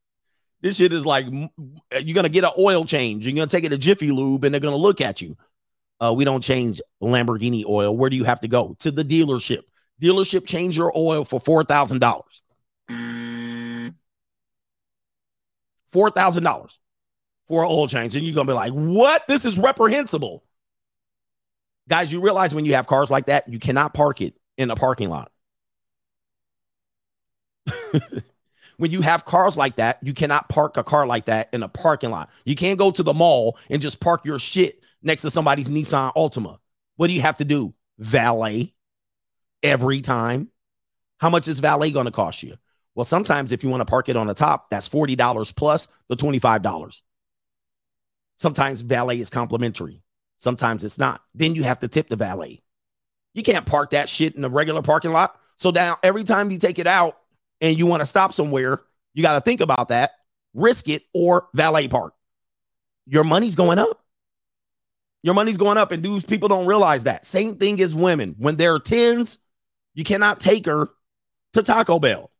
this 0.65 0.77
shit 0.77 0.95
is 0.95 1.05
like 1.05 1.27
you're 1.27 2.15
to 2.23 2.31
get 2.31 2.43
an 2.43 2.51
oil 2.59 2.87
change. 2.87 3.27
You're 3.27 3.35
to 3.47 3.55
take 3.55 3.65
it 3.65 3.69
to 3.69 3.77
Jiffy 3.77 4.11
Lube 4.11 4.45
and 4.45 4.55
they're 4.55 4.61
to 4.73 4.79
look 4.79 5.03
at 5.03 5.21
you. 5.21 5.37
Uh, 6.01 6.15
we 6.17 6.25
don't 6.25 6.43
change 6.43 6.81
Lamborghini 7.03 7.67
oil. 7.69 7.95
Where 7.95 8.09
do 8.09 8.17
you 8.17 8.25
have 8.25 8.41
to 8.41 8.49
go? 8.49 8.75
To 8.79 8.91
the 8.91 9.05
dealership. 9.05 9.65
Dealership 10.01 10.47
change 10.47 10.75
your 10.75 10.91
oil 10.97 11.27
for 11.27 11.39
four 11.39 11.65
thousand 11.65 11.99
dollars. 11.99 12.41
Four 15.89 16.09
thousand 16.11 16.45
dollars 16.45 16.79
for 17.47 17.63
an 17.63 17.69
oil 17.71 17.87
change, 17.87 18.17
and 18.17 18.25
you're 18.25 18.35
gonna 18.35 18.49
be 18.49 18.55
like, 18.55 18.73
"What? 18.73 19.27
This 19.29 19.45
is 19.45 19.59
reprehensible." 19.59 20.45
Guys, 21.91 22.11
you 22.11 22.23
realize 22.23 22.55
when 22.55 22.65
you 22.65 22.73
have 22.73 22.87
cars 22.87 23.11
like 23.11 23.27
that, 23.27 23.47
you 23.53 23.59
cannot 23.59 23.93
park 23.93 24.23
it 24.23 24.35
in 24.57 24.71
a 24.71 24.77
parking 24.77 25.11
lot. 25.11 25.31
when 28.77 28.91
you 28.91 29.01
have 29.01 29.25
cars 29.25 29.57
like 29.57 29.77
that, 29.77 29.99
you 30.03 30.15
cannot 30.15 30.49
park 30.49 30.77
a 30.77 30.85
car 30.85 31.07
like 31.07 31.27
that 31.27 31.49
in 31.53 31.63
a 31.63 31.69
parking 31.69 32.11
lot. 32.11 32.31
You 32.45 32.55
can't 32.55 32.79
go 32.79 32.91
to 32.91 33.03
the 33.03 33.15
mall 33.15 33.59
and 33.71 33.81
just 33.81 34.01
park 34.01 34.25
your 34.25 34.39
shit 34.39 34.83
next 35.03 35.23
to 35.23 35.31
somebody's 35.31 35.69
Nissan 35.69 36.13
Altima. 36.15 36.59
What 36.97 37.09
do 37.09 37.13
you 37.13 37.23
have 37.23 37.39
to 37.39 37.45
do? 37.45 37.75
Valet 37.99 38.73
every 39.63 40.01
time. 40.01 40.49
How 41.19 41.31
much 41.31 41.49
is 41.49 41.61
valet 41.61 41.91
going 41.91 42.07
to 42.07 42.13
cost 42.13 42.43
you? 42.43 42.57
Well, 42.95 43.05
sometimes 43.05 43.53
if 43.53 43.65
you 43.65 43.71
want 43.71 43.81
to 43.81 43.87
park 43.87 44.09
it 44.09 44.17
on 44.17 44.27
the 44.27 44.35
top, 44.35 44.71
that's 44.71 44.89
$40 44.89 45.57
plus 45.57 45.89
the 46.09 46.17
$25. 46.17 47.03
Sometimes 48.37 48.83
valet 48.83 49.21
is 49.21 49.31
complimentary. 49.31 50.03
Sometimes 50.37 50.85
it's 50.85 50.99
not. 50.99 51.23
Then 51.35 51.55
you 51.55 51.63
have 51.63 51.81
to 51.81 51.89
tip 51.89 52.09
the 52.09 52.17
valet. 52.17 52.63
You 53.33 53.43
can't 53.43 53.67
park 53.67 53.91
that 53.91 54.09
shit 54.09 54.37
in 54.37 54.45
a 54.45 54.49
regular 54.49 54.83
parking 54.83 55.13
lot. 55.13 55.39
So 55.57 55.71
now 55.71 55.97
every 56.03 56.25
time 56.25 56.51
you 56.51 56.59
take 56.59 56.79
it 56.79 56.87
out 56.87 57.19
and 57.65 57.79
you 57.79 57.87
want 57.87 58.01
to 58.01 58.07
stop 58.07 58.35
somewhere, 58.35 58.83
you 59.15 59.23
got 59.23 59.33
to 59.33 59.41
think 59.41 59.63
about 59.63 59.89
that, 59.89 60.11
risk 60.53 60.87
it 60.91 61.03
or 61.15 61.49
valet 61.55 61.89
park. 61.89 62.13
Your 63.07 63.25
money's 63.25 63.57
going 63.57 63.79
up. 63.79 64.05
Your 65.23 65.33
money's 65.33 65.57
going 65.57 65.79
up, 65.79 65.91
and 65.91 66.03
dudes, 66.03 66.27
people 66.27 66.51
don't 66.51 66.67
realize 66.67 67.05
that. 67.05 67.25
Same 67.25 67.57
thing 67.57 67.81
as 67.81 67.95
women. 67.95 68.35
When 68.37 68.57
there 68.57 68.75
are 68.75 68.79
tens, 68.79 69.39
you 69.95 70.05
cannot 70.05 70.41
take 70.41 70.67
her 70.67 70.91
to 71.55 71.63
Taco 71.63 71.99
Bell. 71.99 72.31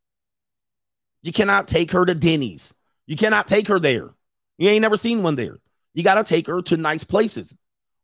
You 1.23 1.33
cannot 1.33 1.69
take 1.69 1.93
her 1.93 2.05
to 2.05 2.15
Denny's. 2.15 2.75
You 3.07 3.17
cannot 3.17 3.49
take 3.49 3.69
her 3.69 3.81
there. 3.81 4.11
You 4.59 4.69
ain't 4.69 4.83
never 4.83 4.99
seen 4.99 5.23
one 5.23 5.37
there. 5.37 5.59
You 5.95 6.03
got 6.03 6.17
to 6.17 6.25
take 6.25 6.47
her 6.49 6.61
to 6.61 6.77
nice 6.77 7.05
places, 7.05 7.55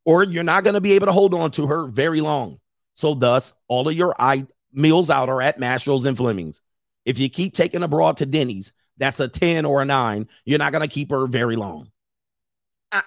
or 0.06 0.24
you're 0.24 0.42
not 0.42 0.64
going 0.64 0.72
to 0.72 0.80
be 0.80 0.92
able 0.92 1.06
to 1.06 1.12
hold 1.12 1.34
on 1.34 1.50
to 1.52 1.66
her 1.66 1.86
very 1.86 2.22
long. 2.22 2.60
So, 2.94 3.12
thus, 3.12 3.52
all 3.68 3.86
of 3.86 3.94
your 3.94 4.14
I- 4.18 4.46
meals 4.72 5.10
out 5.10 5.28
are 5.28 5.42
at 5.42 5.58
Mastro's 5.58 6.06
and 6.06 6.16
Fleming's. 6.16 6.62
If 7.04 7.18
you 7.18 7.28
keep 7.28 7.54
taking 7.54 7.82
a 7.82 7.88
broad 7.88 8.18
to 8.18 8.26
Denny's, 8.26 8.72
that's 8.96 9.20
a 9.20 9.28
10 9.28 9.64
or 9.64 9.82
a 9.82 9.84
nine. 9.84 10.28
You're 10.44 10.58
not 10.58 10.72
going 10.72 10.82
to 10.82 10.92
keep 10.92 11.10
her 11.10 11.26
very 11.26 11.56
long. 11.56 11.90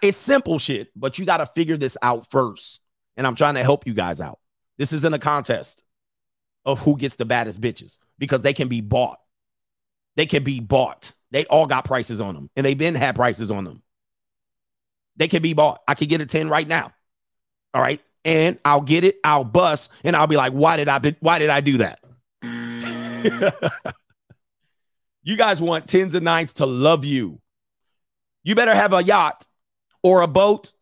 It's 0.02 0.18
simple 0.18 0.60
shit, 0.60 0.90
but 0.96 1.20
you 1.20 1.26
got 1.26 1.38
to 1.38 1.46
figure 1.46 1.78
this 1.78 1.98
out 2.02 2.30
first. 2.32 2.82
And 3.16 3.28
I'm 3.28 3.36
trying 3.36 3.56
to 3.56 3.64
help 3.64 3.86
you 3.86 3.94
guys 3.94 4.20
out. 4.20 4.40
This 4.78 4.94
isn't 4.94 5.14
a 5.14 5.20
contest 5.20 5.84
of 6.66 6.80
who 6.80 6.98
gets 6.98 7.18
the 7.18 7.26
baddest 7.26 7.62
bitches 7.62 8.00
because 8.18 8.42
they 8.42 8.54
can 8.54 8.70
be 8.70 8.82
bought. 8.82 9.20
They 10.16 10.26
can 10.26 10.44
be 10.44 10.60
bought. 10.60 11.12
They 11.32 11.46
all 11.46 11.68
got 11.68 11.86
prices 11.86 12.22
on 12.22 12.36
them 12.36 12.50
and 12.56 12.66
they've 12.66 12.78
been 12.78 12.96
had 12.96 13.16
prices 13.16 13.52
on 13.52 13.64
them. 13.64 13.84
They 15.16 15.28
can 15.28 15.42
be 15.42 15.54
bought. 15.54 15.82
I 15.88 15.94
could 15.96 16.10
get 16.10 16.22
a 16.22 16.26
10 16.26 16.50
right 16.50 16.68
now. 16.68 16.92
All 17.74 17.82
right. 17.82 18.02
And 18.26 18.58
I'll 18.64 18.82
get 18.82 19.04
it, 19.04 19.18
I'll 19.24 19.44
bust, 19.44 19.92
and 20.04 20.16
I'll 20.16 20.28
be 20.28 20.38
like, 20.38 20.54
why 20.54 20.78
did 20.78 20.88
I 20.88 21.00
be, 21.00 21.16
why 21.20 21.40
did 21.40 21.50
I 21.50 21.60
do 21.60 21.80
that? 21.80 22.00
you 25.24 25.38
guys 25.38 25.62
want 25.62 25.88
tens 25.88 26.16
and 26.16 26.26
nines 26.26 26.54
to 26.54 26.66
love 26.66 27.06
you. 27.06 27.40
You 28.44 28.56
better 28.56 28.76
have 28.76 28.94
a 28.94 29.04
yacht 29.04 29.48
or 30.02 30.22
a 30.22 30.28
boat 30.28 30.74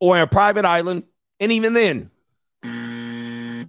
or 0.00 0.18
a 0.18 0.26
private 0.26 0.64
island. 0.64 1.04
And 1.40 1.50
even 1.50 1.74
then, 1.74 2.10
and 2.62 3.68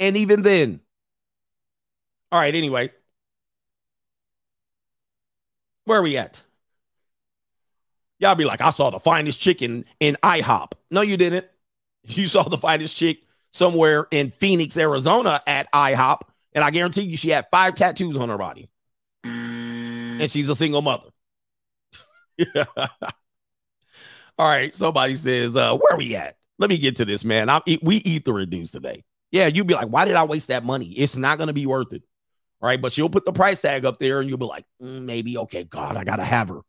even 0.00 0.42
then. 0.42 0.80
All 2.30 2.38
right, 2.38 2.54
anyway. 2.54 2.90
Where 5.84 5.98
are 5.98 6.02
we 6.02 6.16
at? 6.16 6.42
Y'all 8.18 8.34
be 8.34 8.44
like, 8.44 8.60
I 8.60 8.70
saw 8.70 8.90
the 8.90 8.98
finest 8.98 9.40
chick 9.40 9.62
in, 9.62 9.84
in 10.00 10.16
IHOP. 10.22 10.72
No, 10.90 11.02
you 11.02 11.16
didn't. 11.16 11.46
You 12.02 12.26
saw 12.26 12.42
the 12.42 12.58
finest 12.58 12.96
chick 12.96 13.22
somewhere 13.56 14.06
in 14.10 14.30
Phoenix, 14.30 14.76
Arizona 14.76 15.40
at 15.46 15.70
IHOP. 15.72 16.20
And 16.52 16.62
I 16.64 16.70
guarantee 16.70 17.02
you 17.02 17.16
she 17.16 17.30
had 17.30 17.46
five 17.50 17.74
tattoos 17.74 18.16
on 18.16 18.28
her 18.28 18.38
body. 18.38 18.68
And 19.24 20.30
she's 20.30 20.48
a 20.48 20.56
single 20.56 20.82
mother. 20.82 21.08
All 24.38 24.48
right. 24.48 24.74
Somebody 24.74 25.16
says, 25.16 25.56
uh, 25.56 25.76
where 25.76 25.96
we 25.96 26.14
at? 26.16 26.36
Let 26.58 26.70
me 26.70 26.78
get 26.78 26.96
to 26.96 27.04
this, 27.04 27.24
man. 27.24 27.48
I'm, 27.48 27.62
we 27.82 27.96
eat 27.96 28.24
the 28.24 28.32
reduce 28.32 28.70
today. 28.70 29.04
Yeah, 29.32 29.46
you'd 29.46 29.66
be 29.66 29.74
like, 29.74 29.88
why 29.88 30.04
did 30.04 30.14
I 30.14 30.24
waste 30.24 30.48
that 30.48 30.64
money? 30.64 30.92
It's 30.92 31.16
not 31.16 31.36
going 31.36 31.48
to 31.48 31.54
be 31.54 31.66
worth 31.66 31.92
it. 31.92 32.02
All 32.62 32.68
right. 32.68 32.80
But 32.80 32.92
she'll 32.92 33.10
put 33.10 33.24
the 33.24 33.32
price 33.32 33.60
tag 33.60 33.84
up 33.84 33.98
there 33.98 34.20
and 34.20 34.28
you'll 34.28 34.38
be 34.38 34.46
like, 34.46 34.64
"Mm, 34.80 35.02
maybe, 35.02 35.36
okay, 35.38 35.64
God, 35.64 35.96
I 35.96 36.04
got 36.04 36.16
to 36.16 36.24
have 36.24 36.48
her. 36.48 36.60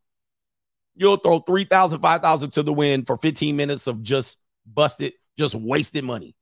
You'll 0.95 1.17
throw 1.17 1.39
3,000, 1.39 1.99
5,000 1.99 2.51
to 2.51 2.63
the 2.63 2.73
wind 2.73 3.07
for 3.07 3.17
15 3.17 3.55
minutes 3.55 3.87
of 3.87 4.01
just 4.01 4.39
busted, 4.65 5.13
just 5.37 5.53
wasted 5.53 6.03
money. 6.03 6.35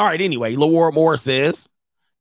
All 0.00 0.06
right. 0.06 0.20
Anyway, 0.22 0.54
Lawar 0.54 0.94
Moore 0.94 1.18
says, 1.18 1.68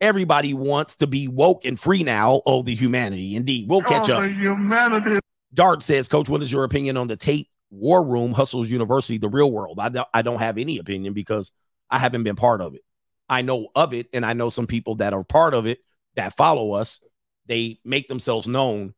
everybody 0.02 0.54
wants 0.54 0.98
to 0.98 1.08
be 1.08 1.30
woke 1.30 1.64
and 1.64 1.80
free 1.80 2.04
now. 2.04 2.42
Oh, 2.46 2.62
the 2.62 2.76
humanity. 2.76 3.38
Indeed. 3.38 3.70
We'll 3.70 3.84
catch 3.84 4.10
Oh, 4.10 4.16
up. 4.16 4.30
humanity. 4.30 5.22
Dart 5.54 5.82
says, 5.82 6.10
Coach, 6.10 6.28
what 6.28 6.44
is 6.44 6.52
your 6.52 6.66
opinion 6.66 6.98
on 6.98 7.08
the 7.08 7.16
Tate 7.16 7.48
War 7.72 8.04
Room, 8.06 8.34
Hustlers 8.34 8.70
University, 8.70 9.18
the 9.18 9.30
real 9.30 9.50
world? 9.50 9.80
I 9.80 9.88
don't, 9.88 10.08
I 10.14 10.24
don't 10.24 10.40
have 10.40 10.58
any 10.58 10.78
opinion 10.78 11.14
because 11.14 11.54
I 11.90 12.00
haven't 12.00 12.24
been 12.24 12.36
part 12.36 12.60
of 12.60 12.76
it. 12.76 12.82
I 13.30 13.44
know 13.44 13.70
of 13.76 13.94
it, 13.94 14.08
and 14.12 14.26
I 14.26 14.34
know 14.34 14.50
some 14.50 14.68
people 14.68 14.96
that 14.96 15.14
are 15.14 15.24
part 15.24 15.54
of 15.54 15.66
it 15.66 15.80
that 16.16 16.36
follow 16.36 16.74
us. 16.74 17.00
They 17.46 17.80
make 17.86 18.10
themselves 18.10 18.46
known 18.46 18.94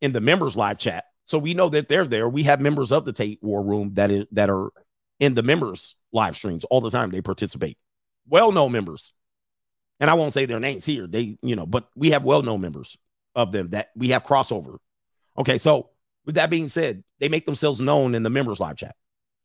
in 0.00 0.12
the 0.12 0.20
members 0.20 0.56
live 0.56 0.78
chat. 0.78 1.04
So 1.24 1.38
we 1.38 1.54
know 1.54 1.68
that 1.68 1.88
they're 1.88 2.04
there. 2.04 2.28
We 2.28 2.42
have 2.42 2.60
members 2.60 2.90
of 2.90 3.04
the 3.04 3.12
Tate 3.12 3.38
War 3.42 3.62
Room 3.62 3.92
that 3.94 4.10
is 4.10 4.26
that 4.32 4.50
are 4.50 4.70
in 5.20 5.34
the 5.34 5.44
members 5.44 5.94
live 6.12 6.34
streams 6.34 6.64
all 6.64 6.80
the 6.80 6.90
time. 6.90 7.10
They 7.10 7.20
participate. 7.20 7.78
Well-known 8.28 8.72
members. 8.72 9.12
And 10.00 10.10
I 10.10 10.14
won't 10.14 10.32
say 10.32 10.46
their 10.46 10.60
names 10.60 10.84
here. 10.84 11.06
They, 11.06 11.38
you 11.42 11.56
know, 11.56 11.66
but 11.66 11.88
we 11.96 12.10
have 12.10 12.22
well-known 12.24 12.60
members 12.60 12.96
of 13.34 13.52
them 13.52 13.70
that 13.70 13.90
we 13.96 14.10
have 14.10 14.22
crossover. 14.22 14.78
Okay, 15.36 15.58
so 15.58 15.90
with 16.24 16.36
that 16.36 16.50
being 16.50 16.68
said, 16.68 17.04
they 17.20 17.28
make 17.28 17.46
themselves 17.46 17.80
known 17.80 18.14
in 18.14 18.22
the 18.22 18.30
members 18.30 18.60
live 18.60 18.76
chat. 18.76 18.94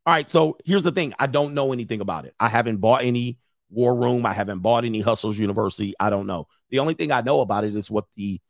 All 0.06 0.14
right, 0.14 0.30
so 0.30 0.58
here's 0.66 0.84
the 0.84 0.92
thing: 0.92 1.14
I 1.18 1.28
don't 1.28 1.54
know 1.54 1.72
anything 1.72 2.02
about 2.02 2.26
it. 2.26 2.36
I 2.40 2.50
haven't 2.50 2.78
bought 2.78 3.04
any 3.04 3.40
War 3.70 3.96
Room. 3.96 4.26
I 4.26 4.34
haven't 4.34 4.60
bought 4.60 4.86
any 4.86 5.00
Hustlers 5.00 5.40
University. 5.40 5.94
I 6.00 6.10
don't 6.10 6.28
know. 6.28 6.48
The 6.70 6.80
only 6.80 6.94
thing 6.94 7.12
I 7.12 7.22
know 7.22 7.42
about 7.42 7.64
it 7.64 7.76
is 7.76 7.90
what 7.90 8.06
the 8.16 8.42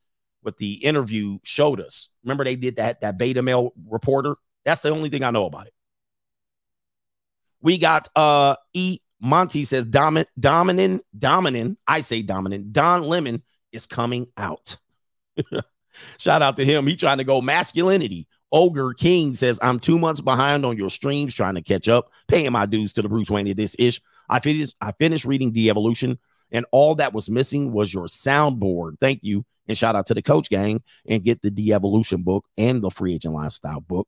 what 0.41 0.57
the 0.57 0.73
interview 0.73 1.37
showed 1.43 1.79
us. 1.79 2.09
Remember, 2.23 2.43
they 2.43 2.55
did 2.55 2.77
that 2.77 3.01
that 3.01 3.17
beta 3.17 3.41
male 3.41 3.73
reporter. 3.87 4.35
That's 4.65 4.81
the 4.81 4.89
only 4.89 5.09
thing 5.09 5.23
I 5.23 5.31
know 5.31 5.45
about 5.45 5.67
it. 5.67 5.73
We 7.61 7.77
got 7.77 8.07
uh 8.15 8.55
E 8.73 8.99
Monty 9.23 9.63
says 9.63 9.85
dominant 9.85 10.27
dominant 10.37 11.03
dominant. 11.17 11.79
I 11.87 12.01
say 12.01 12.21
dominant. 12.21 12.73
Don 12.73 13.03
Lemon 13.03 13.41
is 13.71 13.85
coming 13.85 14.27
out. 14.37 14.77
Shout 16.17 16.41
out 16.41 16.57
to 16.57 16.65
him. 16.65 16.85
He 16.85 16.95
trying 16.95 17.19
to 17.19 17.23
go 17.23 17.41
masculinity. 17.41 18.27
Ogre 18.51 18.93
King 18.93 19.33
says, 19.33 19.57
I'm 19.63 19.79
two 19.79 19.97
months 19.97 20.21
behind 20.21 20.63
on 20.65 20.77
your 20.77 20.89
streams, 20.89 21.33
trying 21.33 21.55
to 21.55 21.61
catch 21.61 21.87
up, 21.87 22.11
paying 22.27 22.51
my 22.51 22.67
dues 22.67 22.93
to 22.93 23.01
the 23.01 23.09
Bruce 23.09 23.31
Wayne 23.31 23.47
of 23.47 23.57
this 23.57 23.75
ish. 23.79 23.99
I 24.29 24.39
finished, 24.39 24.75
I 24.79 24.91
finished 24.91 25.25
reading 25.25 25.53
The 25.53 25.71
Evolution, 25.71 26.19
and 26.51 26.65
all 26.71 26.93
that 26.95 27.13
was 27.13 27.29
missing 27.29 27.71
was 27.71 27.91
your 27.91 28.05
soundboard. 28.05 28.99
Thank 29.01 29.21
you. 29.23 29.45
And 29.67 29.75
shout 29.77 29.95
out 29.95 30.05
to 30.07 30.13
the 30.13 30.21
coach 30.21 30.49
gang 30.49 30.83
and 31.07 31.23
get 31.23 31.41
the 31.41 31.49
De 31.49 31.73
Evolution 31.73 32.21
book 32.21 32.45
and 32.57 32.81
the 32.83 32.91
Free 32.91 33.15
Agent 33.15 33.33
Lifestyle 33.33 33.79
book. 33.79 34.07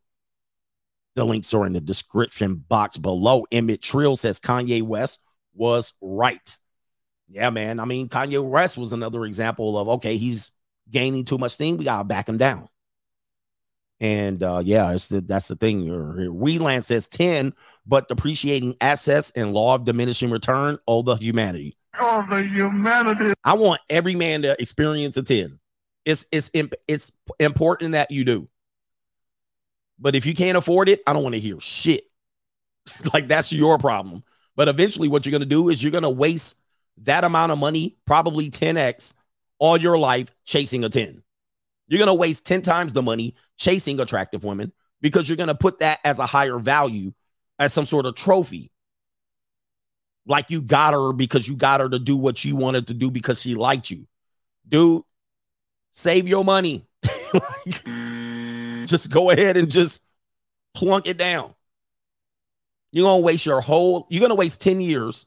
The 1.15 1.25
links 1.25 1.53
are 1.53 1.65
in 1.65 1.73
the 1.73 1.81
description 1.81 2.55
box 2.55 2.97
below. 2.97 3.45
Emmett 3.51 3.81
Trill 3.81 4.15
says 4.15 4.39
Kanye 4.39 4.81
West 4.81 5.21
was 5.53 5.93
right. 6.01 6.57
Yeah, 7.29 7.49
man. 7.49 7.79
I 7.79 7.85
mean, 7.85 8.09
Kanye 8.09 8.43
West 8.43 8.77
was 8.77 8.93
another 8.93 9.25
example 9.25 9.77
of 9.77 9.89
okay, 9.89 10.17
he's 10.17 10.51
gaining 10.89 11.25
too 11.25 11.37
much 11.37 11.53
steam. 11.53 11.77
We 11.77 11.85
gotta 11.85 12.03
back 12.03 12.29
him 12.29 12.37
down. 12.37 12.69
And 13.99 14.43
uh, 14.43 14.61
yeah, 14.63 14.91
it's 14.91 15.07
the, 15.07 15.21
that's 15.21 15.47
the 15.47 15.55
thing. 15.55 15.87
Wheeland 15.87 16.83
says 16.83 17.07
10, 17.07 17.53
but 17.85 18.09
depreciating 18.09 18.75
assets 18.81 19.31
and 19.35 19.53
law 19.53 19.75
of 19.75 19.85
diminishing 19.85 20.29
return, 20.29 20.77
all 20.85 21.01
the 21.01 21.15
humanity. 21.15 21.77
All 21.99 22.25
the 22.29 22.43
humanity. 22.43 23.33
I 23.43 23.53
want 23.53 23.79
every 23.89 24.15
man 24.15 24.41
to 24.41 24.61
experience 24.61 25.15
a 25.15 25.23
10. 25.23 25.59
It's 26.03 26.25
it's 26.31 26.51
imp- 26.53 26.75
it's 26.87 27.11
important 27.39 27.93
that 27.93 28.11
you 28.11 28.25
do. 28.25 28.47
But 29.99 30.15
if 30.15 30.25
you 30.25 30.33
can't 30.33 30.57
afford 30.57 30.89
it, 30.89 31.01
I 31.07 31.13
don't 31.13 31.23
want 31.23 31.35
to 31.35 31.39
hear 31.39 31.59
shit. 31.59 32.05
like 33.13 33.27
that's 33.27 33.51
your 33.51 33.77
problem. 33.77 34.23
But 34.55 34.67
eventually, 34.67 35.07
what 35.07 35.25
you're 35.25 35.31
gonna 35.31 35.45
do 35.45 35.69
is 35.69 35.81
you're 35.81 35.91
gonna 35.91 36.09
waste 36.09 36.55
that 36.99 37.23
amount 37.23 37.51
of 37.51 37.57
money, 37.57 37.97
probably 38.05 38.49
10x, 38.49 39.13
all 39.59 39.77
your 39.77 39.97
life 39.97 40.31
chasing 40.45 40.83
a 40.83 40.89
10. 40.89 41.23
You're 41.87 41.99
going 41.99 42.07
to 42.07 42.13
waste 42.13 42.45
10 42.45 42.61
times 42.61 42.93
the 42.93 43.01
money 43.01 43.35
chasing 43.57 43.99
attractive 43.99 44.43
women 44.43 44.71
because 45.01 45.29
you're 45.29 45.37
going 45.37 45.47
to 45.47 45.55
put 45.55 45.79
that 45.79 45.99
as 46.03 46.19
a 46.19 46.25
higher 46.25 46.57
value 46.57 47.13
as 47.59 47.73
some 47.73 47.85
sort 47.85 48.05
of 48.05 48.15
trophy. 48.15 48.71
Like 50.25 50.49
you 50.49 50.61
got 50.61 50.93
her 50.93 51.13
because 51.13 51.47
you 51.47 51.55
got 51.55 51.81
her 51.81 51.89
to 51.89 51.99
do 51.99 52.17
what 52.17 52.43
you 52.43 52.55
wanted 52.55 52.87
to 52.87 52.95
do 52.95 53.11
because 53.11 53.41
she 53.41 53.53
liked 53.53 53.91
you. 53.91 54.07
Dude, 54.67 55.03
save 55.91 56.27
your 56.27 56.43
money. 56.43 56.87
like, 57.33 57.85
just 58.89 59.09
go 59.09 59.29
ahead 59.29 59.57
and 59.57 59.69
just 59.69 60.01
plunk 60.73 61.07
it 61.07 61.17
down. 61.17 61.53
You're 62.91 63.13
to 63.17 63.21
waste 63.21 63.45
your 63.45 63.61
whole, 63.61 64.07
you're 64.09 64.27
to 64.29 64.35
waste 64.35 64.61
10 64.61 64.79
years 64.79 65.25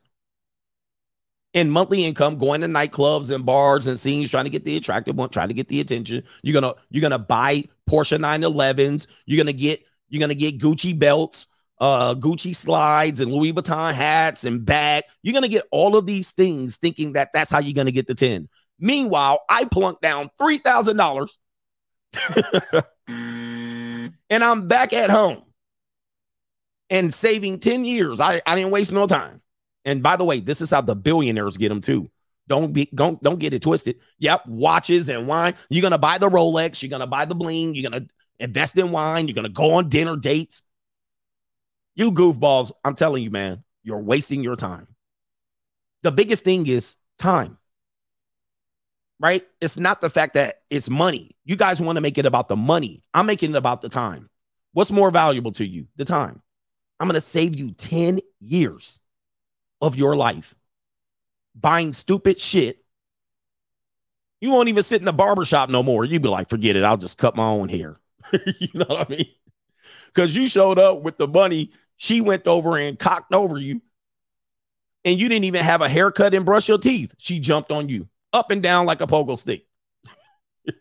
in 1.55 1.71
monthly 1.71 2.05
income 2.05 2.39
going 2.39 2.61
to 2.61 2.67
nightclubs 2.67 3.35
and 3.35 3.45
bars 3.45 3.87
and 3.87 3.99
scenes 3.99 4.31
trying 4.31 4.45
to 4.45 4.51
get 4.51 4.65
the 4.65 4.77
attractive 4.77 5.17
one 5.17 5.29
trying 5.29 5.49
to 5.49 5.55
get 5.55 5.69
the 5.69 5.81
attention. 5.81 6.23
You're 6.43 6.61
gonna 6.61 6.75
you're 6.91 7.03
gonna 7.03 7.19
buy 7.19 7.65
porsche 7.89 8.19
911s 8.19 9.07
you're 9.27 9.39
gonna 9.39 9.53
get 9.53 9.83
you're 10.09 10.21
gonna 10.21 10.35
get 10.35 10.59
gucci 10.59 10.99
belts 10.99 11.47
uh 11.81 12.15
gucci 12.15 12.55
slides 12.55 13.21
and 13.21 13.33
louis 13.33 13.53
vuitton 13.53 13.93
hats 13.95 14.45
and 14.45 14.65
bag. 14.65 15.05
You're 15.23 15.35
gonna 15.35 15.49
get 15.49 15.67
all 15.71 15.97
of 15.97 16.07
these 16.07 16.33
things 16.33 16.77
thinking 16.77 17.15
that 17.15 17.31
that's 17.33 17.51
how 17.51 17.61
you're 17.61 17.75
gonna 17.75 17.93
get 17.93 18.07
the 18.07 18.15
10 18.15 18.49
meanwhile 18.79 19.45
i 19.49 19.65
plunked 19.65 20.03
down 20.03 20.31
$3000 20.41 21.29
and 24.31 24.45
i'm 24.45 24.68
back 24.68 24.93
at 24.93 25.11
home 25.11 25.43
and 26.91 27.12
saving 27.12 27.59
10 27.59 27.85
years 27.85 28.20
i, 28.20 28.41
I 28.47 28.55
didn't 28.55 28.70
waste 28.70 28.93
no 28.93 29.07
time 29.07 29.43
and 29.89 30.03
by 30.03 30.16
the 30.16 30.24
way, 30.24 30.41
this 30.41 30.61
is 30.61 30.70
how 30.70 30.83
the 30.83 30.95
billionaires 30.95 31.57
get 31.57 31.70
them 31.70 31.81
too. 31.81 32.11
Don't 32.47 32.74
be 32.74 32.91
don't 32.95 33.22
don't 33.22 33.39
get 33.39 33.55
it 33.55 33.62
twisted. 33.62 33.97
Yep, 34.18 34.47
watches 34.47 35.09
and 35.09 35.26
wine. 35.26 35.55
You're 35.70 35.81
gonna 35.81 35.97
buy 35.97 36.18
the 36.18 36.29
Rolex. 36.29 36.83
You're 36.83 36.91
gonna 36.91 37.07
buy 37.07 37.24
the 37.24 37.35
bling. 37.35 37.74
You're 37.74 37.91
gonna 37.91 38.07
invest 38.39 38.76
in 38.76 38.91
wine. 38.91 39.29
You're 39.29 39.35
gonna 39.35 39.49
go 39.49 39.72
on 39.72 39.89
dinner 39.89 40.16
dates. 40.16 40.62
You 41.95 42.12
goofballs, 42.12 42.70
I'm 42.85 42.97
telling 42.97 43.22
you, 43.22 43.31
man, 43.31 43.64
you're 43.83 44.03
wasting 44.03 44.43
your 44.43 44.57
time. 44.57 44.89
The 46.03 46.12
biggest 46.12 46.45
thing 46.45 46.66
is 46.66 46.97
time. 47.18 47.57
Right? 49.21 49.45
It's 49.61 49.77
not 49.77 50.01
the 50.01 50.11
fact 50.11 50.35
that 50.35 50.62
it's 50.71 50.89
money. 50.89 51.37
You 51.45 51.57
guys 51.57 51.81
want 51.81 51.97
to 51.97 52.01
make 52.01 52.19
it 52.19 52.27
about 52.27 52.49
the 52.49 52.57
money. 52.57 53.03
I'm 53.12 53.27
making 53.27 53.51
it 53.51 53.57
about 53.57 53.81
the 53.81 53.89
time. 53.89 54.31
What's 54.73 54.93
more 54.93 55.11
valuable 55.11 55.53
to 55.53 55.66
you? 55.66 55.87
The 55.97 56.05
time. 56.05 56.41
I'm 57.01 57.09
going 57.09 57.14
to 57.14 57.21
save 57.21 57.57
you 57.57 57.73
10 57.73 58.21
years 58.41 59.01
of 59.81 59.97
your 59.97 60.16
life 60.16 60.55
buying 61.55 61.93
stupid 61.93 62.41
shit. 62.41 62.85
You 64.41 64.51
won't 64.51 64.69
even 64.69 64.83
sit 64.83 65.03
in 65.03 65.09
a 65.09 65.12
barbershop 65.12 65.69
no 65.69 65.83
more. 65.83 66.05
You'd 66.05 66.23
be 66.23 66.29
like, 66.29 66.49
forget 66.49 66.77
it. 66.77 66.85
I'll 66.85 66.97
just 66.97 67.19
cut 67.19 67.37
my 67.37 67.45
own 67.45 67.69
hair. 67.69 67.99
you 68.33 68.69
know 68.75 68.85
what 68.89 69.11
I 69.11 69.11
mean? 69.11 69.27
Because 70.07 70.35
you 70.35 70.49
showed 70.49 70.79
up 70.79 71.03
with 71.03 71.19
the 71.19 71.27
money. 71.27 71.73
She 71.97 72.21
went 72.21 72.47
over 72.47 72.77
and 72.77 72.99
cocked 72.99 73.35
over 73.35 73.59
you. 73.59 73.83
And 75.05 75.19
you 75.19 75.29
didn't 75.29 75.45
even 75.45 75.64
have 75.64 75.81
a 75.81 75.89
haircut 75.89 76.35
and 76.35 76.45
brush 76.45 76.69
your 76.69 76.79
teeth. 76.79 77.14
She 77.19 77.41
jumped 77.41 77.73
on 77.73 77.89
you 77.89 78.09
up 78.33 78.51
and 78.51 78.62
down 78.62 78.87
like 78.87 79.01
a 79.01 79.07
pogo 79.07 79.39
stick. 79.39 79.66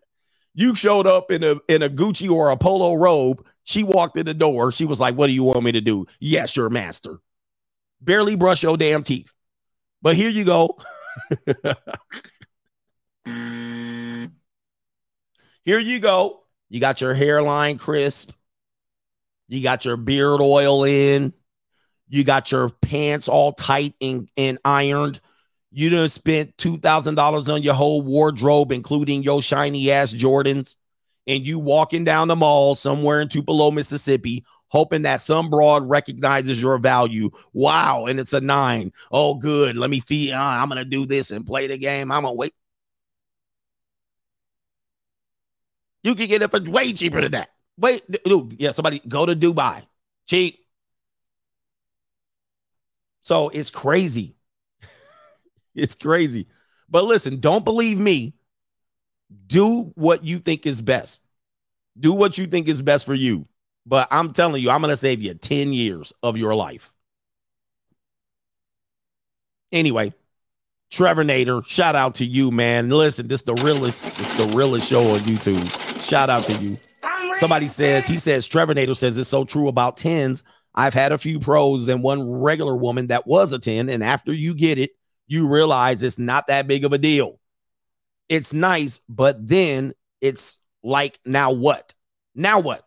you 0.53 0.75
showed 0.75 1.07
up 1.07 1.31
in 1.31 1.43
a 1.43 1.55
in 1.67 1.81
a 1.81 1.89
Gucci 1.89 2.29
or 2.29 2.49
a 2.49 2.57
polo 2.57 2.95
robe. 2.95 3.45
She 3.63 3.83
walked 3.83 4.17
in 4.17 4.25
the 4.25 4.33
door. 4.33 4.71
She 4.71 4.85
was 4.85 4.99
like, 4.99 5.15
What 5.15 5.27
do 5.27 5.33
you 5.33 5.43
want 5.43 5.63
me 5.63 5.71
to 5.73 5.81
do? 5.81 6.05
Yes, 6.19 6.55
your 6.55 6.69
master 6.69 7.19
barely 8.01 8.35
brush 8.35 8.63
your 8.63 8.77
damn 8.77 9.03
teeth. 9.03 9.31
But 10.01 10.15
here 10.15 10.29
you 10.29 10.45
go. 10.45 10.77
here 15.65 15.79
you 15.79 15.99
go. 15.99 16.43
You 16.69 16.79
got 16.79 17.01
your 17.01 17.13
hairline 17.13 17.77
crisp. 17.77 18.31
You 19.47 19.63
got 19.63 19.85
your 19.85 19.97
beard 19.97 20.41
oil 20.41 20.83
in. 20.83 21.33
You 22.09 22.23
got 22.23 22.51
your 22.51 22.69
pants 22.69 23.27
all 23.27 23.53
tight 23.53 23.95
and, 24.01 24.29
and 24.37 24.59
ironed. 24.63 25.19
You 25.71 25.89
done 25.89 26.09
spent 26.09 26.55
$2,000 26.57 27.53
on 27.53 27.63
your 27.63 27.73
whole 27.73 28.01
wardrobe, 28.01 28.71
including 28.71 29.23
your 29.23 29.41
shiny 29.41 29.91
ass 29.91 30.13
Jordans. 30.13 30.75
And 31.27 31.45
you 31.45 31.59
walking 31.59 32.05
down 32.05 32.29
the 32.29 32.37
mall 32.37 32.73
somewhere 32.73 33.19
in 33.19 33.27
Tupelo, 33.27 33.69
Mississippi, 33.69 34.45
hoping 34.69 35.01
that 35.01 35.19
some 35.19 35.49
broad 35.49 35.87
recognizes 35.87 36.61
your 36.61 36.77
value. 36.77 37.29
Wow. 37.51 38.05
And 38.05 38.17
it's 38.17 38.31
a 38.31 38.39
nine. 38.39 38.93
Oh, 39.11 39.35
good. 39.35 39.75
Let 39.75 39.89
me 39.89 39.99
feed. 39.99 40.31
Uh, 40.31 40.39
I'm 40.39 40.69
to 40.69 40.85
do 40.85 41.05
this 41.05 41.31
and 41.31 41.45
play 41.45 41.67
the 41.67 41.77
game. 41.77 42.11
I'm 42.13 42.23
to 42.23 42.31
wait. 42.31 42.53
You 46.01 46.15
can 46.15 46.27
get 46.27 46.41
it 46.41 46.49
for 46.49 46.61
way 46.61 46.93
cheaper 46.93 47.19
than 47.19 47.33
that. 47.33 47.49
Wait, 47.77 48.03
dude, 48.23 48.55
yeah, 48.59 48.71
somebody 48.71 49.01
go 49.05 49.25
to 49.25 49.35
Dubai. 49.35 49.85
Cheap. 50.25 50.65
So 53.21 53.49
it's 53.49 53.69
crazy. 53.69 54.36
It's 55.77 55.95
crazy. 55.95 56.47
But 56.89 57.05
listen, 57.05 57.39
don't 57.39 57.63
believe 57.63 57.99
me. 57.99 58.33
Do 59.45 59.91
what 59.95 60.23
you 60.23 60.39
think 60.39 60.65
is 60.65 60.81
best. 60.81 61.21
Do 61.99 62.13
what 62.13 62.37
you 62.37 62.47
think 62.47 62.67
is 62.67 62.81
best 62.81 63.05
for 63.05 63.13
you. 63.13 63.47
But 63.85 64.07
I'm 64.11 64.33
telling 64.33 64.61
you, 64.61 64.69
I'm 64.69 64.81
going 64.81 64.91
to 64.91 64.97
save 64.97 65.21
you 65.21 65.33
10 65.33 65.71
years 65.71 66.13
of 66.21 66.37
your 66.37 66.55
life. 66.55 66.93
Anyway, 69.71 70.13
Trevor 70.89 71.23
Nader, 71.23 71.65
shout 71.65 71.95
out 71.95 72.15
to 72.15 72.25
you, 72.25 72.51
man. 72.51 72.89
Listen, 72.89 73.27
this 73.27 73.41
is 73.41 73.45
the 73.45 73.55
realest, 73.55 74.03
this 74.17 74.31
is 74.31 74.37
the 74.37 74.55
realest 74.55 74.89
show 74.89 75.15
on 75.15 75.19
YouTube. 75.21 76.01
Shout 76.01 76.29
out 76.29 76.45
to 76.45 76.53
you. 76.53 76.77
Somebody 77.33 77.67
says, 77.67 78.07
he 78.07 78.17
says, 78.17 78.47
Trevor 78.47 78.73
Nader 78.73 78.95
says 78.95 79.17
it's 79.17 79.29
so 79.29 79.43
true 79.45 79.67
about 79.67 79.97
10s. 79.97 80.43
I've 80.73 80.93
had 80.93 81.11
a 81.11 81.17
few 81.17 81.39
pros 81.39 81.87
and 81.87 82.03
one 82.03 82.29
regular 82.29 82.75
woman 82.75 83.07
that 83.07 83.27
was 83.27 83.51
a 83.51 83.59
10. 83.59 83.89
And 83.89 84.03
after 84.03 84.33
you 84.33 84.53
get 84.53 84.77
it, 84.77 84.91
you 85.27 85.47
realize 85.47 86.03
it's 86.03 86.17
not 86.17 86.47
that 86.47 86.67
big 86.67 86.85
of 86.85 86.93
a 86.93 86.97
deal. 86.97 87.39
It's 88.29 88.53
nice, 88.53 88.99
but 89.07 89.47
then 89.47 89.93
it's 90.21 90.57
like, 90.83 91.19
now 91.25 91.51
what? 91.51 91.93
Now 92.35 92.59
what? 92.59 92.85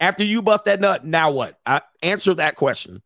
After 0.00 0.24
you 0.24 0.42
bust 0.42 0.66
that 0.66 0.80
nut, 0.80 1.04
now 1.04 1.30
what? 1.30 1.58
I 1.66 1.80
answer 2.02 2.34
that 2.34 2.56
question. 2.56 3.02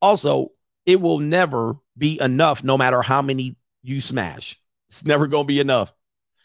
Also, 0.00 0.52
it 0.86 1.00
will 1.00 1.18
never 1.18 1.76
be 1.96 2.20
enough 2.20 2.62
no 2.62 2.78
matter 2.78 3.02
how 3.02 3.22
many 3.22 3.56
you 3.82 4.00
smash. 4.00 4.60
It's 4.88 5.04
never 5.04 5.26
going 5.26 5.44
to 5.44 5.48
be 5.48 5.60
enough. 5.60 5.92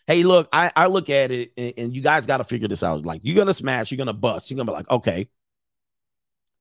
Hey, 0.07 0.23
look, 0.23 0.49
I, 0.51 0.72
I 0.76 0.88
look 0.88 1.10
at 1.10 1.31
it 1.31 1.53
and, 1.55 1.73
and 1.77 1.95
you 1.95 2.01
guys 2.01 2.26
got 2.26 2.38
to 2.38 2.43
figure 2.43 2.68
this 2.68 2.84
out. 2.84 3.05
Like, 3.05 3.22
you're 3.23 3.35
going 3.35 3.47
to 3.47 3.53
smash, 3.53 3.91
you're 3.91 3.97
going 3.97 4.07
to 4.07 4.14
bust. 4.14 4.49
You're 4.49 4.57
going 4.57 4.65
to 4.65 4.72
be 4.72 4.76
like, 4.76 4.89
okay, 4.89 5.30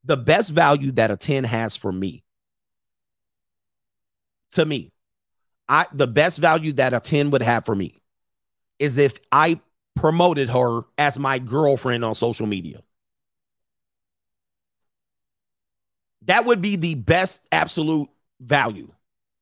the 0.05 0.17
best 0.17 0.51
value 0.51 0.93
that 0.93 1.11
a 1.11 1.17
10 1.17 1.45
has 1.45 1.77
for 1.77 1.91
me, 1.91 2.23
to 4.53 4.65
me, 4.65 4.93
I 5.73 5.87
the 5.91 6.07
best 6.07 6.39
value 6.39 6.75
that 6.75 6.93
a 6.93 7.01
10 7.01 7.31
would 7.31 7.41
have 7.41 7.65
for 7.65 7.75
me 7.75 8.03
is 8.79 8.99
if 8.99 9.19
I 9.33 9.59
promoted 9.97 10.51
her 10.51 10.83
as 10.99 11.19
my 11.19 11.39
girlfriend 11.39 12.05
on 12.05 12.15
social 12.15 12.47
media. 12.47 12.83
That 16.27 16.45
would 16.45 16.61
be 16.61 16.77
the 16.77 16.95
best 16.95 17.41
absolute 17.51 18.11
value. 18.39 18.93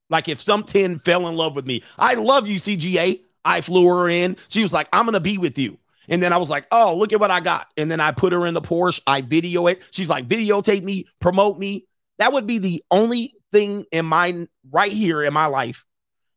Like 0.09 0.29
if 0.29 0.41
some 0.41 0.63
10 0.63 1.01
fell 1.01 1.27
in 1.27 1.37
love 1.37 1.57
with 1.57 1.67
me, 1.67 1.83
I 1.99 2.15
love 2.15 2.47
you, 2.47 2.57
CGA. 2.57 3.21
I 3.45 3.61
flew 3.61 3.89
her 3.89 4.09
in. 4.09 4.37
She 4.49 4.63
was 4.63 4.73
like, 4.73 4.89
I'm 4.93 5.07
going 5.07 5.15
to 5.15 5.21
be 5.21 5.37
with 5.37 5.59
you. 5.59 5.79
And 6.09 6.23
then 6.23 6.33
I 6.33 6.37
was 6.37 6.51
like, 6.51 6.67
oh, 6.71 6.97
look 6.97 7.13
at 7.13 7.21
what 7.21 7.31
I 7.31 7.41
got. 7.41 7.67
And 7.77 7.91
then 7.91 8.01
I 8.01 8.13
put 8.13 8.33
her 8.33 8.47
in 8.47 8.55
the 8.55 8.63
Porsche. 8.63 9.01
I 9.07 9.21
video 9.21 9.67
it. 9.67 9.83
She's 9.91 10.11
like, 10.11 10.29
videotape 10.29 10.85
me, 10.85 11.07
promote 11.21 11.59
me. 11.59 11.87
That 12.19 12.33
would 12.33 12.47
be 12.47 12.59
the 12.59 12.85
only 12.91 13.35
thing 13.51 13.85
in 13.91 14.07
my 14.07 14.47
right 14.71 14.93
here 14.93 15.23
in 15.23 15.33
my 15.33 15.47
life 15.47 15.85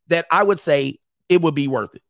that 0.08 0.26
I 0.32 0.44
would 0.44 0.60
say 0.60 1.00
it 1.30 1.42
would 1.42 1.56
be 1.56 1.68
worth 1.68 1.96
it. 1.96 2.02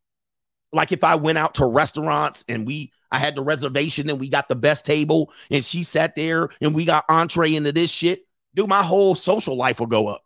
Like 0.71 0.91
if 0.91 1.03
I 1.03 1.15
went 1.15 1.37
out 1.37 1.55
to 1.55 1.65
restaurants 1.65 2.43
and 2.47 2.65
we 2.65 2.91
I 3.11 3.19
had 3.19 3.35
the 3.35 3.43
reservation 3.43 4.09
and 4.09 4.19
we 4.19 4.27
got 4.27 4.49
the 4.49 4.55
best 4.55 4.87
table 4.87 5.31
and 5.51 5.63
she 5.63 5.83
sat 5.83 6.15
there 6.15 6.49
and 6.61 6.73
we 6.73 6.83
got 6.83 7.05
entree 7.07 7.53
into 7.53 7.71
this 7.71 7.91
shit, 7.91 8.21
dude, 8.55 8.67
my 8.67 8.81
whole 8.81 9.13
social 9.13 9.55
life 9.55 9.79
will 9.79 9.87
go 9.87 10.07
up. 10.07 10.25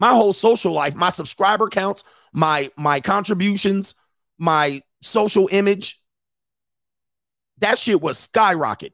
My 0.00 0.10
whole 0.10 0.32
social 0.32 0.72
life, 0.72 0.96
my 0.96 1.10
subscriber 1.10 1.68
counts, 1.68 2.02
my 2.32 2.70
my 2.76 3.00
contributions, 3.00 3.94
my 4.38 4.82
social 5.02 5.48
image, 5.52 6.00
that 7.58 7.78
shit 7.78 8.00
was 8.00 8.18
skyrocket. 8.18 8.92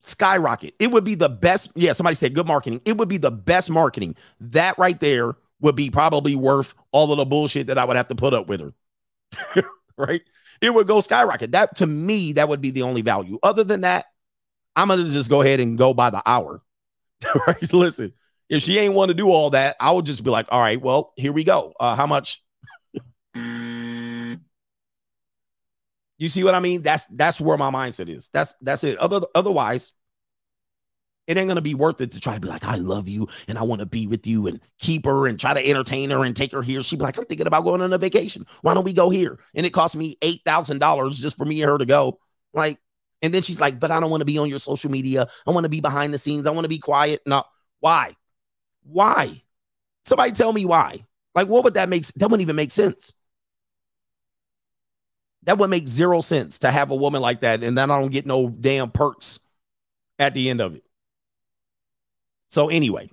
Skyrocket. 0.00 0.74
It 0.78 0.90
would 0.90 1.04
be 1.04 1.14
the 1.14 1.28
best. 1.28 1.72
Yeah, 1.74 1.92
somebody 1.92 2.16
said 2.16 2.34
good 2.34 2.46
marketing. 2.46 2.80
It 2.84 2.96
would 2.96 3.08
be 3.08 3.18
the 3.18 3.30
best 3.30 3.70
marketing. 3.70 4.14
That 4.40 4.78
right 4.78 4.98
there 4.98 5.36
would 5.60 5.76
be 5.76 5.90
probably 5.90 6.36
worth 6.36 6.74
all 6.92 7.10
of 7.12 7.18
the 7.18 7.24
bullshit 7.24 7.66
that 7.66 7.78
I 7.78 7.84
would 7.84 7.96
have 7.96 8.08
to 8.08 8.14
put 8.14 8.34
up 8.34 8.48
with 8.48 8.60
her. 8.60 9.64
right? 9.96 10.22
It 10.60 10.72
would 10.72 10.86
go 10.86 11.00
skyrocket. 11.00 11.52
That 11.52 11.76
to 11.76 11.86
me, 11.86 12.32
that 12.34 12.48
would 12.48 12.60
be 12.60 12.70
the 12.70 12.82
only 12.82 13.02
value. 13.02 13.38
Other 13.42 13.64
than 13.64 13.82
that, 13.82 14.06
I'm 14.76 14.88
gonna 14.88 15.08
just 15.10 15.30
go 15.30 15.42
ahead 15.42 15.60
and 15.60 15.76
go 15.76 15.94
by 15.94 16.10
the 16.10 16.22
hour. 16.24 16.62
right? 17.46 17.72
Listen, 17.72 18.12
if 18.48 18.62
she 18.62 18.78
ain't 18.78 18.94
want 18.94 19.08
to 19.08 19.14
do 19.14 19.30
all 19.30 19.50
that, 19.50 19.76
I 19.80 19.90
would 19.90 20.06
just 20.06 20.24
be 20.24 20.30
like, 20.30 20.46
all 20.50 20.60
right, 20.60 20.80
well, 20.80 21.12
here 21.16 21.32
we 21.32 21.44
go. 21.44 21.74
Uh, 21.78 21.94
how 21.94 22.06
much? 22.06 22.42
You 26.18 26.28
see 26.28 26.44
what 26.44 26.54
I 26.54 26.60
mean? 26.60 26.82
That's 26.82 27.06
that's 27.06 27.40
where 27.40 27.56
my 27.56 27.70
mindset 27.70 28.08
is. 28.08 28.28
That's 28.32 28.54
that's 28.60 28.84
it. 28.84 28.98
Other 28.98 29.20
otherwise, 29.34 29.92
it 31.28 31.36
ain't 31.36 31.48
gonna 31.48 31.60
be 31.60 31.74
worth 31.74 32.00
it 32.00 32.12
to 32.12 32.20
try 32.20 32.34
to 32.34 32.40
be 32.40 32.48
like, 32.48 32.64
I 32.64 32.74
love 32.74 33.06
you 33.08 33.28
and 33.46 33.56
I 33.56 33.62
want 33.62 33.80
to 33.80 33.86
be 33.86 34.06
with 34.06 34.26
you 34.26 34.46
and 34.48 34.60
keep 34.80 35.04
her 35.04 35.26
and 35.26 35.38
try 35.38 35.54
to 35.54 35.64
entertain 35.64 36.10
her 36.10 36.24
and 36.24 36.34
take 36.34 36.52
her 36.52 36.62
here. 36.62 36.82
She'd 36.82 36.98
be 36.98 37.04
like, 37.04 37.16
I'm 37.16 37.24
thinking 37.24 37.46
about 37.46 37.64
going 37.64 37.82
on 37.82 37.92
a 37.92 37.98
vacation. 37.98 38.46
Why 38.62 38.74
don't 38.74 38.84
we 38.84 38.92
go 38.92 39.10
here? 39.10 39.38
And 39.54 39.64
it 39.64 39.70
cost 39.70 39.94
me 39.96 40.16
eight 40.22 40.40
thousand 40.44 40.80
dollars 40.80 41.18
just 41.18 41.36
for 41.36 41.44
me 41.44 41.62
and 41.62 41.70
her 41.70 41.78
to 41.78 41.86
go. 41.86 42.18
Like, 42.52 42.78
and 43.22 43.32
then 43.32 43.42
she's 43.42 43.60
like, 43.60 43.78
but 43.78 43.90
I 43.90 44.00
don't 44.00 44.10
want 44.10 44.22
to 44.22 44.26
be 44.26 44.38
on 44.38 44.48
your 44.48 44.58
social 44.58 44.90
media. 44.90 45.28
I 45.46 45.50
want 45.52 45.64
to 45.64 45.70
be 45.70 45.80
behind 45.80 46.12
the 46.12 46.18
scenes. 46.18 46.46
I 46.46 46.50
want 46.50 46.64
to 46.64 46.68
be 46.68 46.78
quiet. 46.78 47.20
No, 47.26 47.44
why? 47.80 48.16
Why? 48.82 49.42
Somebody 50.04 50.32
tell 50.32 50.52
me 50.52 50.64
why. 50.64 51.04
Like, 51.34 51.46
what 51.46 51.62
would 51.62 51.74
that 51.74 51.88
make? 51.88 52.06
That 52.14 52.28
wouldn't 52.28 52.42
even 52.42 52.56
make 52.56 52.70
sense. 52.70 53.12
That 55.48 55.56
would 55.56 55.70
make 55.70 55.88
zero 55.88 56.20
sense 56.20 56.58
to 56.58 56.70
have 56.70 56.90
a 56.90 56.94
woman 56.94 57.22
like 57.22 57.40
that, 57.40 57.62
and 57.62 57.76
then 57.76 57.90
I 57.90 57.98
don't 57.98 58.12
get 58.12 58.26
no 58.26 58.50
damn 58.50 58.90
perks 58.90 59.40
at 60.18 60.34
the 60.34 60.50
end 60.50 60.60
of 60.60 60.74
it. 60.74 60.84
So 62.48 62.68
anyway, 62.68 63.08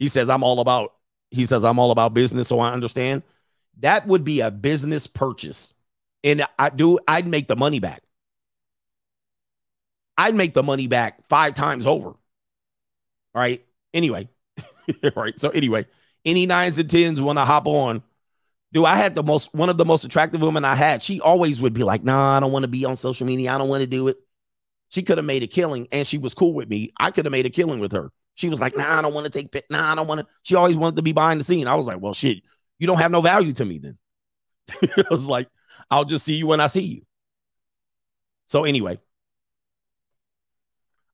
he 0.00 0.08
says 0.08 0.28
I'm 0.28 0.42
all 0.42 0.58
about. 0.58 0.94
He 1.30 1.46
says 1.46 1.62
I'm 1.62 1.78
all 1.78 1.92
about 1.92 2.12
business, 2.12 2.48
so 2.48 2.58
I 2.58 2.72
understand. 2.72 3.22
That 3.78 4.08
would 4.08 4.24
be 4.24 4.40
a 4.40 4.50
business 4.50 5.06
purchase, 5.06 5.74
and 6.24 6.44
I 6.58 6.70
do. 6.70 6.98
I'd 7.06 7.28
make 7.28 7.46
the 7.46 7.54
money 7.54 7.78
back. 7.78 8.02
I'd 10.18 10.34
make 10.34 10.54
the 10.54 10.64
money 10.64 10.88
back 10.88 11.24
five 11.28 11.54
times 11.54 11.86
over. 11.86 12.08
All 12.08 12.16
right. 13.32 13.64
Anyway, 13.92 14.28
all 15.04 15.10
right. 15.22 15.40
So 15.40 15.50
anyway, 15.50 15.86
any 16.24 16.46
nines 16.46 16.80
and 16.80 16.90
tens 16.90 17.22
want 17.22 17.38
to 17.38 17.44
hop 17.44 17.68
on. 17.68 18.02
Do 18.74 18.84
I 18.84 18.96
had 18.96 19.14
the 19.14 19.22
most 19.22 19.54
one 19.54 19.68
of 19.68 19.78
the 19.78 19.84
most 19.84 20.04
attractive 20.04 20.42
women 20.42 20.64
I 20.64 20.74
had? 20.74 21.02
She 21.02 21.20
always 21.20 21.62
would 21.62 21.72
be 21.72 21.84
like, 21.84 22.02
"Nah, 22.02 22.36
I 22.36 22.40
don't 22.40 22.50
want 22.50 22.64
to 22.64 22.68
be 22.68 22.84
on 22.84 22.96
social 22.96 23.24
media. 23.24 23.54
I 23.54 23.58
don't 23.58 23.68
want 23.68 23.82
to 23.82 23.86
do 23.86 24.08
it." 24.08 24.16
She 24.90 25.02
could 25.02 25.16
have 25.16 25.24
made 25.24 25.44
a 25.44 25.46
killing, 25.46 25.86
and 25.92 26.06
she 26.06 26.18
was 26.18 26.34
cool 26.34 26.52
with 26.52 26.68
me. 26.68 26.92
I 26.98 27.12
could 27.12 27.24
have 27.24 27.32
made 27.32 27.46
a 27.46 27.50
killing 27.50 27.78
with 27.78 27.92
her. 27.92 28.10
She 28.34 28.48
was 28.48 28.60
like, 28.60 28.76
"Nah, 28.76 28.98
I 28.98 29.02
don't 29.02 29.14
want 29.14 29.26
to 29.26 29.30
take 29.30 29.52
pit. 29.52 29.64
Nah, 29.70 29.92
I 29.92 29.94
don't 29.94 30.08
want 30.08 30.20
to." 30.22 30.26
She 30.42 30.56
always 30.56 30.76
wanted 30.76 30.96
to 30.96 31.02
be 31.02 31.12
behind 31.12 31.38
the 31.38 31.44
scene. 31.44 31.68
I 31.68 31.76
was 31.76 31.86
like, 31.86 32.00
"Well, 32.00 32.14
shit, 32.14 32.42
you 32.80 32.88
don't 32.88 32.98
have 32.98 33.12
no 33.12 33.20
value 33.20 33.52
to 33.54 33.64
me 33.64 33.78
then." 33.78 33.96
I 34.82 35.04
was 35.08 35.28
like, 35.28 35.48
"I'll 35.88 36.04
just 36.04 36.24
see 36.24 36.34
you 36.34 36.48
when 36.48 36.60
I 36.60 36.66
see 36.66 36.82
you." 36.82 37.02
So 38.46 38.64
anyway, 38.64 38.98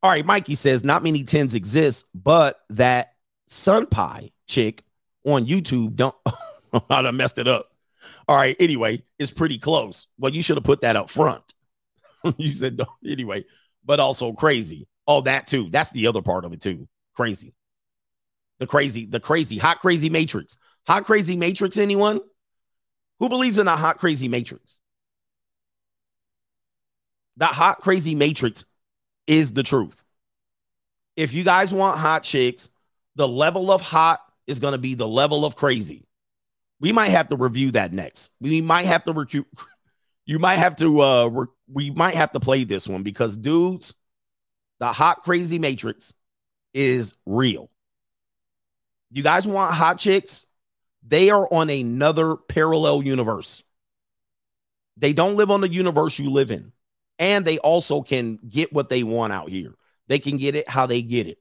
all 0.03 0.11
right, 0.11 0.25
Mikey 0.25 0.55
says 0.55 0.83
not 0.83 1.03
many 1.03 1.25
tens 1.25 1.55
exist, 1.55 2.07
but 2.15 2.59
that 2.71 3.13
Sun 3.49 3.89
Pie 3.89 4.31
chick 4.47 4.83
on 5.27 5.45
YouTube 5.45 5.95
don't. 5.95 6.17
I'd 6.91 7.05
have 7.05 7.15
messed 7.15 7.39
it 7.39 7.49
up. 7.49 7.71
All 8.27 8.37
right, 8.37 8.57
anyway, 8.59 9.03
it's 9.19 9.31
pretty 9.31 9.59
close. 9.59 10.07
Well, 10.19 10.33
you 10.33 10.43
should 10.43 10.57
have 10.57 10.65
put 10.65 10.81
that 10.83 10.97
up 10.97 11.11
front. 11.11 11.43
you 12.39 12.51
said 12.51 12.79
no, 12.79 12.87
anyway, 13.07 13.45
but 13.85 14.01
also 14.01 14.33
crazy. 14.33 14.87
Oh, 15.07 15.23
that 15.23 15.47
too. 15.47 15.69
That's 15.71 15.91
the 15.91 16.07
other 16.07 16.23
part 16.23 16.45
of 16.45 16.53
it 16.53 16.61
too. 16.61 16.89
Crazy. 17.15 17.55
The 18.59 18.67
crazy, 18.67 19.07
the 19.07 19.21
crazy, 19.21 19.59
hot 19.59 19.81
crazy 19.81 20.11
matrix. 20.11 20.57
Hot 20.87 21.05
crazy 21.05 21.37
matrix, 21.37 21.77
anyone? 21.77 22.21
Who 23.19 23.29
believes 23.29 23.59
in 23.59 23.69
a 23.69 23.77
hot 23.77 23.99
crazy 23.99 24.29
matrix? 24.29 24.81
That 27.37 27.53
hot 27.53 27.81
crazy 27.81 28.15
matrix 28.15 28.65
is 29.27 29.53
the 29.53 29.63
truth. 29.63 30.05
If 31.17 31.33
you 31.35 31.45
guys 31.45 31.73
want 31.73 31.99
hot 31.99 32.23
chicks, 32.23 32.71
the 33.17 33.29
level 33.29 33.71
of 33.71 33.81
hot 33.81 34.21
is 34.47 34.59
going 34.59 34.73
to 34.73 34.79
be 34.79 34.95
the 34.95 35.09
level 35.09 35.45
of 35.45 35.57
crazy. 35.57 36.07
We 36.81 36.93
might 36.93 37.09
have 37.09 37.29
to 37.29 37.37
review 37.37 37.73
that 37.73 37.93
next. 37.93 38.31
We 38.41 38.61
might 38.61 38.87
have 38.87 39.05
to 39.05 39.13
recruit. 39.13 39.47
You 40.27 40.39
might 40.39 40.57
have 40.57 40.77
to. 40.77 41.01
uh 41.01 41.27
re- 41.27 41.47
We 41.73 41.91
might 41.91 42.15
have 42.15 42.31
to 42.33 42.41
play 42.41 42.63
this 42.63 42.87
one 42.87 43.03
because 43.03 43.37
dudes, 43.37 43.95
the 44.79 44.93
hot 44.93 45.23
crazy 45.23 45.59
matrix 45.59 46.15
is 46.73 47.15
real. 47.27 47.69
You 49.11 49.25
guys 49.25 49.45
want 49.45 49.75
hot 49.75 49.99
chicks? 49.99 50.47
They 51.05 51.31
are 51.31 51.53
on 51.53 51.69
another 51.69 52.37
parallel 52.37 53.03
universe. 53.03 53.65
They 54.97 55.13
don't 55.13 55.37
live 55.37 55.51
on 55.51 55.63
the 55.63 55.73
universe 55.73 56.17
you 56.19 56.31
live 56.31 56.53
in. 56.53 56.71
And 57.19 57.45
they 57.45 57.59
also 57.59 58.01
can 58.03 58.39
get 58.49 58.73
what 58.73 58.89
they 58.89 59.03
want 59.03 59.33
out 59.33 59.49
here. 59.49 59.75
They 60.07 60.21
can 60.21 60.37
get 60.37 60.55
it 60.55 60.69
how 60.69 60.87
they 60.87 61.03
get 61.03 61.27
it. 61.27 61.39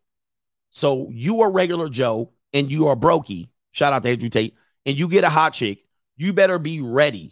So 0.71 1.09
you 1.11 1.41
are 1.41 1.51
regular 1.51 1.89
Joe 1.89 2.31
and 2.53 2.71
you 2.71 2.87
are 2.87 2.95
brokey. 2.95 3.49
Shout 3.71 3.93
out 3.93 4.01
to 4.03 4.09
Andrew 4.09 4.29
Tate. 4.29 4.55
And 4.89 4.97
you 4.97 5.07
get 5.07 5.23
a 5.23 5.29
hot 5.29 5.53
chick. 5.53 5.85
You 6.17 6.33
better 6.33 6.57
be 6.57 6.81
ready 6.81 7.31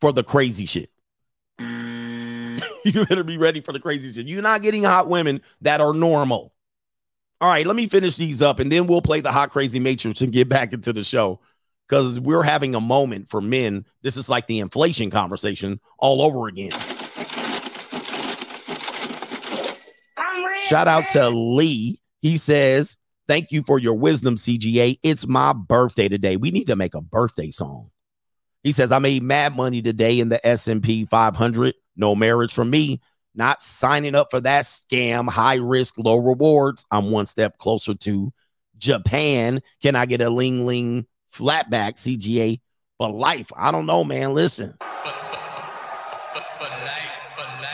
for 0.00 0.10
the 0.10 0.24
crazy 0.24 0.66
shit. 0.66 0.90
you 1.60 3.06
better 3.06 3.22
be 3.22 3.38
ready 3.38 3.60
for 3.60 3.70
the 3.70 3.78
crazy 3.78 4.12
shit. 4.12 4.26
You're 4.26 4.42
not 4.42 4.60
getting 4.60 4.82
hot 4.82 5.06
women 5.06 5.42
that 5.60 5.80
are 5.80 5.94
normal. 5.94 6.52
All 7.40 7.48
right, 7.48 7.64
let 7.64 7.76
me 7.76 7.86
finish 7.86 8.16
these 8.16 8.42
up 8.42 8.58
and 8.58 8.70
then 8.70 8.88
we'll 8.88 9.00
play 9.00 9.20
the 9.20 9.30
hot 9.30 9.50
crazy 9.50 9.78
matrix 9.78 10.22
and 10.22 10.32
get 10.32 10.48
back 10.48 10.72
into 10.72 10.92
the 10.92 11.04
show 11.04 11.38
because 11.88 12.18
we're 12.18 12.42
having 12.42 12.74
a 12.74 12.80
moment 12.80 13.28
for 13.28 13.40
men. 13.40 13.86
This 14.02 14.16
is 14.16 14.28
like 14.28 14.48
the 14.48 14.58
inflation 14.58 15.08
conversation 15.08 15.78
all 16.00 16.20
over 16.20 16.48
again. 16.48 16.72
Shout 20.62 20.88
out 20.88 21.06
to 21.10 21.30
Lee. 21.30 22.00
He 22.22 22.38
says, 22.38 22.96
Thank 23.30 23.52
you 23.52 23.62
for 23.62 23.78
your 23.78 23.94
wisdom, 23.94 24.34
CGA. 24.34 24.98
It's 25.04 25.24
my 25.24 25.52
birthday 25.52 26.08
today. 26.08 26.34
We 26.34 26.50
need 26.50 26.66
to 26.66 26.74
make 26.74 26.96
a 26.96 27.00
birthday 27.00 27.52
song. 27.52 27.92
He 28.64 28.72
says, 28.72 28.90
I 28.90 28.98
made 28.98 29.22
mad 29.22 29.54
money 29.54 29.80
today 29.80 30.18
in 30.18 30.30
the 30.30 30.44
S&P 30.44 31.04
500. 31.04 31.74
No 31.94 32.16
marriage 32.16 32.52
for 32.52 32.64
me. 32.64 33.00
Not 33.32 33.62
signing 33.62 34.16
up 34.16 34.32
for 34.32 34.40
that 34.40 34.64
scam, 34.64 35.30
high 35.30 35.58
risk, 35.58 35.94
low 35.96 36.16
rewards. 36.16 36.84
I'm 36.90 37.12
one 37.12 37.26
step 37.26 37.56
closer 37.58 37.94
to 37.94 38.32
Japan. 38.78 39.60
Can 39.80 39.94
I 39.94 40.06
get 40.06 40.20
a 40.20 40.28
ling 40.28 40.66
ling 40.66 41.06
flatback 41.32 41.98
CGA 41.98 42.60
for 42.98 43.12
life? 43.12 43.52
I 43.56 43.70
don't 43.70 43.86
know, 43.86 44.02
man. 44.02 44.34
Listen. 44.34 44.76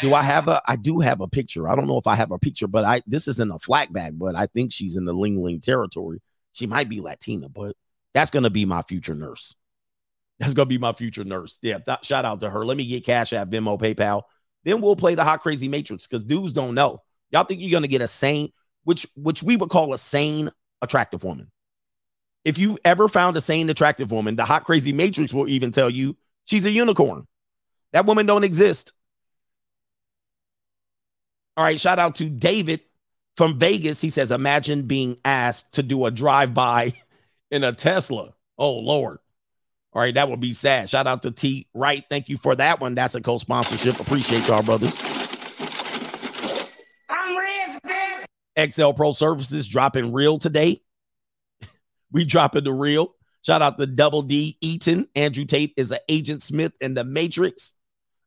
Do 0.00 0.14
I 0.14 0.22
have 0.22 0.48
a? 0.48 0.60
I 0.66 0.76
do 0.76 1.00
have 1.00 1.20
a 1.20 1.28
picture. 1.28 1.68
I 1.68 1.74
don't 1.74 1.86
know 1.86 1.98
if 1.98 2.06
I 2.06 2.14
have 2.14 2.30
a 2.30 2.38
picture, 2.38 2.66
but 2.66 2.84
I 2.84 3.02
this 3.06 3.28
isn't 3.28 3.52
a 3.52 3.58
flat 3.58 3.92
bag, 3.92 4.18
but 4.18 4.34
I 4.34 4.46
think 4.46 4.72
she's 4.72 4.96
in 4.96 5.04
the 5.04 5.12
Ling 5.12 5.42
Ling 5.42 5.60
territory. 5.60 6.20
She 6.52 6.66
might 6.66 6.88
be 6.88 7.00
Latina, 7.00 7.48
but 7.48 7.76
that's 8.14 8.30
gonna 8.30 8.50
be 8.50 8.64
my 8.64 8.82
future 8.82 9.14
nurse. 9.14 9.54
That's 10.38 10.54
gonna 10.54 10.66
be 10.66 10.78
my 10.78 10.92
future 10.92 11.24
nurse. 11.24 11.58
Yeah, 11.62 11.78
th- 11.78 12.04
shout 12.04 12.24
out 12.24 12.40
to 12.40 12.50
her. 12.50 12.64
Let 12.64 12.76
me 12.76 12.86
get 12.86 13.04
Cash 13.04 13.32
App, 13.32 13.48
Venmo, 13.48 13.80
PayPal. 13.80 14.22
Then 14.64 14.80
we'll 14.80 14.96
play 14.96 15.14
the 15.14 15.24
hot 15.24 15.40
crazy 15.40 15.68
matrix 15.68 16.06
because 16.06 16.24
dudes 16.24 16.52
don't 16.52 16.74
know. 16.74 17.02
Y'all 17.30 17.44
think 17.44 17.60
you're 17.60 17.72
gonna 17.72 17.88
get 17.88 18.02
a 18.02 18.08
sane, 18.08 18.52
which 18.84 19.06
which 19.14 19.42
we 19.42 19.56
would 19.56 19.70
call 19.70 19.92
a 19.92 19.98
sane 19.98 20.50
attractive 20.82 21.24
woman. 21.24 21.50
If 22.44 22.58
you've 22.58 22.78
ever 22.84 23.08
found 23.08 23.36
a 23.36 23.40
sane 23.40 23.70
attractive 23.70 24.12
woman, 24.12 24.36
the 24.36 24.44
hot 24.44 24.64
crazy 24.64 24.92
matrix 24.92 25.34
will 25.34 25.48
even 25.48 25.72
tell 25.72 25.90
you 25.90 26.16
she's 26.44 26.64
a 26.64 26.70
unicorn. 26.70 27.26
That 27.92 28.06
woman 28.06 28.26
don't 28.26 28.44
exist. 28.44 28.92
All 31.56 31.64
right, 31.64 31.80
shout 31.80 31.98
out 31.98 32.16
to 32.16 32.28
David 32.28 32.80
from 33.36 33.58
Vegas. 33.58 34.00
He 34.00 34.10
says, 34.10 34.30
Imagine 34.30 34.82
being 34.82 35.18
asked 35.24 35.74
to 35.74 35.82
do 35.82 36.04
a 36.04 36.10
drive 36.10 36.52
by 36.54 36.92
in 37.50 37.64
a 37.64 37.72
Tesla. 37.72 38.34
Oh, 38.58 38.78
Lord. 38.78 39.18
All 39.92 40.02
right, 40.02 40.14
that 40.14 40.28
would 40.28 40.40
be 40.40 40.52
sad. 40.52 40.90
Shout 40.90 41.06
out 41.06 41.22
to 41.22 41.30
T. 41.30 41.68
Right. 41.72 42.04
Thank 42.10 42.28
you 42.28 42.36
for 42.36 42.54
that 42.56 42.80
one. 42.80 42.94
That's 42.94 43.14
a 43.14 43.20
co 43.22 43.38
sponsorship. 43.38 43.98
Appreciate 43.98 44.46
y'all, 44.46 44.62
brothers. 44.62 44.94
I'm 47.08 47.36
rich, 47.36 47.82
bitch. 47.82 48.72
XL 48.72 48.90
Pro 48.92 49.12
Services 49.12 49.66
dropping 49.66 50.12
real 50.12 50.38
today. 50.38 50.82
we 52.12 52.26
dropping 52.26 52.64
the 52.64 52.74
real. 52.74 53.14
Shout 53.40 53.62
out 53.62 53.78
to 53.78 53.86
Double 53.86 54.20
D 54.20 54.58
Eaton. 54.60 55.08
Andrew 55.14 55.46
Tate 55.46 55.72
is 55.78 55.90
an 55.90 56.00
Agent 56.10 56.42
Smith 56.42 56.74
in 56.82 56.92
the 56.92 57.04
Matrix. 57.04 57.72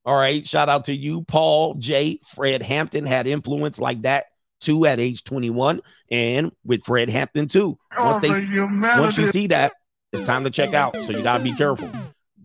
All 0.09 0.17
right. 0.17 0.43
Shout 0.43 0.69
out 0.69 0.85
to 0.85 0.95
you, 0.95 1.21
Paul 1.21 1.75
J. 1.75 2.19
Fred 2.33 2.63
Hampton 2.63 3.05
had 3.05 3.27
influence 3.27 3.77
like 3.77 4.01
that 4.01 4.25
too 4.59 4.87
at 4.87 4.99
age 4.99 5.23
21. 5.23 5.81
And 6.09 6.51
with 6.65 6.83
Fred 6.83 7.09
Hampton 7.11 7.47
too. 7.47 7.77
Once 7.95 8.17
Oh, 8.17 8.19
they 8.19 8.29
the 8.29 8.41
humanity. 8.41 9.01
once 9.01 9.17
you 9.19 9.27
see 9.27 9.45
that, 9.47 9.73
it's 10.11 10.23
time 10.23 10.45
to 10.45 10.49
check 10.49 10.73
out. 10.73 10.95
So 11.03 11.11
you 11.11 11.21
gotta 11.21 11.43
be 11.43 11.53
careful. 11.53 11.91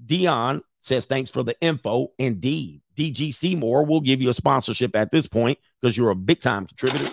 Dion 0.05 0.61
says 0.81 1.07
thanks 1.07 1.31
for 1.31 1.43
the 1.43 1.57
info. 1.63 2.09
Indeed. 2.19 2.83
DG 2.99 3.33
Seymour 3.35 3.87
will 3.87 4.03
give 4.03 4.21
you 4.21 4.29
a 4.29 4.35
sponsorship 4.35 4.95
at 4.95 5.11
this 5.11 5.27
point 5.27 5.59
because 5.81 5.97
you're 5.97 6.11
a 6.11 6.15
big 6.15 6.43
time 6.43 6.67
contributor. 6.67 7.11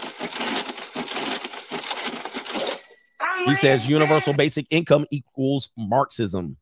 He 3.46 3.56
says 3.56 3.88
universal 3.88 4.34
basic 4.34 4.68
income 4.70 5.06
equals 5.12 5.70
Marxism. 5.78 6.58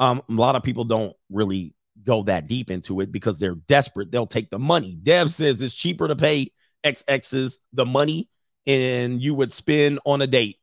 Um, 0.00 0.22
a 0.26 0.32
lot 0.32 0.56
of 0.56 0.62
people 0.62 0.84
don't 0.84 1.14
really 1.30 1.74
go 2.02 2.22
that 2.24 2.46
deep 2.46 2.70
into 2.70 3.00
it 3.00 3.12
because 3.12 3.38
they're 3.38 3.54
desperate. 3.54 4.10
They'll 4.10 4.26
take 4.26 4.50
the 4.50 4.58
money. 4.58 4.98
Dev 5.02 5.30
says 5.30 5.62
it's 5.62 5.74
cheaper 5.74 6.08
to 6.08 6.16
pay 6.16 6.52
XX's 6.84 7.58
the 7.72 7.86
money 7.86 8.28
and 8.66 9.22
you 9.22 9.34
would 9.34 9.52
spend 9.52 10.00
on 10.04 10.22
a 10.22 10.26
date. 10.26 10.56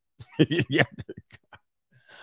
yeah. 0.68 0.82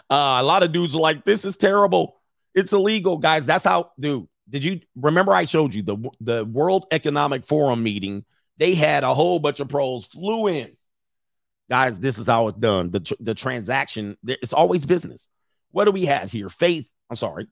Uh, 0.09 0.39
a 0.39 0.43
lot 0.43 0.63
of 0.63 0.71
dudes 0.71 0.95
are 0.95 0.99
like, 0.99 1.25
this 1.25 1.45
is 1.45 1.57
terrible. 1.57 2.19
It's 2.55 2.73
illegal, 2.73 3.17
guys. 3.17 3.45
That's 3.45 3.65
how, 3.65 3.91
dude. 3.99 4.27
Did 4.49 4.63
you 4.63 4.79
remember 4.95 5.33
I 5.33 5.43
showed 5.43 5.75
you 5.75 5.83
the 5.83 5.97
the 6.21 6.45
World 6.45 6.85
Economic 6.91 7.43
Forum 7.45 7.83
meeting? 7.83 8.23
They 8.57 8.75
had 8.75 9.03
a 9.03 9.13
whole 9.13 9.39
bunch 9.39 9.59
of 9.59 9.67
pros 9.67 10.05
flew 10.05 10.47
in. 10.47 10.77
Guys, 11.69 11.99
this 11.99 12.17
is 12.17 12.27
how 12.27 12.47
it's 12.47 12.57
done. 12.57 12.89
The, 12.91 13.01
tr- 13.01 13.13
the 13.19 13.35
transaction, 13.35 14.17
it's 14.25 14.53
always 14.53 14.85
business. 14.85 15.27
What 15.71 15.83
do 15.83 15.91
we 15.91 16.05
have 16.05 16.31
here? 16.31 16.49
Faith. 16.49 16.89
I'm 17.09 17.17
sorry. 17.17 17.47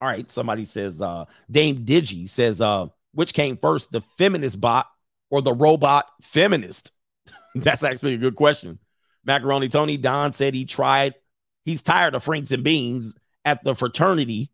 All 0.00 0.08
right. 0.08 0.30
Somebody 0.30 0.64
says, 0.64 1.00
uh, 1.00 1.24
Dame 1.50 1.84
Digi 1.84 2.28
says, 2.28 2.60
uh, 2.60 2.86
which 3.12 3.34
came 3.34 3.56
first, 3.56 3.92
the 3.92 4.00
feminist 4.00 4.60
bot 4.60 4.86
or 5.30 5.40
the 5.42 5.52
robot 5.52 6.06
feminist? 6.22 6.92
That's 7.54 7.84
actually 7.84 8.14
a 8.14 8.18
good 8.18 8.34
question. 8.34 8.78
Macaroni 9.24 9.68
Tony 9.68 9.96
Don 9.96 10.32
said 10.32 10.54
he 10.54 10.64
tried, 10.64 11.14
he's 11.64 11.82
tired 11.82 12.14
of 12.14 12.22
Franks 12.22 12.50
and 12.50 12.64
Beans 12.64 13.14
at 13.44 13.64
the 13.64 13.74
fraternity. 13.74 14.50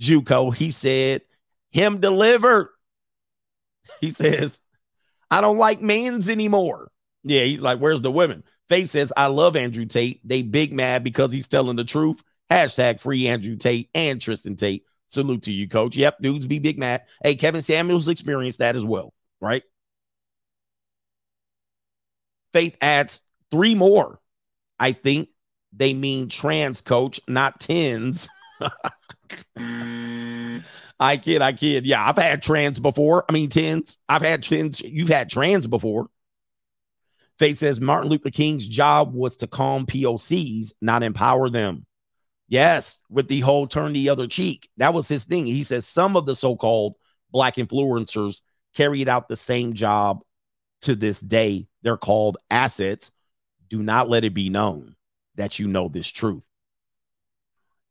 Juco, 0.00 0.54
he 0.54 0.70
said, 0.70 1.22
him 1.70 2.00
delivered. 2.00 2.68
He 4.00 4.10
says, 4.12 4.60
I 5.30 5.42
don't 5.42 5.58
like 5.58 5.80
men's 5.80 6.30
anymore. 6.30 6.90
Yeah, 7.22 7.42
he's 7.42 7.60
like, 7.60 7.78
where's 7.78 8.00
the 8.00 8.10
women? 8.10 8.42
Faith 8.68 8.90
says, 8.90 9.12
I 9.14 9.26
love 9.26 9.56
Andrew 9.56 9.84
Tate. 9.84 10.26
They 10.26 10.40
big 10.40 10.72
mad 10.72 11.04
because 11.04 11.32
he's 11.32 11.48
telling 11.48 11.76
the 11.76 11.84
truth. 11.84 12.22
Hashtag 12.50 13.00
free 13.00 13.28
Andrew 13.28 13.56
Tate 13.56 13.90
and 13.94 14.20
Tristan 14.20 14.56
Tate. 14.56 14.84
Salute 15.08 15.42
to 15.42 15.52
you, 15.52 15.68
coach. 15.68 15.96
Yep, 15.96 16.18
dudes 16.20 16.46
be 16.46 16.58
big 16.58 16.78
mad. 16.78 17.02
Hey, 17.22 17.36
Kevin 17.36 17.62
Samuels 17.62 18.08
experienced 18.08 18.58
that 18.58 18.76
as 18.76 18.84
well, 18.84 19.14
right? 19.40 19.62
Faith 22.52 22.76
adds 22.80 23.20
three 23.50 23.74
more. 23.74 24.20
I 24.78 24.92
think 24.92 25.28
they 25.72 25.92
mean 25.94 26.28
trans 26.28 26.80
coach, 26.80 27.20
not 27.28 27.60
tens. 27.60 28.28
I 29.56 31.16
kid, 31.16 31.42
I 31.42 31.52
kid. 31.52 31.86
Yeah, 31.86 32.08
I've 32.08 32.16
had 32.16 32.42
trans 32.42 32.78
before. 32.78 33.24
I 33.28 33.32
mean, 33.32 33.50
tens. 33.50 33.98
I've 34.08 34.22
had 34.22 34.42
tens. 34.42 34.80
You've 34.80 35.08
had 35.08 35.28
trans 35.28 35.66
before. 35.66 36.08
Faith 37.38 37.58
says 37.58 37.80
Martin 37.80 38.10
Luther 38.10 38.30
King's 38.30 38.66
job 38.66 39.12
was 39.12 39.36
to 39.38 39.46
calm 39.46 39.86
POCs, 39.86 40.72
not 40.80 41.02
empower 41.02 41.50
them. 41.50 41.84
Yes, 42.54 43.02
with 43.10 43.26
the 43.26 43.40
whole 43.40 43.66
turn 43.66 43.94
the 43.94 44.10
other 44.10 44.28
cheek. 44.28 44.68
That 44.76 44.94
was 44.94 45.08
his 45.08 45.24
thing. 45.24 45.44
He 45.44 45.64
says 45.64 45.88
some 45.88 46.16
of 46.16 46.24
the 46.24 46.36
so 46.36 46.54
called 46.54 46.94
black 47.32 47.56
influencers 47.56 48.42
carried 48.76 49.08
out 49.08 49.28
the 49.28 49.34
same 49.34 49.72
job 49.72 50.22
to 50.82 50.94
this 50.94 51.18
day. 51.18 51.66
They're 51.82 51.96
called 51.96 52.36
assets. 52.50 53.10
Do 53.68 53.82
not 53.82 54.08
let 54.08 54.24
it 54.24 54.34
be 54.34 54.50
known 54.50 54.94
that 55.34 55.58
you 55.58 55.66
know 55.66 55.88
this 55.88 56.06
truth. 56.06 56.46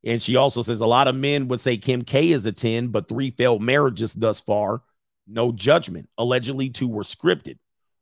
And 0.01 0.21
she 0.21 0.37
also 0.37 0.61
says 0.61 0.79
a 0.79 0.85
lot 0.85 1.09
of 1.09 1.15
men 1.15 1.49
would 1.49 1.59
say 1.59 1.75
Kim 1.75 2.01
K 2.01 2.31
is 2.31 2.45
a 2.45 2.53
10, 2.53 2.87
but 2.87 3.09
three 3.09 3.31
failed 3.31 3.61
marriages 3.61 4.13
thus 4.13 4.39
far. 4.39 4.81
No 5.27 5.51
judgment. 5.51 6.07
Allegedly, 6.17 6.69
two 6.69 6.87
were 6.87 7.03
scripted. 7.03 7.57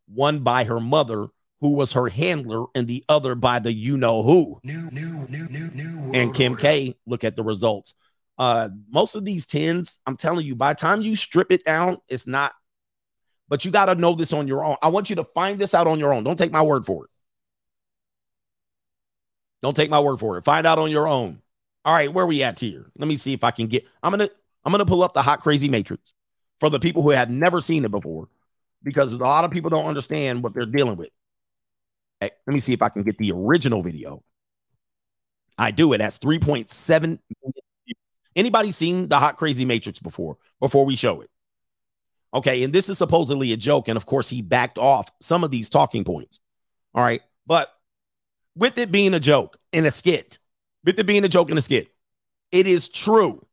One 0.07 0.41
by 0.41 0.65
her 0.65 0.79
mother, 0.79 1.29
who 1.61 1.71
was 1.71 1.93
her 1.93 2.09
handler, 2.09 2.65
and 2.75 2.88
the 2.88 3.05
other 3.07 3.35
by 3.35 3.59
the 3.59 3.71
you 3.71 3.95
know 3.95 4.23
who. 4.23 4.59
New, 4.63 4.89
new, 4.91 5.27
new, 5.29 5.47
new, 5.47 5.71
new. 5.71 6.11
And 6.13 6.33
Kim 6.33 6.55
K, 6.55 6.95
look 7.05 7.23
at 7.23 7.35
the 7.35 7.43
results. 7.43 7.93
Uh, 8.38 8.69
most 8.89 9.15
of 9.15 9.23
these 9.23 9.45
10s, 9.45 9.99
I'm 10.07 10.17
telling 10.17 10.45
you, 10.45 10.55
by 10.55 10.73
the 10.73 10.79
time 10.79 11.03
you 11.03 11.15
strip 11.15 11.51
it 11.51 11.63
down, 11.63 11.99
it's 12.09 12.25
not, 12.25 12.53
but 13.47 13.63
you 13.63 13.69
got 13.69 13.85
to 13.85 13.95
know 13.95 14.15
this 14.15 14.33
on 14.33 14.47
your 14.47 14.65
own. 14.65 14.77
I 14.81 14.88
want 14.88 15.11
you 15.11 15.17
to 15.17 15.23
find 15.23 15.59
this 15.59 15.75
out 15.75 15.85
on 15.85 15.99
your 15.99 16.11
own. 16.11 16.23
Don't 16.23 16.38
take 16.38 16.51
my 16.51 16.63
word 16.63 16.85
for 16.85 17.05
it. 17.05 17.11
Don't 19.61 19.75
take 19.75 19.91
my 19.91 19.99
word 19.99 20.19
for 20.19 20.38
it. 20.38 20.43
Find 20.43 20.65
out 20.65 20.79
on 20.79 20.89
your 20.89 21.07
own. 21.07 21.41
All 21.85 21.93
right, 21.93 22.11
where 22.11 22.25
we 22.25 22.41
at 22.41 22.59
here? 22.59 22.91
Let 22.97 23.07
me 23.07 23.15
see 23.15 23.33
if 23.33 23.43
I 23.43 23.51
can 23.51 23.67
get. 23.67 23.85
I'm 24.01 24.11
gonna 24.11 24.29
I'm 24.65 24.71
gonna 24.71 24.85
pull 24.85 25.03
up 25.03 25.13
the 25.13 25.21
hot 25.21 25.41
crazy 25.41 25.69
matrix 25.69 26.13
for 26.59 26.69
the 26.69 26.79
people 26.79 27.03
who 27.03 27.09
have 27.11 27.29
never 27.29 27.61
seen 27.61 27.85
it 27.85 27.91
before, 27.91 28.27
because 28.83 29.13
a 29.13 29.17
lot 29.17 29.45
of 29.45 29.51
people 29.51 29.69
don't 29.69 29.85
understand 29.85 30.43
what 30.43 30.53
they're 30.53 30.65
dealing 30.65 30.97
with. 30.97 31.09
Let 32.22 32.34
me 32.48 32.60
see 32.60 32.73
if 32.73 32.81
I 32.81 32.89
can 32.89 33.03
get 33.03 33.18
the 33.18 33.31
original 33.31 33.81
video. 33.81 34.23
I 35.57 35.72
do. 35.72 35.93
It 35.93 36.02
has 36.02 36.19
3.7 36.19 37.02
million. 37.02 37.19
views. 37.85 37.95
Anybody 38.35 38.72
seen 38.72 39.10
the 39.10 39.19
hot 39.19 39.38
crazy 39.38 39.65
matrix 39.65 39.99
before? 39.99 40.38
Before 40.60 40.85
we 40.85 40.95
show 40.95 41.22
it. 41.22 41.30
Okay, 42.34 42.64
and 42.64 42.72
this 42.72 42.88
is 42.88 42.98
supposedly 42.98 43.52
a 43.52 43.57
joke, 43.57 43.89
and 43.89 43.98
of 43.98 44.06
course 44.06 44.30
he 44.30 44.41
backed 44.41 44.77
off 44.77 45.11
some 45.19 45.43
of 45.43 45.52
these 45.52 45.69
talking 45.69 46.06
points. 46.06 46.39
All 46.95 47.03
right, 47.03 47.22
but 47.45 47.69
with 48.56 48.77
it 48.77 48.91
being 48.91 49.14
a 49.14 49.19
joke 49.19 49.57
and 49.73 49.85
a 49.85 49.91
skit, 49.91 50.39
with 50.85 50.98
it 50.98 51.06
being 51.06 51.26
a 51.26 51.30
joke 51.30 51.49
and 51.49 51.60
a 51.60 51.61
skit, 51.61 51.89
it 52.52 52.68
is 52.68 52.88
true. 52.88 53.45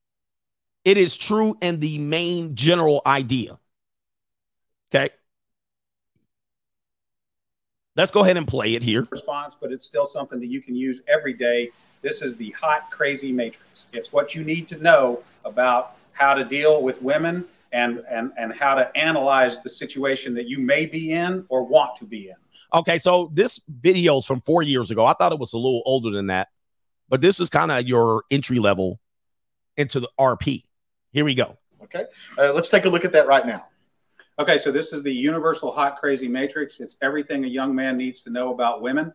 It 0.84 0.96
is 0.96 1.16
true 1.16 1.56
and 1.60 1.80
the 1.80 1.98
main 1.98 2.54
general 2.54 3.02
idea. 3.04 3.58
Okay. 4.94 5.10
Let's 7.98 8.12
go 8.12 8.22
ahead 8.22 8.36
and 8.36 8.46
play 8.46 8.76
it 8.76 8.82
here. 8.84 9.08
response, 9.10 9.56
but 9.60 9.72
it's 9.72 9.84
still 9.84 10.06
something 10.06 10.38
that 10.38 10.46
you 10.46 10.62
can 10.62 10.76
use 10.76 11.02
every 11.08 11.32
day. 11.32 11.70
This 12.00 12.22
is 12.22 12.36
the 12.36 12.50
hot, 12.52 12.92
crazy 12.92 13.32
matrix. 13.32 13.86
It's 13.92 14.12
what 14.12 14.36
you 14.36 14.44
need 14.44 14.68
to 14.68 14.78
know 14.78 15.24
about 15.44 15.96
how 16.12 16.34
to 16.34 16.44
deal 16.44 16.80
with 16.80 17.02
women 17.02 17.44
and, 17.72 18.04
and, 18.08 18.30
and 18.38 18.52
how 18.52 18.76
to 18.76 18.96
analyze 18.96 19.60
the 19.64 19.68
situation 19.68 20.32
that 20.34 20.46
you 20.46 20.60
may 20.60 20.86
be 20.86 21.10
in 21.10 21.44
or 21.48 21.64
want 21.64 21.98
to 21.98 22.04
be 22.04 22.28
in. 22.28 22.36
Okay, 22.72 22.98
so 22.98 23.32
this 23.34 23.60
video 23.68 24.18
is 24.18 24.24
from 24.24 24.42
four 24.42 24.62
years 24.62 24.92
ago. 24.92 25.04
I 25.04 25.14
thought 25.14 25.32
it 25.32 25.40
was 25.40 25.52
a 25.52 25.58
little 25.58 25.82
older 25.84 26.12
than 26.12 26.28
that, 26.28 26.50
but 27.08 27.20
this 27.20 27.40
was 27.40 27.50
kind 27.50 27.72
of 27.72 27.88
your 27.88 28.22
entry 28.30 28.60
level 28.60 29.00
into 29.76 29.98
the 29.98 30.08
RP. 30.20 30.62
Here 31.10 31.24
we 31.24 31.34
go. 31.34 31.58
Okay. 31.82 32.04
Uh, 32.38 32.52
let's 32.52 32.68
take 32.68 32.84
a 32.84 32.88
look 32.88 33.04
at 33.04 33.10
that 33.10 33.26
right 33.26 33.44
now. 33.44 33.66
Okay, 34.38 34.58
so 34.58 34.70
this 34.70 34.92
is 34.92 35.02
the 35.02 35.12
universal 35.12 35.72
hot, 35.72 35.96
crazy 35.96 36.28
matrix. 36.28 36.78
It's 36.78 36.96
everything 37.02 37.44
a 37.44 37.48
young 37.48 37.74
man 37.74 37.96
needs 37.96 38.22
to 38.22 38.30
know 38.30 38.52
about 38.52 38.82
women. 38.82 39.12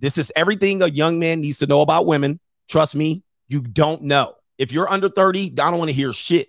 This 0.00 0.16
is 0.16 0.32
everything 0.34 0.80
a 0.80 0.86
young 0.86 1.18
man 1.18 1.42
needs 1.42 1.58
to 1.58 1.66
know 1.66 1.82
about 1.82 2.06
women. 2.06 2.40
Trust 2.68 2.96
me, 2.96 3.22
you 3.48 3.60
don't 3.60 4.02
know. 4.02 4.34
If 4.56 4.72
you're 4.72 4.90
under 4.90 5.10
30, 5.10 5.52
I 5.52 5.70
don't 5.70 5.78
want 5.78 5.90
to 5.90 5.94
hear 5.94 6.12
shit. 6.12 6.48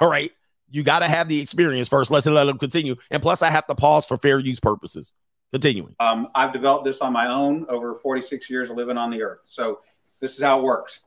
All 0.00 0.08
right. 0.08 0.30
You 0.70 0.82
got 0.82 1.00
to 1.00 1.06
have 1.06 1.26
the 1.26 1.40
experience 1.40 1.88
first. 1.88 2.10
Let's 2.10 2.26
let 2.26 2.44
them 2.44 2.58
continue. 2.58 2.96
And 3.10 3.20
plus, 3.20 3.42
I 3.42 3.48
have 3.48 3.66
to 3.66 3.74
pause 3.74 4.06
for 4.06 4.18
fair 4.18 4.38
use 4.38 4.60
purposes. 4.60 5.14
Continuing. 5.50 5.96
Um, 5.98 6.28
I've 6.34 6.52
developed 6.52 6.84
this 6.84 7.00
on 7.00 7.12
my 7.12 7.26
own 7.26 7.66
over 7.68 7.92
46 7.94 8.48
years 8.48 8.70
of 8.70 8.76
living 8.76 8.96
on 8.96 9.10
the 9.10 9.20
earth. 9.22 9.40
So 9.44 9.80
this 10.20 10.36
is 10.36 10.42
how 10.42 10.60
it 10.60 10.62
works. 10.62 11.00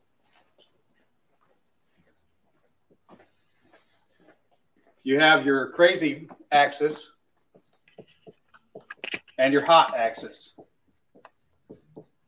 You 5.04 5.20
have 5.20 5.44
your 5.44 5.68
crazy 5.68 6.28
axis 6.50 7.12
and 9.38 9.52
your 9.52 9.62
hot 9.62 9.94
axis. 9.94 10.54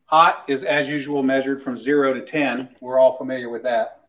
Hot 0.05 0.45
is, 0.47 0.63
as 0.63 0.87
usual, 0.87 1.23
measured 1.23 1.61
from 1.61 1.77
zero 1.77 2.13
to 2.13 2.21
10. 2.21 2.69
We're 2.79 2.99
all 2.99 3.17
familiar 3.17 3.49
with 3.49 3.63
that. 3.63 4.05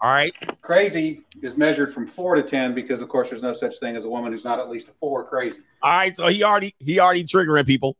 All 0.00 0.10
right. 0.10 0.34
Crazy 0.62 1.20
is 1.42 1.56
measured 1.56 1.92
from 1.92 2.06
four 2.06 2.34
to 2.34 2.42
10 2.42 2.74
because, 2.74 3.02
of 3.02 3.10
course, 3.10 3.28
there's 3.28 3.42
no 3.42 3.52
such 3.52 3.78
thing 3.78 3.94
as 3.94 4.04
a 4.04 4.08
woman 4.08 4.32
who's 4.32 4.44
not 4.44 4.58
at 4.58 4.70
least 4.70 4.88
a 4.88 4.92
four 4.92 5.24
crazy. 5.24 5.60
All 5.82 5.90
right. 5.90 6.16
So 6.16 6.26
he 6.28 6.42
already 6.42 6.74
he 6.78 6.98
already 6.98 7.24
triggering 7.24 7.66
people. 7.66 7.96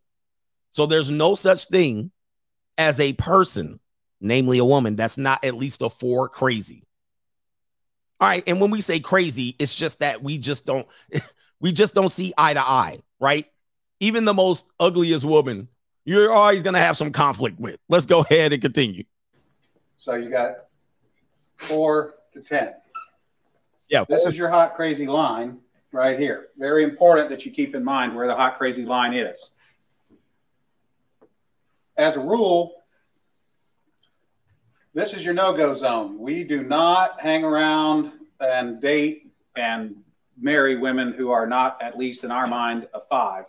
So 0.70 0.86
there's 0.86 1.10
no 1.10 1.34
such 1.34 1.66
thing 1.66 2.10
as 2.76 2.98
a 2.98 3.12
person, 3.12 3.78
namely 4.20 4.58
a 4.58 4.64
woman, 4.64 4.96
that's 4.96 5.18
not 5.18 5.44
at 5.44 5.54
least 5.54 5.82
a 5.82 5.90
four 5.90 6.28
crazy. 6.28 6.82
All 8.20 8.28
right. 8.28 8.42
And 8.46 8.60
when 8.60 8.70
we 8.70 8.80
say 8.80 9.00
crazy, 9.00 9.56
it's 9.58 9.74
just 9.74 10.00
that 10.00 10.22
we 10.22 10.38
just 10.38 10.66
don't 10.66 10.86
we 11.60 11.72
just 11.72 11.94
don't 11.94 12.10
see 12.10 12.32
eye 12.38 12.54
to 12.54 12.60
eye, 12.60 13.00
right? 13.20 13.46
even 14.04 14.24
the 14.24 14.34
most 14.34 14.70
ugliest 14.78 15.24
woman, 15.24 15.68
you're 16.04 16.30
always 16.30 16.62
going 16.62 16.74
to 16.74 16.80
have 16.80 16.96
some 16.96 17.10
conflict 17.10 17.58
with. 17.58 17.78
Let's 17.88 18.06
go 18.06 18.20
ahead 18.20 18.52
and 18.52 18.60
continue. 18.60 19.04
So 19.96 20.14
you 20.14 20.28
got 20.28 20.56
four 21.56 22.14
to 22.34 22.40
10. 22.40 22.74
Yeah. 23.88 24.04
This 24.08 24.26
is 24.26 24.36
your 24.36 24.50
hot, 24.50 24.74
crazy 24.76 25.06
line 25.06 25.58
right 25.92 26.18
here. 26.18 26.48
Very 26.58 26.84
important 26.84 27.30
that 27.30 27.46
you 27.46 27.52
keep 27.52 27.74
in 27.74 27.82
mind 27.82 28.14
where 28.14 28.26
the 28.26 28.34
hot, 28.34 28.58
crazy 28.58 28.84
line 28.84 29.14
is. 29.14 29.50
As 31.96 32.16
a 32.16 32.20
rule, 32.20 32.74
this 34.94 35.12
is 35.12 35.24
your 35.24 35.34
no 35.34 35.52
go 35.52 35.74
zone. 35.74 36.18
We 36.18 36.44
do 36.44 36.62
not 36.62 37.20
hang 37.20 37.44
around 37.44 38.12
and 38.40 38.80
date 38.80 39.32
and 39.56 39.96
marry 40.40 40.76
women 40.76 41.12
who 41.12 41.30
are 41.30 41.46
not, 41.46 41.82
at 41.82 41.98
least 41.98 42.24
in 42.24 42.30
our 42.30 42.46
mind, 42.46 42.88
a 42.94 43.00
five. 43.00 43.44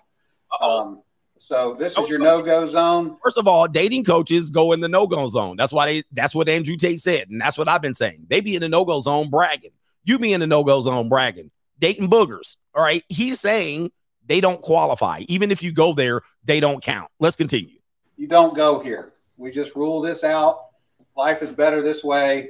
Um, 0.59 1.03
so 1.37 1.75
this 1.77 1.97
is 1.97 2.09
your 2.09 2.19
no 2.19 2.41
go 2.41 2.65
zone. 2.65 3.17
First 3.23 3.37
of 3.37 3.47
all, 3.47 3.67
dating 3.67 4.05
coaches 4.05 4.49
go 4.49 4.71
in 4.71 4.79
the 4.79 4.87
no 4.87 5.05
go 5.05 5.27
zone. 5.27 5.55
That's 5.57 5.73
why 5.73 5.85
they. 5.85 6.03
That's 6.11 6.33
what 6.33 6.49
Andrew 6.49 6.77
Tate 6.77 6.99
said, 6.99 7.29
and 7.29 7.39
that's 7.39 7.57
what 7.57 7.69
I've 7.69 7.81
been 7.81 7.95
saying. 7.95 8.25
They 8.27 8.41
be 8.41 8.55
in 8.55 8.61
the 8.61 8.69
no 8.69 8.85
go 8.85 9.01
zone 9.01 9.29
bragging. 9.29 9.71
You 10.03 10.17
be 10.17 10.33
in 10.33 10.39
the 10.39 10.47
no 10.47 10.63
go 10.63 10.81
zone 10.81 11.09
bragging, 11.09 11.51
dating 11.77 12.09
boogers. 12.09 12.55
All 12.73 12.81
right. 12.81 13.03
He's 13.09 13.39
saying 13.39 13.91
they 14.25 14.41
don't 14.41 14.61
qualify. 14.61 15.19
Even 15.27 15.51
if 15.51 15.61
you 15.61 15.71
go 15.71 15.93
there, 15.93 16.21
they 16.43 16.59
don't 16.59 16.81
count. 16.81 17.11
Let's 17.19 17.35
continue. 17.35 17.79
You 18.17 18.27
don't 18.27 18.55
go 18.55 18.79
here. 18.79 19.13
We 19.37 19.51
just 19.51 19.75
rule 19.75 20.01
this 20.01 20.23
out. 20.23 20.64
Life 21.15 21.41
is 21.43 21.51
better 21.51 21.81
this 21.81 22.03
way. 22.03 22.49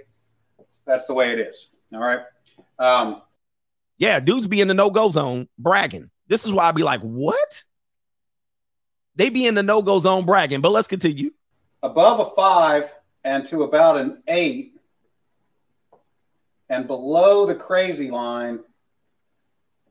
That's 0.85 1.05
the 1.05 1.13
way 1.13 1.31
it 1.31 1.39
is. 1.39 1.69
All 1.93 1.99
right. 1.99 2.21
Um, 2.79 3.21
Yeah, 3.97 4.19
dudes 4.19 4.47
be 4.47 4.61
in 4.61 4.67
the 4.67 4.73
no 4.73 4.89
go 4.89 5.09
zone 5.09 5.47
bragging. 5.57 6.09
This 6.27 6.45
is 6.45 6.53
why 6.53 6.65
I'd 6.65 6.75
be 6.75 6.83
like, 6.83 7.01
what? 7.01 7.63
They 9.15 9.29
be 9.29 9.47
in 9.47 9.55
the 9.55 9.63
no 9.63 9.81
go 9.81 9.99
zone 9.99 10.25
bragging, 10.25 10.61
but 10.61 10.71
let's 10.71 10.87
continue. 10.87 11.31
above 11.83 12.19
a 12.19 12.35
five 12.35 12.93
and 13.23 13.47
to 13.47 13.63
about 13.63 13.97
an 13.97 14.21
eight, 14.27 14.73
and 16.69 16.87
below 16.87 17.45
the 17.45 17.55
crazy 17.55 18.09
line, 18.09 18.59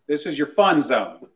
this 0.07 0.27
is 0.27 0.37
your 0.37 0.49
fun 0.49 0.83
zone. 0.83 1.27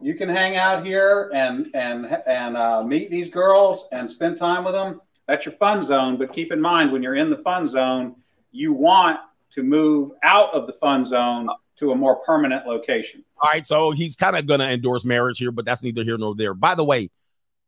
You 0.00 0.14
can 0.14 0.28
hang 0.28 0.56
out 0.56 0.84
here 0.84 1.30
and 1.32 1.70
and 1.74 2.06
and 2.26 2.56
uh, 2.56 2.82
meet 2.82 3.10
these 3.10 3.28
girls 3.28 3.88
and 3.92 4.10
spend 4.10 4.38
time 4.38 4.64
with 4.64 4.74
them. 4.74 5.00
That's 5.32 5.46
your 5.46 5.54
fun 5.54 5.82
zone. 5.82 6.18
But 6.18 6.30
keep 6.30 6.52
in 6.52 6.60
mind, 6.60 6.92
when 6.92 7.02
you're 7.02 7.16
in 7.16 7.30
the 7.30 7.38
fun 7.38 7.66
zone, 7.66 8.16
you 8.50 8.74
want 8.74 9.18
to 9.52 9.62
move 9.62 10.10
out 10.22 10.52
of 10.52 10.66
the 10.66 10.74
fun 10.74 11.06
zone 11.06 11.48
to 11.76 11.92
a 11.92 11.96
more 11.96 12.16
permanent 12.16 12.66
location. 12.66 13.24
All 13.40 13.50
right, 13.50 13.66
so 13.66 13.92
he's 13.92 14.14
kind 14.14 14.36
of 14.36 14.46
going 14.46 14.60
to 14.60 14.68
endorse 14.68 15.06
marriage 15.06 15.38
here, 15.38 15.50
but 15.50 15.64
that's 15.64 15.82
neither 15.82 16.04
here 16.04 16.18
nor 16.18 16.34
there. 16.34 16.52
By 16.52 16.74
the 16.74 16.84
way, 16.84 17.08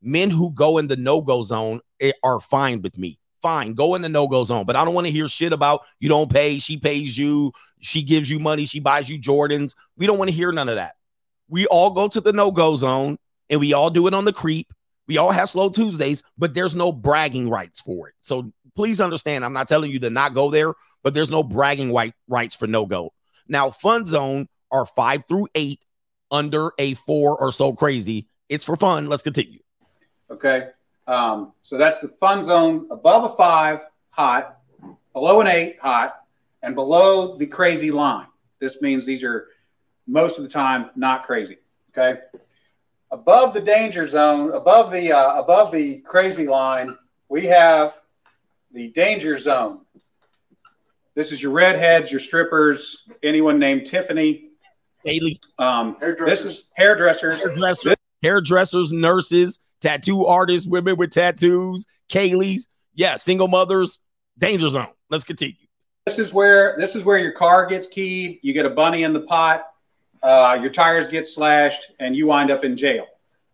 men 0.02 0.28
who 0.28 0.50
go 0.50 0.76
in 0.76 0.88
the 0.88 0.96
no 0.98 1.22
go 1.22 1.42
zone 1.42 1.80
eh, 2.00 2.12
are 2.22 2.38
fine 2.38 2.82
with 2.82 2.98
me. 2.98 3.18
Fine, 3.40 3.72
go 3.72 3.94
in 3.94 4.02
the 4.02 4.10
no 4.10 4.28
go 4.28 4.44
zone, 4.44 4.66
but 4.66 4.76
I 4.76 4.84
don't 4.84 4.92
want 4.92 5.06
to 5.06 5.12
hear 5.12 5.26
shit 5.26 5.54
about 5.54 5.86
you 6.00 6.10
don't 6.10 6.30
pay, 6.30 6.58
she 6.58 6.76
pays 6.76 7.16
you, 7.16 7.50
she 7.80 8.02
gives 8.02 8.28
you 8.28 8.40
money, 8.40 8.66
she 8.66 8.78
buys 8.78 9.08
you 9.08 9.18
Jordans. 9.18 9.74
We 9.96 10.06
don't 10.06 10.18
want 10.18 10.28
to 10.28 10.36
hear 10.36 10.52
none 10.52 10.68
of 10.68 10.76
that. 10.76 10.96
We 11.48 11.64
all 11.68 11.92
go 11.92 12.08
to 12.08 12.20
the 12.20 12.34
no 12.34 12.50
go 12.50 12.76
zone 12.76 13.16
and 13.48 13.58
we 13.58 13.72
all 13.72 13.88
do 13.88 14.06
it 14.06 14.12
on 14.12 14.26
the 14.26 14.34
creep. 14.34 14.70
We 15.06 15.18
all 15.18 15.32
have 15.32 15.50
slow 15.50 15.68
Tuesdays, 15.68 16.22
but 16.38 16.54
there's 16.54 16.74
no 16.74 16.92
bragging 16.92 17.50
rights 17.50 17.80
for 17.80 18.08
it. 18.08 18.14
So 18.22 18.52
please 18.74 19.00
understand, 19.00 19.44
I'm 19.44 19.52
not 19.52 19.68
telling 19.68 19.90
you 19.90 20.00
to 20.00 20.10
not 20.10 20.34
go 20.34 20.50
there, 20.50 20.74
but 21.02 21.14
there's 21.14 21.30
no 21.30 21.42
bragging 21.42 21.90
white 21.90 22.14
rights 22.28 22.54
for 22.54 22.66
no 22.66 22.86
go. 22.86 23.12
Now, 23.46 23.70
fun 23.70 24.06
zone 24.06 24.48
are 24.70 24.86
five 24.86 25.24
through 25.28 25.48
eight 25.54 25.80
under 26.30 26.72
a 26.78 26.94
four 26.94 27.38
or 27.38 27.52
so 27.52 27.72
crazy. 27.72 28.28
It's 28.48 28.64
for 28.64 28.76
fun. 28.76 29.08
Let's 29.08 29.22
continue. 29.22 29.60
Okay. 30.30 30.68
Um, 31.06 31.52
so 31.62 31.76
that's 31.76 32.00
the 32.00 32.08
fun 32.08 32.42
zone 32.42 32.88
above 32.90 33.30
a 33.30 33.36
five, 33.36 33.84
hot, 34.08 34.58
below 35.12 35.40
an 35.40 35.46
eight, 35.46 35.78
hot, 35.80 36.16
and 36.62 36.74
below 36.74 37.36
the 37.36 37.46
crazy 37.46 37.90
line. 37.90 38.26
This 38.58 38.80
means 38.80 39.04
these 39.04 39.22
are 39.22 39.48
most 40.06 40.38
of 40.38 40.44
the 40.44 40.50
time 40.50 40.90
not 40.96 41.24
crazy. 41.24 41.58
Okay. 41.96 42.20
Above 43.14 43.54
the 43.54 43.60
danger 43.60 44.08
zone, 44.08 44.50
above 44.52 44.90
the 44.90 45.12
uh, 45.12 45.40
above 45.40 45.70
the 45.70 45.98
crazy 46.00 46.48
line, 46.48 46.92
we 47.28 47.46
have 47.46 48.00
the 48.72 48.88
danger 48.88 49.38
zone. 49.38 49.82
This 51.14 51.30
is 51.30 51.40
your 51.40 51.52
redheads, 51.52 52.10
your 52.10 52.18
strippers, 52.18 53.04
anyone 53.22 53.60
named 53.60 53.86
Tiffany. 53.86 54.48
Haley, 55.04 55.38
Um, 55.60 55.96
this 56.00 56.44
is 56.44 56.64
hairdressers. 56.74 57.38
hairdressers, 57.40 57.94
hairdressers, 58.20 58.92
nurses, 58.92 59.60
tattoo 59.80 60.26
artists, 60.26 60.66
women 60.66 60.96
with 60.96 61.12
tattoos, 61.12 61.86
Kaylee's, 62.08 62.66
yeah, 62.96 63.14
single 63.14 63.46
mothers, 63.46 64.00
danger 64.36 64.70
zone. 64.70 64.88
Let's 65.08 65.22
continue. 65.22 65.54
This 66.04 66.18
is 66.18 66.32
where 66.32 66.74
this 66.80 66.96
is 66.96 67.04
where 67.04 67.18
your 67.18 67.30
car 67.32 67.66
gets 67.66 67.86
keyed. 67.86 68.40
You 68.42 68.52
get 68.52 68.66
a 68.66 68.70
bunny 68.70 69.04
in 69.04 69.12
the 69.12 69.20
pot. 69.20 69.66
Uh, 70.24 70.58
your 70.60 70.70
tires 70.70 71.06
get 71.06 71.28
slashed, 71.28 71.92
and 72.00 72.16
you 72.16 72.26
wind 72.26 72.50
up 72.50 72.64
in 72.64 72.76
jail. 72.78 73.06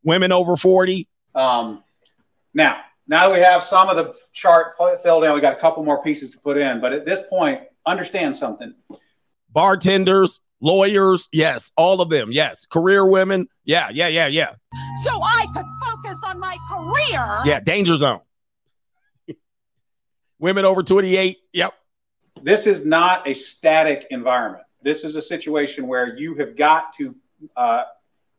Women 0.04 0.30
over 0.30 0.56
40, 0.56 1.08
Um, 1.34 1.82
now, 2.54 2.80
now 3.08 3.28
that 3.28 3.34
we 3.34 3.40
have 3.40 3.64
some 3.64 3.88
of 3.88 3.96
the 3.96 4.14
chart 4.32 4.74
f- 4.80 5.02
filled 5.02 5.24
in, 5.24 5.32
we 5.34 5.40
got 5.40 5.52
a 5.52 5.60
couple 5.60 5.82
more 5.84 6.00
pieces 6.02 6.30
to 6.30 6.38
put 6.38 6.56
in. 6.56 6.80
But 6.80 6.92
at 6.92 7.04
this 7.04 7.22
point, 7.28 7.60
understand 7.84 8.36
something. 8.36 8.72
bartenders, 9.52 10.40
lawyers, 10.60 11.28
yes, 11.32 11.72
all 11.76 12.00
of 12.00 12.08
them, 12.08 12.30
yes, 12.30 12.66
career 12.66 13.04
women, 13.04 13.48
yeah, 13.64 13.88
yeah, 13.92 14.06
yeah, 14.06 14.28
yeah, 14.28 14.52
So 15.02 15.20
I 15.20 15.46
could 15.52 15.66
focus 15.84 16.20
on 16.24 16.38
my 16.38 16.56
career. 16.70 17.40
yeah, 17.44 17.58
danger 17.58 17.96
zone. 17.96 18.20
women 20.38 20.64
over 20.64 20.82
28, 20.84 21.36
yep. 21.52 21.72
This 22.42 22.66
is 22.66 22.84
not 22.86 23.26
a 23.28 23.34
static 23.34 24.06
environment. 24.10 24.64
This 24.82 25.04
is 25.04 25.16
a 25.16 25.22
situation 25.22 25.86
where 25.86 26.16
you 26.16 26.34
have 26.36 26.56
got 26.56 26.94
to 26.96 27.14
uh, 27.56 27.84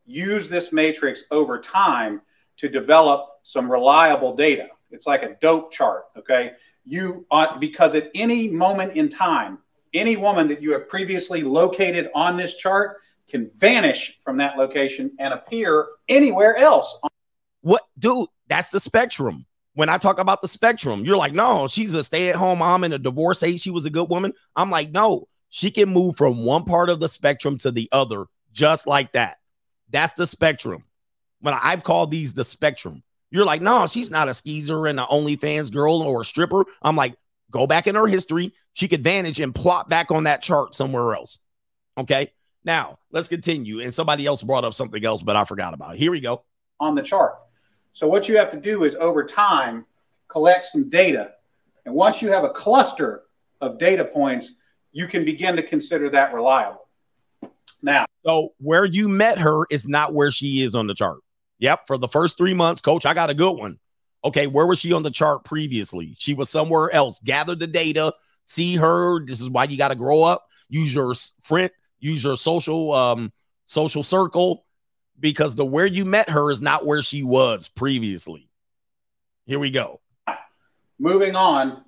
use 0.04 0.48
this 0.48 0.72
matrix 0.72 1.24
over 1.30 1.58
time 1.58 2.20
to 2.58 2.68
develop 2.68 3.28
some 3.42 3.70
reliable 3.70 4.36
data. 4.36 4.68
It's 4.90 5.06
like 5.06 5.22
a 5.22 5.36
dope 5.40 5.72
chart, 5.72 6.04
okay? 6.16 6.52
You 6.84 7.26
uh, 7.30 7.58
because 7.58 7.94
at 7.94 8.10
any 8.14 8.48
moment 8.48 8.96
in 8.96 9.08
time, 9.08 9.58
any 9.94 10.16
woman 10.16 10.48
that 10.48 10.62
you 10.62 10.72
have 10.72 10.88
previously 10.88 11.42
located 11.42 12.10
on 12.14 12.36
this 12.36 12.56
chart 12.56 12.98
can 13.28 13.50
vanish 13.56 14.18
from 14.22 14.36
that 14.38 14.58
location 14.58 15.12
and 15.18 15.32
appear 15.32 15.86
anywhere 16.08 16.56
else. 16.56 16.98
What, 17.62 17.82
dude? 17.98 18.28
That's 18.48 18.70
the 18.70 18.80
spectrum. 18.80 19.46
When 19.74 19.88
I 19.88 19.96
talk 19.96 20.18
about 20.18 20.42
the 20.42 20.48
spectrum, 20.48 21.04
you're 21.04 21.16
like, 21.16 21.32
no, 21.32 21.66
she's 21.66 21.94
a 21.94 22.04
stay 22.04 22.28
at 22.28 22.36
home 22.36 22.58
mom 22.58 22.84
and 22.84 22.92
a 22.92 22.98
divorcee. 22.98 23.56
She 23.56 23.70
was 23.70 23.86
a 23.86 23.90
good 23.90 24.10
woman. 24.10 24.34
I'm 24.54 24.70
like, 24.70 24.90
no, 24.90 25.28
she 25.54 25.70
can 25.70 25.90
move 25.90 26.16
from 26.16 26.46
one 26.46 26.64
part 26.64 26.88
of 26.88 26.98
the 26.98 27.08
spectrum 27.08 27.58
to 27.58 27.70
the 27.70 27.86
other 27.92 28.24
just 28.52 28.86
like 28.86 29.12
that. 29.12 29.36
That's 29.90 30.14
the 30.14 30.26
spectrum. 30.26 30.84
When 31.40 31.52
I've 31.52 31.84
called 31.84 32.10
these 32.10 32.32
the 32.32 32.42
spectrum, 32.42 33.02
you're 33.30 33.44
like, 33.44 33.60
no, 33.60 33.86
she's 33.86 34.10
not 34.10 34.30
a 34.30 34.34
skeezer 34.34 34.86
and 34.86 34.98
an 34.98 35.04
OnlyFans 35.06 35.70
girl 35.70 36.00
or 36.00 36.22
a 36.22 36.24
stripper. 36.24 36.64
I'm 36.80 36.96
like, 36.96 37.16
go 37.50 37.66
back 37.66 37.86
in 37.86 37.96
her 37.96 38.06
history. 38.06 38.54
She 38.72 38.88
could 38.88 39.04
vanish 39.04 39.40
and 39.40 39.54
plot 39.54 39.90
back 39.90 40.10
on 40.10 40.24
that 40.24 40.40
chart 40.40 40.74
somewhere 40.74 41.14
else. 41.14 41.38
Okay. 41.98 42.32
Now 42.64 42.98
let's 43.10 43.28
continue. 43.28 43.80
And 43.80 43.92
somebody 43.92 44.24
else 44.24 44.42
brought 44.42 44.64
up 44.64 44.72
something 44.72 45.04
else, 45.04 45.22
but 45.22 45.36
I 45.36 45.44
forgot 45.44 45.74
about 45.74 45.96
it. 45.96 45.98
Here 45.98 46.10
we 46.12 46.20
go. 46.20 46.44
on 46.80 46.94
the 46.94 47.02
chart. 47.02 47.34
So 47.92 48.08
what 48.08 48.26
you 48.26 48.38
have 48.38 48.50
to 48.52 48.56
do 48.58 48.84
is 48.84 48.94
over 48.94 49.22
time 49.22 49.84
collect 50.28 50.64
some 50.64 50.88
data. 50.88 51.32
And 51.84 51.94
once 51.94 52.22
you 52.22 52.32
have 52.32 52.44
a 52.44 52.50
cluster 52.50 53.24
of 53.60 53.78
data 53.78 54.04
points, 54.04 54.54
you 54.92 55.06
can 55.06 55.24
begin 55.24 55.56
to 55.56 55.62
consider 55.62 56.10
that 56.10 56.32
reliable. 56.32 56.88
Now, 57.82 58.06
So 58.24 58.50
where 58.58 58.84
you 58.84 59.08
met 59.08 59.38
her 59.38 59.66
is 59.70 59.88
not 59.88 60.14
where 60.14 60.30
she 60.30 60.62
is 60.62 60.74
on 60.74 60.86
the 60.86 60.94
chart. 60.94 61.18
Yep. 61.58 61.86
For 61.86 61.98
the 61.98 62.08
first 62.08 62.36
three 62.38 62.54
months, 62.54 62.80
coach, 62.80 63.06
I 63.06 63.14
got 63.14 63.30
a 63.30 63.34
good 63.34 63.52
one. 63.52 63.78
Okay. 64.24 64.46
Where 64.46 64.66
was 64.66 64.78
she 64.78 64.92
on 64.92 65.02
the 65.02 65.10
chart 65.10 65.44
previously? 65.44 66.14
She 66.18 66.34
was 66.34 66.48
somewhere 66.48 66.90
else. 66.92 67.20
Gather 67.24 67.54
the 67.56 67.66
data, 67.66 68.14
see 68.44 68.76
her. 68.76 69.24
This 69.24 69.40
is 69.40 69.50
why 69.50 69.64
you 69.64 69.76
got 69.76 69.88
to 69.88 69.96
grow 69.96 70.22
up. 70.22 70.46
Use 70.68 70.94
your 70.94 71.12
friend, 71.42 71.70
use 71.98 72.22
your 72.22 72.36
social 72.36 72.92
um 72.92 73.32
social 73.64 74.02
circle 74.02 74.64
because 75.18 75.56
the 75.56 75.64
where 75.64 75.86
you 75.86 76.04
met 76.04 76.28
her 76.30 76.50
is 76.50 76.60
not 76.60 76.86
where 76.86 77.02
she 77.02 77.22
was 77.22 77.68
previously. 77.68 78.48
Here 79.46 79.58
we 79.58 79.70
go. 79.70 80.00
moving 80.98 81.34
on, 81.34 81.84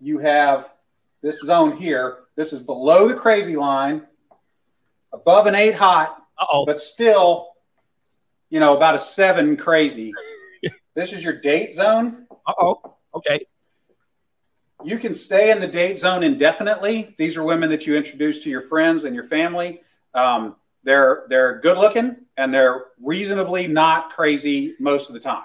you 0.00 0.18
have 0.18 0.70
this 1.22 1.40
zone 1.40 1.76
here. 1.76 2.18
This 2.36 2.52
is 2.52 2.62
below 2.62 3.08
the 3.08 3.14
crazy 3.14 3.56
line, 3.56 4.02
above 5.12 5.46
an 5.46 5.54
eight 5.54 5.74
hot, 5.74 6.22
Uh-oh. 6.38 6.66
but 6.66 6.78
still, 6.78 7.48
you 8.50 8.60
know, 8.60 8.76
about 8.76 8.94
a 8.94 9.00
seven 9.00 9.56
crazy. 9.56 10.12
this 10.94 11.12
is 11.12 11.24
your 11.24 11.40
date 11.40 11.74
zone. 11.74 12.26
Uh-oh. 12.46 12.96
Okay. 13.14 13.40
You 14.84 14.98
can 14.98 15.14
stay 15.14 15.50
in 15.50 15.60
the 15.60 15.66
date 15.66 15.98
zone 15.98 16.22
indefinitely. 16.22 17.14
These 17.18 17.36
are 17.36 17.42
women 17.42 17.70
that 17.70 17.86
you 17.86 17.96
introduce 17.96 18.40
to 18.40 18.50
your 18.50 18.62
friends 18.62 19.04
and 19.04 19.14
your 19.14 19.24
family. 19.24 19.80
Um, 20.14 20.56
they're 20.84 21.24
they're 21.28 21.58
good 21.60 21.76
looking 21.76 22.16
and 22.36 22.54
they're 22.54 22.84
reasonably 23.02 23.66
not 23.66 24.10
crazy 24.10 24.76
most 24.78 25.08
of 25.08 25.14
the 25.14 25.20
time. 25.20 25.44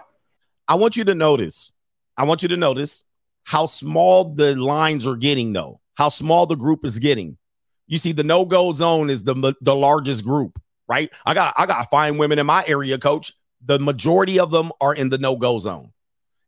I 0.68 0.76
want 0.76 0.95
you 0.95 1.03
to 1.05 1.15
notice. 1.15 1.73
I 2.15 2.26
want 2.26 2.43
you 2.43 2.49
to 2.49 2.57
notice 2.57 3.05
how 3.43 3.65
small 3.65 4.26
the 4.35 4.55
lines 4.55 5.07
are 5.07 5.15
getting, 5.15 5.51
though. 5.53 5.80
How 6.02 6.10
small 6.10 6.48
the 6.48 6.56
group 6.56 6.84
is 6.84 6.98
getting. 6.98 7.38
You 7.86 7.99
see, 7.99 8.11
the 8.11 8.23
no 8.23 8.44
go 8.44 8.73
zone 8.73 9.11
is 9.11 9.23
the 9.23 9.56
the 9.61 9.76
largest 9.76 10.23
group, 10.23 10.60
right? 10.88 11.11
I 11.28 11.36
got 11.36 11.53
I 11.56 11.68
got 11.68 11.91
fine 11.91 12.18
women 12.18 12.40
in 12.40 12.48
my 12.48 12.64
area, 12.65 12.98
coach. 12.98 13.32
The 13.64 13.78
majority 13.78 14.40
of 14.40 14.49
them 14.49 14.72
are 14.82 14.95
in 14.95 15.11
the 15.11 15.19
no 15.19 15.36
go 15.36 15.60
zone, 15.60 15.91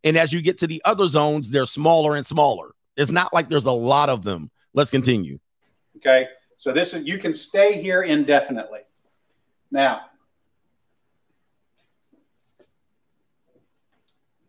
and 0.03 0.17
as 0.17 0.33
you 0.33 0.41
get 0.41 0.57
to 0.61 0.65
the 0.65 0.81
other 0.85 1.07
zones, 1.07 1.51
they're 1.51 1.67
smaller 1.67 2.15
and 2.15 2.25
smaller. 2.25 2.71
It's 2.97 3.11
not 3.11 3.31
like 3.31 3.47
there's 3.47 3.67
a 3.67 3.71
lot 3.71 4.09
of 4.09 4.23
them. 4.23 4.49
Let's 4.73 4.89
continue. 4.89 5.37
Okay, 5.97 6.29
so 6.57 6.73
this 6.73 6.95
is 6.95 7.05
you 7.05 7.19
can 7.19 7.35
stay 7.35 7.79
here 7.79 8.01
indefinitely. 8.01 8.81
Now, 9.69 10.07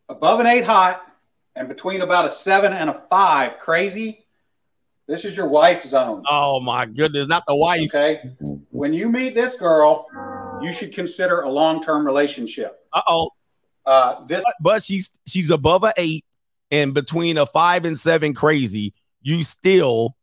above 0.09 0.41
an 0.41 0.47
eight 0.47 0.65
hot 0.65 1.07
and 1.55 1.69
between 1.69 2.01
about 2.01 2.25
a 2.25 2.31
seven 2.31 2.73
and 2.73 2.89
a 2.89 3.03
five 3.11 3.59
crazy 3.59 4.24
this 5.07 5.25
is 5.25 5.37
your 5.37 5.49
wife 5.49 5.85
zone. 5.85 6.23
Oh 6.29 6.61
my 6.61 6.87
goodness, 6.87 7.27
not 7.27 7.45
the 7.47 7.57
wife. 7.57 7.95
Okay. 7.95 8.23
When 8.71 8.93
you 8.93 9.11
meet 9.11 9.35
this 9.35 9.57
girl, 9.57 10.07
you 10.63 10.73
should 10.73 10.95
consider 10.95 11.43
a 11.43 11.51
long-term 11.51 12.07
relationship. 12.07 12.81
Uh-oh. 12.93 13.31
Uh 13.87 14.25
this 14.27 14.43
but, 14.45 14.55
but 14.61 14.83
she's 14.83 15.19
she's 15.27 15.51
above 15.51 15.85
a 15.85 15.93
eight 15.99 16.25
and 16.71 16.95
between 16.95 17.37
a 17.37 17.45
five 17.45 17.85
and 17.85 18.01
seven 18.01 18.33
crazy, 18.33 18.95
you 19.21 19.43
still 19.43 20.17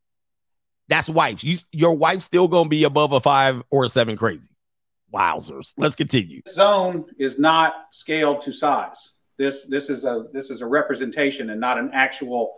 that's 0.87 1.09
wife. 1.09 1.43
You 1.43 1.57
your 1.71 1.95
wife's 1.95 2.25
still 2.25 2.47
gonna 2.47 2.69
be 2.69 2.83
above 2.83 3.11
a 3.11 3.19
five 3.19 3.61
or 3.69 3.85
a 3.85 3.89
seven 3.89 4.17
crazy. 4.17 4.49
Wowzers. 5.13 5.73
Let's 5.77 5.95
continue. 5.95 6.41
Zone 6.47 7.05
is 7.19 7.37
not 7.37 7.73
scaled 7.91 8.41
to 8.43 8.51
size. 8.51 9.11
This 9.37 9.65
this 9.65 9.89
is 9.89 10.05
a 10.05 10.25
this 10.33 10.49
is 10.49 10.61
a 10.61 10.65
representation 10.65 11.51
and 11.51 11.59
not 11.59 11.77
an 11.77 11.91
actual 11.93 12.53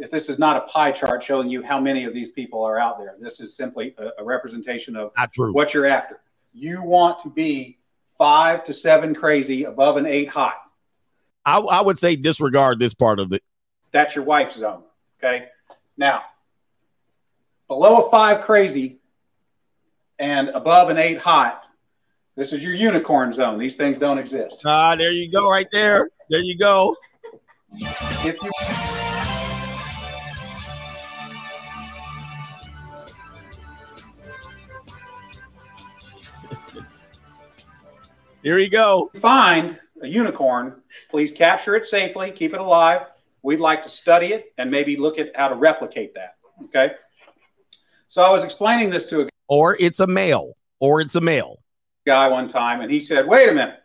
if 0.00 0.10
this 0.10 0.28
is 0.28 0.38
not 0.38 0.56
a 0.56 0.60
pie 0.62 0.90
chart 0.90 1.22
showing 1.22 1.48
you 1.48 1.62
how 1.62 1.78
many 1.78 2.04
of 2.04 2.14
these 2.14 2.30
people 2.30 2.64
are 2.64 2.78
out 2.78 2.98
there. 2.98 3.14
This 3.20 3.38
is 3.38 3.54
simply 3.54 3.94
a, 3.98 4.08
a 4.18 4.24
representation 4.24 4.96
of 4.96 5.12
what 5.36 5.74
you're 5.74 5.86
after. 5.86 6.20
You 6.52 6.82
want 6.82 7.22
to 7.22 7.30
be 7.30 7.78
five 8.18 8.64
to 8.64 8.72
seven 8.72 9.14
crazy 9.14 9.64
above 9.64 9.98
an 9.98 10.06
eight 10.06 10.28
hot. 10.28 10.56
I, 11.44 11.58
I 11.58 11.80
would 11.80 11.98
say 11.98 12.16
disregard 12.16 12.78
this 12.78 12.94
part 12.94 13.20
of 13.20 13.32
it. 13.32 13.42
That's 13.92 14.16
your 14.16 14.24
wife's 14.24 14.56
zone. 14.56 14.82
Okay. 15.22 15.46
Now, 15.96 16.22
below 17.68 18.06
a 18.06 18.10
five 18.10 18.40
crazy 18.40 19.00
and 20.18 20.48
above 20.48 20.88
an 20.88 20.96
eight 20.96 21.18
hot, 21.18 21.62
this 22.36 22.52
is 22.52 22.64
your 22.64 22.74
unicorn 22.74 23.32
zone. 23.32 23.58
These 23.58 23.76
things 23.76 23.98
don't 23.98 24.18
exist. 24.18 24.62
Ah, 24.64 24.96
there 24.96 25.12
you 25.12 25.30
go, 25.30 25.50
right 25.50 25.68
there. 25.72 26.08
There 26.30 26.40
you 26.40 26.56
go. 26.56 26.96
If 27.72 28.40
you 28.42 28.50
Here 38.42 38.58
you 38.58 38.70
go. 38.70 39.10
Find 39.16 39.78
a 40.02 40.08
unicorn. 40.08 40.80
Please 41.10 41.32
capture 41.32 41.74
it 41.76 41.84
safely, 41.84 42.30
keep 42.30 42.54
it 42.54 42.60
alive. 42.60 43.02
We'd 43.42 43.60
like 43.60 43.82
to 43.82 43.90
study 43.90 44.28
it 44.28 44.52
and 44.58 44.70
maybe 44.70 44.96
look 44.96 45.18
at 45.18 45.34
how 45.34 45.48
to 45.48 45.54
replicate 45.54 46.14
that. 46.14 46.36
Okay. 46.64 46.92
So 48.08 48.22
I 48.22 48.30
was 48.30 48.44
explaining 48.44 48.90
this 48.90 49.06
to 49.06 49.22
a 49.22 49.28
or 49.48 49.76
it's 49.80 50.00
a 50.00 50.06
male, 50.06 50.54
or 50.78 51.00
it's 51.00 51.16
a 51.16 51.20
male 51.20 51.60
guy 52.06 52.28
one 52.28 52.48
time, 52.48 52.80
and 52.80 52.90
he 52.90 53.00
said, 53.00 53.26
Wait 53.26 53.48
a 53.48 53.52
minute. 53.52 53.76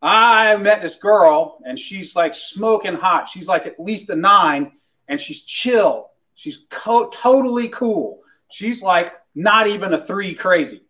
I 0.00 0.54
met 0.56 0.82
this 0.82 0.96
girl 0.96 1.62
and 1.64 1.78
she's 1.78 2.14
like 2.14 2.34
smoking 2.34 2.94
hot. 2.94 3.26
She's 3.26 3.48
like 3.48 3.66
at 3.66 3.80
least 3.80 4.10
a 4.10 4.14
nine 4.14 4.72
and 5.08 5.18
she's 5.18 5.44
chill. 5.44 6.10
She's 6.34 6.66
co- 6.68 7.08
totally 7.08 7.70
cool. 7.70 8.20
She's 8.50 8.82
like 8.82 9.14
not 9.34 9.66
even 9.66 9.94
a 9.94 10.06
three 10.06 10.34
crazy. 10.34 10.82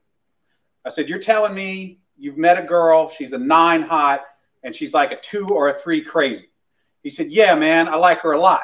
I 0.85 0.91
said, 0.91 1.09
You're 1.09 1.21
telling 1.21 1.55
me 1.55 2.01
you've 2.25 2.39
met 2.39 2.59
a 2.59 2.63
girl, 2.63 3.11
she's 3.11 3.33
a 3.33 3.39
nine 3.39 3.83
hot, 3.83 4.23
and 4.63 4.75
she's 4.75 4.95
like 4.95 5.13
a 5.13 5.21
two 5.21 5.47
or 5.49 5.69
a 5.69 5.79
three 5.79 6.01
crazy. 6.01 6.49
He 7.03 7.11
said, 7.11 7.31
Yeah, 7.31 7.55
man, 7.55 7.87
I 7.87 7.97
like 7.97 8.23
her 8.23 8.33
a 8.33 8.41
lot. 8.41 8.63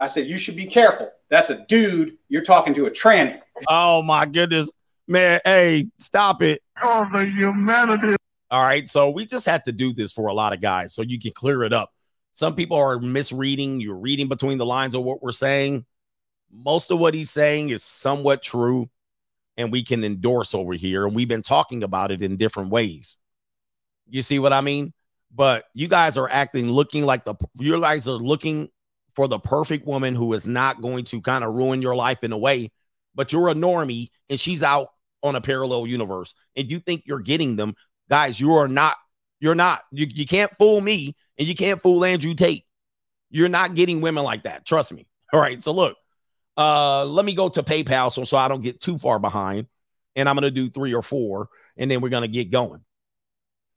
I 0.00 0.06
said, 0.06 0.26
You 0.26 0.38
should 0.38 0.56
be 0.56 0.66
careful. 0.66 1.10
That's 1.28 1.50
a 1.50 1.64
dude. 1.68 2.16
You're 2.28 2.42
talking 2.42 2.74
to 2.74 2.86
a 2.86 2.90
tranny. 2.90 3.38
Oh 3.68 4.02
my 4.02 4.24
goodness. 4.26 4.70
Man, 5.06 5.40
hey, 5.44 5.88
stop 5.98 6.42
it. 6.42 6.62
Oh, 6.82 7.06
the 7.12 7.26
humanity. 7.26 8.16
All 8.50 8.62
right. 8.62 8.88
So 8.88 9.10
we 9.10 9.26
just 9.26 9.46
had 9.46 9.64
to 9.66 9.72
do 9.72 9.92
this 9.92 10.12
for 10.12 10.28
a 10.28 10.34
lot 10.34 10.52
of 10.52 10.60
guys 10.60 10.94
so 10.94 11.02
you 11.02 11.18
can 11.18 11.32
clear 11.32 11.62
it 11.62 11.72
up. 11.72 11.92
Some 12.32 12.54
people 12.54 12.78
are 12.78 12.98
misreading. 12.98 13.80
You're 13.80 13.96
reading 13.96 14.28
between 14.28 14.58
the 14.58 14.66
lines 14.66 14.94
of 14.94 15.02
what 15.02 15.22
we're 15.22 15.32
saying. 15.32 15.84
Most 16.50 16.90
of 16.90 16.98
what 16.98 17.14
he's 17.14 17.30
saying 17.30 17.70
is 17.70 17.82
somewhat 17.82 18.42
true 18.42 18.88
and 19.62 19.72
we 19.72 19.82
can 19.82 20.04
endorse 20.04 20.54
over 20.54 20.74
here. 20.74 21.06
And 21.06 21.14
we've 21.14 21.28
been 21.28 21.42
talking 21.42 21.82
about 21.82 22.10
it 22.10 22.20
in 22.20 22.36
different 22.36 22.70
ways. 22.70 23.16
You 24.08 24.22
see 24.22 24.38
what 24.38 24.52
I 24.52 24.60
mean? 24.60 24.92
But 25.34 25.64
you 25.72 25.88
guys 25.88 26.18
are 26.18 26.28
acting 26.28 26.68
looking 26.68 27.06
like 27.06 27.24
the 27.24 27.34
you 27.58 27.80
guys 27.80 28.06
are 28.06 28.12
looking 28.12 28.68
for 29.14 29.28
the 29.28 29.38
perfect 29.38 29.86
woman 29.86 30.14
who 30.14 30.32
is 30.34 30.46
not 30.46 30.82
going 30.82 31.04
to 31.04 31.20
kind 31.22 31.44
of 31.44 31.54
ruin 31.54 31.80
your 31.80 31.94
life 31.94 32.22
in 32.22 32.32
a 32.32 32.38
way, 32.38 32.70
but 33.14 33.32
you're 33.32 33.48
a 33.48 33.54
normie 33.54 34.10
and 34.28 34.38
she's 34.38 34.62
out 34.62 34.88
on 35.22 35.36
a 35.36 35.40
parallel 35.40 35.86
universe 35.86 36.34
and 36.56 36.70
you 36.70 36.78
think 36.78 37.04
you're 37.06 37.20
getting 37.20 37.56
them. 37.56 37.74
Guys, 38.10 38.40
you 38.40 38.54
are 38.54 38.68
not, 38.68 38.96
you're 39.40 39.54
not, 39.54 39.80
you, 39.90 40.06
you 40.10 40.26
can't 40.26 40.54
fool 40.56 40.80
me 40.80 41.14
and 41.38 41.46
you 41.46 41.54
can't 41.54 41.80
fool 41.80 42.04
Andrew 42.04 42.34
Tate. 42.34 42.64
You're 43.30 43.48
not 43.48 43.74
getting 43.74 44.00
women 44.00 44.24
like 44.24 44.42
that. 44.42 44.66
Trust 44.66 44.92
me. 44.92 45.06
All 45.32 45.40
right. 45.40 45.62
So 45.62 45.72
look, 45.72 45.96
uh, 46.56 47.04
let 47.04 47.24
me 47.24 47.34
go 47.34 47.48
to 47.48 47.62
PayPal 47.62 48.12
so, 48.12 48.24
so 48.24 48.36
I 48.36 48.48
don't 48.48 48.62
get 48.62 48.80
too 48.80 48.98
far 48.98 49.18
behind. 49.18 49.66
And 50.14 50.28
I'm 50.28 50.36
going 50.36 50.42
to 50.42 50.50
do 50.50 50.68
three 50.68 50.92
or 50.92 51.02
four, 51.02 51.48
and 51.76 51.90
then 51.90 52.02
we're 52.02 52.10
going 52.10 52.22
to 52.22 52.28
get 52.28 52.50
going. 52.50 52.84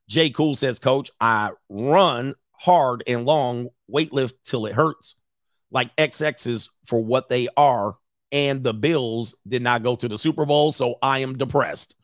Jay 0.09 0.29
Cool 0.29 0.55
says, 0.55 0.79
Coach, 0.79 1.09
I 1.19 1.51
run 1.69 2.35
hard 2.51 3.03
and 3.07 3.25
long, 3.25 3.69
weightlift 3.91 4.33
till 4.43 4.65
it 4.65 4.73
hurts, 4.73 5.15
like 5.71 5.95
XXs 5.95 6.69
for 6.85 7.03
what 7.03 7.29
they 7.29 7.47
are. 7.55 7.95
And 8.31 8.63
the 8.63 8.73
Bills 8.73 9.35
did 9.47 9.61
not 9.61 9.81
go 9.81 9.95
to 9.95 10.09
the 10.09 10.17
Super 10.17 10.45
Bowl, 10.45 10.73
so 10.73 10.95
I 11.01 11.19
am 11.19 11.37
depressed. 11.37 11.95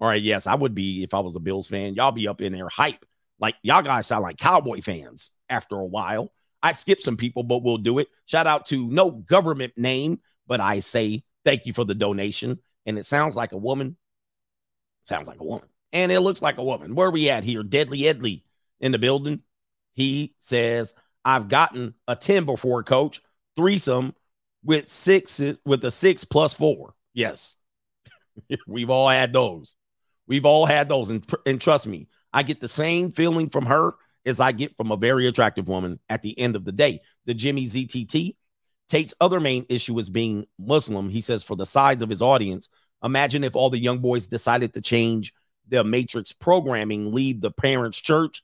All 0.00 0.08
right, 0.08 0.22
yes, 0.22 0.46
I 0.46 0.54
would 0.54 0.74
be 0.74 1.02
if 1.02 1.14
I 1.14 1.20
was 1.20 1.34
a 1.34 1.40
Bills 1.40 1.66
fan. 1.66 1.94
Y'all 1.94 2.12
be 2.12 2.28
up 2.28 2.42
in 2.42 2.52
there 2.52 2.68
hype. 2.68 3.04
Like 3.40 3.54
y'all 3.62 3.82
guys 3.82 4.06
sound 4.06 4.22
like 4.22 4.36
cowboy 4.36 4.80
fans 4.82 5.30
after 5.48 5.76
a 5.76 5.86
while. 5.86 6.32
I 6.62 6.72
skip 6.72 7.00
some 7.00 7.16
people, 7.16 7.42
but 7.42 7.62
we'll 7.62 7.78
do 7.78 7.98
it. 7.98 8.08
Shout 8.26 8.46
out 8.46 8.66
to 8.66 8.88
no 8.88 9.10
government 9.10 9.74
name, 9.76 10.20
but 10.46 10.60
I 10.60 10.80
say 10.80 11.24
thank 11.44 11.66
you 11.66 11.72
for 11.72 11.84
the 11.84 11.94
donation. 11.94 12.58
And 12.86 12.98
it 12.98 13.06
sounds 13.06 13.36
like 13.36 13.52
a 13.52 13.56
woman. 13.58 13.96
Sounds 15.02 15.26
like 15.26 15.40
a 15.40 15.44
woman. 15.44 15.68
And 15.92 16.12
it 16.12 16.20
looks 16.20 16.42
like 16.42 16.58
a 16.58 16.64
woman. 16.64 16.94
Where 16.94 17.10
we 17.10 17.30
at 17.30 17.44
here? 17.44 17.62
Deadly 17.62 18.00
Edley 18.00 18.42
in 18.80 18.92
the 18.92 18.98
building. 18.98 19.42
He 19.94 20.34
says, 20.38 20.94
I've 21.24 21.48
gotten 21.48 21.94
a 22.06 22.16
10 22.16 22.44
before, 22.44 22.82
coach. 22.82 23.20
Threesome 23.56 24.14
with 24.62 24.88
six 24.88 25.40
with 25.64 25.84
a 25.84 25.90
six 25.90 26.24
plus 26.24 26.54
four. 26.54 26.94
Yes. 27.14 27.56
We've 28.66 28.90
all 28.90 29.08
had 29.08 29.32
those. 29.32 29.74
We've 30.26 30.46
all 30.46 30.66
had 30.66 30.88
those. 30.88 31.10
And, 31.10 31.26
and 31.46 31.60
trust 31.60 31.86
me, 31.86 32.08
I 32.32 32.42
get 32.42 32.60
the 32.60 32.68
same 32.68 33.12
feeling 33.12 33.48
from 33.48 33.66
her 33.66 33.92
as 34.26 34.40
I 34.40 34.52
get 34.52 34.76
from 34.76 34.90
a 34.90 34.96
very 34.96 35.26
attractive 35.26 35.68
woman 35.68 35.98
at 36.08 36.22
the 36.22 36.38
end 36.38 36.56
of 36.56 36.64
the 36.64 36.72
day. 36.72 37.00
The 37.26 37.34
Jimmy 37.34 37.66
ZTT. 37.66 38.36
Tate's 38.88 39.14
other 39.20 39.40
main 39.40 39.66
issue 39.68 39.98
is 39.98 40.08
being 40.08 40.46
Muslim. 40.58 41.10
He 41.10 41.20
says, 41.20 41.42
for 41.42 41.56
the 41.56 41.66
size 41.66 42.00
of 42.00 42.08
his 42.08 42.22
audience, 42.22 42.68
imagine 43.04 43.44
if 43.44 43.54
all 43.54 43.70
the 43.70 43.78
young 43.78 43.98
boys 43.98 44.26
decided 44.26 44.74
to 44.74 44.80
change 44.80 45.34
their 45.66 45.84
matrix 45.84 46.32
programming, 46.32 47.12
leave 47.12 47.40
the 47.40 47.50
parents' 47.50 48.00
church 48.00 48.42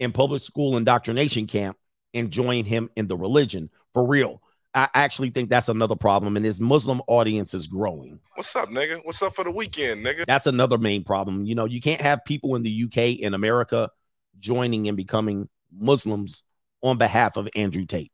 and 0.00 0.12
public 0.12 0.42
school 0.42 0.76
indoctrination 0.76 1.46
camp, 1.46 1.76
and 2.12 2.30
join 2.30 2.64
him 2.64 2.90
in 2.96 3.06
the 3.06 3.16
religion. 3.16 3.70
For 3.92 4.06
real. 4.06 4.40
I 4.76 4.88
actually 4.92 5.30
think 5.30 5.50
that's 5.50 5.68
another 5.68 5.94
problem, 5.94 6.36
and 6.36 6.44
his 6.44 6.60
Muslim 6.60 7.00
audience 7.06 7.54
is 7.54 7.68
growing. 7.68 8.18
What's 8.34 8.56
up, 8.56 8.70
nigga? 8.70 9.00
What's 9.04 9.22
up 9.22 9.36
for 9.36 9.44
the 9.44 9.52
weekend, 9.52 10.04
nigga? 10.04 10.26
That's 10.26 10.48
another 10.48 10.78
main 10.78 11.04
problem. 11.04 11.44
You 11.44 11.54
know, 11.54 11.64
you 11.64 11.80
can't 11.80 12.00
have 12.00 12.24
people 12.24 12.56
in 12.56 12.64
the 12.64 12.84
UK 12.84 13.24
and 13.24 13.36
America 13.36 13.90
joining 14.38 14.88
and 14.88 14.96
becoming 14.96 15.48
Muslims 15.72 16.42
on 16.82 16.98
behalf 16.98 17.36
of 17.36 17.48
Andrew 17.54 17.84
Tate. 17.84 18.12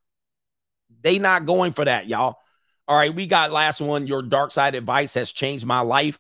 They 1.02 1.18
not 1.18 1.46
going 1.46 1.72
for 1.72 1.84
that, 1.84 2.08
y'all. 2.08 2.36
All 2.86 2.96
right, 2.96 3.14
we 3.14 3.26
got 3.26 3.52
last 3.52 3.80
one. 3.80 4.06
Your 4.06 4.22
dark 4.22 4.50
side 4.50 4.74
advice 4.74 5.14
has 5.14 5.32
changed 5.32 5.64
my 5.64 5.80
life. 5.80 6.18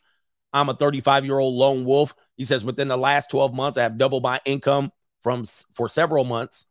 I'm 0.52 0.68
a 0.68 0.74
35 0.74 1.24
year 1.24 1.38
old 1.38 1.54
lone 1.54 1.84
wolf. 1.84 2.14
He 2.36 2.44
says 2.44 2.64
within 2.64 2.88
the 2.88 2.96
last 2.96 3.30
12 3.30 3.54
months, 3.54 3.78
I 3.78 3.82
have 3.82 3.98
doubled 3.98 4.22
my 4.22 4.40
income 4.44 4.90
from 5.22 5.44
for 5.74 5.88
several 5.88 6.24
months. 6.24 6.66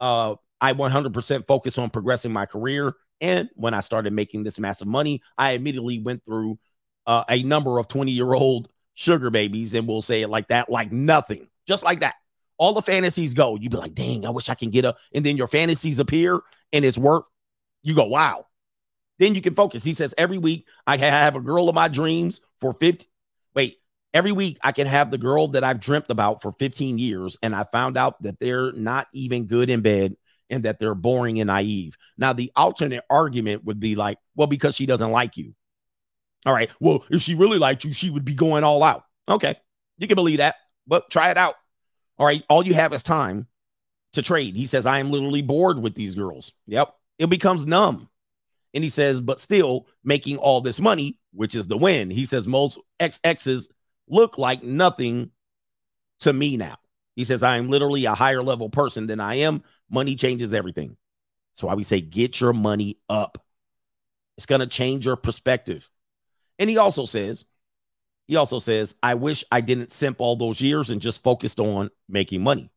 Uh, 0.00 0.36
I 0.60 0.72
100% 0.72 1.46
focus 1.46 1.78
on 1.78 1.90
progressing 1.90 2.32
my 2.32 2.46
career. 2.46 2.94
And 3.20 3.48
when 3.54 3.74
I 3.74 3.80
started 3.80 4.12
making 4.12 4.44
this 4.44 4.58
massive 4.58 4.88
money, 4.88 5.22
I 5.36 5.52
immediately 5.52 5.98
went 5.98 6.24
through 6.24 6.58
uh, 7.06 7.24
a 7.28 7.42
number 7.42 7.78
of 7.78 7.88
20 7.88 8.10
year 8.10 8.32
old 8.32 8.68
sugar 8.94 9.30
babies, 9.30 9.74
and 9.74 9.86
we'll 9.86 10.02
say 10.02 10.22
it 10.22 10.28
like 10.28 10.48
that, 10.48 10.70
like 10.70 10.92
nothing, 10.92 11.48
just 11.66 11.84
like 11.84 12.00
that. 12.00 12.14
All 12.62 12.74
the 12.74 12.80
fantasies 12.80 13.34
go. 13.34 13.56
You 13.56 13.68
be 13.68 13.76
like, 13.76 13.92
dang, 13.92 14.24
I 14.24 14.30
wish 14.30 14.48
I 14.48 14.54
can 14.54 14.70
get 14.70 14.84
a, 14.84 14.94
and 15.12 15.26
then 15.26 15.36
your 15.36 15.48
fantasies 15.48 15.98
appear 15.98 16.38
and 16.72 16.84
it's 16.84 16.96
worth. 16.96 17.24
You 17.82 17.96
go, 17.96 18.04
wow. 18.04 18.46
Then 19.18 19.34
you 19.34 19.40
can 19.40 19.56
focus. 19.56 19.82
He 19.82 19.94
says, 19.94 20.14
every 20.16 20.38
week 20.38 20.68
I 20.86 20.96
have 20.96 21.34
a 21.34 21.40
girl 21.40 21.68
of 21.68 21.74
my 21.74 21.88
dreams 21.88 22.40
for 22.60 22.72
50. 22.72 23.08
Wait, 23.56 23.78
every 24.14 24.30
week 24.30 24.58
I 24.62 24.70
can 24.70 24.86
have 24.86 25.10
the 25.10 25.18
girl 25.18 25.48
that 25.48 25.64
I've 25.64 25.80
dreamt 25.80 26.06
about 26.08 26.40
for 26.40 26.52
15 26.52 27.00
years. 27.00 27.36
And 27.42 27.52
I 27.52 27.64
found 27.64 27.96
out 27.96 28.22
that 28.22 28.38
they're 28.38 28.70
not 28.70 29.08
even 29.12 29.46
good 29.46 29.68
in 29.68 29.80
bed 29.80 30.14
and 30.48 30.62
that 30.62 30.78
they're 30.78 30.94
boring 30.94 31.40
and 31.40 31.48
naive. 31.48 31.96
Now, 32.16 32.32
the 32.32 32.52
alternate 32.54 33.02
argument 33.10 33.64
would 33.64 33.80
be 33.80 33.96
like, 33.96 34.18
well, 34.36 34.46
because 34.46 34.76
she 34.76 34.86
doesn't 34.86 35.10
like 35.10 35.36
you. 35.36 35.56
All 36.46 36.52
right. 36.52 36.70
Well, 36.78 37.04
if 37.10 37.22
she 37.22 37.34
really 37.34 37.58
liked 37.58 37.82
you, 37.82 37.92
she 37.92 38.08
would 38.08 38.24
be 38.24 38.36
going 38.36 38.62
all 38.62 38.84
out. 38.84 39.02
Okay. 39.28 39.56
You 39.98 40.06
can 40.06 40.14
believe 40.14 40.38
that, 40.38 40.54
but 40.86 41.10
try 41.10 41.32
it 41.32 41.36
out. 41.36 41.56
All 42.22 42.26
right. 42.26 42.44
All 42.48 42.64
you 42.64 42.74
have 42.74 42.92
is 42.92 43.02
time 43.02 43.48
to 44.12 44.22
trade. 44.22 44.54
He 44.54 44.68
says, 44.68 44.86
I 44.86 45.00
am 45.00 45.10
literally 45.10 45.42
bored 45.42 45.82
with 45.82 45.96
these 45.96 46.14
girls. 46.14 46.52
Yep. 46.68 46.94
It 47.18 47.28
becomes 47.28 47.66
numb. 47.66 48.08
And 48.72 48.84
he 48.84 48.90
says, 48.90 49.20
but 49.20 49.40
still 49.40 49.88
making 50.04 50.36
all 50.36 50.60
this 50.60 50.78
money, 50.78 51.18
which 51.32 51.56
is 51.56 51.66
the 51.66 51.76
win. 51.76 52.10
He 52.10 52.24
says, 52.24 52.46
most 52.46 52.78
XXs 53.00 53.66
look 54.06 54.38
like 54.38 54.62
nothing 54.62 55.32
to 56.20 56.32
me 56.32 56.56
now. 56.56 56.76
He 57.16 57.24
says, 57.24 57.42
I 57.42 57.56
am 57.56 57.66
literally 57.66 58.04
a 58.04 58.14
higher 58.14 58.44
level 58.44 58.70
person 58.70 59.08
than 59.08 59.18
I 59.18 59.38
am. 59.38 59.64
Money 59.90 60.14
changes 60.14 60.54
everything. 60.54 60.96
So 61.54 61.66
I 61.66 61.74
would 61.74 61.86
say, 61.86 62.00
get 62.00 62.40
your 62.40 62.52
money 62.52 62.98
up. 63.08 63.44
It's 64.36 64.46
going 64.46 64.60
to 64.60 64.68
change 64.68 65.06
your 65.06 65.16
perspective. 65.16 65.90
And 66.60 66.70
he 66.70 66.78
also 66.78 67.04
says, 67.04 67.46
he 68.26 68.36
also 68.36 68.58
says, 68.58 68.94
I 69.02 69.14
wish 69.14 69.44
I 69.50 69.60
didn't 69.60 69.92
simp 69.92 70.20
all 70.20 70.36
those 70.36 70.60
years 70.60 70.90
and 70.90 71.00
just 71.00 71.22
focused 71.22 71.60
on 71.60 71.90
making 72.08 72.42
money 72.42 72.70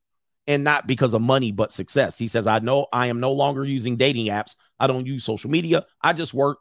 and 0.48 0.64
not 0.64 0.88
because 0.88 1.14
of 1.14 1.22
money, 1.22 1.52
but 1.52 1.72
success. 1.72 2.18
He 2.18 2.28
says, 2.28 2.48
I 2.48 2.60
know 2.60 2.88
I 2.92 3.08
am 3.08 3.20
no 3.20 3.32
longer 3.32 3.66
using 3.66 3.96
dating 3.96 4.28
apps. 4.28 4.56
I 4.80 4.88
don't 4.88 5.06
use 5.06 5.24
social 5.24 5.50
media. 5.50 5.86
I 6.02 6.14
just 6.14 6.34
work. 6.34 6.60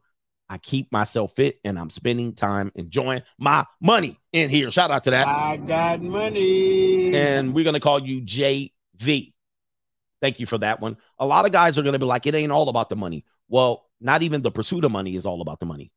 I 0.49 0.59
keep 0.59 0.93
myself 0.93 1.33
fit 1.35 1.59
and 1.65 1.79
I'm 1.79 1.89
spending 1.89 2.35
time 2.35 2.71
enjoying 2.75 3.23
my 3.39 3.65
money 3.81 4.19
in 4.33 4.51
here. 4.51 4.71
Shout 4.71 4.91
out 4.91 5.05
to 5.05 5.11
that. 5.11 5.27
I 5.27 5.57
got 5.57 6.03
money. 6.03 7.15
And 7.15 7.55
we're 7.55 7.65
going 7.65 7.75
to 7.75 7.81
call 7.81 8.01
you 8.01 8.21
JV. 8.21 9.33
Thank 10.21 10.41
you 10.41 10.47
for 10.47 10.59
that 10.59 10.81
one. 10.81 10.99
A 11.19 11.27
lot 11.27 11.47
of 11.47 11.53
guys 11.53 11.79
are 11.79 11.83
going 11.83 11.95
to 11.95 11.99
be 11.99 12.05
like, 12.05 12.27
it 12.27 12.35
ain't 12.35 12.53
all 12.53 12.69
about 12.69 12.91
the 12.91 12.97
money. 12.97 13.25
Well, 13.49 13.87
not 14.01 14.23
even 14.23 14.43
the 14.43 14.51
pursuit 14.51 14.85
of 14.85 14.93
money 14.93 15.17
is 15.17 15.27
all 15.27 15.41
about 15.41 15.61
the 15.61 15.67
money. 15.67 15.93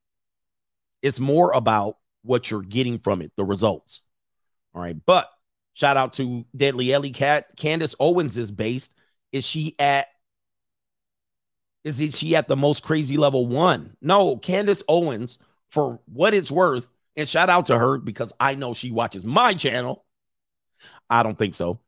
It's 1.01 1.19
more 1.19 1.51
about 1.51 1.97
what 2.23 2.51
you're 2.51 2.61
getting 2.61 2.99
from 2.99 3.21
it, 3.21 3.31
the 3.35 3.45
results. 3.45 4.01
All 4.73 4.81
right. 4.81 4.95
But 5.05 5.29
shout 5.73 5.97
out 5.97 6.13
to 6.13 6.45
Deadly 6.55 6.93
Ellie 6.93 7.11
Cat. 7.11 7.47
Candace 7.57 7.95
Owens 7.99 8.37
is 8.37 8.51
based. 8.51 8.93
Is 9.31 9.45
she 9.45 9.75
at 9.79 10.07
is 11.83 12.17
she 12.17 12.35
at 12.35 12.47
the 12.47 12.55
most 12.57 12.83
crazy 12.83 13.15
level 13.15 13.47
one? 13.47 13.95
No, 14.01 14.35
Candace 14.35 14.83
Owens, 14.89 15.37
for 15.71 16.01
what 16.05 16.33
it's 16.33 16.51
worth, 16.51 16.87
and 17.15 17.29
shout 17.29 17.49
out 17.49 17.67
to 17.67 17.77
her 17.77 17.97
because 17.97 18.33
I 18.39 18.55
know 18.55 18.73
she 18.73 18.91
watches 18.91 19.23
my 19.23 19.53
channel. 19.53 20.05
I 21.09 21.23
don't 21.23 21.37
think 21.37 21.55
so. 21.55 21.79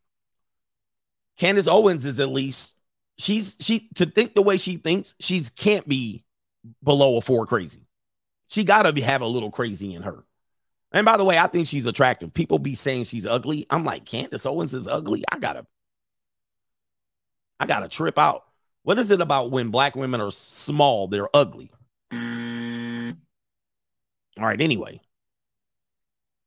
Candace 1.38 1.68
Owens 1.68 2.06
is 2.06 2.20
at 2.20 2.30
least 2.30 2.76
she's 3.18 3.56
she 3.60 3.90
to 3.96 4.06
think 4.06 4.34
the 4.36 4.42
way 4.42 4.58
she 4.58 4.78
thinks, 4.78 5.16
she's 5.20 5.50
can't 5.50 5.88
be 5.88 6.24
below 6.84 7.18
a 7.18 7.22
four 7.22 7.46
crazy. 7.46 7.86
She 8.50 8.64
gotta 8.64 8.92
be 8.92 9.02
have 9.02 9.22
a 9.22 9.28
little 9.28 9.52
crazy 9.52 9.94
in 9.94 10.02
her. 10.02 10.24
And 10.92 11.06
by 11.06 11.18
the 11.18 11.24
way, 11.24 11.38
I 11.38 11.48
think 11.48 11.68
she's 11.68 11.86
attractive. 11.86 12.34
People 12.34 12.60
be 12.60 12.76
saying 12.76 13.06
she's 13.06 13.28
ugly. 13.28 13.68
I'm 13.70 13.86
like, 13.86 14.06
Candace 14.06 14.46
Owens 14.46 14.74
is 14.74 14.88
ugly. 14.88 15.24
I 15.32 15.38
gotta, 15.38 15.66
I 17.60 17.68
gotta 17.68 17.88
trip 17.88 18.18
out. 18.18 18.44
What 18.84 18.98
is 18.98 19.12
it 19.12 19.22
about 19.22 19.52
when 19.52 19.70
black 19.70 19.96
women 19.96 20.20
are 20.20 20.32
small, 20.32 21.08
they're 21.08 21.30
ugly? 21.34 21.72
All 22.12 22.18
right, 24.46 24.60
anyway. 24.60 25.00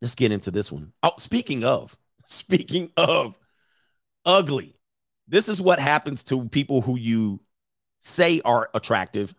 Let's 0.01 0.17
get 0.17 0.33
into 0.33 0.51
this 0.51 0.73
one. 0.73 0.93
Oh, 1.05 1.13
speaking 1.19 1.63
of, 1.63 1.97
speaking 2.27 2.91
of 2.97 3.39
ugly, 4.27 4.75
this 5.29 5.49
is 5.49 5.61
what 5.61 5.79
happens 5.79 6.25
to 6.25 6.49
people 6.49 6.81
who 6.81 6.99
you 6.99 7.41
say 8.01 8.41
are 8.45 8.69
attractive. 8.75 9.37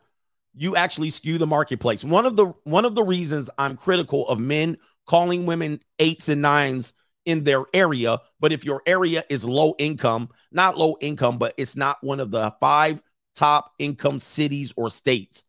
You 0.55 0.75
actually 0.75 1.09
skew 1.09 1.37
the 1.37 1.47
marketplace. 1.47 2.03
One 2.03 2.25
of 2.25 2.35
the 2.35 2.47
one 2.63 2.85
of 2.85 2.95
the 2.95 3.03
reasons 3.03 3.49
I'm 3.57 3.75
critical 3.75 4.27
of 4.27 4.39
men 4.39 4.77
calling 5.05 5.45
women 5.45 5.81
eights 5.99 6.29
and 6.29 6.41
nines 6.41 6.93
in 7.25 7.43
their 7.43 7.63
area. 7.73 8.19
But 8.39 8.51
if 8.51 8.63
your 8.65 8.81
area 8.85 9.23
is 9.29 9.45
low 9.45 9.75
income, 9.79 10.29
not 10.51 10.77
low 10.77 10.95
income, 11.01 11.37
but 11.37 11.53
it's 11.57 11.75
not 11.75 12.03
one 12.03 12.19
of 12.19 12.31
the 12.31 12.53
five 12.59 13.01
top 13.35 13.71
income 13.79 14.19
cities 14.19 14.73
or 14.77 14.89
states, 14.89 15.43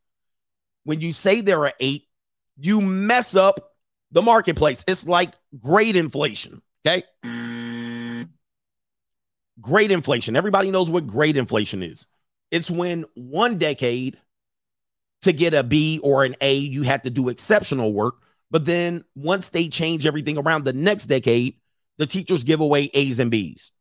when 0.84 1.00
you 1.00 1.12
say 1.12 1.40
there 1.40 1.64
are 1.64 1.72
eight, 1.80 2.04
you 2.56 2.80
mess 2.80 3.36
up 3.36 3.72
the 4.12 4.22
marketplace. 4.22 4.84
It's 4.86 5.06
like 5.06 5.34
great 5.60 5.96
inflation. 5.96 6.62
Okay. 6.86 7.02
Great 9.60 9.92
inflation. 9.92 10.36
Everybody 10.36 10.70
knows 10.70 10.90
what 10.90 11.06
great 11.06 11.36
inflation 11.36 11.82
is. 11.82 12.06
It's 12.50 12.70
when 12.70 13.04
one 13.14 13.58
decade 13.58 14.18
to 15.24 15.32
get 15.32 15.54
a 15.54 15.62
B 15.62 16.00
or 16.02 16.24
an 16.24 16.36
A, 16.40 16.54
you 16.54 16.82
had 16.82 17.02
to 17.04 17.10
do 17.10 17.30
exceptional 17.30 17.92
work. 17.92 18.16
But 18.50 18.66
then 18.66 19.04
once 19.16 19.50
they 19.50 19.68
change 19.68 20.06
everything 20.06 20.38
around 20.38 20.64
the 20.64 20.72
next 20.72 21.06
decade, 21.06 21.56
the 21.96 22.06
teachers 22.06 22.44
give 22.44 22.60
away 22.60 22.90
A's 22.94 23.18
and 23.18 23.30
B's. 23.30 23.72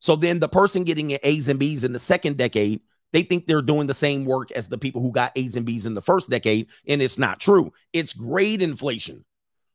So 0.00 0.16
then 0.16 0.38
the 0.38 0.48
person 0.48 0.84
getting 0.84 1.16
A's 1.22 1.48
and 1.48 1.58
B's 1.58 1.82
in 1.82 1.92
the 1.92 1.98
second 1.98 2.36
decade, 2.36 2.82
they 3.12 3.22
think 3.22 3.46
they're 3.46 3.62
doing 3.62 3.86
the 3.86 3.94
same 3.94 4.26
work 4.26 4.50
as 4.52 4.68
the 4.68 4.76
people 4.76 5.00
who 5.00 5.12
got 5.12 5.32
A's 5.34 5.56
and 5.56 5.64
B's 5.64 5.86
in 5.86 5.94
the 5.94 6.02
first 6.02 6.28
decade. 6.28 6.68
And 6.86 7.00
it's 7.00 7.18
not 7.18 7.40
true. 7.40 7.72
It's 7.94 8.12
grade 8.12 8.60
inflation. 8.60 9.24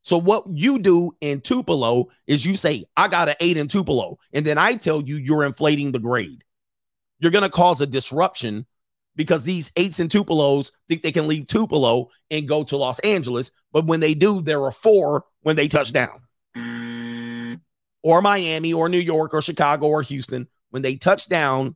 So 0.04 0.18
what 0.18 0.46
you 0.54 0.78
do 0.78 1.16
in 1.22 1.42
Tupelo 1.42 2.10
is 2.28 2.46
you 2.46 2.56
say, 2.56 2.86
I 2.96 3.08
got 3.08 3.30
an 3.30 3.36
eight 3.40 3.58
in 3.58 3.68
Tupelo. 3.68 4.20
And 4.34 4.46
then 4.46 4.60
I 4.60 4.76
tell 4.76 5.02
you 5.02 5.18
you're 5.18 5.44
inflating 5.44 5.92
the 5.92 6.00
grade. 6.00 6.44
You're 7.20 7.32
going 7.32 7.44
to 7.44 7.50
cause 7.50 7.82
a 7.82 7.88
disruption 7.88 8.66
because 9.22 9.44
these 9.44 9.72
eights 9.76 10.00
and 10.00 10.10
Tupelos 10.10 10.72
think 10.90 11.04
they 11.04 11.12
can 11.12 11.28
leave 11.28 11.46
Tupelo 11.46 12.10
and 12.32 12.48
go 12.48 12.64
to 12.64 12.76
Los 12.76 12.98
Angeles. 13.02 13.52
But 13.72 13.86
when 13.86 14.00
they 14.00 14.16
do, 14.16 14.42
there 14.42 14.64
are 14.64 14.72
four 14.72 15.26
when 15.42 15.56
they 15.56 15.68
touch 15.68 15.94
down. 15.94 16.24
Or 18.02 18.24
Miami 18.24 18.74
or 18.74 18.90
New 18.90 18.98
York 18.98 19.36
or 19.36 19.44
Chicago 19.44 19.86
or 19.86 20.02
Houston. 20.02 20.48
When 20.72 20.82
they 20.82 20.96
touch 20.96 21.30
down, 21.30 21.76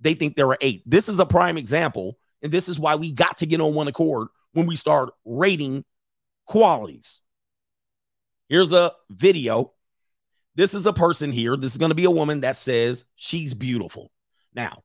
they 0.00 0.14
think 0.14 0.36
there 0.36 0.48
are 0.48 0.56
eight. 0.62 0.82
This 0.86 1.10
is 1.10 1.20
a 1.20 1.26
prime 1.26 1.58
example. 1.58 2.16
And 2.42 2.50
this 2.50 2.66
is 2.66 2.80
why 2.80 2.94
we 2.94 3.12
got 3.12 3.36
to 3.38 3.46
get 3.46 3.60
on 3.60 3.74
one 3.74 3.88
accord 3.88 4.28
when 4.54 4.64
we 4.64 4.74
start 4.74 5.10
rating 5.26 5.84
qualities. 6.46 7.20
Here's 8.48 8.72
a 8.72 8.92
video. 9.10 9.74
This 10.54 10.72
is 10.72 10.86
a 10.86 10.94
person 10.94 11.30
here. 11.30 11.58
This 11.58 11.72
is 11.72 11.78
going 11.78 11.90
to 11.90 11.94
be 11.94 12.04
a 12.04 12.10
woman 12.10 12.40
that 12.40 12.56
says 12.56 13.04
she's 13.16 13.52
beautiful. 13.52 14.10
Now, 14.54 14.82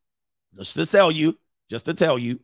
just 0.58 0.74
to 0.74 0.86
tell 0.86 1.10
you, 1.10 1.38
just 1.70 1.86
to 1.86 1.94
tell 1.94 2.18
you, 2.18 2.40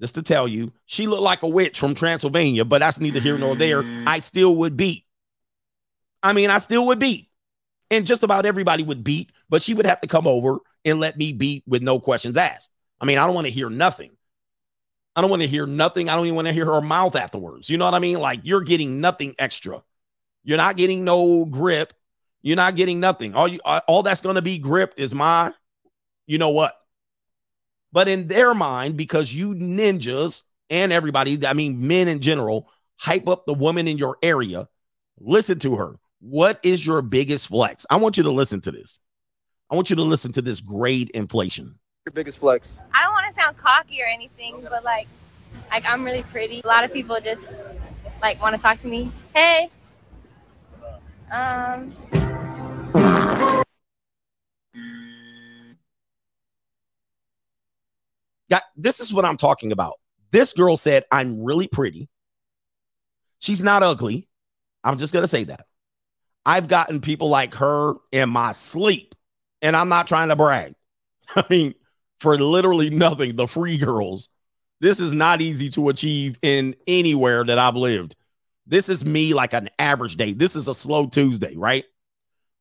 just 0.00 0.14
to 0.14 0.22
tell 0.22 0.46
you, 0.46 0.72
she 0.86 1.06
looked 1.06 1.22
like 1.22 1.42
a 1.42 1.48
witch 1.48 1.78
from 1.78 1.94
Transylvania, 1.94 2.64
but 2.64 2.78
that's 2.78 3.00
neither 3.00 3.20
here 3.20 3.36
nor 3.36 3.56
there. 3.56 3.82
Mm. 3.82 4.06
I 4.06 4.20
still 4.20 4.56
would 4.56 4.76
beat. 4.76 5.04
I 6.22 6.32
mean, 6.32 6.50
I 6.50 6.58
still 6.58 6.86
would 6.86 6.98
beat. 6.98 7.28
And 7.90 8.06
just 8.06 8.22
about 8.22 8.44
everybody 8.44 8.82
would 8.82 9.02
beat, 9.02 9.32
but 9.48 9.62
she 9.62 9.74
would 9.74 9.86
have 9.86 10.00
to 10.02 10.08
come 10.08 10.26
over 10.26 10.58
and 10.84 11.00
let 11.00 11.16
me 11.16 11.32
beat 11.32 11.64
with 11.66 11.82
no 11.82 11.98
questions 11.98 12.36
asked. 12.36 12.70
I 13.00 13.06
mean, 13.06 13.18
I 13.18 13.26
don't 13.26 13.34
want 13.34 13.46
to 13.46 13.52
hear 13.52 13.70
nothing. 13.70 14.10
I 15.16 15.20
don't 15.20 15.30
want 15.30 15.42
to 15.42 15.48
hear 15.48 15.66
nothing. 15.66 16.08
I 16.08 16.14
don't 16.14 16.26
even 16.26 16.36
want 16.36 16.46
to 16.48 16.54
hear 16.54 16.66
her 16.66 16.80
mouth 16.80 17.16
afterwards. 17.16 17.68
You 17.68 17.76
know 17.76 17.86
what 17.86 17.94
I 17.94 17.98
mean? 17.98 18.20
Like 18.20 18.40
you're 18.44 18.60
getting 18.60 19.00
nothing 19.00 19.34
extra. 19.38 19.82
You're 20.44 20.58
not 20.58 20.76
getting 20.76 21.02
no 21.02 21.44
grip. 21.44 21.92
You're 22.42 22.56
not 22.56 22.76
getting 22.76 23.00
nothing. 23.00 23.34
All 23.34 23.48
you 23.48 23.58
all 23.64 24.04
that's 24.04 24.20
going 24.20 24.36
to 24.36 24.42
be 24.42 24.58
gripped 24.58 25.00
is 25.00 25.12
my 25.12 25.52
you 26.26 26.38
know 26.38 26.50
what? 26.50 26.77
But 27.92 28.08
in 28.08 28.28
their 28.28 28.54
mind 28.54 28.96
because 28.96 29.34
you 29.34 29.54
ninjas 29.54 30.42
and 30.70 30.92
everybody, 30.92 31.38
I 31.46 31.52
mean 31.52 31.86
men 31.86 32.08
in 32.08 32.20
general, 32.20 32.68
hype 32.96 33.28
up 33.28 33.46
the 33.46 33.54
woman 33.54 33.88
in 33.88 33.98
your 33.98 34.18
area, 34.22 34.68
listen 35.18 35.58
to 35.60 35.76
her. 35.76 35.98
What 36.20 36.60
is 36.62 36.84
your 36.84 37.00
biggest 37.00 37.48
flex? 37.48 37.86
I 37.88 37.96
want 37.96 38.16
you 38.16 38.24
to 38.24 38.30
listen 38.30 38.60
to 38.62 38.72
this. 38.72 38.98
I 39.70 39.76
want 39.76 39.90
you 39.90 39.96
to 39.96 40.02
listen 40.02 40.32
to 40.32 40.42
this 40.42 40.60
grade 40.60 41.10
inflation. 41.10 41.78
Your 42.06 42.12
biggest 42.12 42.38
flex. 42.38 42.82
I 42.92 43.04
don't 43.04 43.12
want 43.12 43.26
to 43.28 43.40
sound 43.40 43.56
cocky 43.56 44.00
or 44.02 44.06
anything, 44.06 44.66
but 44.68 44.82
like, 44.82 45.06
like 45.70 45.84
I'm 45.86 46.04
really 46.04 46.22
pretty. 46.24 46.60
A 46.64 46.66
lot 46.66 46.84
of 46.84 46.92
people 46.92 47.18
just 47.22 47.72
like 48.22 48.40
want 48.42 48.56
to 48.56 48.62
talk 48.62 48.78
to 48.80 48.88
me. 48.88 49.12
Hey. 49.34 49.70
Um. 51.30 51.94
Yeah, 58.48 58.60
this 58.76 59.00
is 59.00 59.12
what 59.12 59.24
I'm 59.24 59.36
talking 59.36 59.72
about. 59.72 59.94
This 60.30 60.52
girl 60.52 60.76
said, 60.76 61.04
I'm 61.10 61.42
really 61.42 61.68
pretty. 61.68 62.08
She's 63.38 63.62
not 63.62 63.82
ugly. 63.82 64.28
I'm 64.84 64.98
just 64.98 65.12
gonna 65.12 65.28
say 65.28 65.44
that. 65.44 65.66
I've 66.44 66.68
gotten 66.68 67.00
people 67.00 67.28
like 67.28 67.54
her 67.54 67.94
in 68.10 68.30
my 68.30 68.52
sleep, 68.52 69.14
and 69.62 69.76
I'm 69.76 69.88
not 69.88 70.08
trying 70.08 70.28
to 70.28 70.36
brag. 70.36 70.74
I 71.36 71.44
mean, 71.50 71.74
for 72.20 72.38
literally 72.38 72.90
nothing, 72.90 73.36
the 73.36 73.46
free 73.46 73.78
girls. 73.78 74.28
This 74.80 75.00
is 75.00 75.12
not 75.12 75.40
easy 75.40 75.70
to 75.70 75.88
achieve 75.88 76.38
in 76.40 76.76
anywhere 76.86 77.44
that 77.44 77.58
I've 77.58 77.74
lived. 77.74 78.14
This 78.66 78.88
is 78.88 79.04
me 79.04 79.34
like 79.34 79.52
an 79.52 79.70
average 79.78 80.16
day. 80.16 80.34
This 80.34 80.54
is 80.54 80.68
a 80.68 80.74
slow 80.74 81.06
Tuesday, 81.06 81.56
right? 81.56 81.84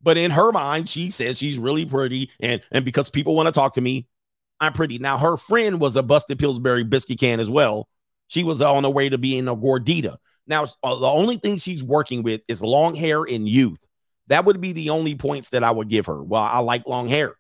But 0.02 0.18
in 0.18 0.32
her 0.32 0.52
mind, 0.52 0.90
she 0.90 1.12
says 1.12 1.38
she's 1.38 1.60
really 1.60 1.86
pretty, 1.86 2.32
and 2.40 2.62
and 2.72 2.86
because 2.86 3.10
people 3.10 3.36
want 3.36 3.48
to 3.48 3.52
talk 3.52 3.74
to 3.74 3.82
me, 3.82 4.08
I'm 4.60 4.74
pretty. 4.74 4.98
Now 4.98 5.18
her 5.18 5.38
friend 5.38 5.80
was 5.80 5.96
a 5.96 6.04
busted 6.04 6.40
Pillsbury 6.40 6.84
biscuit 6.84 7.20
can 7.20 7.40
as 7.40 7.50
well. 7.50 7.88
She 8.28 8.44
was 8.44 8.62
on 8.62 8.84
her 8.84 8.90
way 8.90 9.10
to 9.10 9.18
being 9.18 9.48
a 9.48 9.56
gordita. 9.56 10.18
Now 10.48 10.66
uh, 10.84 10.96
the 10.96 11.08
only 11.08 11.38
thing 11.38 11.58
she's 11.58 11.84
working 11.84 12.24
with 12.24 12.42
is 12.48 12.62
long 12.62 12.96
hair 12.96 13.24
and 13.24 13.48
youth. 13.48 13.80
That 14.28 14.46
would 14.46 14.60
be 14.60 14.74
the 14.74 14.90
only 14.90 15.16
points 15.16 15.52
that 15.52 15.64
I 15.64 15.72
would 15.72 15.90
give 15.90 16.08
her. 16.08 16.22
Well, 16.22 16.42
I 16.42 16.60
like 16.60 16.88
long 16.88 17.08
hair, 17.08 17.36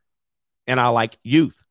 and 0.67 0.79
I 0.79 0.87
like 0.89 1.17
youth. 1.23 1.61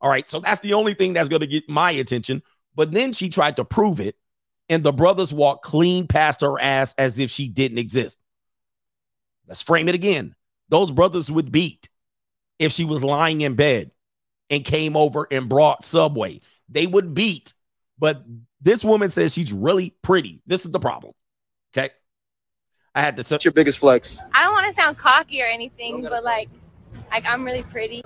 All 0.00 0.10
right, 0.10 0.28
so 0.28 0.40
that's 0.40 0.60
the 0.60 0.74
only 0.74 0.94
thing 0.94 1.12
that's 1.12 1.28
going 1.28 1.40
to 1.40 1.46
get 1.46 1.68
my 1.68 1.92
attention. 1.92 2.42
But 2.74 2.92
then 2.92 3.12
she 3.12 3.28
tried 3.28 3.56
to 3.56 3.64
prove 3.64 4.00
it, 4.00 4.16
and 4.68 4.82
the 4.82 4.92
brothers 4.92 5.32
walked 5.32 5.64
clean 5.64 6.08
past 6.08 6.40
her 6.40 6.60
ass 6.60 6.94
as 6.98 7.18
if 7.18 7.30
she 7.30 7.48
didn't 7.48 7.78
exist. 7.78 8.18
Let's 9.46 9.62
frame 9.62 9.88
it 9.88 9.94
again. 9.94 10.34
Those 10.70 10.90
brothers 10.90 11.30
would 11.30 11.52
beat 11.52 11.88
if 12.58 12.72
she 12.72 12.84
was 12.84 13.04
lying 13.04 13.42
in 13.42 13.54
bed 13.54 13.92
and 14.50 14.64
came 14.64 14.96
over 14.96 15.26
and 15.30 15.48
brought 15.48 15.84
Subway. 15.84 16.40
They 16.68 16.86
would 16.86 17.14
beat. 17.14 17.54
But 17.98 18.22
this 18.60 18.84
woman 18.84 19.10
says 19.10 19.32
she's 19.32 19.52
really 19.52 19.94
pretty. 20.02 20.42
This 20.46 20.64
is 20.64 20.70
the 20.70 20.80
problem. 20.80 21.12
Okay. 21.76 21.90
I 22.94 23.00
had 23.00 23.16
to. 23.16 23.34
What's 23.34 23.44
your 23.44 23.52
biggest 23.52 23.78
flex? 23.78 24.20
I 24.32 24.44
don't 24.44 24.52
want 24.52 24.66
to 24.66 24.72
sound 24.72 24.98
cocky 24.98 25.42
or 25.42 25.46
anything, 25.46 26.02
but 26.02 26.24
like, 26.24 26.48
like 27.10 27.24
I'm 27.26 27.44
really 27.44 27.62
pretty. 27.64 28.02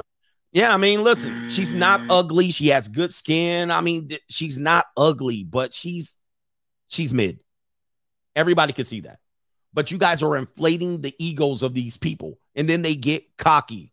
Yeah, 0.52 0.72
I 0.72 0.78
mean, 0.78 1.04
listen, 1.04 1.50
she's 1.50 1.72
not 1.72 2.00
ugly. 2.08 2.50
She 2.50 2.68
has 2.68 2.88
good 2.88 3.12
skin. 3.12 3.70
I 3.70 3.82
mean, 3.82 4.08
th- 4.08 4.22
she's 4.30 4.56
not 4.56 4.86
ugly, 4.96 5.44
but 5.44 5.74
she's 5.74 6.16
she's 6.88 7.12
mid. 7.12 7.40
Everybody 8.34 8.72
can 8.72 8.86
see 8.86 9.00
that. 9.00 9.18
But 9.74 9.90
you 9.90 9.98
guys 9.98 10.22
are 10.22 10.36
inflating 10.36 11.02
the 11.02 11.14
egos 11.18 11.62
of 11.62 11.74
these 11.74 11.98
people, 11.98 12.38
and 12.54 12.66
then 12.66 12.80
they 12.80 12.94
get 12.94 13.36
cocky. 13.36 13.92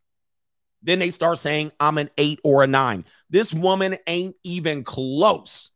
Then 0.85 0.99
they 0.99 1.09
start 1.09 1.39
saying, 1.39 1.71
I'm 1.79 1.97
an 1.97 2.09
eight 2.17 2.39
or 2.43 2.63
a 2.63 2.67
nine. 2.67 3.05
This 3.29 3.53
woman 3.53 3.97
ain't 4.05 4.35
even 4.43 4.83
close 4.83 5.71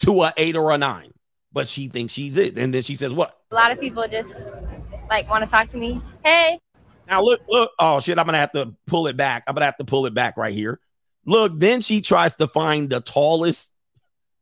to 0.00 0.22
a 0.22 0.32
eight 0.36 0.56
or 0.56 0.72
a 0.72 0.78
nine, 0.78 1.12
but 1.52 1.66
she 1.66 1.88
thinks 1.88 2.12
she's 2.12 2.36
it. 2.36 2.58
And 2.58 2.72
then 2.74 2.82
she 2.82 2.96
says, 2.96 3.14
What? 3.14 3.34
A 3.50 3.54
lot 3.54 3.72
of 3.72 3.80
people 3.80 4.06
just 4.06 4.62
like 5.08 5.28
want 5.30 5.42
to 5.42 5.50
talk 5.50 5.68
to 5.68 5.78
me. 5.78 6.02
Hey, 6.22 6.60
Now 7.08 7.22
look, 7.22 7.40
look. 7.48 7.70
Oh 7.78 7.98
shit, 8.00 8.18
I'm 8.18 8.26
gonna 8.26 8.36
have 8.38 8.52
to 8.52 8.74
pull 8.86 9.06
it 9.06 9.16
back. 9.16 9.44
I'm 9.46 9.54
gonna 9.54 9.64
have 9.64 9.78
to 9.78 9.84
pull 9.84 10.04
it 10.04 10.12
back 10.12 10.36
right 10.36 10.52
here. 10.52 10.78
Look, 11.24 11.52
then 11.56 11.80
she 11.80 12.02
tries 12.02 12.36
to 12.36 12.46
find 12.46 12.90
the 12.90 13.00
tallest 13.00 13.72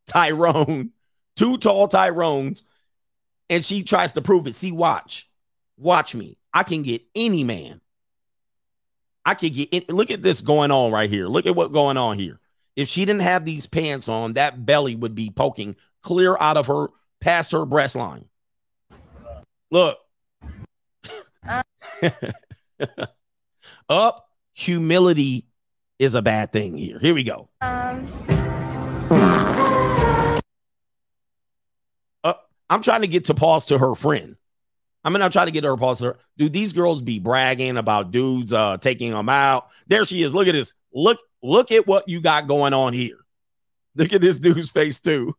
Tyrone, 0.09 0.91
two 1.37 1.57
tall 1.59 1.87
Tyrones, 1.87 2.65
and 3.49 3.65
she 3.65 3.85
tries 3.85 4.13
to 4.15 4.23
prove 4.23 4.49
it. 4.49 4.57
See, 4.57 4.73
watch, 4.73 5.31
watch 5.77 6.17
me. 6.17 6.37
I 6.53 6.65
can 6.65 6.83
get 6.83 7.03
any 7.15 7.45
man. 7.45 7.81
I 9.25 9.35
could 9.35 9.55
get 9.55 9.69
in. 9.71 9.85
Look 9.95 10.11
at 10.11 10.23
this 10.23 10.41
going 10.41 10.71
on 10.71 10.93
right 10.93 11.09
here. 11.09 11.27
Look 11.27 11.47
at 11.47 11.57
what 11.57 11.73
going 11.73 11.97
on 11.97 12.19
here. 12.19 12.41
If 12.77 12.89
she 12.89 13.05
didn't 13.05 13.23
have 13.23 13.45
these 13.45 13.67
pants 13.67 14.09
on, 14.09 14.35
that 14.35 14.67
belly 14.67 14.97
would 14.97 15.15
be 15.15 15.31
poking 15.31 15.77
clear 16.03 16.37
out 16.39 16.57
of 16.57 16.67
her 16.67 16.89
past 17.21 17.53
her 17.53 17.65
breast 17.65 17.95
line. 17.95 18.27
Look. 19.71 19.99
Up, 23.89 24.29
humility 24.55 25.47
is 25.99 26.15
a 26.15 26.23
bad 26.23 26.53
thing 26.53 26.77
here. 26.77 26.99
Here 26.99 27.15
we 27.15 27.23
go. 27.23 27.49
um, 27.61 28.07
Up, 32.25 32.51
I'm 32.69 32.83
trying 32.83 33.03
to 33.03 33.07
get 33.07 33.27
to 33.27 33.35
pause 33.35 33.67
to 33.67 33.79
her 33.79 33.95
friend. 33.95 34.37
I'm 35.05 35.13
gonna 35.13 35.29
try 35.29 35.45
to 35.45 35.51
get 35.51 35.65
her 35.65 35.77
her. 35.77 36.17
Do 36.39 36.49
these 36.49 36.73
girls 36.73 37.03
be 37.03 37.19
bragging 37.19 37.77
about 37.77 38.11
dudes 38.11 38.53
uh 38.53 38.79
taking 38.79 39.13
them 39.13 39.29
out? 39.29 39.69
There 39.87 40.05
she 40.05 40.23
is. 40.23 40.33
Look 40.33 40.49
at 40.49 40.53
this. 40.53 40.73
Look, 40.93 41.19
look 41.43 41.73
at 41.73 41.87
what 41.87 42.09
you 42.09 42.21
got 42.21 42.47
going 42.47 42.73
on 42.73 42.93
here. 42.93 43.19
Look 43.97 44.13
at 44.13 44.21
this 44.21 44.39
dude's 44.39 44.71
face, 44.71 45.01
too. 45.01 45.37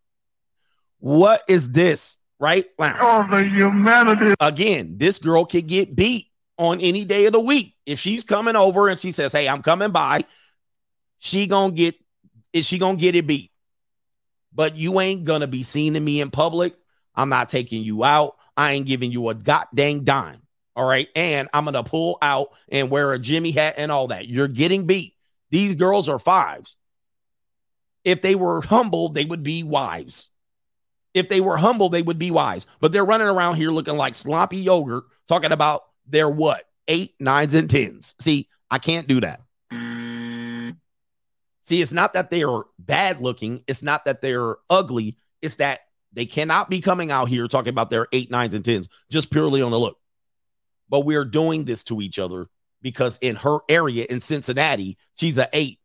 What 0.99 1.43
is 1.47 1.71
this? 1.71 2.17
Right? 2.39 2.65
Wow. 2.77 3.27
Oh, 3.29 3.35
the 3.35 3.43
humanity. 3.43 4.35
Again, 4.39 4.97
this 4.97 5.19
girl 5.19 5.45
could 5.45 5.67
get 5.67 5.95
beat 5.95 6.27
on 6.57 6.81
any 6.81 7.05
day 7.05 7.25
of 7.25 7.33
the 7.33 7.39
week. 7.39 7.75
If 7.85 7.99
she's 7.99 8.23
coming 8.23 8.55
over 8.55 8.89
and 8.89 8.99
she 8.99 9.11
says, 9.11 9.31
Hey, 9.31 9.47
I'm 9.47 9.61
coming 9.61 9.91
by, 9.91 10.25
she 11.19 11.47
gonna 11.47 11.73
get 11.73 11.95
is 12.53 12.65
she 12.65 12.77
gonna 12.77 12.97
get 12.97 13.15
it 13.15 13.27
beat. 13.27 13.51
But 14.53 14.75
you 14.75 14.99
ain't 14.99 15.23
gonna 15.23 15.47
be 15.47 15.63
seen 15.63 15.93
to 15.93 15.99
me 15.99 16.21
in 16.21 16.31
public. 16.31 16.75
I'm 17.13 17.29
not 17.29 17.49
taking 17.49 17.83
you 17.83 18.03
out. 18.03 18.35
I 18.57 18.73
ain't 18.73 18.87
giving 18.87 19.11
you 19.11 19.29
a 19.29 19.35
goddamn 19.35 20.03
dime. 20.03 20.41
All 20.75 20.85
right. 20.85 21.07
And 21.15 21.47
I'm 21.53 21.65
gonna 21.65 21.83
pull 21.83 22.17
out 22.21 22.49
and 22.69 22.89
wear 22.89 23.13
a 23.13 23.19
Jimmy 23.19 23.51
hat 23.51 23.75
and 23.77 23.91
all 23.91 24.07
that. 24.07 24.27
You're 24.27 24.47
getting 24.47 24.85
beat. 24.85 25.13
These 25.51 25.75
girls 25.75 26.09
are 26.09 26.19
fives. 26.19 26.75
If 28.03 28.21
they 28.21 28.35
were 28.35 28.61
humble, 28.61 29.09
they 29.09 29.25
would 29.25 29.43
be 29.43 29.63
wives. 29.63 30.29
If 31.13 31.29
they 31.29 31.39
were 31.39 31.57
humble, 31.57 31.89
they 31.89 32.01
would 32.01 32.19
be 32.19 32.29
wise. 32.29 32.67
But 32.81 32.91
they're 32.91 33.05
running 33.05 33.27
around 33.27 33.55
here 33.55 33.71
looking 33.71 33.95
like 33.95 34.15
sloppy 34.15 34.57
yogurt, 34.57 35.05
talking 35.27 35.53
about 35.53 35.83
their 36.05 36.29
what? 36.29 36.65
Eight, 36.87 37.15
nines, 37.19 37.53
and 37.53 37.69
tens. 37.69 38.15
See, 38.19 38.49
I 38.69 38.79
can't 38.79 39.07
do 39.07 39.21
that. 39.21 39.41
See, 41.61 41.81
it's 41.81 41.93
not 41.93 42.13
that 42.13 42.29
they 42.29 42.43
are 42.43 42.65
bad 42.77 43.21
looking, 43.21 43.63
it's 43.65 43.81
not 43.81 44.05
that 44.05 44.21
they're 44.21 44.57
ugly, 44.69 45.17
it's 45.41 45.55
that 45.55 45.79
they 46.15 46.25
cannot 46.25 46.69
be 46.69 46.81
coming 46.81 47.11
out 47.11 47.29
here 47.29 47.47
talking 47.47 47.69
about 47.69 47.89
their 47.89 48.07
eight, 48.11 48.31
nines, 48.31 48.53
and 48.53 48.65
tens 48.65 48.87
just 49.11 49.29
purely 49.29 49.61
on 49.61 49.71
the 49.71 49.79
look. 49.79 49.97
But 50.89 51.01
we're 51.01 51.25
doing 51.25 51.65
this 51.65 51.83
to 51.85 52.01
each 52.01 52.17
other 52.17 52.47
because 52.81 53.17
in 53.21 53.35
her 53.37 53.59
area 53.69 54.05
in 54.09 54.21
Cincinnati, 54.21 54.97
she's 55.15 55.37
an 55.37 55.47
eight. 55.53 55.79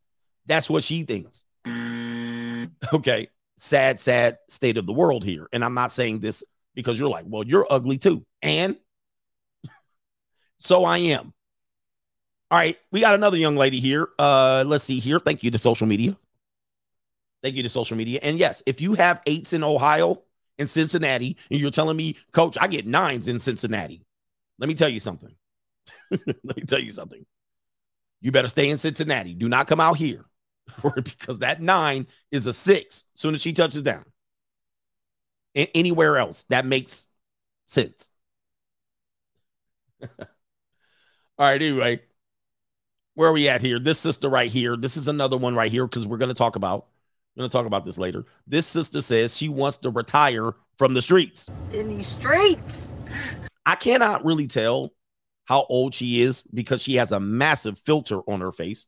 That's 0.46 0.70
what 0.70 0.84
she 0.84 1.02
thinks. 1.02 1.44
Okay. 2.94 3.28
Sad, 3.58 4.00
sad 4.00 4.38
state 4.48 4.78
of 4.78 4.86
the 4.86 4.92
world 4.92 5.22
here. 5.22 5.46
And 5.52 5.62
I'm 5.62 5.74
not 5.74 5.92
saying 5.92 6.20
this 6.20 6.42
because 6.74 6.98
you're 6.98 7.10
like, 7.10 7.26
well, 7.28 7.44
you're 7.44 7.66
ugly 7.68 7.98
too. 7.98 8.24
And 8.40 8.76
so 10.58 10.84
I 10.84 10.98
am. 10.98 11.34
All 12.50 12.58
right. 12.58 12.78
We 12.90 13.00
got 13.00 13.14
another 13.14 13.36
young 13.36 13.56
lady 13.56 13.78
here. 13.78 14.08
Uh, 14.18 14.64
let's 14.66 14.84
see 14.84 14.98
here. 14.98 15.20
Thank 15.20 15.44
you 15.44 15.50
to 15.50 15.58
social 15.58 15.86
media. 15.86 16.16
Thank 17.42 17.56
you 17.56 17.62
to 17.62 17.68
social 17.68 17.96
media. 17.96 18.20
And 18.22 18.38
yes, 18.38 18.62
if 18.66 18.80
you 18.80 18.94
have 18.94 19.22
eights 19.26 19.52
in 19.52 19.64
Ohio 19.64 20.22
and 20.58 20.68
Cincinnati, 20.68 21.36
and 21.50 21.58
you're 21.60 21.70
telling 21.70 21.96
me, 21.96 22.16
coach, 22.32 22.58
I 22.60 22.66
get 22.66 22.86
nines 22.86 23.28
in 23.28 23.38
Cincinnati. 23.38 24.04
Let 24.58 24.68
me 24.68 24.74
tell 24.74 24.90
you 24.90 25.00
something. 25.00 25.34
Let 26.10 26.56
me 26.56 26.62
tell 26.66 26.78
you 26.78 26.90
something. 26.90 27.24
You 28.20 28.32
better 28.32 28.48
stay 28.48 28.68
in 28.68 28.76
Cincinnati. 28.76 29.32
Do 29.32 29.48
not 29.48 29.66
come 29.66 29.80
out 29.80 29.96
here 29.96 30.26
because 31.04 31.38
that 31.38 31.62
nine 31.62 32.06
is 32.30 32.46
a 32.46 32.52
six 32.52 33.04
soon 33.14 33.34
as 33.34 33.40
she 33.40 33.52
touches 33.52 33.82
down. 33.82 34.04
Anywhere 35.54 36.16
else, 36.16 36.44
that 36.44 36.64
makes 36.64 37.06
sense. 37.66 38.08
All 40.02 40.08
right, 41.38 41.60
anyway, 41.60 42.00
where 43.14 43.28
are 43.30 43.32
we 43.32 43.48
at 43.48 43.62
here? 43.62 43.78
This 43.78 43.98
sister 43.98 44.28
right 44.28 44.50
here. 44.50 44.76
This 44.76 44.96
is 44.96 45.08
another 45.08 45.36
one 45.36 45.54
right 45.54 45.72
here 45.72 45.86
because 45.86 46.06
we're 46.06 46.18
going 46.18 46.28
to 46.28 46.34
talk 46.34 46.56
about. 46.56 46.86
We're 47.36 47.42
going 47.42 47.50
to 47.50 47.56
talk 47.56 47.66
about 47.66 47.84
this 47.84 47.98
later. 47.98 48.24
This 48.46 48.66
sister 48.66 49.00
says 49.00 49.36
she 49.36 49.48
wants 49.48 49.78
to 49.78 49.90
retire 49.90 50.52
from 50.76 50.94
the 50.94 51.02
streets. 51.02 51.48
In 51.72 51.88
these 51.88 52.08
streets. 52.08 52.92
I 53.64 53.76
cannot 53.76 54.24
really 54.24 54.46
tell 54.46 54.92
how 55.44 55.66
old 55.68 55.94
she 55.94 56.22
is 56.22 56.42
because 56.42 56.82
she 56.82 56.96
has 56.96 57.12
a 57.12 57.20
massive 57.20 57.78
filter 57.78 58.20
on 58.28 58.40
her 58.40 58.52
face. 58.52 58.86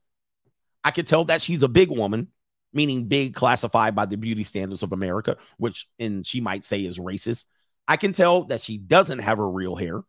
I 0.84 0.90
can 0.90 1.04
tell 1.04 1.24
that 1.26 1.42
she's 1.42 1.62
a 1.62 1.68
big 1.68 1.90
woman, 1.90 2.28
meaning 2.72 3.04
big 3.04 3.34
classified 3.34 3.94
by 3.94 4.06
the 4.06 4.16
beauty 4.16 4.42
standards 4.42 4.82
of 4.82 4.92
America, 4.92 5.36
which 5.58 5.88
and 5.98 6.26
she 6.26 6.40
might 6.40 6.64
say 6.64 6.84
is 6.84 6.98
racist. 6.98 7.44
I 7.86 7.96
can 7.96 8.12
tell 8.12 8.44
that 8.44 8.60
she 8.60 8.78
doesn't 8.78 9.20
have 9.20 9.38
her 9.38 9.50
real 9.50 9.76
hair. 9.76 10.02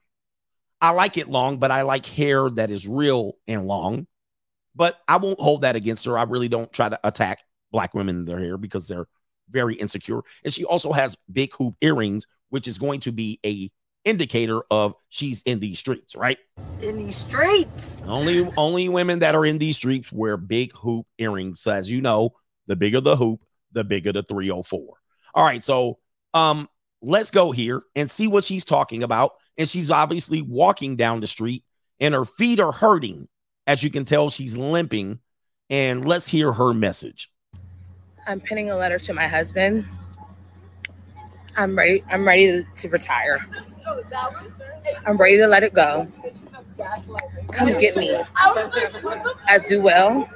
I 0.81 0.91
like 0.91 1.18
it 1.18 1.30
long, 1.30 1.57
but 1.57 1.72
I 1.72 1.84
like 1.84 2.05
hair 2.05 2.49
that 2.51 2.72
is 2.72 2.88
real 2.88 3.38
and 3.47 3.65
long. 3.65 4.07
But 4.76 4.99
I 5.07 5.18
won't 5.18 5.39
hold 5.39 5.61
that 5.61 5.76
against 5.76 6.05
her. 6.05 6.18
I 6.18 6.23
really 6.23 6.49
don't 6.49 6.72
try 6.73 6.89
to 6.89 6.99
attack 7.03 7.39
black 7.73 7.93
women 7.93 8.15
in 8.15 8.25
their 8.25 8.39
hair 8.39 8.57
because 8.57 8.87
they're 8.87 9.07
very 9.49 9.75
insecure. 9.75 10.21
And 10.45 10.53
she 10.53 10.63
also 10.63 10.93
has 10.93 11.17
big 11.29 11.53
hoop 11.55 11.75
earrings, 11.81 12.25
which 12.49 12.69
is 12.69 12.77
going 12.77 13.01
to 13.01 13.11
be 13.11 13.39
a 13.45 13.69
indicator 14.05 14.61
of 14.69 14.93
she's 15.09 15.41
in 15.41 15.59
these 15.59 15.79
streets, 15.79 16.15
right? 16.15 16.37
In 16.81 16.97
these 16.97 17.17
streets. 17.17 18.01
Only 18.05 18.49
only 18.55 18.87
women 18.87 19.19
that 19.19 19.35
are 19.35 19.45
in 19.45 19.57
these 19.57 19.75
streets 19.75 20.11
wear 20.11 20.37
big 20.37 20.73
hoop 20.73 21.05
earrings. 21.17 21.59
So 21.59 21.71
as 21.71 21.89
you 21.91 22.01
know, 22.01 22.31
the 22.67 22.75
bigger 22.75 23.01
the 23.01 23.15
hoop, 23.15 23.41
the 23.71 23.83
bigger 23.83 24.13
the 24.13 24.23
304. 24.23 24.81
All 25.35 25.43
right, 25.43 25.63
so 25.63 25.99
um 26.33 26.69
let's 27.01 27.31
go 27.31 27.51
here 27.51 27.81
and 27.95 28.09
see 28.09 28.27
what 28.27 28.43
she's 28.43 28.65
talking 28.65 29.03
about. 29.03 29.33
And 29.57 29.67
she's 29.67 29.91
obviously 29.91 30.41
walking 30.41 30.95
down 30.95 31.19
the 31.19 31.27
street 31.27 31.63
and 31.99 32.13
her 32.13 32.25
feet 32.25 32.59
are 32.59 32.71
hurting. 32.71 33.27
As 33.67 33.83
you 33.83 33.89
can 33.89 34.05
tell, 34.05 34.29
she's 34.29 34.57
limping. 34.57 35.19
And 35.69 36.05
let's 36.05 36.27
hear 36.27 36.51
her 36.51 36.73
message. 36.73 37.29
I'm 38.25 38.39
penning 38.39 38.71
a 38.71 38.75
letter 38.75 38.99
to 38.99 39.13
my 39.13 39.27
husband. 39.27 39.85
I'm 41.55 41.77
ready. 41.77 42.03
I'm 42.09 42.25
ready 42.25 42.47
to, 42.47 42.63
to 42.63 42.89
retire. 42.89 43.45
I'm 45.05 45.17
ready 45.17 45.37
to 45.37 45.47
let 45.47 45.63
it 45.63 45.73
go. 45.73 46.07
Come 47.51 47.77
get 47.77 47.95
me. 47.95 48.19
I 48.35 49.59
do 49.67 49.81
well. 49.81 50.29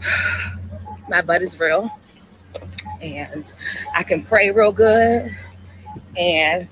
My 1.08 1.22
butt 1.22 1.42
is 1.42 1.58
real. 1.60 1.90
And 3.00 3.52
I 3.94 4.02
can 4.02 4.22
pray 4.22 4.50
real 4.50 4.72
good. 4.72 5.36
And 6.16 6.68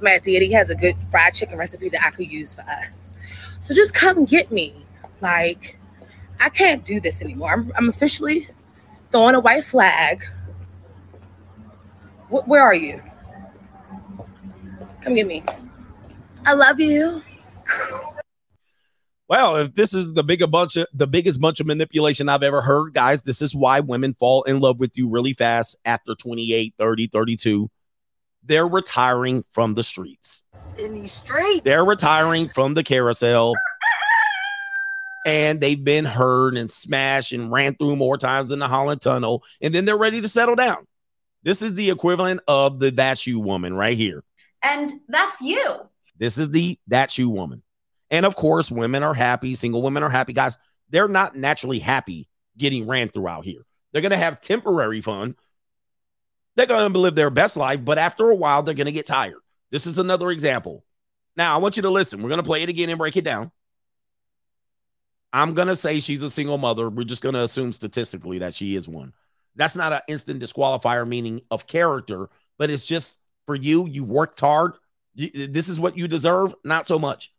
my 0.00 0.18
deity 0.18 0.52
has 0.52 0.70
a 0.70 0.74
good 0.74 0.96
fried 1.10 1.34
chicken 1.34 1.56
recipe 1.58 1.88
that 1.90 2.04
I 2.04 2.10
could 2.10 2.30
use 2.30 2.54
for 2.54 2.62
us. 2.62 3.10
So 3.60 3.74
just 3.74 3.94
come 3.94 4.24
get 4.24 4.50
me. 4.50 4.84
Like, 5.20 5.78
I 6.42 6.48
can't 6.48 6.84
do 6.84 6.98
this 6.98 7.22
anymore. 7.22 7.52
I'm, 7.52 7.72
I'm 7.76 7.88
officially 7.88 8.48
throwing 9.12 9.36
a 9.36 9.40
white 9.40 9.62
flag. 9.62 10.24
Wh- 12.30 12.46
where 12.48 12.62
are 12.62 12.74
you? 12.74 13.00
Come 15.02 15.14
get 15.14 15.28
me. 15.28 15.44
I 16.44 16.54
love 16.54 16.80
you. 16.80 17.22
Well, 19.28 19.56
if 19.56 19.76
this 19.76 19.94
is 19.94 20.14
the 20.14 20.24
big 20.24 20.42
bunch 20.50 20.76
of 20.76 20.88
the 20.92 21.06
biggest 21.06 21.40
bunch 21.40 21.60
of 21.60 21.66
manipulation 21.66 22.28
I've 22.28 22.42
ever 22.42 22.60
heard, 22.60 22.92
guys, 22.92 23.22
this 23.22 23.40
is 23.40 23.54
why 23.54 23.78
women 23.78 24.12
fall 24.12 24.42
in 24.42 24.58
love 24.58 24.80
with 24.80 24.90
you 24.96 25.08
really 25.08 25.34
fast 25.34 25.76
after 25.84 26.16
28, 26.16 26.74
30, 26.76 27.06
32. 27.06 27.70
They're 28.42 28.66
retiring 28.66 29.44
from 29.48 29.74
the 29.74 29.84
streets. 29.84 30.42
In 30.76 30.94
these 30.94 31.12
streets. 31.12 31.62
They're 31.64 31.84
retiring 31.84 32.48
from 32.48 32.74
the 32.74 32.82
carousel. 32.82 33.54
And 35.24 35.60
they've 35.60 35.82
been 35.82 36.04
hurt 36.04 36.56
and 36.56 36.70
smashed 36.70 37.32
and 37.32 37.52
ran 37.52 37.74
through 37.74 37.96
more 37.96 38.18
times 38.18 38.48
than 38.48 38.58
the 38.58 38.68
Holland 38.68 39.00
Tunnel. 39.00 39.42
And 39.60 39.74
then 39.74 39.84
they're 39.84 39.96
ready 39.96 40.20
to 40.20 40.28
settle 40.28 40.56
down. 40.56 40.86
This 41.42 41.62
is 41.62 41.74
the 41.74 41.90
equivalent 41.90 42.40
of 42.46 42.78
the 42.78 42.90
That's 42.90 43.26
You 43.26 43.40
woman 43.40 43.74
right 43.74 43.96
here. 43.96 44.22
And 44.62 44.92
that's 45.08 45.40
you. 45.40 45.88
This 46.18 46.38
is 46.38 46.50
the 46.50 46.78
That's 46.86 47.18
You 47.18 47.28
woman. 47.28 47.62
And 48.10 48.26
of 48.26 48.36
course, 48.36 48.70
women 48.70 49.02
are 49.02 49.14
happy. 49.14 49.54
Single 49.54 49.82
women 49.82 50.02
are 50.02 50.10
happy. 50.10 50.32
Guys, 50.32 50.56
they're 50.90 51.08
not 51.08 51.34
naturally 51.34 51.78
happy 51.78 52.28
getting 52.56 52.86
ran 52.86 53.08
through 53.08 53.28
out 53.28 53.44
here. 53.44 53.64
They're 53.92 54.02
going 54.02 54.12
to 54.12 54.18
have 54.18 54.40
temporary 54.40 55.00
fun. 55.00 55.34
They're 56.54 56.66
going 56.66 56.92
to 56.92 56.98
live 56.98 57.14
their 57.14 57.30
best 57.30 57.56
life, 57.56 57.82
but 57.82 57.98
after 57.98 58.28
a 58.28 58.34
while, 58.34 58.62
they're 58.62 58.74
going 58.74 58.86
to 58.86 58.92
get 58.92 59.06
tired. 59.06 59.40
This 59.70 59.86
is 59.86 59.98
another 59.98 60.30
example. 60.30 60.84
Now, 61.34 61.54
I 61.54 61.58
want 61.58 61.76
you 61.76 61.82
to 61.82 61.90
listen. 61.90 62.22
We're 62.22 62.28
going 62.28 62.42
to 62.42 62.46
play 62.46 62.62
it 62.62 62.68
again 62.68 62.90
and 62.90 62.98
break 62.98 63.16
it 63.16 63.24
down. 63.24 63.50
I'm 65.32 65.54
to 65.68 65.76
say 65.76 66.00
she's 66.00 66.22
a 66.22 66.30
single 66.30 66.58
mother. 66.58 66.90
We're 66.90 67.04
just 67.04 67.22
to 67.34 67.42
assume 67.42 67.72
statistically 67.72 68.38
that 68.40 68.54
she 68.54 68.76
is 68.76 68.88
one. 68.88 69.12
That's 69.56 69.76
not 69.76 69.92
an 69.92 70.00
instant 70.08 70.42
disqualifier, 70.42 71.06
meaning 71.06 71.42
of 71.50 71.66
character, 71.66 72.28
but 72.58 72.70
it's 72.70 72.84
just 72.84 73.18
for 73.46 73.54
you. 73.54 73.86
You've 73.86 74.08
worked 74.08 74.40
hard. 74.40 74.74
You, 75.14 75.48
this 75.48 75.68
is 75.68 75.80
what 75.80 75.96
you 75.96 76.08
deserve. 76.08 76.54
Not 76.64 76.86
so 76.86 76.98
much. 76.98 77.32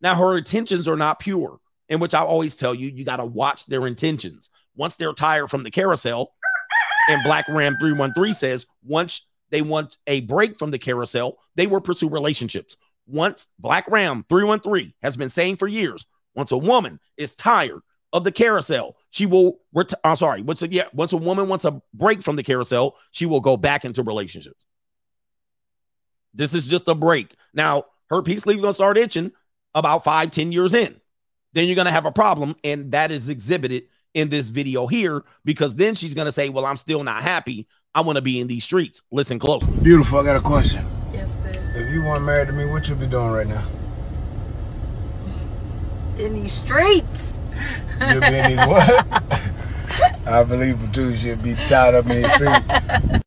Now, 0.00 0.14
her 0.14 0.36
intentions 0.36 0.88
are 0.88 0.96
not 0.96 1.20
pure, 1.20 1.60
in 1.88 2.00
which 2.00 2.14
I 2.14 2.20
always 2.20 2.56
tell 2.56 2.74
you, 2.74 2.90
you 2.90 3.04
got 3.04 3.16
to 3.16 3.24
watch 3.24 3.66
their 3.66 3.86
intentions. 3.86 4.50
Once 4.74 4.96
they're 4.96 5.12
tired 5.12 5.48
from 5.48 5.62
the 5.62 5.70
carousel, 5.70 6.32
and 7.08 7.22
Black 7.24 7.46
Ram 7.48 7.76
313 7.80 8.34
says, 8.34 8.66
once 8.82 9.26
they 9.50 9.62
want 9.62 9.98
a 10.06 10.20
break 10.22 10.58
from 10.58 10.70
the 10.70 10.78
carousel, 10.78 11.38
they 11.54 11.66
will 11.66 11.80
pursue 11.80 12.08
relationships. 12.08 12.76
Once 13.06 13.48
Black 13.58 13.86
Ram 13.88 14.24
313 14.28 14.94
has 15.02 15.16
been 15.16 15.28
saying 15.28 15.56
for 15.56 15.68
years, 15.68 16.06
once 16.34 16.52
a 16.52 16.58
woman 16.58 16.98
is 17.16 17.34
tired 17.34 17.80
of 18.12 18.24
the 18.24 18.32
carousel, 18.32 18.96
she 19.10 19.26
will. 19.26 19.60
Ret- 19.72 19.94
I'm 20.04 20.16
sorry. 20.16 20.42
Once 20.42 20.62
a, 20.62 20.68
yeah, 20.68 20.84
once 20.92 21.12
a 21.12 21.16
woman 21.16 21.48
wants 21.48 21.64
a 21.64 21.80
break 21.94 22.22
from 22.22 22.36
the 22.36 22.42
carousel, 22.42 22.96
she 23.10 23.26
will 23.26 23.40
go 23.40 23.56
back 23.56 23.84
into 23.84 24.02
relationships. 24.02 24.64
This 26.34 26.54
is 26.54 26.66
just 26.66 26.88
a 26.88 26.94
break. 26.94 27.34
Now, 27.54 27.84
her 28.10 28.22
peace 28.22 28.46
leave 28.46 28.60
gonna 28.60 28.72
start 28.72 28.98
itching 28.98 29.32
about 29.74 30.04
five, 30.04 30.30
ten 30.30 30.52
years 30.52 30.74
in. 30.74 31.00
Then 31.52 31.66
you're 31.66 31.76
gonna 31.76 31.90
have 31.90 32.06
a 32.06 32.12
problem, 32.12 32.56
and 32.64 32.92
that 32.92 33.10
is 33.10 33.28
exhibited 33.28 33.84
in 34.14 34.28
this 34.28 34.50
video 34.50 34.86
here 34.86 35.24
because 35.44 35.74
then 35.74 35.94
she's 35.94 36.14
gonna 36.14 36.32
say, 36.32 36.48
"Well, 36.48 36.66
I'm 36.66 36.76
still 36.76 37.02
not 37.04 37.22
happy. 37.22 37.66
I 37.94 38.02
want 38.02 38.16
to 38.16 38.22
be 38.22 38.40
in 38.40 38.46
these 38.46 38.64
streets." 38.64 39.02
Listen 39.10 39.38
closely. 39.38 39.74
Beautiful. 39.82 40.20
I 40.20 40.24
got 40.24 40.36
a 40.36 40.40
question. 40.40 40.86
Yes, 41.12 41.34
babe. 41.36 41.54
If 41.56 41.92
you 41.92 42.02
weren't 42.02 42.24
married 42.24 42.48
to 42.48 42.52
me, 42.52 42.66
what 42.66 42.88
you 42.88 42.94
be 42.94 43.06
doing 43.06 43.30
right 43.30 43.46
now? 43.46 43.64
In 46.18 46.34
these 46.34 46.52
streets. 46.52 47.38
You'll 48.08 48.20
be 48.20 48.38
in 48.38 48.56
these 48.56 48.66
what? 48.66 49.06
I 50.26 50.44
believe 50.44 50.82
it 50.82 50.94
too. 50.94 51.14
She'll 51.16 51.36
be 51.36 51.54
tied 51.66 51.94
up 51.94 52.06
in 52.08 52.22
the 52.22 52.28
street. 52.30 53.22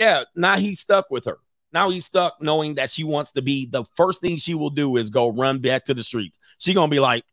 Yeah, 0.00 0.24
now 0.34 0.56
he's 0.56 0.80
stuck 0.80 1.10
with 1.10 1.24
her. 1.24 1.38
Now 1.72 1.90
he's 1.90 2.04
stuck 2.04 2.40
knowing 2.40 2.74
that 2.74 2.90
she 2.90 3.04
wants 3.04 3.32
to 3.32 3.42
be 3.42 3.66
the 3.66 3.84
first 3.96 4.20
thing 4.20 4.36
she 4.36 4.54
will 4.54 4.70
do 4.70 4.96
is 4.96 5.10
go 5.10 5.30
run 5.30 5.58
back 5.58 5.84
to 5.86 5.94
the 5.94 6.04
streets. 6.04 6.38
She 6.58 6.74
gonna 6.74 6.88
be 6.88 7.00
like, 7.00 7.24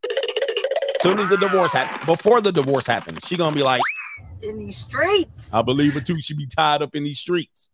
soon 1.00 1.20
as 1.20 1.28
the 1.30 1.38
divorce 1.38 1.74
happened, 1.74 2.06
before 2.06 2.42
the 2.42 2.52
divorce 2.52 2.86
happened, 2.86 3.24
she 3.26 3.38
gonna 3.38 3.56
be 3.56 3.64
like, 3.64 3.82
In 4.42 4.58
these 4.58 4.78
streets. 4.78 5.54
I 5.54 5.62
believe 5.62 5.96
it 5.96 6.06
too. 6.06 6.20
She 6.22 6.34
be 6.34 6.48
tied 6.48 6.82
up 6.82 6.96
in 6.96 7.04
these 7.04 7.20
streets. 7.20 7.70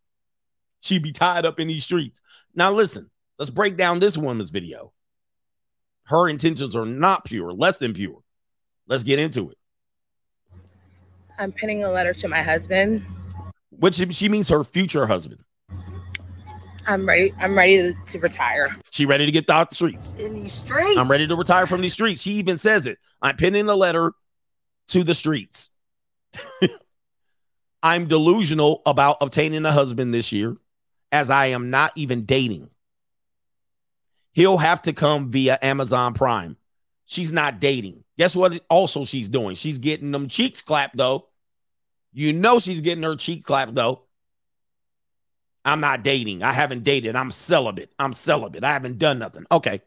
She 0.81 0.99
be 0.99 1.11
tied 1.11 1.45
up 1.45 1.59
in 1.59 1.67
these 1.67 1.83
streets. 1.83 2.21
Now 2.55 2.71
listen, 2.71 3.09
let's 3.39 3.49
break 3.49 3.77
down 3.77 3.99
this 3.99 4.17
woman's 4.17 4.49
video. 4.49 4.93
Her 6.07 6.29
intentions 6.29 6.75
are 6.75 6.85
not 6.85 7.25
pure, 7.25 7.51
less 7.51 7.79
than 7.79 7.93
pure. 7.93 8.19
Let's 8.87 9.03
get 9.03 9.19
into 9.19 9.49
it. 9.51 9.57
I'm 11.37 11.51
penning 11.51 11.83
a 11.83 11.91
letter 11.91 12.13
to 12.13 12.27
my 12.29 12.41
husband. 12.41 13.05
Which 13.71 13.95
she 14.15 14.29
means 14.29 14.47
her 14.49 14.63
future 14.63 15.05
husband. 15.05 15.43
I'm 16.87 17.05
ready. 17.05 17.33
I'm 17.37 17.57
ready 17.57 17.77
to, 17.77 17.93
to 17.93 18.19
retire. 18.19 18.75
She 18.91 19.05
ready 19.05 19.25
to 19.25 19.31
get 19.33 19.49
out 19.49 19.69
the 19.69 19.75
streets. 19.75 20.13
In 20.17 20.33
these 20.33 20.53
streets. 20.53 20.97
I'm 20.97 21.11
ready 21.11 21.27
to 21.27 21.35
retire 21.35 21.67
from 21.67 21.81
these 21.81 21.93
streets. 21.93 22.21
She 22.21 22.31
even 22.33 22.57
says 22.57 22.87
it. 22.87 22.97
I'm 23.21 23.35
penning 23.35 23.67
a 23.67 23.75
letter 23.75 24.13
to 24.87 25.03
the 25.03 25.13
streets. 25.13 25.71
I'm 27.83 28.07
delusional 28.07 28.81
about 28.85 29.17
obtaining 29.19 29.65
a 29.65 29.71
husband 29.73 30.13
this 30.13 30.31
year, 30.31 30.55
as 31.11 31.29
I 31.29 31.47
am 31.47 31.69
not 31.69 31.91
even 31.95 32.23
dating. 32.23 32.69
He'll 34.37 34.57
have 34.57 34.83
to 34.83 34.93
come 34.93 35.31
via 35.31 35.57
Amazon 35.63 36.13
Prime. 36.13 36.57
She's 37.07 37.31
not 37.31 37.59
dating. 37.59 38.03
Guess 38.19 38.35
what? 38.35 38.63
Also, 38.69 39.03
she's 39.03 39.29
doing. 39.29 39.55
She's 39.55 39.79
getting 39.79 40.11
them 40.11 40.27
cheeks 40.27 40.61
clapped, 40.61 40.95
though. 40.95 41.29
You 42.13 42.33
know, 42.33 42.59
she's 42.59 42.81
getting 42.81 43.03
her 43.03 43.15
cheek 43.15 43.43
clapped, 43.43 43.73
though. 43.73 44.03
I'm 45.65 45.79
not 45.79 46.03
dating. 46.03 46.43
I 46.43 46.51
haven't 46.51 46.83
dated. 46.83 47.15
I'm 47.15 47.31
celibate. 47.31 47.91
I'm 47.97 48.13
celibate. 48.13 48.63
I 48.63 48.73
haven't 48.73 48.99
done 48.99 49.17
nothing. 49.17 49.47
Okay. 49.51 49.81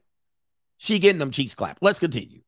She 0.78 0.98
getting 0.98 1.20
them 1.20 1.30
cheeks 1.30 1.54
clapped. 1.54 1.80
Let's 1.80 2.00
continue. 2.00 2.40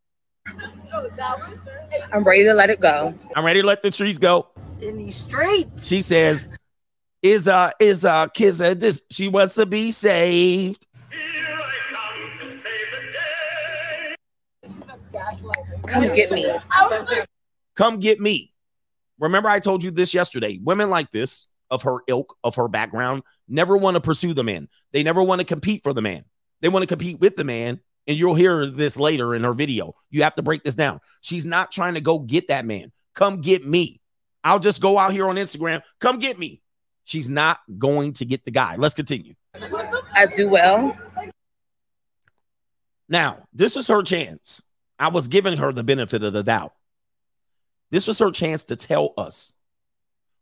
I'm 2.13 2.25
ready 2.25 2.43
to 2.43 2.53
let 2.53 2.69
it 2.69 2.81
go. 2.81 3.15
I'm 3.37 3.45
ready 3.45 3.61
to 3.61 3.67
let 3.67 3.81
the 3.81 3.93
streets 3.93 4.19
go. 4.19 4.49
In 4.81 4.97
these 4.97 5.15
streets. 5.15 5.87
She 5.87 6.03
says, 6.03 6.49
"Is 7.23 7.47
uh 7.47 7.71
is 7.79 8.05
uh 8.05 8.27
kids 8.27 8.59
this? 8.59 9.03
She 9.09 9.29
wants 9.29 9.55
to 9.55 9.67
be 9.67 9.93
saved." 9.93 10.89
Come 15.93 16.15
get 16.15 16.31
me. 16.31 16.47
Come 17.75 18.01
get 18.01 18.21
me. 18.21 18.53
Remember, 19.19 19.49
I 19.49 19.61
told 19.61 19.85
you 19.85 19.91
this 19.91 20.15
yesterday. 20.15 20.59
Women 20.63 20.91
like 20.91 21.13
this, 21.13 21.47
of 21.71 21.83
her 21.83 21.99
ilk, 22.09 22.37
of 22.43 22.55
her 22.57 22.69
background, 22.69 23.23
never 23.49 23.77
want 23.77 23.95
to 23.95 24.01
pursue 24.01 24.35
the 24.35 24.45
man. 24.45 24.69
They 24.93 25.03
never 25.03 25.23
want 25.23 25.41
to 25.41 25.45
compete 25.45 25.83
for 25.83 25.93
the 25.93 26.03
man. 26.03 26.25
They 26.61 26.69
want 26.69 26.83
to 26.83 26.87
compete 26.87 27.21
with 27.21 27.37
the 27.37 27.45
man. 27.45 27.81
And 28.07 28.19
you'll 28.19 28.35
hear 28.35 28.67
this 28.67 28.97
later 28.97 29.35
in 29.35 29.45
her 29.45 29.53
video. 29.53 29.95
You 30.11 30.25
have 30.25 30.35
to 30.35 30.43
break 30.43 30.65
this 30.65 30.75
down. 30.75 31.01
She's 31.21 31.45
not 31.45 31.71
trying 31.71 31.95
to 31.95 32.01
go 32.01 32.19
get 32.19 32.49
that 32.49 32.65
man. 32.65 32.91
Come 33.15 33.41
get 33.41 33.65
me. 33.65 34.01
I'll 34.43 34.59
just 34.59 34.83
go 34.83 34.99
out 34.99 35.13
here 35.13 35.29
on 35.29 35.37
Instagram. 35.37 35.83
Come 36.01 36.19
get 36.19 36.39
me. 36.39 36.63
She's 37.05 37.29
not 37.29 37.61
going 37.79 38.15
to 38.15 38.25
get 38.25 38.45
the 38.45 38.51
guy. 38.51 38.77
Let's 38.77 38.95
continue. 38.95 39.35
I 39.55 40.27
do 40.27 40.49
well. 40.49 40.97
Now, 43.09 43.47
this 43.53 43.77
is 43.77 43.87
her 43.89 44.03
chance. 44.03 44.63
I 45.03 45.09
was 45.09 45.27
giving 45.27 45.57
her 45.57 45.73
the 45.73 45.83
benefit 45.83 46.23
of 46.23 46.33
the 46.33 46.45
doubt. 46.45 46.75
This 47.91 48.07
was 48.07 48.21
her 48.21 48.31
chance 48.31 48.63
to 48.65 48.77
tell 48.77 49.15
us 49.19 49.53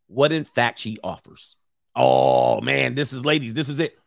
what, 0.06 0.32
in 0.32 0.44
fact, 0.44 0.78
she 0.78 0.98
offers. 1.02 1.56
Oh, 1.96 2.60
man, 2.60 2.94
this 2.94 3.14
is, 3.14 3.24
ladies, 3.24 3.54
this 3.54 3.70
is 3.70 3.80
it. 3.80 3.98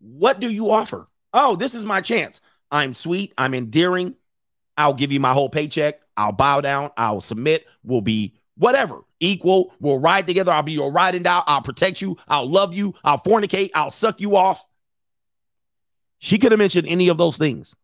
What 0.00 0.38
do 0.38 0.50
you 0.50 0.70
offer? 0.70 1.08
Oh, 1.32 1.56
this 1.56 1.74
is 1.74 1.86
my 1.86 2.02
chance. 2.02 2.42
I'm 2.70 2.92
sweet. 2.92 3.32
I'm 3.38 3.54
endearing. 3.54 4.14
I'll 4.76 4.92
give 4.92 5.12
you 5.12 5.18
my 5.18 5.32
whole 5.32 5.48
paycheck. 5.48 6.00
I'll 6.14 6.32
bow 6.32 6.60
down. 6.60 6.90
I'll 6.98 7.22
submit. 7.22 7.66
We'll 7.82 8.02
be 8.02 8.34
whatever, 8.58 9.00
equal. 9.18 9.72
We'll 9.80 9.98
ride 9.98 10.26
together. 10.26 10.52
I'll 10.52 10.62
be 10.62 10.72
your 10.72 10.92
riding 10.92 11.26
out. 11.26 11.44
I'll 11.46 11.62
protect 11.62 12.02
you. 12.02 12.18
I'll 12.28 12.46
love 12.46 12.74
you. 12.74 12.94
I'll 13.02 13.16
fornicate. 13.16 13.70
I'll 13.74 13.90
suck 13.90 14.20
you 14.20 14.36
off. 14.36 14.62
She 16.18 16.36
could 16.38 16.52
have 16.52 16.58
mentioned 16.58 16.86
any 16.86 17.08
of 17.08 17.16
those 17.16 17.38
things. 17.38 17.74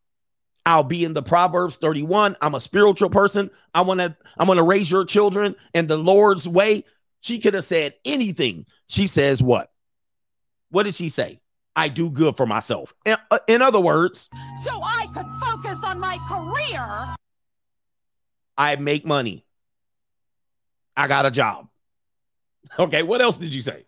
I'll 0.68 0.84
be 0.84 1.02
in 1.02 1.14
the 1.14 1.22
Proverbs 1.22 1.78
31. 1.78 2.36
I'm 2.42 2.54
a 2.54 2.60
spiritual 2.60 3.08
person. 3.08 3.50
I 3.72 3.80
want 3.80 4.00
to 4.00 4.14
I'm 4.36 4.46
going 4.46 4.58
to 4.58 4.62
raise 4.62 4.90
your 4.90 5.06
children 5.06 5.56
in 5.72 5.86
the 5.86 5.96
Lord's 5.96 6.46
way. 6.46 6.84
She 7.20 7.38
could 7.38 7.54
have 7.54 7.64
said 7.64 7.94
anything. 8.04 8.66
She 8.86 9.06
says 9.06 9.42
what? 9.42 9.72
What 10.68 10.82
did 10.82 10.94
she 10.94 11.08
say? 11.08 11.40
I 11.74 11.88
do 11.88 12.10
good 12.10 12.36
for 12.36 12.44
myself. 12.44 12.92
In, 13.06 13.16
uh, 13.30 13.38
in 13.48 13.62
other 13.62 13.80
words, 13.80 14.28
so 14.62 14.82
I 14.82 15.06
could 15.14 15.26
focus 15.40 15.82
on 15.84 15.98
my 16.00 16.18
career. 16.28 17.14
I 18.58 18.76
make 18.76 19.06
money. 19.06 19.46
I 20.94 21.08
got 21.08 21.24
a 21.24 21.30
job. 21.30 21.68
Okay, 22.78 23.02
what 23.02 23.22
else 23.22 23.38
did 23.38 23.54
you 23.54 23.62
say? 23.62 23.86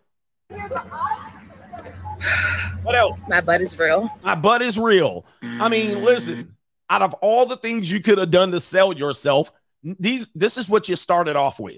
What 2.81 2.95
else? 2.95 3.23
My 3.27 3.41
butt 3.41 3.61
is 3.61 3.77
real. 3.77 4.09
My 4.23 4.33
butt 4.33 4.63
is 4.63 4.79
real. 4.79 5.27
I 5.43 5.69
mean, 5.69 6.03
listen, 6.03 6.55
out 6.91 7.01
of 7.01 7.13
all 7.15 7.45
the 7.45 7.55
things 7.55 7.89
you 7.89 8.01
could 8.01 8.17
have 8.17 8.29
done 8.29 8.51
to 8.51 8.59
sell 8.59 8.91
yourself, 8.91 9.51
these 9.81 10.29
this 10.35 10.57
is 10.57 10.69
what 10.69 10.89
you 10.89 10.97
started 10.97 11.37
off 11.37 11.59
with. 11.59 11.77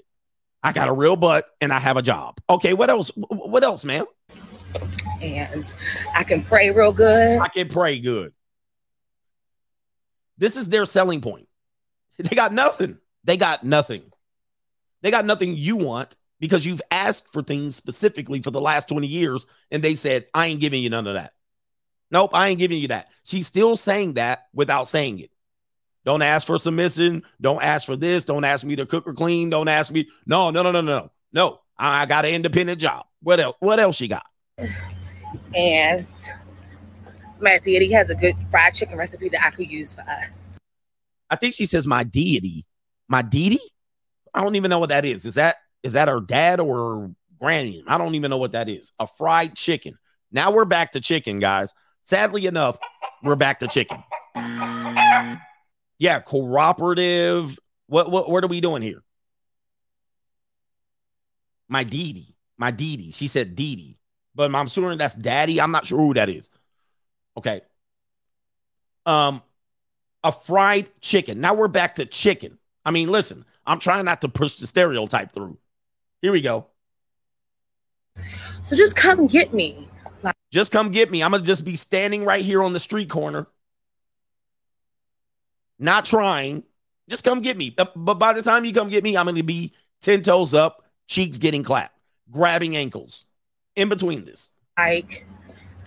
I 0.62 0.72
got 0.72 0.88
a 0.88 0.92
real 0.92 1.14
butt 1.14 1.46
and 1.60 1.72
I 1.72 1.78
have 1.78 1.96
a 1.96 2.02
job. 2.02 2.38
Okay, 2.50 2.74
what 2.74 2.90
else? 2.90 3.10
What 3.14 3.62
else, 3.62 3.84
man? 3.84 4.04
And 5.22 5.72
I 6.14 6.24
can 6.24 6.42
pray 6.42 6.70
real 6.72 6.92
good. 6.92 7.38
I 7.38 7.48
can 7.48 7.68
pray 7.68 8.00
good. 8.00 8.32
This 10.36 10.56
is 10.56 10.68
their 10.68 10.84
selling 10.84 11.20
point. 11.20 11.48
They 12.18 12.34
got 12.36 12.52
nothing. 12.52 12.98
They 13.22 13.36
got 13.36 13.64
nothing. 13.64 14.02
They 15.02 15.10
got 15.10 15.24
nothing 15.24 15.56
you 15.56 15.76
want 15.76 16.16
because 16.40 16.66
you've 16.66 16.82
asked 16.90 17.32
for 17.32 17.42
things 17.42 17.76
specifically 17.76 18.42
for 18.42 18.50
the 18.50 18.60
last 18.60 18.88
20 18.88 19.06
years 19.06 19.46
and 19.70 19.82
they 19.82 19.94
said, 19.94 20.26
I 20.34 20.46
ain't 20.46 20.60
giving 20.60 20.82
you 20.82 20.90
none 20.90 21.06
of 21.06 21.14
that. 21.14 21.34
Nope, 22.14 22.30
I 22.32 22.46
ain't 22.46 22.60
giving 22.60 22.78
you 22.78 22.86
that. 22.88 23.08
She's 23.24 23.48
still 23.48 23.76
saying 23.76 24.14
that 24.14 24.46
without 24.54 24.86
saying 24.86 25.18
it. 25.18 25.32
Don't 26.04 26.22
ask 26.22 26.46
for 26.46 26.60
submission. 26.60 27.24
Don't 27.40 27.60
ask 27.60 27.86
for 27.86 27.96
this. 27.96 28.24
Don't 28.24 28.44
ask 28.44 28.64
me 28.64 28.76
to 28.76 28.86
cook 28.86 29.04
or 29.08 29.14
clean. 29.14 29.50
Don't 29.50 29.66
ask 29.66 29.90
me. 29.90 30.08
No, 30.24 30.50
no, 30.50 30.62
no, 30.62 30.70
no, 30.70 30.80
no. 30.80 31.10
No, 31.32 31.58
I 31.76 32.06
got 32.06 32.24
an 32.24 32.32
independent 32.32 32.80
job. 32.80 33.04
What 33.20 33.40
else? 33.40 33.56
What 33.58 33.80
else 33.80 33.96
she 33.96 34.06
got? 34.06 34.24
And 35.56 36.06
my 37.40 37.58
deity 37.58 37.90
has 37.90 38.10
a 38.10 38.14
good 38.14 38.36
fried 38.48 38.74
chicken 38.74 38.96
recipe 38.96 39.28
that 39.30 39.44
I 39.44 39.50
could 39.50 39.68
use 39.68 39.92
for 39.92 40.02
us. 40.02 40.52
I 41.30 41.34
think 41.34 41.52
she 41.52 41.66
says 41.66 41.84
my 41.84 42.04
deity. 42.04 42.64
My 43.08 43.22
deity? 43.22 43.58
I 44.32 44.44
don't 44.44 44.54
even 44.54 44.68
know 44.68 44.78
what 44.78 44.90
that 44.90 45.04
is. 45.04 45.24
Is 45.24 45.34
that 45.34 45.56
is 45.82 45.94
that 45.94 46.06
her 46.06 46.20
dad 46.20 46.60
or 46.60 47.10
granny? 47.40 47.82
I 47.88 47.98
don't 47.98 48.14
even 48.14 48.30
know 48.30 48.38
what 48.38 48.52
that 48.52 48.68
is. 48.68 48.92
A 49.00 49.08
fried 49.08 49.56
chicken. 49.56 49.98
Now 50.30 50.52
we're 50.52 50.64
back 50.64 50.92
to 50.92 51.00
chicken, 51.00 51.40
guys. 51.40 51.74
Sadly 52.04 52.44
enough, 52.44 52.78
we're 53.22 53.34
back 53.34 53.60
to 53.60 53.66
chicken. 53.66 54.02
Yeah, 55.98 56.20
cooperative. 56.20 57.58
What 57.86 58.10
what 58.10 58.28
what 58.28 58.44
are 58.44 58.46
we 58.48 58.60
doing 58.60 58.82
here? 58.82 59.02
My 61.66 61.82
Didi. 61.82 62.36
My 62.58 62.70
Didi. 62.70 63.10
She 63.10 63.26
said 63.26 63.56
Didi. 63.56 63.96
But 64.34 64.54
I'm 64.54 64.66
assuming 64.66 64.98
that's 64.98 65.14
daddy. 65.14 65.60
I'm 65.60 65.70
not 65.70 65.86
sure 65.86 65.98
who 65.98 66.12
that 66.14 66.28
is. 66.28 66.50
Okay. 67.38 67.62
Um, 69.06 69.42
a 70.22 70.30
fried 70.30 70.88
chicken. 71.00 71.40
Now 71.40 71.54
we're 71.54 71.68
back 71.68 71.94
to 71.94 72.04
chicken. 72.04 72.58
I 72.84 72.90
mean, 72.90 73.10
listen, 73.10 73.46
I'm 73.66 73.78
trying 73.78 74.04
not 74.04 74.20
to 74.20 74.28
push 74.28 74.56
the 74.56 74.66
stereotype 74.66 75.32
through. 75.32 75.56
Here 76.20 76.32
we 76.32 76.42
go. 76.42 76.66
So 78.62 78.76
just 78.76 78.94
come 78.94 79.26
get 79.26 79.54
me. 79.54 79.88
Just 80.54 80.70
come 80.70 80.90
get 80.90 81.10
me. 81.10 81.20
I'm 81.20 81.32
gonna 81.32 81.42
just 81.42 81.64
be 81.64 81.74
standing 81.74 82.24
right 82.24 82.44
here 82.44 82.62
on 82.62 82.72
the 82.72 82.78
street 82.78 83.10
corner, 83.10 83.48
not 85.80 86.04
trying. 86.04 86.62
Just 87.10 87.24
come 87.24 87.40
get 87.40 87.56
me. 87.56 87.70
But 87.70 87.96
by 87.96 88.32
the 88.32 88.40
time 88.40 88.64
you 88.64 88.72
come 88.72 88.88
get 88.88 89.02
me, 89.02 89.16
I'm 89.16 89.26
gonna 89.26 89.42
be 89.42 89.72
10 90.02 90.22
toes 90.22 90.54
up, 90.54 90.84
cheeks 91.08 91.38
getting 91.38 91.64
clapped, 91.64 91.98
grabbing 92.30 92.76
ankles 92.76 93.24
in 93.74 93.88
between 93.88 94.24
this. 94.24 94.52
Like, 94.78 95.26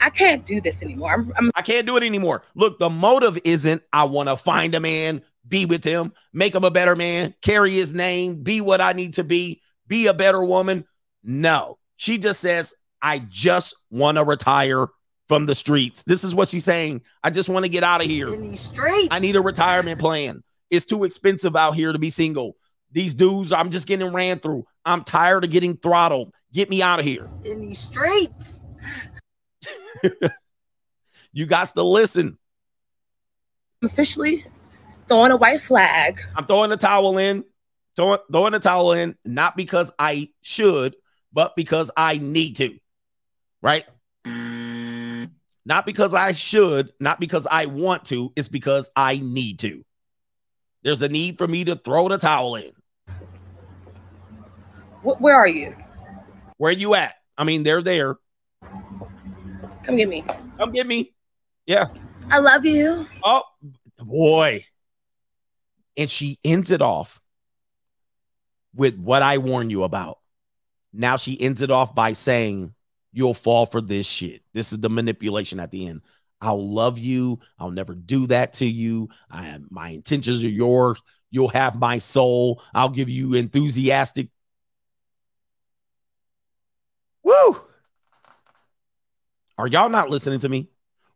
I 0.02 0.10
can't 0.10 0.46
do 0.46 0.60
this 0.60 0.82
anymore. 0.82 1.14
I'm, 1.14 1.32
I'm 1.38 1.52
I 1.56 1.62
can 1.62 1.78
not 1.78 1.86
do 1.86 1.96
it 1.96 2.04
anymore. 2.04 2.44
Look, 2.54 2.78
the 2.78 2.90
motive 2.90 3.38
isn't 3.46 3.82
I 3.94 4.04
want 4.04 4.28
to 4.28 4.36
find 4.36 4.76
a 4.76 4.82
man, 4.82 5.22
be 5.48 5.66
with 5.66 5.86
him, 5.86 6.12
make 6.34 6.54
him 6.54 6.66
a 6.66 6.72
better 6.72 6.98
man, 6.98 7.34
carry 7.42 7.72
his 7.72 7.94
name, 7.94 8.44
be 8.44 8.60
what 8.60 8.82
I 8.82 8.92
need 8.92 9.14
to 9.14 9.24
be, 9.24 9.62
be 9.88 10.08
a 10.08 10.14
better 10.14 10.44
woman. 10.44 10.86
No, 11.24 11.78
she 11.96 12.18
just 12.18 12.42
says, 12.42 12.76
I 13.08 13.20
just 13.30 13.74
want 13.90 14.18
to 14.18 14.26
retire 14.26 14.88
from 15.30 15.46
the 15.46 15.56
streets. 15.56 16.04
This 16.04 16.26
is 16.26 16.36
what 16.36 16.50
she's 16.50 16.66
saying. 16.66 17.04
I 17.24 17.30
just 17.30 17.48
want 17.48 17.64
to 17.64 17.70
get 17.70 17.82
out 17.82 18.02
of 18.02 18.08
here. 18.08 18.34
In 18.34 18.52
these 18.52 18.60
streets. 18.60 19.08
I 19.12 19.20
need 19.20 19.38
a 19.38 19.42
retirement 19.42 19.98
plan. 19.98 20.44
It's 20.70 20.86
too 20.86 21.06
expensive 21.06 21.56
out 21.56 21.74
here 21.74 21.94
to 21.94 22.00
be 22.00 22.10
single. 22.10 22.58
These 22.92 23.16
dudes, 23.16 23.54
I'm 23.54 23.70
just 23.70 23.88
getting 23.88 24.14
ran 24.14 24.40
through. 24.40 24.66
I'm 24.84 25.06
tired 25.06 25.46
of 25.46 25.52
getting 25.52 25.78
throttled. 25.78 26.34
Get 26.52 26.70
me 26.70 26.82
out 26.82 27.00
of 27.00 27.06
here. 27.06 27.30
In 27.46 27.62
these 27.62 27.80
streets. 27.80 28.66
you 31.32 31.46
got 31.46 31.74
to 31.76 31.84
listen. 31.84 32.38
I'm 33.82 33.86
officially 33.86 34.44
throwing 35.08 35.32
a 35.32 35.38
white 35.38 35.62
flag. 35.62 36.20
I'm 36.36 36.46
throwing 36.46 36.72
the 36.72 36.78
towel 36.78 37.18
in. 37.18 37.46
Throwing, 37.96 38.20
throwing 38.30 38.52
the 38.52 38.60
towel 38.60 38.92
in, 38.92 39.16
not 39.24 39.56
because 39.56 39.94
I 39.98 40.30
should, 40.42 40.98
but 41.32 41.56
because 41.56 41.90
I 41.96 42.18
need 42.18 42.58
to. 42.58 42.78
Right? 43.62 43.86
Mm. 44.26 45.32
Not 45.66 45.86
because 45.86 46.14
I 46.14 46.32
should, 46.32 46.94
not 47.00 47.20
because 47.20 47.46
I 47.50 47.66
want 47.66 48.06
to, 48.06 48.32
it's 48.36 48.48
because 48.48 48.90
I 48.96 49.18
need 49.18 49.60
to. 49.60 49.84
There's 50.84 51.02
a 51.02 51.10
need 51.10 51.38
for 51.38 51.48
me 51.48 51.66
to 51.66 51.76
throw 51.76 52.08
the 52.08 52.18
towel 52.18 52.56
in. 52.56 52.72
Where 55.02 55.36
are 55.36 55.48
you? 55.48 55.76
Where 56.58 56.72
you 56.72 56.96
at? 56.96 57.16
I 57.38 57.44
mean, 57.44 57.64
they're 57.64 57.82
there. 57.82 58.16
Come 59.84 59.96
get 59.98 60.10
me. 60.10 60.24
Come 60.58 60.72
get 60.72 60.88
me. 60.88 61.14
Yeah. 61.66 61.88
I 62.30 62.40
love 62.40 62.66
you. 62.66 63.06
Oh, 63.24 63.44
boy. 63.98 64.66
And 65.98 66.10
she 66.10 66.40
ends 66.44 66.72
it 66.72 66.82
off 66.82 67.20
with 68.76 68.98
what 68.98 69.22
I 69.22 69.38
warned 69.40 69.72
you 69.72 69.84
about. 69.84 70.20
Now 70.94 71.18
she 71.18 71.40
ends 71.40 71.62
it 71.62 71.72
off 71.72 71.94
by 71.94 72.14
saying, 72.14 72.74
You'll 73.12 73.34
fall 73.34 73.66
for 73.66 73.82
this 73.82 74.06
shit. 74.06 74.42
This 74.54 74.72
is 74.72 74.80
the 74.80 74.90
manipulation 74.90 75.60
at 75.60 75.72
the 75.72 75.88
end. 75.88 76.02
I'll 76.40 76.72
love 76.72 77.00
you. 77.00 77.40
I'll 77.58 77.72
never 77.72 77.96
do 77.96 78.28
that 78.28 78.54
to 78.54 78.66
you. 78.66 79.10
I, 79.32 79.58
my 79.70 79.90
intentions 79.90 80.44
are 80.44 80.50
yours. 80.50 81.02
You'll 81.32 81.48
have 81.50 81.80
my 81.80 81.98
soul. 81.98 82.62
I'll 82.74 82.90
give 82.90 83.10
you 83.10 83.34
enthusiastic 83.34 84.30
Woo! 87.28 87.62
Are 89.58 89.68
y'all 89.68 89.90
not 89.90 90.10
listening 90.10 90.40
to 90.40 90.48
me? 90.48 90.70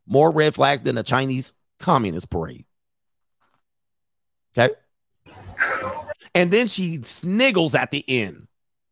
More 0.05 0.29
red 0.29 0.53
flags 0.53 0.81
than 0.81 0.97
a 0.97 1.03
Chinese 1.03 1.53
communist 1.79 2.29
parade. 2.29 2.65
Okay. 4.57 4.75
And 6.35 6.51
then 6.51 6.67
she 6.67 7.01
sniggles 7.03 7.75
at 7.75 7.91
the 7.91 8.03
end 8.09 8.49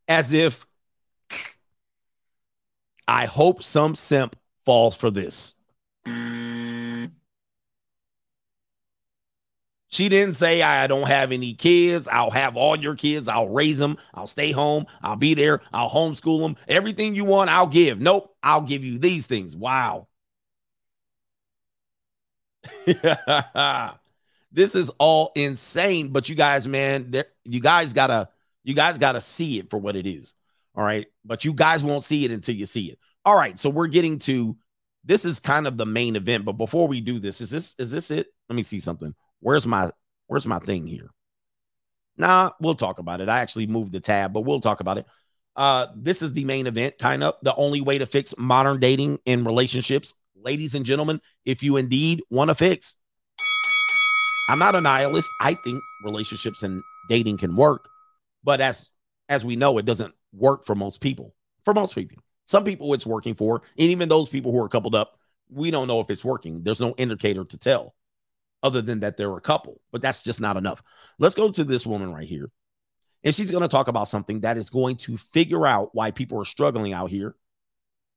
as 0.08 0.32
if 0.32 0.66
I 3.10 3.26
hope 3.26 3.64
some 3.64 3.96
simp 3.96 4.36
falls 4.66 4.96
for 4.96 5.10
this. 5.10 5.56
She 9.92 10.08
didn't 10.10 10.36
say, 10.36 10.62
I 10.62 10.86
don't 10.86 11.08
have 11.08 11.32
any 11.32 11.56
kids. 11.56 12.08
I'll 12.08 12.30
have 12.30 12.56
all 12.56 12.78
your 12.78 12.96
kids. 12.96 13.28
I'll 13.28 13.50
raise 13.50 13.80
them. 13.80 13.98
I'll 14.14 14.28
stay 14.28 14.52
home. 14.52 14.86
I'll 15.02 15.16
be 15.16 15.34
there. 15.34 15.62
I'll 15.74 15.90
homeschool 15.90 16.42
them. 16.42 16.56
Everything 16.68 17.16
you 17.16 17.26
want, 17.26 17.50
I'll 17.50 17.66
give. 17.66 18.00
Nope. 18.00 18.36
I'll 18.44 18.62
give 18.62 18.84
you 18.86 19.00
these 19.00 19.26
things. 19.26 19.56
Wow. 19.56 20.08
this 24.52 24.76
is 24.76 24.92
all 25.00 25.32
insane. 25.36 26.10
But 26.10 26.30
you 26.30 26.36
guys, 26.36 26.68
man, 26.68 27.12
you 27.44 27.60
guys 27.60 27.94
gotta, 27.94 28.30
you 28.64 28.76
guys 28.76 29.00
gotta 29.00 29.20
see 29.20 29.58
it 29.58 29.72
for 29.72 29.80
what 29.80 29.96
it 29.96 30.06
is. 30.06 30.36
All 30.76 30.84
right. 30.84 31.08
But 31.26 31.46
you 31.46 31.54
guys 31.54 31.84
won't 31.84 32.04
see 32.04 32.26
it 32.26 32.32
until 32.32 32.56
you 32.56 32.66
see 32.66 32.88
it. 32.88 33.00
All 33.26 33.36
right. 33.36 33.58
So 33.58 33.70
we're 33.70 33.88
getting 33.88 34.20
to 34.20 34.58
this 35.04 35.26
is 35.26 35.40
kind 35.40 35.68
of 35.68 35.78
the 35.78 35.86
main 35.86 36.16
event. 36.16 36.46
But 36.46 36.54
before 36.54 36.88
we 36.88 37.02
do 37.02 37.20
this, 37.20 37.42
is 37.42 37.50
this 37.50 37.76
is 37.80 37.92
this 37.92 38.12
it? 38.12 38.28
Let 38.50 38.56
me 38.56 38.64
see 38.64 38.80
something. 38.80 39.14
Where's 39.40 39.66
my 39.66 39.92
where's 40.28 40.46
my 40.46 40.60
thing 40.60 40.88
here? 40.88 41.10
Nah, 42.18 42.52
we'll 42.60 42.76
talk 42.76 43.00
about 43.00 43.22
it. 43.22 43.30
I 43.30 43.40
actually 43.40 43.68
moved 43.68 43.94
the 43.94 44.02
tab, 44.02 44.34
but 44.34 44.42
we'll 44.42 44.60
talk 44.60 44.82
about 44.82 44.98
it. 44.98 45.06
Uh, 45.56 45.88
this 45.96 46.22
is 46.22 46.34
the 46.34 46.46
main 46.46 46.68
event, 46.68 46.98
kind 46.98 47.24
of 47.24 47.36
the 47.42 47.56
only 47.56 47.82
way 47.82 47.98
to 47.98 48.06
fix 48.06 48.34
modern 48.38 48.80
dating 48.80 49.20
and 49.26 49.46
relationships. 49.46 50.14
Ladies 50.36 50.76
and 50.76 50.86
gentlemen, 50.86 51.22
if 51.46 51.64
you 51.64 51.78
indeed 51.78 52.22
want 52.30 52.50
to 52.50 52.56
fix, 52.56 52.96
I'm 54.50 54.60
not 54.60 54.76
a 54.76 54.82
nihilist. 54.82 55.30
I 55.42 55.54
think 55.54 55.82
relationships 56.04 56.64
and 56.64 56.82
dating 57.10 57.38
can 57.38 57.56
work. 57.56 57.88
But 58.44 58.62
as 58.62 58.90
as 59.30 59.46
we 59.46 59.56
know, 59.56 59.78
it 59.78 59.86
doesn't 59.86 60.14
work 60.34 60.66
for 60.66 60.76
most 60.76 61.00
people. 61.00 61.34
For 61.64 61.74
most 61.74 61.94
people, 61.94 62.18
some 62.46 62.64
people 62.64 62.94
it's 62.94 63.06
working 63.06 63.36
for, 63.36 63.62
and 63.78 63.90
even 63.90 64.10
those 64.10 64.28
people 64.28 64.52
who 64.52 64.62
are 64.62 64.70
coupled 64.70 64.96
up, 64.96 65.20
we 65.50 65.72
don't 65.72 65.88
know 65.88 66.00
if 66.00 66.10
it's 66.10 66.26
working. 66.26 66.64
There's 66.64 66.82
no 66.82 66.96
indicator 66.98 67.46
to 67.46 67.58
tell 67.58 67.96
other 68.64 68.82
than 68.82 69.02
that 69.02 69.18
they're 69.18 69.38
a 69.38 69.42
couple, 69.42 69.80
but 69.92 70.02
that's 70.02 70.24
just 70.24 70.42
not 70.42 70.58
enough. 70.58 70.82
Let's 71.18 71.36
go 71.36 71.52
to 71.52 71.64
this 71.64 71.86
woman 71.86 72.14
right 72.14 72.28
here. 72.28 72.50
And 73.24 73.36
she's 73.36 73.52
going 73.52 73.62
to 73.62 73.70
talk 73.70 73.88
about 73.88 74.08
something 74.08 74.42
that 74.42 74.58
is 74.58 74.70
going 74.70 74.96
to 74.98 75.18
figure 75.18 75.68
out 75.68 75.94
why 75.94 76.12
people 76.12 76.40
are 76.42 76.46
struggling 76.46 76.94
out 76.94 77.10
here 77.10 77.36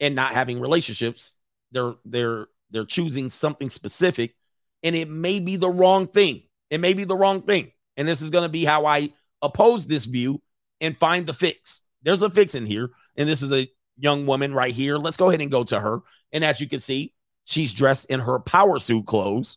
and 0.00 0.14
not 0.14 0.32
having 0.32 0.60
relationships. 0.60 1.34
They're 1.72 1.94
they're 2.04 2.46
they're 2.70 2.84
choosing 2.84 3.28
something 3.28 3.68
specific 3.68 4.34
and 4.82 4.94
it 4.94 5.08
may 5.08 5.40
be 5.40 5.56
the 5.56 5.68
wrong 5.68 6.06
thing. 6.06 6.42
It 6.70 6.78
may 6.78 6.92
be 6.92 7.04
the 7.04 7.16
wrong 7.16 7.42
thing. 7.42 7.72
And 7.96 8.06
this 8.06 8.22
is 8.22 8.30
going 8.30 8.42
to 8.42 8.48
be 8.48 8.64
how 8.64 8.86
I 8.86 9.12
oppose 9.42 9.86
this 9.86 10.06
view 10.06 10.40
and 10.82 10.98
find 10.98 11.26
the 11.26 11.32
fix. 11.32 11.80
There's 12.02 12.20
a 12.20 12.28
fix 12.28 12.54
in 12.54 12.66
here 12.66 12.90
and 13.16 13.26
this 13.26 13.40
is 13.40 13.52
a 13.52 13.70
young 13.96 14.26
woman 14.26 14.52
right 14.52 14.74
here. 14.74 14.98
Let's 14.98 15.16
go 15.16 15.30
ahead 15.30 15.40
and 15.40 15.50
go 15.50 15.64
to 15.64 15.80
her. 15.80 16.00
And 16.32 16.44
as 16.44 16.60
you 16.60 16.68
can 16.68 16.80
see, 16.80 17.14
she's 17.44 17.72
dressed 17.72 18.06
in 18.06 18.20
her 18.20 18.38
power 18.40 18.78
suit 18.78 19.06
clothes. 19.06 19.56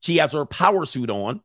She 0.00 0.16
has 0.18 0.32
her 0.32 0.46
power 0.46 0.84
suit 0.86 1.10
on. 1.10 1.42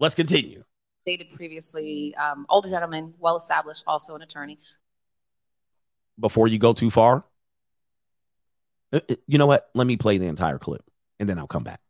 Let's 0.00 0.14
continue. 0.14 0.64
Dated 1.06 1.32
previously, 1.34 2.14
um, 2.16 2.46
older 2.48 2.68
gentleman, 2.68 3.14
well 3.18 3.36
established, 3.36 3.84
also 3.86 4.14
an 4.14 4.22
attorney. 4.22 4.58
Before 6.20 6.48
you 6.48 6.58
go 6.58 6.72
too 6.72 6.90
far, 6.90 7.24
uh, 8.92 9.00
uh, 9.08 9.14
you 9.26 9.38
know 9.38 9.46
what? 9.46 9.68
Let 9.74 9.86
me 9.86 9.96
play 9.96 10.18
the 10.18 10.26
entire 10.26 10.58
clip 10.58 10.82
and 11.18 11.28
then 11.28 11.38
I'll 11.38 11.46
come 11.46 11.64
back. 11.64 11.80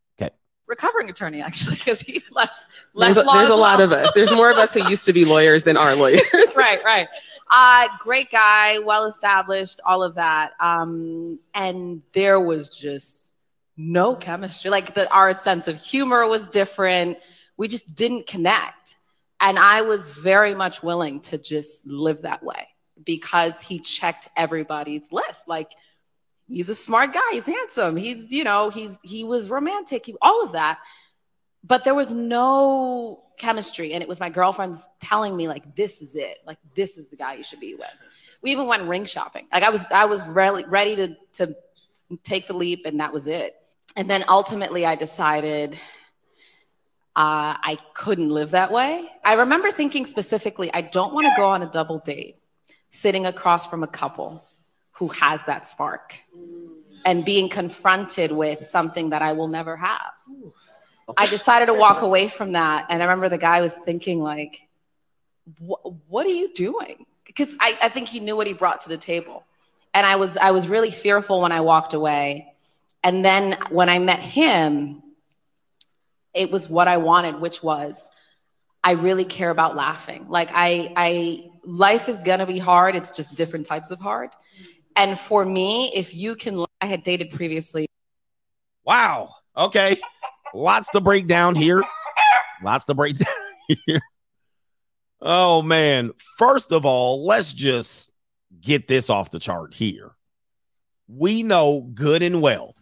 Recovering 0.69 1.11
attorney, 1.11 1.41
actually, 1.41 1.77
because 1.77 2.01
he 2.01 2.23
left. 2.31 2.67
There's, 2.95 3.17
a, 3.17 3.23
there's 3.23 3.49
a 3.49 3.57
lot 3.57 3.81
of 3.81 3.91
us. 3.91 4.13
There's 4.15 4.33
more 4.33 4.51
of 4.51 4.59
us 4.59 4.75
who 4.75 4.89
used 4.89 5.07
to 5.07 5.13
be 5.13 5.25
lawyers 5.25 5.65
than 5.65 5.77
are 5.77 5.97
lawyers. 5.97 6.23
right, 6.57 6.83
right. 6.85 7.09
Uh, 7.51 7.89
great 8.01 8.31
guy, 8.31 8.79
well 8.81 9.07
established, 9.07 9.81
all 9.85 10.03
of 10.03 10.15
that. 10.17 10.53
Um, 10.61 11.41
and 11.55 12.03
there 12.13 12.39
was 12.39 12.69
just 12.69 13.33
no 13.77 14.15
chemistry. 14.15 14.71
Like 14.71 14.95
the 14.95 15.11
our 15.11 15.35
sense 15.35 15.69
of 15.69 15.81
humor 15.81 16.27
was 16.27 16.49
different. 16.49 17.19
We 17.57 17.69
just 17.69 17.95
didn't 17.95 18.27
connect. 18.27 18.97
And 19.41 19.59
I 19.59 19.83
was 19.83 20.11
very 20.11 20.55
much 20.55 20.83
willing 20.83 21.21
to 21.21 21.39
just 21.39 21.87
live 21.87 22.23
that 22.23 22.43
way 22.43 22.69
because 23.05 23.61
he 23.61 23.79
checked 23.79 24.29
everybody's 24.37 25.13
list. 25.13 25.47
Like 25.47 25.73
he's 26.49 26.69
a 26.69 26.75
smart 26.75 27.13
guy, 27.13 27.21
he's 27.33 27.47
handsome, 27.47 27.97
he's, 27.97 28.33
you 28.33 28.45
know, 28.45 28.71
he's 28.71 28.99
he 29.03 29.25
was 29.25 29.51
romantic, 29.51 30.07
he, 30.07 30.17
all 30.21 30.43
of 30.43 30.53
that. 30.53 30.79
But 31.65 31.85
there 31.85 31.95
was 31.95 32.11
no 32.11 33.25
chemistry. 33.39 33.93
And 33.93 34.03
it 34.03 34.09
was 34.09 34.21
my 34.21 34.31
girlfriends 34.31 34.89
telling 35.01 35.37
me, 35.37 35.49
like, 35.49 35.75
this 35.75 36.03
is 36.03 36.15
it. 36.15 36.39
Like, 36.47 36.59
this 36.75 36.99
is 36.99 37.11
the 37.11 37.17
guy 37.17 37.35
you 37.35 37.43
should 37.43 37.61
be 37.61 37.75
with. 37.75 37.89
We 38.43 38.53
even 38.53 38.67
went 38.67 38.85
ring 38.85 39.05
shopping. 39.05 39.47
Like 39.53 39.65
I 39.65 39.71
was 39.71 39.85
I 39.91 40.05
was 40.05 40.23
really 40.25 40.65
ready 40.65 40.97
to 40.97 41.17
to 41.35 41.57
take 42.23 42.47
the 42.47 42.53
leap 42.53 42.87
and 42.87 43.01
that 43.01 43.13
was 43.13 43.27
it. 43.27 43.57
And 43.97 44.09
then 44.09 44.25
ultimately 44.29 44.87
I 44.87 44.95
decided 44.95 45.75
uh, 47.17 47.59
I 47.61 47.79
couldn't 47.95 48.29
live 48.29 48.53
that 48.53 48.71
way. 48.71 49.11
I 49.25 49.33
remember 49.35 49.73
thinking 49.73 50.07
specifically, 50.07 50.73
I 50.73 50.83
don't 50.83 51.13
want 51.13 51.27
to 51.27 51.33
go 51.37 51.49
on 51.49 51.63
a 51.63 51.71
double 51.71 51.99
date 51.99 52.37
sitting 52.91 53.27
across 53.27 53.67
from 53.67 53.83
a 53.83 53.89
couple 53.89 54.45
who 54.99 55.09
has 55.09 55.43
that 55.45 55.67
spark 55.67 56.17
and 57.05 57.25
being 57.25 57.49
confronted 57.49 58.33
with 58.33 58.65
something 58.67 59.11
that 59.11 59.23
I 59.23 59.33
will 59.33 59.49
never 59.49 59.77
have. 59.77 60.13
I 61.17 61.27
decided 61.27 61.67
to 61.67 61.75
walk 61.75 62.03
away 62.03 62.29
from 62.29 62.53
that. 62.53 62.87
And 62.91 63.03
I 63.03 63.07
remember 63.07 63.29
the 63.29 63.39
guy 63.39 63.61
was 63.61 63.75
thinking, 63.75 64.21
like, 64.21 64.69
what 65.59 66.27
are 66.27 66.31
you 66.31 66.53
doing? 66.53 67.07
Because 67.25 67.57
I, 67.61 67.79
I 67.83 67.89
think 67.89 68.09
he 68.09 68.21
knew 68.21 68.37
what 68.37 68.47
he 68.47 68.53
brought 68.53 68.83
to 68.83 68.89
the 68.89 68.99
table. 68.99 69.45
And 69.95 70.05
I 70.05 70.17
was 70.17 70.37
I 70.37 70.51
was 70.51 70.69
really 70.69 70.91
fearful 70.91 71.41
when 71.41 71.53
I 71.53 71.61
walked 71.61 71.95
away. 71.95 72.53
And 73.03 73.25
then 73.25 73.57
when 73.71 73.89
I 73.89 73.99
met 74.01 74.19
him, 74.19 75.03
it 76.35 76.51
was 76.51 76.69
what 76.69 76.89
I 76.89 76.99
wanted, 76.99 77.41
which 77.41 77.63
was 77.63 78.11
I 78.85 78.93
really 78.93 79.25
care 79.25 79.51
about 79.51 79.77
laughing. 79.77 80.27
Like 80.29 80.51
I 80.53 80.93
I 80.97 81.51
life 81.65 82.09
is 82.09 82.23
gonna 82.23 82.47
be 82.47 82.59
hard. 82.59 82.97
It's 82.97 83.11
just 83.11 83.35
different 83.35 83.67
types 83.67 83.91
of 83.91 83.99
hard. 83.99 84.31
And 84.99 85.17
for 85.17 85.45
me, 85.45 85.93
if 85.95 86.13
you 86.13 86.35
can 86.35 86.67
I 86.81 86.87
had 86.87 87.05
dated 87.05 87.31
previously. 87.31 87.89
Wow. 88.85 89.31
Okay. 89.57 90.01
Lots 90.53 90.91
to 90.91 91.01
break 91.01 91.29
down 91.29 91.55
here. 91.55 91.85
Lots 92.63 92.85
to 92.87 92.95
break 92.95 93.17
down 93.19 93.77
here. 93.87 94.01
Oh 95.21 95.63
man. 95.63 96.11
First 96.37 96.73
of 96.73 96.85
all, 96.85 97.25
let's 97.25 97.53
just 97.53 98.13
get 98.61 98.89
this 98.89 99.09
off 99.09 99.31
the 99.31 99.39
chart 99.39 99.73
here. 99.73 100.11
We 101.07 101.45
know 101.45 101.81
good 101.95 102.25
and 102.25 102.43
well 102.43 102.75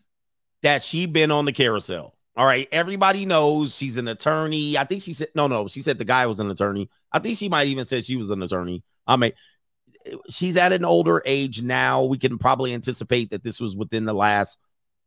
that 0.63 0.83
she 0.83 1.05
been 1.05 1.31
on 1.31 1.45
the 1.45 1.53
carousel. 1.53 2.17
All 2.35 2.47
right. 2.47 2.67
Everybody 2.73 3.27
knows 3.27 3.77
she's 3.77 3.99
an 3.99 4.09
attorney. 4.09 4.79
I 4.79 4.85
think 4.85 5.03
she 5.03 5.13
said 5.13 5.29
no, 5.35 5.49
no, 5.49 5.69
she 5.69 5.83
said 5.83 5.99
the 5.99 6.05
guy 6.07 6.27
was 6.27 6.41
an 6.41 6.51
attorney. 6.51 6.89
I 7.13 7.19
think 7.19 7.37
she 7.37 7.51
might 7.51 7.69
even 7.69 7.85
said 7.85 8.07
she 8.07 8.17
was 8.17 8.31
an 8.31 8.43
attorney. 8.43 8.83
I 9.07 9.17
mean, 9.17 9.33
she's 10.29 10.57
at 10.57 10.73
an 10.73 10.85
older 10.85 11.23
age 11.25 11.63
now. 11.63 12.05
We 12.05 12.19
can 12.19 12.39
probably 12.39 12.75
anticipate 12.75 13.31
that 13.31 13.45
this 13.45 13.61
was 13.61 13.77
within 13.77 14.05
the 14.05 14.15
last 14.15 14.59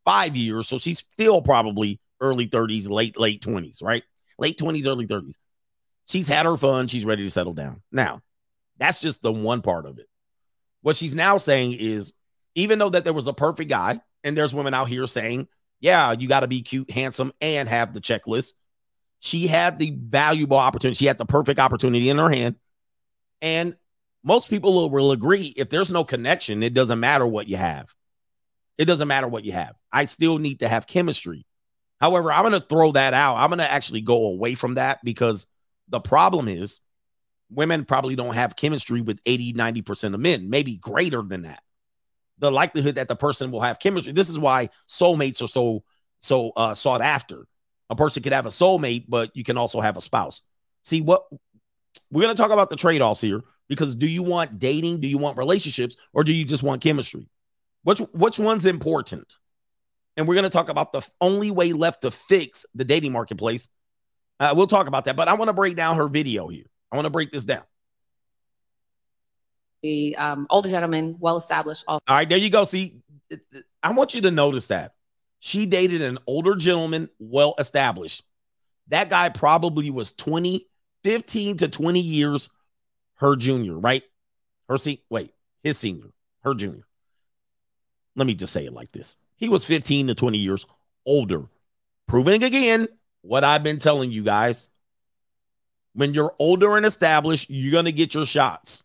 five 0.06 0.36
years. 0.36 0.68
So 0.68 0.78
she's 0.78 1.00
still 1.00 1.42
probably 1.42 2.00
early 2.22 2.48
30s, 2.48 2.90
late, 2.90 3.20
late 3.20 3.42
20s, 3.42 3.82
right? 3.82 4.04
Late 4.38 4.58
20s, 4.58 4.88
early 4.88 5.08
30s. 5.08 5.36
She's 6.08 6.28
had 6.28 6.46
her 6.46 6.58
fun. 6.58 6.88
She's 6.88 7.06
ready 7.06 7.24
to 7.24 7.30
settle 7.30 7.54
down. 7.54 7.82
Now, 7.92 8.22
that's 8.78 9.02
just 9.02 9.22
the 9.22 9.32
one 9.32 9.62
part 9.62 9.86
of 9.86 10.00
it. 10.00 10.08
What 10.82 10.96
she's 10.96 11.14
now 11.14 11.38
saying 11.38 11.74
is, 11.74 12.14
even 12.56 12.80
though 12.80 12.90
that 12.90 13.04
there 13.04 13.14
was 13.14 13.28
a 13.28 13.34
perfect 13.34 13.70
guy, 13.70 14.02
and 14.24 14.36
there's 14.38 14.56
women 14.56 14.74
out 14.74 14.90
here 14.90 15.08
saying, 15.08 15.48
yeah, 15.80 16.12
you 16.12 16.28
got 16.28 16.42
to 16.42 16.48
be 16.48 16.62
cute, 16.62 16.90
handsome, 16.90 17.32
and 17.42 17.70
have 17.70 17.94
the 17.94 18.02
checklist. 18.02 18.54
She 19.20 19.48
had 19.48 19.80
the 19.80 19.92
valuable 19.92 20.58
opportunity. 20.58 20.96
She 20.96 21.06
had 21.06 21.18
the 21.18 21.26
perfect 21.26 21.60
opportunity 21.60 22.10
in 22.10 22.18
her 22.18 22.30
hand. 22.30 22.56
And 23.42 23.76
most 24.30 24.48
people 24.48 24.92
will, 24.92 25.12
agree 25.12 25.56
if 25.58 25.72
there's 25.72 25.92
no 25.92 26.04
connection, 26.04 26.62
it 26.62 26.76
doesn't 26.76 27.00
matter 27.00 27.26
what 27.26 27.50
you 27.50 27.58
have. 27.58 27.96
It 28.78 28.86
doesn't 28.86 29.08
matter 29.08 29.28
what 29.28 29.44
you 29.44 29.54
have. 29.54 29.76
I 29.92 30.06
still 30.06 30.38
need 30.38 30.60
to 30.60 30.68
have 30.68 30.86
chemistry. 30.86 31.48
However, 32.00 32.32
I'm 32.32 32.44
going 32.44 32.54
to 32.54 32.66
throw 32.66 32.92
that 32.92 33.16
out. 33.16 33.38
I'm 33.38 33.50
going 33.50 33.58
to 33.58 33.70
actually 33.70 34.02
go 34.02 34.28
away 34.28 34.54
from 34.54 34.76
that 34.76 35.00
because 35.04 35.48
the 35.88 36.00
problem 36.00 36.48
is 36.48 36.80
women 37.50 37.86
probably 37.86 38.16
don't 38.16 38.36
have 38.36 38.56
chemistry 38.56 39.02
with 39.02 39.20
80, 39.26 39.54
90% 39.54 40.14
of 40.14 40.20
men, 40.20 40.48
maybe 40.48 40.76
greater 40.76 41.24
than 41.24 41.42
that. 41.42 41.64
The 42.38 42.52
likelihood 42.52 42.96
that 42.96 43.08
the 43.08 43.16
person 43.16 43.50
will 43.50 43.62
have 43.62 43.80
chemistry. 43.80 44.14
This 44.14 44.30
is 44.30 44.38
why 44.38 44.70
soulmates 44.88 45.42
are 45.42 45.48
so 45.48 45.84
so 46.20 46.52
uh, 46.56 46.76
sought 46.76 47.02
after. 47.02 47.48
A 47.90 47.96
person 47.96 48.22
could 48.22 48.34
have 48.34 48.46
a 48.46 48.50
soulmate, 48.50 49.06
but 49.10 49.36
you 49.36 49.44
can 49.44 49.58
also 49.58 49.82
have 49.82 49.98
a 49.98 50.02
spouse. 50.02 50.44
See 50.84 51.02
what 51.02 51.24
we're 52.12 52.22
going 52.22 52.36
to 52.36 52.40
talk 52.40 52.52
about 52.52 52.70
the 52.70 52.76
trade-offs 52.76 53.22
here 53.22 53.42
because 53.70 53.96
do 53.96 54.08
you 54.08 54.24
want 54.24 54.60
dating, 54.60 55.00
do 55.00 55.08
you 55.08 55.18
want 55.18 55.38
relationships, 55.38 55.96
or 56.14 56.24
do 56.24 56.34
you 56.34 56.44
just 56.44 56.64
want 56.64 56.82
chemistry? 56.82 57.30
Which 57.84 58.00
which 58.14 58.38
one's 58.38 58.66
important? 58.66 59.36
And 60.18 60.28
we're 60.28 60.36
going 60.36 60.44
to 60.44 60.50
talk 60.50 60.68
about 60.68 60.92
the 60.92 61.08
only 61.22 61.50
way 61.50 61.72
left 61.72 62.02
to 62.02 62.12
fix 62.12 62.66
the 62.76 62.84
dating 62.84 63.14
marketplace. 63.14 63.70
Uh, 64.40 64.54
we'll 64.56 64.68
talk 64.68 64.88
about 64.88 65.06
that, 65.06 65.16
but 65.16 65.30
I 65.30 65.36
want 65.36 65.48
to 65.48 65.54
break 65.54 65.78
down 65.78 65.96
her 65.96 66.10
video 66.10 66.48
here. 66.48 66.66
I 66.92 66.98
want 66.98 67.06
to 67.06 67.12
break 67.12 67.32
this 67.32 67.46
down. 67.46 67.64
The 69.82 70.18
um, 70.18 70.48
older 70.50 70.70
gentleman, 70.70 71.16
well 71.20 71.38
established. 71.38 71.86
All 71.88 72.02
right, 72.10 72.28
there 72.28 72.38
you 72.38 72.50
go. 72.50 72.66
See, 72.66 73.02
I 73.82 73.94
want 73.94 74.14
you 74.14 74.22
to 74.22 74.32
notice 74.32 74.68
that 74.68 74.94
she 75.40 75.66
dated 75.66 76.02
an 76.02 76.18
older 76.28 76.56
gentleman, 76.56 77.10
well 77.20 77.56
established. 77.58 78.24
That 78.90 79.10
guy 79.10 79.30
probably 79.30 79.90
was 79.90 80.12
20, 80.12 80.68
15 81.04 81.58
to 81.58 81.70
20 81.70 82.00
years 82.00 82.50
her 83.20 83.36
junior, 83.36 83.78
right? 83.78 84.04
Her 84.68 84.78
se- 84.78 85.04
wait, 85.10 85.34
his 85.64 85.78
senior, 85.78 86.12
her 86.44 86.54
junior. 86.54 86.86
Let 88.16 88.28
me 88.28 88.36
just 88.36 88.54
say 88.54 88.66
it 88.66 88.74
like 88.74 88.92
this. 88.92 89.18
He 89.36 89.50
was 89.50 89.66
15 89.66 90.08
to 90.08 90.16
20 90.16 90.38
years 90.38 90.66
older. 91.06 91.46
Proving 92.08 92.44
again 92.44 92.88
what 93.22 93.44
I've 93.44 93.64
been 93.64 93.80
telling 93.80 94.12
you 94.12 94.24
guys. 94.24 94.70
When 95.94 96.14
you're 96.14 96.34
older 96.40 96.78
and 96.78 96.86
established, 96.86 97.50
you're 97.50 97.72
going 97.72 97.86
to 97.86 97.92
get 97.92 98.14
your 98.14 98.26
shots. 98.26 98.84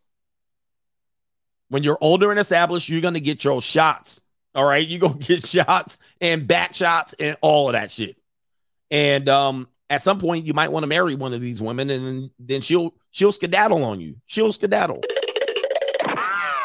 When 1.68 1.82
you're 1.82 1.98
older 2.00 2.30
and 2.30 2.40
established, 2.40 2.88
you're 2.88 3.00
going 3.00 3.14
to 3.14 3.20
get 3.20 3.44
your 3.44 3.60
shots. 3.62 4.20
All 4.54 4.64
right. 4.64 4.86
You're 4.86 5.00
going 5.00 5.18
to 5.18 5.26
get 5.26 5.46
shots 5.46 5.98
and 6.20 6.46
back 6.46 6.74
shots 6.74 7.14
and 7.14 7.36
all 7.40 7.68
of 7.68 7.74
that 7.74 7.90
shit. 7.90 8.16
And 8.90 9.28
um, 9.28 9.68
at 9.90 10.02
some 10.02 10.18
point, 10.18 10.44
you 10.44 10.54
might 10.54 10.72
want 10.72 10.84
to 10.84 10.88
marry 10.88 11.14
one 11.14 11.34
of 11.34 11.40
these 11.40 11.60
women 11.60 11.90
and 11.90 12.06
then, 12.06 12.30
then 12.38 12.60
she'll 12.60 12.94
she'll 13.14 13.32
skedaddle 13.32 13.84
on 13.84 14.00
you. 14.00 14.16
She'll 14.26 14.52
skedaddle. 14.52 15.00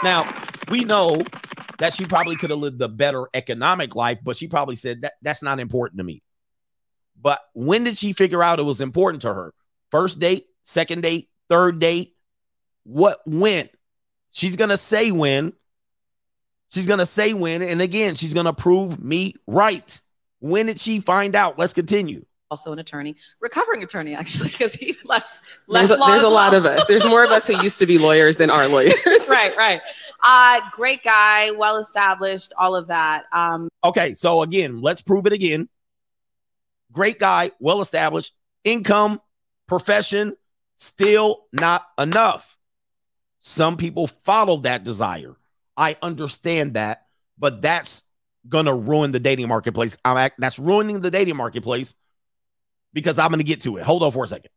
Now, 0.04 0.34
we 0.70 0.84
know 0.84 1.22
that 1.78 1.94
she 1.94 2.06
probably 2.06 2.36
could 2.36 2.50
have 2.50 2.60
lived 2.60 2.82
a 2.82 2.90
better 2.90 3.28
economic 3.34 3.96
life, 3.96 4.20
but 4.24 4.36
she 4.36 4.48
probably 4.48 4.76
said 4.76 5.04
that 5.04 5.14
that's 5.22 5.44
not 5.44 5.60
important 5.60 6.00
to 6.00 6.04
me. 6.04 6.24
But 7.22 7.40
when 7.54 7.84
did 7.84 7.98
she 7.98 8.14
figure 8.14 8.44
out 8.44 8.60
it 8.60 8.64
was 8.64 8.82
important 8.82 9.22
to 9.22 9.34
her? 9.34 9.54
First 9.92 10.20
date, 10.20 10.46
second 10.64 11.04
date, 11.04 11.30
third 11.50 11.80
date. 11.80 12.16
What 12.84 13.20
went? 13.26 13.70
She's 14.32 14.56
gonna 14.56 14.78
say 14.78 15.12
when. 15.12 15.54
She's 16.72 16.88
gonna 16.88 17.06
say 17.06 17.34
when, 17.34 17.62
and 17.62 17.82
again, 17.82 18.16
she's 18.16 18.34
gonna 18.34 18.54
prove 18.54 19.04
me 19.04 19.36
right. 19.46 20.02
When 20.40 20.66
did 20.66 20.80
she 20.80 21.00
find 21.00 21.36
out? 21.36 21.60
Let's 21.60 21.74
continue. 21.74 22.26
Also, 22.52 22.74
an 22.74 22.80
attorney, 22.80 23.16
recovering 23.40 23.84
attorney, 23.84 24.16
actually, 24.16 24.50
because 24.50 24.74
he 24.74 24.98
left. 25.06 25.40
There's, 25.68 25.92
left 25.92 26.02
a, 26.02 26.06
there's 26.12 26.24
a 26.24 26.30
lot 26.30 26.56
of 26.56 26.66
us. 26.66 26.84
There's 26.88 27.06
more 27.06 27.24
of 27.24 27.30
us 27.30 27.46
who 27.46 27.62
used 27.62 27.78
to 27.78 27.86
be 27.86 28.00
lawyers 28.00 28.38
than 28.38 28.50
are 28.50 28.68
lawyers. 28.68 28.96
right, 29.30 29.56
right. 29.56 29.82
Uh, 30.24 30.60
great 30.72 31.04
guy, 31.04 31.52
well 31.52 31.78
established, 31.78 32.52
all 32.58 32.76
of 32.76 32.88
that. 32.88 33.26
Um, 33.32 33.70
Okay, 33.84 34.16
so 34.16 34.42
again, 34.42 34.82
let's 34.82 35.02
prove 35.02 35.28
it 35.28 35.34
again. 35.34 35.70
Great 36.92 37.20
guy, 37.20 37.52
well 37.60 37.82
established, 37.82 38.34
income, 38.64 39.22
profession, 39.68 40.36
still 40.76 41.46
not 41.54 41.86
enough. 42.00 42.58
Some 43.42 43.78
people 43.78 44.08
follow 44.08 44.58
that 44.62 44.84
desire. 44.84 45.36
I 45.78 45.98
understand 46.02 46.74
that, 46.74 47.06
but 47.38 47.62
that's 47.62 48.04
gonna 48.48 48.76
ruin 48.76 49.12
the 49.12 49.20
dating 49.20 49.48
marketplace. 49.48 49.98
I'm 50.04 50.18
act- 50.18 50.40
that's 50.40 50.58
ruining 50.58 51.02
the 51.02 51.12
dating 51.12 51.38
marketplace 51.38 51.94
because 52.94 53.20
I'm 53.20 53.30
gonna 53.30 53.44
get 53.44 53.62
to 53.62 53.78
it. 53.78 53.84
Hold 53.84 54.04
on 54.04 54.12
for 54.12 54.24
a 54.24 54.28
second. 54.28 54.52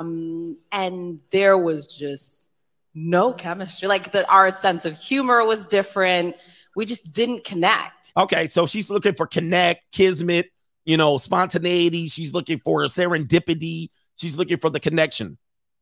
um, 0.00 0.58
and 0.70 1.20
there 1.30 1.56
was 1.58 1.86
just 1.86 2.50
no 2.94 3.32
chemistry. 3.32 3.88
Like 3.88 4.12
the 4.12 4.28
our 4.28 4.52
sense 4.52 4.84
of 4.84 4.98
humor 4.98 5.44
was 5.44 5.66
different. 5.66 6.36
We 6.76 6.86
just 6.86 7.12
didn't 7.12 7.44
connect. 7.44 8.12
Okay, 8.16 8.46
so 8.46 8.66
she's 8.66 8.90
looking 8.90 9.14
for 9.14 9.26
connect, 9.26 9.90
kismet, 9.92 10.50
you 10.84 10.96
know, 10.96 11.18
spontaneity. 11.18 12.08
She's 12.08 12.32
looking 12.34 12.58
for 12.58 12.82
serendipity. 12.84 13.90
She's 14.16 14.38
looking 14.38 14.56
for 14.56 14.70
the 14.70 14.80
connection, 14.80 15.38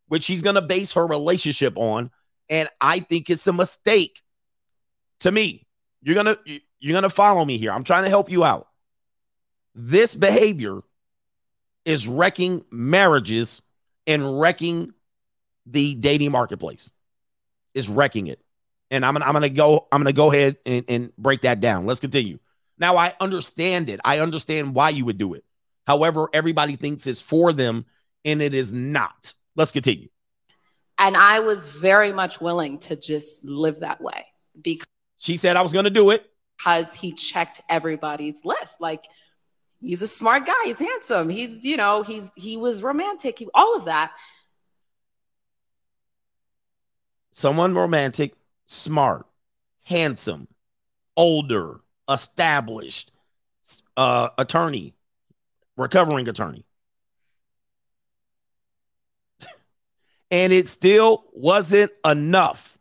which 0.09 0.25
she's 0.25 0.43
gonna 0.43 0.63
base 0.63 0.93
her 0.93 1.07
relationship 1.07 1.75
on. 1.77 2.11
And 2.49 2.69
I 2.81 3.01
think 3.01 3.31
it's 3.31 3.47
a 3.47 3.53
mistake. 3.53 4.21
To 5.21 5.31
me, 5.33 5.67
you're 6.03 6.15
gonna 6.15 6.37
you're 6.81 6.95
gonna 6.95 7.11
follow 7.11 7.45
me 7.45 7.59
here. 7.59 7.73
I'm 7.73 7.85
trying 7.85 8.05
to 8.05 8.09
help 8.09 8.31
you 8.31 8.45
out. 8.45 8.67
This 9.75 10.15
behavior 10.15 10.81
is 11.85 12.07
wrecking 12.09 12.65
marriages 12.71 13.63
and 14.07 14.41
wrecking 14.41 14.93
the 15.67 15.95
dating 15.95 16.33
marketplace. 16.33 16.91
Is 17.75 17.89
wrecking 17.89 18.27
it. 18.27 18.41
And 18.91 19.05
I'm 19.05 19.15
gonna 19.15 19.25
I'm 19.25 19.33
gonna 19.33 19.49
go 19.49 19.87
I'm 19.93 20.01
gonna 20.01 20.13
go 20.13 20.33
ahead 20.33 20.57
and, 20.67 20.85
and 20.89 21.17
break 21.17 21.43
that 21.43 21.61
down. 21.61 21.87
Let's 21.87 22.01
continue. 22.01 22.39
Now 22.79 22.97
I 22.97 23.15
understand 23.21 23.89
it. 23.89 24.01
I 24.05 24.19
understand 24.19 24.75
why 24.75 24.89
you 24.89 25.05
would 25.05 25.19
do 25.19 25.35
it. 25.35 25.45
However, 25.87 26.29
everybody 26.33 26.77
thinks 26.77 27.07
it's 27.07 27.23
for 27.23 27.53
them, 27.53 27.87
and 28.25 28.43
it 28.43 28.55
is 28.55 28.73
not. 28.73 29.35
Let's 29.55 29.71
continue. 29.71 30.09
And 30.99 31.17
I 31.17 31.41
was 31.41 31.69
very 31.69 32.13
much 32.13 32.41
willing 32.41 32.79
to 32.81 32.97
just 32.97 33.45
live 33.45 33.81
that 33.81 34.01
way 34.01 34.27
because 34.61 34.87
She 35.19 35.37
said 35.37 35.57
I 35.57 35.63
was 35.63 35.73
gonna 35.73 35.91
do 35.91 36.11
it. 36.11 36.27
Because 36.59 36.93
he 36.93 37.13
checked 37.13 37.63
everybody's 37.69 38.45
list. 38.45 38.81
Like 38.81 39.05
he's 39.81 40.03
a 40.03 40.09
smart 40.09 40.47
guy, 40.47 40.53
he's 40.65 40.79
handsome, 40.79 41.29
he's 41.29 41.65
you 41.65 41.77
know, 41.77 42.03
he's 42.03 42.31
he 42.37 42.57
was 42.57 42.83
romantic, 42.83 43.39
he, 43.39 43.49
all 43.55 43.77
of 43.77 43.87
that. 43.87 44.13
Someone 47.33 47.75
romantic, 47.75 48.35
smart, 48.67 49.27
handsome, 49.85 50.49
older, 51.17 51.81
established, 52.09 53.13
uh, 53.97 54.29
attorney, 54.37 54.95
recovering 55.77 56.29
attorney. 56.29 56.65
and 60.31 60.53
it 60.53 60.69
still 60.69 61.25
wasn't 61.33 61.93
enough. 62.05 62.79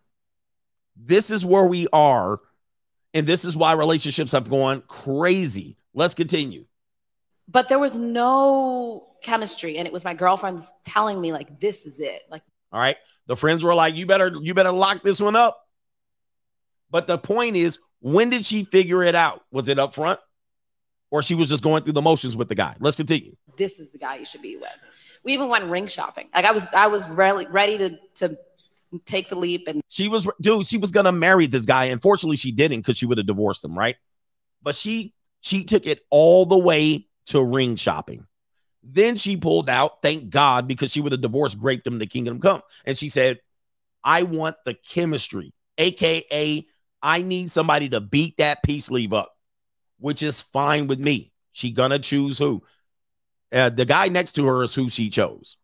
This 0.98 1.30
is 1.30 1.46
where 1.46 1.66
we 1.66 1.88
are, 1.94 2.42
and 3.14 3.26
this 3.26 3.46
is 3.46 3.56
why 3.56 3.74
relationships 3.74 4.34
have 4.34 4.50
gone 4.50 4.84
crazy. 4.88 5.78
Let's 5.94 6.14
continue. 6.14 6.66
But 7.52 7.68
there 7.68 7.80
was 7.80 7.98
no 7.98 9.08
chemistry, 9.24 9.78
and 9.78 9.88
it 9.88 9.94
was 9.94 10.04
my 10.04 10.14
girlfriends 10.14 10.74
telling 10.86 11.20
me 11.20 11.32
like, 11.32 11.60
"This 11.60 11.86
is 11.86 12.00
it." 12.00 12.22
Like 12.30 12.44
All 12.72 12.80
right. 12.80 12.98
The 13.30 13.36
friends 13.36 13.64
were 13.64 13.76
like, 13.76 13.96
you 13.96 14.08
better, 14.08 14.34
you 14.42 14.56
better 14.56 14.72
lock 14.72 15.04
this 15.04 15.22
one 15.22 15.36
up. 15.36 15.64
But 16.90 17.06
the 17.06 17.20
point 17.20 17.56
is, 17.56 17.78
when 18.00 18.32
did 18.32 18.44
she 18.44 18.64
figure 18.64 19.04
it 19.04 19.14
out? 19.14 19.44
Was 19.52 19.68
it 19.68 19.78
up 19.78 19.94
front? 19.94 20.20
Or 21.12 21.22
she 21.22 21.36
was 21.36 21.48
just 21.48 21.64
going 21.64 21.84
through 21.84 21.94
the 21.94 22.02
motions 22.02 22.36
with 22.36 22.50
the 22.50 22.56
guy? 22.56 22.76
Let's 22.80 22.98
continue. 22.98 23.36
this 23.56 23.80
is 23.80 23.92
the 23.92 24.00
guy 24.00 24.16
you 24.16 24.26
should 24.26 24.42
be 24.42 24.58
with. 24.58 24.72
We 25.24 25.34
even 25.34 25.48
went 25.48 25.66
ring 25.66 25.86
shopping. 25.86 26.28
Like 26.34 26.46
I 26.46 26.52
was, 26.52 26.66
I 26.74 26.88
was 26.88 27.08
really 27.10 27.46
ready 27.48 27.78
to 27.78 28.00
to 28.16 28.38
take 29.06 29.30
the 29.30 29.36
leap 29.36 29.68
and 29.68 29.82
She 29.88 30.08
was, 30.08 30.28
dude, 30.42 30.66
she 30.66 30.78
was 30.78 30.90
gonna 30.90 31.12
marry 31.12 31.46
this 31.46 31.66
guy. 31.66 31.86
Unfortunately, 31.86 32.38
she 32.38 32.52
didn't 32.52 32.80
because 32.80 32.98
she 32.98 33.06
would 33.06 33.20
have 33.20 33.28
divorced 33.28 33.64
him, 33.64 33.78
right? 33.78 33.96
But 34.64 34.76
she 34.76 35.14
she 35.42 35.64
took 35.66 35.86
it 35.86 36.02
all 36.10 36.48
the 36.48 36.58
way 36.58 37.06
to 37.30 37.44
ring 37.44 37.76
shopping. 37.76 38.26
Then 38.84 39.18
she 39.18 39.38
pulled 39.38 39.70
out, 39.70 40.02
thank 40.02 40.30
God, 40.30 40.68
because 40.68 40.92
she 40.92 41.02
would 41.02 41.12
have 41.12 41.22
divorced 41.22 41.60
Graped 41.60 41.86
him 41.86 42.00
the 42.00 42.08
kingdom 42.08 42.40
come. 42.40 42.62
And 42.86 42.98
she 42.98 43.10
said, 43.10 43.40
I 44.04 44.24
want 44.24 44.56
the 44.66 44.74
chemistry, 44.74 45.54
aka 45.78 46.66
I 47.02 47.22
need 47.22 47.52
somebody 47.52 47.90
to 47.90 48.02
beat 48.02 48.38
that 48.38 48.64
peace 48.64 48.92
leave 48.92 49.14
up, 49.14 49.34
which 50.00 50.22
is 50.24 50.42
fine 50.42 50.88
with 50.88 51.00
me. 51.00 51.32
She 51.52 51.72
gonna 51.72 52.00
choose 52.00 52.38
who. 52.38 52.64
Uh, 53.52 53.70
the 53.70 53.86
guy 53.86 54.08
next 54.08 54.34
to 54.34 54.46
her 54.48 54.64
is 54.64 54.76
who 54.76 54.90
she 54.90 55.10
chose. 55.10 55.58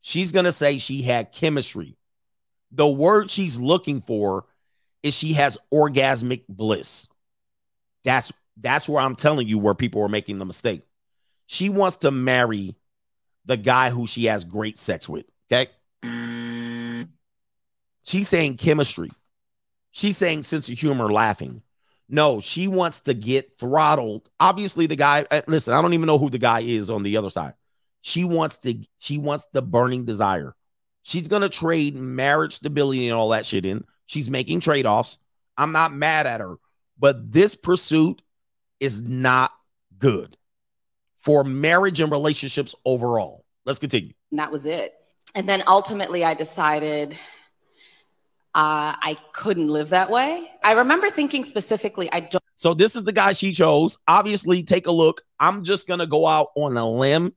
She's 0.00 0.32
gonna 0.32 0.52
say 0.52 0.78
she 0.78 1.02
had 1.02 1.32
chemistry. 1.32 1.96
The 2.72 2.88
word 2.88 3.30
she's 3.30 3.58
looking 3.58 4.00
for 4.00 4.46
is 5.02 5.14
she 5.14 5.34
has 5.34 5.58
orgasmic 5.72 6.44
bliss. 6.48 7.08
That's 8.04 8.32
that's 8.60 8.88
where 8.88 9.02
I'm 9.02 9.16
telling 9.16 9.48
you 9.48 9.58
where 9.58 9.74
people 9.74 10.02
are 10.02 10.08
making 10.08 10.38
the 10.38 10.44
mistake. 10.44 10.82
She 11.46 11.68
wants 11.68 11.98
to 11.98 12.10
marry 12.10 12.76
the 13.44 13.56
guy 13.56 13.90
who 13.90 14.06
she 14.06 14.26
has 14.26 14.44
great 14.44 14.78
sex 14.78 15.08
with. 15.08 15.26
Okay. 15.50 15.70
She's 18.02 18.28
saying 18.28 18.56
chemistry. 18.56 19.10
She's 19.92 20.16
saying 20.16 20.44
sense 20.44 20.68
of 20.68 20.78
humor, 20.78 21.10
laughing. 21.10 21.62
No, 22.08 22.40
she 22.40 22.68
wants 22.68 23.00
to 23.00 23.14
get 23.14 23.58
throttled. 23.58 24.28
Obviously, 24.38 24.86
the 24.86 24.96
guy, 24.96 25.26
uh, 25.30 25.42
listen, 25.46 25.74
I 25.74 25.82
don't 25.82 25.94
even 25.94 26.06
know 26.06 26.18
who 26.18 26.30
the 26.30 26.38
guy 26.38 26.60
is 26.60 26.90
on 26.90 27.02
the 27.02 27.16
other 27.16 27.30
side. 27.30 27.54
She 28.02 28.24
wants 28.24 28.58
to, 28.58 28.74
she 28.98 29.18
wants 29.18 29.46
the 29.52 29.62
burning 29.62 30.04
desire. 30.04 30.54
She's 31.02 31.28
gonna 31.28 31.48
trade 31.48 31.96
marriage 31.96 32.54
stability 32.54 33.08
and 33.08 33.16
all 33.16 33.30
that 33.30 33.46
shit 33.46 33.64
in. 33.64 33.84
She's 34.06 34.28
making 34.28 34.60
trade-offs. 34.60 35.18
I'm 35.56 35.72
not 35.72 35.92
mad 35.92 36.26
at 36.26 36.40
her, 36.40 36.56
but 36.98 37.30
this 37.30 37.54
pursuit 37.54 38.22
is 38.80 39.02
not 39.02 39.52
good 39.98 40.36
for 41.16 41.44
marriage 41.44 42.00
and 42.00 42.10
relationships 42.10 42.74
overall. 42.84 43.44
Let's 43.64 43.78
continue. 43.78 44.14
that 44.32 44.50
was 44.50 44.66
it. 44.66 44.94
And 45.34 45.48
then 45.48 45.62
ultimately, 45.68 46.24
I 46.24 46.34
decided 46.34 47.12
uh, 48.52 48.98
I 49.00 49.16
couldn't 49.32 49.68
live 49.68 49.90
that 49.90 50.10
way. 50.10 50.50
I 50.64 50.72
remember 50.72 51.10
thinking 51.10 51.44
specifically, 51.44 52.10
I 52.10 52.20
don't. 52.20 52.42
So 52.56 52.74
this 52.74 52.96
is 52.96 53.04
the 53.04 53.12
guy 53.12 53.32
she 53.32 53.52
chose. 53.52 53.96
Obviously, 54.08 54.64
take 54.64 54.88
a 54.88 54.92
look. 54.92 55.22
I'm 55.38 55.62
just 55.62 55.86
gonna 55.86 56.06
go 56.06 56.26
out 56.26 56.48
on 56.56 56.76
a 56.76 56.88
limb 56.90 57.32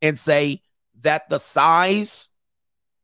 and 0.00 0.18
say 0.18 0.62
that 1.02 1.28
the 1.28 1.38
size, 1.38 2.28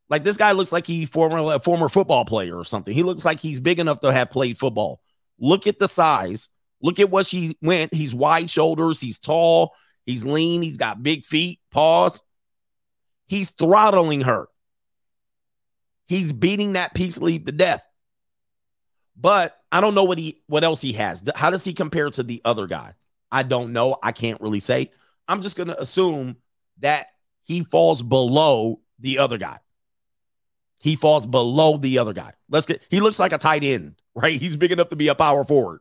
like 0.08 0.24
this 0.24 0.36
guy 0.36 0.52
looks 0.52 0.72
like 0.72 0.86
he 0.86 1.06
former 1.06 1.54
a 1.54 1.60
former 1.60 1.88
football 1.88 2.24
player 2.24 2.56
or 2.56 2.64
something. 2.64 2.92
He 2.92 3.04
looks 3.04 3.24
like 3.24 3.38
he's 3.38 3.60
big 3.60 3.78
enough 3.78 4.00
to 4.00 4.12
have 4.12 4.30
played 4.30 4.58
football. 4.58 5.00
Look 5.38 5.68
at 5.68 5.78
the 5.78 5.88
size. 5.88 6.48
Look 6.80 7.00
at 7.00 7.10
what 7.10 7.26
she 7.26 7.56
went. 7.62 7.92
He's 7.92 8.14
wide 8.14 8.50
shoulders. 8.50 9.00
He's 9.00 9.18
tall. 9.18 9.74
He's 10.06 10.24
lean. 10.24 10.62
He's 10.62 10.76
got 10.76 11.02
big 11.02 11.24
feet. 11.24 11.60
Paws. 11.70 12.22
He's 13.26 13.50
throttling 13.50 14.22
her. 14.22 14.48
He's 16.06 16.32
beating 16.32 16.72
that 16.72 16.94
peace 16.94 17.18
leaf 17.18 17.44
to 17.44 17.52
death. 17.52 17.84
But 19.16 19.54
I 19.70 19.80
don't 19.80 19.94
know 19.94 20.04
what 20.04 20.18
he 20.18 20.40
what 20.46 20.64
else 20.64 20.80
he 20.80 20.92
has. 20.94 21.22
How 21.34 21.50
does 21.50 21.64
he 21.64 21.74
compare 21.74 22.08
to 22.10 22.22
the 22.22 22.40
other 22.44 22.66
guy? 22.66 22.94
I 23.30 23.42
don't 23.42 23.72
know. 23.72 23.96
I 24.02 24.12
can't 24.12 24.40
really 24.40 24.60
say. 24.60 24.90
I'm 25.26 25.42
just 25.42 25.56
going 25.56 25.68
to 25.68 25.80
assume 25.80 26.36
that 26.78 27.08
he 27.42 27.62
falls 27.62 28.00
below 28.00 28.80
the 28.98 29.18
other 29.18 29.36
guy. 29.36 29.58
He 30.80 30.96
falls 30.96 31.26
below 31.26 31.76
the 31.76 31.98
other 31.98 32.12
guy. 32.12 32.32
Let's 32.48 32.66
get 32.66 32.82
he 32.88 33.00
looks 33.00 33.18
like 33.18 33.32
a 33.32 33.38
tight 33.38 33.64
end, 33.64 33.96
right? 34.14 34.40
He's 34.40 34.56
big 34.56 34.72
enough 34.72 34.88
to 34.90 34.96
be 34.96 35.08
a 35.08 35.14
power 35.14 35.44
forward. 35.44 35.80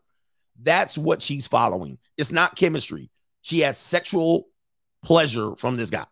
That's 0.61 0.97
what 0.97 1.21
she's 1.21 1.47
following. 1.47 1.97
It's 2.17 2.31
not 2.31 2.55
chemistry. 2.55 3.09
She 3.41 3.59
has 3.61 3.77
sexual 3.77 4.47
pleasure 5.03 5.55
from 5.55 5.75
this 5.77 5.89
guy. 5.89 6.05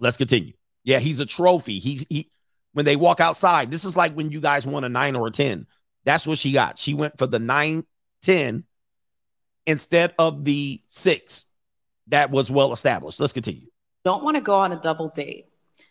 Let's 0.00 0.16
continue. 0.16 0.54
Yeah, 0.82 0.98
he's 0.98 1.20
a 1.20 1.26
trophy. 1.26 1.78
He 1.78 2.06
he 2.08 2.30
when 2.72 2.84
they 2.84 2.96
walk 2.96 3.20
outside, 3.20 3.70
this 3.70 3.84
is 3.84 3.96
like 3.96 4.14
when 4.14 4.30
you 4.30 4.40
guys 4.40 4.66
won 4.66 4.84
a 4.84 4.88
9 4.88 5.16
or 5.16 5.26
a 5.26 5.30
10. 5.30 5.66
That's 6.04 6.26
what 6.26 6.38
she 6.38 6.52
got. 6.52 6.78
She 6.78 6.94
went 6.94 7.18
for 7.18 7.26
the 7.26 7.38
9 7.38 7.84
10 8.22 8.64
instead 9.66 10.14
of 10.18 10.44
the 10.44 10.82
6 10.88 11.46
that 12.08 12.30
was 12.30 12.50
well 12.50 12.72
established. 12.72 13.20
Let's 13.20 13.32
continue. 13.32 13.68
don't 14.04 14.24
want 14.24 14.36
to 14.36 14.40
go 14.40 14.54
on 14.54 14.72
a 14.72 14.80
double 14.80 15.08
date 15.08 15.46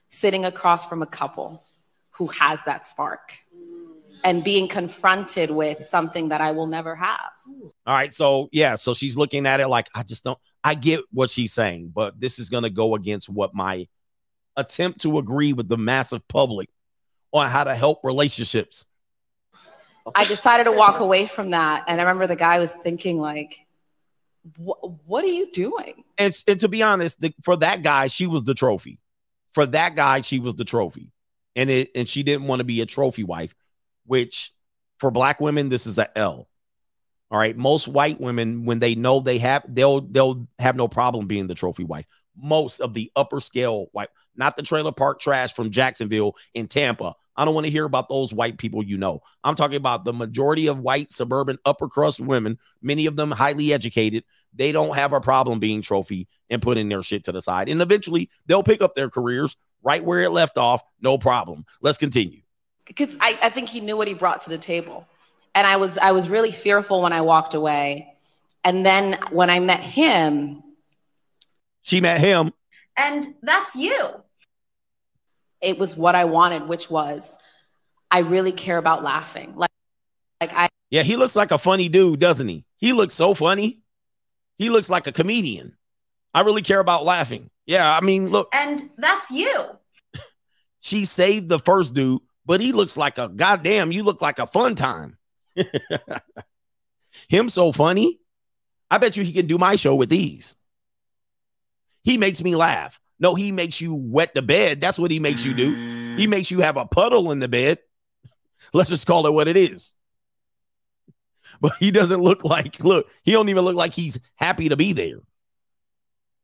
sitting 0.09 0.45
across 0.45 0.85
from 0.85 1.01
a 1.01 1.05
couple 1.05 1.63
who 2.11 2.27
has 2.27 2.59
that 2.65 2.85
spark 2.85 3.37
and 4.23 4.43
being 4.43 4.67
confronted 4.67 5.51
with 5.51 5.83
something 5.83 6.29
that 6.29 6.41
I 6.41 6.51
will 6.51 6.67
never 6.67 6.95
have. 6.95 7.31
All 7.85 7.95
right. 7.95 8.13
So, 8.13 8.49
yeah. 8.51 8.75
So 8.75 8.93
she's 8.93 9.17
looking 9.17 9.45
at 9.45 9.59
it 9.59 9.67
like, 9.67 9.89
I 9.95 10.03
just 10.03 10.23
don't, 10.23 10.37
I 10.63 10.75
get 10.75 11.01
what 11.11 11.29
she's 11.29 11.53
saying, 11.53 11.91
but 11.95 12.19
this 12.19 12.39
is 12.39 12.49
going 12.49 12.63
to 12.63 12.69
go 12.69 12.95
against 12.95 13.29
what 13.29 13.53
my 13.53 13.87
attempt 14.57 15.01
to 15.01 15.17
agree 15.17 15.53
with 15.53 15.69
the 15.69 15.77
massive 15.77 16.27
public 16.27 16.69
on 17.31 17.49
how 17.49 17.63
to 17.63 17.73
help 17.73 18.01
relationships. 18.03 18.85
I 20.15 20.25
decided 20.25 20.65
to 20.65 20.71
walk 20.71 20.99
away 20.99 21.25
from 21.25 21.51
that. 21.51 21.85
And 21.87 21.99
I 21.99 22.03
remember 22.03 22.27
the 22.27 22.35
guy 22.35 22.59
was 22.59 22.73
thinking, 22.73 23.19
like, 23.19 23.65
what 24.57 25.23
are 25.23 25.27
you 25.27 25.51
doing? 25.51 26.03
And, 26.17 26.35
and 26.47 26.59
to 26.61 26.67
be 26.67 26.81
honest, 26.81 27.21
the, 27.21 27.33
for 27.43 27.55
that 27.57 27.83
guy, 27.83 28.07
she 28.07 28.25
was 28.27 28.43
the 28.43 28.55
trophy. 28.55 28.99
For 29.53 29.65
that 29.65 29.95
guy, 29.95 30.21
she 30.21 30.39
was 30.39 30.55
the 30.55 30.65
trophy. 30.65 31.11
And 31.55 31.69
it 31.69 31.91
and 31.95 32.07
she 32.07 32.23
didn't 32.23 32.47
want 32.47 32.59
to 32.59 32.63
be 32.63 32.81
a 32.81 32.85
trophy 32.85 33.23
wife, 33.23 33.53
which 34.09 34.51
for 34.97 35.11
black 35.11 35.39
women, 35.39 35.69
this 35.69 35.85
is 35.85 35.99
a 35.99 36.17
L. 36.17 36.49
All 37.31 37.37
right. 37.37 37.55
Most 37.55 37.87
white 37.87 38.19
women, 38.19 38.65
when 38.65 38.79
they 38.79 38.95
know 38.95 39.19
they 39.19 39.37
have, 39.37 39.63
they'll 39.69 40.01
they'll 40.01 40.47
have 40.57 40.75
no 40.75 40.87
problem 40.87 41.27
being 41.27 41.45
the 41.45 41.53
trophy 41.53 41.83
wife. 41.83 42.05
Most 42.35 42.79
of 42.79 42.95
the 42.95 43.11
upper 43.15 43.39
scale 43.39 43.87
white, 43.91 44.09
not 44.35 44.57
the 44.57 44.63
trailer 44.63 44.91
park 44.91 45.19
trash 45.19 45.53
from 45.53 45.69
Jacksonville 45.69 46.35
in 46.55 46.67
Tampa. 46.67 47.13
I 47.35 47.45
don't 47.45 47.53
want 47.53 47.67
to 47.67 47.71
hear 47.71 47.85
about 47.85 48.09
those 48.09 48.33
white 48.33 48.57
people 48.57 48.83
you 48.83 48.97
know. 48.97 49.21
I'm 49.43 49.55
talking 49.55 49.77
about 49.77 50.05
the 50.05 50.11
majority 50.11 50.67
of 50.67 50.79
white 50.79 51.11
suburban 51.11 51.59
upper 51.65 51.87
crust 51.87 52.19
women, 52.19 52.57
many 52.81 53.05
of 53.05 53.15
them 53.15 53.29
highly 53.31 53.71
educated. 53.71 54.23
They 54.53 54.71
don't 54.71 54.95
have 54.95 55.13
a 55.13 55.21
problem 55.21 55.59
being 55.59 55.83
trophy 55.83 56.27
and 56.49 56.61
putting 56.61 56.89
their 56.89 57.03
shit 57.03 57.25
to 57.25 57.31
the 57.31 57.41
side. 57.41 57.69
And 57.69 57.81
eventually 57.81 58.31
they'll 58.47 58.63
pick 58.63 58.81
up 58.81 58.95
their 58.95 59.09
careers 59.09 59.55
right 59.83 60.03
where 60.03 60.21
it 60.21 60.31
left 60.31 60.57
off. 60.57 60.81
No 60.99 61.17
problem. 61.17 61.63
Let's 61.81 61.99
continue. 61.99 62.41
Because 62.89 63.15
I, 63.21 63.39
I 63.43 63.49
think 63.49 63.69
he 63.69 63.79
knew 63.79 63.95
what 63.95 64.09
he 64.09 64.13
brought 64.13 64.41
to 64.41 64.49
the 64.49 64.57
table 64.57 65.07
and 65.55 65.65
I 65.65 65.77
was 65.77 65.97
I 65.97 66.11
was 66.11 66.29
really 66.29 66.51
fearful 66.51 67.01
when 67.01 67.13
I 67.13 67.21
walked 67.21 67.53
away. 67.53 68.13
And 68.63 68.85
then 68.85 69.17
when 69.31 69.49
I 69.49 69.59
met 69.59 69.79
him, 69.79 70.63
she 71.81 72.01
met 72.01 72.19
him. 72.19 72.51
And 72.97 73.25
that's 73.41 73.75
you. 73.75 74.09
It 75.61 75.77
was 75.77 75.95
what 75.95 76.15
I 76.15 76.25
wanted, 76.25 76.67
which 76.67 76.89
was 76.89 77.37
I 78.11 78.19
really 78.19 78.51
care 78.51 78.77
about 78.77 79.03
laughing. 79.03 79.53
Like 79.55 79.71
like 80.41 80.53
I 80.53 80.69
Yeah, 80.89 81.03
he 81.03 81.15
looks 81.15 81.35
like 81.35 81.51
a 81.51 81.57
funny 81.57 81.89
dude, 81.89 82.19
doesn't 82.19 82.47
he? 82.47 82.65
He 82.77 82.93
looks 82.93 83.13
so 83.13 83.33
funny. 83.33 83.81
He 84.57 84.69
looks 84.69 84.89
like 84.89 85.07
a 85.07 85.11
comedian. 85.11 85.75
I 86.33 86.41
really 86.41 86.61
care 86.61 86.79
about 86.79 87.05
laughing. 87.05 87.49
Yeah, 87.65 87.97
I 87.97 88.03
mean, 88.03 88.29
look. 88.29 88.49
And 88.53 88.89
that's 88.97 89.31
you. 89.31 89.65
she 90.79 91.05
saved 91.05 91.49
the 91.49 91.59
first 91.59 91.93
dude, 91.93 92.21
but 92.49 92.61
he 92.61 92.71
looks 92.71 92.97
like 92.97 93.19
a 93.19 93.27
goddamn, 93.29 93.91
you 93.91 94.01
look 94.01 94.23
like 94.23 94.39
a 94.39 94.47
fun 94.47 94.73
time. 94.73 95.19
Him 97.29 97.47
so 97.47 97.71
funny. 97.71 98.19
I 98.89 98.97
bet 98.97 99.15
you 99.15 99.23
he 99.23 99.33
can 99.33 99.45
do 99.45 99.59
my 99.59 99.75
show 99.75 99.93
with 99.93 100.09
these. 100.09 100.55
He 102.03 102.17
makes 102.17 102.41
me 102.41 102.55
laugh. 102.55 102.99
No, 103.19 103.35
he 103.35 103.51
makes 103.51 103.79
you 103.79 103.93
wet 103.93 104.33
the 104.33 104.41
bed. 104.41 104.81
That's 104.81 104.97
what 104.97 105.11
he 105.11 105.19
makes 105.19 105.45
you 105.45 105.53
do. 105.53 105.75
He 106.15 106.25
mm. 106.25 106.29
makes 106.29 106.49
you 106.49 106.61
have 106.61 106.75
a 106.75 106.87
puddle 106.87 107.31
in 107.31 107.37
the 107.37 107.47
bed. 107.47 107.77
Let's 108.73 108.89
just 108.89 109.05
call 109.05 109.27
it 109.27 109.33
what 109.33 109.47
it 109.47 109.55
is. 109.55 109.93
But 111.61 111.73
he 111.79 111.91
doesn't 111.91 112.19
look 112.19 112.43
like, 112.43 112.83
look, 112.83 113.11
he 113.21 113.31
don't 113.31 113.49
even 113.49 113.63
look 113.63 113.75
like 113.75 113.93
he's 113.93 114.19
happy 114.37 114.69
to 114.69 114.75
be 114.75 114.93
there. 114.93 115.19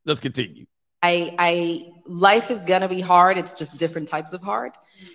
Let's 0.04 0.20
continue. 0.20 0.66
I 1.06 1.34
I 1.38 1.92
life 2.06 2.50
is 2.50 2.64
gonna 2.64 2.88
be 2.88 3.00
hard. 3.00 3.38
It's 3.38 3.52
just 3.52 3.76
different 3.76 4.08
types 4.08 4.32
of 4.32 4.42
hard. 4.42 4.72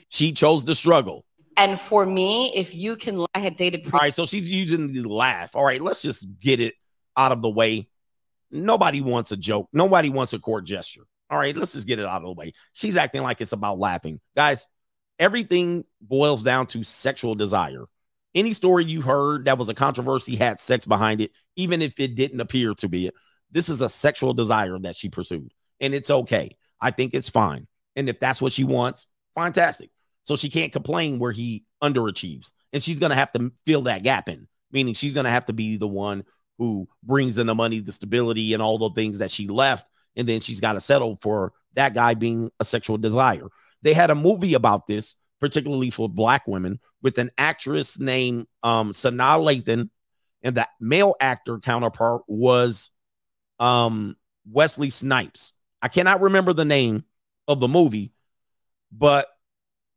She 0.10 0.32
chose 0.32 0.64
the 0.66 0.76
struggle. 0.76 1.26
And 1.58 1.80
for 1.80 2.06
me, 2.06 2.54
if 2.56 2.74
you 2.74 2.96
can, 2.96 3.26
I 3.36 3.40
had 3.40 3.56
dated. 3.58 3.84
Pre- 3.84 3.92
All 3.94 4.00
right, 4.00 4.14
so 4.14 4.26
she's 4.26 4.48
using 4.48 4.94
the 4.94 5.04
laugh. 5.04 5.56
All 5.56 5.66
right, 5.66 5.82
let's 5.82 6.02
just 6.02 6.26
get 6.40 6.62
it 6.62 6.76
out 7.18 7.32
of 7.32 7.42
the 7.42 7.50
way. 7.50 7.90
Nobody 8.50 9.02
wants 9.02 9.32
a 9.32 9.38
joke. 9.38 9.70
Nobody 9.74 10.10
wants 10.10 10.34
a 10.34 10.40
court 10.40 10.66
gesture. 10.66 11.04
All 11.30 11.38
right, 11.38 11.56
let's 11.56 11.74
just 11.74 11.88
get 11.88 12.00
it 12.00 12.06
out 12.06 12.22
of 12.22 12.28
the 12.28 12.34
way. 12.34 12.54
She's 12.74 12.98
acting 12.98 13.24
like 13.24 13.42
it's 13.42 13.52
about 13.52 13.80
laughing. 13.80 14.20
Guys, 14.36 14.68
everything 15.20 15.84
boils 16.02 16.44
down 16.44 16.68
to 16.68 16.84
sexual 16.84 17.36
desire. 17.36 17.86
Any 18.34 18.54
story 18.54 18.86
you 18.86 19.02
heard 19.02 19.46
that 19.46 19.58
was 19.58 19.70
a 19.70 19.74
controversy 19.74 20.36
had 20.38 20.60
sex 20.60 20.86
behind 20.86 21.20
it, 21.20 21.32
even 21.58 21.82
if 21.82 22.00
it 22.00 22.16
didn't 22.16 22.40
appear 22.40 22.74
to 22.76 22.88
be 22.88 23.08
it. 23.08 23.14
This 23.52 23.68
is 23.68 23.82
a 23.82 23.90
sexual 23.90 24.34
desire 24.34 24.80
that 24.80 24.96
she 24.96 25.10
pursued, 25.10 25.54
and 25.82 25.94
it's 25.94 26.10
okay. 26.10 26.56
I 26.80 26.92
think 26.92 27.14
it's 27.14 27.30
fine. 27.30 27.68
And 27.96 28.08
if 28.08 28.20
that's 28.20 28.42
what 28.42 28.54
she 28.54 28.64
wants, 28.64 29.08
fantastic. 29.36 29.90
So 30.24 30.36
she 30.36 30.50
can't 30.50 30.72
complain 30.72 31.20
where 31.20 31.32
he 31.32 31.66
underachieves. 31.84 32.52
And 32.72 32.82
she's 32.82 33.00
going 33.00 33.10
to 33.10 33.16
have 33.16 33.32
to 33.34 33.52
fill 33.66 33.82
that 33.84 34.04
gap 34.04 34.30
in, 34.30 34.48
meaning 34.72 34.94
she's 34.94 35.14
going 35.14 35.26
to 35.26 35.32
have 35.32 35.46
to 35.46 35.54
be 35.54 35.76
the 35.76 35.88
one 35.88 36.24
who 36.58 36.88
brings 37.04 37.38
in 37.38 37.48
the 37.48 37.56
money, 37.56 37.80
the 37.80 37.92
stability, 37.92 38.54
and 38.54 38.62
all 38.62 38.78
the 38.78 38.92
things 38.92 39.20
that 39.20 39.32
she 39.32 39.48
left. 39.48 39.88
And 40.16 40.28
then 40.28 40.40
she's 40.42 40.62
got 40.62 40.74
to 40.74 40.80
settle 40.80 41.18
for 41.22 41.54
that 41.74 41.94
guy 41.94 42.14
being 42.14 42.52
a 42.60 42.66
sexual 42.66 42.98
desire. 42.98 43.48
They 43.82 43.94
had 43.94 44.10
a 44.10 44.16
movie 44.16 44.54
about 44.54 44.88
this, 44.88 45.16
particularly 45.40 45.90
for 45.90 46.08
black 46.08 46.48
women, 46.48 46.80
with 47.02 47.18
an 47.18 47.32
actress 47.38 48.00
named 48.00 48.48
um, 48.62 48.92
Sanaa 48.92 49.40
Lathan, 49.44 49.90
and 50.44 50.56
the 50.56 50.68
male 50.80 51.16
actor 51.20 51.60
counterpart 51.60 52.24
was 52.28 52.92
um, 53.60 54.16
Wesley 54.50 54.90
Snipes. 54.90 55.54
I 55.82 55.88
cannot 55.88 56.22
remember 56.22 56.54
the 56.54 56.66
name 56.66 57.04
of 57.48 57.60
the 57.60 57.68
movie, 57.68 58.14
but 58.92 59.28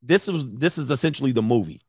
this 0.03 0.27
was 0.29 0.51
this 0.51 0.79
is 0.79 0.91
essentially 0.91 1.33
the 1.33 1.43
movie. 1.43 1.83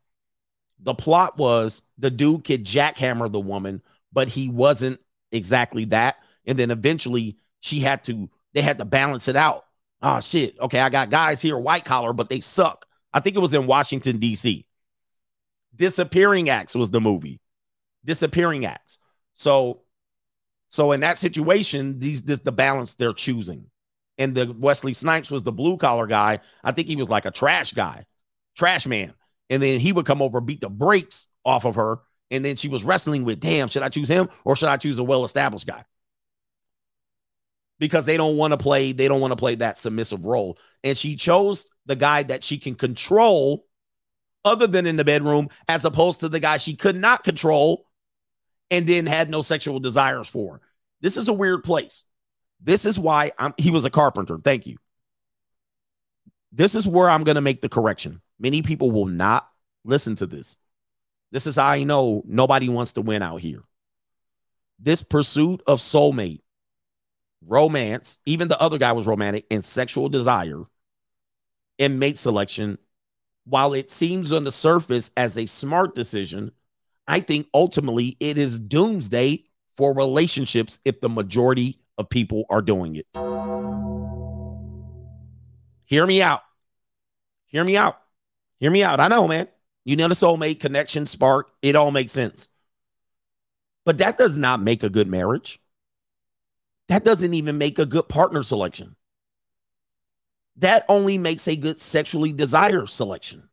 The 0.80 0.94
plot 0.94 1.38
was 1.38 1.82
the 1.98 2.10
dude 2.10 2.44
could 2.44 2.64
jackhammer 2.64 3.30
the 3.30 3.40
woman, 3.40 3.82
but 4.12 4.28
he 4.28 4.48
wasn't 4.48 5.00
exactly 5.32 5.86
that. 5.86 6.16
And 6.46 6.58
then 6.58 6.70
eventually 6.70 7.38
she 7.60 7.80
had 7.80 8.04
to, 8.04 8.30
they 8.52 8.60
had 8.60 8.78
to 8.78 8.84
balance 8.84 9.28
it 9.28 9.36
out. 9.36 9.64
Oh 10.02 10.20
shit. 10.20 10.58
Okay, 10.60 10.80
I 10.80 10.88
got 10.90 11.10
guys 11.10 11.40
here, 11.40 11.58
white 11.58 11.84
collar, 11.84 12.12
but 12.12 12.28
they 12.28 12.40
suck. 12.40 12.86
I 13.12 13.20
think 13.20 13.36
it 13.36 13.40
was 13.40 13.54
in 13.54 13.66
Washington, 13.66 14.18
D.C. 14.18 14.66
Disappearing 15.74 16.50
Acts 16.50 16.74
was 16.74 16.90
the 16.90 17.00
movie. 17.00 17.40
Disappearing 18.04 18.66
Acts. 18.66 18.98
So, 19.32 19.82
so 20.68 20.92
in 20.92 21.00
that 21.00 21.18
situation, 21.18 21.98
these 21.98 22.22
this 22.22 22.40
the 22.40 22.52
balance 22.52 22.94
they're 22.94 23.12
choosing 23.12 23.70
and 24.18 24.34
the 24.34 24.54
Wesley 24.58 24.94
Snipes 24.94 25.30
was 25.30 25.42
the 25.42 25.52
blue 25.52 25.76
collar 25.76 26.06
guy. 26.06 26.40
I 26.64 26.72
think 26.72 26.88
he 26.88 26.96
was 26.96 27.10
like 27.10 27.26
a 27.26 27.30
trash 27.30 27.72
guy, 27.72 28.04
trash 28.56 28.86
man. 28.86 29.12
And 29.50 29.62
then 29.62 29.78
he 29.78 29.92
would 29.92 30.06
come 30.06 30.22
over, 30.22 30.40
beat 30.40 30.60
the 30.60 30.68
brakes 30.68 31.28
off 31.44 31.64
of 31.64 31.76
her. 31.76 32.00
And 32.30 32.44
then 32.44 32.56
she 32.56 32.68
was 32.68 32.82
wrestling 32.82 33.24
with, 33.24 33.40
damn, 33.40 33.68
should 33.68 33.82
I 33.82 33.88
choose 33.88 34.08
him 34.08 34.28
or 34.44 34.56
should 34.56 34.68
I 34.68 34.76
choose 34.76 34.98
a 34.98 35.04
well 35.04 35.24
established 35.24 35.66
guy? 35.66 35.84
Because 37.78 38.06
they 38.06 38.16
don't 38.16 38.36
want 38.36 38.52
to 38.52 38.56
play, 38.56 38.92
they 38.92 39.06
don't 39.06 39.20
want 39.20 39.32
to 39.32 39.36
play 39.36 39.54
that 39.56 39.78
submissive 39.78 40.24
role. 40.24 40.58
And 40.82 40.96
she 40.96 41.14
chose 41.14 41.68
the 41.84 41.94
guy 41.94 42.22
that 42.24 42.42
she 42.42 42.58
can 42.58 42.74
control 42.74 43.66
other 44.44 44.66
than 44.66 44.86
in 44.86 44.96
the 44.96 45.04
bedroom, 45.04 45.48
as 45.68 45.84
opposed 45.84 46.20
to 46.20 46.28
the 46.28 46.40
guy 46.40 46.56
she 46.56 46.74
could 46.74 46.96
not 46.96 47.22
control 47.22 47.86
and 48.70 48.86
then 48.86 49.06
had 49.06 49.28
no 49.28 49.42
sexual 49.42 49.78
desires 49.78 50.28
for. 50.28 50.60
This 51.00 51.16
is 51.16 51.28
a 51.28 51.32
weird 51.32 51.64
place. 51.64 52.04
This 52.60 52.84
is 52.84 52.98
why 52.98 53.32
I'm 53.38 53.54
he 53.58 53.70
was 53.70 53.84
a 53.84 53.90
carpenter. 53.90 54.38
Thank 54.38 54.66
you. 54.66 54.78
This 56.52 56.74
is 56.74 56.88
where 56.88 57.08
I'm 57.08 57.24
going 57.24 57.34
to 57.34 57.40
make 57.40 57.60
the 57.60 57.68
correction. 57.68 58.22
Many 58.38 58.62
people 58.62 58.90
will 58.90 59.06
not 59.06 59.48
listen 59.84 60.16
to 60.16 60.26
this. 60.26 60.56
This 61.32 61.46
is 61.46 61.56
how 61.56 61.66
I 61.66 61.82
know 61.82 62.22
nobody 62.26 62.68
wants 62.68 62.94
to 62.94 63.02
win 63.02 63.22
out 63.22 63.40
here. 63.40 63.62
This 64.78 65.02
pursuit 65.02 65.62
of 65.66 65.80
soulmate, 65.80 66.40
romance, 67.46 68.18
even 68.26 68.48
the 68.48 68.60
other 68.60 68.78
guy 68.78 68.92
was 68.92 69.06
romantic, 69.06 69.46
and 69.50 69.64
sexual 69.64 70.08
desire 70.08 70.64
and 71.78 71.98
mate 72.00 72.18
selection, 72.18 72.78
while 73.44 73.74
it 73.74 73.90
seems 73.90 74.32
on 74.32 74.44
the 74.44 74.52
surface 74.52 75.10
as 75.16 75.38
a 75.38 75.46
smart 75.46 75.94
decision, 75.94 76.52
I 77.06 77.20
think 77.20 77.48
ultimately 77.54 78.16
it 78.18 78.38
is 78.38 78.58
doomsday 78.58 79.44
for 79.76 79.94
relationships 79.94 80.80
if 80.84 81.00
the 81.00 81.08
majority 81.08 81.78
of 81.98 82.08
people 82.08 82.44
are 82.50 82.62
doing 82.62 82.96
it. 82.96 83.06
Hear 85.86 86.06
me 86.06 86.20
out. 86.20 86.42
Hear 87.46 87.64
me 87.64 87.76
out. 87.76 87.98
Hear 88.58 88.70
me 88.70 88.82
out. 88.82 89.00
I 89.00 89.08
know, 89.08 89.28
man. 89.28 89.48
You 89.84 89.94
know 89.96 90.08
the 90.08 90.14
soulmate 90.14 90.58
connection, 90.58 91.06
spark, 91.06 91.48
it 91.62 91.76
all 91.76 91.92
makes 91.92 92.12
sense. 92.12 92.48
But 93.84 93.98
that 93.98 94.18
does 94.18 94.36
not 94.36 94.60
make 94.60 94.82
a 94.82 94.90
good 94.90 95.06
marriage. 95.06 95.60
That 96.88 97.04
doesn't 97.04 97.34
even 97.34 97.56
make 97.56 97.78
a 97.78 97.86
good 97.86 98.08
partner 98.08 98.42
selection. 98.42 98.96
That 100.56 100.84
only 100.88 101.18
makes 101.18 101.46
a 101.46 101.54
good 101.54 101.80
sexually 101.80 102.32
desired 102.32 102.88
selection. 102.88 103.48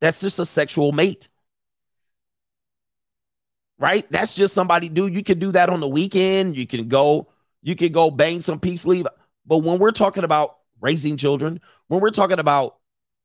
That's 0.00 0.20
just 0.20 0.38
a 0.38 0.46
sexual 0.46 0.90
mate. 0.90 1.28
Right? 3.78 4.10
That's 4.10 4.34
just 4.34 4.54
somebody, 4.54 4.88
dude. 4.88 5.14
You 5.14 5.22
can 5.22 5.38
do 5.38 5.52
that 5.52 5.68
on 5.68 5.80
the 5.80 5.88
weekend. 5.88 6.56
You 6.56 6.66
can 6.66 6.88
go 6.88 7.28
you 7.66 7.74
can 7.74 7.90
go 7.90 8.12
bang 8.12 8.40
some 8.40 8.60
peace 8.60 8.86
leave. 8.86 9.08
But 9.44 9.58
when 9.64 9.80
we're 9.80 9.90
talking 9.90 10.22
about 10.22 10.58
raising 10.80 11.16
children, 11.16 11.60
when 11.88 12.00
we're 12.00 12.10
talking 12.10 12.38
about 12.38 12.76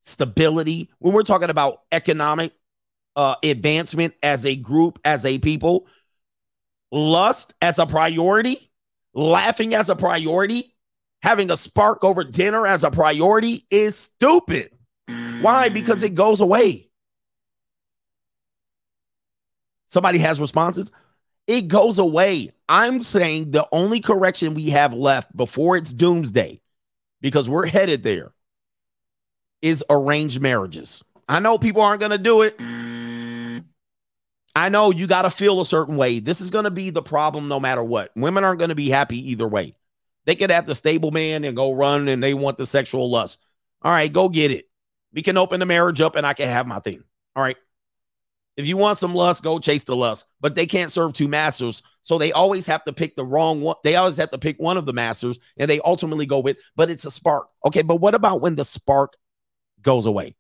stability, 0.02 0.90
when 0.98 1.14
we're 1.14 1.22
talking 1.22 1.52
about 1.52 1.82
economic 1.92 2.52
uh, 3.16 3.36
advancement 3.44 4.16
as 4.24 4.48
a 4.48 4.56
group, 4.56 4.98
as 5.06 5.28
a 5.28 5.38
people, 5.38 5.86
lust 6.92 7.54
as 7.62 7.78
a 7.78 7.86
priority, 7.86 8.72
laughing 9.14 9.76
as 9.76 9.92
a 9.92 9.96
priority, 9.96 10.76
having 11.22 11.52
a 11.52 11.58
spark 11.58 12.04
over 12.04 12.24
dinner 12.24 12.66
as 12.66 12.84
a 12.84 12.90
priority 12.90 13.68
is 13.70 13.96
stupid. 13.96 14.72
Why? 15.42 15.70
Because 15.70 16.02
it 16.02 16.16
goes 16.16 16.42
away. 16.42 16.90
Somebody 19.86 20.18
has 20.18 20.42
responses. 20.42 20.90
It 21.48 21.68
goes 21.68 21.98
away. 21.98 22.52
I'm 22.70 23.04
saying 23.04 23.52
the 23.52 23.68
only 23.72 24.00
correction 24.00 24.54
we 24.54 24.70
have 24.70 24.94
left 24.94 25.36
before 25.36 25.76
it's 25.76 25.92
doomsday, 25.92 26.62
because 27.20 27.50
we're 27.50 27.66
headed 27.68 28.04
there, 28.04 28.32
is 29.62 29.84
arranged 29.90 30.40
marriages. 30.40 31.04
I 31.28 31.40
know 31.40 31.58
people 31.58 31.82
aren't 31.82 32.00
going 32.00 32.12
to 32.12 32.18
do 32.18 32.42
it. 32.42 32.60
I 34.56 34.70
know 34.70 34.92
you 34.92 35.08
got 35.08 35.22
to 35.22 35.30
feel 35.30 35.62
a 35.62 35.66
certain 35.66 35.98
way. 35.98 36.20
This 36.20 36.42
is 36.42 36.52
going 36.52 36.66
to 36.66 36.72
be 36.72 36.90
the 36.90 37.02
problem 37.02 37.48
no 37.48 37.60
matter 37.60 37.84
what. 37.84 38.12
Women 38.16 38.44
aren't 38.44 38.60
going 38.60 38.70
to 38.70 38.76
be 38.76 38.90
happy 38.90 39.32
either 39.32 39.48
way. 39.48 39.76
They 40.26 40.36
could 40.36 40.52
have 40.52 40.66
the 40.66 40.76
stable 40.76 41.12
man 41.12 41.44
and 41.44 41.56
go 41.56 41.72
run 41.72 42.08
and 42.08 42.22
they 42.22 42.34
want 42.34 42.58
the 42.58 42.66
sexual 42.66 43.10
lust. 43.10 43.40
All 43.82 43.92
right, 43.92 44.12
go 44.12 44.30
get 44.30 44.52
it. 44.52 44.70
We 45.14 45.22
can 45.22 45.38
open 45.38 45.60
the 45.60 45.66
marriage 45.66 46.02
up 46.02 46.16
and 46.16 46.26
I 46.26 46.34
can 46.34 46.48
have 46.48 46.68
my 46.68 46.80
thing. 46.80 47.04
All 47.36 47.44
right. 47.44 47.58
If 48.58 48.68
you 48.68 48.78
want 48.78 48.98
some 48.98 49.16
lust, 49.16 49.44
go 49.44 49.60
chase 49.60 49.84
the 49.84 49.96
lust. 49.96 50.26
But 50.40 50.56
they 50.56 50.66
can't 50.66 50.92
serve 50.92 51.14
two 51.14 51.28
masters. 51.28 51.84
So 52.02 52.18
they 52.18 52.32
always 52.32 52.66
have 52.66 52.84
to 52.86 52.94
pick 52.94 53.16
the 53.16 53.26
wrong 53.26 53.62
one. 53.62 53.76
They 53.84 53.96
always 53.96 54.18
have 54.18 54.32
to 54.32 54.38
pick 54.38 54.60
one 54.60 54.78
of 54.78 54.86
the 54.86 54.94
masters 54.94 55.40
and 55.58 55.70
they 55.70 55.80
ultimately 55.82 56.26
go 56.26 56.40
with, 56.40 56.58
but 56.76 56.90
it's 56.90 57.06
a 57.06 57.12
spark. 57.12 57.48
Okay. 57.66 57.82
But 57.82 57.98
what 57.98 58.16
about 58.16 58.42
when 58.42 58.56
the 58.56 58.66
spark 58.66 59.16
goes 59.82 60.06
away? 60.06 60.36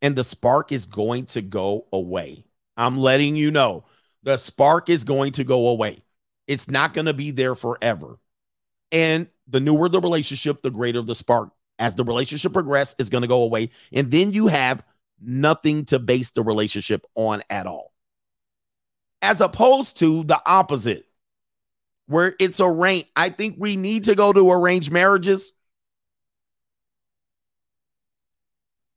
And 0.00 0.16
the 0.16 0.24
spark 0.24 0.72
is 0.72 0.86
going 0.86 1.26
to 1.26 1.42
go 1.42 1.86
away. 1.92 2.44
I'm 2.76 2.98
letting 2.98 3.36
you 3.36 3.50
know 3.50 3.84
the 4.22 4.36
spark 4.36 4.88
is 4.88 5.04
going 5.04 5.32
to 5.32 5.44
go 5.44 5.68
away. 5.68 6.02
It's 6.46 6.68
not 6.68 6.92
going 6.94 7.06
to 7.06 7.14
be 7.14 7.30
there 7.30 7.54
forever. 7.54 8.18
And 8.92 9.28
the 9.48 9.60
newer 9.60 9.88
the 9.88 10.00
relationship, 10.00 10.62
the 10.62 10.70
greater 10.70 11.02
the 11.02 11.14
spark. 11.14 11.50
As 11.78 11.94
the 11.94 12.04
relationship 12.04 12.52
progresses, 12.52 12.94
it's 12.98 13.10
going 13.10 13.22
to 13.22 13.28
go 13.28 13.42
away. 13.42 13.70
And 13.92 14.10
then 14.10 14.32
you 14.32 14.46
have 14.46 14.84
nothing 15.20 15.84
to 15.86 15.98
base 15.98 16.30
the 16.32 16.42
relationship 16.42 17.04
on 17.14 17.42
at 17.50 17.66
all. 17.66 17.92
As 19.22 19.40
opposed 19.40 19.98
to 19.98 20.24
the 20.24 20.40
opposite, 20.44 21.06
where 22.06 22.34
it's 22.38 22.60
a 22.60 22.66
arranged. 22.66 23.08
I 23.16 23.30
think 23.30 23.56
we 23.58 23.76
need 23.76 24.04
to 24.04 24.14
go 24.14 24.32
to 24.32 24.50
arranged 24.50 24.92
marriages. 24.92 25.52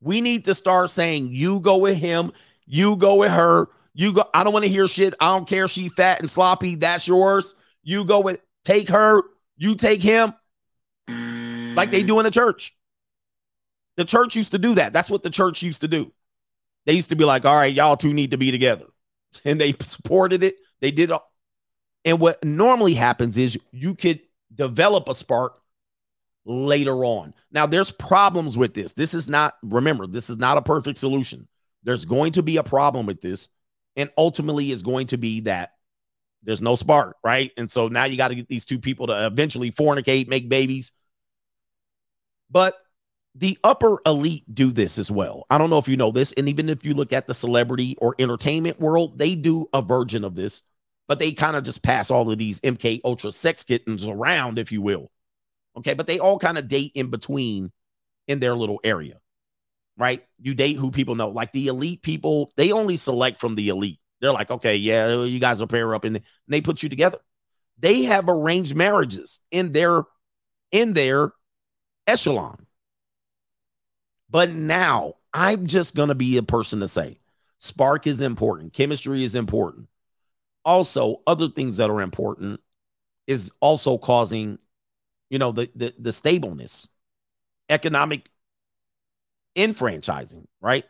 We 0.01 0.21
need 0.21 0.45
to 0.45 0.53
start 0.53 0.91
saying, 0.91 1.29
you 1.31 1.59
go 1.59 1.77
with 1.77 1.97
him, 1.97 2.31
you 2.65 2.97
go 2.97 3.15
with 3.15 3.31
her, 3.31 3.67
you 3.93 4.13
go. 4.13 4.25
I 4.33 4.43
don't 4.43 4.53
want 4.53 4.65
to 4.65 4.71
hear 4.71 4.87
shit. 4.87 5.15
I 5.19 5.35
don't 5.35 5.47
care 5.47 5.67
she 5.67 5.89
fat 5.89 6.19
and 6.19 6.29
sloppy. 6.29 6.75
That's 6.75 7.07
yours. 7.07 7.55
You 7.83 8.05
go 8.05 8.19
with 8.19 8.39
take 8.63 8.89
her, 8.89 9.23
you 9.55 9.75
take 9.75 10.01
him, 10.01 10.33
like 11.07 11.89
they 11.89 12.03
do 12.03 12.19
in 12.19 12.25
the 12.25 12.31
church. 12.31 12.76
The 13.97 14.05
church 14.05 14.35
used 14.35 14.51
to 14.51 14.59
do 14.59 14.75
that. 14.75 14.93
That's 14.93 15.09
what 15.09 15.23
the 15.23 15.29
church 15.29 15.61
used 15.61 15.81
to 15.81 15.87
do. 15.87 16.11
They 16.85 16.93
used 16.93 17.09
to 17.09 17.15
be 17.15 17.25
like, 17.25 17.45
all 17.45 17.55
right, 17.55 17.73
y'all 17.73 17.97
two 17.97 18.13
need 18.13 18.31
to 18.31 18.37
be 18.37 18.51
together. 18.51 18.85
And 19.43 19.59
they 19.59 19.73
supported 19.81 20.41
it. 20.41 20.55
They 20.79 20.89
did. 20.89 21.11
All- 21.11 21.29
and 22.05 22.19
what 22.21 22.41
normally 22.43 22.93
happens 22.93 23.37
is 23.37 23.59
you 23.71 23.93
could 23.93 24.21
develop 24.55 25.09
a 25.09 25.13
spark 25.13 25.59
later 26.45 27.03
on. 27.03 27.33
Now, 27.51 27.65
there's 27.65 27.91
problems 27.91 28.57
with 28.57 28.73
this. 28.73 28.93
This 28.93 29.13
is 29.13 29.27
not, 29.27 29.55
remember, 29.61 30.07
this 30.07 30.29
is 30.29 30.37
not 30.37 30.57
a 30.57 30.61
perfect 30.61 30.97
solution. 30.97 31.49
There's 31.83 32.05
going 32.05 32.31
to 32.33 32.41
be 32.43 32.55
a 32.55 32.63
problem 32.63 33.05
with 33.05 33.19
this. 33.19 33.49
And 33.97 34.09
ultimately, 34.17 34.71
is 34.71 34.83
going 34.83 35.07
to 35.07 35.17
be 35.17 35.41
that 35.41 35.73
there's 36.43 36.61
no 36.61 36.75
spark, 36.75 37.17
right? 37.23 37.51
And 37.57 37.69
so 37.69 37.89
now 37.89 38.05
you 38.05 38.15
got 38.15 38.29
to 38.29 38.35
get 38.35 38.47
these 38.47 38.63
two 38.63 38.79
people 38.79 39.07
to 39.07 39.25
eventually 39.25 39.71
fornicate, 39.71 40.29
make 40.29 40.47
babies. 40.47 40.93
But 42.49 42.75
the 43.37 43.57
upper 43.63 43.99
elite 44.05 44.43
do 44.53 44.71
this 44.71 44.97
as 44.97 45.11
well. 45.11 45.45
I 45.49 45.57
don't 45.57 45.69
know 45.69 45.77
if 45.77 45.87
you 45.87 45.95
know 45.95 46.11
this. 46.11 46.31
And 46.33 46.49
even 46.49 46.69
if 46.69 46.83
you 46.83 46.93
look 46.93 47.13
at 47.13 47.27
the 47.27 47.33
celebrity 47.33 47.95
or 47.99 48.15
entertainment 48.17 48.79
world, 48.79 49.19
they 49.19 49.35
do 49.35 49.67
a 49.73 49.81
version 49.81 50.23
of 50.23 50.35
this, 50.35 50.63
but 51.07 51.19
they 51.19 51.31
kind 51.33 51.55
of 51.55 51.63
just 51.63 51.83
pass 51.83 52.09
all 52.09 52.29
of 52.31 52.37
these 52.37 52.59
MK 52.61 53.01
Ultra 53.03 53.31
sex 53.31 53.63
kittens 53.63 54.07
around, 54.07 54.57
if 54.57 54.71
you 54.71 54.81
will. 54.81 55.11
Okay. 55.77 55.93
But 55.93 56.07
they 56.07 56.19
all 56.19 56.39
kind 56.39 56.57
of 56.57 56.67
date 56.67 56.91
in 56.95 57.09
between 57.09 57.71
in 58.27 58.39
their 58.39 58.55
little 58.55 58.79
area, 58.83 59.19
right? 59.97 60.23
You 60.39 60.53
date 60.53 60.77
who 60.77 60.89
people 60.89 61.15
know. 61.15 61.29
Like 61.29 61.51
the 61.51 61.67
elite 61.67 62.01
people, 62.01 62.51
they 62.57 62.71
only 62.71 62.97
select 62.97 63.39
from 63.39 63.55
the 63.55 63.69
elite. 63.69 63.99
They're 64.19 64.31
like, 64.31 64.49
okay, 64.49 64.75
yeah, 64.75 65.23
you 65.23 65.39
guys 65.39 65.59
will 65.59 65.67
pair 65.67 65.93
up 65.93 66.03
and 66.03 66.21
they 66.47 66.61
put 66.61 66.81
you 66.81 66.89
together. 66.89 67.19
They 67.77 68.03
have 68.03 68.27
arranged 68.27 68.75
marriages 68.75 69.39
in 69.51 69.71
their 69.71 70.03
in 70.71 70.93
their 70.93 71.31
echelon. 72.07 72.66
But 74.29 74.51
now 74.51 75.15
I'm 75.33 75.67
just 75.67 75.95
going 75.95 76.09
to 76.09 76.15
be 76.15 76.37
a 76.37 76.43
person 76.43 76.79
to 76.81 76.87
say 76.87 77.19
spark 77.59 78.07
is 78.07 78.21
important, 78.21 78.73
chemistry 78.73 79.23
is 79.23 79.35
important. 79.35 79.87
Also, 80.65 81.21
other 81.25 81.47
things 81.47 81.77
that 81.77 81.89
are 81.89 82.01
important 82.01 82.59
is 83.25 83.51
also 83.61 83.97
causing, 83.97 84.59
you 85.29 85.39
know, 85.39 85.51
the 85.51 85.69
the, 85.75 85.93
the 85.97 86.11
stableness, 86.11 86.87
economic 87.69 88.29
enfranchising, 89.55 90.47
right? 90.61 90.85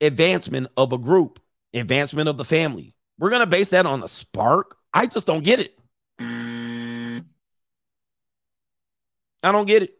Advancement 0.00 0.68
of 0.76 0.92
a 0.92 0.98
group, 0.98 1.40
advancement 1.74 2.28
of 2.28 2.36
the 2.36 2.44
family. 2.44 2.94
We're 3.18 3.30
going 3.30 3.40
to 3.40 3.46
base 3.46 3.70
that 3.70 3.86
on 3.86 4.02
a 4.02 4.08
spark. 4.08 4.76
I 4.94 5.06
just 5.06 5.26
don't 5.26 5.42
get 5.42 5.58
it. 5.58 5.78
Mm. 6.20 7.24
I 9.42 9.52
don't 9.52 9.66
get 9.66 9.82
it. 9.82 9.97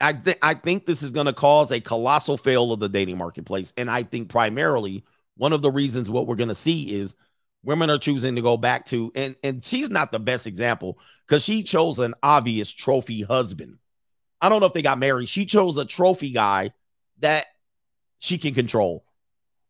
I 0.00 0.12
think 0.12 0.38
I 0.42 0.54
think 0.54 0.86
this 0.86 1.02
is 1.02 1.12
going 1.12 1.26
to 1.26 1.32
cause 1.32 1.70
a 1.70 1.80
colossal 1.80 2.36
fail 2.36 2.72
of 2.72 2.80
the 2.80 2.88
dating 2.88 3.18
marketplace, 3.18 3.72
and 3.76 3.90
I 3.90 4.02
think 4.02 4.28
primarily 4.28 5.04
one 5.36 5.52
of 5.52 5.62
the 5.62 5.70
reasons 5.70 6.10
what 6.10 6.26
we're 6.26 6.36
going 6.36 6.48
to 6.48 6.54
see 6.54 6.94
is 6.94 7.14
women 7.62 7.90
are 7.90 7.98
choosing 7.98 8.36
to 8.36 8.42
go 8.42 8.56
back 8.56 8.86
to, 8.86 9.10
and 9.14 9.36
and 9.42 9.64
she's 9.64 9.90
not 9.90 10.12
the 10.12 10.18
best 10.18 10.46
example 10.46 10.98
because 11.26 11.44
she 11.44 11.62
chose 11.62 11.98
an 11.98 12.14
obvious 12.22 12.70
trophy 12.70 13.22
husband. 13.22 13.78
I 14.40 14.48
don't 14.48 14.60
know 14.60 14.66
if 14.66 14.74
they 14.74 14.82
got 14.82 14.98
married. 14.98 15.28
She 15.28 15.46
chose 15.46 15.78
a 15.78 15.84
trophy 15.84 16.30
guy 16.30 16.72
that 17.20 17.46
she 18.18 18.36
can 18.36 18.54
control, 18.54 19.04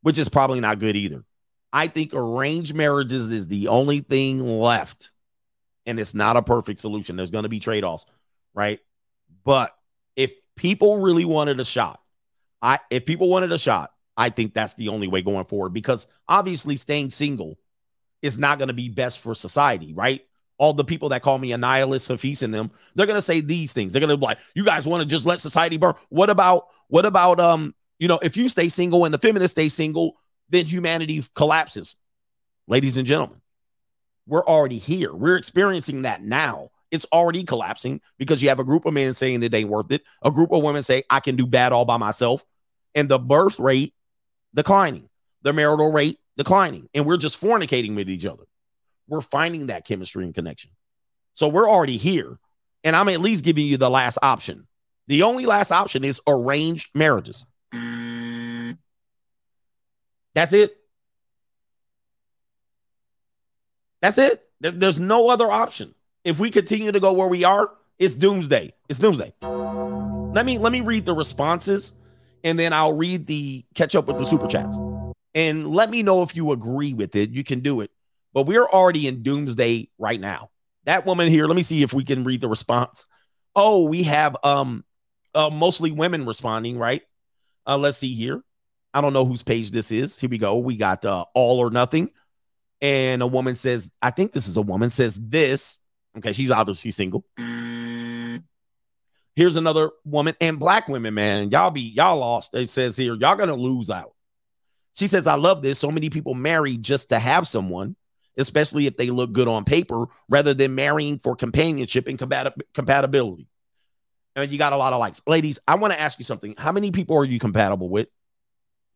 which 0.02 0.18
is 0.18 0.28
probably 0.28 0.60
not 0.60 0.80
good 0.80 0.96
either. 0.96 1.24
I 1.72 1.86
think 1.88 2.14
arranged 2.14 2.74
marriages 2.74 3.30
is 3.30 3.48
the 3.48 3.68
only 3.68 4.00
thing 4.00 4.40
left, 4.40 5.10
and 5.84 6.00
it's 6.00 6.14
not 6.14 6.36
a 6.36 6.42
perfect 6.42 6.80
solution. 6.80 7.16
There's 7.16 7.30
going 7.30 7.44
to 7.44 7.48
be 7.48 7.60
trade 7.60 7.84
offs, 7.84 8.06
right? 8.54 8.80
But 9.44 9.75
people 10.56 10.98
really 10.98 11.24
wanted 11.24 11.60
a 11.60 11.64
shot, 11.64 12.00
I 12.62 12.80
if 12.90 13.06
people 13.06 13.28
wanted 13.28 13.52
a 13.52 13.58
shot, 13.58 13.92
I 14.16 14.30
think 14.30 14.54
that's 14.54 14.74
the 14.74 14.88
only 14.88 15.08
way 15.08 15.22
going 15.22 15.44
forward 15.44 15.72
because 15.72 16.06
obviously 16.28 16.76
staying 16.76 17.10
single 17.10 17.58
is 18.22 18.38
not 18.38 18.58
going 18.58 18.68
to 18.68 18.74
be 18.74 18.88
best 18.88 19.20
for 19.20 19.34
society, 19.34 19.92
right? 19.92 20.24
All 20.58 20.72
the 20.72 20.84
people 20.84 21.10
that 21.10 21.22
call 21.22 21.38
me 21.38 21.52
a 21.52 21.58
nihilist, 21.58 22.08
Hafiz, 22.08 22.42
and 22.42 22.52
them, 22.52 22.70
they're 22.94 23.06
going 23.06 23.18
to 23.18 23.22
say 23.22 23.40
these 23.40 23.74
things. 23.74 23.92
They're 23.92 24.00
going 24.00 24.10
to 24.10 24.16
be 24.16 24.24
like, 24.24 24.38
"You 24.54 24.64
guys 24.64 24.86
want 24.86 25.02
to 25.02 25.08
just 25.08 25.26
let 25.26 25.40
society 25.40 25.76
burn? 25.76 25.94
What 26.08 26.30
about 26.30 26.68
what 26.88 27.04
about 27.04 27.38
um, 27.40 27.74
you 27.98 28.08
know, 28.08 28.18
if 28.22 28.36
you 28.36 28.48
stay 28.48 28.68
single 28.68 29.04
and 29.04 29.12
the 29.12 29.18
feminists 29.18 29.52
stay 29.52 29.68
single, 29.68 30.16
then 30.48 30.64
humanity 30.64 31.22
collapses." 31.34 31.96
Ladies 32.66 32.96
and 32.96 33.06
gentlemen, 33.06 33.40
we're 34.26 34.44
already 34.44 34.78
here. 34.78 35.14
We're 35.14 35.36
experiencing 35.36 36.02
that 36.02 36.22
now 36.22 36.70
it's 36.90 37.06
already 37.12 37.44
collapsing 37.44 38.00
because 38.18 38.42
you 38.42 38.48
have 38.48 38.60
a 38.60 38.64
group 38.64 38.86
of 38.86 38.94
men 38.94 39.14
saying 39.14 39.42
it 39.42 39.54
ain't 39.54 39.70
worth 39.70 39.90
it, 39.90 40.02
a 40.22 40.30
group 40.30 40.52
of 40.52 40.62
women 40.62 40.82
say 40.82 41.02
I 41.10 41.20
can 41.20 41.36
do 41.36 41.46
bad 41.46 41.72
all 41.72 41.84
by 41.84 41.96
myself, 41.96 42.44
and 42.94 43.08
the 43.08 43.18
birth 43.18 43.58
rate 43.58 43.94
declining, 44.54 45.08
the 45.42 45.52
marital 45.52 45.92
rate 45.92 46.18
declining, 46.36 46.88
and 46.94 47.06
we're 47.06 47.16
just 47.16 47.40
fornicating 47.40 47.96
with 47.96 48.08
each 48.08 48.26
other. 48.26 48.44
We're 49.08 49.22
finding 49.22 49.66
that 49.66 49.86
chemistry 49.86 50.24
and 50.24 50.34
connection. 50.34 50.70
So 51.34 51.48
we're 51.48 51.68
already 51.68 51.96
here, 51.96 52.38
and 52.84 52.96
I'm 52.96 53.08
at 53.08 53.20
least 53.20 53.44
giving 53.44 53.66
you 53.66 53.76
the 53.76 53.90
last 53.90 54.18
option. 54.22 54.66
The 55.08 55.22
only 55.22 55.46
last 55.46 55.70
option 55.70 56.04
is 56.04 56.20
arranged 56.26 56.90
marriages. 56.94 57.44
That's 60.34 60.52
it. 60.52 60.76
That's 64.02 64.18
it. 64.18 64.42
There's 64.60 65.00
no 65.00 65.28
other 65.28 65.50
option 65.50 65.94
if 66.26 66.40
we 66.40 66.50
continue 66.50 66.90
to 66.90 66.98
go 66.98 67.12
where 67.12 67.28
we 67.28 67.44
are, 67.44 67.70
it's 68.00 68.16
doomsday. 68.16 68.74
It's 68.88 68.98
doomsday. 68.98 69.32
Let 69.40 70.44
me 70.44 70.58
let 70.58 70.72
me 70.72 70.80
read 70.80 71.06
the 71.06 71.14
responses 71.14 71.92
and 72.42 72.58
then 72.58 72.72
I'll 72.72 72.96
read 72.96 73.26
the 73.26 73.64
catch 73.74 73.94
up 73.94 74.06
with 74.08 74.18
the 74.18 74.26
super 74.26 74.48
chats. 74.48 74.76
And 75.34 75.68
let 75.68 75.88
me 75.88 76.02
know 76.02 76.22
if 76.22 76.34
you 76.34 76.50
agree 76.50 76.92
with 76.92 77.14
it. 77.14 77.30
You 77.30 77.44
can 77.44 77.60
do 77.60 77.80
it. 77.80 77.90
But 78.34 78.46
we're 78.46 78.66
already 78.66 79.06
in 79.06 79.22
doomsday 79.22 79.88
right 79.98 80.20
now. 80.20 80.50
that 80.84 81.06
woman 81.06 81.28
here, 81.28 81.46
let 81.46 81.56
me 81.56 81.62
see 81.62 81.82
if 81.82 81.92
we 81.92 82.04
can 82.04 82.24
read 82.24 82.40
the 82.40 82.48
response. 82.48 83.06
Oh, 83.54 83.84
we 83.84 84.02
have 84.02 84.36
um 84.42 84.84
uh, 85.32 85.50
mostly 85.50 85.92
women 85.92 86.26
responding, 86.26 86.76
right? 86.76 87.02
Uh, 87.66 87.78
let's 87.78 87.98
see 87.98 88.14
here. 88.14 88.42
I 88.92 89.00
don't 89.00 89.12
know 89.12 89.24
whose 89.24 89.44
page 89.44 89.70
this 89.70 89.92
is. 89.92 90.18
Here 90.18 90.30
we 90.30 90.38
go. 90.38 90.58
We 90.58 90.76
got 90.76 91.04
uh, 91.04 91.24
all 91.34 91.60
or 91.60 91.70
nothing. 91.70 92.10
And 92.80 93.22
a 93.22 93.26
woman 93.26 93.54
says, 93.54 93.90
I 94.02 94.10
think 94.10 94.32
this 94.32 94.48
is 94.48 94.56
a 94.56 94.62
woman, 94.62 94.90
says 94.90 95.14
this. 95.14 95.78
Okay, 96.16 96.32
she's 96.32 96.50
obviously 96.50 96.90
single. 96.90 97.24
Mm. 97.38 98.42
Here's 99.34 99.56
another 99.56 99.90
woman 100.04 100.34
and 100.40 100.58
black 100.58 100.88
women, 100.88 101.12
man. 101.12 101.50
Y'all 101.50 101.70
be 101.70 101.82
y'all 101.82 102.18
lost. 102.18 102.54
It 102.54 102.70
says 102.70 102.96
here, 102.96 103.14
y'all 103.14 103.36
gonna 103.36 103.54
lose 103.54 103.90
out. 103.90 104.14
She 104.94 105.06
says, 105.06 105.26
I 105.26 105.34
love 105.34 105.60
this. 105.60 105.78
So 105.78 105.90
many 105.90 106.08
people 106.08 106.32
marry 106.32 106.78
just 106.78 107.10
to 107.10 107.18
have 107.18 107.46
someone, 107.46 107.96
especially 108.38 108.86
if 108.86 108.96
they 108.96 109.10
look 109.10 109.32
good 109.32 109.46
on 109.46 109.64
paper, 109.64 110.06
rather 110.30 110.54
than 110.54 110.74
marrying 110.74 111.18
for 111.18 111.36
companionship 111.36 112.08
and 112.08 112.18
compat- 112.18 112.58
compatibility. 112.72 113.46
And 114.34 114.50
you 114.50 114.58
got 114.58 114.72
a 114.72 114.76
lot 114.76 114.94
of 114.94 115.00
likes. 115.00 115.20
Ladies, 115.26 115.58
I 115.68 115.74
want 115.74 115.92
to 115.92 116.00
ask 116.00 116.18
you 116.18 116.24
something. 116.24 116.54
How 116.56 116.72
many 116.72 116.92
people 116.92 117.18
are 117.18 117.24
you 117.26 117.38
compatible 117.38 117.90
with? 117.90 118.08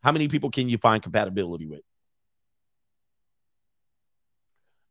How 0.03 0.13
many 0.13 0.29
people 0.29 0.51
can 0.51 0.71
you 0.71 0.79
find 0.79 1.03
compatibility 1.03 1.67
with? 1.67 1.83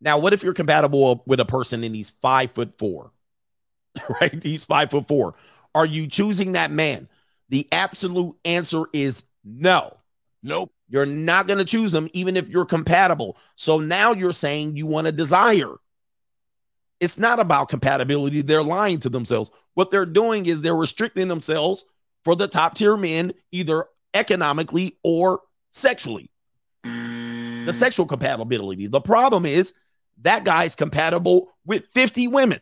Now, 0.01 0.17
what 0.17 0.33
if 0.33 0.43
you're 0.43 0.53
compatible 0.53 1.23
with 1.25 1.39
a 1.39 1.45
person 1.45 1.83
and 1.83 1.95
he's 1.95 2.09
five 2.09 2.51
foot 2.51 2.77
four? 2.77 3.11
right? 4.21 4.41
He's 4.41 4.65
five 4.65 4.91
foot 4.91 5.07
four. 5.07 5.35
Are 5.75 5.85
you 5.85 6.07
choosing 6.07 6.53
that 6.53 6.71
man? 6.71 7.07
The 7.49 7.67
absolute 7.71 8.35
answer 8.45 8.83
is 8.93 9.23
no. 9.43 9.97
Nope. 10.43 10.71
You're 10.87 11.05
not 11.05 11.47
going 11.47 11.59
to 11.59 11.65
choose 11.65 11.93
him, 11.93 12.09
even 12.13 12.35
if 12.35 12.49
you're 12.49 12.65
compatible. 12.65 13.37
So 13.55 13.79
now 13.79 14.13
you're 14.13 14.33
saying 14.33 14.75
you 14.75 14.87
want 14.87 15.07
a 15.07 15.11
desire. 15.11 15.75
It's 16.99 17.17
not 17.17 17.39
about 17.39 17.69
compatibility. 17.69 18.41
They're 18.41 18.63
lying 18.63 18.99
to 19.01 19.09
themselves. 19.09 19.51
What 19.75 19.91
they're 19.91 20.05
doing 20.05 20.45
is 20.45 20.61
they're 20.61 20.75
restricting 20.75 21.27
themselves 21.27 21.85
for 22.23 22.35
the 22.35 22.47
top 22.47 22.75
tier 22.75 22.97
men, 22.97 23.33
either 23.51 23.85
economically 24.13 24.97
or 25.03 25.41
sexually. 25.71 26.29
The 26.83 26.89
mm. 26.89 27.73
sexual 27.73 28.05
compatibility. 28.05 28.87
The 28.87 29.01
problem 29.01 29.45
is 29.45 29.73
that 30.21 30.43
guy's 30.43 30.75
compatible 30.75 31.49
with 31.65 31.87
50 31.87 32.27
women. 32.27 32.61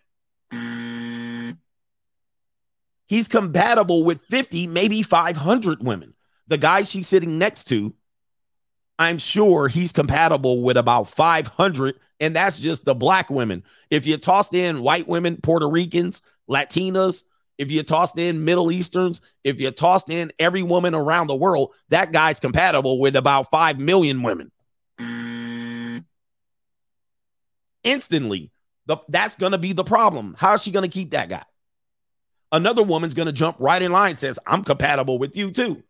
He's 3.07 3.27
compatible 3.27 4.03
with 4.03 4.21
50, 4.21 4.67
maybe 4.67 5.01
500 5.01 5.83
women. 5.83 6.13
The 6.47 6.57
guy 6.57 6.83
she's 6.83 7.07
sitting 7.07 7.37
next 7.37 7.65
to, 7.65 7.93
I'm 8.99 9.17
sure 9.17 9.67
he's 9.67 9.91
compatible 9.91 10.63
with 10.63 10.75
about 10.75 11.09
500, 11.09 11.95
and 12.19 12.35
that's 12.35 12.59
just 12.59 12.83
the 12.83 12.95
black 12.95 13.29
women. 13.29 13.63
If 13.89 14.05
you 14.07 14.17
tossed 14.17 14.53
in 14.53 14.81
white 14.81 15.07
women, 15.07 15.37
Puerto 15.41 15.69
Ricans, 15.69 16.21
Latinas, 16.49 17.23
if 17.57 17.71
you 17.71 17.83
tossed 17.83 18.17
in 18.17 18.45
Middle 18.45 18.71
Easterns, 18.71 19.21
if 19.43 19.59
you 19.59 19.71
tossed 19.71 20.09
in 20.09 20.31
every 20.37 20.63
woman 20.63 20.93
around 20.93 21.27
the 21.27 21.35
world, 21.35 21.73
that 21.89 22.11
guy's 22.11 22.39
compatible 22.39 22.99
with 22.99 23.15
about 23.15 23.49
5 23.49 23.79
million 23.79 24.21
women. 24.23 24.51
Instantly, 27.87 28.51
the, 28.85 28.97
that's 29.09 29.35
going 29.35 29.53
to 29.53 29.57
be 29.57 29.73
the 29.73 29.83
problem. 29.83 30.35
How 30.37 30.53
is 30.53 30.63
she 30.63 30.71
going 30.71 30.87
to 30.87 30.93
keep 30.93 31.11
that 31.11 31.29
guy? 31.29 31.43
Another 32.51 32.83
woman's 32.83 33.13
going 33.13 33.25
to 33.25 33.33
jump 33.33 33.57
right 33.59 33.81
in 33.81 33.91
line, 33.91 34.15
says, 34.15 34.39
I'm 34.45 34.63
compatible 34.63 35.19
with 35.19 35.35
you 35.35 35.51
too. 35.51 35.83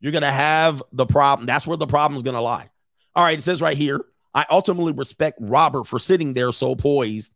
You're 0.00 0.12
going 0.12 0.22
to 0.22 0.30
have 0.30 0.82
the 0.92 1.06
problem. 1.06 1.46
That's 1.46 1.66
where 1.66 1.76
the 1.76 1.86
problem 1.86 2.16
is 2.16 2.22
going 2.22 2.36
to 2.36 2.40
lie. 2.40 2.70
All 3.14 3.24
right. 3.24 3.38
It 3.38 3.42
says 3.42 3.62
right 3.62 3.76
here, 3.76 4.04
I 4.34 4.44
ultimately 4.50 4.92
respect 4.92 5.38
Robert 5.40 5.84
for 5.84 5.98
sitting 5.98 6.34
there 6.34 6.52
so 6.52 6.74
poised 6.74 7.32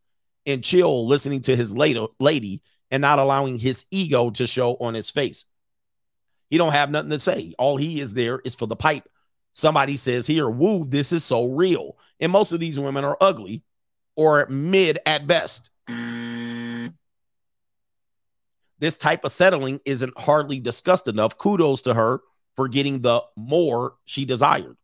and 0.46 0.62
chill, 0.62 1.06
listening 1.06 1.40
to 1.42 1.56
his 1.56 1.74
lady 1.74 2.62
and 2.90 3.00
not 3.00 3.18
allowing 3.18 3.58
his 3.58 3.84
ego 3.90 4.30
to 4.30 4.46
show 4.46 4.76
on 4.76 4.94
his 4.94 5.10
face. 5.10 5.46
He 6.50 6.58
don't 6.58 6.72
have 6.72 6.90
nothing 6.90 7.10
to 7.10 7.20
say. 7.20 7.54
All 7.58 7.76
he 7.76 8.00
is 8.00 8.12
there 8.12 8.40
is 8.40 8.54
for 8.54 8.66
the 8.66 8.76
pipe. 8.76 9.08
Somebody 9.52 9.96
says 9.96 10.26
here, 10.26 10.48
woo, 10.48 10.84
this 10.84 11.12
is 11.12 11.24
so 11.24 11.46
real. 11.46 11.96
And 12.20 12.32
most 12.32 12.52
of 12.52 12.60
these 12.60 12.78
women 12.78 13.04
are 13.04 13.16
ugly 13.20 13.62
or 14.16 14.46
mid 14.48 14.98
at 15.06 15.26
best. 15.26 15.70
This 18.78 18.96
type 18.96 19.24
of 19.24 19.32
settling 19.32 19.80
isn't 19.84 20.18
hardly 20.18 20.58
discussed 20.58 21.06
enough. 21.06 21.36
Kudos 21.36 21.82
to 21.82 21.94
her 21.94 22.20
for 22.56 22.66
getting 22.68 23.00
the 23.00 23.22
more 23.36 23.94
she 24.06 24.24
desired. 24.24 24.76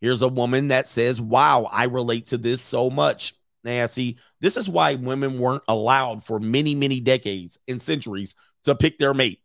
Here's 0.00 0.22
a 0.22 0.28
woman 0.28 0.68
that 0.68 0.88
says, 0.88 1.20
Wow, 1.20 1.68
I 1.70 1.84
relate 1.84 2.26
to 2.28 2.38
this 2.38 2.60
so 2.60 2.90
much. 2.90 3.34
Nancy, 3.64 4.18
this 4.40 4.56
is 4.56 4.68
why 4.68 4.96
women 4.96 5.38
weren't 5.38 5.62
allowed 5.68 6.24
for 6.24 6.40
many, 6.40 6.74
many 6.74 6.98
decades 6.98 7.58
and 7.68 7.80
centuries 7.80 8.34
to 8.64 8.74
pick 8.74 8.98
their 8.98 9.14
mate. 9.14 9.38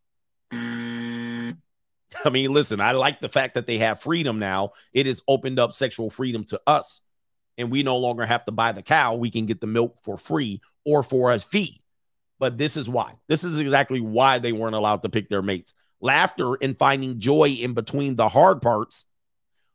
I 0.52 2.30
mean, 2.32 2.54
listen, 2.54 2.82
I 2.82 2.94
like 2.94 3.20
the 3.20 3.30
fact 3.30 3.54
that 3.54 3.68
they 3.68 3.78
have 3.78 4.02
freedom 4.02 4.40
now. 4.40 4.72
It 4.94 5.06
has 5.06 5.22
opened 5.28 5.60
up 5.60 5.74
sexual 5.74 6.10
freedom 6.10 6.44
to 6.46 6.60
us, 6.66 7.02
and 7.58 7.72
we 7.72 7.84
no 7.84 7.98
longer 7.98 8.26
have 8.26 8.46
to 8.46 8.52
buy 8.52 8.72
the 8.72 8.82
cow. 8.82 9.16
We 9.16 9.30
can 9.30 9.46
get 9.46 9.62
the 9.62 9.68
milk 9.68 9.98
for 10.04 10.18
free 10.18 10.62
or 10.86 11.04
for 11.04 11.32
a 11.32 11.40
fee. 11.40 11.82
But 12.40 12.58
this 12.58 12.78
is 12.78 12.88
why. 12.88 13.14
This 13.28 13.44
is 13.44 13.60
exactly 13.60 14.00
why 14.00 14.40
they 14.40 14.52
weren't 14.52 14.76
allowed 14.76 15.02
to 15.02 15.10
pick 15.10 15.30
their 15.30 15.42
mates. 15.42 15.74
Laughter 16.02 16.56
and 16.62 16.78
finding 16.78 17.20
joy 17.20 17.50
in 17.50 17.74
between 17.74 18.16
the 18.16 18.30
hard 18.30 18.62
parts 18.62 19.06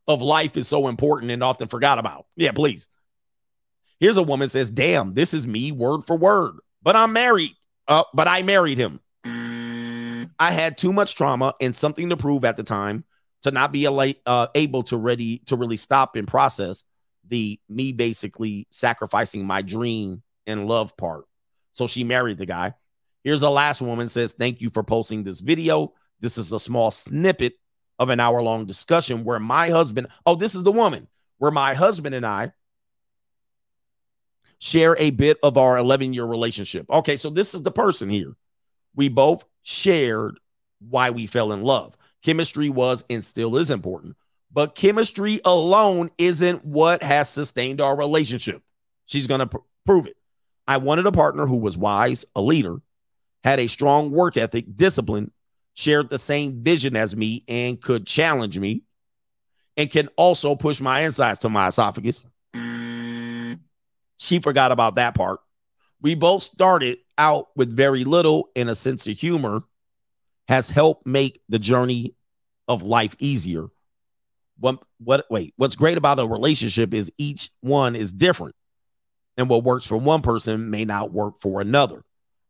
of 0.06 0.22
life 0.22 0.56
is 0.56 0.68
so 0.68 0.88
important 0.88 1.32
and 1.32 1.42
often 1.42 1.68
forgot 1.68 1.98
about. 1.98 2.26
Yeah, 2.36 2.52
please. 2.52 2.86
Here's 3.98 4.16
a 4.16 4.22
woman 4.22 4.48
says, 4.48 4.70
"Damn, 4.70 5.14
this 5.14 5.34
is 5.34 5.46
me 5.46 5.72
word 5.72 6.04
for 6.04 6.16
word, 6.16 6.56
but 6.82 6.96
I'm 6.96 7.12
married. 7.12 7.52
Uh, 7.88 8.04
but 8.14 8.28
I 8.28 8.42
married 8.42 8.78
him. 8.78 9.00
I 10.38 10.50
had 10.50 10.78
too 10.78 10.92
much 10.92 11.14
trauma 11.14 11.54
and 11.60 11.74
something 11.74 12.08
to 12.10 12.16
prove 12.16 12.44
at 12.44 12.56
the 12.56 12.62
time 12.62 13.04
to 13.42 13.50
not 13.50 13.72
be 13.72 13.86
uh, 13.86 14.46
able 14.54 14.82
to 14.84 14.96
ready 14.96 15.38
to 15.46 15.56
really 15.56 15.76
stop 15.76 16.16
and 16.16 16.26
process 16.26 16.84
the 17.32 17.58
me 17.66 17.92
basically 17.92 18.68
sacrificing 18.70 19.46
my 19.46 19.62
dream 19.62 20.22
and 20.46 20.68
love 20.68 20.94
part. 20.98 21.24
So 21.72 21.86
she 21.86 22.04
married 22.04 22.36
the 22.36 22.44
guy. 22.44 22.74
Here's 23.24 23.42
a 23.42 23.48
last 23.48 23.80
woman 23.80 24.08
says, 24.08 24.34
"Thank 24.34 24.60
you 24.60 24.68
for 24.68 24.84
posting 24.84 25.24
this 25.24 25.40
video. 25.40 25.94
This 26.20 26.36
is 26.36 26.52
a 26.52 26.60
small 26.60 26.90
snippet 26.90 27.54
of 27.98 28.10
an 28.10 28.20
hour 28.20 28.42
long 28.42 28.66
discussion 28.66 29.24
where 29.24 29.38
my 29.38 29.70
husband, 29.70 30.08
oh, 30.26 30.34
this 30.34 30.54
is 30.54 30.62
the 30.62 30.72
woman, 30.72 31.08
where 31.38 31.50
my 31.50 31.72
husband 31.72 32.14
and 32.14 32.26
I 32.26 32.52
share 34.58 34.94
a 34.98 35.08
bit 35.08 35.38
of 35.42 35.56
our 35.56 35.78
11 35.78 36.12
year 36.12 36.26
relationship. 36.26 36.84
Okay, 36.90 37.16
so 37.16 37.30
this 37.30 37.54
is 37.54 37.62
the 37.62 37.70
person 37.70 38.10
here. 38.10 38.36
We 38.94 39.08
both 39.08 39.46
shared 39.62 40.38
why 40.80 41.10
we 41.10 41.26
fell 41.26 41.52
in 41.52 41.62
love. 41.62 41.96
Chemistry 42.22 42.68
was 42.68 43.04
and 43.08 43.24
still 43.24 43.56
is 43.56 43.70
important, 43.70 44.16
but 44.52 44.74
chemistry 44.74 45.40
alone 45.44 46.10
isn't 46.18 46.64
what 46.64 47.02
has 47.02 47.28
sustained 47.28 47.80
our 47.80 47.96
relationship. 47.96 48.62
She's 49.06 49.26
going 49.26 49.40
to 49.40 49.46
pr- 49.46 49.58
prove 49.86 50.06
it. 50.06 50.16
I 50.66 50.76
wanted 50.76 51.06
a 51.06 51.12
partner 51.12 51.46
who 51.46 51.56
was 51.56 51.76
wise, 51.76 52.24
a 52.36 52.42
leader, 52.42 52.80
had 53.42 53.58
a 53.58 53.66
strong 53.66 54.10
work 54.10 54.36
ethic, 54.36 54.76
discipline, 54.76 55.32
shared 55.74 56.10
the 56.10 56.18
same 56.18 56.62
vision 56.62 56.96
as 56.96 57.16
me, 57.16 57.44
and 57.48 57.80
could 57.80 58.06
challenge 58.06 58.58
me, 58.58 58.82
and 59.76 59.90
can 59.90 60.08
also 60.16 60.54
push 60.54 60.80
my 60.80 61.00
insides 61.00 61.40
to 61.40 61.48
my 61.48 61.68
esophagus. 61.68 62.24
She 64.18 64.38
forgot 64.38 64.70
about 64.70 64.96
that 64.96 65.14
part. 65.14 65.40
We 66.00 66.14
both 66.14 66.42
started 66.42 66.98
out 67.18 67.48
with 67.56 67.74
very 67.74 68.04
little 68.04 68.50
and 68.54 68.68
a 68.68 68.74
sense 68.74 69.06
of 69.06 69.18
humor 69.18 69.64
has 70.48 70.70
helped 70.70 71.06
make 71.06 71.40
the 71.48 71.58
journey 71.58 72.14
of 72.68 72.82
life 72.82 73.16
easier. 73.18 73.66
What 74.62 74.78
what 74.98 75.26
wait, 75.28 75.54
what's 75.56 75.74
great 75.74 75.98
about 75.98 76.20
a 76.20 76.26
relationship 76.26 76.94
is 76.94 77.10
each 77.18 77.50
one 77.62 77.96
is 77.96 78.12
different. 78.12 78.54
And 79.36 79.48
what 79.48 79.64
works 79.64 79.86
for 79.86 79.96
one 79.96 80.22
person 80.22 80.70
may 80.70 80.84
not 80.84 81.12
work 81.12 81.40
for 81.40 81.60
another. 81.60 82.04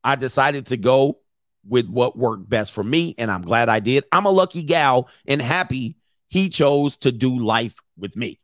I 0.05 0.17
decided 0.17 0.67
to 0.67 0.77
go 0.77 1.21
with 1.67 1.89
what 1.89 2.19
worked 2.19 2.51
best 2.51 2.73
for 2.73 2.85
me, 2.85 3.15
and 3.17 3.31
I'm 3.31 3.41
glad 3.41 3.71
I 3.71 3.81
did. 3.81 4.05
I'm 4.13 4.27
a 4.27 4.31
lucky 4.31 4.63
gal 4.63 5.09
and 5.27 5.41
happy 5.41 5.97
he 6.29 6.51
chose 6.51 6.99
to 6.99 7.13
do 7.13 7.39
life 7.39 7.77
with 7.97 8.15
me. 8.15 8.39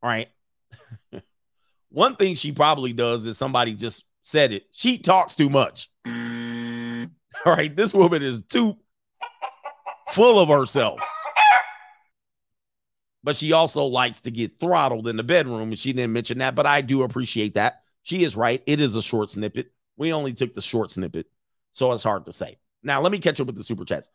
All 0.00 0.10
right. 0.10 0.28
One 1.90 2.14
thing 2.14 2.36
she 2.36 2.52
probably 2.52 2.92
does 2.92 3.26
is 3.26 3.36
somebody 3.36 3.74
just 3.74 4.04
said 4.22 4.52
it. 4.52 4.66
She 4.70 4.98
talks 4.98 5.34
too 5.34 5.48
much. 5.48 5.90
Mm. 6.06 7.10
All 7.44 7.52
right. 7.52 7.74
This 7.74 7.92
woman 7.92 8.22
is 8.22 8.42
too 8.42 8.76
full 10.10 10.38
of 10.38 10.48
herself. 10.48 11.00
But 13.24 13.36
she 13.36 13.52
also 13.52 13.84
likes 13.84 14.20
to 14.22 14.30
get 14.30 14.60
throttled 14.60 15.08
in 15.08 15.16
the 15.16 15.22
bedroom, 15.24 15.70
and 15.70 15.78
she 15.78 15.92
didn't 15.92 16.12
mention 16.12 16.38
that. 16.38 16.54
But 16.54 16.66
I 16.66 16.80
do 16.80 17.02
appreciate 17.02 17.54
that. 17.54 17.82
She 18.02 18.24
is 18.24 18.36
right. 18.36 18.62
It 18.66 18.80
is 18.80 18.94
a 18.94 19.02
short 19.02 19.30
snippet. 19.30 19.72
We 19.96 20.12
only 20.12 20.32
took 20.32 20.54
the 20.54 20.62
short 20.62 20.90
snippet, 20.90 21.26
so 21.72 21.92
it's 21.92 22.04
hard 22.04 22.26
to 22.26 22.32
say. 22.32 22.58
Now, 22.82 23.00
let 23.00 23.12
me 23.12 23.18
catch 23.18 23.40
up 23.40 23.46
with 23.48 23.56
the 23.56 23.64
super 23.64 23.84
chats. 23.84 24.08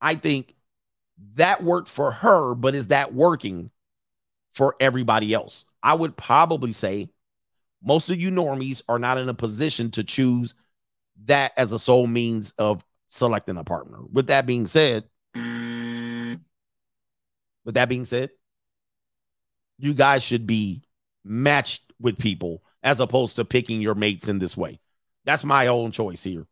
I 0.00 0.14
think 0.16 0.54
that 1.34 1.62
worked 1.62 1.88
for 1.88 2.12
her, 2.12 2.54
but 2.54 2.74
is 2.74 2.88
that 2.88 3.14
working 3.14 3.70
for 4.54 4.76
everybody 4.80 5.32
else? 5.32 5.64
I 5.82 5.94
would 5.94 6.16
probably 6.16 6.72
say 6.72 7.08
Most 7.82 8.10
of 8.10 8.20
you 8.20 8.30
normies 8.30 8.82
are 8.88 8.98
not 8.98 9.18
in 9.18 9.28
a 9.28 9.34
position 9.34 9.90
to 9.92 10.04
choose 10.04 10.54
that 11.24 11.52
as 11.56 11.72
a 11.72 11.78
sole 11.78 12.06
means 12.06 12.52
of 12.58 12.84
selecting 13.08 13.56
a 13.56 13.64
partner. 13.64 13.98
With 14.12 14.28
that 14.28 14.46
being 14.46 14.66
said, 14.66 15.04
mm. 15.36 16.40
with 17.64 17.74
that 17.74 17.88
being 17.88 18.04
said, 18.04 18.30
you 19.78 19.94
guys 19.94 20.22
should 20.22 20.46
be 20.46 20.82
matched 21.24 21.92
with 22.00 22.18
people 22.18 22.62
as 22.82 23.00
opposed 23.00 23.36
to 23.36 23.44
picking 23.44 23.80
your 23.80 23.94
mates 23.94 24.28
in 24.28 24.38
this 24.38 24.56
way. 24.56 24.80
That's 25.24 25.44
my 25.44 25.68
own 25.68 25.92
choice 25.92 26.22
here. 26.22 26.46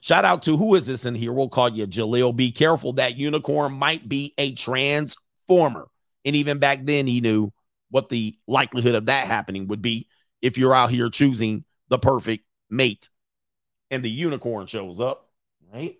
Shout 0.00 0.24
out 0.24 0.42
to 0.42 0.56
who 0.56 0.74
is 0.74 0.86
this 0.86 1.04
in 1.04 1.14
here? 1.14 1.32
We'll 1.32 1.48
call 1.48 1.68
you 1.68 1.86
Jaleel. 1.86 2.34
Be 2.34 2.52
careful 2.52 2.94
that 2.94 3.16
unicorn 3.16 3.72
might 3.74 4.08
be 4.08 4.34
a 4.38 4.52
transformer. 4.54 5.88
And 6.24 6.36
even 6.36 6.58
back 6.58 6.84
then, 6.84 7.06
he 7.06 7.20
knew 7.20 7.52
what 7.90 8.08
the 8.08 8.36
likelihood 8.46 8.94
of 8.94 9.06
that 9.06 9.26
happening 9.26 9.68
would 9.68 9.82
be 9.82 10.08
if 10.40 10.56
you're 10.56 10.74
out 10.74 10.90
here 10.90 11.10
choosing 11.10 11.64
the 11.88 11.98
perfect 11.98 12.44
mate 12.70 13.10
and 13.90 14.02
the 14.02 14.10
unicorn 14.10 14.66
shows 14.66 15.00
up, 15.00 15.28
right? 15.72 15.96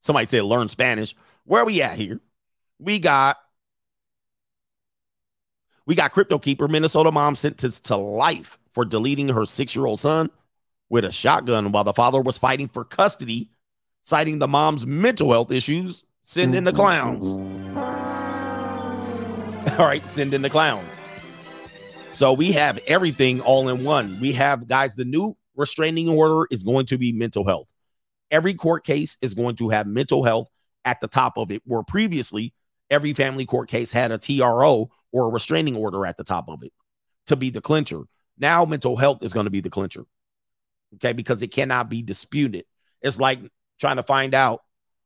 Somebody 0.00 0.26
said 0.26 0.44
learn 0.44 0.68
Spanish. 0.68 1.14
Where 1.48 1.62
are 1.62 1.66
we 1.66 1.80
at 1.80 1.96
here? 1.96 2.20
We 2.78 2.98
got 2.98 3.38
we 5.86 5.94
got 5.94 6.12
Crypto 6.12 6.38
Keeper, 6.38 6.68
Minnesota 6.68 7.10
mom 7.10 7.36
sentenced 7.36 7.86
to 7.86 7.96
life 7.96 8.58
for 8.70 8.84
deleting 8.84 9.28
her 9.30 9.46
six-year-old 9.46 9.98
son 9.98 10.28
with 10.90 11.06
a 11.06 11.10
shotgun 11.10 11.72
while 11.72 11.84
the 11.84 11.94
father 11.94 12.20
was 12.20 12.36
fighting 12.36 12.68
for 12.68 12.84
custody, 12.84 13.48
citing 14.02 14.40
the 14.40 14.46
mom's 14.46 14.84
mental 14.84 15.32
health 15.32 15.50
issues. 15.50 16.04
Send 16.20 16.54
in 16.54 16.64
the 16.64 16.72
clowns. 16.72 17.26
All 19.78 19.86
right, 19.86 20.06
send 20.06 20.34
in 20.34 20.42
the 20.42 20.50
clowns. 20.50 20.90
So 22.10 22.34
we 22.34 22.52
have 22.52 22.78
everything 22.86 23.40
all 23.40 23.70
in 23.70 23.84
one. 23.84 24.20
We 24.20 24.32
have, 24.32 24.68
guys, 24.68 24.96
the 24.96 25.06
new 25.06 25.34
restraining 25.56 26.10
order 26.10 26.46
is 26.50 26.62
going 26.62 26.84
to 26.86 26.98
be 26.98 27.12
mental 27.12 27.46
health. 27.46 27.68
Every 28.30 28.52
court 28.52 28.84
case 28.84 29.16
is 29.22 29.32
going 29.32 29.56
to 29.56 29.70
have 29.70 29.86
mental 29.86 30.24
health 30.24 30.50
at 30.88 31.00
the 31.00 31.08
top 31.08 31.36
of 31.36 31.50
it, 31.50 31.62
where 31.66 31.82
previously 31.82 32.54
every 32.88 33.12
family 33.12 33.44
court 33.44 33.68
case 33.68 33.92
had 33.92 34.10
a 34.10 34.18
TRO 34.18 34.90
or 35.12 35.26
a 35.26 35.30
restraining 35.30 35.76
order 35.76 36.06
at 36.06 36.16
the 36.16 36.24
top 36.24 36.48
of 36.48 36.62
it 36.62 36.72
to 37.26 37.36
be 37.36 37.50
the 37.50 37.60
clincher. 37.60 38.02
Now, 38.38 38.64
mental 38.64 38.96
health 38.96 39.22
is 39.22 39.34
going 39.34 39.44
to 39.44 39.50
be 39.50 39.60
the 39.60 39.70
clincher. 39.70 40.04
Okay, 40.94 41.12
because 41.12 41.42
it 41.42 41.48
cannot 41.48 41.90
be 41.90 42.02
disputed. 42.02 42.64
It's 43.02 43.20
like 43.20 43.40
trying 43.78 43.96
to 43.96 44.02
find 44.02 44.34
out 44.34 44.62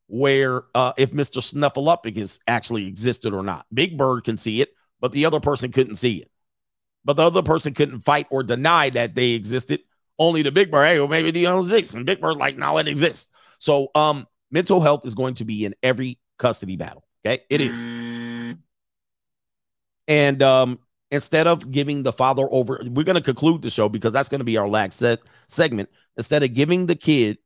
where 0.06 0.62
uh, 0.74 0.92
if 0.96 1.10
Mr. 1.10 1.42
Snuffleupagus 1.42 2.38
actually 2.46 2.86
existed 2.86 3.34
or 3.34 3.42
not. 3.42 3.66
Big 3.74 3.98
Bird 3.98 4.22
can 4.22 4.38
see 4.38 4.62
it, 4.62 4.72
but 5.00 5.10
the 5.10 5.26
other 5.26 5.40
person 5.40 5.72
couldn't 5.72 5.96
see 5.96 6.18
it. 6.18 6.30
But 7.04 7.16
the 7.16 7.24
other 7.24 7.42
person 7.42 7.74
couldn't 7.74 8.00
fight 8.00 8.28
or 8.30 8.44
deny 8.44 8.90
that 8.90 9.16
they 9.16 9.30
existed. 9.30 9.80
Only 10.20 10.42
the 10.42 10.52
Big 10.52 10.70
Bird, 10.70 10.84
hey, 10.84 10.98
well, 11.00 11.08
maybe 11.08 11.32
the 11.32 11.46
other 11.46 11.60
exists. 11.60 11.94
And 11.94 12.06
Big 12.06 12.20
Bird, 12.20 12.36
like, 12.36 12.56
no, 12.56 12.78
it 12.78 12.86
exists. 12.86 13.28
So 13.58 13.88
um, 13.96 14.26
mental 14.52 14.80
health 14.80 15.04
is 15.04 15.14
going 15.14 15.34
to 15.34 15.44
be 15.44 15.64
in 15.64 15.74
every 15.82 16.18
custody 16.38 16.76
battle. 16.76 17.04
Okay, 17.24 17.42
it 17.50 17.60
is. 17.60 18.56
And 20.08 20.42
um, 20.42 20.78
instead 21.10 21.46
of 21.46 21.70
giving 21.70 22.02
the 22.02 22.12
father 22.12 22.46
over, 22.50 22.80
we're 22.84 23.04
going 23.04 23.16
to 23.16 23.22
conclude 23.22 23.62
the 23.62 23.70
show 23.70 23.88
because 23.88 24.12
that's 24.12 24.28
going 24.28 24.40
to 24.40 24.44
be 24.44 24.56
our 24.56 24.68
last 24.68 24.98
set 24.98 25.20
segment. 25.48 25.88
Instead 26.16 26.42
of 26.42 26.52
giving 26.52 26.86
the 26.86 26.94
kid 26.94 27.38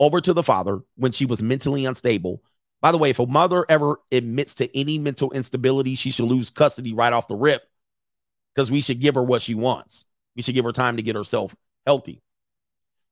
over 0.00 0.20
to 0.20 0.32
the 0.32 0.42
father 0.42 0.80
when 0.96 1.12
she 1.12 1.26
was 1.26 1.42
mentally 1.42 1.84
unstable. 1.84 2.42
By 2.82 2.92
the 2.92 2.98
way, 2.98 3.10
if 3.10 3.18
a 3.18 3.26
mother 3.26 3.64
ever 3.68 4.00
admits 4.12 4.54
to 4.56 4.78
any 4.78 4.98
mental 4.98 5.32
instability, 5.32 5.94
she 5.94 6.10
should 6.10 6.26
lose 6.26 6.50
custody 6.50 6.92
right 6.92 7.12
off 7.12 7.28
the 7.28 7.36
rip 7.36 7.62
because 8.54 8.70
we 8.70 8.80
should 8.80 9.00
give 9.00 9.14
her 9.14 9.22
what 9.22 9.42
she 9.42 9.54
wants. 9.54 10.04
We 10.36 10.42
should 10.42 10.54
give 10.54 10.64
her 10.64 10.72
time 10.72 10.96
to 10.96 11.02
get 11.02 11.16
herself 11.16 11.54
healthy. 11.86 12.22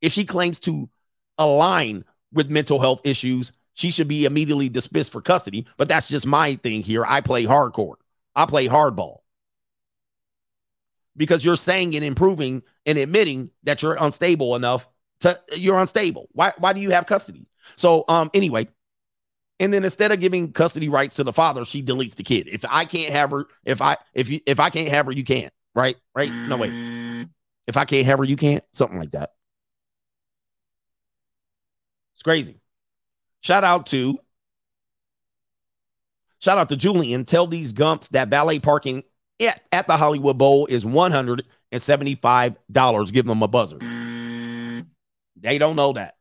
If 0.00 0.12
she 0.12 0.24
claims 0.24 0.60
to 0.60 0.90
align 1.38 2.04
with 2.34 2.50
mental 2.50 2.80
health 2.80 3.00
issues, 3.04 3.52
she 3.74 3.90
should 3.90 4.08
be 4.08 4.24
immediately 4.24 4.68
dismissed 4.68 5.12
for 5.12 5.20
custody. 5.20 5.66
But 5.76 5.88
that's 5.88 6.08
just 6.08 6.26
my 6.26 6.56
thing 6.56 6.82
here. 6.82 7.04
I 7.06 7.20
play 7.20 7.44
hardcore, 7.44 7.94
I 8.34 8.46
play 8.46 8.68
hardball. 8.68 9.18
Because 11.16 11.44
you're 11.44 11.56
saying 11.56 11.94
and 11.94 12.04
improving 12.04 12.64
and 12.86 12.98
admitting 12.98 13.50
that 13.62 13.82
you're 13.82 13.96
unstable 13.98 14.56
enough 14.56 14.88
to 15.20 15.40
you're 15.54 15.78
unstable. 15.78 16.28
Why 16.32 16.52
why 16.58 16.72
do 16.72 16.80
you 16.80 16.90
have 16.90 17.06
custody? 17.06 17.46
So 17.76 18.04
um 18.08 18.30
anyway, 18.34 18.68
and 19.60 19.72
then 19.72 19.84
instead 19.84 20.10
of 20.10 20.20
giving 20.20 20.52
custody 20.52 20.88
rights 20.88 21.14
to 21.16 21.24
the 21.24 21.32
father, 21.32 21.64
she 21.64 21.82
deletes 21.82 22.16
the 22.16 22.24
kid. 22.24 22.48
If 22.50 22.64
I 22.68 22.84
can't 22.84 23.12
have 23.12 23.30
her, 23.30 23.46
if 23.64 23.80
I 23.80 23.96
if 24.12 24.28
you 24.28 24.40
if 24.46 24.58
I 24.58 24.70
can't 24.70 24.88
have 24.88 25.06
her, 25.06 25.12
you 25.12 25.24
can't. 25.24 25.52
Right? 25.74 25.96
Right? 26.14 26.32
No 26.32 26.56
wait. 26.56 26.72
If 27.66 27.76
I 27.76 27.84
can't 27.84 28.06
have 28.06 28.18
her, 28.18 28.24
you 28.24 28.36
can't. 28.36 28.64
Something 28.72 28.98
like 28.98 29.12
that. 29.12 29.30
Crazy. 32.24 32.58
Shout 33.42 33.64
out 33.64 33.86
to 33.86 34.18
shout 36.40 36.58
out 36.58 36.68
to 36.70 36.76
Julian. 36.76 37.24
Tell 37.24 37.46
these 37.46 37.72
gumps 37.74 38.08
that 38.08 38.28
valet 38.28 38.58
parking 38.58 39.04
at, 39.40 39.62
at 39.70 39.86
the 39.86 39.96
Hollywood 39.96 40.36
Bowl 40.38 40.66
is 40.66 40.84
$175. 40.84 43.12
Give 43.12 43.26
them 43.26 43.42
a 43.42 43.48
buzzer. 43.48 43.78
They 45.36 45.58
don't 45.58 45.76
know 45.76 45.92
that. 45.92 46.16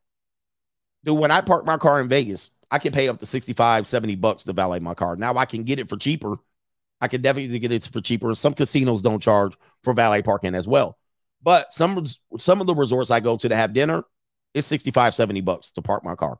Dude, 1.06 1.18
when 1.18 1.32
I 1.32 1.42
park 1.42 1.66
my 1.66 1.78
car 1.78 2.02
in 2.02 2.10
Vegas, 2.10 2.52
I 2.70 2.80
can 2.80 2.92
pay 2.92 3.08
up 3.08 3.20
to 3.20 3.26
65, 3.26 3.88
70 3.88 4.16
bucks 4.16 4.44
to 4.46 4.54
valet 4.54 4.80
my 4.80 4.94
car. 4.94 5.16
Now 5.16 5.38
I 5.38 5.46
can 5.46 5.64
get 5.64 5.80
it 5.80 5.88
for 5.88 5.96
cheaper. 5.96 6.36
I 7.00 7.08
can 7.08 7.22
definitely 7.22 7.60
get 7.60 7.72
it 7.72 7.86
for 7.86 8.02
cheaper. 8.02 8.36
Some 8.36 8.54
casinos 8.54 9.02
don't 9.02 9.22
charge 9.22 9.56
for 9.84 9.94
valet 9.94 10.22
parking 10.22 10.56
as 10.56 10.68
well. 10.68 10.98
But 11.42 11.74
some 11.74 12.06
some 12.38 12.62
of 12.62 12.68
the 12.68 12.76
resorts 12.76 13.12
I 13.12 13.20
go 13.20 13.36
to 13.38 13.50
to 13.50 13.56
have 13.56 13.74
dinner, 13.74 14.06
it's 14.54 14.68
65, 14.68 15.14
70 15.16 15.42
bucks 15.42 15.72
to 15.72 15.82
park 15.82 16.04
my 16.04 16.16
car. 16.16 16.40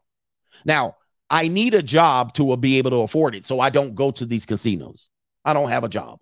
Now, 0.66 0.98
I 1.30 1.48
need 1.48 1.74
a 1.74 1.84
job 1.84 2.34
to 2.36 2.56
be 2.58 2.78
able 2.78 2.92
to 2.92 2.98
afford 3.02 3.36
it. 3.36 3.46
So 3.46 3.60
I 3.60 3.70
don't 3.70 3.96
go 3.96 4.12
to 4.12 4.26
these 4.26 4.46
casinos. 4.46 5.10
I 5.46 5.54
don't 5.54 5.70
have 5.70 5.84
a 5.84 5.90
job. 5.90 6.20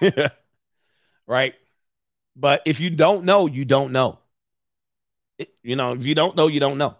right? 1.26 1.54
But 2.36 2.62
if 2.66 2.80
you 2.80 2.90
don't 2.90 3.24
know, 3.24 3.46
you 3.46 3.64
don't 3.64 3.92
know. 3.92 4.20
It- 5.38 5.54
you 5.62 5.76
know, 5.76 5.92
if 5.92 6.04
you 6.06 6.14
don't 6.14 6.36
know, 6.36 6.46
you 6.46 6.60
don't 6.60 6.78
know. 6.78 6.96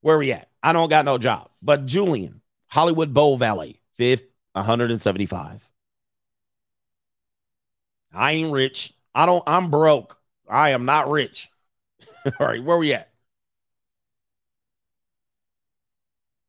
Where 0.00 0.18
we 0.18 0.32
at? 0.32 0.48
I 0.62 0.72
don't 0.72 0.88
got 0.88 1.04
no 1.04 1.18
job. 1.18 1.50
But 1.62 1.86
Julian, 1.86 2.42
Hollywood 2.68 3.12
Bowl 3.12 3.36
Valley, 3.36 3.80
fifth, 3.96 4.24
175. 4.52 5.66
I 8.12 8.32
ain't 8.32 8.52
rich. 8.52 8.94
I 9.14 9.26
don't, 9.26 9.42
I'm 9.46 9.70
broke. 9.70 10.18
I 10.48 10.70
am 10.70 10.84
not 10.84 11.10
rich. 11.10 11.50
All 12.40 12.46
right, 12.46 12.62
where 12.62 12.78
we 12.78 12.92
at? 12.92 13.10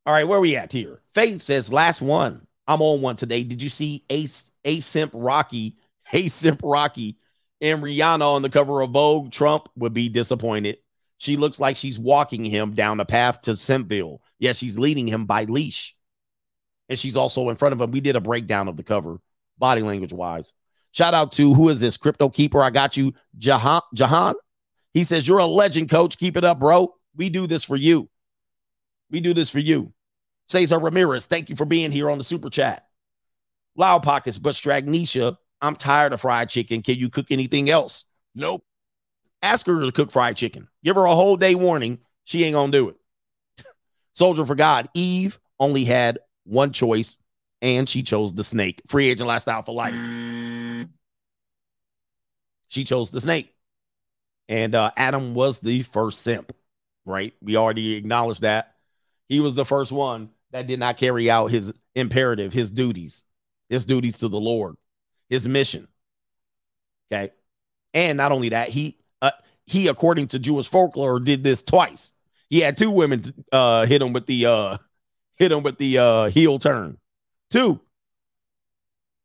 All 0.06 0.14
right, 0.14 0.28
where 0.28 0.40
we 0.40 0.56
at 0.56 0.72
here? 0.72 1.02
Faith 1.14 1.42
says, 1.42 1.72
last 1.72 2.02
one. 2.02 2.48
I'm 2.68 2.82
on 2.82 3.02
one 3.02 3.16
today. 3.16 3.44
Did 3.44 3.62
you 3.62 3.70
see 3.70 4.04
Ace 4.10 4.50
Asimp 4.66 5.12
Rocky? 5.14 5.78
Asimp 6.14 6.60
Rocky 6.64 7.18
and 7.62 7.84
Rihanna 7.84 8.26
on 8.26 8.42
the 8.42 8.50
cover 8.50 8.82
of 8.82 8.92
Vogue. 8.92 9.32
Trump 9.32 9.70
would 9.76 9.94
be 9.94 10.10
disappointed. 10.10 10.78
She 11.18 11.38
looks 11.38 11.60
like 11.60 11.76
she's 11.76 12.00
walking 12.00 12.44
him 12.44 12.74
down 12.74 12.98
the 12.98 13.06
path 13.06 13.42
to 13.44 13.52
Simpville. 13.52 14.20
Yeah, 14.40 14.54
she's 14.54 14.80
leading 14.80 15.08
him 15.08 15.26
by 15.26 15.44
leash. 15.44 15.96
And 16.90 16.98
she's 16.98 17.16
also 17.16 17.50
in 17.50 17.56
front 17.56 17.74
of 17.74 17.82
him. 17.82 17.92
We 17.92 18.02
did 18.02 18.16
a 18.16 18.22
breakdown 18.22 18.68
of 18.68 18.76
the 18.76 18.84
cover, 18.84 19.20
body 19.58 19.84
language 19.84 20.14
wise. 20.14 20.52
Shout 20.92 21.14
out 21.14 21.32
to 21.34 21.54
who 21.54 21.70
is 21.70 21.80
this? 21.80 21.98
Crypto 21.98 22.30
Keeper. 22.30 22.62
I 22.62 22.70
got 22.70 22.98
you, 22.98 23.14
Jahan. 23.38 23.82
Jahan. 23.94 24.36
He 24.94 25.04
says, 25.04 25.28
You're 25.28 25.40
a 25.40 25.46
legend, 25.46 25.90
coach. 25.90 26.18
Keep 26.18 26.38
it 26.38 26.44
up, 26.44 26.60
bro. 26.60 26.94
We 27.16 27.30
do 27.30 27.48
this 27.48 27.64
for 27.64 27.76
you. 27.76 28.10
We 29.10 29.22
do 29.22 29.34
this 29.34 29.50
for 29.50 29.60
you. 29.60 29.94
Cesar 30.50 30.80
Ramirez, 30.80 31.28
thank 31.28 31.50
you 31.50 31.56
for 31.56 31.66
being 31.66 31.92
here 31.92 32.10
on 32.10 32.18
the 32.18 32.24
super 32.24 32.50
chat. 32.50 32.86
Loud 33.76 34.04
pockets, 34.04 34.38
but 34.38 34.56
Stragnesia, 34.56 35.38
I'm 35.62 35.76
tired 35.76 36.12
of 36.12 36.22
fried 36.22 36.50
chicken. 36.50 36.82
Can 36.82 36.96
you 36.96 37.10
cook 37.10 37.28
anything 37.30 37.70
else? 37.70 38.06
Nope. 38.36 38.64
Ask 39.42 39.66
her 39.68 39.80
to 39.82 39.92
cook 39.92 40.12
fried 40.12 40.36
chicken. 40.36 40.68
Give 40.84 40.96
her 40.96 41.06
a 41.06 41.16
whole 41.16 41.38
day 41.38 41.56
warning. 41.56 42.00
She 42.26 42.44
ain't 42.44 42.54
gonna 42.54 42.72
do 42.72 42.90
it. 42.90 42.96
Soldier 44.14 44.46
for 44.46 44.56
God, 44.56 44.90
Eve 44.94 45.40
only 45.60 45.86
had 45.86 46.20
one 46.44 46.74
choice, 46.74 47.18
and 47.62 47.88
she 47.88 48.04
chose 48.04 48.34
the 48.34 48.44
snake. 48.44 48.82
Free 48.88 49.10
agent 49.10 49.28
lifestyle 49.28 49.64
for 49.64 49.74
life. 49.74 49.96
She 52.72 52.86
chose 52.86 53.12
the 53.12 53.20
snake. 53.20 53.54
And 54.48 54.74
uh, 54.76 54.92
Adam 54.96 55.34
was 55.34 55.60
the 55.60 55.82
first 55.82 56.22
simp, 56.22 56.56
right? 57.06 57.34
We 57.42 57.58
already 57.58 57.96
acknowledged 57.96 58.42
that. 58.42 58.76
He 59.28 59.42
was 59.42 59.56
the 59.56 59.66
first 59.66 59.92
one 59.92 60.30
that 60.52 60.68
did 60.68 60.80
not 60.80 60.96
carry 60.96 61.30
out 61.30 61.52
his 61.52 61.74
imperative, 61.96 62.54
his 62.54 62.72
duties, 62.72 63.26
his 63.70 63.86
duties 63.86 64.20
to 64.20 64.30
the 64.30 64.40
Lord, 64.40 64.78
his 65.30 65.46
mission. 65.46 65.90
Okay. 67.12 67.34
And 67.94 68.16
not 68.16 68.32
only 68.32 68.50
that, 68.50 68.70
he 68.70 68.98
uh, 69.22 69.32
he, 69.66 69.90
according 69.90 70.28
to 70.28 70.40
Jewish 70.40 70.70
folklore, 70.70 71.20
did 71.20 71.44
this 71.44 71.62
twice. 71.64 72.14
He 72.50 72.62
had 72.62 72.78
two 72.78 72.92
women 72.92 73.34
uh, 73.52 73.86
hit 73.86 74.02
him 74.02 74.14
with 74.14 74.28
the 74.28 74.46
uh, 74.46 74.78
hit 75.36 75.52
him 75.52 75.62
with 75.62 75.78
the 75.78 75.98
uh, 75.98 76.26
heel 76.30 76.58
turn. 76.58 76.98
Two. 77.50 77.82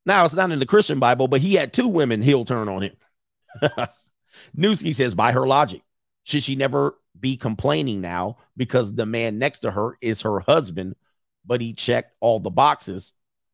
Now 0.05 0.25
it's 0.25 0.35
not 0.35 0.51
in 0.51 0.59
the 0.59 0.67
Christian 0.67 0.99
Bible, 0.99 1.29
but 1.29 1.41
he 1.41 1.55
had 1.55 1.73
two 1.73 1.87
women 1.87 2.23
heel 2.23 2.45
turn 2.45 2.69
on 2.69 2.83
him. 2.83 2.97
Newski 4.57 4.95
says, 4.95 5.15
by 5.15 5.33
her 5.33 5.47
logic, 5.47 5.83
should 6.25 6.43
she 6.43 6.57
never 6.57 6.99
be 7.19 7.37
complaining 7.37 8.01
now 8.01 8.37
because 8.57 8.95
the 8.95 9.07
man 9.07 9.39
next 9.39 9.61
to 9.61 9.71
her 9.71 9.97
is 10.01 10.23
her 10.23 10.41
husband, 10.41 10.97
but 11.45 11.61
he 11.61 11.73
checked 11.73 12.15
all 12.21 12.41
the 12.41 12.51
boxes? 12.51 13.13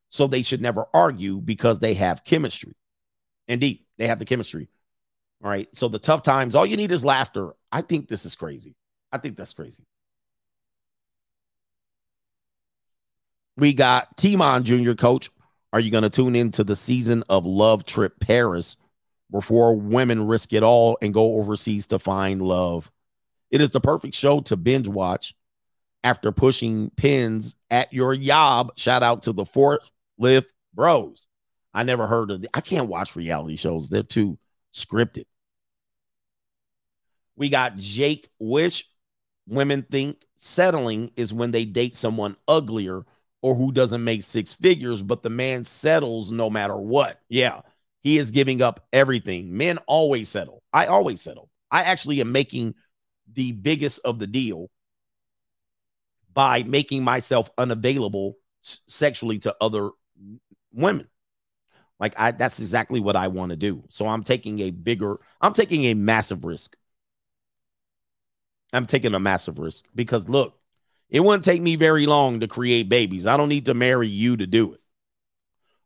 So 0.09 0.27
they 0.27 0.43
should 0.43 0.61
never 0.61 0.87
argue 0.93 1.41
because 1.41 1.81
they 1.81 1.95
have 1.95 2.25
chemistry. 2.25 2.75
Indeed, 3.49 3.81
they 3.97 4.07
have 4.07 4.19
the 4.19 4.25
chemistry. 4.25 4.69
All 5.43 5.51
right. 5.51 5.69
So 5.75 5.89
the 5.89 5.99
tough 5.99 6.23
times, 6.23 6.55
all 6.55 6.67
you 6.67 6.77
need 6.77 6.93
is 6.93 7.05
laughter. 7.05 7.53
I 7.71 7.81
think 7.81 8.09
this 8.09 8.27
is 8.27 8.35
crazy. 8.35 8.77
I 9.11 9.19
think 9.19 9.37
that's 9.37 9.55
crazy. 9.55 9.85
We 13.57 13.73
got 13.73 14.17
Timon 14.17 14.65
Jr. 14.65 14.93
coach. 14.93 15.31
Are 15.73 15.81
you 15.81 15.91
going 15.91 16.03
to 16.03 16.11
tune 16.11 16.37
into 16.37 16.65
the 16.65 16.77
season 16.77 17.25
of 17.29 17.47
Love 17.47 17.85
Trip 17.87 18.21
Paris 18.21 18.77
four 19.41 19.75
women 19.75 20.27
risk 20.27 20.53
it 20.53 20.63
all 20.63 20.99
and 21.01 21.15
go 21.15 21.39
overseas 21.39 21.87
to 21.89 21.99
find 21.99 22.43
love? 22.43 22.91
It 23.51 23.61
is 23.61 23.71
the 23.71 23.81
perfect 23.81 24.15
show 24.15 24.41
to 24.43 24.57
binge 24.57 24.89
watch 24.89 25.35
after 26.05 26.33
pushing 26.33 26.91
pins 26.91 27.55
at 27.71 27.93
your 27.93 28.15
yob. 28.15 28.73
Shout 28.77 29.03
out 29.03 29.23
to 29.23 29.33
the 29.33 29.45
Fort 29.45 29.83
Lift 30.19 30.53
Bros. 30.75 31.27
I 31.75 31.83
never 31.83 32.07
heard 32.07 32.31
of. 32.31 32.43
The, 32.43 32.51
I 32.55 32.61
can't 32.61 32.89
watch 32.89 33.17
reality 33.17 33.57
shows. 33.57 33.89
They're 33.89 34.03
too 34.03 34.39
scripted. 34.75 35.25
We 37.37 37.49
got 37.49 37.77
Jake 37.77 38.29
Wish. 38.39 38.89
Women 39.49 39.83
think 39.91 40.25
settling 40.37 41.11
is 41.17 41.35
when 41.35 41.51
they 41.51 41.65
date 41.65 41.97
someone 41.97 42.37
uglier 42.47 43.05
or 43.43 43.55
who 43.55 43.73
doesn't 43.73 44.05
make 44.05 44.23
six 44.23 44.55
figures, 44.55 45.03
but 45.03 45.23
the 45.23 45.31
man 45.31 45.65
settles 45.65 46.31
no 46.31 46.49
matter 46.49 46.77
what. 46.77 47.21
Yeah, 47.29 47.63
he 48.03 48.19
is 48.19 48.31
giving 48.31 48.63
up 48.63 48.87
everything. 48.93 49.57
Men 49.57 49.79
always 49.87 50.29
settle. 50.29 50.63
I 50.73 50.87
always 50.87 51.21
settle. 51.21 51.49
I 51.71 51.83
actually 51.83 52.21
am 52.21 52.33
making 52.33 52.75
the 53.33 53.53
biggest 53.53 54.01
of 54.05 54.19
the 54.19 54.27
deal 54.27 54.71
by 56.35 56.63
making 56.63 57.05
myself 57.05 57.51
unavailable 57.57 58.37
sexually 58.63 59.39
to 59.41 59.57
other 59.61 59.91
women. 60.73 61.09
Like 61.99 62.19
I 62.19 62.33
that's 62.33 62.61
exactly 62.61 63.01
what 63.01 63.17
I 63.17 63.29
want 63.29 63.51
to 63.51 63.57
do. 63.57 63.85
So 63.89 64.09
I'm 64.09 64.25
taking 64.25 64.61
a 64.61 64.71
bigger 64.71 65.21
I'm 65.41 65.53
taking 65.53 65.85
a 65.85 65.95
massive 65.95 66.45
risk. 66.45 66.77
I'm 68.73 68.87
taking 68.87 69.15
a 69.15 69.21
massive 69.21 69.59
risk 69.59 69.85
because 69.95 70.29
look, 70.29 70.59
it 71.09 71.21
wouldn't 71.21 71.45
take 71.45 71.63
me 71.63 71.77
very 71.77 72.07
long 72.07 72.41
to 72.41 72.49
create 72.49 72.89
babies. 72.89 73.27
I 73.27 73.37
don't 73.37 73.49
need 73.49 73.67
to 73.67 73.75
marry 73.75 74.09
you 74.09 74.37
to 74.37 74.47
do 74.47 74.73
it. 74.73 74.82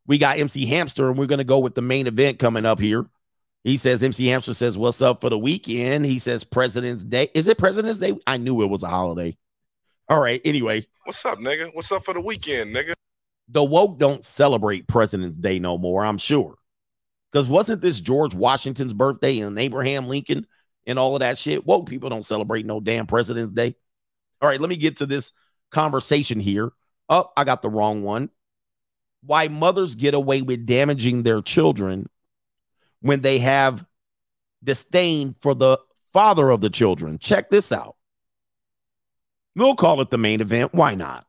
We 0.06 0.18
got 0.18 0.38
MC 0.38 0.66
Hamster, 0.66 1.08
and 1.08 1.18
we're 1.18 1.26
going 1.26 1.38
to 1.38 1.44
go 1.44 1.58
with 1.58 1.74
the 1.74 1.82
main 1.82 2.06
event 2.06 2.38
coming 2.38 2.64
up 2.64 2.78
here. 2.78 3.06
He 3.64 3.76
says, 3.76 4.02
MC 4.02 4.26
Hamster 4.26 4.54
says, 4.54 4.78
What's 4.78 5.02
up 5.02 5.20
for 5.20 5.30
the 5.30 5.38
weekend? 5.38 6.06
He 6.06 6.18
says, 6.18 6.44
President's 6.44 7.02
Day. 7.02 7.28
Is 7.34 7.48
it 7.48 7.58
President's 7.58 7.98
Day? 7.98 8.16
I 8.26 8.36
knew 8.36 8.62
it 8.62 8.70
was 8.70 8.82
a 8.84 8.88
holiday. 8.88 9.36
All 10.08 10.20
right. 10.20 10.40
Anyway, 10.44 10.86
What's 11.04 11.24
up, 11.24 11.38
nigga? 11.38 11.70
What's 11.74 11.90
up 11.90 12.04
for 12.04 12.14
the 12.14 12.20
weekend, 12.20 12.74
nigga? 12.74 12.94
the 13.48 13.62
woke 13.62 13.98
don't 13.98 14.24
celebrate 14.24 14.88
President's 14.88 15.36
Day 15.36 15.58
no 15.58 15.78
more, 15.78 16.04
I'm 16.04 16.18
sure. 16.18 16.56
Because 17.30 17.46
wasn't 17.46 17.80
this 17.80 18.00
George 18.00 18.34
Washington's 18.34 18.92
birthday 18.94 19.40
and 19.40 19.58
Abraham 19.58 20.08
Lincoln 20.08 20.46
and 20.86 20.98
all 20.98 21.14
of 21.14 21.20
that 21.20 21.38
shit? 21.38 21.66
Woke 21.66 21.88
people 21.88 22.08
don't 22.08 22.24
celebrate 22.24 22.66
no 22.66 22.80
damn 22.80 23.06
President's 23.06 23.52
Day. 23.52 23.76
All 24.40 24.48
right, 24.48 24.60
let 24.60 24.70
me 24.70 24.76
get 24.76 24.96
to 24.96 25.06
this 25.06 25.32
conversation 25.70 26.40
here. 26.40 26.70
Oh, 27.08 27.30
I 27.36 27.44
got 27.44 27.62
the 27.62 27.70
wrong 27.70 28.02
one. 28.02 28.30
Why 29.26 29.48
mothers 29.48 29.94
get 29.94 30.14
away 30.14 30.42
with 30.42 30.66
damaging 30.66 31.22
their 31.22 31.42
children 31.42 32.08
when 33.00 33.20
they 33.20 33.38
have 33.38 33.84
disdain 34.62 35.34
for 35.40 35.54
the 35.54 35.78
father 36.12 36.50
of 36.50 36.60
the 36.60 36.70
children. 36.70 37.18
Check 37.18 37.50
this 37.50 37.72
out. 37.72 37.96
We'll 39.54 39.76
call 39.76 40.00
it 40.00 40.10
the 40.10 40.18
main 40.18 40.40
event. 40.40 40.74
Why 40.74 40.94
not? 40.94 41.26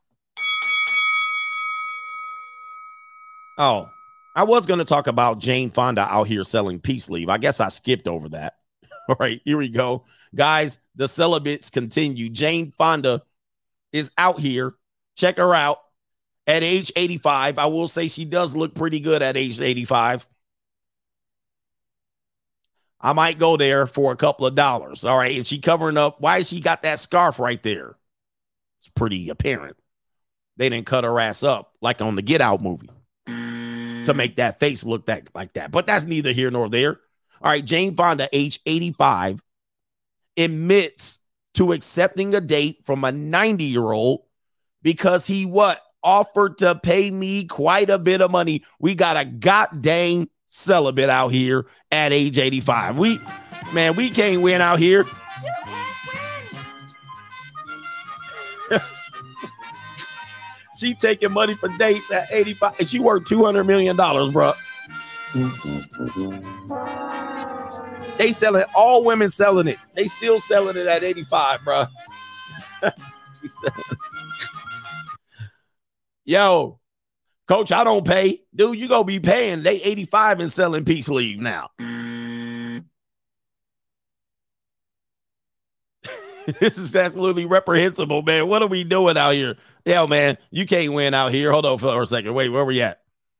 Oh, 3.57 3.89
I 4.35 4.43
was 4.43 4.65
going 4.65 4.79
to 4.79 4.85
talk 4.85 5.07
about 5.07 5.39
Jane 5.39 5.71
Fonda 5.71 6.01
out 6.01 6.27
here 6.27 6.43
selling 6.43 6.79
peace 6.79 7.09
leave. 7.09 7.29
I 7.29 7.37
guess 7.37 7.59
I 7.59 7.69
skipped 7.69 8.07
over 8.07 8.29
that. 8.29 8.55
All 9.09 9.15
right, 9.19 9.41
here 9.45 9.57
we 9.57 9.69
go. 9.69 10.05
Guys, 10.35 10.79
the 10.95 11.07
celibates 11.07 11.69
continue. 11.69 12.29
Jane 12.29 12.71
Fonda 12.71 13.23
is 13.91 14.11
out 14.17 14.39
here. 14.39 14.75
Check 15.15 15.37
her 15.37 15.53
out 15.53 15.79
at 16.47 16.63
age 16.63 16.91
85. 16.95 17.59
I 17.59 17.65
will 17.65 17.87
say 17.87 18.07
she 18.07 18.25
does 18.25 18.55
look 18.55 18.73
pretty 18.73 18.99
good 18.99 19.21
at 19.21 19.37
age 19.37 19.59
85. 19.59 20.25
I 22.99 23.13
might 23.13 23.37
go 23.37 23.57
there 23.57 23.85
for 23.85 24.11
a 24.11 24.15
couple 24.15 24.47
of 24.47 24.55
dollars. 24.55 25.05
All 25.05 25.17
right. 25.17 25.35
And 25.37 25.45
she 25.45 25.59
covering 25.59 25.97
up. 25.97 26.19
Why 26.19 26.41
she 26.41 26.61
got 26.61 26.81
that 26.81 26.99
scarf 26.99 27.39
right 27.39 27.61
there? 27.61 27.95
It's 28.79 28.89
pretty 28.89 29.29
apparent. 29.29 29.77
They 30.55 30.69
didn't 30.69 30.87
cut 30.87 31.03
her 31.03 31.19
ass 31.19 31.43
up 31.43 31.73
like 31.81 32.01
on 32.01 32.15
the 32.15 32.23
Get 32.23 32.41
Out 32.41 32.63
movie 32.63 32.89
to 33.27 34.13
make 34.15 34.37
that 34.37 34.59
face 34.59 34.83
look 34.83 35.05
that 35.05 35.29
like 35.35 35.53
that. 35.53 35.69
But 35.69 35.85
that's 35.85 36.05
neither 36.05 36.31
here 36.31 36.49
nor 36.49 36.69
there. 36.69 36.99
All 37.41 37.51
right, 37.51 37.63
Jane 37.63 37.95
Fonda, 37.95 38.27
age 38.33 38.59
85, 38.65 39.41
admits 40.37 41.19
to 41.53 41.73
accepting 41.73 42.33
a 42.33 42.41
date 42.41 42.79
from 42.85 43.03
a 43.03 43.11
90 43.11 43.63
year 43.63 43.91
old 43.91 44.21
because 44.81 45.27
he 45.27 45.45
what 45.45 45.79
offered 46.03 46.57
to 46.59 46.75
pay 46.75 47.11
me 47.11 47.45
quite 47.45 47.89
a 47.89 47.99
bit 47.99 48.21
of 48.21 48.31
money. 48.31 48.63
We 48.79 48.95
got 48.95 49.17
a 49.17 49.25
goddamn 49.25 50.29
celibate 50.45 51.09
out 51.09 51.29
here 51.29 51.67
at 51.91 52.13
age 52.13 52.37
85. 52.37 52.97
We 52.97 53.19
man, 53.73 53.95
we 53.95 54.09
can't 54.09 54.41
win 54.41 54.61
out 54.61 54.79
here. 54.79 55.05
she 60.79 60.93
taking 60.95 61.31
money 61.31 61.53
for 61.53 61.69
dates 61.77 62.11
at 62.11 62.27
85 62.31 62.79
and 62.79 62.87
she 62.87 62.99
worth 62.99 63.25
200 63.25 63.63
million 63.63 63.95
dollars, 63.95 64.31
bro. 64.31 64.53
They 68.17 68.31
selling 68.31 68.63
all 68.73 69.03
women 69.03 69.29
selling 69.29 69.67
it. 69.67 69.77
They 69.93 70.05
still 70.05 70.39
selling 70.39 70.75
it 70.77 70.87
at 70.87 71.03
85, 71.03 71.63
bro. 71.63 71.85
Yo, 76.27 76.79
coach, 77.47 77.71
I 77.71 77.83
don't 77.85 78.05
pay. 78.05 78.41
Dude, 78.53 78.77
you 78.77 78.89
gonna 78.89 79.05
be 79.05 79.21
paying. 79.21 79.63
They 79.63 79.81
85 79.81 80.41
and 80.41 80.51
selling 80.51 80.83
peace 80.83 81.07
leave 81.07 81.39
now. 81.39 81.69
this 86.59 86.77
is 86.77 86.93
absolutely 86.93 87.45
reprehensible, 87.45 88.23
man. 88.23 88.49
What 88.49 88.61
are 88.61 88.67
we 88.67 88.83
doing 88.83 89.17
out 89.17 89.35
here? 89.35 89.55
Hell, 89.85 90.09
man, 90.09 90.37
you 90.51 90.65
can't 90.65 90.91
win 90.91 91.13
out 91.13 91.31
here. 91.31 91.53
Hold 91.53 91.65
on 91.65 91.77
for 91.77 92.01
a 92.01 92.05
second. 92.05 92.33
Wait, 92.33 92.49
where 92.49 92.63
are 92.63 92.65
we 92.65 92.81
at? 92.81 92.99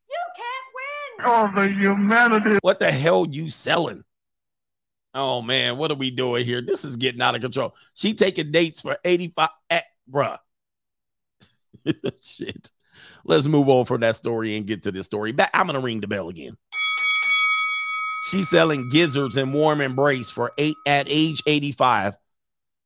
You 0.09 0.15
can't 0.37 0.45
win. 0.73 1.25
Oh, 1.59 1.61
the 1.61 1.67
humanity. 1.73 2.59
What 2.61 2.79
the 2.79 2.89
hell 2.89 3.27
you 3.29 3.49
selling? 3.49 4.05
Oh 5.13 5.41
man, 5.41 5.75
what 5.75 5.91
are 5.91 5.95
we 5.95 6.09
doing 6.09 6.45
here? 6.45 6.61
This 6.61 6.85
is 6.85 6.95
getting 6.95 7.21
out 7.21 7.35
of 7.35 7.41
control. 7.41 7.75
She 7.95 8.13
taking 8.13 8.49
dates 8.49 8.79
for 8.79 8.97
85 9.03 9.49
eh, 9.71 9.81
bruh. 10.09 10.37
Shit. 12.21 12.71
Let's 13.27 13.45
move 13.45 13.67
on 13.67 13.85
from 13.85 14.01
that 14.01 14.15
story 14.15 14.55
and 14.55 14.65
get 14.65 14.83
to 14.83 14.91
this 14.91 15.05
story. 15.05 15.35
I'm 15.53 15.67
gonna 15.67 15.81
ring 15.81 15.99
the 15.99 16.07
bell 16.07 16.29
again. 16.29 16.57
She's 18.29 18.49
selling 18.49 18.89
gizzards 18.89 19.37
and 19.37 19.53
warm 19.53 19.81
embrace 19.81 20.29
for 20.29 20.51
eight 20.57 20.75
at 20.85 21.07
age 21.09 21.43
85. 21.45 22.17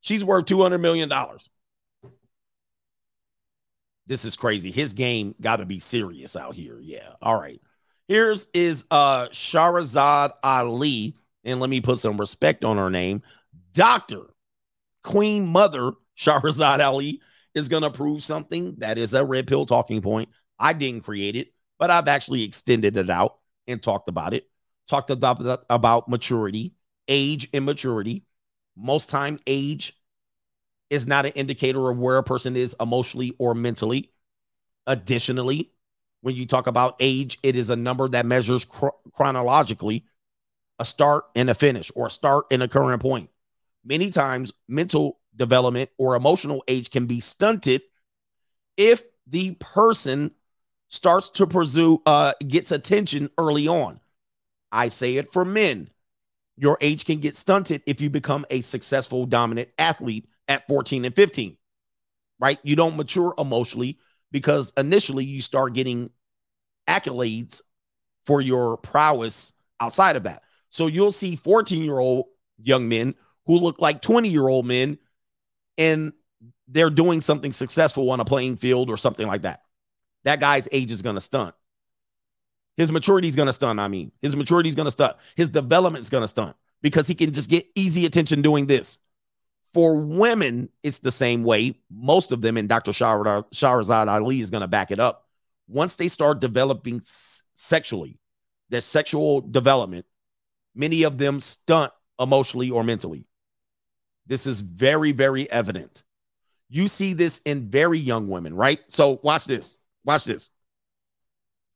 She's 0.00 0.24
worth 0.24 0.46
200 0.46 0.78
million 0.78 1.08
dollars. 1.08 1.48
This 4.06 4.24
is 4.24 4.36
crazy. 4.36 4.72
His 4.72 4.92
game 4.92 5.34
got 5.40 5.56
to 5.56 5.64
be 5.64 5.78
serious 5.78 6.36
out 6.36 6.54
here. 6.54 6.78
Yeah. 6.80 7.10
All 7.22 7.40
right. 7.40 7.60
Here's 8.08 8.48
is 8.52 8.84
uh 8.90 9.28
Shahrazad 9.28 10.32
Ali, 10.42 11.16
and 11.44 11.60
let 11.60 11.70
me 11.70 11.80
put 11.80 11.98
some 11.98 12.18
respect 12.18 12.64
on 12.64 12.78
her 12.78 12.90
name. 12.90 13.22
Doctor 13.72 14.34
Queen 15.04 15.46
Mother 15.46 15.92
Shahrazad 16.16 16.84
Ali 16.84 17.20
is 17.54 17.68
gonna 17.68 17.90
prove 17.90 18.22
something 18.22 18.76
that 18.78 18.98
is 18.98 19.14
a 19.14 19.24
red 19.24 19.46
pill 19.46 19.66
talking 19.66 20.00
point. 20.00 20.28
I 20.58 20.72
didn't 20.72 21.04
create 21.04 21.36
it, 21.36 21.52
but 21.78 21.90
I've 21.90 22.08
actually 22.08 22.42
extended 22.42 22.96
it 22.96 23.10
out 23.10 23.38
and 23.66 23.82
talked 23.82 24.08
about 24.08 24.34
it. 24.34 24.48
Talked 24.88 25.10
about 25.10 25.64
about 25.70 26.08
maturity, 26.08 26.74
age, 27.08 27.48
and 27.52 27.64
maturity. 27.64 28.24
Most 28.76 29.10
time, 29.10 29.38
age 29.46 29.96
is 30.90 31.06
not 31.06 31.24
an 31.24 31.32
indicator 31.32 31.88
of 31.90 31.98
where 31.98 32.18
a 32.18 32.22
person 32.22 32.56
is 32.56 32.76
emotionally 32.80 33.34
or 33.38 33.54
mentally. 33.54 34.10
Additionally, 34.86 35.72
when 36.20 36.34
you 36.34 36.46
talk 36.46 36.66
about 36.66 36.96
age, 37.00 37.38
it 37.42 37.56
is 37.56 37.70
a 37.70 37.76
number 37.76 38.08
that 38.08 38.26
measures 38.26 38.66
chro- 38.66 38.92
chronologically 39.12 40.04
a 40.78 40.84
start 40.84 41.24
and 41.36 41.48
a 41.48 41.54
finish, 41.54 41.92
or 41.94 42.08
a 42.08 42.10
start 42.10 42.46
and 42.50 42.62
a 42.62 42.68
current 42.68 43.00
point. 43.00 43.30
Many 43.84 44.10
times, 44.10 44.52
mental 44.68 45.18
development 45.36 45.90
or 45.98 46.14
emotional 46.14 46.62
age 46.68 46.90
can 46.90 47.06
be 47.06 47.20
stunted 47.20 47.82
if 48.76 49.02
the 49.26 49.54
person 49.60 50.32
starts 50.88 51.30
to 51.30 51.46
pursue 51.46 52.02
uh 52.04 52.32
gets 52.46 52.70
attention 52.70 53.30
early 53.38 53.68
on. 53.68 54.00
I 54.70 54.88
say 54.88 55.16
it 55.16 55.32
for 55.32 55.44
men. 55.44 55.90
Your 56.56 56.76
age 56.80 57.04
can 57.04 57.18
get 57.18 57.36
stunted 57.36 57.82
if 57.86 58.00
you 58.00 58.10
become 58.10 58.44
a 58.50 58.60
successful 58.60 59.26
dominant 59.26 59.70
athlete 59.78 60.28
at 60.48 60.66
14 60.68 61.04
and 61.04 61.16
15. 61.16 61.56
Right? 62.38 62.58
You 62.62 62.76
don't 62.76 62.96
mature 62.96 63.34
emotionally 63.38 63.98
because 64.32 64.72
initially 64.76 65.24
you 65.24 65.40
start 65.40 65.74
getting 65.74 66.10
accolades 66.88 67.62
for 68.26 68.40
your 68.40 68.76
prowess 68.78 69.52
outside 69.80 70.16
of 70.16 70.24
that. 70.24 70.42
So 70.70 70.86
you'll 70.86 71.12
see 71.12 71.36
14 71.36 71.84
year 71.84 71.98
old 71.98 72.26
young 72.62 72.88
men 72.88 73.14
who 73.46 73.58
look 73.58 73.80
like 73.80 74.00
20 74.00 74.28
year 74.28 74.48
old 74.48 74.66
men 74.66 74.98
and 75.78 76.12
they're 76.68 76.90
doing 76.90 77.20
something 77.20 77.52
successful 77.52 78.10
on 78.10 78.20
a 78.20 78.24
playing 78.24 78.56
field 78.56 78.90
or 78.90 78.96
something 78.96 79.26
like 79.26 79.42
that. 79.42 79.62
That 80.24 80.40
guy's 80.40 80.68
age 80.72 80.92
is 80.92 81.02
going 81.02 81.16
to 81.16 81.20
stunt. 81.20 81.54
His 82.76 82.90
maturity 82.90 83.28
is 83.28 83.36
going 83.36 83.46
to 83.46 83.52
stunt. 83.52 83.80
I 83.80 83.88
mean, 83.88 84.12
his 84.22 84.34
maturity 84.34 84.68
is 84.68 84.74
going 84.74 84.86
to 84.86 84.92
stunt. 84.92 85.16
His 85.36 85.50
development 85.50 86.02
is 86.02 86.10
going 86.10 86.22
to 86.22 86.28
stunt 86.28 86.56
because 86.80 87.06
he 87.06 87.14
can 87.14 87.32
just 87.32 87.50
get 87.50 87.66
easy 87.74 88.06
attention 88.06 88.40
doing 88.40 88.66
this. 88.66 88.98
For 89.74 89.96
women, 89.96 90.68
it's 90.82 90.98
the 90.98 91.12
same 91.12 91.42
way. 91.42 91.78
Most 91.90 92.32
of 92.32 92.42
them, 92.42 92.56
and 92.56 92.68
Dr. 92.68 92.92
Shahrazad 92.92 94.08
Ali 94.08 94.40
is 94.40 94.50
going 94.50 94.60
to 94.60 94.68
back 94.68 94.90
it 94.90 95.00
up. 95.00 95.26
Once 95.68 95.96
they 95.96 96.08
start 96.08 96.40
developing 96.40 97.00
sexually, 97.54 98.18
their 98.68 98.80
sexual 98.80 99.40
development, 99.40 100.06
many 100.74 101.02
of 101.02 101.18
them 101.18 101.40
stunt 101.40 101.92
emotionally 102.18 102.70
or 102.70 102.84
mentally. 102.84 103.26
This 104.26 104.46
is 104.46 104.60
very, 104.60 105.12
very 105.12 105.50
evident. 105.50 106.04
You 106.68 106.88
see 106.88 107.12
this 107.12 107.40
in 107.44 107.68
very 107.68 107.98
young 107.98 108.28
women, 108.28 108.54
right? 108.54 108.80
So 108.88 109.20
watch 109.22 109.44
this. 109.44 109.76
Watch 110.04 110.24
this. 110.24 110.50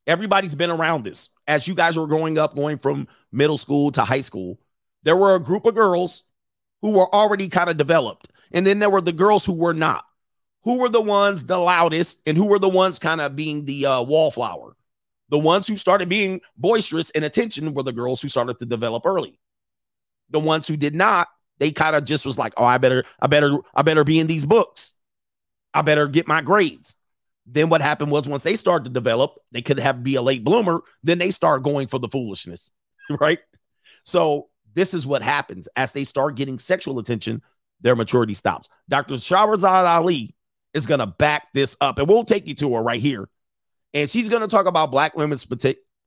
Everybody's 0.06 0.54
been 0.54 0.70
around 0.70 1.04
this. 1.04 1.28
As 1.46 1.66
you 1.66 1.74
guys 1.74 1.96
were 1.96 2.06
growing 2.06 2.38
up, 2.38 2.54
going 2.54 2.78
from 2.78 3.08
middle 3.32 3.58
school 3.58 3.90
to 3.92 4.02
high 4.02 4.20
school, 4.20 4.58
there 5.02 5.16
were 5.16 5.34
a 5.34 5.40
group 5.40 5.66
of 5.66 5.74
girls 5.74 6.24
who 6.82 6.92
were 6.92 7.12
already 7.14 7.48
kind 7.48 7.68
of 7.68 7.76
developed. 7.76 8.28
And 8.52 8.66
then 8.66 8.78
there 8.78 8.90
were 8.90 9.00
the 9.00 9.12
girls 9.12 9.44
who 9.44 9.54
were 9.54 9.74
not. 9.74 10.04
Who 10.64 10.78
were 10.78 10.88
the 10.88 11.00
ones 11.00 11.44
the 11.44 11.58
loudest 11.58 12.20
and 12.26 12.36
who 12.36 12.46
were 12.46 12.58
the 12.58 12.68
ones 12.68 12.98
kind 12.98 13.20
of 13.20 13.36
being 13.36 13.64
the 13.64 13.86
uh, 13.86 14.02
wallflower? 14.02 14.76
The 15.28 15.38
ones 15.38 15.66
who 15.66 15.76
started 15.76 16.08
being 16.08 16.40
boisterous 16.56 17.10
and 17.10 17.24
attention 17.24 17.74
were 17.74 17.82
the 17.82 17.92
girls 17.92 18.22
who 18.22 18.28
started 18.28 18.58
to 18.58 18.66
develop 18.66 19.06
early. 19.06 19.38
The 20.30 20.40
ones 20.40 20.66
who 20.66 20.76
did 20.76 20.94
not, 20.94 21.28
they 21.58 21.70
kind 21.70 21.96
of 21.96 22.04
just 22.04 22.26
was 22.26 22.38
like, 22.38 22.54
"Oh, 22.56 22.64
I 22.64 22.78
better 22.78 23.04
I 23.20 23.26
better 23.26 23.58
I 23.74 23.82
better 23.82 24.04
be 24.04 24.18
in 24.18 24.26
these 24.26 24.44
books. 24.44 24.92
I 25.74 25.82
better 25.82 26.08
get 26.08 26.28
my 26.28 26.42
grades." 26.42 26.94
Then 27.46 27.68
what 27.68 27.80
happened 27.80 28.10
was 28.10 28.26
once 28.26 28.42
they 28.42 28.56
started 28.56 28.84
to 28.84 28.90
develop, 28.90 29.38
they 29.52 29.62
could 29.62 29.78
have 29.78 30.02
be 30.02 30.16
a 30.16 30.22
late 30.22 30.42
bloomer, 30.42 30.82
then 31.04 31.18
they 31.18 31.30
start 31.30 31.62
going 31.62 31.86
for 31.86 32.00
the 32.00 32.08
foolishness, 32.08 32.72
right? 33.20 33.38
So 34.02 34.48
this 34.74 34.94
is 34.94 35.06
what 35.06 35.22
happens 35.22 35.68
as 35.76 35.92
they 35.92 36.04
start 36.04 36.34
getting 36.34 36.58
sexual 36.58 36.98
attention, 36.98 37.42
their 37.80 37.94
maturity 37.94 38.34
stops. 38.34 38.68
Dr. 38.88 39.14
Shahrazad 39.14 39.84
Ali 39.86 40.34
is 40.74 40.86
going 40.86 41.00
to 41.00 41.06
back 41.06 41.48
this 41.54 41.76
up, 41.80 41.98
and 41.98 42.08
we'll 42.08 42.24
take 42.24 42.48
you 42.48 42.54
to 42.56 42.74
her 42.74 42.82
right 42.82 43.00
here. 43.00 43.28
And 43.94 44.10
she's 44.10 44.28
going 44.28 44.42
to 44.42 44.48
talk 44.48 44.66
about 44.66 44.90
black 44.90 45.16
women 45.16 45.38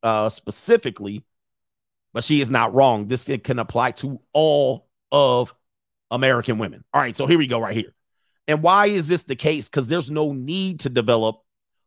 uh, 0.03 0.29
specifically, 0.29 1.23
but 2.13 2.23
she 2.23 2.41
is 2.41 2.51
not 2.51 2.73
wrong. 2.73 3.07
This 3.07 3.29
can 3.43 3.59
apply 3.59 3.91
to 3.91 4.19
all 4.33 4.88
of 5.11 5.53
American 6.11 6.57
women. 6.57 6.83
All 6.93 7.01
right, 7.01 7.15
so 7.15 7.27
here 7.27 7.37
we 7.37 7.47
go, 7.47 7.59
right 7.59 7.75
here. 7.75 7.93
And 8.47 8.63
why 8.63 8.87
is 8.87 9.07
this 9.07 9.23
the 9.23 9.35
case? 9.35 9.69
Because 9.69 9.87
there's 9.87 10.09
no 10.09 10.31
need 10.31 10.81
to 10.81 10.89
develop 10.89 11.41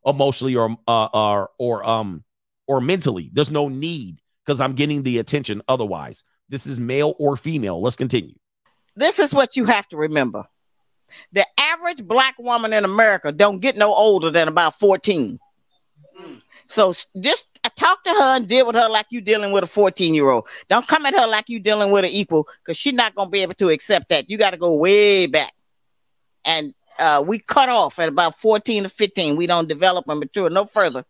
emotionally 0.05 0.55
or 0.55 0.77
uh, 0.87 1.09
or 1.13 1.49
or 1.57 1.87
um 1.87 2.23
or 2.67 2.79
mentally. 2.79 3.29
There's 3.33 3.51
no 3.51 3.67
need 3.67 4.19
because 4.45 4.61
I'm 4.61 4.73
getting 4.73 5.03
the 5.03 5.19
attention 5.19 5.61
otherwise. 5.67 6.23
This 6.49 6.65
is 6.65 6.79
male 6.79 7.15
or 7.19 7.35
female. 7.35 7.81
Let's 7.81 7.95
continue. 7.95 8.35
This 8.95 9.19
is 9.19 9.33
what 9.33 9.55
you 9.55 9.65
have 9.65 9.87
to 9.89 9.97
remember. 9.97 10.45
The 11.31 11.45
average 11.57 12.03
black 12.03 12.35
woman 12.39 12.73
in 12.73 12.85
America 12.85 13.31
don't 13.31 13.59
get 13.59 13.77
no 13.77 13.93
older 13.93 14.29
than 14.31 14.47
about 14.47 14.79
14. 14.79 15.39
So 16.67 16.93
just 17.19 17.52
talk 17.69 18.03
to 18.03 18.09
her 18.09 18.35
and 18.35 18.47
deal 18.47 18.67
with 18.67 18.75
her 18.75 18.89
like 18.89 19.05
you're 19.09 19.21
dealing 19.21 19.51
with 19.51 19.63
a 19.63 19.67
14 19.67 20.13
year 20.13 20.29
old. 20.29 20.47
Don't 20.69 20.87
come 20.87 21.05
at 21.05 21.13
her 21.13 21.27
like 21.27 21.45
you're 21.47 21.59
dealing 21.59 21.91
with 21.91 22.05
an 22.05 22.11
equal 22.11 22.47
because 22.63 22.77
she's 22.77 22.93
not 22.93 23.15
gonna 23.15 23.29
be 23.29 23.41
able 23.41 23.53
to 23.55 23.69
accept 23.69 24.09
that. 24.09 24.29
You 24.29 24.37
got 24.37 24.51
to 24.51 24.57
go 24.57 24.75
way 24.75 25.25
back 25.25 25.53
and 26.45 26.73
uh, 26.99 27.23
we 27.25 27.39
cut 27.39 27.69
off 27.69 27.99
at 27.99 28.09
about 28.09 28.39
14 28.39 28.83
to 28.83 28.89
15. 28.89 29.35
We 29.35 29.47
don't 29.47 29.67
develop 29.67 30.07
and 30.07 30.19
mature 30.19 30.49
no 30.49 30.65
further 30.65 31.05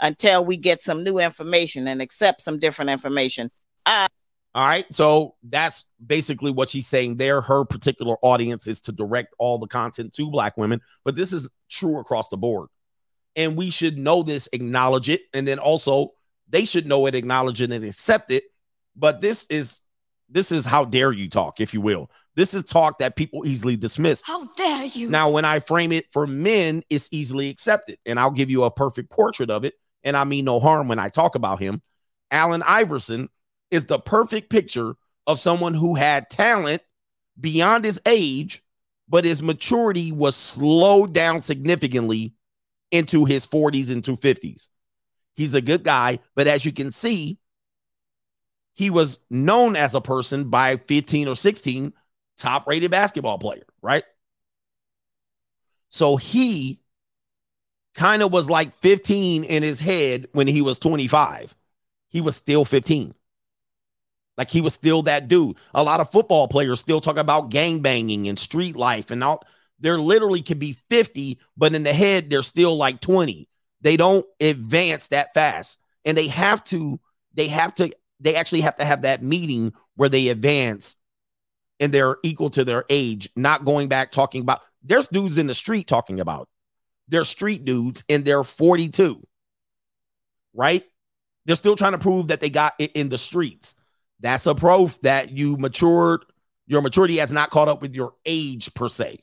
until 0.00 0.44
we 0.44 0.56
get 0.56 0.80
some 0.80 1.04
new 1.04 1.18
information 1.18 1.88
and 1.88 2.00
accept 2.00 2.40
some 2.40 2.58
different 2.58 2.90
information. 2.90 3.50
Uh, 3.86 4.08
all 4.54 4.66
right. 4.66 4.86
So 4.92 5.34
that's 5.42 5.86
basically 6.04 6.50
what 6.50 6.68
she's 6.68 6.86
saying 6.86 7.16
there. 7.16 7.40
Her 7.40 7.64
particular 7.64 8.16
audience 8.22 8.66
is 8.66 8.80
to 8.82 8.92
direct 8.92 9.34
all 9.38 9.58
the 9.58 9.66
content 9.66 10.12
to 10.14 10.30
Black 10.30 10.56
women, 10.56 10.80
but 11.04 11.16
this 11.16 11.32
is 11.32 11.48
true 11.68 12.00
across 12.00 12.28
the 12.28 12.36
board. 12.36 12.68
And 13.38 13.56
we 13.56 13.70
should 13.70 13.98
know 13.98 14.22
this, 14.22 14.48
acknowledge 14.52 15.08
it, 15.08 15.22
and 15.32 15.48
then 15.48 15.58
also 15.58 16.12
they 16.48 16.66
should 16.66 16.86
know 16.86 17.06
it, 17.06 17.14
acknowledge 17.14 17.62
it, 17.62 17.72
and 17.72 17.84
accept 17.84 18.30
it. 18.30 18.44
But 18.94 19.22
this 19.22 19.46
is 19.46 19.80
this 20.28 20.52
is 20.52 20.64
how 20.66 20.84
dare 20.84 21.12
you 21.12 21.30
talk, 21.30 21.60
if 21.60 21.72
you 21.72 21.80
will. 21.80 22.10
This 22.34 22.54
is 22.54 22.64
talk 22.64 22.98
that 22.98 23.16
people 23.16 23.46
easily 23.46 23.76
dismiss. 23.76 24.22
How 24.22 24.46
dare 24.54 24.84
you? 24.84 25.08
Now, 25.08 25.30
when 25.30 25.44
I 25.44 25.60
frame 25.60 25.90
it 25.92 26.12
for 26.12 26.26
men, 26.26 26.82
it's 26.90 27.08
easily 27.10 27.48
accepted. 27.48 27.98
And 28.04 28.20
I'll 28.20 28.30
give 28.30 28.50
you 28.50 28.64
a 28.64 28.70
perfect 28.70 29.10
portrait 29.10 29.50
of 29.50 29.64
it. 29.64 29.74
And 30.04 30.16
I 30.16 30.24
mean 30.24 30.44
no 30.44 30.60
harm 30.60 30.88
when 30.88 30.98
I 30.98 31.08
talk 31.08 31.34
about 31.34 31.58
him. 31.58 31.82
Allen 32.30 32.62
Iverson 32.62 33.28
is 33.70 33.86
the 33.86 33.98
perfect 33.98 34.50
picture 34.50 34.94
of 35.26 35.40
someone 35.40 35.74
who 35.74 35.94
had 35.94 36.30
talent 36.30 36.82
beyond 37.40 37.84
his 37.84 38.00
age, 38.06 38.62
but 39.08 39.24
his 39.24 39.42
maturity 39.42 40.12
was 40.12 40.36
slowed 40.36 41.12
down 41.12 41.42
significantly 41.42 42.34
into 42.90 43.24
his 43.24 43.46
40s 43.46 43.90
and 43.90 44.02
50s. 44.02 44.68
He's 45.34 45.54
a 45.54 45.60
good 45.60 45.84
guy, 45.84 46.18
but 46.34 46.46
as 46.46 46.64
you 46.64 46.72
can 46.72 46.90
see, 46.90 47.38
he 48.74 48.90
was 48.90 49.18
known 49.30 49.76
as 49.76 49.94
a 49.94 50.00
person 50.00 50.50
by 50.50 50.76
15 50.76 51.28
or 51.28 51.36
16 51.36 51.92
top 52.36 52.66
rated 52.66 52.90
basketball 52.90 53.38
player, 53.38 53.66
right? 53.82 54.04
So 55.90 56.16
he 56.16 56.80
kind 57.94 58.22
of 58.22 58.32
was 58.32 58.48
like 58.48 58.72
15 58.72 59.44
in 59.44 59.62
his 59.62 59.80
head 59.80 60.28
when 60.32 60.46
he 60.46 60.62
was 60.62 60.78
25. 60.78 61.56
He 62.08 62.20
was 62.20 62.36
still 62.36 62.64
15. 62.64 63.14
Like 64.36 64.50
he 64.50 64.60
was 64.60 64.74
still 64.74 65.02
that 65.02 65.26
dude. 65.26 65.56
A 65.74 65.82
lot 65.82 66.00
of 66.00 66.10
football 66.10 66.46
players 66.46 66.78
still 66.78 67.00
talk 67.00 67.16
about 67.16 67.50
gang 67.50 67.80
banging 67.80 68.28
and 68.28 68.38
street 68.38 68.76
life 68.76 69.10
and 69.10 69.22
all. 69.24 69.44
They're 69.80 69.98
literally 69.98 70.42
could 70.42 70.58
be 70.58 70.72
50, 70.72 71.38
but 71.56 71.74
in 71.74 71.82
the 71.82 71.92
head, 71.92 72.30
they're 72.30 72.42
still 72.42 72.76
like 72.76 73.00
20. 73.00 73.48
They 73.80 73.96
don't 73.96 74.26
advance 74.40 75.08
that 75.08 75.34
fast. 75.34 75.78
And 76.04 76.16
they 76.16 76.28
have 76.28 76.64
to, 76.64 77.00
they 77.34 77.48
have 77.48 77.74
to, 77.76 77.92
they 78.20 78.34
actually 78.34 78.62
have 78.62 78.76
to 78.76 78.84
have 78.84 79.02
that 79.02 79.22
meeting 79.22 79.72
where 79.94 80.08
they 80.08 80.28
advance 80.28 80.96
and 81.80 81.92
they're 81.92 82.16
equal 82.22 82.50
to 82.50 82.64
their 82.64 82.84
age, 82.88 83.28
not 83.36 83.64
going 83.64 83.88
back 83.88 84.10
talking 84.10 84.40
about 84.40 84.60
there's 84.82 85.08
dudes 85.08 85.38
in 85.38 85.46
the 85.46 85.54
street 85.54 85.86
talking 85.86 86.20
about 86.20 86.48
they're 87.08 87.24
street 87.24 87.64
dudes 87.64 88.02
and 88.08 88.24
they're 88.24 88.44
42, 88.44 89.26
right? 90.54 90.84
They're 91.44 91.56
still 91.56 91.76
trying 91.76 91.92
to 91.92 91.98
prove 91.98 92.28
that 92.28 92.40
they 92.40 92.50
got 92.50 92.74
it 92.78 92.92
in 92.92 93.08
the 93.08 93.18
streets. 93.18 93.74
That's 94.20 94.46
a 94.46 94.54
proof 94.54 95.00
that 95.02 95.30
you 95.30 95.56
matured, 95.56 96.24
your 96.66 96.82
maturity 96.82 97.16
has 97.16 97.32
not 97.32 97.50
caught 97.50 97.68
up 97.68 97.80
with 97.80 97.94
your 97.94 98.14
age 98.26 98.72
per 98.74 98.88
se. 98.88 99.20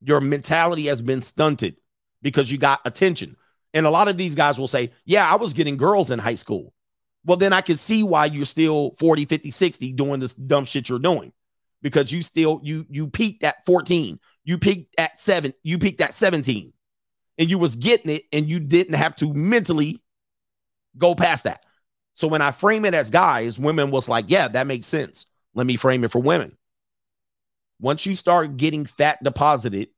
Your 0.00 0.20
mentality 0.20 0.86
has 0.86 1.00
been 1.00 1.20
stunted 1.20 1.76
because 2.22 2.50
you 2.50 2.58
got 2.58 2.80
attention. 2.84 3.36
And 3.74 3.86
a 3.86 3.90
lot 3.90 4.08
of 4.08 4.16
these 4.16 4.34
guys 4.34 4.58
will 4.58 4.68
say, 4.68 4.92
Yeah, 5.04 5.30
I 5.30 5.36
was 5.36 5.52
getting 5.52 5.76
girls 5.76 6.10
in 6.10 6.18
high 6.18 6.36
school. 6.36 6.72
Well, 7.24 7.36
then 7.36 7.52
I 7.52 7.60
can 7.60 7.76
see 7.76 8.02
why 8.02 8.26
you're 8.26 8.46
still 8.46 8.94
40, 8.98 9.26
50, 9.26 9.50
60 9.50 9.92
doing 9.92 10.20
this 10.20 10.34
dumb 10.34 10.64
shit 10.64 10.88
you're 10.88 10.98
doing 10.98 11.32
because 11.82 12.10
you 12.10 12.22
still 12.22 12.60
you 12.62 12.86
you 12.88 13.08
peaked 13.08 13.44
at 13.44 13.64
14 13.66 14.18
you 14.44 14.58
peaked 14.58 14.94
at 14.98 15.18
7 15.18 15.52
you 15.62 15.78
peaked 15.78 16.00
at 16.00 16.14
17 16.14 16.72
and 17.38 17.50
you 17.50 17.58
was 17.58 17.76
getting 17.76 18.16
it 18.16 18.22
and 18.32 18.48
you 18.48 18.58
didn't 18.58 18.94
have 18.94 19.14
to 19.16 19.32
mentally 19.32 20.02
go 20.96 21.14
past 21.14 21.44
that. 21.44 21.64
So 22.14 22.26
when 22.26 22.42
i 22.42 22.50
frame 22.50 22.84
it 22.84 22.94
as 22.94 23.10
guys 23.10 23.58
women 23.58 23.90
was 23.90 24.08
like 24.08 24.24
yeah 24.28 24.48
that 24.48 24.66
makes 24.66 24.86
sense. 24.86 25.26
Let 25.54 25.66
me 25.66 25.76
frame 25.76 26.04
it 26.04 26.10
for 26.10 26.20
women 26.20 26.57
once 27.80 28.06
you 28.06 28.14
start 28.14 28.56
getting 28.56 28.86
fat 28.86 29.22
deposited 29.22 29.88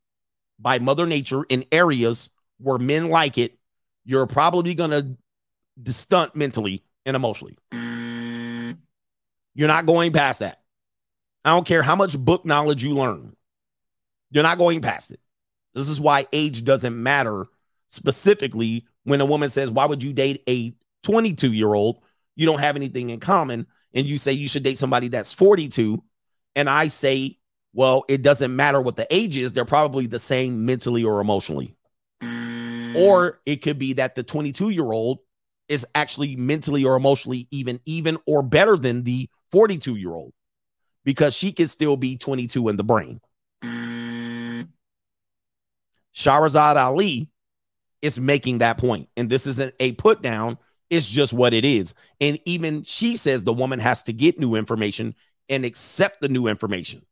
by 0.59 0.79
mother 0.79 1.07
nature 1.07 1.45
in 1.49 1.65
areas 1.73 2.31
where 2.59 2.79
men 2.79 3.09
like 3.09 3.39
it 3.39 3.59
you're 4.05 4.27
probably 4.27 4.75
going 4.75 4.91
to 4.91 5.93
stunt 5.93 6.35
mentally 6.37 6.83
and 7.07 7.17
emotionally 7.17 7.57
you're 9.55 9.69
not 9.69 9.87
going 9.87 10.13
past 10.13 10.41
that 10.41 10.61
I 11.45 11.51
don't 11.51 11.67
care 11.67 11.83
how 11.83 11.97
much 11.97 12.19
book 12.19 12.45
knowledge 12.45 12.85
you 12.85 12.93
learn. 12.93 13.35
You're 14.31 14.43
not 14.43 14.59
going 14.59 14.83
past 14.83 15.11
it. 15.11 15.21
This 15.75 15.89
is 15.89 16.01
why 16.01 16.27
age 16.33 16.65
doesn't 16.65 17.01
matter 17.01 17.47
specifically 17.89 18.87
when 19.05 19.21
a 19.21 19.27
woman 19.27 19.51
says, 19.51 19.71
Why 19.71 19.87
would 19.87 20.03
you 20.03 20.13
date 20.13 20.43
a 20.49 20.75
22 21.03 21.53
year 21.53 21.73
old? 21.73 22.03
You 22.37 22.47
don't 22.47 22.61
have 22.61 22.77
anything 22.77 23.11
in 23.11 23.21
common. 23.21 23.67
And 23.95 24.07
you 24.07 24.19
say 24.19 24.33
you 24.33 24.49
should 24.49 24.63
date 24.63 24.79
somebody 24.79 25.09
that's 25.09 25.33
42. 25.33 26.03
And 26.55 26.69
I 26.69 26.89
say, 26.89 27.39
Well, 27.73 28.05
it 28.09 28.23
doesn't 28.23 28.55
matter 28.55 28.81
what 28.81 28.97
the 28.97 29.07
age 29.11 29.37
is. 29.37 29.53
They're 29.53 29.65
probably 29.65 30.07
the 30.07 30.19
same 30.19 30.67
mentally 30.67 31.05
or 31.05 31.21
emotionally. 31.21 31.77
Mm. 32.23 32.97
Or 32.97 33.41
it 33.47 33.63
could 33.63 33.79
be 33.79 33.95
that 33.95 34.15
the 34.15 34.23
22 34.23 34.71
year 34.71 34.91
old 34.91 35.21
is 35.69 35.87
actually 35.95 36.35
mentally 36.35 36.85
or 36.85 36.97
emotionally 36.97 37.47
even 37.53 37.79
even 37.87 38.19
or 38.27 38.43
better 38.43 38.77
than 38.77 39.05
the 39.05 39.31
42 39.53 39.95
year 39.95 40.11
old 40.11 40.33
because 41.05 41.35
she 41.35 41.53
can 41.53 41.69
still 41.69 41.97
be 41.97 42.17
22 42.17 42.69
in 42.69 42.77
the 42.77 42.85
brain. 42.85 43.21
Mm. 43.63 44.69
Shahrazad 46.15 46.77
Ali 46.77 47.31
is 48.03 48.19
making 48.19 48.59
that 48.59 48.79
point, 48.79 49.09
and 49.17 49.31
this 49.31 49.47
isn't 49.47 49.75
a 49.81 49.93
put 49.93 50.23
down. 50.23 50.59
It's 50.89 51.09
just 51.09 51.33
what 51.33 51.55
it 51.55 51.65
is. 51.65 51.95
And 52.21 52.41
even 52.45 52.83
she 52.83 53.15
says 53.15 53.45
the 53.45 53.53
woman 53.53 53.79
has 53.79 54.03
to 54.05 54.13
get 54.13 54.41
new 54.41 54.57
information 54.57 55.15
and 55.49 55.65
accept 55.65 56.21
the 56.21 56.29
new 56.29 56.49
information, 56.49 57.03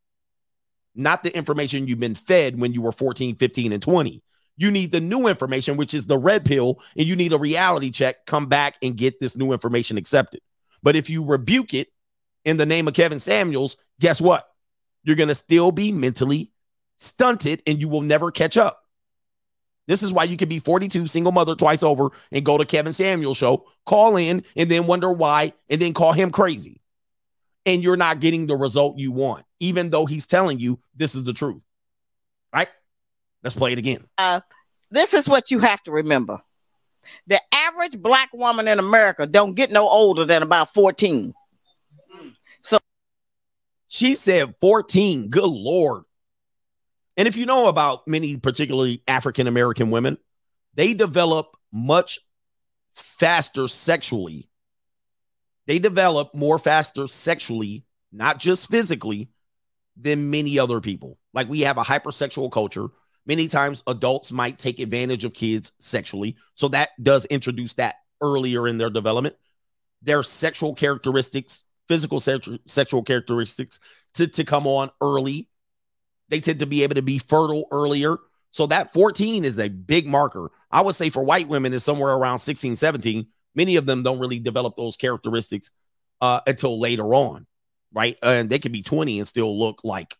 not 0.99 1.23
the 1.23 1.35
information 1.37 1.87
you've 1.87 2.01
been 2.01 2.15
fed 2.15 2.61
when 2.61 2.73
you 2.73 2.83
were 2.83 2.93
14, 2.93 3.37
15, 3.37 3.73
and 3.73 3.83
20. 3.83 4.23
You 4.57 4.71
need 4.71 4.91
the 4.91 5.01
new 5.01 5.29
information, 5.29 5.77
which 5.77 5.95
is 5.95 6.07
the 6.07 6.19
red 6.19 6.45
pill, 6.45 6.81
and 6.97 7.07
you 7.07 7.15
need 7.15 7.33
a 7.33 7.39
reality 7.39 7.91
check. 7.91 8.27
Come 8.27 8.47
back 8.47 8.77
and 8.83 8.97
get 8.97 9.21
this 9.21 9.37
new 9.37 9.53
information 9.53 9.97
accepted. 9.97 10.41
But 10.83 10.97
if 10.97 11.09
you 11.09 11.25
rebuke 11.25 11.75
it 11.75 11.89
in 12.45 12.57
the 12.57 12.67
name 12.67 12.89
of 12.89 12.95
Kevin 12.95 13.21
Samuels, 13.21 13.77
guess 14.01 14.21
what? 14.21 14.49
You're 15.05 15.17
going 15.17 15.29
to 15.29 15.35
still 15.35 15.71
be 15.71 15.93
mentally 15.93 16.51
stunted 16.99 17.63
and 17.67 17.81
you 17.81 17.89
will 17.89 18.03
never 18.03 18.31
catch 18.31 18.57
up. 18.57 18.83
This 19.87 20.03
is 20.03 20.13
why 20.13 20.25
you 20.25 20.37
can 20.37 20.49
be 20.49 20.59
42, 20.59 21.07
single 21.07 21.33
mother 21.33 21.55
twice 21.55 21.83
over, 21.83 22.11
and 22.31 22.45
go 22.45 22.59
to 22.59 22.67
Kevin 22.67 22.93
Samuels' 22.93 23.39
show, 23.39 23.67
call 23.87 24.17
in, 24.17 24.45
and 24.55 24.71
then 24.71 24.87
wonder 24.87 25.11
why, 25.11 25.55
and 25.71 25.81
then 25.81 25.95
call 25.95 26.13
him 26.13 26.31
crazy. 26.31 26.78
And 27.67 27.83
you're 27.83 27.97
not 27.97 28.21
getting 28.21 28.47
the 28.47 28.57
result 28.57 28.99
you 28.99 29.13
want, 29.13 29.45
even 29.61 29.91
though 29.91 30.07
he's 30.07 30.27
telling 30.27 30.59
you 30.59 30.81
this 30.97 31.15
is 31.15 31.25
the 31.25 31.33
truth. 31.33 31.63
Right? 32.55 32.69
Let's 33.43 33.57
play 33.57 33.73
it 33.73 33.79
again. 33.79 34.05
Uh, 34.17 34.41
this 34.91 35.13
is 35.15 35.29
what 35.29 35.51
you 35.51 35.59
have 35.59 35.83
to 35.83 35.93
remember. 35.93 36.41
The 37.27 37.41
average 37.53 37.99
black 37.99 38.31
woman 38.33 38.69
in 38.69 38.79
America 38.79 39.27
don't 39.27 39.55
get 39.55 39.71
no 39.71 39.89
older 39.89 40.25
than 40.25 40.43
about 40.43 40.73
14. 40.73 41.35
So 42.63 42.79
she 43.87 44.15
said 44.15 44.55
14. 44.61 45.29
Good 45.29 45.45
Lord. 45.45 46.05
And 47.17 47.27
if 47.27 47.37
you 47.37 47.47
know 47.47 47.69
about 47.69 48.07
many, 48.07 48.37
particularly 48.37 49.03
African 49.09 49.47
American 49.47 49.91
women, 49.91 50.19
they 50.75 50.95
develop 50.95 51.57
much 51.73 52.21
faster 52.95 53.69
sexually. 53.69 54.49
They 55.69 55.79
develop 55.79 56.35
more 56.35 56.59
faster 56.59 57.07
sexually, 57.07 57.85
not 58.11 58.39
just 58.39 58.69
physically, 58.69 59.31
than 59.97 60.31
many 60.31 60.59
other 60.59 60.81
people. 60.81 61.19
Like 61.33 61.49
we 61.49 61.61
have 61.61 61.79
a 61.79 61.83
hypersexual 61.83 62.51
culture. 62.51 62.89
Many 63.25 63.47
times 63.47 63.85
adults 63.87 64.33
might 64.33 64.59
take 64.59 64.81
advantage 64.81 65.25
of 65.25 65.33
kids 65.33 65.71
sexually. 65.79 66.37
So 66.55 66.67
that 66.69 66.89
does 67.01 67.25
introduce 67.27 67.75
that 67.75 67.95
earlier 68.21 68.67
in 68.67 68.79
their 68.79 68.91
development. 68.91 69.37
Their 70.03 70.25
sexual 70.25 70.75
characteristics, 70.75 71.63
physical 71.87 72.19
sexual, 72.19 73.03
characteristics 73.05 73.79
to, 74.15 74.27
to 74.27 74.43
come 74.43 74.67
on 74.67 74.91
early 75.01 75.49
they 76.29 76.41
tend 76.41 76.61
to 76.61 76.67
be 76.67 76.83
able 76.83 76.95
to 76.95 77.03
be 77.03 77.19
fertile 77.19 77.67
earlier. 77.71 78.17
So 78.51 78.67
that 78.67 78.93
14 78.93 79.45
is 79.45 79.59
a 79.59 79.69
big 79.69 80.07
marker. 80.07 80.51
I 80.71 80.83
would 80.83 80.95
say 80.95 81.11
for 81.11 81.23
white 81.23 81.49
women 81.49 81.73
is 81.73 81.85
somewhere 81.85 82.13
around 82.13 82.39
16, 82.39 82.77
17. 82.77 83.27
Many 83.59 83.75
of 83.75 83.87
them 83.87 84.05
don't 84.05 84.21
really 84.21 84.39
develop 84.39 84.77
those 84.77 84.97
characteristics 84.97 85.73
uh, 86.21 86.43
until 86.47 86.79
later 86.79 87.13
on, 87.13 87.45
right? 87.93 88.17
And 88.23 88.49
they 88.49 88.61
can 88.61 88.71
be 88.71 88.83
20 88.83 89.19
and 89.19 89.27
still 89.27 89.59
look 89.59 89.81
like 89.83 90.15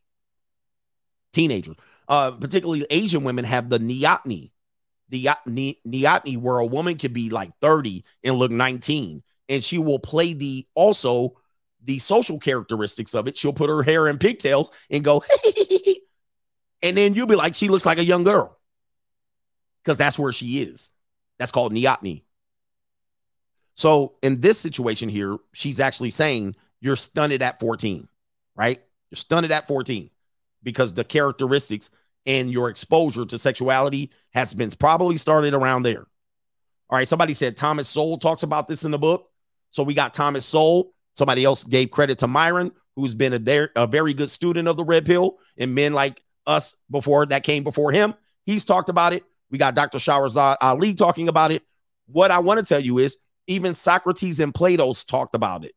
teenagers. 1.33 1.77
Uh, 2.09 2.33
particularly 2.33 2.85
Asian 2.91 3.23
women 3.23 3.45
have 3.45 3.69
the 3.69 3.79
neoteny, 3.79 4.51
the 5.09 5.29
neoteny, 5.47 6.37
where 6.37 6.59
a 6.59 6.67
woman 6.67 6.99
could 6.99 7.13
be 7.13 7.31
like 7.31 7.53
30 7.61 8.05
and 8.25 8.35
look 8.35 8.51
19, 8.51 9.23
and 9.49 9.63
she 9.63 9.79
will 9.79 10.01
play 10.01 10.33
the 10.33 10.67
also 10.75 11.37
the 11.85 12.01
social 12.01 12.41
characteristics 12.41 13.15
of 13.15 13.29
it. 13.29 13.37
She'll 13.37 13.53
put 13.53 13.71
her 13.71 13.85
hair 13.85 14.09
in 14.09 14.19
pigtails 14.19 14.73
and 14.91 15.05
go, 15.05 15.23
and 16.83 16.97
then 16.97 17.15
you'll 17.15 17.29
be 17.29 17.37
like, 17.37 17.55
she 17.55 17.69
looks 17.69 17.87
like 17.87 17.99
a 17.99 18.05
young 18.05 18.25
girl 18.25 18.59
because 19.85 19.97
that's 19.97 20.19
where 20.19 20.33
she 20.33 20.61
is. 20.61 20.91
That's 21.39 21.53
called 21.53 21.73
neoteny. 21.73 22.25
So 23.79 24.15
in 24.25 24.41
this 24.41 24.59
situation 24.59 25.09
here, 25.09 25.37
she's 25.53 25.79
actually 25.79 26.11
saying 26.11 26.57
you're 26.81 26.97
stunted 26.97 27.43
at 27.43 27.61
14, 27.61 28.09
right? 28.57 28.83
You're 29.09 29.17
stunted 29.17 29.53
at 29.53 29.69
14 29.69 30.11
because 30.65 30.93
the 30.93 31.05
characteristics 31.05 31.89
and 32.27 32.51
your 32.51 32.71
exposure 32.71 33.25
to 33.25 33.39
sexuality 33.39 34.11
has 34.35 34.53
been 34.53 34.69
probably 34.73 35.17
started 35.17 35.55
around 35.55 35.85
there. 35.85 36.09
All 36.91 36.99
right, 36.99 37.07
somebody 37.07 37.35
said 37.35 37.57
Thomas 37.57 37.89
Sowell 37.89 38.19
talks 38.19 38.43
about 38.43 38.67
this 38.67 38.83
in 38.83 38.91
the 38.91 38.99
book. 38.99 39.31
So 39.71 39.85
we 39.85 39.95
got 39.95 40.13
Thomas 40.13 40.45
Sowell. 40.45 40.93
Somebody 41.13 41.45
else 41.45 41.63
gave 41.63 41.93
credit 41.93 42.19
to 42.19 42.27
Myron, 42.27 42.73
who's 42.97 43.15
been 43.15 43.33
a, 43.33 43.69
a 43.77 43.87
very 43.87 44.13
good 44.13 44.29
student 44.29 44.67
of 44.67 44.77
the 44.77 44.85
red 44.85 45.07
pill, 45.07 45.39
and 45.57 45.73
men 45.73 45.93
like 45.93 46.21
us 46.49 46.75
before 46.91 47.27
that 47.27 47.45
came 47.45 47.63
before 47.63 47.93
him. 47.93 48.15
He's 48.45 48.65
talked 48.65 48.89
about 48.89 49.13
it. 49.13 49.23
We 49.53 49.59
got 49.59 49.77
Dr. 49.77 49.99
Shahrazad 49.99 50.57
Ali 50.61 50.95
talking 50.95 51.29
about 51.29 51.53
it. 51.53 51.63
What 52.07 52.33
I 52.33 52.41
want 52.41 52.59
to 52.59 52.67
tell 52.67 52.81
you 52.81 52.99
is 52.99 53.19
even 53.49 53.75
Socrates 53.75 54.39
and 54.39 54.55
Plato's 54.55 55.05
talked 55.05 55.35
about 55.35 55.65
it. 55.65 55.75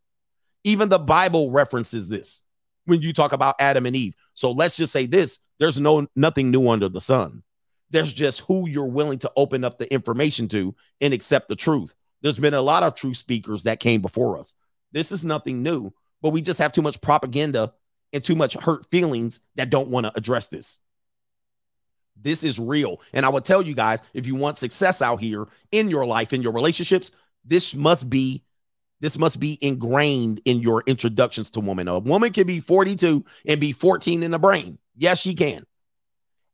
Even 0.63 0.89
the 0.89 0.99
Bible 0.99 1.49
references 1.49 2.07
this 2.07 2.43
when 2.85 3.01
you 3.01 3.13
talk 3.13 3.31
about 3.31 3.55
Adam 3.59 3.85
and 3.87 3.95
Eve. 3.95 4.15
So 4.35 4.51
let's 4.51 4.77
just 4.77 4.93
say 4.93 5.07
this 5.07 5.39
there's 5.59 5.79
no 5.79 6.07
nothing 6.15 6.51
new 6.51 6.69
under 6.69 6.89
the 6.89 7.01
sun. 7.01 7.43
There's 7.89 8.13
just 8.13 8.41
who 8.41 8.69
you're 8.69 8.85
willing 8.85 9.19
to 9.19 9.31
open 9.35 9.63
up 9.63 9.79
the 9.79 9.91
information 9.91 10.47
to 10.49 10.75
and 11.01 11.13
accept 11.13 11.47
the 11.47 11.55
truth. 11.55 11.93
There's 12.21 12.39
been 12.39 12.53
a 12.53 12.61
lot 12.61 12.83
of 12.83 12.95
truth 12.95 13.17
speakers 13.17 13.63
that 13.63 13.79
came 13.79 14.01
before 14.01 14.37
us. 14.37 14.53
This 14.91 15.11
is 15.11 15.25
nothing 15.25 15.63
new, 15.63 15.91
but 16.21 16.29
we 16.29 16.41
just 16.41 16.59
have 16.59 16.71
too 16.71 16.81
much 16.81 17.01
propaganda 17.01 17.73
and 18.13 18.23
too 18.23 18.35
much 18.35 18.53
hurt 18.55 18.89
feelings 18.91 19.39
that 19.55 19.69
don't 19.69 19.89
want 19.89 20.05
to 20.05 20.13
address 20.15 20.47
this. 20.47 20.79
This 22.21 22.43
is 22.43 22.59
real. 22.59 23.01
And 23.13 23.25
I 23.25 23.29
will 23.29 23.41
tell 23.41 23.61
you 23.61 23.73
guys 23.73 23.99
if 24.13 24.27
you 24.27 24.35
want 24.35 24.57
success 24.57 25.01
out 25.01 25.19
here 25.19 25.47
in 25.71 25.89
your 25.89 26.05
life, 26.05 26.33
in 26.33 26.41
your 26.41 26.53
relationships, 26.53 27.11
this 27.45 27.75
must 27.75 28.09
be 28.09 28.43
this 28.99 29.17
must 29.17 29.39
be 29.39 29.57
ingrained 29.61 30.41
in 30.45 30.59
your 30.59 30.83
introductions 30.85 31.49
to 31.51 31.59
women. 31.59 31.87
A 31.87 31.97
woman 31.97 32.31
can 32.31 32.45
be 32.45 32.59
42 32.59 33.25
and 33.47 33.59
be 33.59 33.71
14 33.71 34.21
in 34.21 34.29
the 34.29 34.37
brain. 34.37 34.77
Yes, 34.95 35.19
she 35.19 35.33
can. 35.33 35.65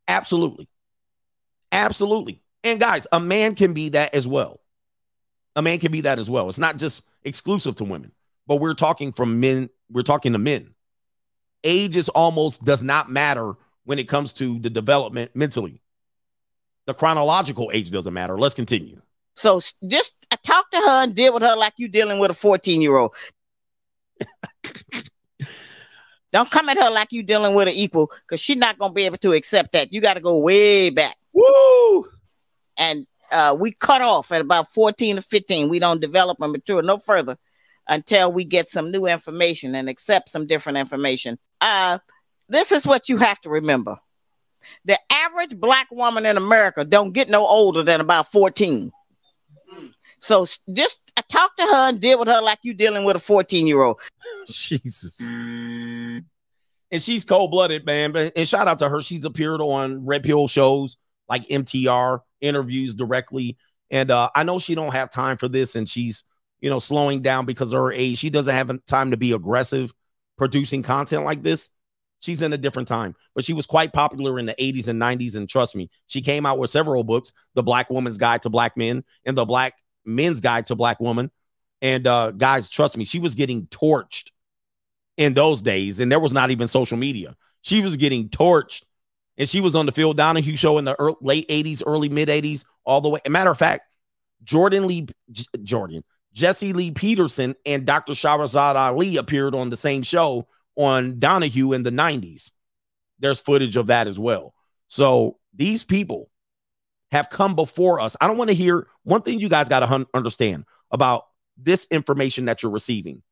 Absolutely. 0.08 0.70
Absolutely. 1.74 2.42
And 2.64 2.80
guys, 2.80 3.06
a 3.12 3.20
man 3.20 3.54
can 3.56 3.74
be 3.74 3.90
that 3.90 4.14
as 4.16 4.26
well. 4.26 4.62
A 5.58 5.62
man 5.62 5.80
can 5.80 5.92
be 5.92 6.02
that 6.02 6.20
as 6.20 6.30
well. 6.30 6.48
It's 6.48 6.58
not 6.58 6.78
just 6.78 7.04
exclusive 7.26 7.76
to 7.76 7.84
women, 7.84 8.14
but 8.48 8.62
we're 8.62 8.76
talking 8.76 9.12
from 9.12 9.42
men, 9.42 9.70
we're 9.92 10.04
talking 10.04 10.32
to 10.32 10.40
men 10.40 10.74
age 11.64 11.98
is 11.98 12.10
almost 12.10 12.64
does 12.64 12.84
not 12.84 13.10
matter 13.10 13.54
when 13.84 14.00
it 14.00 14.08
comes 14.08 14.34
to 14.34 14.60
the 14.60 14.70
development 14.70 15.36
mentally. 15.36 15.82
The 16.86 16.94
chronological 16.94 17.70
age 17.74 17.92
doesn't 17.92 18.14
matter. 18.14 18.38
Let's 18.38 18.56
continue. 18.56 19.02
So 19.38 19.62
just 19.88 20.16
talk 20.44 20.70
to 20.72 20.78
her 20.78 21.04
and 21.04 21.14
deal 21.14 21.32
with 21.32 21.44
her 21.44 21.56
like 21.56 21.74
you're 21.78 21.90
dealing 21.90 22.18
with 22.18 22.32
a 22.32 22.34
14 22.34 22.82
year 22.82 22.98
old. 22.98 23.14
Don't 26.34 26.50
come 26.50 26.70
at 26.70 26.78
her 26.78 26.90
like 26.90 27.10
you're 27.12 27.22
dealing 27.22 27.54
with 27.54 27.68
an 27.68 27.76
equal 27.76 28.12
because 28.28 28.42
she's 28.42 28.58
not 28.58 28.80
gonna 28.80 28.94
be 28.94 29.06
able 29.06 29.20
to 29.20 29.34
accept 29.34 29.74
that. 29.74 29.94
You 29.94 30.02
got 30.02 30.16
to 30.16 30.22
go 30.22 30.40
way 30.40 30.90
back. 30.90 31.16
Woo! 31.34 32.08
And 32.78 33.06
uh, 33.32 33.56
we 33.58 33.72
cut 33.72 34.02
off 34.02 34.32
at 34.32 34.42
about 34.42 34.74
14 34.74 35.18
to 35.18 35.22
15. 35.22 35.70
We 35.70 35.78
don't 35.78 36.02
develop 36.02 36.42
and 36.42 36.52
mature 36.52 36.82
no 36.82 36.98
further 36.98 37.38
until 37.88 38.32
we 38.32 38.44
get 38.44 38.68
some 38.68 38.92
new 38.92 39.06
information 39.06 39.76
and 39.76 39.88
accept 39.88 40.30
some 40.30 40.48
different 40.48 40.80
information. 40.80 41.38
Uh, 41.62 42.00
this 42.50 42.72
is 42.72 42.88
what 42.88 43.08
you 43.08 43.18
have 43.18 43.40
to 43.42 43.52
remember. 43.52 43.98
The 44.86 44.98
average 45.12 45.56
black 45.56 45.92
woman 45.92 46.26
in 46.26 46.38
America 46.38 46.84
don't 46.84 47.12
get 47.12 47.30
no 47.30 47.46
older 47.46 47.84
than 47.84 48.02
about 48.02 48.32
14. 48.32 48.92
So 50.20 50.46
just 50.74 51.00
talk 51.30 51.56
to 51.58 51.64
her 51.64 51.90
and 51.90 52.00
deal 52.00 52.20
with 52.20 52.28
her 52.28 52.42
like 52.42 52.60
you're 52.64 52.74
dealing 52.74 53.06
with 53.06 53.16
a 53.16 53.20
14 53.20 53.68
year 53.68 53.82
old. 53.82 54.00
Jesus. 54.48 55.22
And 55.22 56.24
she's 57.00 57.26
cold 57.26 57.52
blooded, 57.52 57.86
man. 57.86 58.16
And 58.16 58.48
shout 58.48 58.68
out 58.68 58.80
to 58.80 58.90
her. 58.90 59.02
She's 59.02 59.26
appeared 59.26 59.62
on 59.62 60.06
Red 60.06 60.24
Pill 60.24 60.48
shows 60.48 60.98
like 61.30 61.48
MTR, 61.48 62.22
interviews 62.42 62.96
directly. 62.96 63.58
And 63.92 64.12
uh, 64.12 64.30
I 64.36 64.44
know 64.44 64.60
she 64.60 64.76
don't 64.76 64.94
have 64.94 65.10
time 65.10 65.38
for 65.38 65.48
this, 65.48 65.76
and 65.76 65.88
she's 65.88 66.24
you 66.60 66.70
know, 66.70 66.80
slowing 66.80 67.22
down 67.22 67.46
because 67.46 67.74
of 67.74 67.80
her 67.80 67.92
age. 67.92 68.18
She 68.18 68.30
doesn't 68.30 68.54
have 68.54 68.72
time 68.86 69.12
to 69.12 69.18
be 69.18 69.32
aggressive 69.32 69.94
producing 70.38 70.84
content 70.84 71.24
like 71.24 71.44
this. 71.44 71.70
She's 72.20 72.42
in 72.42 72.52
a 72.52 72.58
different 72.58 72.88
time, 72.88 73.16
but 73.36 73.46
she 73.46 73.54
was 73.54 73.68
quite 73.68 73.94
popular 73.94 74.40
in 74.40 74.48
the 74.48 74.56
80s 74.56 74.88
and 74.88 75.00
90s. 75.00 75.36
And 75.36 75.48
trust 75.48 75.76
me, 75.76 75.90
she 76.08 76.22
came 76.22 76.48
out 76.48 76.58
with 76.58 76.72
several 76.72 77.04
books 77.04 77.32
The 77.54 77.62
Black 77.62 77.90
Woman's 77.92 78.18
Guide 78.18 78.42
to 78.42 78.50
Black 78.50 78.76
Men 78.76 79.04
and 79.26 79.38
The 79.38 79.46
Black 79.46 79.76
Men's 80.08 80.42
Guide 80.42 80.66
to 80.68 80.76
Black 80.76 81.00
Women. 81.00 81.30
And 81.82 82.08
uh, 82.08 82.32
guys, 82.32 82.69
trust 82.69 82.98
me, 82.98 83.06
she 83.06 83.19
was 83.19 83.36
getting 83.36 83.68
torched 83.68 84.32
in 85.18 85.34
those 85.34 85.61
days. 85.61 86.00
And 86.00 86.11
there 86.11 86.19
was 86.19 86.34
not 86.34 86.50
even 86.50 86.68
social 86.68 86.98
media. 86.98 87.36
She 87.61 87.82
was 87.82 87.98
getting 87.98 88.30
torched. 88.30 88.84
And 89.38 89.48
she 89.48 89.61
was 89.61 89.76
on 89.76 89.86
the 89.86 89.92
Phil 89.92 90.14
Donahue 90.14 90.56
show 90.56 90.80
in 90.80 90.86
the 90.86 91.00
early, 91.00 91.16
late 91.22 91.48
80s, 91.48 91.84
early 91.86 92.10
mid 92.10 92.30
80s, 92.30 92.66
all 92.86 93.02
the 93.02 93.10
way. 93.10 93.19
Matter 93.30 93.52
of 93.52 93.58
fact, 93.60 93.84
Jordan 94.44 94.88
Lee, 94.88 95.08
J- 95.32 95.45
Jordan, 95.61 96.03
Jesse 96.34 96.74
Lee 96.74 96.92
Peterson 96.92 97.56
and 97.66 97.86
Dr. 97.86 98.14
Shahrazad 98.14 98.76
Ali 98.76 99.18
appeared 99.18 99.53
on 99.53 99.69
the 99.69 99.77
same 99.77 100.02
show 100.02 100.48
on 100.76 101.19
Donahue 101.19 101.74
in 101.74 101.84
the 101.84 101.92
90s. 101.92 102.52
There's 103.19 103.40
footage 103.40 103.77
of 103.77 103.88
that 103.88 104.08
as 104.08 104.19
well. 104.19 104.53
So 104.88 105.38
these 105.53 105.84
people 105.84 106.30
have 107.11 107.30
come 107.30 107.56
before 107.56 108.00
us. 108.00 108.16
I 108.19 108.27
don't 108.27 108.38
want 108.38 108.50
to 108.50 108.56
hear 108.56 108.88
one 109.03 109.22
thing 109.22 109.40
you 109.40 109.50
guys 109.50 109.69
got 109.69 109.80
to 109.80 110.08
understand 110.14 110.66
about 110.92 111.26
this 111.58 111.88
information 111.90 112.45
that 112.45 112.61
you're 112.61 112.72
receiving. 112.72 113.24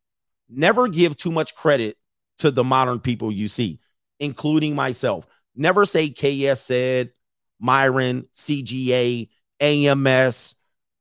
Never 0.49 0.87
give 0.87 1.15
too 1.17 1.31
much 1.31 1.55
credit 1.55 1.97
to 2.39 2.51
the 2.51 2.63
modern 2.63 2.99
people 2.99 3.31
you 3.31 3.47
see, 3.47 3.79
including 4.19 4.75
myself. 4.75 5.25
Never 5.55 5.85
say 5.85 6.09
KS 6.09 6.61
said, 6.61 7.11
Myron, 7.59 8.27
CGA, 8.33 9.29
AMS. 9.59 10.55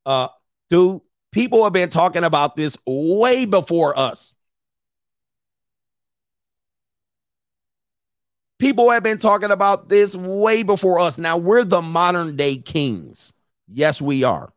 Uh, 0.07 0.29
dude, 0.71 1.01
people 1.33 1.65
have 1.65 1.73
been 1.73 1.91
talking 1.91 2.25
about 2.25 2.57
this 2.57 2.77
way 2.87 3.45
before 3.45 3.99
us. 3.99 4.35
People 8.65 8.89
have 8.89 9.03
been 9.03 9.19
talking 9.19 9.51
about 9.51 9.91
this 9.91 10.17
way 10.17 10.63
before 10.63 10.99
us. 10.99 11.19
Now 11.19 11.37
we're 11.37 11.65
the 11.65 11.83
modern 11.83 12.35
day 12.35 12.57
kings. 12.57 13.35
Yes, 13.69 14.01
we 14.01 14.25
are. 14.25 14.55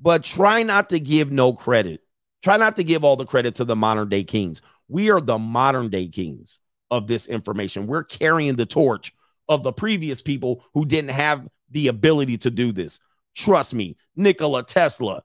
But 0.00 0.24
try 0.24 0.62
not 0.62 0.88
to 0.88 0.98
give 0.98 1.30
no 1.30 1.52
credit. 1.52 2.00
Try 2.42 2.56
not 2.56 2.76
to 2.76 2.84
give 2.84 3.04
all 3.04 3.16
the 3.16 3.26
credit 3.26 3.56
to 3.56 3.66
the 3.66 3.76
modern 3.76 4.08
day 4.08 4.24
kings. 4.24 4.62
We 4.88 5.10
are 5.10 5.20
the 5.20 5.36
modern 5.36 5.90
day 5.90 6.08
kings 6.08 6.58
of 6.90 7.06
this 7.06 7.26
information. 7.26 7.86
We're 7.86 8.02
carrying 8.02 8.56
the 8.56 8.64
torch 8.64 9.12
of 9.46 9.62
the 9.62 9.74
previous 9.74 10.22
people 10.22 10.64
who 10.72 10.86
didn't 10.86 11.10
have 11.10 11.46
the 11.70 11.88
ability 11.88 12.38
to 12.38 12.50
do 12.50 12.72
this. 12.72 12.98
Trust 13.36 13.74
me, 13.74 13.98
Nikola 14.16 14.62
Tesla, 14.62 15.22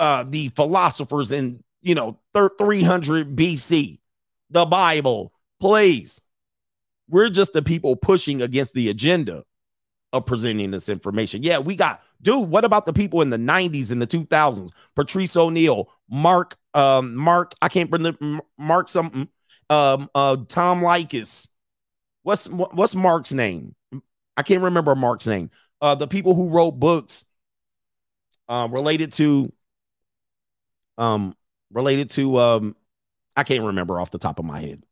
uh, 0.00 0.24
the 0.28 0.48
philosophers 0.48 1.30
in 1.30 1.62
you 1.82 1.94
know 1.94 2.18
300 2.34 3.36
BC, 3.36 4.00
the 4.50 4.66
Bible. 4.66 5.32
Please, 5.60 6.20
we're 7.08 7.30
just 7.30 7.52
the 7.52 7.62
people 7.62 7.96
pushing 7.96 8.42
against 8.42 8.74
the 8.74 8.88
agenda 8.88 9.44
of 10.12 10.26
presenting 10.26 10.70
this 10.70 10.88
information. 10.88 11.42
Yeah, 11.42 11.58
we 11.58 11.76
got, 11.76 12.02
dude. 12.22 12.48
What 12.48 12.64
about 12.64 12.86
the 12.86 12.92
people 12.92 13.20
in 13.20 13.30
the 13.30 13.36
90s 13.36 13.90
and 13.90 14.00
the 14.00 14.06
2000s? 14.06 14.70
Patrice 14.94 15.36
O'Neal, 15.36 15.90
Mark, 16.08 16.56
um, 16.72 17.14
Mark, 17.16 17.54
I 17.60 17.68
can't 17.68 17.90
remember 17.90 18.40
Mark 18.58 18.88
something, 18.88 19.28
um, 19.70 20.08
uh, 20.14 20.36
Tom 20.48 20.80
Leykis. 20.80 21.48
What's 22.22 22.48
what's 22.48 22.94
Mark's 22.94 23.32
name? 23.32 23.74
I 24.36 24.42
can't 24.42 24.62
remember 24.62 24.94
Mark's 24.94 25.26
name. 25.26 25.50
Uh, 25.80 25.94
the 25.94 26.08
people 26.08 26.34
who 26.34 26.48
wrote 26.48 26.72
books 26.72 27.26
uh, 28.48 28.68
related 28.70 29.12
to 29.12 29.52
um 30.96 31.34
related 31.72 32.10
to 32.10 32.38
um 32.38 32.76
I 33.36 33.42
can't 33.42 33.64
remember 33.64 34.00
off 34.00 34.10
the 34.10 34.18
top 34.18 34.38
of 34.38 34.44
my 34.44 34.60
head. 34.60 34.84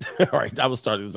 All 0.20 0.38
right, 0.38 0.58
I 0.58 0.66
was 0.66 0.80
starting. 0.80 1.12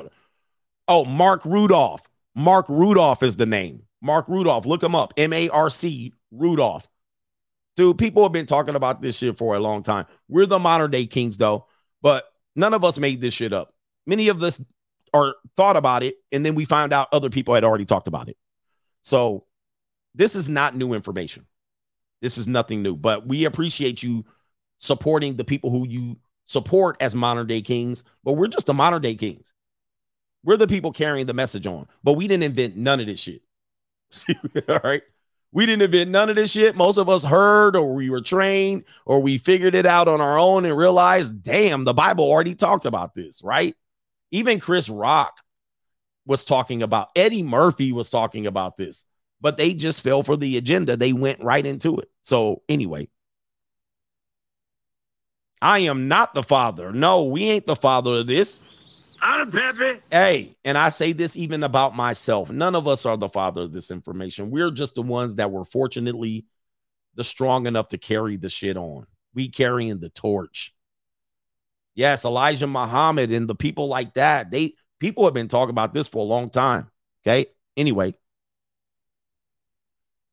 Oh, 0.87 1.05
Mark 1.05 1.45
Rudolph. 1.45 2.01
Mark 2.35 2.67
Rudolph 2.69 3.23
is 3.23 3.35
the 3.35 3.45
name. 3.45 3.83
Mark 4.01 4.27
Rudolph. 4.27 4.65
Look 4.65 4.83
him 4.83 4.95
up. 4.95 5.13
M 5.17 5.33
A 5.33 5.49
R 5.49 5.69
C 5.69 6.13
Rudolph. 6.31 6.87
Dude, 7.75 7.97
people 7.97 8.23
have 8.23 8.31
been 8.31 8.45
talking 8.45 8.75
about 8.75 9.01
this 9.01 9.17
shit 9.17 9.37
for 9.37 9.55
a 9.55 9.59
long 9.59 9.81
time. 9.81 10.05
We're 10.27 10.45
the 10.45 10.59
modern 10.59 10.91
day 10.91 11.05
kings, 11.05 11.37
though, 11.37 11.67
but 12.01 12.25
none 12.55 12.73
of 12.73 12.83
us 12.83 12.97
made 12.99 13.21
this 13.21 13.33
shit 13.33 13.53
up. 13.53 13.73
Many 14.05 14.27
of 14.27 14.43
us 14.43 14.61
are 15.13 15.35
thought 15.55 15.77
about 15.77 16.03
it, 16.03 16.17
and 16.31 16.45
then 16.45 16.55
we 16.55 16.65
found 16.65 16.93
out 16.93 17.07
other 17.11 17.29
people 17.29 17.55
had 17.55 17.63
already 17.63 17.85
talked 17.85 18.07
about 18.07 18.29
it. 18.29 18.37
So 19.01 19.45
this 20.13 20.35
is 20.35 20.49
not 20.49 20.75
new 20.75 20.93
information. 20.93 21.47
This 22.21 22.37
is 22.37 22.47
nothing 22.47 22.83
new, 22.83 22.95
but 22.95 23.27
we 23.27 23.45
appreciate 23.45 24.03
you 24.03 24.25
supporting 24.79 25.35
the 25.35 25.43
people 25.43 25.69
who 25.69 25.87
you 25.87 26.17
support 26.45 26.97
as 26.99 27.15
modern 27.15 27.47
day 27.47 27.61
kings, 27.61 28.03
but 28.23 28.33
we're 28.33 28.47
just 28.47 28.65
the 28.67 28.73
modern 28.73 29.01
day 29.01 29.15
kings. 29.15 29.51
We're 30.43 30.57
the 30.57 30.67
people 30.67 30.91
carrying 30.91 31.25
the 31.25 31.33
message 31.33 31.65
on, 31.65 31.87
but 32.03 32.13
we 32.13 32.27
didn't 32.27 32.43
invent 32.43 32.75
none 32.75 32.99
of 32.99 33.07
this 33.07 33.19
shit. 33.19 33.41
All 34.69 34.79
right. 34.83 35.01
We 35.53 35.67
didn't 35.67 35.83
invent 35.83 36.09
none 36.09 36.29
of 36.29 36.35
this 36.35 36.51
shit. 36.51 36.75
Most 36.75 36.97
of 36.97 37.09
us 37.09 37.23
heard 37.23 37.75
or 37.75 37.93
we 37.93 38.09
were 38.09 38.21
trained 38.21 38.85
or 39.05 39.21
we 39.21 39.37
figured 39.37 39.75
it 39.75 39.85
out 39.85 40.07
on 40.07 40.19
our 40.19 40.37
own 40.37 40.65
and 40.65 40.75
realized, 40.75 41.43
damn, 41.43 41.83
the 41.83 41.93
Bible 41.93 42.25
already 42.25 42.55
talked 42.55 42.85
about 42.85 43.13
this, 43.13 43.41
right? 43.43 43.75
Even 44.31 44.59
Chris 44.59 44.89
Rock 44.89 45.41
was 46.25 46.43
talking 46.43 46.81
about, 46.81 47.09
Eddie 47.15 47.43
Murphy 47.43 47.91
was 47.91 48.09
talking 48.09 48.47
about 48.47 48.77
this, 48.77 49.05
but 49.41 49.57
they 49.57 49.75
just 49.75 50.01
fell 50.01 50.23
for 50.23 50.35
the 50.35 50.57
agenda. 50.57 50.97
They 50.97 51.13
went 51.13 51.43
right 51.43 51.65
into 51.65 51.97
it. 51.99 52.09
So, 52.23 52.63
anyway, 52.67 53.09
I 55.63 55.79
am 55.79 56.09
not 56.09 56.33
the 56.33 56.43
father. 56.43 56.91
No, 56.91 57.23
we 57.23 57.43
ain't 57.43 57.65
the 57.65 57.77
father 57.77 58.15
of 58.15 58.27
this. 58.27 58.59
I'm 59.21 59.49
Pepe. 59.49 60.01
Hey, 60.11 60.57
and 60.65 60.77
I 60.77 60.89
say 60.89 61.13
this 61.13 61.37
even 61.37 61.63
about 61.63 61.95
myself. 61.95 62.51
None 62.51 62.75
of 62.75 62.85
us 62.85 63.05
are 63.05 63.15
the 63.15 63.29
father 63.29 63.61
of 63.61 63.71
this 63.71 63.89
information. 63.89 64.51
We're 64.51 64.71
just 64.71 64.95
the 64.95 65.01
ones 65.01 65.37
that 65.37 65.51
were 65.51 65.63
fortunately 65.63 66.45
the 67.15 67.23
strong 67.23 67.65
enough 67.65 67.87
to 67.89 67.97
carry 67.97 68.35
the 68.35 68.49
shit 68.49 68.75
on. 68.75 69.05
We 69.33 69.47
carrying 69.47 70.01
the 70.01 70.09
torch. 70.09 70.75
Yes, 71.95 72.25
Elijah 72.25 72.67
Muhammad 72.67 73.31
and 73.31 73.47
the 73.47 73.55
people 73.55 73.87
like 73.87 74.15
that. 74.15 74.51
They 74.51 74.73
people 74.99 75.23
have 75.23 75.33
been 75.33 75.47
talking 75.47 75.69
about 75.69 75.93
this 75.93 76.09
for 76.09 76.17
a 76.17 76.27
long 76.27 76.49
time. 76.49 76.91
Okay. 77.25 77.45
Anyway. 77.77 78.15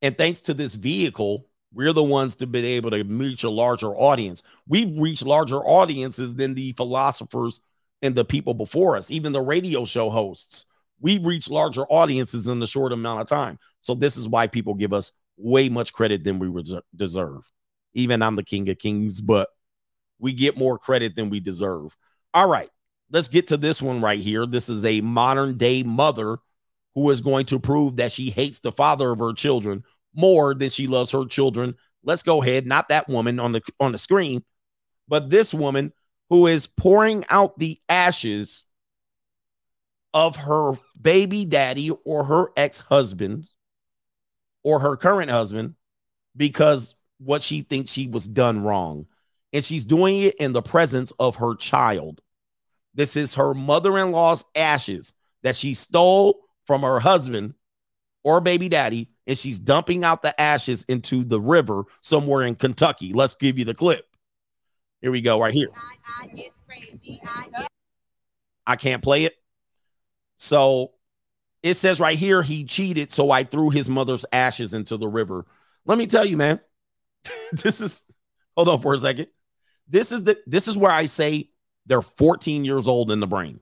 And 0.02 0.18
thanks 0.18 0.40
to 0.42 0.54
this 0.54 0.74
vehicle, 0.74 1.46
we're 1.72 1.92
the 1.92 2.02
ones 2.02 2.36
to 2.36 2.46
be 2.46 2.64
able 2.66 2.90
to 2.90 3.02
reach 3.04 3.44
a 3.44 3.50
larger 3.50 3.94
audience. 3.94 4.42
We've 4.66 4.96
reached 4.96 5.24
larger 5.24 5.58
audiences 5.58 6.34
than 6.34 6.54
the 6.54 6.72
philosophers 6.72 7.60
and 8.02 8.14
the 8.14 8.24
people 8.24 8.54
before 8.54 8.96
us, 8.96 9.10
even 9.10 9.32
the 9.32 9.42
radio 9.42 9.84
show 9.84 10.10
hosts. 10.10 10.66
We've 11.00 11.24
reached 11.24 11.50
larger 11.50 11.82
audiences 11.82 12.48
in 12.48 12.58
the 12.58 12.66
short 12.66 12.92
amount 12.92 13.20
of 13.20 13.28
time. 13.28 13.58
So 13.80 13.94
this 13.94 14.16
is 14.16 14.28
why 14.28 14.46
people 14.46 14.74
give 14.74 14.92
us 14.92 15.12
way 15.36 15.68
much 15.68 15.92
credit 15.92 16.24
than 16.24 16.38
we 16.38 16.62
deserve. 16.94 17.50
Even 17.94 18.22
I'm 18.22 18.36
the 18.36 18.42
king 18.42 18.68
of 18.68 18.78
kings, 18.78 19.20
but 19.20 19.48
we 20.18 20.32
get 20.32 20.58
more 20.58 20.78
credit 20.78 21.16
than 21.16 21.30
we 21.30 21.40
deserve. 21.40 21.96
All 22.34 22.48
right, 22.48 22.68
let's 23.10 23.28
get 23.28 23.48
to 23.48 23.56
this 23.56 23.80
one 23.80 24.00
right 24.00 24.20
here. 24.20 24.44
This 24.44 24.68
is 24.68 24.84
a 24.84 25.00
modern 25.00 25.56
day 25.56 25.82
mother 25.82 26.38
who 26.94 27.08
is 27.10 27.22
going 27.22 27.46
to 27.46 27.58
prove 27.58 27.96
that 27.96 28.12
she 28.12 28.30
hates 28.30 28.60
the 28.60 28.72
father 28.72 29.10
of 29.10 29.20
her 29.20 29.32
children 29.32 29.84
more 30.14 30.54
than 30.54 30.70
she 30.70 30.86
loves 30.86 31.12
her 31.12 31.24
children. 31.24 31.76
Let's 32.02 32.22
go 32.22 32.42
ahead, 32.42 32.66
not 32.66 32.88
that 32.88 33.08
woman 33.08 33.38
on 33.38 33.52
the 33.52 33.62
on 33.78 33.92
the 33.92 33.98
screen, 33.98 34.44
but 35.08 35.30
this 35.30 35.52
woman 35.52 35.92
who 36.30 36.46
is 36.46 36.66
pouring 36.66 37.24
out 37.28 37.58
the 37.58 37.78
ashes 37.88 38.64
of 40.14 40.36
her 40.36 40.72
baby 41.00 41.44
daddy 41.44 41.90
or 42.04 42.24
her 42.24 42.50
ex-husband 42.56 43.48
or 44.64 44.80
her 44.80 44.96
current 44.96 45.30
husband 45.30 45.74
because 46.36 46.94
what 47.18 47.42
she 47.42 47.62
thinks 47.62 47.92
she 47.92 48.06
was 48.06 48.26
done 48.26 48.62
wrong. 48.62 49.06
And 49.52 49.64
she's 49.64 49.84
doing 49.84 50.20
it 50.20 50.36
in 50.36 50.52
the 50.52 50.62
presence 50.62 51.12
of 51.18 51.36
her 51.36 51.54
child. 51.54 52.22
This 52.94 53.16
is 53.16 53.34
her 53.34 53.52
mother-in-law's 53.52 54.44
ashes 54.54 55.12
that 55.42 55.56
she 55.56 55.74
stole 55.74 56.40
from 56.66 56.82
her 56.82 57.00
husband 57.00 57.54
or 58.22 58.40
baby 58.40 58.68
daddy 58.68 59.10
and 59.30 59.38
she's 59.38 59.60
dumping 59.60 60.02
out 60.02 60.22
the 60.22 60.38
ashes 60.40 60.82
into 60.88 61.22
the 61.22 61.40
river 61.40 61.84
somewhere 62.00 62.42
in 62.42 62.56
Kentucky. 62.56 63.12
Let's 63.12 63.36
give 63.36 63.60
you 63.60 63.64
the 63.64 63.74
clip. 63.74 64.04
Here 65.00 65.12
we 65.12 65.20
go, 65.20 65.38
right 65.40 65.54
here. 65.54 65.68
I 68.66 68.74
can't 68.74 69.04
play 69.04 69.26
it. 69.26 69.36
So 70.34 70.94
it 71.62 71.74
says 71.74 72.00
right 72.00 72.18
here 72.18 72.42
he 72.42 72.64
cheated, 72.64 73.12
so 73.12 73.30
I 73.30 73.44
threw 73.44 73.70
his 73.70 73.88
mother's 73.88 74.26
ashes 74.32 74.74
into 74.74 74.96
the 74.96 75.06
river. 75.06 75.46
Let 75.86 75.96
me 75.96 76.08
tell 76.08 76.24
you, 76.24 76.36
man. 76.36 76.58
this 77.52 77.80
is 77.80 78.02
hold 78.56 78.68
on 78.68 78.80
for 78.82 78.94
a 78.94 78.98
second. 78.98 79.28
This 79.86 80.10
is 80.10 80.24
the 80.24 80.40
this 80.44 80.66
is 80.66 80.76
where 80.76 80.90
I 80.90 81.06
say 81.06 81.50
they're 81.86 82.02
14 82.02 82.64
years 82.64 82.88
old 82.88 83.12
in 83.12 83.20
the 83.20 83.28
brain. 83.28 83.60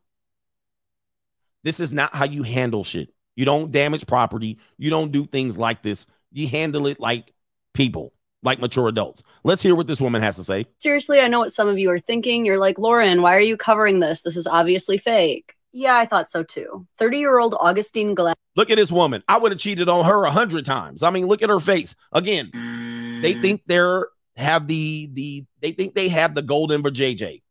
This 1.63 1.79
is 1.79 1.93
not 1.93 2.15
how 2.15 2.25
you 2.25 2.43
handle 2.43 2.85
shit. 2.85 3.13
You 3.39 3.44
don't 3.44 3.70
damage 3.70 4.05
property. 4.05 4.58
You 4.78 4.91
don't 4.91 5.12
do 5.12 5.25
things 5.25 5.57
like 5.57 5.81
this. 5.81 6.08
You 6.33 6.49
handle 6.49 6.89
it 6.89 6.99
like 6.99 7.33
people, 7.73 8.12
like 8.42 8.58
mature 8.58 8.89
adults. 8.89 9.23
Let's 9.44 9.62
hear 9.62 9.76
what 9.76 9.86
this 9.86 10.00
woman 10.00 10.20
has 10.23 10.34
to 10.36 10.42
say. 10.42 10.67
Seriously, 10.78 11.20
I 11.20 11.28
know 11.28 11.39
what 11.39 11.52
some 11.52 11.68
of 11.68 11.78
you 11.78 11.89
are 11.91 12.00
thinking. 12.00 12.44
You're 12.44 12.58
like, 12.58 12.81
Lauren, 12.81 13.23
why 13.23 13.36
are 13.36 13.41
you 13.41 13.57
covering 13.57 14.00
this? 14.00 14.23
This 14.23 14.36
is 14.36 14.49
obviously 14.49 14.99
fake. 14.99 15.55
Yeah, 15.70 15.94
I 15.94 16.05
thought 16.05 16.28
so 16.28 16.42
too. 16.42 16.89
30 16.99 17.18
year 17.18 17.39
old 17.39 17.55
Augustine 17.60 18.17
Glad. 18.17 18.34
Look 18.57 18.70
at 18.70 18.76
this 18.76 18.91
woman. 18.91 19.23
I 19.28 19.39
would 19.39 19.52
have 19.52 19.60
cheated 19.60 19.89
on 19.89 20.05
her 20.05 20.25
a 20.25 20.33
hundred 20.33 20.65
times. 20.65 21.05
I 21.05 21.10
mean, 21.10 21.26
look 21.26 21.41
at 21.41 21.49
her 21.49 21.60
face. 21.60 21.94
Again, 22.10 23.20
they 23.23 23.34
think 23.34 23.62
they're 23.67 24.08
have 24.34 24.67
the 24.67 25.10
the 25.12 25.44
they 25.60 25.70
think 25.70 25.94
they 25.94 26.08
have 26.08 26.34
the 26.34 26.42
golden 26.42 26.83
for 26.83 26.91
JJ. 26.91 27.42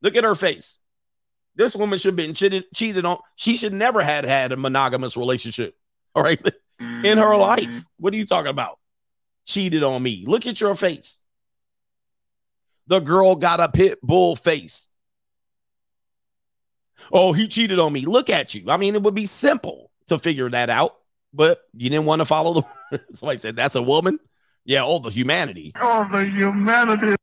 Look 0.00 0.16
at 0.16 0.24
her 0.24 0.34
face. 0.34 0.77
This 1.58 1.74
woman 1.74 1.98
should 1.98 2.10
have 2.10 2.16
been 2.16 2.34
cheated, 2.34 2.66
cheated 2.72 3.04
on. 3.04 3.18
She 3.34 3.56
should 3.56 3.74
never 3.74 4.00
had 4.00 4.24
had 4.24 4.52
a 4.52 4.56
monogamous 4.56 5.16
relationship. 5.16 5.74
All 6.14 6.22
right. 6.22 6.40
In 6.78 7.18
her 7.18 7.24
mm-hmm. 7.24 7.40
life. 7.40 7.84
What 7.98 8.14
are 8.14 8.16
you 8.16 8.24
talking 8.24 8.50
about? 8.50 8.78
Cheated 9.44 9.82
on 9.82 10.00
me. 10.00 10.24
Look 10.24 10.46
at 10.46 10.60
your 10.60 10.76
face. 10.76 11.20
The 12.86 13.00
girl 13.00 13.34
got 13.34 13.58
a 13.58 13.68
pit 13.68 13.98
bull 14.02 14.36
face. 14.36 14.86
Oh, 17.12 17.32
he 17.32 17.48
cheated 17.48 17.80
on 17.80 17.92
me. 17.92 18.06
Look 18.06 18.30
at 18.30 18.54
you. 18.54 18.70
I 18.70 18.76
mean, 18.76 18.94
it 18.94 19.02
would 19.02 19.16
be 19.16 19.26
simple 19.26 19.90
to 20.06 20.18
figure 20.18 20.48
that 20.50 20.70
out, 20.70 20.94
but 21.34 21.60
you 21.76 21.90
didn't 21.90 22.06
want 22.06 22.20
to 22.20 22.24
follow 22.24 22.64
the. 22.90 23.00
Somebody 23.14 23.38
said 23.38 23.56
that's 23.56 23.74
a 23.74 23.82
woman. 23.82 24.20
Yeah, 24.64 24.84
all 24.84 25.00
the 25.00 25.10
humanity. 25.10 25.72
All 25.80 26.08
the 26.08 26.24
humanity. 26.24 27.16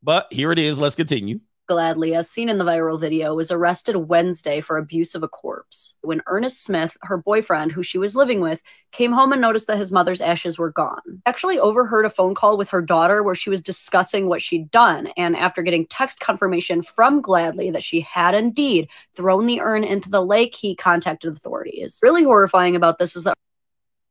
But 0.00 0.32
here 0.32 0.52
it 0.52 0.60
is. 0.60 0.78
Let's 0.78 0.94
continue. 0.94 1.40
Gladly, 1.70 2.16
as 2.16 2.28
seen 2.28 2.48
in 2.48 2.58
the 2.58 2.64
viral 2.64 2.98
video, 2.98 3.32
was 3.36 3.52
arrested 3.52 3.94
Wednesday 3.94 4.60
for 4.60 4.76
abuse 4.76 5.14
of 5.14 5.22
a 5.22 5.28
corpse. 5.28 5.94
When 6.00 6.20
Ernest 6.26 6.64
Smith, 6.64 6.96
her 7.02 7.16
boyfriend, 7.16 7.70
who 7.70 7.84
she 7.84 7.96
was 7.96 8.16
living 8.16 8.40
with, 8.40 8.60
came 8.90 9.12
home 9.12 9.30
and 9.30 9.40
noticed 9.40 9.68
that 9.68 9.78
his 9.78 9.92
mother's 9.92 10.20
ashes 10.20 10.58
were 10.58 10.72
gone. 10.72 11.22
Actually 11.26 11.60
overheard 11.60 12.04
a 12.04 12.10
phone 12.10 12.34
call 12.34 12.58
with 12.58 12.70
her 12.70 12.82
daughter 12.82 13.22
where 13.22 13.36
she 13.36 13.50
was 13.50 13.62
discussing 13.62 14.26
what 14.26 14.42
she'd 14.42 14.68
done, 14.72 15.12
and 15.16 15.36
after 15.36 15.62
getting 15.62 15.86
text 15.86 16.18
confirmation 16.18 16.82
from 16.82 17.20
Gladly 17.20 17.70
that 17.70 17.84
she 17.84 18.00
had 18.00 18.34
indeed 18.34 18.88
thrown 19.14 19.46
the 19.46 19.60
urn 19.60 19.84
into 19.84 20.10
the 20.10 20.26
lake, 20.26 20.56
he 20.56 20.74
contacted 20.74 21.32
authorities. 21.36 22.00
Really 22.02 22.24
horrifying 22.24 22.74
about 22.74 22.98
this 22.98 23.14
is 23.14 23.22
that 23.22 23.38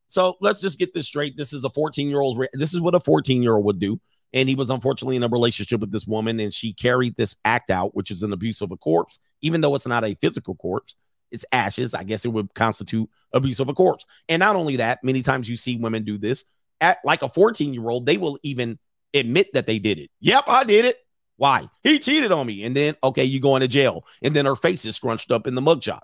So 0.08 0.38
let's 0.40 0.62
just 0.62 0.78
get 0.78 0.94
this 0.94 1.06
straight. 1.06 1.36
This 1.36 1.52
is 1.52 1.64
a 1.64 1.68
14 1.68 2.08
year 2.08 2.20
old. 2.22 2.42
This 2.54 2.72
is 2.72 2.80
what 2.80 2.94
a 2.94 3.00
14 3.00 3.42
year 3.42 3.56
old 3.56 3.66
would 3.66 3.78
do. 3.78 4.00
And 4.32 4.48
he 4.48 4.54
was 4.54 4.70
unfortunately 4.70 5.16
in 5.16 5.22
a 5.22 5.28
relationship 5.28 5.80
with 5.80 5.90
this 5.90 6.06
woman, 6.06 6.38
and 6.38 6.54
she 6.54 6.72
carried 6.72 7.16
this 7.16 7.36
act 7.44 7.70
out, 7.70 7.96
which 7.96 8.10
is 8.10 8.22
an 8.22 8.32
abuse 8.32 8.60
of 8.60 8.70
a 8.70 8.76
corpse, 8.76 9.18
even 9.42 9.60
though 9.60 9.74
it's 9.74 9.86
not 9.86 10.04
a 10.04 10.16
physical 10.20 10.54
corpse. 10.54 10.94
It's 11.30 11.44
ashes. 11.52 11.94
I 11.94 12.04
guess 12.04 12.24
it 12.24 12.28
would 12.28 12.52
constitute 12.54 13.08
abuse 13.32 13.60
of 13.60 13.68
a 13.68 13.74
corpse. 13.74 14.04
And 14.28 14.40
not 14.40 14.56
only 14.56 14.76
that, 14.76 15.02
many 15.04 15.22
times 15.22 15.48
you 15.48 15.56
see 15.56 15.76
women 15.76 16.04
do 16.04 16.18
this. 16.18 16.44
At 16.80 16.98
like 17.04 17.22
a 17.22 17.28
14 17.28 17.74
year 17.74 17.88
old, 17.88 18.06
they 18.06 18.16
will 18.16 18.38
even 18.42 18.78
admit 19.14 19.52
that 19.52 19.66
they 19.66 19.78
did 19.78 19.98
it. 19.98 20.10
Yep, 20.20 20.44
I 20.48 20.64
did 20.64 20.84
it. 20.84 20.96
Why? 21.36 21.68
He 21.82 21.98
cheated 21.98 22.32
on 22.32 22.46
me. 22.46 22.64
And 22.64 22.76
then, 22.76 22.96
okay, 23.02 23.24
you 23.24 23.40
go 23.40 23.56
into 23.56 23.68
jail. 23.68 24.04
And 24.22 24.34
then 24.34 24.44
her 24.44 24.56
face 24.56 24.84
is 24.84 24.96
scrunched 24.96 25.30
up 25.30 25.46
in 25.46 25.54
the 25.54 25.60
mugshot. 25.60 26.00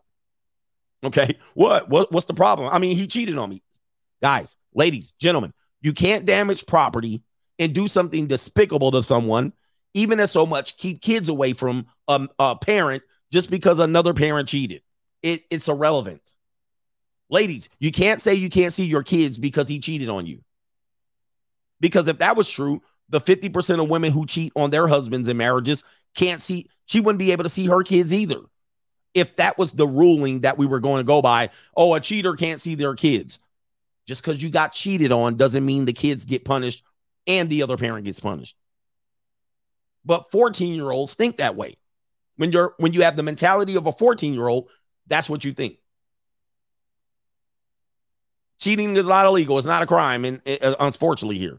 Okay. 1.04 1.38
What? 1.54 1.88
what? 1.88 2.12
What's 2.12 2.26
the 2.26 2.34
problem? 2.34 2.68
I 2.72 2.78
mean, 2.78 2.96
he 2.96 3.06
cheated 3.06 3.38
on 3.38 3.50
me. 3.50 3.62
Guys, 4.22 4.56
ladies, 4.74 5.12
gentlemen, 5.20 5.52
you 5.82 5.92
can't 5.92 6.24
damage 6.24 6.66
property 6.66 7.22
and 7.58 7.74
do 7.74 7.88
something 7.88 8.26
despicable 8.26 8.90
to 8.92 9.02
someone, 9.02 9.52
even 9.94 10.20
as 10.20 10.30
so 10.30 10.46
much 10.46 10.76
keep 10.76 11.00
kids 11.00 11.28
away 11.28 11.52
from 11.52 11.86
um, 12.08 12.28
a 12.38 12.56
parent 12.56 13.02
just 13.32 13.50
because 13.50 13.78
another 13.78 14.14
parent 14.14 14.48
cheated. 14.48 14.82
It, 15.22 15.44
it's 15.50 15.68
irrelevant. 15.68 16.34
Ladies, 17.28 17.68
you 17.78 17.90
can't 17.90 18.20
say 18.20 18.34
you 18.34 18.48
can't 18.48 18.72
see 18.72 18.84
your 18.84 19.02
kids 19.02 19.38
because 19.38 19.68
he 19.68 19.80
cheated 19.80 20.08
on 20.08 20.26
you. 20.26 20.42
Because 21.80 22.08
if 22.08 22.18
that 22.18 22.36
was 22.36 22.48
true, 22.48 22.82
the 23.08 23.20
50% 23.20 23.82
of 23.82 23.90
women 23.90 24.12
who 24.12 24.26
cheat 24.26 24.52
on 24.56 24.70
their 24.70 24.86
husbands 24.86 25.28
in 25.28 25.36
marriages 25.36 25.84
can't 26.14 26.40
see, 26.40 26.68
she 26.86 27.00
wouldn't 27.00 27.18
be 27.18 27.32
able 27.32 27.44
to 27.44 27.50
see 27.50 27.66
her 27.66 27.82
kids 27.82 28.12
either. 28.12 28.40
If 29.14 29.36
that 29.36 29.58
was 29.58 29.72
the 29.72 29.86
ruling 29.86 30.40
that 30.40 30.58
we 30.58 30.66
were 30.66 30.80
going 30.80 30.98
to 30.98 31.04
go 31.04 31.22
by, 31.22 31.50
oh, 31.76 31.94
a 31.94 32.00
cheater 32.00 32.34
can't 32.34 32.60
see 32.60 32.74
their 32.74 32.94
kids. 32.94 33.38
Just 34.06 34.22
because 34.22 34.42
you 34.42 34.50
got 34.50 34.72
cheated 34.72 35.10
on 35.10 35.36
doesn't 35.36 35.64
mean 35.64 35.84
the 35.84 35.92
kids 35.92 36.24
get 36.24 36.44
punished 36.44 36.84
and 37.26 37.48
the 37.48 37.62
other 37.62 37.76
parent 37.76 38.04
gets 38.04 38.20
punished. 38.20 38.56
But 40.04 40.30
14 40.30 40.74
year 40.74 40.90
olds 40.90 41.14
think 41.14 41.38
that 41.38 41.56
way. 41.56 41.76
When 42.36 42.52
you're 42.52 42.74
when 42.78 42.92
you 42.92 43.02
have 43.02 43.16
the 43.16 43.22
mentality 43.22 43.76
of 43.76 43.86
a 43.86 43.92
14 43.92 44.34
year 44.34 44.46
old, 44.46 44.68
that's 45.06 45.28
what 45.28 45.44
you 45.44 45.52
think. 45.52 45.78
Cheating 48.58 48.96
is 48.96 49.06
not 49.06 49.26
illegal. 49.26 49.58
It's 49.58 49.66
not 49.66 49.82
a 49.82 49.86
crime, 49.86 50.24
and 50.24 50.40
uh, 50.62 50.76
unfortunately 50.80 51.38
here. 51.38 51.58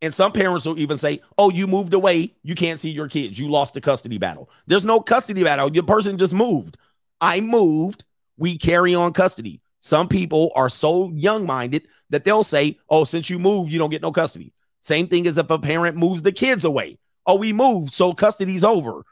And 0.00 0.14
some 0.14 0.32
parents 0.32 0.64
will 0.66 0.78
even 0.78 0.98
say, 0.98 1.22
"Oh, 1.36 1.50
you 1.50 1.66
moved 1.66 1.94
away. 1.94 2.34
You 2.42 2.54
can't 2.54 2.78
see 2.78 2.90
your 2.90 3.08
kids. 3.08 3.38
You 3.38 3.48
lost 3.48 3.74
the 3.74 3.80
custody 3.80 4.18
battle." 4.18 4.50
There's 4.66 4.84
no 4.84 5.00
custody 5.00 5.42
battle. 5.44 5.72
Your 5.72 5.84
person 5.84 6.18
just 6.18 6.34
moved. 6.34 6.76
I 7.20 7.40
moved. 7.40 8.04
We 8.36 8.56
carry 8.56 8.94
on 8.94 9.12
custody. 9.12 9.60
Some 9.80 10.08
people 10.08 10.50
are 10.54 10.68
so 10.68 11.10
young-minded 11.14 11.86
that 12.10 12.24
they'll 12.24 12.44
say, 12.44 12.78
"Oh, 12.88 13.04
since 13.04 13.30
you 13.30 13.38
moved, 13.38 13.72
you 13.72 13.78
don't 13.78 13.90
get 13.90 14.02
no 14.02 14.12
custody." 14.12 14.52
Same 14.80 15.06
thing 15.06 15.26
as 15.26 15.38
if 15.38 15.50
a 15.50 15.58
parent 15.58 15.96
moves 15.96 16.22
the 16.22 16.32
kids 16.32 16.64
away. 16.64 16.98
Oh, 17.26 17.34
we 17.34 17.52
moved, 17.52 17.92
so 17.92 18.12
custody's 18.12 18.64
over. 18.64 19.04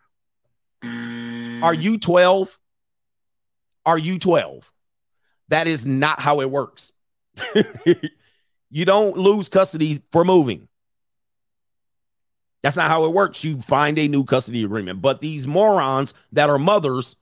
Mm. 0.82 1.62
Are 1.62 1.74
you 1.74 1.98
12? 1.98 2.58
Are 3.84 3.98
you 3.98 4.18
12? 4.18 4.72
That 5.48 5.66
is 5.66 5.84
not 5.84 6.18
how 6.20 6.40
it 6.40 6.50
works. 6.50 6.92
you 8.70 8.84
don't 8.84 9.16
lose 9.16 9.48
custody 9.48 10.02
for 10.10 10.24
moving. 10.24 10.68
That's 12.62 12.76
not 12.76 12.88
how 12.88 13.04
it 13.04 13.12
works. 13.12 13.44
You 13.44 13.60
find 13.60 13.98
a 13.98 14.08
new 14.08 14.24
custody 14.24 14.64
agreement. 14.64 15.02
But 15.02 15.20
these 15.20 15.46
morons 15.46 16.14
that 16.32 16.50
are 16.50 16.58
mothers, 16.58 17.16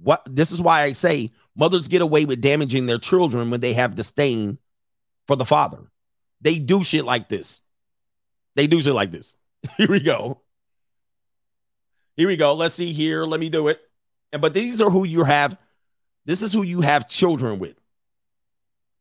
what 0.00 0.26
this 0.28 0.50
is 0.50 0.60
why 0.60 0.82
I 0.82 0.92
say 0.92 1.30
mothers 1.58 1.88
get 1.88 2.00
away 2.00 2.24
with 2.24 2.40
damaging 2.40 2.86
their 2.86 2.98
children 2.98 3.50
when 3.50 3.60
they 3.60 3.74
have 3.74 3.96
disdain 3.96 4.58
for 5.26 5.36
the 5.36 5.44
father. 5.44 5.90
They 6.40 6.58
do 6.58 6.84
shit 6.84 7.04
like 7.04 7.28
this. 7.28 7.60
They 8.54 8.66
do 8.66 8.80
shit 8.80 8.94
like 8.94 9.10
this. 9.10 9.36
Here 9.76 9.88
we 9.88 10.00
go. 10.00 10.40
Here 12.16 12.28
we 12.28 12.36
go. 12.36 12.54
Let's 12.54 12.74
see 12.74 12.92
here. 12.92 13.24
Let 13.24 13.38
me 13.38 13.48
do 13.48 13.68
it. 13.68 13.80
And 14.32 14.42
but 14.42 14.52
these 14.52 14.80
are 14.80 14.90
who 14.90 15.04
you 15.04 15.22
have. 15.22 15.56
This 16.24 16.42
is 16.42 16.52
who 16.52 16.64
you 16.64 16.80
have 16.80 17.08
children 17.08 17.60
with. 17.60 17.76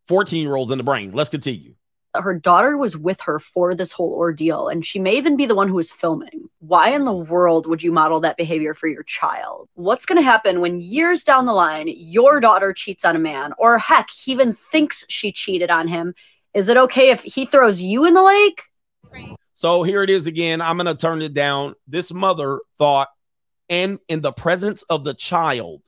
14 0.07 0.43
year 0.43 0.55
olds 0.55 0.69
in 0.69 0.77
the 0.77 0.83
brain. 0.83 1.11
Let's 1.11 1.31
continue. 1.31 1.73
Her 2.21 2.33
daughter 2.33 2.77
was 2.77 2.97
with 2.97 3.21
her 3.21 3.39
for 3.39 3.73
this 3.75 3.91
whole 3.91 4.13
ordeal, 4.13 4.67
and 4.67 4.85
she 4.85 4.99
may 4.99 5.17
even 5.17 5.37
be 5.37 5.45
the 5.45 5.55
one 5.55 5.67
who 5.67 5.75
was 5.75 5.91
filming. 5.91 6.49
Why 6.59 6.89
in 6.89 7.05
the 7.05 7.13
world 7.13 7.67
would 7.67 7.83
you 7.83 7.91
model 7.91 8.19
that 8.21 8.37
behavior 8.37 8.73
for 8.73 8.87
your 8.87 9.03
child? 9.03 9.69
What's 9.75 10.05
going 10.05 10.17
to 10.17 10.23
happen 10.23 10.59
when 10.59 10.81
years 10.81 11.23
down 11.23 11.45
the 11.45 11.53
line, 11.53 11.87
your 11.87 12.39
daughter 12.39 12.73
cheats 12.73 13.05
on 13.05 13.15
a 13.15 13.19
man, 13.19 13.53
or 13.57 13.77
heck, 13.77 14.09
he 14.09 14.31
even 14.31 14.53
thinks 14.53 15.05
she 15.09 15.31
cheated 15.31 15.69
on 15.69 15.87
him? 15.87 16.15
Is 16.53 16.69
it 16.69 16.77
okay 16.77 17.09
if 17.09 17.23
he 17.23 17.45
throws 17.45 17.79
you 17.81 18.05
in 18.05 18.13
the 18.13 18.23
lake? 18.23 18.63
So 19.53 19.83
here 19.83 20.03
it 20.03 20.09
is 20.09 20.27
again. 20.27 20.61
I'm 20.61 20.77
going 20.77 20.85
to 20.85 20.95
turn 20.95 21.21
it 21.21 21.33
down. 21.33 21.75
This 21.87 22.11
mother 22.13 22.59
thought, 22.77 23.09
and 23.69 23.99
in 24.07 24.21
the 24.21 24.31
presence 24.31 24.83
of 24.83 25.03
the 25.03 25.13
child, 25.13 25.81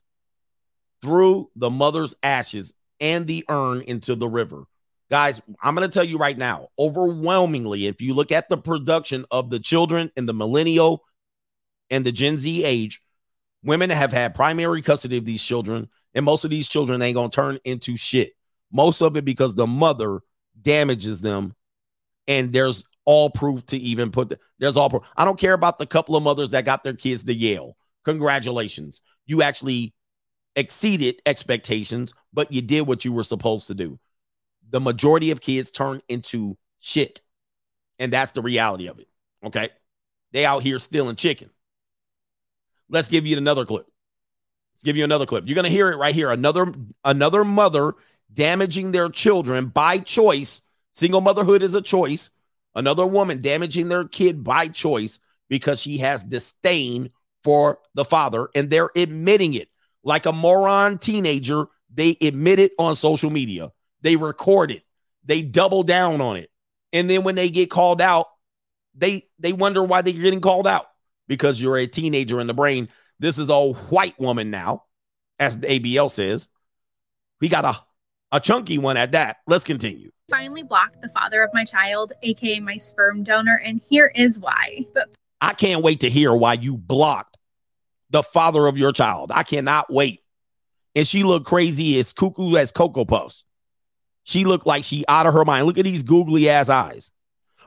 threw 1.01 1.49
the 1.55 1.69
mother's 1.69 2.15
ashes 2.23 2.73
and 2.99 3.25
the 3.27 3.45
urn 3.49 3.81
into 3.81 4.15
the 4.15 4.27
river. 4.27 4.65
Guys, 5.09 5.41
I'm 5.61 5.73
going 5.75 5.89
to 5.89 5.93
tell 5.93 6.03
you 6.03 6.17
right 6.17 6.37
now, 6.37 6.67
overwhelmingly, 6.77 7.87
if 7.87 7.99
you 7.99 8.13
look 8.13 8.31
at 8.31 8.47
the 8.47 8.57
production 8.57 9.25
of 9.31 9.49
the 9.49 9.59
children 9.59 10.11
in 10.15 10.27
the 10.27 10.33
millennial 10.33 11.03
and 11.89 12.05
the 12.05 12.11
Gen 12.11 12.37
Z 12.37 12.63
age, 12.63 13.01
women 13.63 13.89
have 13.89 14.11
had 14.11 14.35
primary 14.35 14.83
custody 14.83 15.17
of 15.17 15.25
these 15.25 15.43
children, 15.43 15.89
and 16.13 16.23
most 16.23 16.43
of 16.43 16.51
these 16.51 16.67
children 16.67 17.01
ain't 17.01 17.15
going 17.15 17.31
to 17.31 17.35
turn 17.35 17.57
into 17.65 17.97
shit. 17.97 18.33
Most 18.71 19.01
of 19.01 19.17
it 19.17 19.25
because 19.25 19.55
the 19.55 19.65
mother 19.65 20.19
damages 20.61 21.21
them, 21.21 21.55
and 22.27 22.53
there's 22.53 22.83
all 23.05 23.31
proof 23.31 23.65
to 23.67 23.77
even 23.77 24.11
put 24.11 24.29
the, 24.29 24.39
there's 24.59 24.77
all 24.77 24.91
proof. 24.91 25.03
I 25.17 25.25
don't 25.25 25.39
care 25.39 25.53
about 25.53 25.79
the 25.79 25.87
couple 25.87 26.15
of 26.15 26.21
mothers 26.21 26.51
that 26.51 26.65
got 26.65 26.83
their 26.83 26.93
kids 26.93 27.23
to 27.23 27.33
Yale. 27.33 27.75
Congratulations. 28.05 29.01
You 29.25 29.41
actually 29.41 29.95
exceeded 30.55 31.19
expectations, 31.25 32.13
but 32.31 32.51
you 32.51 32.61
did 32.61 32.85
what 32.85 33.03
you 33.05 33.11
were 33.11 33.23
supposed 33.23 33.65
to 33.67 33.73
do. 33.73 33.99
The 34.69 34.79
majority 34.79 35.31
of 35.31 35.41
kids 35.41 35.71
turn 35.71 36.01
into 36.07 36.57
shit. 36.79 37.21
And 37.97 38.13
that's 38.13 38.31
the 38.31 38.41
reality 38.41 38.87
of 38.87 38.99
it. 38.99 39.07
Okay. 39.43 39.69
They 40.31 40.45
out 40.45 40.63
here 40.63 40.79
stealing 40.79 41.15
chicken. 41.15 41.49
Let's 42.89 43.09
give 43.09 43.25
you 43.25 43.37
another 43.37 43.65
clip. 43.65 43.87
Let's 44.73 44.83
give 44.83 44.97
you 44.97 45.03
another 45.03 45.25
clip. 45.25 45.43
You're 45.45 45.55
gonna 45.55 45.69
hear 45.69 45.91
it 45.91 45.97
right 45.97 46.15
here. 46.15 46.31
Another 46.31 46.73
another 47.03 47.43
mother 47.43 47.95
damaging 48.33 48.91
their 48.91 49.09
children 49.09 49.67
by 49.67 49.99
choice. 49.99 50.61
Single 50.91 51.21
motherhood 51.21 51.63
is 51.63 51.75
a 51.75 51.81
choice. 51.81 52.29
Another 52.75 53.05
woman 53.05 53.41
damaging 53.41 53.89
their 53.89 54.07
kid 54.07 54.43
by 54.43 54.67
choice 54.67 55.19
because 55.49 55.81
she 55.81 55.97
has 55.97 56.23
disdain 56.23 57.09
for 57.43 57.79
the 57.95 58.05
father, 58.05 58.49
and 58.55 58.69
they're 58.69 58.91
admitting 58.95 59.53
it 59.53 59.69
like 60.03 60.25
a 60.25 60.31
moron 60.31 60.97
teenager. 60.97 61.65
They 61.93 62.15
admit 62.21 62.59
it 62.59 62.73
on 62.77 62.95
social 62.95 63.29
media. 63.29 63.71
They 64.01 64.15
record 64.15 64.71
it. 64.71 64.83
They 65.25 65.41
double 65.41 65.83
down 65.83 66.21
on 66.21 66.37
it. 66.37 66.49
And 66.93 67.09
then 67.09 67.23
when 67.23 67.35
they 67.35 67.49
get 67.49 67.69
called 67.69 68.01
out, 68.01 68.27
they 68.95 69.27
they 69.37 69.53
wonder 69.53 69.83
why 69.83 70.01
they're 70.01 70.13
getting 70.13 70.41
called 70.41 70.67
out 70.67 70.87
because 71.27 71.61
you're 71.61 71.77
a 71.77 71.87
teenager 71.87 72.39
in 72.39 72.47
the 72.47 72.53
brain. 72.53 72.89
This 73.19 73.37
is 73.37 73.49
a 73.49 73.71
white 73.71 74.19
woman 74.19 74.49
now 74.49 74.83
as 75.39 75.57
the 75.57 75.67
ABL 75.67 76.11
says. 76.11 76.49
We 77.39 77.47
got 77.47 77.65
a, 77.65 77.79
a 78.31 78.39
chunky 78.39 78.77
one 78.77 78.97
at 78.97 79.13
that. 79.13 79.37
Let's 79.47 79.63
continue. 79.63 80.11
Finally 80.29 80.63
blocked 80.63 81.01
the 81.01 81.09
father 81.09 81.41
of 81.43 81.49
my 81.53 81.63
child, 81.63 82.13
aka 82.21 82.59
my 82.59 82.77
sperm 82.77 83.23
donor, 83.23 83.61
and 83.63 83.81
here 83.89 84.11
is 84.13 84.39
why. 84.39 84.85
But 84.93 85.09
I 85.41 85.53
can't 85.53 85.83
wait 85.83 86.01
to 86.01 86.09
hear 86.09 86.33
why 86.35 86.53
you 86.53 86.77
blocked 86.77 87.37
the 88.09 88.23
father 88.23 88.67
of 88.67 88.77
your 88.77 88.91
child. 88.91 89.31
I 89.33 89.43
cannot 89.43 89.91
wait. 89.91 90.21
And 90.95 91.07
she 91.07 91.23
looked 91.23 91.45
crazy 91.45 91.97
as 91.99 92.13
cuckoo 92.13 92.57
as 92.57 92.71
Cocoa 92.71 93.05
Puffs. 93.05 93.43
She 94.23 94.45
looked 94.45 94.67
like 94.67 94.83
she 94.83 95.03
out 95.07 95.25
of 95.25 95.33
her 95.33 95.45
mind. 95.45 95.65
Look 95.65 95.77
at 95.77 95.85
these 95.85 96.03
googly 96.03 96.49
ass 96.49 96.69
eyes. 96.69 97.11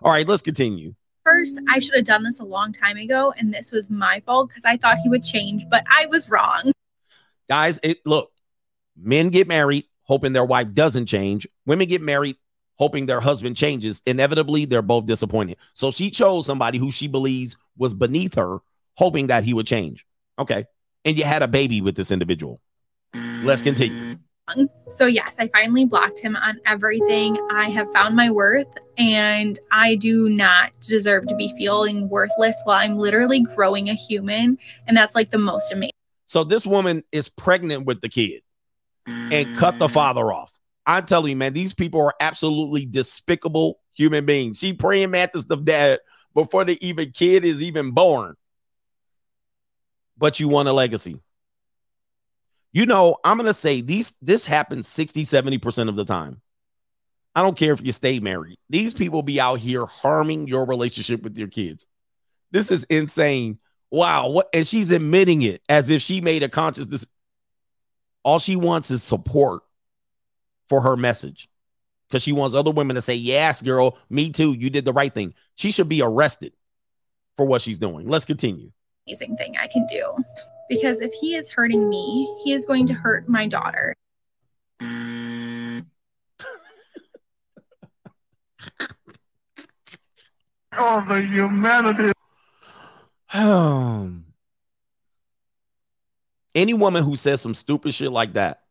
All 0.00 0.12
right, 0.12 0.26
let's 0.26 0.42
continue. 0.42 0.94
first, 1.24 1.60
I 1.68 1.78
should 1.78 1.94
have 1.94 2.04
done 2.04 2.24
this 2.24 2.40
a 2.40 2.44
long 2.44 2.72
time 2.72 2.96
ago, 2.96 3.32
and 3.36 3.52
this 3.52 3.70
was 3.70 3.90
my 3.90 4.20
fault 4.26 4.48
because 4.48 4.64
I 4.64 4.76
thought 4.76 4.98
he 4.98 5.08
would 5.08 5.22
change, 5.22 5.64
but 5.70 5.84
I 5.88 6.06
was 6.06 6.28
wrong. 6.28 6.72
Guys, 7.48 7.78
it 7.82 7.98
look, 8.04 8.32
men 8.96 9.28
get 9.28 9.46
married 9.48 9.84
hoping 10.04 10.32
their 10.32 10.44
wife 10.44 10.72
doesn't 10.72 11.06
change. 11.06 11.46
Women 11.66 11.88
get 11.88 12.02
married 12.02 12.36
hoping 12.76 13.06
their 13.06 13.20
husband 13.20 13.56
changes. 13.56 14.02
Inevitably, 14.06 14.64
they're 14.64 14.82
both 14.82 15.06
disappointed. 15.06 15.56
So 15.74 15.90
she 15.90 16.10
chose 16.10 16.46
somebody 16.46 16.78
who 16.78 16.90
she 16.90 17.06
believes 17.08 17.56
was 17.76 17.94
beneath 17.94 18.34
her, 18.34 18.58
hoping 18.96 19.28
that 19.28 19.44
he 19.44 19.54
would 19.54 19.66
change. 19.66 20.04
Okay. 20.38 20.66
And 21.04 21.18
you 21.18 21.24
had 21.24 21.42
a 21.42 21.48
baby 21.48 21.80
with 21.80 21.94
this 21.96 22.10
individual. 22.10 22.60
Let's 23.14 23.62
continue. 23.62 24.11
So, 24.90 25.06
yes, 25.06 25.36
I 25.38 25.48
finally 25.48 25.84
blocked 25.84 26.18
him 26.18 26.36
on 26.36 26.60
everything. 26.66 27.38
I 27.50 27.70
have 27.70 27.90
found 27.92 28.16
my 28.16 28.30
worth, 28.30 28.68
and 28.98 29.58
I 29.70 29.96
do 29.96 30.28
not 30.28 30.72
deserve 30.80 31.26
to 31.28 31.36
be 31.36 31.52
feeling 31.56 32.08
worthless 32.08 32.60
while 32.64 32.78
I'm 32.78 32.96
literally 32.96 33.42
growing 33.42 33.88
a 33.88 33.94
human. 33.94 34.58
And 34.86 34.96
that's 34.96 35.14
like 35.14 35.30
the 35.30 35.38
most 35.38 35.72
amazing. 35.72 35.92
So 36.26 36.44
this 36.44 36.66
woman 36.66 37.02
is 37.12 37.28
pregnant 37.28 37.86
with 37.86 38.00
the 38.00 38.08
kid 38.08 38.42
and 39.06 39.56
cut 39.56 39.78
the 39.78 39.88
mm. 39.88 39.92
father 39.92 40.32
off. 40.32 40.50
I'm 40.86 41.06
telling 41.06 41.30
you, 41.30 41.36
man, 41.36 41.52
these 41.52 41.74
people 41.74 42.00
are 42.00 42.14
absolutely 42.20 42.86
despicable 42.86 43.78
human 43.94 44.26
beings. 44.26 44.58
She 44.58 44.72
praying 44.72 45.10
mantis 45.10 45.44
the 45.44 45.56
dad 45.56 46.00
before 46.34 46.64
the 46.64 46.78
even 46.86 47.10
kid 47.12 47.44
is 47.44 47.62
even 47.62 47.92
born. 47.92 48.34
But 50.16 50.40
you 50.40 50.48
want 50.48 50.68
a 50.68 50.72
legacy. 50.72 51.20
You 52.72 52.86
know, 52.86 53.16
I'm 53.24 53.36
gonna 53.36 53.52
say 53.54 53.80
these 53.80 54.12
this 54.22 54.46
happens 54.46 54.88
60, 54.88 55.24
70% 55.24 55.88
of 55.88 55.96
the 55.96 56.04
time. 56.04 56.40
I 57.34 57.42
don't 57.42 57.56
care 57.56 57.72
if 57.72 57.84
you 57.84 57.92
stay 57.92 58.18
married. 58.18 58.58
These 58.68 58.94
people 58.94 59.22
be 59.22 59.40
out 59.40 59.58
here 59.58 59.86
harming 59.86 60.48
your 60.48 60.66
relationship 60.66 61.22
with 61.22 61.36
your 61.36 61.48
kids. 61.48 61.86
This 62.50 62.70
is 62.70 62.84
insane. 62.84 63.58
Wow. 63.90 64.30
What 64.30 64.48
and 64.54 64.66
she's 64.66 64.90
admitting 64.90 65.42
it 65.42 65.62
as 65.68 65.90
if 65.90 66.02
she 66.02 66.20
made 66.20 66.42
a 66.42 66.48
conscious 66.48 66.86
decision. 66.86 67.10
All 68.22 68.38
she 68.38 68.56
wants 68.56 68.90
is 68.90 69.02
support 69.02 69.62
for 70.68 70.80
her 70.82 70.96
message. 70.96 71.48
Because 72.08 72.22
she 72.22 72.32
wants 72.32 72.54
other 72.54 72.70
women 72.70 72.94
to 72.96 73.02
say, 73.02 73.14
Yes, 73.14 73.62
girl, 73.62 73.98
me 74.10 74.30
too. 74.30 74.52
You 74.52 74.68
did 74.70 74.84
the 74.84 74.92
right 74.92 75.12
thing. 75.12 75.34
She 75.54 75.72
should 75.72 75.88
be 75.88 76.02
arrested 76.02 76.52
for 77.36 77.46
what 77.46 77.62
she's 77.62 77.78
doing. 77.78 78.06
Let's 78.06 78.26
continue. 78.26 78.70
amazing 79.06 79.36
thing 79.36 79.56
I 79.56 79.66
can 79.66 79.86
do. 79.86 80.14
Because 80.68 81.00
if 81.00 81.12
he 81.12 81.34
is 81.34 81.48
hurting 81.50 81.88
me, 81.88 82.34
he 82.44 82.52
is 82.52 82.66
going 82.66 82.86
to 82.86 82.94
hurt 82.94 83.28
my 83.28 83.46
daughter. 83.46 83.94
Oh, 90.74 91.04
the 91.06 91.20
humanity. 91.20 92.12
Um, 93.34 94.24
any 96.54 96.74
woman 96.74 97.04
who 97.04 97.16
says 97.16 97.40
some 97.40 97.54
stupid 97.54 97.94
shit 97.94 98.10
like 98.10 98.34
that, 98.34 98.62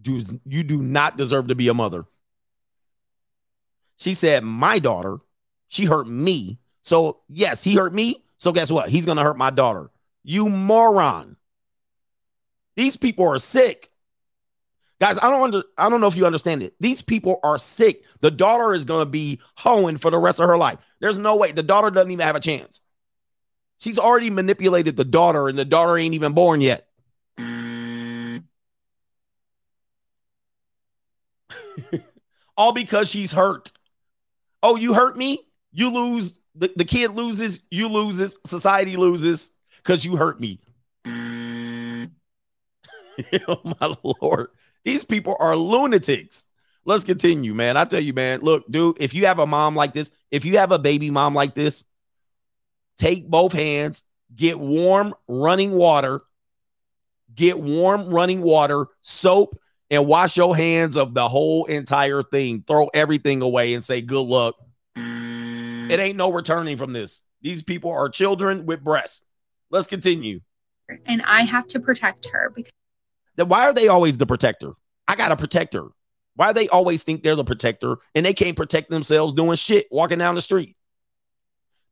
do 0.00 0.22
you 0.46 0.62
do 0.62 0.82
not 0.82 1.16
deserve 1.16 1.48
to 1.48 1.54
be 1.54 1.68
a 1.68 1.74
mother. 1.74 2.04
She 3.96 4.14
said, 4.14 4.44
My 4.44 4.78
daughter, 4.78 5.18
she 5.68 5.84
hurt 5.84 6.08
me. 6.08 6.58
So, 6.82 7.20
yes, 7.28 7.62
he 7.62 7.74
hurt 7.74 7.94
me. 7.94 8.24
So, 8.38 8.52
guess 8.52 8.70
what? 8.70 8.88
He's 8.88 9.04
going 9.04 9.18
to 9.18 9.22
hurt 9.22 9.36
my 9.36 9.50
daughter. 9.50 9.90
You 10.22 10.48
moron. 10.48 11.36
These 12.76 12.96
people 12.96 13.26
are 13.26 13.38
sick. 13.38 13.90
Guys, 15.00 15.18
I 15.18 15.30
don't 15.30 15.42
under, 15.42 15.64
I 15.78 15.88
don't 15.88 16.02
know 16.02 16.08
if 16.08 16.16
you 16.16 16.26
understand 16.26 16.62
it. 16.62 16.74
These 16.78 17.00
people 17.00 17.40
are 17.42 17.58
sick. 17.58 18.04
The 18.20 18.30
daughter 18.30 18.74
is 18.74 18.84
going 18.84 19.00
to 19.00 19.10
be 19.10 19.40
hoeing 19.56 19.96
for 19.96 20.10
the 20.10 20.18
rest 20.18 20.40
of 20.40 20.46
her 20.46 20.58
life. 20.58 20.78
There's 21.00 21.16
no 21.18 21.36
way. 21.36 21.52
The 21.52 21.62
daughter 21.62 21.90
doesn't 21.90 22.10
even 22.10 22.26
have 22.26 22.36
a 22.36 22.40
chance. 22.40 22.82
She's 23.78 23.98
already 23.98 24.28
manipulated 24.28 24.98
the 24.98 25.06
daughter, 25.06 25.48
and 25.48 25.56
the 25.56 25.64
daughter 25.64 25.96
ain't 25.96 26.12
even 26.14 26.34
born 26.34 26.60
yet. 26.60 26.86
All 32.58 32.72
because 32.74 33.08
she's 33.08 33.32
hurt. 33.32 33.72
Oh, 34.62 34.76
you 34.76 34.92
hurt 34.92 35.16
me? 35.16 35.46
You 35.72 35.88
lose. 35.88 36.38
The, 36.54 36.70
the 36.76 36.84
kid 36.84 37.12
loses. 37.12 37.60
You 37.70 37.88
loses. 37.88 38.36
Society 38.44 38.98
loses 38.98 39.52
because 39.82 40.04
you 40.04 40.16
hurt 40.16 40.40
me. 40.40 40.60
Mm. 41.04 42.10
oh, 43.48 43.74
my 43.80 43.94
Lord. 44.02 44.48
These 44.84 45.04
people 45.04 45.36
are 45.38 45.56
lunatics. 45.56 46.46
Let's 46.84 47.04
continue, 47.04 47.54
man. 47.54 47.76
I 47.76 47.84
tell 47.84 48.00
you, 48.00 48.14
man. 48.14 48.40
Look, 48.40 48.70
dude, 48.70 48.96
if 49.00 49.14
you 49.14 49.26
have 49.26 49.38
a 49.38 49.46
mom 49.46 49.76
like 49.76 49.92
this, 49.92 50.10
if 50.30 50.44
you 50.44 50.58
have 50.58 50.72
a 50.72 50.78
baby 50.78 51.10
mom 51.10 51.34
like 51.34 51.54
this, 51.54 51.84
take 52.96 53.28
both 53.28 53.52
hands, 53.52 54.04
get 54.34 54.58
warm 54.58 55.14
running 55.28 55.72
water, 55.72 56.22
get 57.34 57.58
warm 57.58 58.08
running 58.08 58.40
water, 58.40 58.86
soap, 59.02 59.56
and 59.90 60.06
wash 60.06 60.36
your 60.36 60.56
hands 60.56 60.96
of 60.96 61.14
the 61.14 61.28
whole 61.28 61.66
entire 61.66 62.22
thing. 62.22 62.64
Throw 62.66 62.88
everything 62.94 63.42
away 63.42 63.74
and 63.74 63.84
say, 63.84 64.00
good 64.00 64.26
luck. 64.26 64.54
Mm. 64.96 65.90
It 65.90 66.00
ain't 66.00 66.16
no 66.16 66.32
returning 66.32 66.76
from 66.76 66.92
this. 66.92 67.22
These 67.42 67.62
people 67.62 67.90
are 67.90 68.08
children 68.08 68.66
with 68.66 68.84
breasts. 68.84 69.22
Let's 69.70 69.86
continue. 69.86 70.40
And 71.06 71.22
I 71.22 71.42
have 71.44 71.66
to 71.68 71.80
protect 71.80 72.28
her 72.32 72.52
because 72.54 72.72
Then 73.36 73.48
why 73.48 73.66
are 73.66 73.72
they 73.72 73.88
always 73.88 74.18
the 74.18 74.26
protector? 74.26 74.72
I 75.06 75.14
got 75.16 75.28
to 75.28 75.36
protect 75.36 75.74
her. 75.74 75.86
Why 76.34 76.52
they 76.52 76.68
always 76.68 77.04
think 77.04 77.22
they're 77.22 77.36
the 77.36 77.44
protector 77.44 77.96
and 78.14 78.24
they 78.24 78.34
can't 78.34 78.56
protect 78.56 78.90
themselves 78.90 79.34
doing 79.34 79.56
shit 79.56 79.86
walking 79.90 80.18
down 80.18 80.34
the 80.34 80.40
street? 80.42 80.76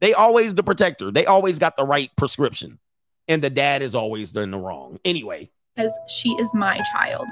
They 0.01 0.15
always 0.15 0.55
the 0.55 0.63
protector. 0.63 1.11
They 1.11 1.27
always 1.27 1.59
got 1.59 1.77
the 1.77 1.85
right 1.85 2.11
prescription. 2.17 2.79
And 3.27 3.43
the 3.43 3.51
dad 3.51 3.83
is 3.83 3.95
always 3.95 4.35
in 4.35 4.51
the 4.51 4.59
wrong. 4.59 4.99
Anyway, 5.05 5.51
because 5.77 5.97
she 6.09 6.31
is 6.31 6.53
my 6.55 6.81
child. 6.93 7.27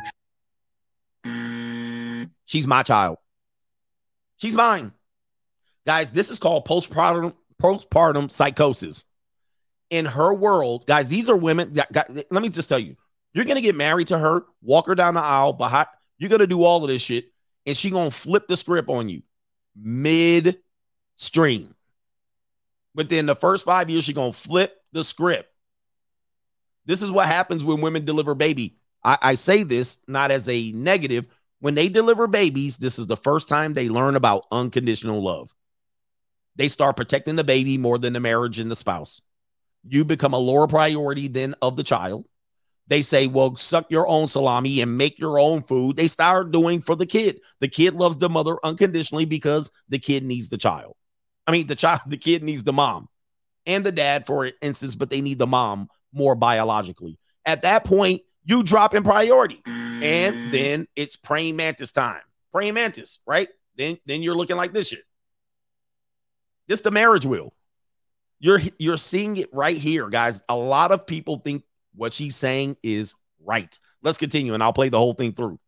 she's 2.44 2.66
my 2.66 2.82
child. 2.82 3.18
She's 4.36 4.54
mine. 4.54 4.92
Guys, 5.86 6.12
this 6.12 6.30
is 6.30 6.38
called 6.38 6.66
postpartum 6.66 7.34
postpartum 7.62 8.30
psychosis. 8.30 9.04
In 9.90 10.04
her 10.06 10.34
world, 10.34 10.86
guys, 10.86 11.08
these 11.08 11.30
are 11.30 11.36
women. 11.36 11.72
that- 11.74 12.10
let 12.30 12.42
me 12.42 12.48
just 12.48 12.68
tell 12.68 12.78
you, 12.78 12.96
you're 13.32 13.44
gonna 13.44 13.60
get 13.60 13.76
married 13.76 14.08
to 14.08 14.18
her, 14.18 14.44
walk 14.62 14.86
her 14.86 14.94
down 14.94 15.14
the 15.14 15.20
aisle, 15.20 15.52
behind. 15.52 15.88
You're 16.18 16.30
gonna 16.30 16.46
do 16.46 16.64
all 16.64 16.82
of 16.82 16.88
this 16.88 17.02
shit, 17.02 17.26
and 17.66 17.76
she 17.76 17.90
gonna 17.90 18.10
flip 18.10 18.48
the 18.48 18.56
script 18.56 18.88
on 18.88 19.08
you 19.08 19.22
mid 19.76 20.58
stream. 21.16 21.74
Within 22.94 23.26
the 23.26 23.36
first 23.36 23.64
five 23.64 23.90
years, 23.90 24.04
she 24.04 24.12
gonna 24.12 24.32
flip 24.32 24.74
the 24.92 25.04
script. 25.04 25.52
This 26.86 27.02
is 27.02 27.10
what 27.10 27.26
happens 27.26 27.62
when 27.62 27.80
women 27.80 28.04
deliver 28.04 28.34
baby. 28.34 28.78
I, 29.04 29.18
I 29.20 29.34
say 29.34 29.62
this 29.62 29.98
not 30.08 30.30
as 30.30 30.48
a 30.48 30.72
negative. 30.72 31.26
When 31.60 31.74
they 31.74 31.88
deliver 31.88 32.26
babies, 32.26 32.76
this 32.76 32.98
is 32.98 33.06
the 33.06 33.16
first 33.16 33.48
time 33.48 33.74
they 33.74 33.88
learn 33.88 34.16
about 34.16 34.46
unconditional 34.50 35.22
love. 35.22 35.54
They 36.56 36.68
start 36.68 36.96
protecting 36.96 37.36
the 37.36 37.44
baby 37.44 37.76
more 37.76 37.98
than 37.98 38.12
the 38.14 38.20
marriage 38.20 38.58
and 38.58 38.70
the 38.70 38.76
spouse. 38.76 39.20
You 39.88 40.04
become 40.04 40.34
a 40.34 40.38
lower 40.38 40.66
priority 40.66 41.28
than 41.28 41.54
of 41.62 41.76
the 41.76 41.84
child. 41.84 42.26
They 42.88 43.02
say, 43.02 43.26
well, 43.26 43.56
suck 43.56 43.90
your 43.90 44.06
own 44.06 44.28
salami 44.28 44.80
and 44.80 44.96
make 44.96 45.18
your 45.18 45.40
own 45.40 45.62
food. 45.62 45.96
They 45.96 46.06
start 46.06 46.52
doing 46.52 46.82
for 46.82 46.94
the 46.94 47.06
kid. 47.06 47.40
The 47.60 47.68
kid 47.68 47.94
loves 47.94 48.18
the 48.18 48.28
mother 48.28 48.58
unconditionally 48.62 49.24
because 49.24 49.70
the 49.88 49.98
kid 49.98 50.22
needs 50.22 50.48
the 50.48 50.58
child. 50.58 50.94
I 51.46 51.52
mean, 51.52 51.66
the 51.66 51.74
child, 51.74 52.00
the 52.06 52.16
kid 52.16 52.42
needs 52.42 52.62
the 52.62 52.72
mom 52.72 53.08
and 53.66 53.84
the 53.84 53.92
dad, 53.92 54.26
for 54.26 54.50
instance, 54.62 54.94
but 54.94 55.10
they 55.10 55.20
need 55.20 55.38
the 55.38 55.46
mom 55.46 55.88
more 56.12 56.34
biologically. 56.34 57.18
At 57.44 57.62
that 57.62 57.84
point, 57.84 58.22
you 58.44 58.62
drop 58.62 58.94
in 58.94 59.02
priority. 59.02 59.60
And 59.66 60.34
mm-hmm. 60.34 60.50
then 60.52 60.86
it's 60.94 61.16
praying 61.16 61.56
mantis 61.56 61.92
time. 61.92 62.20
Praying 62.52 62.74
mantis, 62.74 63.18
right? 63.26 63.48
Then 63.76 63.98
then 64.06 64.22
you're 64.22 64.34
looking 64.34 64.56
like 64.56 64.72
this 64.72 64.88
shit. 64.88 65.04
This 66.68 66.80
the 66.80 66.90
marriage 66.90 67.26
wheel. 67.26 67.52
You're 68.38 68.60
you're 68.78 68.98
seeing 68.98 69.36
it 69.36 69.48
right 69.52 69.76
here, 69.76 70.08
guys. 70.08 70.42
A 70.48 70.56
lot 70.56 70.92
of 70.92 71.06
people 71.06 71.38
think 71.38 71.64
what 71.94 72.12
she's 72.12 72.36
saying 72.36 72.76
is 72.82 73.14
right. 73.40 73.78
Let's 74.02 74.18
continue 74.18 74.54
and 74.54 74.62
I'll 74.62 74.72
play 74.72 74.88
the 74.88 74.98
whole 74.98 75.14
thing 75.14 75.32
through. 75.32 75.58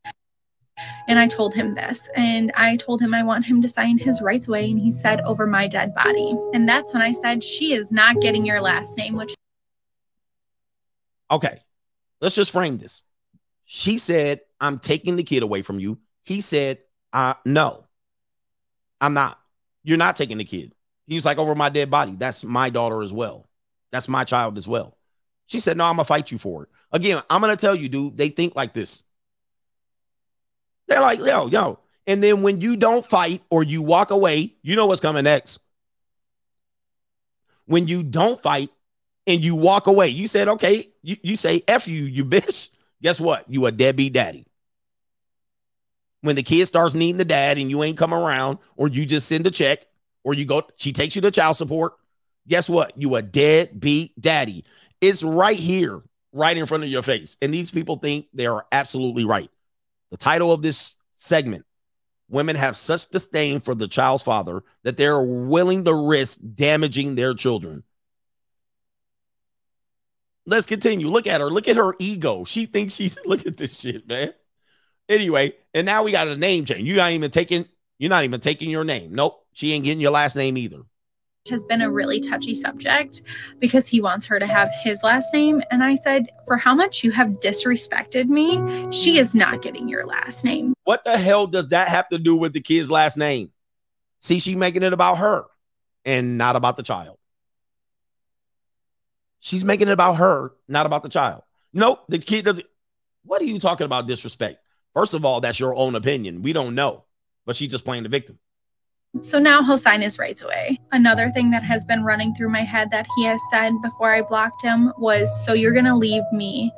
And 1.08 1.18
I 1.18 1.26
told 1.26 1.54
him 1.54 1.72
this. 1.72 2.08
And 2.14 2.52
I 2.54 2.76
told 2.76 3.00
him 3.00 3.14
I 3.14 3.22
want 3.22 3.44
him 3.44 3.60
to 3.62 3.68
sign 3.68 3.98
his 3.98 4.22
rights 4.22 4.46
away. 4.46 4.70
And 4.70 4.78
he 4.78 4.90
said, 4.90 5.20
over 5.22 5.46
my 5.46 5.66
dead 5.66 5.94
body. 5.94 6.36
And 6.52 6.68
that's 6.68 6.92
when 6.92 7.02
I 7.02 7.10
said, 7.10 7.42
she 7.42 7.72
is 7.72 7.90
not 7.90 8.20
getting 8.20 8.44
your 8.44 8.60
last 8.60 8.96
name, 8.96 9.16
which 9.16 9.34
Okay. 11.30 11.62
Let's 12.20 12.34
just 12.34 12.50
frame 12.50 12.78
this. 12.78 13.02
She 13.64 13.98
said, 13.98 14.40
I'm 14.60 14.78
taking 14.78 15.16
the 15.16 15.22
kid 15.22 15.42
away 15.42 15.62
from 15.62 15.78
you. 15.78 15.98
He 16.22 16.40
said, 16.40 16.78
uh, 17.12 17.34
no, 17.44 17.84
I'm 19.00 19.14
not. 19.14 19.38
You're 19.82 19.98
not 19.98 20.16
taking 20.16 20.38
the 20.38 20.44
kid. 20.44 20.74
He 21.08 21.14
was 21.14 21.24
like, 21.24 21.38
over 21.38 21.54
my 21.54 21.70
dead 21.70 21.90
body. 21.90 22.14
That's 22.16 22.44
my 22.44 22.68
daughter 22.68 23.02
as 23.02 23.14
well. 23.14 23.48
That's 23.90 24.08
my 24.08 24.24
child 24.24 24.58
as 24.58 24.68
well. 24.68 24.94
She 25.46 25.58
said, 25.58 25.78
no, 25.78 25.84
I'm 25.84 25.96
going 25.96 26.04
to 26.04 26.08
fight 26.08 26.30
you 26.30 26.36
for 26.36 26.64
it. 26.64 26.68
Again, 26.92 27.22
I'm 27.30 27.40
going 27.40 27.56
to 27.56 27.60
tell 27.60 27.74
you, 27.74 27.88
dude, 27.88 28.18
they 28.18 28.28
think 28.28 28.54
like 28.54 28.74
this. 28.74 29.02
They're 30.86 31.00
like, 31.00 31.18
yo, 31.18 31.46
yo. 31.46 31.78
And 32.06 32.22
then 32.22 32.42
when 32.42 32.60
you 32.60 32.76
don't 32.76 33.04
fight 33.04 33.42
or 33.48 33.62
you 33.62 33.80
walk 33.80 34.10
away, 34.10 34.54
you 34.62 34.76
know 34.76 34.86
what's 34.86 35.00
coming 35.00 35.24
next. 35.24 35.60
When 37.64 37.88
you 37.88 38.02
don't 38.02 38.40
fight 38.42 38.70
and 39.26 39.42
you 39.42 39.54
walk 39.54 39.86
away, 39.86 40.08
you 40.08 40.28
said, 40.28 40.48
okay, 40.48 40.90
you, 41.02 41.16
you 41.22 41.36
say, 41.36 41.62
F 41.66 41.88
you, 41.88 42.04
you 42.04 42.24
bitch. 42.24 42.70
Guess 43.02 43.20
what? 43.20 43.44
You 43.48 43.64
a 43.64 43.72
deadbeat 43.72 44.12
daddy. 44.12 44.46
When 46.20 46.36
the 46.36 46.42
kid 46.42 46.66
starts 46.66 46.94
needing 46.94 47.16
the 47.16 47.24
dad 47.24 47.56
and 47.56 47.70
you 47.70 47.82
ain't 47.82 47.96
come 47.96 48.12
around, 48.12 48.58
or 48.76 48.88
you 48.88 49.06
just 49.06 49.28
send 49.28 49.46
a 49.46 49.50
check, 49.50 49.86
or 50.28 50.34
you 50.34 50.44
go, 50.44 50.62
she 50.76 50.92
takes 50.92 51.16
you 51.16 51.22
to 51.22 51.30
child 51.30 51.56
support. 51.56 51.94
Guess 52.46 52.68
what? 52.68 52.92
You 53.00 53.14
a 53.14 53.22
deadbeat 53.22 54.20
daddy. 54.20 54.62
It's 55.00 55.22
right 55.22 55.58
here, 55.58 56.02
right 56.34 56.54
in 56.54 56.66
front 56.66 56.84
of 56.84 56.90
your 56.90 57.02
face. 57.02 57.38
And 57.40 57.52
these 57.52 57.70
people 57.70 57.96
think 57.96 58.26
they 58.34 58.44
are 58.44 58.66
absolutely 58.70 59.24
right. 59.24 59.50
The 60.10 60.18
title 60.18 60.52
of 60.52 60.60
this 60.60 60.96
segment 61.14 61.64
Women 62.28 62.56
have 62.56 62.76
such 62.76 63.08
disdain 63.08 63.60
for 63.60 63.74
the 63.74 63.88
child's 63.88 64.22
father 64.22 64.62
that 64.84 64.98
they're 64.98 65.22
willing 65.22 65.86
to 65.86 65.94
risk 65.94 66.38
damaging 66.54 67.14
their 67.14 67.32
children. 67.32 67.84
Let's 70.44 70.66
continue. 70.66 71.08
Look 71.08 71.26
at 71.26 71.40
her. 71.40 71.48
Look 71.48 71.68
at 71.68 71.76
her 71.76 71.94
ego. 71.98 72.44
She 72.44 72.66
thinks 72.66 72.96
she's 72.96 73.16
look 73.24 73.46
at 73.46 73.56
this 73.56 73.80
shit, 73.80 74.06
man. 74.06 74.34
Anyway, 75.08 75.54
and 75.72 75.86
now 75.86 76.02
we 76.02 76.12
got 76.12 76.28
a 76.28 76.36
name 76.36 76.66
change. 76.66 76.86
You 76.86 77.00
ain't 77.00 77.14
even 77.14 77.30
taking, 77.30 77.64
you're 77.98 78.10
not 78.10 78.24
even 78.24 78.40
taking 78.40 78.70
your 78.70 78.84
name. 78.84 79.14
Nope. 79.14 79.44
She 79.52 79.72
ain't 79.72 79.84
getting 79.84 80.00
your 80.00 80.12
last 80.12 80.36
name 80.36 80.56
either 80.56 80.82
has 81.50 81.64
been 81.64 81.80
a 81.80 81.90
really 81.90 82.20
touchy 82.20 82.54
subject 82.54 83.22
because 83.58 83.88
he 83.88 84.00
wants 84.00 84.26
her 84.26 84.38
to 84.38 84.46
have 84.46 84.70
his 84.82 85.02
last 85.02 85.32
name. 85.32 85.62
And 85.70 85.82
I 85.82 85.94
said, 85.94 86.28
For 86.46 86.56
how 86.56 86.74
much 86.74 87.02
you 87.02 87.10
have 87.12 87.40
disrespected 87.40 88.26
me, 88.28 88.90
she 88.90 89.18
is 89.18 89.34
not 89.34 89.62
getting 89.62 89.88
your 89.88 90.06
last 90.06 90.44
name. 90.44 90.74
What 90.84 91.04
the 91.04 91.18
hell 91.18 91.46
does 91.46 91.68
that 91.68 91.88
have 91.88 92.08
to 92.10 92.18
do 92.18 92.36
with 92.36 92.52
the 92.52 92.60
kid's 92.60 92.90
last 92.90 93.16
name? 93.16 93.52
See, 94.20 94.38
she 94.38 94.54
making 94.54 94.82
it 94.82 94.92
about 94.92 95.18
her 95.18 95.44
and 96.04 96.38
not 96.38 96.56
about 96.56 96.76
the 96.76 96.82
child. 96.82 97.16
She's 99.40 99.64
making 99.64 99.88
it 99.88 99.92
about 99.92 100.14
her, 100.14 100.52
not 100.66 100.86
about 100.86 101.02
the 101.02 101.08
child. 101.08 101.42
Nope, 101.72 102.04
the 102.08 102.18
kid 102.18 102.44
doesn't. 102.44 102.66
What 103.24 103.40
are 103.40 103.44
you 103.44 103.60
talking 103.60 103.84
about 103.84 104.08
disrespect? 104.08 104.58
First 104.94 105.14
of 105.14 105.24
all, 105.24 105.40
that's 105.40 105.60
your 105.60 105.74
own 105.74 105.94
opinion. 105.94 106.42
We 106.42 106.52
don't 106.52 106.74
know, 106.74 107.04
but 107.48 107.56
she's 107.56 107.70
just 107.70 107.84
playing 107.86 108.02
the 108.02 108.10
victim. 108.10 108.38
So 109.22 109.38
now 109.38 109.62
he'll 109.62 109.78
sign 109.78 110.02
his 110.02 110.18
rights 110.18 110.42
away. 110.42 110.78
Another 110.92 111.30
thing 111.30 111.50
that 111.52 111.62
has 111.62 111.82
been 111.82 112.04
running 112.04 112.34
through 112.34 112.50
my 112.50 112.60
head 112.60 112.90
that 112.90 113.06
he 113.16 113.24
has 113.24 113.40
said 113.50 113.72
before 113.82 114.12
I 114.12 114.20
blocked 114.20 114.62
him 114.62 114.92
was, 114.98 115.46
So 115.46 115.54
you're 115.54 115.72
going 115.72 115.86
to 115.86 115.94
leave 115.94 116.24
me 116.30 116.70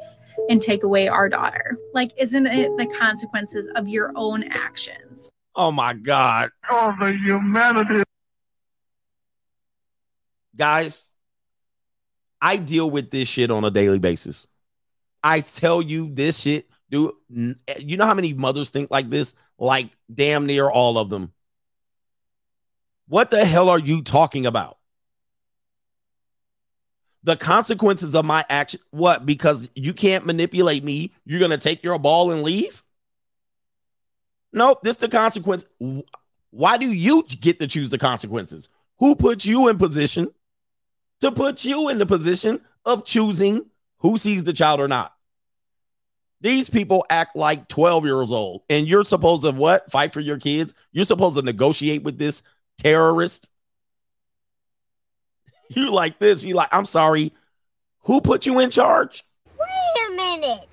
and 0.49 0.63
take 0.63 0.85
away 0.85 1.09
our 1.09 1.29
daughter. 1.29 1.77
Like, 1.93 2.13
isn't 2.17 2.47
it 2.47 2.71
the 2.77 2.87
consequences 2.87 3.69
of 3.75 3.89
your 3.89 4.13
own 4.15 4.45
actions? 4.45 5.29
Oh 5.57 5.73
my 5.73 5.93
God. 5.93 6.51
Oh, 6.71 6.95
the 7.01 7.15
humanity. 7.15 8.05
Guys, 10.57 11.11
I 12.41 12.59
deal 12.59 12.89
with 12.89 13.11
this 13.11 13.29
shit 13.29 13.51
on 13.51 13.65
a 13.65 13.73
daily 13.73 13.99
basis. 13.99 14.47
I 15.21 15.41
tell 15.41 15.83
you 15.83 16.15
this 16.15 16.39
shit, 16.39 16.69
dude. 16.91 17.13
Eh, 17.69 17.75
you 17.79 17.97
know 17.97 18.07
how 18.07 18.15
many 18.15 18.35
mothers 18.35 18.71
think 18.71 18.91
like 18.91 19.09
this? 19.09 19.35
Like 19.59 19.91
damn 20.13 20.47
near 20.47 20.69
all 20.69 20.99
of 20.99 21.11
them. 21.11 21.33
What 23.09 23.31
the 23.31 23.45
hell 23.45 23.69
are 23.71 23.79
you 23.79 24.03
talking 24.03 24.47
about? 24.47 24.79
The 27.23 27.37
consequences 27.37 28.15
of 28.15 28.25
my 28.25 28.45
action. 28.49 28.81
What? 28.91 29.27
Because 29.27 29.69
you 29.75 29.93
can't 29.93 30.25
manipulate 30.25 30.85
me, 30.85 31.13
you're 31.27 31.41
going 31.41 31.51
to 31.51 31.59
take 31.59 31.83
your 31.83 31.99
ball 31.99 32.31
and 32.31 32.43
leave? 32.43 32.83
Nope, 34.53 34.83
this 34.83 34.97
the 34.97 35.09
consequence. 35.09 35.65
Why 36.51 36.77
do 36.77 36.93
you 36.93 37.25
get 37.41 37.61
to 37.61 37.67
choose 37.67 37.91
the 37.91 37.99
consequences? 37.99 38.69
Who 38.99 39.15
put 39.15 39.45
you 39.45 39.69
in 39.69 39.79
position 39.79 40.29
to 41.21 41.31
put 41.31 41.65
you 41.65 41.89
in 41.89 41.99
the 41.99 42.07
position 42.07 42.61
of 42.85 43.05
choosing 43.05 43.67
who 43.99 44.17
sees 44.17 44.45
the 44.45 44.53
child 44.53 44.81
or 44.81 44.89
not? 44.89 45.15
These 46.41 46.71
people 46.71 47.05
act 47.11 47.37
like 47.37 47.69
12 47.69 48.05
years 48.07 48.33
old, 48.33 48.63
and 48.71 48.89
you're 48.89 49.05
supposed 49.05 49.43
to 49.43 49.51
what? 49.51 49.91
Fight 49.91 50.13
for 50.13 50.21
your 50.21 50.39
kids? 50.39 50.73
You're 50.93 51.05
supposed 51.05 51.37
to 51.37 51.43
negotiate 51.43 52.03
with 52.03 52.19
this 52.19 52.43
terrorist. 52.79 53.49
You 55.73 55.93
like 55.93 56.19
this. 56.19 56.43
You 56.43 56.55
like, 56.55 56.71
I'm 56.73 56.85
sorry. 56.85 57.33
Who 58.01 58.21
put 58.21 58.45
you 58.45 58.59
in 58.59 58.71
charge? 58.71 59.25
Wait 59.57 60.09
a 60.09 60.17
minute. 60.17 60.69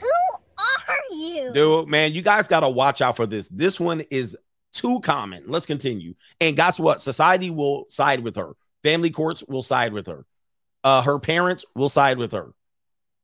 Who 0.00 0.08
are 0.58 1.14
you? 1.14 1.52
Dude, 1.52 1.86
man, 1.88 2.12
you 2.12 2.22
guys 2.22 2.48
got 2.48 2.60
to 2.60 2.68
watch 2.68 3.00
out 3.00 3.14
for 3.14 3.28
this. 3.28 3.48
This 3.50 3.78
one 3.78 4.00
is 4.10 4.36
too 4.72 4.98
common. 4.98 5.44
Let's 5.46 5.64
continue. 5.64 6.14
And 6.40 6.56
guess 6.56 6.80
what? 6.80 7.00
Society 7.00 7.50
will 7.50 7.86
side 7.88 8.18
with 8.18 8.34
her. 8.34 8.54
Family 8.82 9.10
courts 9.10 9.44
will 9.46 9.62
side 9.62 9.92
with 9.92 10.08
her. 10.08 10.26
Uh, 10.82 11.02
her 11.02 11.20
parents 11.20 11.64
will 11.76 11.88
side 11.88 12.18
with 12.18 12.32
her. 12.32 12.52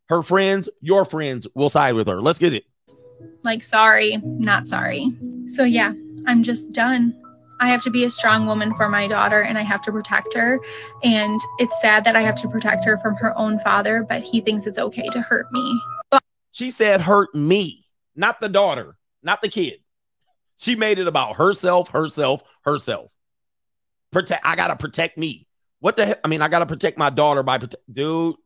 Her 0.09 0.23
friends, 0.23 0.69
your 0.81 1.05
friends 1.05 1.47
will 1.55 1.71
side 1.71 1.95
with 1.95 2.09
her. 2.09 2.21
Let's 2.21 2.39
get 2.39 2.53
it. 2.53 2.65
Like, 3.45 3.63
sorry, 3.63 4.19
not 4.23 4.67
sorry. 4.67 5.11
So, 5.47 5.65
yeah, 5.65 5.93
I'm 6.27 6.43
just 6.43 6.73
done. 6.73 7.15
I 7.61 7.69
have 7.69 7.83
to 7.83 7.91
be 7.91 8.05
a 8.05 8.11
strong 8.11 8.47
woman 8.47 8.75
for 8.75 8.89
my 8.89 9.07
daughter 9.07 9.41
and 9.43 9.57
I 9.57 9.63
have 9.63 9.83
to 9.83 9.93
protect 9.93 10.35
her. 10.35 10.59
And 11.05 11.41
it's 11.59 11.81
sad 11.81 12.05
that 12.05 12.17
I 12.17 12.23
have 12.23 12.35
to 12.43 12.49
protect 12.49 12.85
her 12.85 12.99
from 12.99 13.15
her 13.17 13.37
own 13.39 13.61
father, 13.61 14.05
but 14.09 14.23
he 14.23 14.41
thinks 14.41 14.67
it's 14.67 14.79
okay 14.79 15.09
to 15.11 15.21
hurt 15.21 15.47
me. 15.53 15.81
But- 16.11 16.23
she 16.51 16.71
said, 16.71 17.01
hurt 17.01 17.35
me, 17.35 17.87
not 18.15 18.41
the 18.41 18.49
daughter, 18.49 18.97
not 19.23 19.41
the 19.41 19.49
kid. 19.49 19.79
She 20.59 20.77
made 20.77 20.99
it 20.99 21.07
about 21.09 21.37
herself, 21.37 21.89
herself, 21.91 22.43
herself. 22.63 23.11
Protect, 24.11 24.45
I 24.45 24.55
got 24.55 24.69
to 24.69 24.77
protect 24.77 25.17
me. 25.17 25.47
What 25.81 25.97
the 25.97 26.07
heck? 26.07 26.21
I 26.25 26.29
mean, 26.29 26.43
I 26.43 26.49
got 26.49 26.59
to 26.59 26.67
protect 26.67 26.99
my 26.99 27.11
daughter 27.11 27.43
by, 27.43 27.59
prote- 27.59 27.75
dude, 27.91 28.37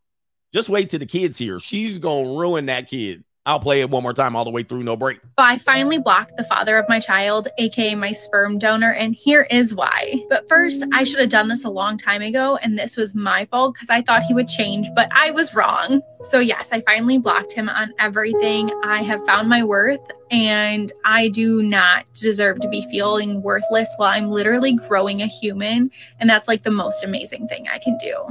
just 0.52 0.68
wait 0.68 0.90
till 0.90 1.00
the 1.00 1.06
kid's 1.06 1.38
here. 1.38 1.60
She's 1.60 1.98
to 1.98 2.08
ruin 2.08 2.66
that 2.66 2.88
kid. 2.88 3.24
I'll 3.46 3.60
play 3.60 3.80
it 3.80 3.90
one 3.90 4.02
more 4.02 4.12
time 4.12 4.34
all 4.34 4.44
the 4.44 4.50
way 4.50 4.64
through, 4.64 4.82
no 4.82 4.96
break. 4.96 5.20
I 5.38 5.58
finally 5.58 6.00
blocked 6.00 6.36
the 6.36 6.42
father 6.42 6.76
of 6.78 6.88
my 6.88 6.98
child, 6.98 7.46
aka 7.58 7.94
my 7.94 8.10
sperm 8.10 8.58
donor, 8.58 8.90
and 8.90 9.14
here 9.14 9.46
is 9.52 9.72
why. 9.72 10.20
But 10.28 10.48
first, 10.48 10.82
I 10.92 11.04
should 11.04 11.20
have 11.20 11.28
done 11.28 11.46
this 11.46 11.64
a 11.64 11.70
long 11.70 11.96
time 11.96 12.22
ago, 12.22 12.56
and 12.56 12.76
this 12.76 12.96
was 12.96 13.14
my 13.14 13.44
fault 13.44 13.74
because 13.74 13.88
I 13.88 14.02
thought 14.02 14.22
he 14.22 14.34
would 14.34 14.48
change, 14.48 14.88
but 14.96 15.08
I 15.14 15.30
was 15.30 15.54
wrong. 15.54 16.02
So, 16.22 16.40
yes, 16.40 16.70
I 16.72 16.80
finally 16.80 17.18
blocked 17.18 17.52
him 17.52 17.68
on 17.68 17.94
everything. 18.00 18.72
I 18.82 19.04
have 19.04 19.24
found 19.24 19.48
my 19.48 19.62
worth, 19.62 20.00
and 20.32 20.90
I 21.04 21.28
do 21.28 21.62
not 21.62 22.04
deserve 22.14 22.58
to 22.62 22.68
be 22.68 22.84
feeling 22.90 23.42
worthless 23.42 23.94
while 23.96 24.10
I'm 24.10 24.28
literally 24.28 24.74
growing 24.88 25.22
a 25.22 25.26
human. 25.28 25.92
And 26.18 26.28
that's 26.28 26.48
like 26.48 26.64
the 26.64 26.72
most 26.72 27.04
amazing 27.04 27.46
thing 27.46 27.68
I 27.68 27.78
can 27.78 27.96
do 27.98 28.26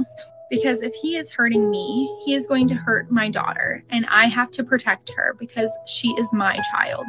because 0.50 0.82
if 0.82 0.94
he 0.94 1.16
is 1.16 1.30
hurting 1.30 1.70
me, 1.70 2.14
he 2.24 2.34
is 2.34 2.46
going 2.46 2.68
to 2.68 2.74
hurt 2.74 3.10
my 3.10 3.28
daughter, 3.28 3.82
and 3.90 4.06
I 4.06 4.26
have 4.26 4.50
to 4.52 4.64
protect 4.64 5.10
her 5.16 5.34
because 5.38 5.76
she 5.86 6.08
is 6.18 6.32
my 6.32 6.58
child. 6.72 7.06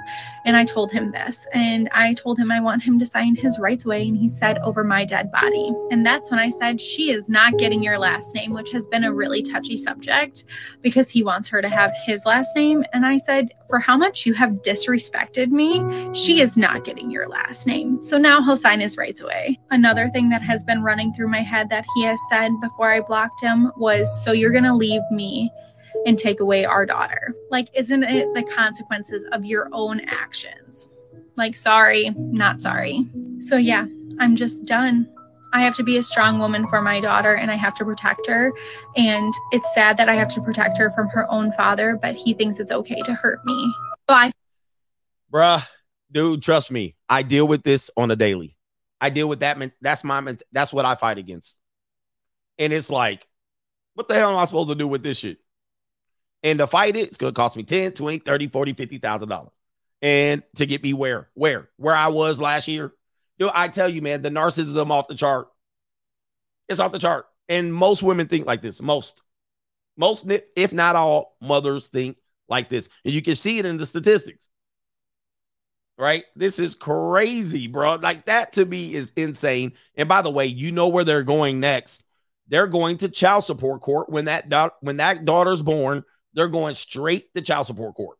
And 0.47 0.55
I 0.55 0.63
told 0.63 0.93
him 0.93 1.09
this, 1.09 1.45
and 1.51 1.89
I 1.91 2.13
told 2.13 2.39
him 2.39 2.53
I 2.53 2.61
want 2.61 2.81
him 2.81 2.97
to 2.99 3.05
sign 3.05 3.35
his 3.35 3.59
rights 3.59 3.85
away, 3.85 4.07
and 4.07 4.15
he 4.15 4.29
said, 4.29 4.59
over 4.59 4.81
my 4.81 5.03
dead 5.03 5.29
body. 5.29 5.73
And 5.91 6.05
that's 6.05 6.31
when 6.31 6.39
I 6.39 6.47
said, 6.47 6.79
she 6.79 7.11
is 7.11 7.29
not 7.29 7.57
getting 7.57 7.83
your 7.83 7.99
last 7.99 8.33
name, 8.33 8.53
which 8.53 8.71
has 8.71 8.87
been 8.87 9.03
a 9.03 9.11
really 9.11 9.41
touchy 9.41 9.75
subject 9.75 10.45
because 10.81 11.09
he 11.09 11.21
wants 11.21 11.49
her 11.49 11.61
to 11.61 11.67
have 11.67 11.91
his 12.05 12.25
last 12.25 12.55
name. 12.55 12.85
And 12.93 13.05
I 13.05 13.17
said, 13.17 13.49
for 13.67 13.77
how 13.77 13.97
much 13.97 14.25
you 14.25 14.33
have 14.35 14.61
disrespected 14.61 15.49
me, 15.49 15.83
she 16.13 16.39
is 16.39 16.55
not 16.55 16.85
getting 16.85 17.11
your 17.11 17.27
last 17.27 17.67
name. 17.67 18.01
So 18.01 18.17
now 18.17 18.41
he'll 18.41 18.55
sign 18.55 18.79
his 18.79 18.95
rights 18.95 19.19
away. 19.19 19.59
Another 19.71 20.07
thing 20.07 20.29
that 20.29 20.43
has 20.43 20.63
been 20.63 20.81
running 20.81 21.11
through 21.11 21.27
my 21.27 21.41
head 21.41 21.67
that 21.71 21.85
he 21.93 22.03
has 22.03 22.19
said 22.29 22.53
before 22.61 22.89
I 22.89 23.01
blocked 23.01 23.41
him 23.41 23.69
was, 23.75 24.07
So 24.23 24.31
you're 24.31 24.53
going 24.53 24.63
to 24.63 24.73
leave 24.73 25.01
me 25.11 25.51
and 26.05 26.17
take 26.17 26.39
away 26.39 26.65
our 26.65 26.85
daughter. 26.85 27.35
Like, 27.49 27.67
isn't 27.73 28.03
it 28.03 28.33
the 28.33 28.43
consequences 28.43 29.25
of 29.31 29.45
your 29.45 29.69
own 29.71 30.01
actions? 30.01 30.93
Like, 31.35 31.55
sorry, 31.55 32.11
not 32.17 32.59
sorry. 32.59 33.05
So, 33.39 33.57
yeah, 33.57 33.85
I'm 34.19 34.35
just 34.35 34.65
done. 34.65 35.11
I 35.53 35.61
have 35.61 35.75
to 35.75 35.83
be 35.83 35.97
a 35.97 36.03
strong 36.03 36.39
woman 36.39 36.67
for 36.67 36.81
my 36.81 36.99
daughter 36.99 37.35
and 37.35 37.49
I 37.49 37.55
have 37.55 37.73
to 37.75 37.85
protect 37.85 38.27
her. 38.27 38.51
And 38.95 39.33
it's 39.51 39.73
sad 39.73 39.97
that 39.97 40.09
I 40.09 40.15
have 40.15 40.27
to 40.35 40.41
protect 40.41 40.77
her 40.77 40.91
from 40.91 41.07
her 41.09 41.29
own 41.31 41.51
father, 41.53 41.97
but 42.01 42.15
he 42.15 42.33
thinks 42.33 42.59
it's 42.59 42.71
okay 42.71 43.01
to 43.01 43.13
hurt 43.13 43.39
me. 43.45 43.73
So 44.09 44.15
I 44.15 44.31
Bruh, 45.31 45.65
dude, 46.11 46.41
trust 46.41 46.71
me. 46.71 46.95
I 47.09 47.23
deal 47.23 47.47
with 47.47 47.63
this 47.63 47.89
on 47.97 48.11
a 48.11 48.15
daily. 48.15 48.55
I 48.99 49.09
deal 49.09 49.29
with 49.29 49.41
that. 49.41 49.57
That's 49.81 50.03
my, 50.03 50.35
that's 50.51 50.73
what 50.73 50.85
I 50.85 50.95
fight 50.95 51.17
against. 51.17 51.57
And 52.57 52.73
it's 52.73 52.89
like, 52.89 53.27
what 53.93 54.07
the 54.07 54.15
hell 54.15 54.31
am 54.31 54.37
I 54.37 54.45
supposed 54.45 54.69
to 54.69 54.75
do 54.75 54.87
with 54.87 55.03
this 55.03 55.19
shit? 55.19 55.37
And 56.43 56.59
to 56.59 56.67
fight 56.67 56.95
it, 56.95 57.07
it's 57.07 57.17
going 57.17 57.33
to 57.33 57.35
cost 57.37 57.57
me 57.57 57.63
10, 57.63 57.93
20, 57.93 58.19
30, 58.19 58.47
40, 58.47 58.73
50,000 58.73 59.29
dollars. 59.29 59.51
And 60.01 60.43
to 60.55 60.65
get 60.65 60.83
me 60.83 60.93
where? 60.93 61.29
Where? 61.33 61.69
Where 61.77 61.95
I 61.95 62.07
was 62.07 62.39
last 62.39 62.67
year. 62.67 62.93
Yo, 63.37 63.49
I 63.53 63.67
tell 63.67 63.89
you, 63.89 64.01
man, 64.01 64.21
the 64.21 64.29
narcissism 64.29 64.89
off 64.89 65.07
the 65.07 65.15
chart. 65.15 65.47
It's 66.69 66.79
off 66.79 66.91
the 66.91 66.99
chart. 66.99 67.25
And 67.49 67.73
most 67.73 68.03
women 68.03 68.27
think 68.27 68.45
like 68.45 68.61
this. 68.61 68.81
Most. 68.81 69.21
Most, 69.95 70.31
if 70.55 70.71
not 70.73 70.95
all, 70.95 71.35
mothers 71.41 71.87
think 71.87 72.17
like 72.47 72.69
this. 72.69 72.89
And 73.03 73.13
you 73.13 73.21
can 73.21 73.35
see 73.35 73.57
it 73.57 73.65
in 73.65 73.77
the 73.77 73.85
statistics. 73.85 74.49
Right? 75.97 76.25
This 76.35 76.59
is 76.59 76.75
crazy, 76.75 77.65
bro. 77.65 77.95
Like 77.95 78.25
that 78.25 78.51
to 78.53 78.65
me 78.65 78.93
is 78.93 79.11
insane. 79.15 79.73
And 79.95 80.07
by 80.07 80.21
the 80.21 80.29
way, 80.29 80.45
you 80.45 80.71
know 80.71 80.89
where 80.89 81.03
they're 81.03 81.23
going 81.23 81.59
next. 81.59 82.03
They're 82.47 82.67
going 82.67 82.97
to 82.97 83.09
child 83.09 83.43
support 83.43 83.81
court 83.81 84.09
when 84.09 84.25
that 84.25 84.47
da- 84.47 84.69
when 84.81 84.97
that 84.97 85.25
daughter's 85.25 85.63
born. 85.63 86.03
They're 86.37 86.47
going 86.47 86.75
straight 86.75 87.33
to 87.33 87.41
child 87.41 87.65
support 87.65 87.95
court. 87.95 88.19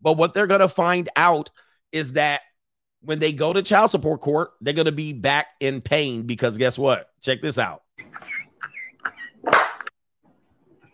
But 0.00 0.16
what 0.16 0.32
they're 0.32 0.46
going 0.46 0.60
to 0.60 0.68
find 0.68 1.10
out 1.14 1.50
is 1.92 2.14
that 2.14 2.40
when 3.02 3.18
they 3.18 3.34
go 3.34 3.52
to 3.52 3.62
child 3.62 3.90
support 3.90 4.22
court, 4.22 4.52
they're 4.62 4.72
going 4.72 4.86
to 4.86 4.92
be 4.92 5.12
back 5.12 5.48
in 5.60 5.82
pain 5.82 6.22
because 6.22 6.56
guess 6.56 6.78
what? 6.78 7.10
Check 7.20 7.42
this 7.42 7.58
out. 7.58 7.82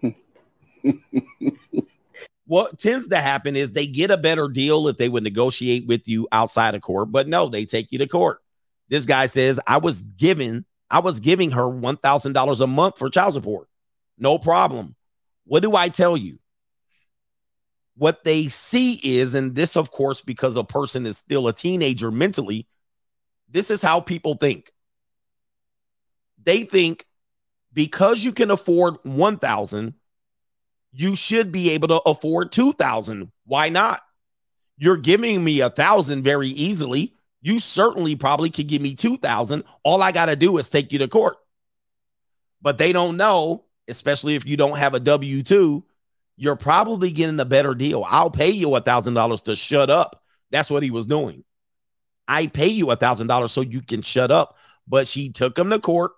what 2.47 2.76
tends 2.81 3.07
to 3.07 3.18
happen 3.18 3.55
is 3.55 3.70
they 3.70 3.86
get 3.86 4.10
a 4.10 4.16
better 4.16 4.49
deal 4.49 4.89
if 4.89 4.97
they 4.97 5.08
would 5.08 5.23
negotiate 5.23 5.86
with 5.86 6.08
you 6.08 6.26
outside 6.32 6.74
of 6.74 6.82
court, 6.82 7.12
but 7.12 7.28
no, 7.28 7.49
they 7.49 7.65
take 7.65 7.92
you 7.92 7.99
to 7.99 8.08
court. 8.08 8.40
This 8.89 9.07
guy 9.07 9.26
says, 9.26 9.60
I 9.68 9.76
was 9.76 10.02
given, 10.02 10.65
I 10.90 10.99
was 10.99 11.20
giving 11.20 11.52
her 11.52 11.62
$1,000 11.62 12.60
a 12.60 12.66
month 12.66 12.99
for 12.99 13.08
child 13.08 13.34
support. 13.34 13.68
No 14.18 14.36
problem. 14.36 14.97
What 15.44 15.62
do 15.62 15.75
I 15.75 15.89
tell 15.89 16.17
you? 16.17 16.39
What 17.97 18.25
they 18.25 18.49
see 18.49 18.94
is, 18.94 19.35
and 19.35 19.55
this, 19.55 19.77
of 19.77 19.91
course, 19.91 20.20
because 20.20 20.57
a 20.57 20.65
person 20.65 21.05
is 21.07 21.19
still 21.19 21.49
a 21.49 21.52
teenager 21.52 22.10
mentally, 22.10 22.67
this 23.49 23.70
is 23.70 23.83
how 23.83 24.01
people 24.01 24.35
think. 24.35 24.73
They 26.43 26.65
think 26.65 27.05
because 27.73 28.25
you 28.25 28.33
can 28.33 28.51
afford 28.51 28.97
1,000, 29.02 29.94
you 30.93 31.15
should 31.15 31.52
be 31.52 31.70
able 31.70 31.89
to 31.89 32.01
afford 32.01 32.52
2000 32.52 33.31
why 33.44 33.69
not? 33.69 34.01
You're 34.77 34.97
giving 34.97 35.43
me 35.43 35.60
a 35.60 35.70
thousand 35.70 36.23
very 36.23 36.49
easily. 36.49 37.15
You 37.43 37.59
certainly 37.59 38.17
probably 38.17 38.51
could 38.51 38.69
give 38.69 38.81
me 38.81 38.94
2000 38.94 39.65
all 39.83 40.02
i 40.02 40.12
got 40.12 40.27
to 40.27 40.36
do 40.36 40.57
is 40.59 40.70
take 40.70 40.93
you 40.93 41.01
to 41.01 41.09
court. 41.09 41.36
But 42.62 42.78
they 42.78 42.93
don't 42.93 43.17
know 43.17 43.65
especially 43.91 44.35
if 44.35 44.47
you 44.47 44.57
don't 44.57 44.78
have 44.78 44.94
a 44.94 45.01
w2 45.01 45.83
you're 46.36 46.57
probably 46.57 47.10
getting 47.10 47.41
a 47.41 47.44
better 47.44 47.75
deal 47.75 48.05
i'll 48.09 48.31
pay 48.31 48.51
you 48.51 48.75
a 48.75 48.81
thousand 48.81 49.15
dollars 49.15 49.43
to 49.43 49.55
shut 49.55 49.91
up 49.91 50.23
that's 50.51 50.70
what 50.70 50.83
he 50.83 50.91
was 50.91 51.07
doing 51.07 51.44
i 52.28 52.47
pay 52.47 52.69
you 52.69 52.91
a 52.91 52.97
thousand 52.97 53.27
dollars 53.27 53.52
so 53.52 53.60
you 53.60 53.83
can 53.83 54.02
shut 54.02 54.31
up 54.31 54.57
but 54.89 55.07
she 55.07 55.31
took 55.31 55.59
him 55.59 55.70
to 55.70 55.78
court 55.78 56.12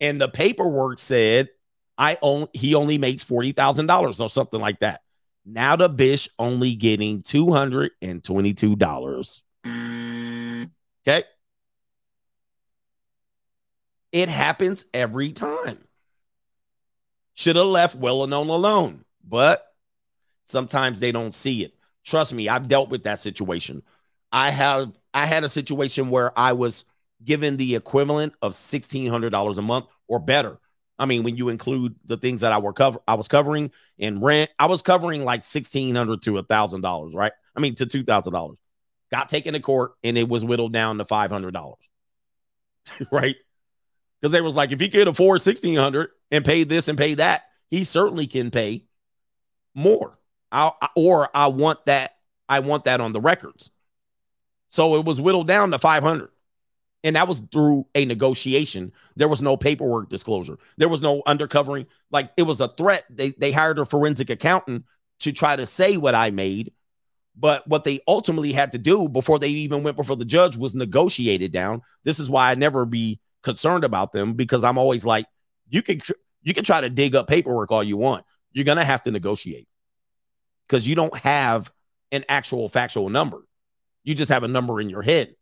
and 0.00 0.20
the 0.20 0.28
paperwork 0.28 0.98
said 0.98 1.48
I 1.96 2.18
own 2.22 2.48
he 2.52 2.74
only 2.74 2.98
makes 2.98 3.22
forty 3.22 3.52
thousand 3.52 3.86
dollars 3.86 4.20
or 4.20 4.28
something 4.28 4.60
like 4.60 4.80
that. 4.80 5.02
Now 5.44 5.76
the 5.76 5.88
bish 5.88 6.28
only 6.38 6.74
getting 6.74 7.22
two 7.22 7.52
hundred 7.52 7.92
and 8.00 8.22
twenty-two 8.22 8.76
dollars. 8.76 9.42
Mm. 9.64 10.70
Okay. 11.06 11.24
It 14.10 14.28
happens 14.28 14.84
every 14.92 15.32
time. 15.32 15.78
Should 17.34 17.56
have 17.56 17.66
left 17.66 17.94
well 17.96 18.24
and 18.24 18.32
alone, 18.32 19.04
but 19.26 19.66
sometimes 20.44 21.00
they 21.00 21.12
don't 21.12 21.34
see 21.34 21.64
it. 21.64 21.74
Trust 22.04 22.32
me, 22.32 22.48
I've 22.48 22.68
dealt 22.68 22.90
with 22.90 23.04
that 23.04 23.20
situation. 23.20 23.82
I 24.30 24.50
have 24.50 24.92
I 25.14 25.26
had 25.26 25.44
a 25.44 25.48
situation 25.48 26.10
where 26.10 26.36
I 26.38 26.52
was 26.52 26.84
given 27.24 27.56
the 27.56 27.74
equivalent 27.74 28.34
of 28.42 28.52
$1600 28.52 29.58
a 29.58 29.62
month 29.62 29.86
or 30.08 30.18
better 30.18 30.58
I 31.02 31.04
mean, 31.04 31.24
when 31.24 31.36
you 31.36 31.48
include 31.48 31.96
the 32.04 32.16
things 32.16 32.42
that 32.42 32.52
I 32.52 32.58
were 32.58 32.72
cover, 32.72 33.00
I 33.08 33.14
was 33.14 33.26
covering 33.26 33.72
in 33.98 34.20
rent, 34.20 34.50
I 34.56 34.66
was 34.66 34.82
covering 34.82 35.24
like 35.24 35.42
sixteen 35.42 35.96
hundred 35.96 36.22
to 36.22 36.38
a 36.38 36.44
thousand 36.44 36.82
dollars, 36.82 37.12
right? 37.12 37.32
I 37.56 37.60
mean, 37.60 37.74
to 37.76 37.86
two 37.86 38.04
thousand 38.04 38.32
dollars. 38.34 38.58
Got 39.10 39.28
taken 39.28 39.54
to 39.54 39.60
court, 39.60 39.92
and 40.04 40.16
it 40.16 40.28
was 40.28 40.44
whittled 40.44 40.72
down 40.72 40.98
to 40.98 41.04
five 41.04 41.32
hundred 41.32 41.54
dollars, 41.54 41.80
right? 43.10 43.34
Because 44.22 44.32
they 44.32 44.40
was 44.40 44.54
like, 44.54 44.70
if 44.70 44.78
he 44.78 44.88
could 44.88 45.08
afford 45.08 45.42
sixteen 45.42 45.76
hundred 45.76 46.10
and 46.30 46.44
pay 46.44 46.62
this 46.62 46.86
and 46.86 46.96
pay 46.96 47.14
that, 47.14 47.42
he 47.70 47.82
certainly 47.82 48.28
can 48.28 48.52
pay 48.52 48.86
more. 49.74 50.16
I 50.52 50.70
or 50.94 51.28
I 51.34 51.48
want 51.48 51.84
that. 51.86 52.12
I 52.48 52.60
want 52.60 52.84
that 52.84 53.00
on 53.00 53.12
the 53.12 53.20
records. 53.20 53.72
So 54.68 54.94
it 54.94 55.04
was 55.04 55.20
whittled 55.20 55.48
down 55.48 55.72
to 55.72 55.78
five 55.78 56.04
hundred. 56.04 56.30
And 57.04 57.16
that 57.16 57.26
was 57.26 57.42
through 57.50 57.88
a 57.96 58.04
negotiation. 58.04 58.92
There 59.16 59.26
was 59.26 59.42
no 59.42 59.56
paperwork 59.56 60.08
disclosure. 60.08 60.56
There 60.76 60.88
was 60.88 61.02
no 61.02 61.20
undercovering. 61.26 61.86
Like 62.12 62.30
it 62.36 62.44
was 62.44 62.60
a 62.60 62.68
threat. 62.68 63.04
They 63.10 63.30
they 63.30 63.50
hired 63.50 63.80
a 63.80 63.84
forensic 63.84 64.30
accountant 64.30 64.84
to 65.20 65.32
try 65.32 65.56
to 65.56 65.66
say 65.66 65.96
what 65.96 66.14
I 66.14 66.30
made. 66.30 66.72
But 67.34 67.66
what 67.66 67.82
they 67.82 67.98
ultimately 68.06 68.52
had 68.52 68.72
to 68.72 68.78
do 68.78 69.08
before 69.08 69.40
they 69.40 69.48
even 69.48 69.82
went 69.82 69.96
before 69.96 70.16
the 70.16 70.24
judge 70.24 70.56
was 70.56 70.76
negotiate 70.76 71.42
it 71.42 71.50
down. 71.50 71.82
This 72.04 72.20
is 72.20 72.30
why 72.30 72.52
I 72.52 72.54
never 72.54 72.84
be 72.84 73.18
concerned 73.42 73.84
about 73.84 74.12
them 74.12 74.34
because 74.34 74.64
I'm 74.64 74.78
always 74.78 75.04
like, 75.04 75.26
you 75.68 75.82
can 75.82 76.00
you 76.42 76.54
can 76.54 76.64
try 76.64 76.80
to 76.80 76.90
dig 76.90 77.14
up 77.14 77.28
paperwork 77.28 77.70
all 77.70 77.82
you 77.82 77.96
want. 77.96 78.24
You're 78.52 78.64
gonna 78.64 78.84
have 78.84 79.02
to 79.02 79.10
negotiate 79.10 79.68
because 80.66 80.86
you 80.86 80.94
don't 80.94 81.16
have 81.18 81.70
an 82.10 82.24
actual 82.28 82.68
factual 82.68 83.08
number. 83.08 83.46
You 84.04 84.14
just 84.14 84.30
have 84.30 84.42
a 84.42 84.48
number 84.48 84.80
in 84.80 84.90
your 84.90 85.02
head. 85.02 85.34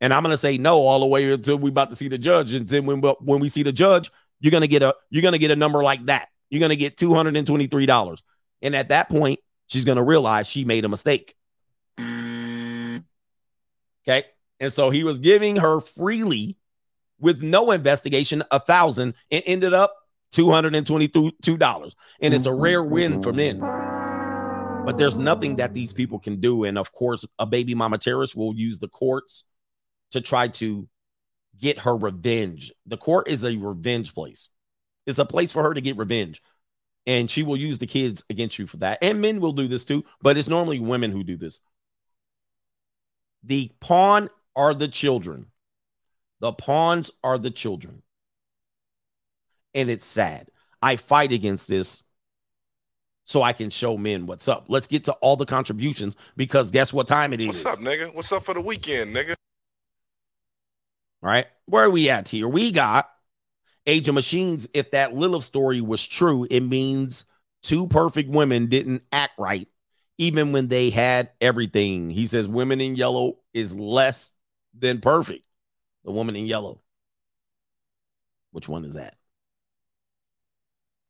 And 0.00 0.14
I'm 0.14 0.22
going 0.22 0.32
to 0.32 0.38
say 0.38 0.56
no 0.56 0.78
all 0.78 1.00
the 1.00 1.06
way 1.06 1.30
until 1.30 1.56
we 1.56 1.68
about 1.68 1.90
to 1.90 1.96
see 1.96 2.08
the 2.08 2.18
judge. 2.18 2.52
And 2.52 2.66
then 2.66 2.86
when, 2.86 3.00
when 3.00 3.40
we 3.40 3.48
see 3.48 3.62
the 3.62 3.72
judge, 3.72 4.10
you're 4.40 4.58
to 4.58 4.66
get 4.66 4.82
a 4.82 4.94
you're 5.10 5.22
going 5.22 5.32
to 5.32 5.38
get 5.38 5.50
a 5.50 5.56
number 5.56 5.82
like 5.82 6.06
that. 6.06 6.28
You're 6.48 6.60
going 6.60 6.70
to 6.70 6.76
get 6.76 6.96
$223. 6.96 8.22
And 8.62 8.74
at 8.74 8.88
that 8.88 9.08
point, 9.08 9.40
she's 9.66 9.84
going 9.84 9.96
to 9.96 10.02
realize 10.02 10.48
she 10.48 10.64
made 10.64 10.84
a 10.84 10.88
mistake. 10.88 11.34
Mm. 11.98 13.04
Okay? 14.02 14.24
And 14.58 14.72
so 14.72 14.90
he 14.90 15.04
was 15.04 15.20
giving 15.20 15.56
her 15.56 15.80
freely 15.80 16.56
with 17.20 17.42
no 17.42 17.70
investigation 17.70 18.42
a 18.50 18.58
thousand 18.58 19.14
and 19.30 19.42
ended 19.46 19.72
up 19.72 19.94
$222. 20.32 21.94
And 22.20 22.34
it's 22.34 22.46
a 22.46 22.48
mm-hmm. 22.48 22.60
rare 22.60 22.82
win 22.82 23.22
for 23.22 23.32
men. 23.32 23.60
But 23.60 24.96
there's 24.96 25.18
nothing 25.18 25.56
that 25.56 25.74
these 25.74 25.92
people 25.92 26.18
can 26.18 26.40
do. 26.40 26.64
And 26.64 26.78
of 26.78 26.92
course, 26.92 27.24
a 27.38 27.46
baby 27.46 27.74
mama 27.74 27.98
terrorist 27.98 28.34
will 28.34 28.54
use 28.54 28.78
the 28.78 28.88
courts 28.88 29.44
to 30.12 30.20
try 30.20 30.48
to 30.48 30.88
get 31.58 31.80
her 31.80 31.96
revenge. 31.96 32.72
The 32.86 32.96
court 32.96 33.28
is 33.28 33.44
a 33.44 33.56
revenge 33.56 34.14
place. 34.14 34.48
It's 35.06 35.18
a 35.18 35.24
place 35.24 35.52
for 35.52 35.62
her 35.62 35.74
to 35.74 35.80
get 35.80 35.96
revenge. 35.96 36.42
And 37.06 37.30
she 37.30 37.42
will 37.42 37.56
use 37.56 37.78
the 37.78 37.86
kids 37.86 38.24
against 38.30 38.58
you 38.58 38.66
for 38.66 38.78
that. 38.78 38.98
And 39.02 39.20
men 39.20 39.40
will 39.40 39.52
do 39.52 39.68
this 39.68 39.84
too, 39.84 40.04
but 40.22 40.36
it's 40.36 40.48
normally 40.48 40.80
women 40.80 41.10
who 41.10 41.24
do 41.24 41.36
this. 41.36 41.60
The 43.42 43.70
pawn 43.80 44.28
are 44.54 44.74
the 44.74 44.88
children. 44.88 45.49
The 46.40 46.52
pawns 46.52 47.10
are 47.22 47.38
the 47.38 47.50
children. 47.50 48.02
And 49.74 49.88
it's 49.90 50.06
sad. 50.06 50.48
I 50.82 50.96
fight 50.96 51.32
against 51.32 51.68
this 51.68 52.02
so 53.24 53.42
I 53.42 53.52
can 53.52 53.70
show 53.70 53.96
men 53.96 54.26
what's 54.26 54.48
up. 54.48 54.66
Let's 54.68 54.86
get 54.86 55.04
to 55.04 55.12
all 55.14 55.36
the 55.36 55.46
contributions 55.46 56.16
because 56.36 56.70
guess 56.70 56.92
what 56.92 57.06
time 57.06 57.32
it 57.32 57.40
is? 57.40 57.48
What's 57.48 57.66
up, 57.66 57.78
nigga? 57.78 58.14
What's 58.14 58.32
up 58.32 58.44
for 58.44 58.54
the 58.54 58.60
weekend, 58.60 59.14
nigga? 59.14 59.34
right? 61.22 61.46
Where 61.66 61.84
are 61.84 61.90
we 61.90 62.10
at 62.10 62.28
here? 62.28 62.48
We 62.48 62.72
got 62.72 63.10
Age 63.86 64.08
of 64.08 64.14
Machines. 64.14 64.68
If 64.74 64.92
that 64.92 65.14
Lilith 65.14 65.44
story 65.44 65.80
was 65.80 66.06
true, 66.06 66.46
it 66.50 66.62
means 66.62 67.26
two 67.62 67.86
perfect 67.86 68.30
women 68.30 68.66
didn't 68.66 69.02
act 69.12 69.32
right, 69.38 69.68
even 70.18 70.52
when 70.52 70.68
they 70.68 70.90
had 70.90 71.30
everything. 71.40 72.10
He 72.10 72.26
says 72.26 72.48
women 72.48 72.80
in 72.80 72.96
yellow 72.96 73.38
is 73.52 73.74
less 73.74 74.32
than 74.76 75.00
perfect. 75.00 75.46
The 76.04 76.12
woman 76.12 76.36
in 76.36 76.46
yellow. 76.46 76.80
Which 78.52 78.68
one 78.68 78.84
is 78.84 78.94
that? 78.94 79.16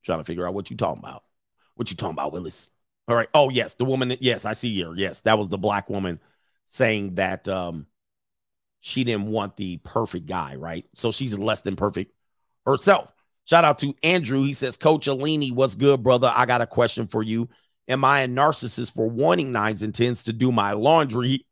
Trying 0.05 0.19
to 0.19 0.25
figure 0.25 0.47
out 0.47 0.55
what 0.55 0.71
you 0.71 0.77
talking 0.77 1.03
about. 1.03 1.25
What 1.75 1.91
you 1.91 1.97
talking 1.97 2.15
about, 2.15 2.33
Willis? 2.33 2.71
All 3.09 3.17
right. 3.17 3.29
Oh, 3.35 3.51
yes. 3.51 3.75
The 3.75 3.85
woman. 3.85 4.17
Yes, 4.21 4.45
I 4.45 4.53
see 4.53 4.75
here. 4.75 4.95
Yes, 4.95 5.23
that 5.23 5.39
was 5.39 5.49
the 5.49 5.59
black 5.59 5.89
woman 5.89 6.21
saying 6.67 7.17
that 7.17 7.49
um 7.49 7.87
she 8.81 9.05
didn't 9.05 9.27
want 9.27 9.57
the 9.57 9.77
perfect 9.79 10.27
guy, 10.27 10.57
right? 10.57 10.87
So 10.95 11.13
she's 11.13 11.39
less 11.39 11.63
than 11.63 11.77
perfect 11.77 12.15
herself. 12.65 13.13
Shout 13.45 13.65
out 13.65 13.79
to 13.79 13.95
Andrew. 14.03 14.43
He 14.45 14.53
says, 14.53 14.77
Coach 14.77 15.07
Alini, 15.07 15.53
what's 15.53 15.75
good, 15.75 16.03
brother? 16.03 16.33
I 16.35 16.47
got 16.47 16.61
a 16.61 16.67
question 16.67 17.07
for 17.07 17.23
you. 17.23 17.49
Am 17.89 18.05
I 18.05 18.21
a 18.21 18.29
narcissist 18.29 18.95
for 18.95 19.11
wanting 19.11 19.53
nines 19.53 19.83
and 19.83 19.95
tens 19.95 20.25
to 20.25 20.33
do 20.33 20.53
my 20.53 20.73
laundry 20.73 21.47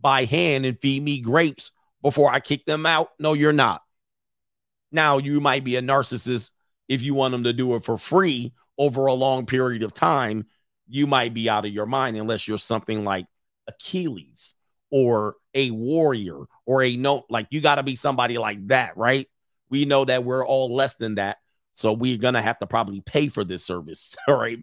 by 0.00 0.24
hand 0.24 0.64
and 0.64 0.80
feed 0.80 1.02
me 1.02 1.20
grapes 1.20 1.70
before 2.02 2.30
I 2.30 2.40
kick 2.40 2.64
them 2.64 2.86
out? 2.86 3.10
No, 3.18 3.32
you're 3.32 3.52
not. 3.52 3.82
Now, 4.90 5.18
you 5.18 5.40
might 5.40 5.64
be 5.64 5.76
a 5.76 5.82
narcissist 5.82 6.50
if 6.88 7.02
you 7.02 7.14
want 7.14 7.32
them 7.32 7.44
to 7.44 7.52
do 7.52 7.74
it 7.74 7.84
for 7.84 7.96
free 7.96 8.52
over 8.78 9.06
a 9.06 9.14
long 9.14 9.46
period 9.46 9.82
of 9.82 9.94
time, 9.94 10.46
you 10.88 11.06
might 11.06 11.32
be 11.32 11.48
out 11.48 11.64
of 11.64 11.72
your 11.72 11.86
mind 11.86 12.16
unless 12.16 12.46
you're 12.46 12.58
something 12.58 13.04
like 13.04 13.26
Achilles 13.68 14.54
or 14.90 15.36
a 15.54 15.70
warrior 15.70 16.44
or 16.66 16.82
a 16.82 16.96
note. 16.96 17.24
Like 17.30 17.46
you 17.50 17.60
got 17.60 17.76
to 17.76 17.82
be 17.82 17.96
somebody 17.96 18.38
like 18.38 18.66
that, 18.68 18.96
right? 18.96 19.28
We 19.70 19.84
know 19.84 20.04
that 20.04 20.24
we're 20.24 20.46
all 20.46 20.74
less 20.74 20.96
than 20.96 21.14
that. 21.14 21.38
So 21.72 21.94
we're 21.94 22.18
going 22.18 22.34
to 22.34 22.42
have 22.42 22.58
to 22.58 22.66
probably 22.66 23.00
pay 23.00 23.28
for 23.28 23.44
this 23.44 23.64
service. 23.64 24.14
All 24.28 24.36
right. 24.36 24.58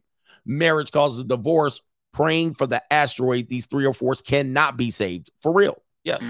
Marriage 0.46 0.92
causes 0.92 1.24
divorce. 1.24 1.82
Praying 2.12 2.54
for 2.54 2.68
the 2.68 2.82
asteroid, 2.92 3.50
these 3.50 3.66
three 3.66 3.86
or 3.86 3.94
fours 3.94 4.22
cannot 4.22 4.78
be 4.78 4.92
saved. 4.92 5.32
For 5.40 5.52
real. 5.54 5.82
Yes. 6.04 6.22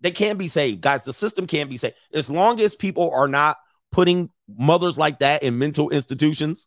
They 0.00 0.10
can 0.10 0.36
be 0.36 0.48
saved. 0.48 0.80
Guys, 0.80 1.04
the 1.04 1.12
system 1.12 1.46
can 1.46 1.68
be 1.68 1.76
saved. 1.76 1.94
As 2.12 2.28
long 2.28 2.60
as 2.60 2.74
people 2.74 3.10
are 3.12 3.28
not 3.28 3.58
putting 3.92 4.30
mothers 4.48 4.98
like 4.98 5.20
that 5.20 5.42
in 5.42 5.58
mental 5.58 5.90
institutions, 5.90 6.66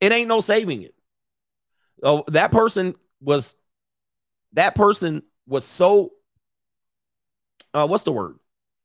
it 0.00 0.12
ain't 0.12 0.28
no 0.28 0.40
saving 0.40 0.82
it. 0.82 0.94
Oh, 2.02 2.24
that 2.28 2.52
person 2.52 2.94
was 3.20 3.56
that 4.52 4.74
person 4.74 5.22
was 5.46 5.64
so 5.64 6.12
uh 7.72 7.86
what's 7.86 8.04
the 8.04 8.12
word? 8.12 8.38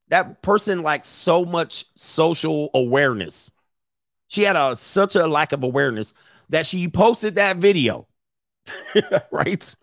That 0.08 0.42
person 0.42 0.82
like 0.82 1.04
so 1.04 1.44
much 1.44 1.86
social 1.96 2.70
awareness. 2.74 3.52
She 4.30 4.44
had 4.44 4.56
a 4.56 4.76
such 4.76 5.16
a 5.16 5.28
lack 5.28 5.52
of 5.52 5.64
awareness 5.64 6.14
that 6.50 6.66
she 6.66 6.88
posted 6.88 7.36
that 7.36 7.58
video. 7.58 8.08
right? 9.32 9.76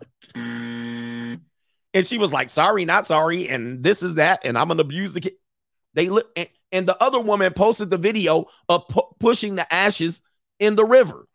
And 1.97 2.07
she 2.07 2.19
was 2.19 2.31
like, 2.31 2.51
sorry, 2.51 2.85
not 2.85 3.07
sorry. 3.07 3.49
And 3.49 3.83
this 3.83 4.03
is 4.03 4.17
that. 4.17 4.45
And 4.45 4.59
I'm 4.59 4.69
to 4.69 4.79
abuse 4.79 5.15
the 5.15 5.23
kid. 5.23 5.33
They 5.95 6.11
look, 6.11 6.31
and, 6.37 6.47
and 6.71 6.87
the 6.87 7.03
other 7.03 7.19
woman 7.19 7.51
posted 7.55 7.89
the 7.89 7.97
video 7.97 8.49
of 8.69 8.87
pu- 8.87 9.15
pushing 9.19 9.57
the 9.57 9.73
ashes 9.73 10.21
in 10.61 10.77
the 10.77 10.85
river. 10.85 11.27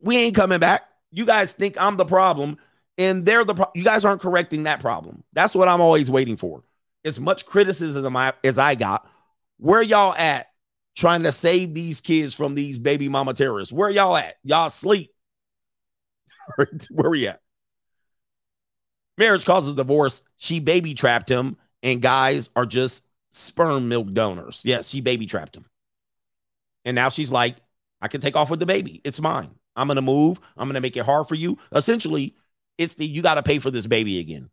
We 0.00 0.16
ain't 0.16 0.34
coming 0.34 0.58
back. 0.58 0.84
You 1.10 1.26
guys 1.26 1.52
think 1.52 1.78
I'm 1.78 1.98
the 1.98 2.06
problem, 2.06 2.56
and 2.96 3.26
they're 3.26 3.44
the 3.44 3.54
pro- 3.56 3.72
you 3.74 3.84
guys 3.84 4.06
aren't 4.06 4.22
correcting 4.22 4.62
that 4.62 4.80
problem. 4.80 5.22
That's 5.34 5.54
what 5.54 5.68
I'm 5.68 5.82
always 5.82 6.10
waiting 6.10 6.38
for. 6.38 6.64
As 7.04 7.20
much 7.20 7.44
criticism 7.44 8.16
I, 8.16 8.32
as 8.42 8.56
I 8.56 8.74
got, 8.74 9.06
where 9.58 9.82
y'all 9.82 10.14
at 10.14 10.46
trying 10.96 11.24
to 11.24 11.32
save 11.32 11.74
these 11.74 12.00
kids 12.00 12.32
from 12.32 12.54
these 12.54 12.78
baby 12.78 13.10
mama 13.10 13.34
terrorists? 13.34 13.70
Where 13.70 13.90
y'all 13.90 14.16
at? 14.16 14.36
Y'all 14.42 14.70
sleep. 14.70 15.12
Where 16.90 17.10
we 17.10 17.26
at? 17.28 17.40
Marriage 19.18 19.44
causes 19.44 19.74
divorce. 19.74 20.22
She 20.36 20.60
baby 20.60 20.94
trapped 20.94 21.30
him, 21.30 21.56
and 21.82 22.02
guys 22.02 22.50
are 22.54 22.66
just 22.66 23.04
sperm 23.30 23.88
milk 23.88 24.12
donors. 24.12 24.62
Yes, 24.64 24.88
she 24.88 25.00
baby 25.00 25.26
trapped 25.26 25.56
him. 25.56 25.64
And 26.84 26.94
now 26.94 27.08
she's 27.08 27.32
like, 27.32 27.56
I 28.00 28.08
can 28.08 28.20
take 28.20 28.36
off 28.36 28.50
with 28.50 28.60
the 28.60 28.66
baby. 28.66 29.00
It's 29.04 29.20
mine. 29.20 29.50
I'm 29.74 29.88
going 29.88 29.96
to 29.96 30.02
move. 30.02 30.38
I'm 30.56 30.68
going 30.68 30.74
to 30.74 30.80
make 30.80 30.96
it 30.96 31.04
hard 31.04 31.28
for 31.28 31.34
you. 31.34 31.58
Essentially, 31.72 32.34
it's 32.78 32.94
the 32.94 33.06
you 33.06 33.22
got 33.22 33.34
to 33.34 33.42
pay 33.42 33.58
for 33.58 33.70
this 33.70 33.86
baby 33.86 34.18
again. 34.18 34.50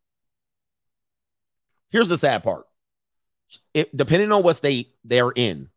Here's 1.90 2.10
the 2.10 2.18
sad 2.18 2.44
part. 2.44 2.66
It, 3.74 3.96
depending 3.96 4.32
on 4.32 4.44
what 4.44 4.56
state 4.56 4.96
they're 5.04 5.32
in, 5.36 5.70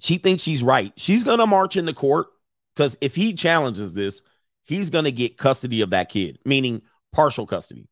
she 0.00 0.18
thinks 0.18 0.42
she's 0.42 0.62
right. 0.62 0.92
She's 0.96 1.24
going 1.24 1.38
to 1.38 1.46
march 1.46 1.76
into 1.76 1.94
court 1.94 2.26
because 2.74 2.98
if 3.00 3.14
he 3.14 3.32
challenges 3.32 3.94
this, 3.94 4.20
he's 4.66 4.90
going 4.90 5.04
to 5.04 5.12
get 5.12 5.38
custody 5.38 5.80
of 5.80 5.90
that 5.90 6.10
kid, 6.10 6.38
meaning 6.44 6.82
partial 7.12 7.46
custody. 7.46 7.88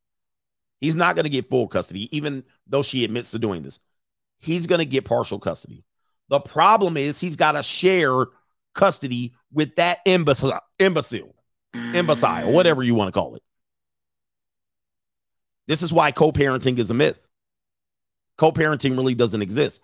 He's 0.81 0.97
not 0.97 1.15
going 1.15 1.25
to 1.25 1.31
get 1.31 1.49
full 1.49 1.67
custody, 1.67 2.15
even 2.15 2.45
though 2.67 2.83
she 2.83 3.05
admits 3.05 3.31
to 3.31 3.39
doing 3.39 3.63
this. 3.63 3.81
He's 4.39 4.67
going 4.67 4.81
to 4.81 4.85
get 4.85 5.07
partial 5.07 5.39
custody. 5.39 5.85
The 6.29 6.41
problem 6.41 6.97
is 6.97 7.21
he's 7.21 7.37
got 7.37 7.53
to 7.53 7.63
share 7.63 8.27
custody 8.75 9.35
with 9.53 9.77
that 9.77 10.01
imbecile, 10.05 10.61
imbecile, 10.79 11.35
imbecile, 11.73 12.49
mm. 12.49 12.53
whatever 12.53 12.83
you 12.83 12.95
want 12.95 13.09
to 13.09 13.19
call 13.19 13.37
it. 13.37 13.43
This 15.67 15.81
is 15.81 15.93
why 15.93 16.11
co-parenting 16.11 16.79
is 16.79 16.91
a 16.91 16.95
myth. 16.95 17.27
Co-parenting 18.37 18.97
really 18.97 19.15
doesn't 19.15 19.41
exist 19.41 19.81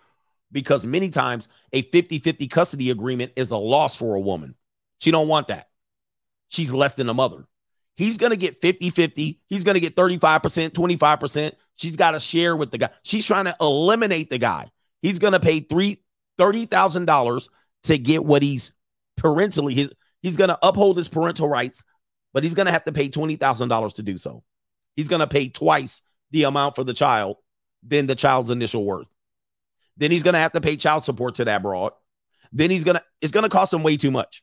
because 0.53 0.85
many 0.85 1.09
times 1.09 1.49
a 1.73 1.83
50-50 1.85 2.51
custody 2.51 2.91
agreement 2.91 3.33
is 3.37 3.53
a 3.53 3.57
loss 3.57 3.97
for 3.97 4.17
a 4.17 4.21
woman. 4.21 4.55
She 5.01 5.11
don't 5.11 5.29
want 5.29 5.49
that. 5.49 5.70
She's 6.51 6.73
less 6.73 6.95
than 6.95 7.09
a 7.09 7.15
mother. 7.15 7.47
He's 7.97 8.19
going 8.19 8.31
to 8.31 8.37
get 8.37 8.61
50-50. 8.61 9.39
He's 9.47 9.65
going 9.65 9.75
to 9.75 9.81
get 9.81 9.97
35%, 9.97 10.71
25%. 10.71 11.53
She's 11.77 11.97
got 11.97 12.13
to 12.13 12.21
share 12.21 12.57
with 12.57 12.71
the 12.71 12.79
guy. 12.79 12.91
She's 13.03 13.27
trying 13.27 13.47
to 13.47 13.57
eliminate 13.61 14.31
the 14.31 14.39
guy. 14.39 14.71
He's 15.03 15.19
going 15.19 15.33
to 15.33 15.41
pay 15.41 15.61
three 15.61 16.03
$30,000 16.39 17.49
to 17.85 17.99
get 17.99 18.25
what 18.25 18.43
he's 18.43 18.73
parentally 19.21 19.75
he's, 19.75 19.91
he's 20.23 20.37
going 20.37 20.49
to 20.49 20.59
uphold 20.63 20.97
his 20.97 21.09
parental 21.09 21.49
rights, 21.49 21.85
but 22.33 22.43
he's 22.43 22.55
going 22.55 22.67
to 22.67 22.73
have 22.73 22.85
to 22.85 22.93
pay 22.93 23.09
$20,000 23.09 23.95
to 23.95 24.03
do 24.03 24.17
so. 24.19 24.43
He's 24.97 25.09
going 25.09 25.21
to 25.21 25.27
pay 25.27 25.49
twice 25.49 26.03
the 26.31 26.45
amount 26.45 26.77
for 26.77 26.85
the 26.85 26.95
child 26.95 27.37
than 27.83 28.07
the 28.07 28.15
child's 28.15 28.51
initial 28.51 28.85
worth. 28.85 29.09
Then 29.97 30.11
he's 30.11 30.23
going 30.23 30.35
to 30.35 30.41
have 30.41 30.53
to 30.53 30.61
pay 30.61 30.77
child 30.77 31.05
support 31.05 31.37
to 31.37 31.45
that 31.45 31.63
broad. 31.63 31.93
Then 32.53 32.71
he's 32.71 32.85
going 32.85 32.97
to 32.97 33.05
it's 33.21 33.33
going 33.33 33.45
to 33.45 33.51
cost 33.51 33.73
him 33.73 33.83
way 33.83 33.97
too 33.97 34.11
much. 34.11 34.43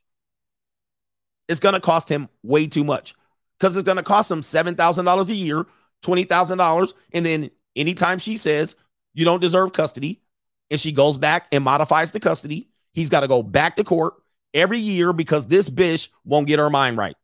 It's 1.47 1.59
going 1.59 1.73
to 1.73 1.79
cost 1.81 2.09
him 2.09 2.29
way 2.43 2.67
too 2.67 2.83
much 2.83 3.15
because 3.59 3.77
it's 3.77 3.85
going 3.85 3.97
to 3.97 4.03
cost 4.03 4.29
him 4.29 4.41
$7,000 4.41 5.29
a 5.29 5.33
year, 5.33 5.65
$20,000 6.03 6.93
and 7.13 7.25
then 7.25 7.51
anytime 7.75 8.19
she 8.19 8.37
says 8.37 8.75
you 9.13 9.25
don't 9.25 9.41
deserve 9.41 9.73
custody 9.73 10.21
and 10.69 10.79
she 10.79 10.91
goes 10.91 11.17
back 11.17 11.47
and 11.51 11.63
modifies 11.63 12.11
the 12.11 12.19
custody, 12.19 12.69
he's 12.93 13.09
got 13.09 13.21
to 13.21 13.27
go 13.27 13.41
back 13.41 13.75
to 13.77 13.83
court 13.83 14.15
every 14.53 14.79
year 14.79 15.13
because 15.13 15.47
this 15.47 15.69
bitch 15.69 16.09
won't 16.25 16.47
get 16.47 16.59
her 16.59 16.69
mind 16.69 16.97
right. 16.97 17.15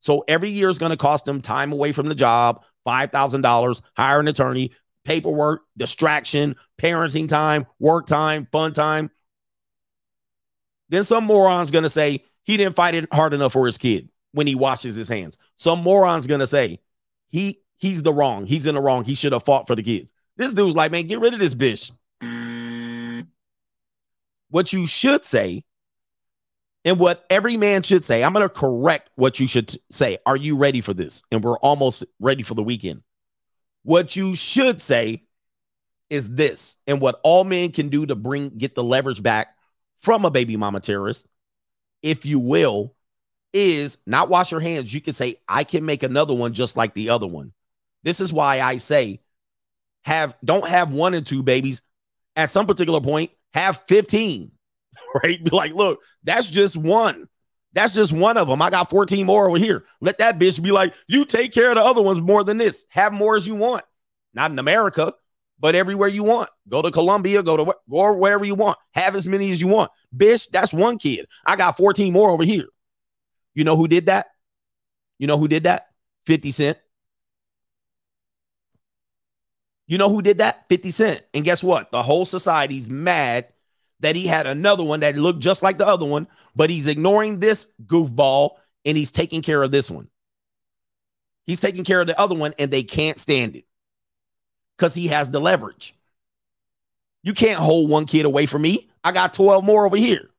So 0.00 0.24
every 0.26 0.48
year 0.48 0.68
is 0.68 0.78
going 0.78 0.90
to 0.90 0.96
cost 0.96 1.28
him 1.28 1.42
time 1.42 1.72
away 1.72 1.92
from 1.92 2.06
the 2.06 2.14
job, 2.14 2.64
$5,000, 2.86 3.82
hire 3.96 4.20
an 4.20 4.28
attorney, 4.28 4.72
paperwork, 5.04 5.62
distraction, 5.76 6.56
parenting 6.80 7.28
time, 7.28 7.66
work 7.78 8.06
time, 8.06 8.48
fun 8.50 8.72
time. 8.72 9.10
Then 10.88 11.04
some 11.04 11.24
moron's 11.24 11.70
going 11.70 11.84
to 11.84 11.90
say 11.90 12.24
he 12.44 12.56
didn't 12.56 12.76
fight 12.76 12.94
it 12.94 13.12
hard 13.12 13.34
enough 13.34 13.52
for 13.52 13.66
his 13.66 13.78
kid 13.78 14.08
when 14.32 14.46
he 14.46 14.54
washes 14.54 14.96
his 14.96 15.08
hands. 15.08 15.36
Some 15.56 15.82
moron's 15.82 16.26
to 16.26 16.46
say 16.46 16.80
he 17.28 17.60
he's 17.76 18.02
the 18.02 18.12
wrong. 18.12 18.46
He's 18.46 18.66
in 18.66 18.74
the 18.74 18.80
wrong. 18.80 19.04
He 19.04 19.14
should 19.14 19.32
have 19.32 19.44
fought 19.44 19.66
for 19.66 19.74
the 19.74 19.82
kids. 19.82 20.12
This 20.36 20.54
dude's 20.54 20.76
like, 20.76 20.92
man, 20.92 21.06
get 21.06 21.20
rid 21.20 21.34
of 21.34 21.40
this 21.40 21.54
bitch. 21.54 21.90
What 24.48 24.72
you 24.72 24.86
should 24.86 25.24
say 25.24 25.64
and 26.84 26.98
what 26.98 27.24
every 27.28 27.56
man 27.56 27.82
should 27.82 28.04
say, 28.04 28.24
I'm 28.24 28.32
to 28.32 28.48
correct 28.48 29.10
what 29.14 29.38
you 29.38 29.46
should 29.46 29.76
say. 29.90 30.18
Are 30.24 30.36
you 30.36 30.56
ready 30.56 30.80
for 30.80 30.94
this? 30.94 31.22
And 31.30 31.44
we're 31.44 31.58
almost 31.58 32.04
ready 32.18 32.42
for 32.42 32.54
the 32.54 32.62
weekend. 32.62 33.02
What 33.82 34.16
you 34.16 34.34
should 34.34 34.80
say 34.80 35.24
is 36.08 36.28
this, 36.28 36.76
and 36.86 37.00
what 37.00 37.20
all 37.22 37.44
men 37.44 37.70
can 37.70 37.88
do 37.88 38.04
to 38.04 38.16
bring 38.16 38.48
get 38.50 38.74
the 38.74 38.82
leverage 38.82 39.22
back 39.22 39.56
from 39.98 40.24
a 40.24 40.30
baby 40.30 40.56
mama 40.56 40.80
terrorist, 40.80 41.26
if 42.02 42.26
you 42.26 42.40
will, 42.40 42.94
is 43.52 43.98
not 44.06 44.28
wash 44.28 44.50
your 44.50 44.60
hands. 44.60 44.92
You 44.92 45.00
can 45.00 45.14
say, 45.14 45.36
I 45.48 45.64
can 45.64 45.84
make 45.84 46.02
another 46.02 46.34
one 46.34 46.52
just 46.52 46.76
like 46.76 46.94
the 46.94 47.10
other 47.10 47.26
one. 47.26 47.52
This 48.02 48.20
is 48.20 48.32
why 48.32 48.60
I 48.60 48.78
say, 48.78 49.20
have 50.02 50.36
don't 50.44 50.66
have 50.66 50.92
one 50.92 51.14
and 51.14 51.26
two 51.26 51.42
babies. 51.42 51.82
At 52.36 52.50
some 52.50 52.66
particular 52.66 53.00
point, 53.00 53.32
have 53.52 53.82
15, 53.88 54.52
right? 55.22 55.44
Be 55.44 55.50
like, 55.50 55.74
look, 55.74 56.00
that's 56.22 56.48
just 56.48 56.76
one. 56.76 57.28
That's 57.72 57.94
just 57.94 58.12
one 58.12 58.36
of 58.36 58.48
them. 58.48 58.62
I 58.62 58.70
got 58.70 58.90
14 58.90 59.26
more 59.26 59.48
over 59.48 59.58
here. 59.58 59.84
Let 60.00 60.18
that 60.18 60.38
bitch 60.38 60.60
be 60.62 60.72
like, 60.72 60.94
you 61.06 61.24
take 61.24 61.52
care 61.52 61.70
of 61.70 61.76
the 61.76 61.82
other 61.84 62.02
ones 62.02 62.20
more 62.20 62.42
than 62.42 62.58
this. 62.58 62.84
Have 62.90 63.12
more 63.12 63.36
as 63.36 63.46
you 63.46 63.54
want. 63.54 63.84
Not 64.34 64.50
in 64.50 64.58
America, 64.58 65.14
but 65.60 65.74
everywhere 65.74 66.08
you 66.08 66.24
want. 66.24 66.48
Go 66.68 66.82
to 66.82 66.90
Colombia, 66.90 67.42
go 67.42 67.56
to 67.56 67.74
go 67.88 68.12
wherever 68.14 68.44
you 68.44 68.54
want. 68.54 68.78
Have 68.92 69.14
as 69.14 69.28
many 69.28 69.52
as 69.52 69.60
you 69.60 69.68
want. 69.68 69.90
Bitch, 70.16 70.48
that's 70.50 70.72
one 70.72 70.98
kid. 70.98 71.26
I 71.46 71.54
got 71.54 71.76
14 71.76 72.12
more 72.12 72.30
over 72.30 72.44
here. 72.44 72.66
You 73.54 73.64
know 73.64 73.76
who 73.76 73.86
did 73.86 74.06
that? 74.06 74.28
You 75.18 75.26
know 75.26 75.38
who 75.38 75.48
did 75.48 75.64
that? 75.64 75.88
50 76.26 76.50
Cent. 76.50 76.78
You 79.86 79.98
know 79.98 80.08
who 80.08 80.22
did 80.22 80.38
that? 80.38 80.66
50 80.68 80.90
Cent. 80.90 81.22
And 81.34 81.44
guess 81.44 81.62
what? 81.62 81.90
The 81.90 82.02
whole 82.02 82.24
society's 82.24 82.88
mad 82.88 83.48
that 84.00 84.16
he 84.16 84.26
had 84.26 84.46
another 84.46 84.82
one 84.82 85.00
that 85.00 85.16
looked 85.16 85.40
just 85.40 85.62
like 85.62 85.76
the 85.76 85.86
other 85.86 86.06
one, 86.06 86.26
but 86.56 86.70
he's 86.70 86.86
ignoring 86.86 87.38
this 87.38 87.70
goofball 87.84 88.52
and 88.86 88.96
he's 88.96 89.10
taking 89.10 89.42
care 89.42 89.62
of 89.62 89.72
this 89.72 89.90
one. 89.90 90.08
He's 91.44 91.60
taking 91.60 91.84
care 91.84 92.00
of 92.00 92.06
the 92.06 92.18
other 92.18 92.34
one 92.34 92.54
and 92.58 92.70
they 92.70 92.82
can't 92.82 93.18
stand 93.18 93.56
it 93.56 93.64
because 94.80 94.94
he 94.94 95.08
has 95.08 95.28
the 95.28 95.38
leverage. 95.38 95.94
You 97.22 97.34
can't 97.34 97.58
hold 97.58 97.90
one 97.90 98.06
kid 98.06 98.24
away 98.24 98.46
from 98.46 98.62
me. 98.62 98.88
I 99.04 99.12
got 99.12 99.34
12 99.34 99.62
more 99.62 99.84
over 99.84 99.96
here. 99.96 100.30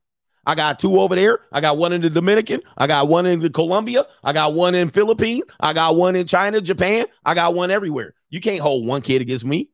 I 0.47 0.55
got 0.55 0.79
two 0.79 0.99
over 0.99 1.15
there. 1.15 1.41
I 1.51 1.61
got 1.61 1.77
one 1.77 1.93
in 1.93 2.01
the 2.01 2.09
Dominican. 2.09 2.61
I 2.75 2.87
got 2.87 3.07
one 3.07 3.27
in 3.27 3.39
the 3.39 3.51
Colombia. 3.51 4.07
I 4.23 4.33
got 4.33 4.55
one 4.55 4.73
in 4.73 4.89
Philippines. 4.89 5.43
I 5.59 5.73
got 5.73 5.95
one 5.95 6.15
in 6.15 6.25
China, 6.25 6.59
Japan. 6.59 7.05
I 7.23 7.35
got 7.35 7.53
one 7.53 7.69
everywhere. 7.69 8.15
You 8.31 8.41
can't 8.41 8.59
hold 8.59 8.87
one 8.87 9.01
kid 9.03 9.21
against 9.21 9.45
me 9.45 9.69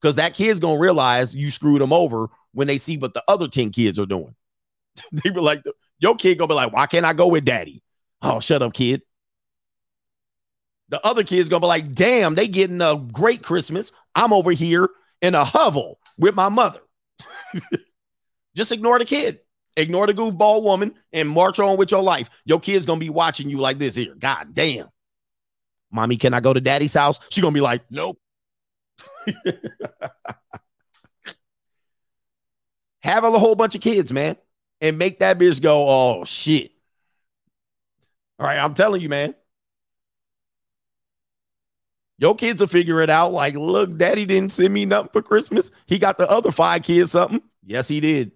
Because 0.00 0.14
that 0.16 0.34
kid's 0.34 0.60
gonna 0.60 0.78
realize 0.78 1.34
you 1.34 1.50
screwed 1.50 1.80
them 1.80 1.92
over 1.92 2.28
when 2.52 2.68
they 2.68 2.78
see 2.78 2.98
what 2.98 3.14
the 3.14 3.24
other 3.26 3.48
10 3.48 3.70
kids 3.70 3.98
are 3.98 4.06
doing. 4.06 4.36
they 5.12 5.30
be 5.30 5.40
like, 5.40 5.64
your 5.98 6.14
kid 6.14 6.38
gonna 6.38 6.46
be 6.46 6.54
like, 6.54 6.72
why 6.72 6.86
can't 6.86 7.06
I 7.06 7.12
go 7.12 7.26
with 7.26 7.44
daddy? 7.44 7.82
Oh, 8.22 8.38
shut 8.38 8.62
up, 8.62 8.72
kid. 8.72 9.02
The 10.92 11.04
other 11.06 11.24
kid's 11.24 11.48
gonna 11.48 11.62
be 11.62 11.66
like, 11.68 11.94
damn, 11.94 12.34
they 12.34 12.46
getting 12.46 12.82
a 12.82 12.96
great 12.96 13.42
Christmas. 13.42 13.92
I'm 14.14 14.34
over 14.34 14.50
here 14.50 14.90
in 15.22 15.34
a 15.34 15.42
hovel 15.42 15.98
with 16.18 16.34
my 16.34 16.50
mother. 16.50 16.80
Just 18.54 18.72
ignore 18.72 18.98
the 18.98 19.06
kid. 19.06 19.38
Ignore 19.74 20.08
the 20.08 20.12
goofball 20.12 20.62
woman 20.62 20.94
and 21.10 21.30
march 21.30 21.58
on 21.58 21.78
with 21.78 21.90
your 21.90 22.02
life. 22.02 22.28
Your 22.44 22.60
kid's 22.60 22.84
gonna 22.84 23.00
be 23.00 23.08
watching 23.08 23.48
you 23.48 23.56
like 23.56 23.78
this 23.78 23.94
here. 23.94 24.14
God 24.14 24.52
damn. 24.52 24.88
Mommy, 25.90 26.18
can 26.18 26.34
I 26.34 26.40
go 26.40 26.52
to 26.52 26.60
daddy's 26.60 26.92
house? 26.92 27.18
She 27.30 27.40
gonna 27.40 27.54
be 27.54 27.62
like, 27.62 27.84
nope. 27.90 28.18
Have 33.00 33.24
a 33.24 33.30
whole 33.38 33.54
bunch 33.54 33.74
of 33.74 33.80
kids, 33.80 34.12
man, 34.12 34.36
and 34.82 34.98
make 34.98 35.20
that 35.20 35.38
bitch 35.38 35.62
go, 35.62 35.88
oh 35.88 36.24
shit. 36.26 36.72
All 38.38 38.44
right, 38.46 38.58
I'm 38.58 38.74
telling 38.74 39.00
you, 39.00 39.08
man. 39.08 39.34
Your 42.22 42.36
kids 42.36 42.60
will 42.60 42.68
figure 42.68 43.00
it 43.00 43.10
out. 43.10 43.32
Like, 43.32 43.54
look, 43.54 43.96
daddy 43.98 44.24
didn't 44.24 44.52
send 44.52 44.72
me 44.72 44.86
nothing 44.86 45.10
for 45.12 45.22
Christmas. 45.22 45.72
He 45.86 45.98
got 45.98 46.18
the 46.18 46.30
other 46.30 46.52
five 46.52 46.84
kids 46.84 47.10
something. 47.10 47.42
Yes, 47.64 47.88
he 47.88 47.98
did. 47.98 48.30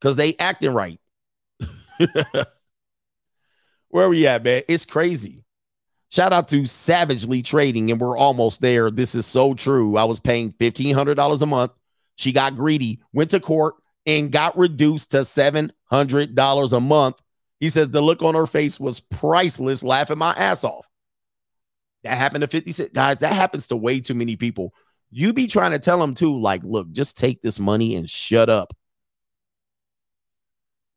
Because 0.00 0.14
they 0.14 0.36
acting 0.38 0.72
right. 0.72 1.00
Where 3.88 4.08
we 4.08 4.24
at, 4.28 4.44
man? 4.44 4.62
It's 4.68 4.84
crazy. 4.84 5.44
Shout 6.10 6.32
out 6.32 6.46
to 6.48 6.64
Savagely 6.64 7.42
Trading, 7.42 7.90
and 7.90 8.00
we're 8.00 8.16
almost 8.16 8.60
there. 8.60 8.88
This 8.88 9.16
is 9.16 9.26
so 9.26 9.52
true. 9.52 9.96
I 9.96 10.04
was 10.04 10.20
paying 10.20 10.52
$1,500 10.52 11.42
a 11.42 11.46
month. 11.46 11.72
She 12.14 12.30
got 12.30 12.54
greedy, 12.54 13.00
went 13.12 13.30
to 13.30 13.40
court, 13.40 13.74
and 14.06 14.30
got 14.30 14.56
reduced 14.56 15.10
to 15.10 15.22
$700 15.22 16.72
a 16.72 16.80
month. 16.80 17.16
He 17.58 17.68
says 17.68 17.90
the 17.90 18.00
look 18.00 18.22
on 18.22 18.36
her 18.36 18.46
face 18.46 18.78
was 18.78 19.00
priceless, 19.00 19.82
laughing 19.82 20.18
my 20.18 20.34
ass 20.34 20.62
off. 20.62 20.87
That 22.08 22.16
happened 22.16 22.40
to 22.40 22.48
56 22.48 22.90
guys. 22.94 23.20
That 23.20 23.34
happens 23.34 23.66
to 23.66 23.76
way 23.76 24.00
too 24.00 24.14
many 24.14 24.36
people. 24.36 24.72
You 25.10 25.34
be 25.34 25.46
trying 25.46 25.72
to 25.72 25.78
tell 25.78 25.98
them 25.98 26.14
too, 26.14 26.40
like, 26.40 26.64
look, 26.64 26.90
just 26.90 27.18
take 27.18 27.42
this 27.42 27.58
money 27.58 27.96
and 27.96 28.08
shut 28.08 28.48
up. 28.48 28.72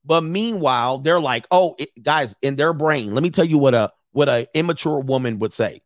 But 0.06 0.22
meanwhile, 0.22 1.00
they're 1.00 1.20
like, 1.20 1.48
oh, 1.52 1.76
it, 1.78 1.90
guys, 2.02 2.38
in 2.42 2.56
their 2.56 2.72
brain, 2.72 3.14
let 3.14 3.24
me 3.24 3.30
tell 3.30 3.44
you 3.44 3.58
what 3.58 3.74
a 3.76 3.92
what 4.14 4.30
a 4.30 4.48
immature 4.54 5.02
woman 5.02 5.40
would 5.40 5.52
say. 5.52 5.82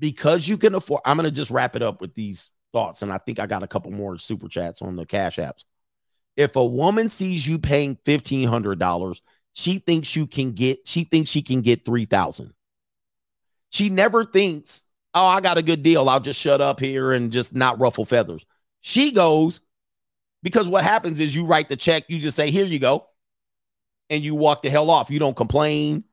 Because 0.00 0.48
you 0.48 0.58
can 0.58 0.74
afford, 0.74 1.02
I'm 1.04 1.16
gonna 1.16 1.30
just 1.30 1.52
wrap 1.52 1.76
it 1.76 1.82
up 1.82 2.00
with 2.00 2.14
these 2.14 2.50
thoughts, 2.72 3.02
and 3.02 3.12
I 3.12 3.18
think 3.18 3.38
I 3.38 3.46
got 3.46 3.62
a 3.62 3.68
couple 3.68 3.92
more 3.92 4.18
super 4.18 4.48
chats 4.48 4.82
on 4.82 4.96
the 4.96 5.06
cash 5.06 5.36
apps. 5.36 5.64
If 6.36 6.56
a 6.56 6.66
woman 6.66 7.10
sees 7.10 7.46
you 7.46 7.60
paying 7.60 7.96
fifteen 8.04 8.48
hundred 8.48 8.80
dollars, 8.80 9.22
she 9.52 9.78
thinks 9.78 10.16
you 10.16 10.26
can 10.26 10.50
get, 10.50 10.88
she 10.88 11.04
thinks 11.04 11.30
she 11.30 11.42
can 11.42 11.60
get 11.60 11.84
three 11.84 12.06
thousand. 12.06 12.54
She 13.70 13.88
never 13.88 14.24
thinks, 14.24 14.82
oh, 15.14 15.24
I 15.24 15.40
got 15.40 15.58
a 15.58 15.62
good 15.62 15.82
deal. 15.82 16.08
I'll 16.08 16.20
just 16.20 16.38
shut 16.38 16.60
up 16.60 16.80
here 16.80 17.12
and 17.12 17.32
just 17.32 17.54
not 17.54 17.80
ruffle 17.80 18.04
feathers. 18.04 18.44
She 18.80 19.12
goes, 19.12 19.60
because 20.42 20.68
what 20.68 20.84
happens 20.84 21.20
is 21.20 21.34
you 21.34 21.46
write 21.46 21.68
the 21.68 21.76
check, 21.76 22.04
you 22.08 22.18
just 22.18 22.36
say, 22.36 22.50
here 22.50 22.64
you 22.64 22.78
go. 22.78 23.06
And 24.08 24.24
you 24.24 24.34
walk 24.34 24.62
the 24.62 24.70
hell 24.70 24.90
off. 24.90 25.10
You 25.10 25.18
don't 25.18 25.36
complain. 25.36 26.04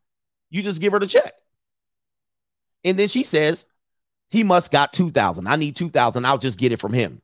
You 0.49 0.61
just 0.61 0.81
give 0.81 0.93
her 0.93 0.99
the 0.99 1.07
check. 1.07 1.33
And 2.83 2.97
then 2.97 3.07
she 3.07 3.23
says, 3.23 3.65
he 4.29 4.43
must 4.43 4.71
got 4.71 4.93
2000. 4.93 5.47
I 5.47 5.55
need 5.55 5.75
2000. 5.75 6.25
I'll 6.25 6.37
just 6.37 6.59
get 6.59 6.71
it 6.71 6.79
from 6.79 6.93
him. 6.93 7.21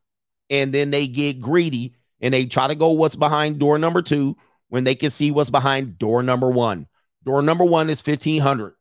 And 0.49 0.73
then 0.73 0.89
they 0.89 1.07
get 1.07 1.41
greedy 1.41 1.95
and 2.21 2.33
they 2.33 2.45
try 2.45 2.67
to 2.67 2.75
go 2.75 2.91
what's 2.91 3.15
behind 3.15 3.59
door 3.59 3.77
number 3.77 4.01
2 4.01 4.35
when 4.69 4.83
they 4.83 4.95
can 4.95 5.09
see 5.09 5.29
what's 5.29 5.49
behind 5.49 5.99
door 5.99 6.23
number 6.23 6.49
1. 6.49 6.87
Door 7.23 7.41
number 7.43 7.65
1 7.65 7.89
is 7.89 8.05
1500. 8.05 8.73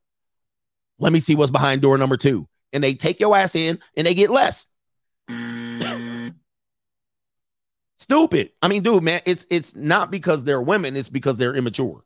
Let 1.03 1.13
me 1.13 1.21
see 1.21 1.35
what's 1.35 1.51
behind 1.51 1.83
door 1.83 1.99
number 1.99 2.17
2. 2.17 2.47
And 2.73 2.83
they 2.83 2.95
take 2.95 3.19
your 3.19 3.37
ass 3.37 3.55
in 3.57 3.81
and 3.97 4.07
they 4.07 4.15
get 4.15 4.31
less. 4.31 4.69
Mm. 5.29 6.35
Stupid. 7.97 8.53
I 8.63 8.69
mean, 8.69 8.83
dude, 8.83 9.03
man, 9.03 9.21
it's 9.27 9.47
it's 9.51 9.77
not 9.77 10.11
because 10.11 10.45
they're 10.45 10.63
women, 10.63 10.97
it's 10.97 11.09
because 11.09 11.37
they're 11.37 11.55
immature. 11.55 12.05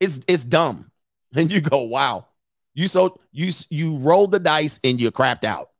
It's 0.00 0.20
it's 0.26 0.44
dumb. 0.44 0.90
And 1.36 1.50
you 1.50 1.60
go, 1.60 1.80
wow. 1.80 2.26
You 2.74 2.86
so 2.86 3.18
you 3.32 3.50
you 3.68 3.96
rolled 3.96 4.30
the 4.30 4.38
dice 4.38 4.78
and 4.84 5.00
you 5.00 5.10
crapped 5.10 5.42
out. 5.42 5.70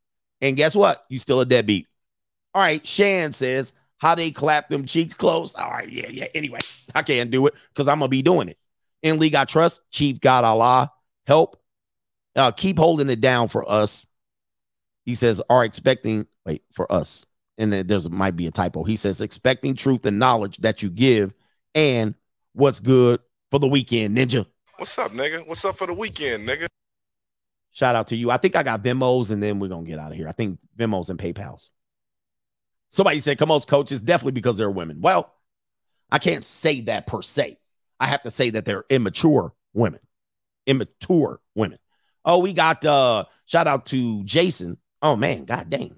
And 0.41 0.57
guess 0.57 0.75
what? 0.75 1.05
You 1.09 1.19
still 1.19 1.41
a 1.41 1.47
deadbeat. 1.47 1.87
All 2.55 2.61
right, 2.61 2.85
Shan 2.85 3.33
says, 3.33 3.73
how 3.99 4.17
they 4.17 4.33
clap 4.33 4.69
them 4.69 4.85
cheeks 4.85 5.15
close. 5.15 5.55
All 5.55 5.71
right, 5.71 5.89
yeah, 5.89 6.09
yeah. 6.09 6.27
Anyway, 6.35 6.59
I 6.93 7.03
can't 7.03 7.31
do 7.31 7.47
it 7.47 7.55
because 7.69 7.87
I'm 7.87 8.01
gonna 8.01 8.09
be 8.09 8.23
doing 8.23 8.49
it. 8.49 8.59
In 9.03 9.21
league, 9.21 9.37
I 9.37 9.45
trust 9.45 9.89
Chief 9.93 10.21
God 10.21 10.43
Allah. 10.43 10.91
Help. 11.27 11.61
Uh, 12.37 12.51
keep 12.51 12.79
holding 12.79 13.09
it 13.11 13.21
down 13.21 13.49
for 13.49 13.71
us. 13.71 14.07
He 15.05 15.15
says, 15.15 15.41
are 15.49 15.65
expecting, 15.65 16.27
wait, 16.45 16.63
for 16.73 16.91
us. 16.91 17.27
And 17.59 17.73
then 17.73 17.87
there's 17.87 18.11
might 18.11 18.35
be 18.37 18.47
a 18.47 18.51
typo. 18.51 18.83
He 18.83 18.97
says, 18.97 19.21
expecting 19.21 19.75
truth 19.75 20.05
and 20.07 20.19
knowledge 20.19 20.57
that 20.59 20.83
you 20.83 20.91
give 20.91 21.33
and 21.75 22.15
what's 22.53 22.81
good 22.81 23.21
for 23.51 23.61
the 23.61 23.69
weekend, 23.69 24.17
Ninja. 24.17 24.47
What's 24.77 24.99
up, 24.99 25.13
nigga? 25.13 25.47
What's 25.47 25.65
up 25.65 25.77
for 25.77 25.87
the 25.87 25.95
weekend, 25.95 26.49
nigga? 26.49 26.67
Shout 27.71 27.95
out 27.95 28.09
to 28.09 28.17
you. 28.17 28.31
I 28.31 28.37
think 28.37 28.57
I 28.57 28.63
got 28.63 28.83
Venmos 28.83 29.31
and 29.31 29.43
then 29.43 29.61
we're 29.61 29.69
going 29.69 29.85
to 29.85 29.91
get 29.91 30.01
out 30.01 30.11
of 30.11 30.17
here. 30.17 30.29
I 30.29 30.33
think 30.33 30.59
Venmos 30.77 31.11
and 31.11 31.19
PayPal's. 31.19 31.71
Somebody 32.91 33.21
said, 33.21 33.39
come 33.39 33.51
on, 33.51 33.61
coach. 33.61 33.93
It's 33.93 34.01
definitely 34.01 34.33
because 34.33 34.57
they're 34.57 34.71
women. 34.71 35.01
Well, 35.01 35.33
I 36.11 36.19
can't 36.19 36.45
say 36.45 36.83
that 36.83 37.07
per 37.07 37.23
se. 37.23 37.59
I 38.01 38.07
have 38.07 38.23
to 38.23 38.31
say 38.31 38.51
that 38.51 38.65
they're 38.65 38.85
immature 38.91 39.53
women. 39.73 40.01
Immature 40.67 41.41
women. 41.55 41.79
Oh, 42.25 42.39
we 42.39 42.53
got 42.53 42.85
uh 42.85 43.25
shout 43.47 43.67
out 43.67 43.87
to 43.87 44.25
Jason. 44.25 44.79
Oh 45.03 45.17
man, 45.17 45.45
god 45.45 45.71
dang. 45.71 45.97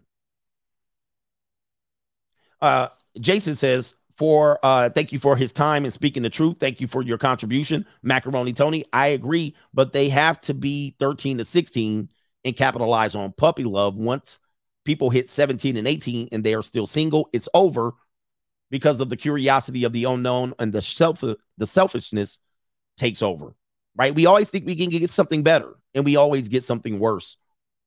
Uh 2.61 2.89
Jason 3.21 3.55
says, 3.55 3.95
for 4.17 4.59
uh 4.63 4.89
thank 4.91 5.13
you 5.13 5.19
for 5.19 5.37
his 5.37 5.53
time 5.53 5.85
and 5.85 5.93
speaking 5.93 6.23
the 6.23 6.31
truth. 6.31 6.57
Thank 6.59 6.81
you 6.81 6.89
for 6.89 7.03
your 7.03 7.19
contribution. 7.19 7.87
Macaroni 8.03 8.53
Tony. 8.53 8.85
I 8.93 9.09
agree, 9.09 9.55
but 9.75 9.93
they 9.93 10.09
have 10.09 10.41
to 10.43 10.55
be 10.55 10.97
13 10.99 11.39
to 11.39 11.45
16 11.45 12.09
and 12.45 12.57
capitalize 12.57 13.15
on 13.15 13.33
puppy 13.33 13.65
love 13.65 13.97
once 13.97 14.41
people 14.85 15.11
hit 15.11 15.29
17 15.29 15.77
and 15.77 15.87
18 15.87 16.29
and 16.33 16.43
they 16.43 16.55
are 16.55 16.63
still 16.63 16.87
single. 16.87 17.29
It's 17.33 17.49
over 17.53 17.93
because 18.71 19.01
of 19.01 19.11
the 19.11 19.17
curiosity 19.17 19.85
of 19.85 19.93
the 19.93 20.05
unknown 20.05 20.55
and 20.59 20.73
the 20.73 20.81
self 20.81 21.21
the 21.21 21.67
selfishness 21.67 22.39
takes 22.97 23.21
over. 23.21 23.55
Right? 23.97 24.15
We 24.15 24.27
always 24.27 24.51
think 24.51 24.67
we 24.67 24.77
can 24.77 24.91
get 24.91 25.09
something 25.11 25.43
better 25.43 25.75
and 25.95 26.05
we 26.05 26.17
always 26.17 26.49
get 26.49 26.65
something 26.65 26.99
worse. 26.99 27.37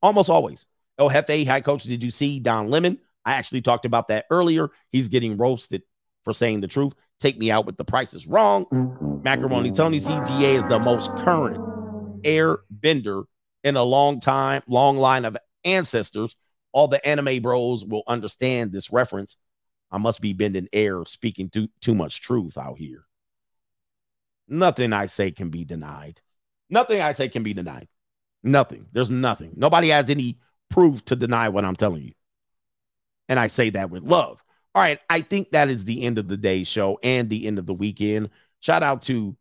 Almost 0.02 0.30
always. 0.30 0.66
Oh, 0.98 1.08
Hefe, 1.10 1.46
hi 1.46 1.62
coach. 1.62 1.84
Did 1.84 2.04
you 2.04 2.12
see 2.12 2.40
Don 2.40 2.70
Lemon? 2.70 3.00
I 3.26 3.34
actually 3.34 3.62
talked 3.62 3.86
about 3.86 4.08
that 4.08 4.26
earlier. 4.30 4.70
He's 4.92 5.08
getting 5.08 5.38
roasted 5.38 5.84
for 6.24 6.34
saying 6.34 6.62
the 6.62 6.68
truth. 6.68 6.94
Take 7.20 7.38
me 7.38 7.52
out 7.52 7.66
with 7.66 7.78
the 7.78 7.86
prices 7.86 8.28
wrong. 8.28 8.66
Macaroni 9.24 9.72
Tony 9.72 10.00
CGA 10.00 10.58
is 10.58 10.66
the 10.68 10.80
most 10.80 11.12
current 11.18 11.60
air 12.24 12.60
bender 12.70 13.24
in 13.64 13.76
a 13.76 13.84
long 13.84 14.20
time, 14.20 14.62
long 14.68 14.98
line 14.98 15.26
of 15.26 15.38
ancestors. 15.64 16.36
All 16.72 16.88
the 16.88 17.06
anime 17.06 17.42
bros 17.42 17.84
will 17.84 18.04
understand 18.08 18.72
this 18.72 18.92
reference. 18.92 19.38
I 19.92 19.98
must 19.98 20.22
be 20.22 20.34
bending 20.34 20.70
air, 20.72 21.04
speaking 21.06 21.50
too, 21.50 21.68
too 21.82 21.96
much 21.96 22.22
truth 22.22 22.58
out 22.58 22.78
here. 22.78 23.06
Nothing 24.50 24.94
I 24.94 25.06
say 25.06 25.32
can 25.32 25.50
be 25.50 25.64
denied. 25.64 26.22
Nothing 26.70 27.02
I 27.02 27.12
say 27.14 27.30
can 27.30 27.44
be 27.44 27.54
denied. 27.54 27.88
Nothing. 28.44 28.88
There's 28.92 29.12
nothing. 29.12 29.54
Nobody 29.56 29.90
has 29.90 30.10
any 30.10 30.40
proof 30.70 31.04
to 31.06 31.16
deny 31.16 31.50
what 31.50 31.66
I'm 31.66 31.76
telling 31.76 32.04
you. 32.04 32.14
And 33.28 33.40
I 33.40 33.48
say 33.48 33.70
that 33.72 33.90
with 33.90 34.04
love. 34.04 34.44
All 34.76 34.82
right. 34.82 35.00
I 35.10 35.22
think 35.22 35.52
that 35.52 35.70
is 35.70 35.86
the 35.86 36.04
end 36.04 36.18
of 36.18 36.28
the 36.28 36.38
day 36.38 36.64
show 36.64 37.00
and 37.04 37.30
the 37.30 37.48
end 37.48 37.60
of 37.60 37.66
the 37.66 37.74
weekend. 37.74 38.30
Shout 38.60 38.84
out 38.84 39.04
to 39.04 39.36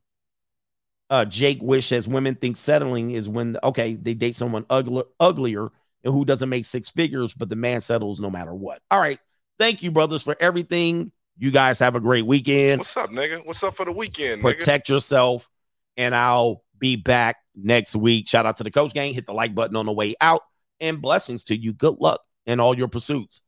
uh, 1.11 1.25
Jake 1.25 1.61
Wish 1.63 1.93
as 1.93 2.07
women 2.07 2.35
think 2.35 2.57
settling 2.57 3.13
is 3.13 3.29
when, 3.29 3.57
okay, 3.63 3.95
they 3.95 4.15
date 4.15 4.37
someone 4.37 4.67
ugly, 4.69 5.05
uglier 5.21 5.71
and 6.05 6.15
who 6.15 6.25
doesn't 6.25 6.49
make 6.49 6.65
six 6.65 6.91
figures, 6.91 7.35
but 7.35 7.49
the 7.49 7.57
man 7.57 7.81
settles 7.81 8.21
no 8.21 8.31
matter 8.31 8.55
what. 8.55 8.83
All 8.91 9.01
right. 9.01 9.19
Thank 9.59 9.83
you, 9.83 9.91
brothers, 9.91 10.23
for 10.23 10.37
everything. 10.39 11.13
You 11.41 11.53
guys 11.53 11.79
have 11.79 11.95
a 11.95 12.01
great 12.01 12.27
weekend. 12.27 12.81
What's 12.81 12.97
up, 12.97 13.11
nigga? 13.11 13.47
What's 13.47 13.63
up 13.63 13.77
for 13.77 13.85
the 13.85 13.93
weekend, 13.93 14.43
Protect 14.43 14.87
nigga? 14.87 14.95
yourself, 14.95 15.49
and 15.97 16.13
I'll 16.13 16.65
be 16.81 16.97
back 16.97 17.37
next 17.55 17.95
week. 17.95 18.29
Shout 18.29 18.45
out 18.45 18.57
to 18.57 18.65
the 18.65 18.73
coach 18.73 18.93
gang. 18.93 19.15
Hit 19.15 19.27
the 19.27 19.33
like 19.33 19.55
button 19.55 19.77
on 19.77 19.87
the 19.87 19.93
way 19.93 20.17
out, 20.21 20.43
and 20.81 21.01
blessings 21.01 21.45
to 21.45 21.57
you. 21.57 21.73
Good 21.73 22.01
luck 22.01 22.23
in 22.47 22.59
all 22.59 22.77
your 22.77 22.89
pursuits. 22.89 23.41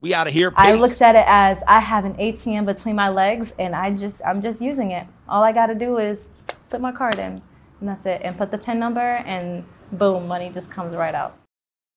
We 0.00 0.14
out 0.14 0.26
of 0.26 0.32
here. 0.32 0.52
I 0.56 0.74
looked 0.74 1.00
at 1.00 1.14
it 1.14 1.24
as 1.28 1.58
I 1.68 1.78
have 1.78 2.04
an 2.04 2.14
ATM 2.14 2.66
between 2.66 2.96
my 2.96 3.08
legs, 3.08 3.54
and 3.56 3.72
I 3.72 3.92
just 3.92 4.20
I'm 4.26 4.42
just 4.42 4.60
using 4.60 4.90
it. 4.90 5.06
All 5.28 5.44
I 5.44 5.52
got 5.52 5.66
to 5.66 5.76
do 5.76 5.98
is 5.98 6.30
put 6.70 6.80
my 6.80 6.90
card 6.90 7.20
in, 7.20 7.40
and 7.78 7.88
that's 7.88 8.04
it, 8.04 8.20
and 8.24 8.36
put 8.36 8.50
the 8.50 8.58
pin 8.58 8.80
number, 8.80 9.00
and 9.00 9.64
boom, 9.92 10.26
money 10.26 10.50
just 10.50 10.72
comes 10.72 10.96
right 10.96 11.14
out. 11.14 11.38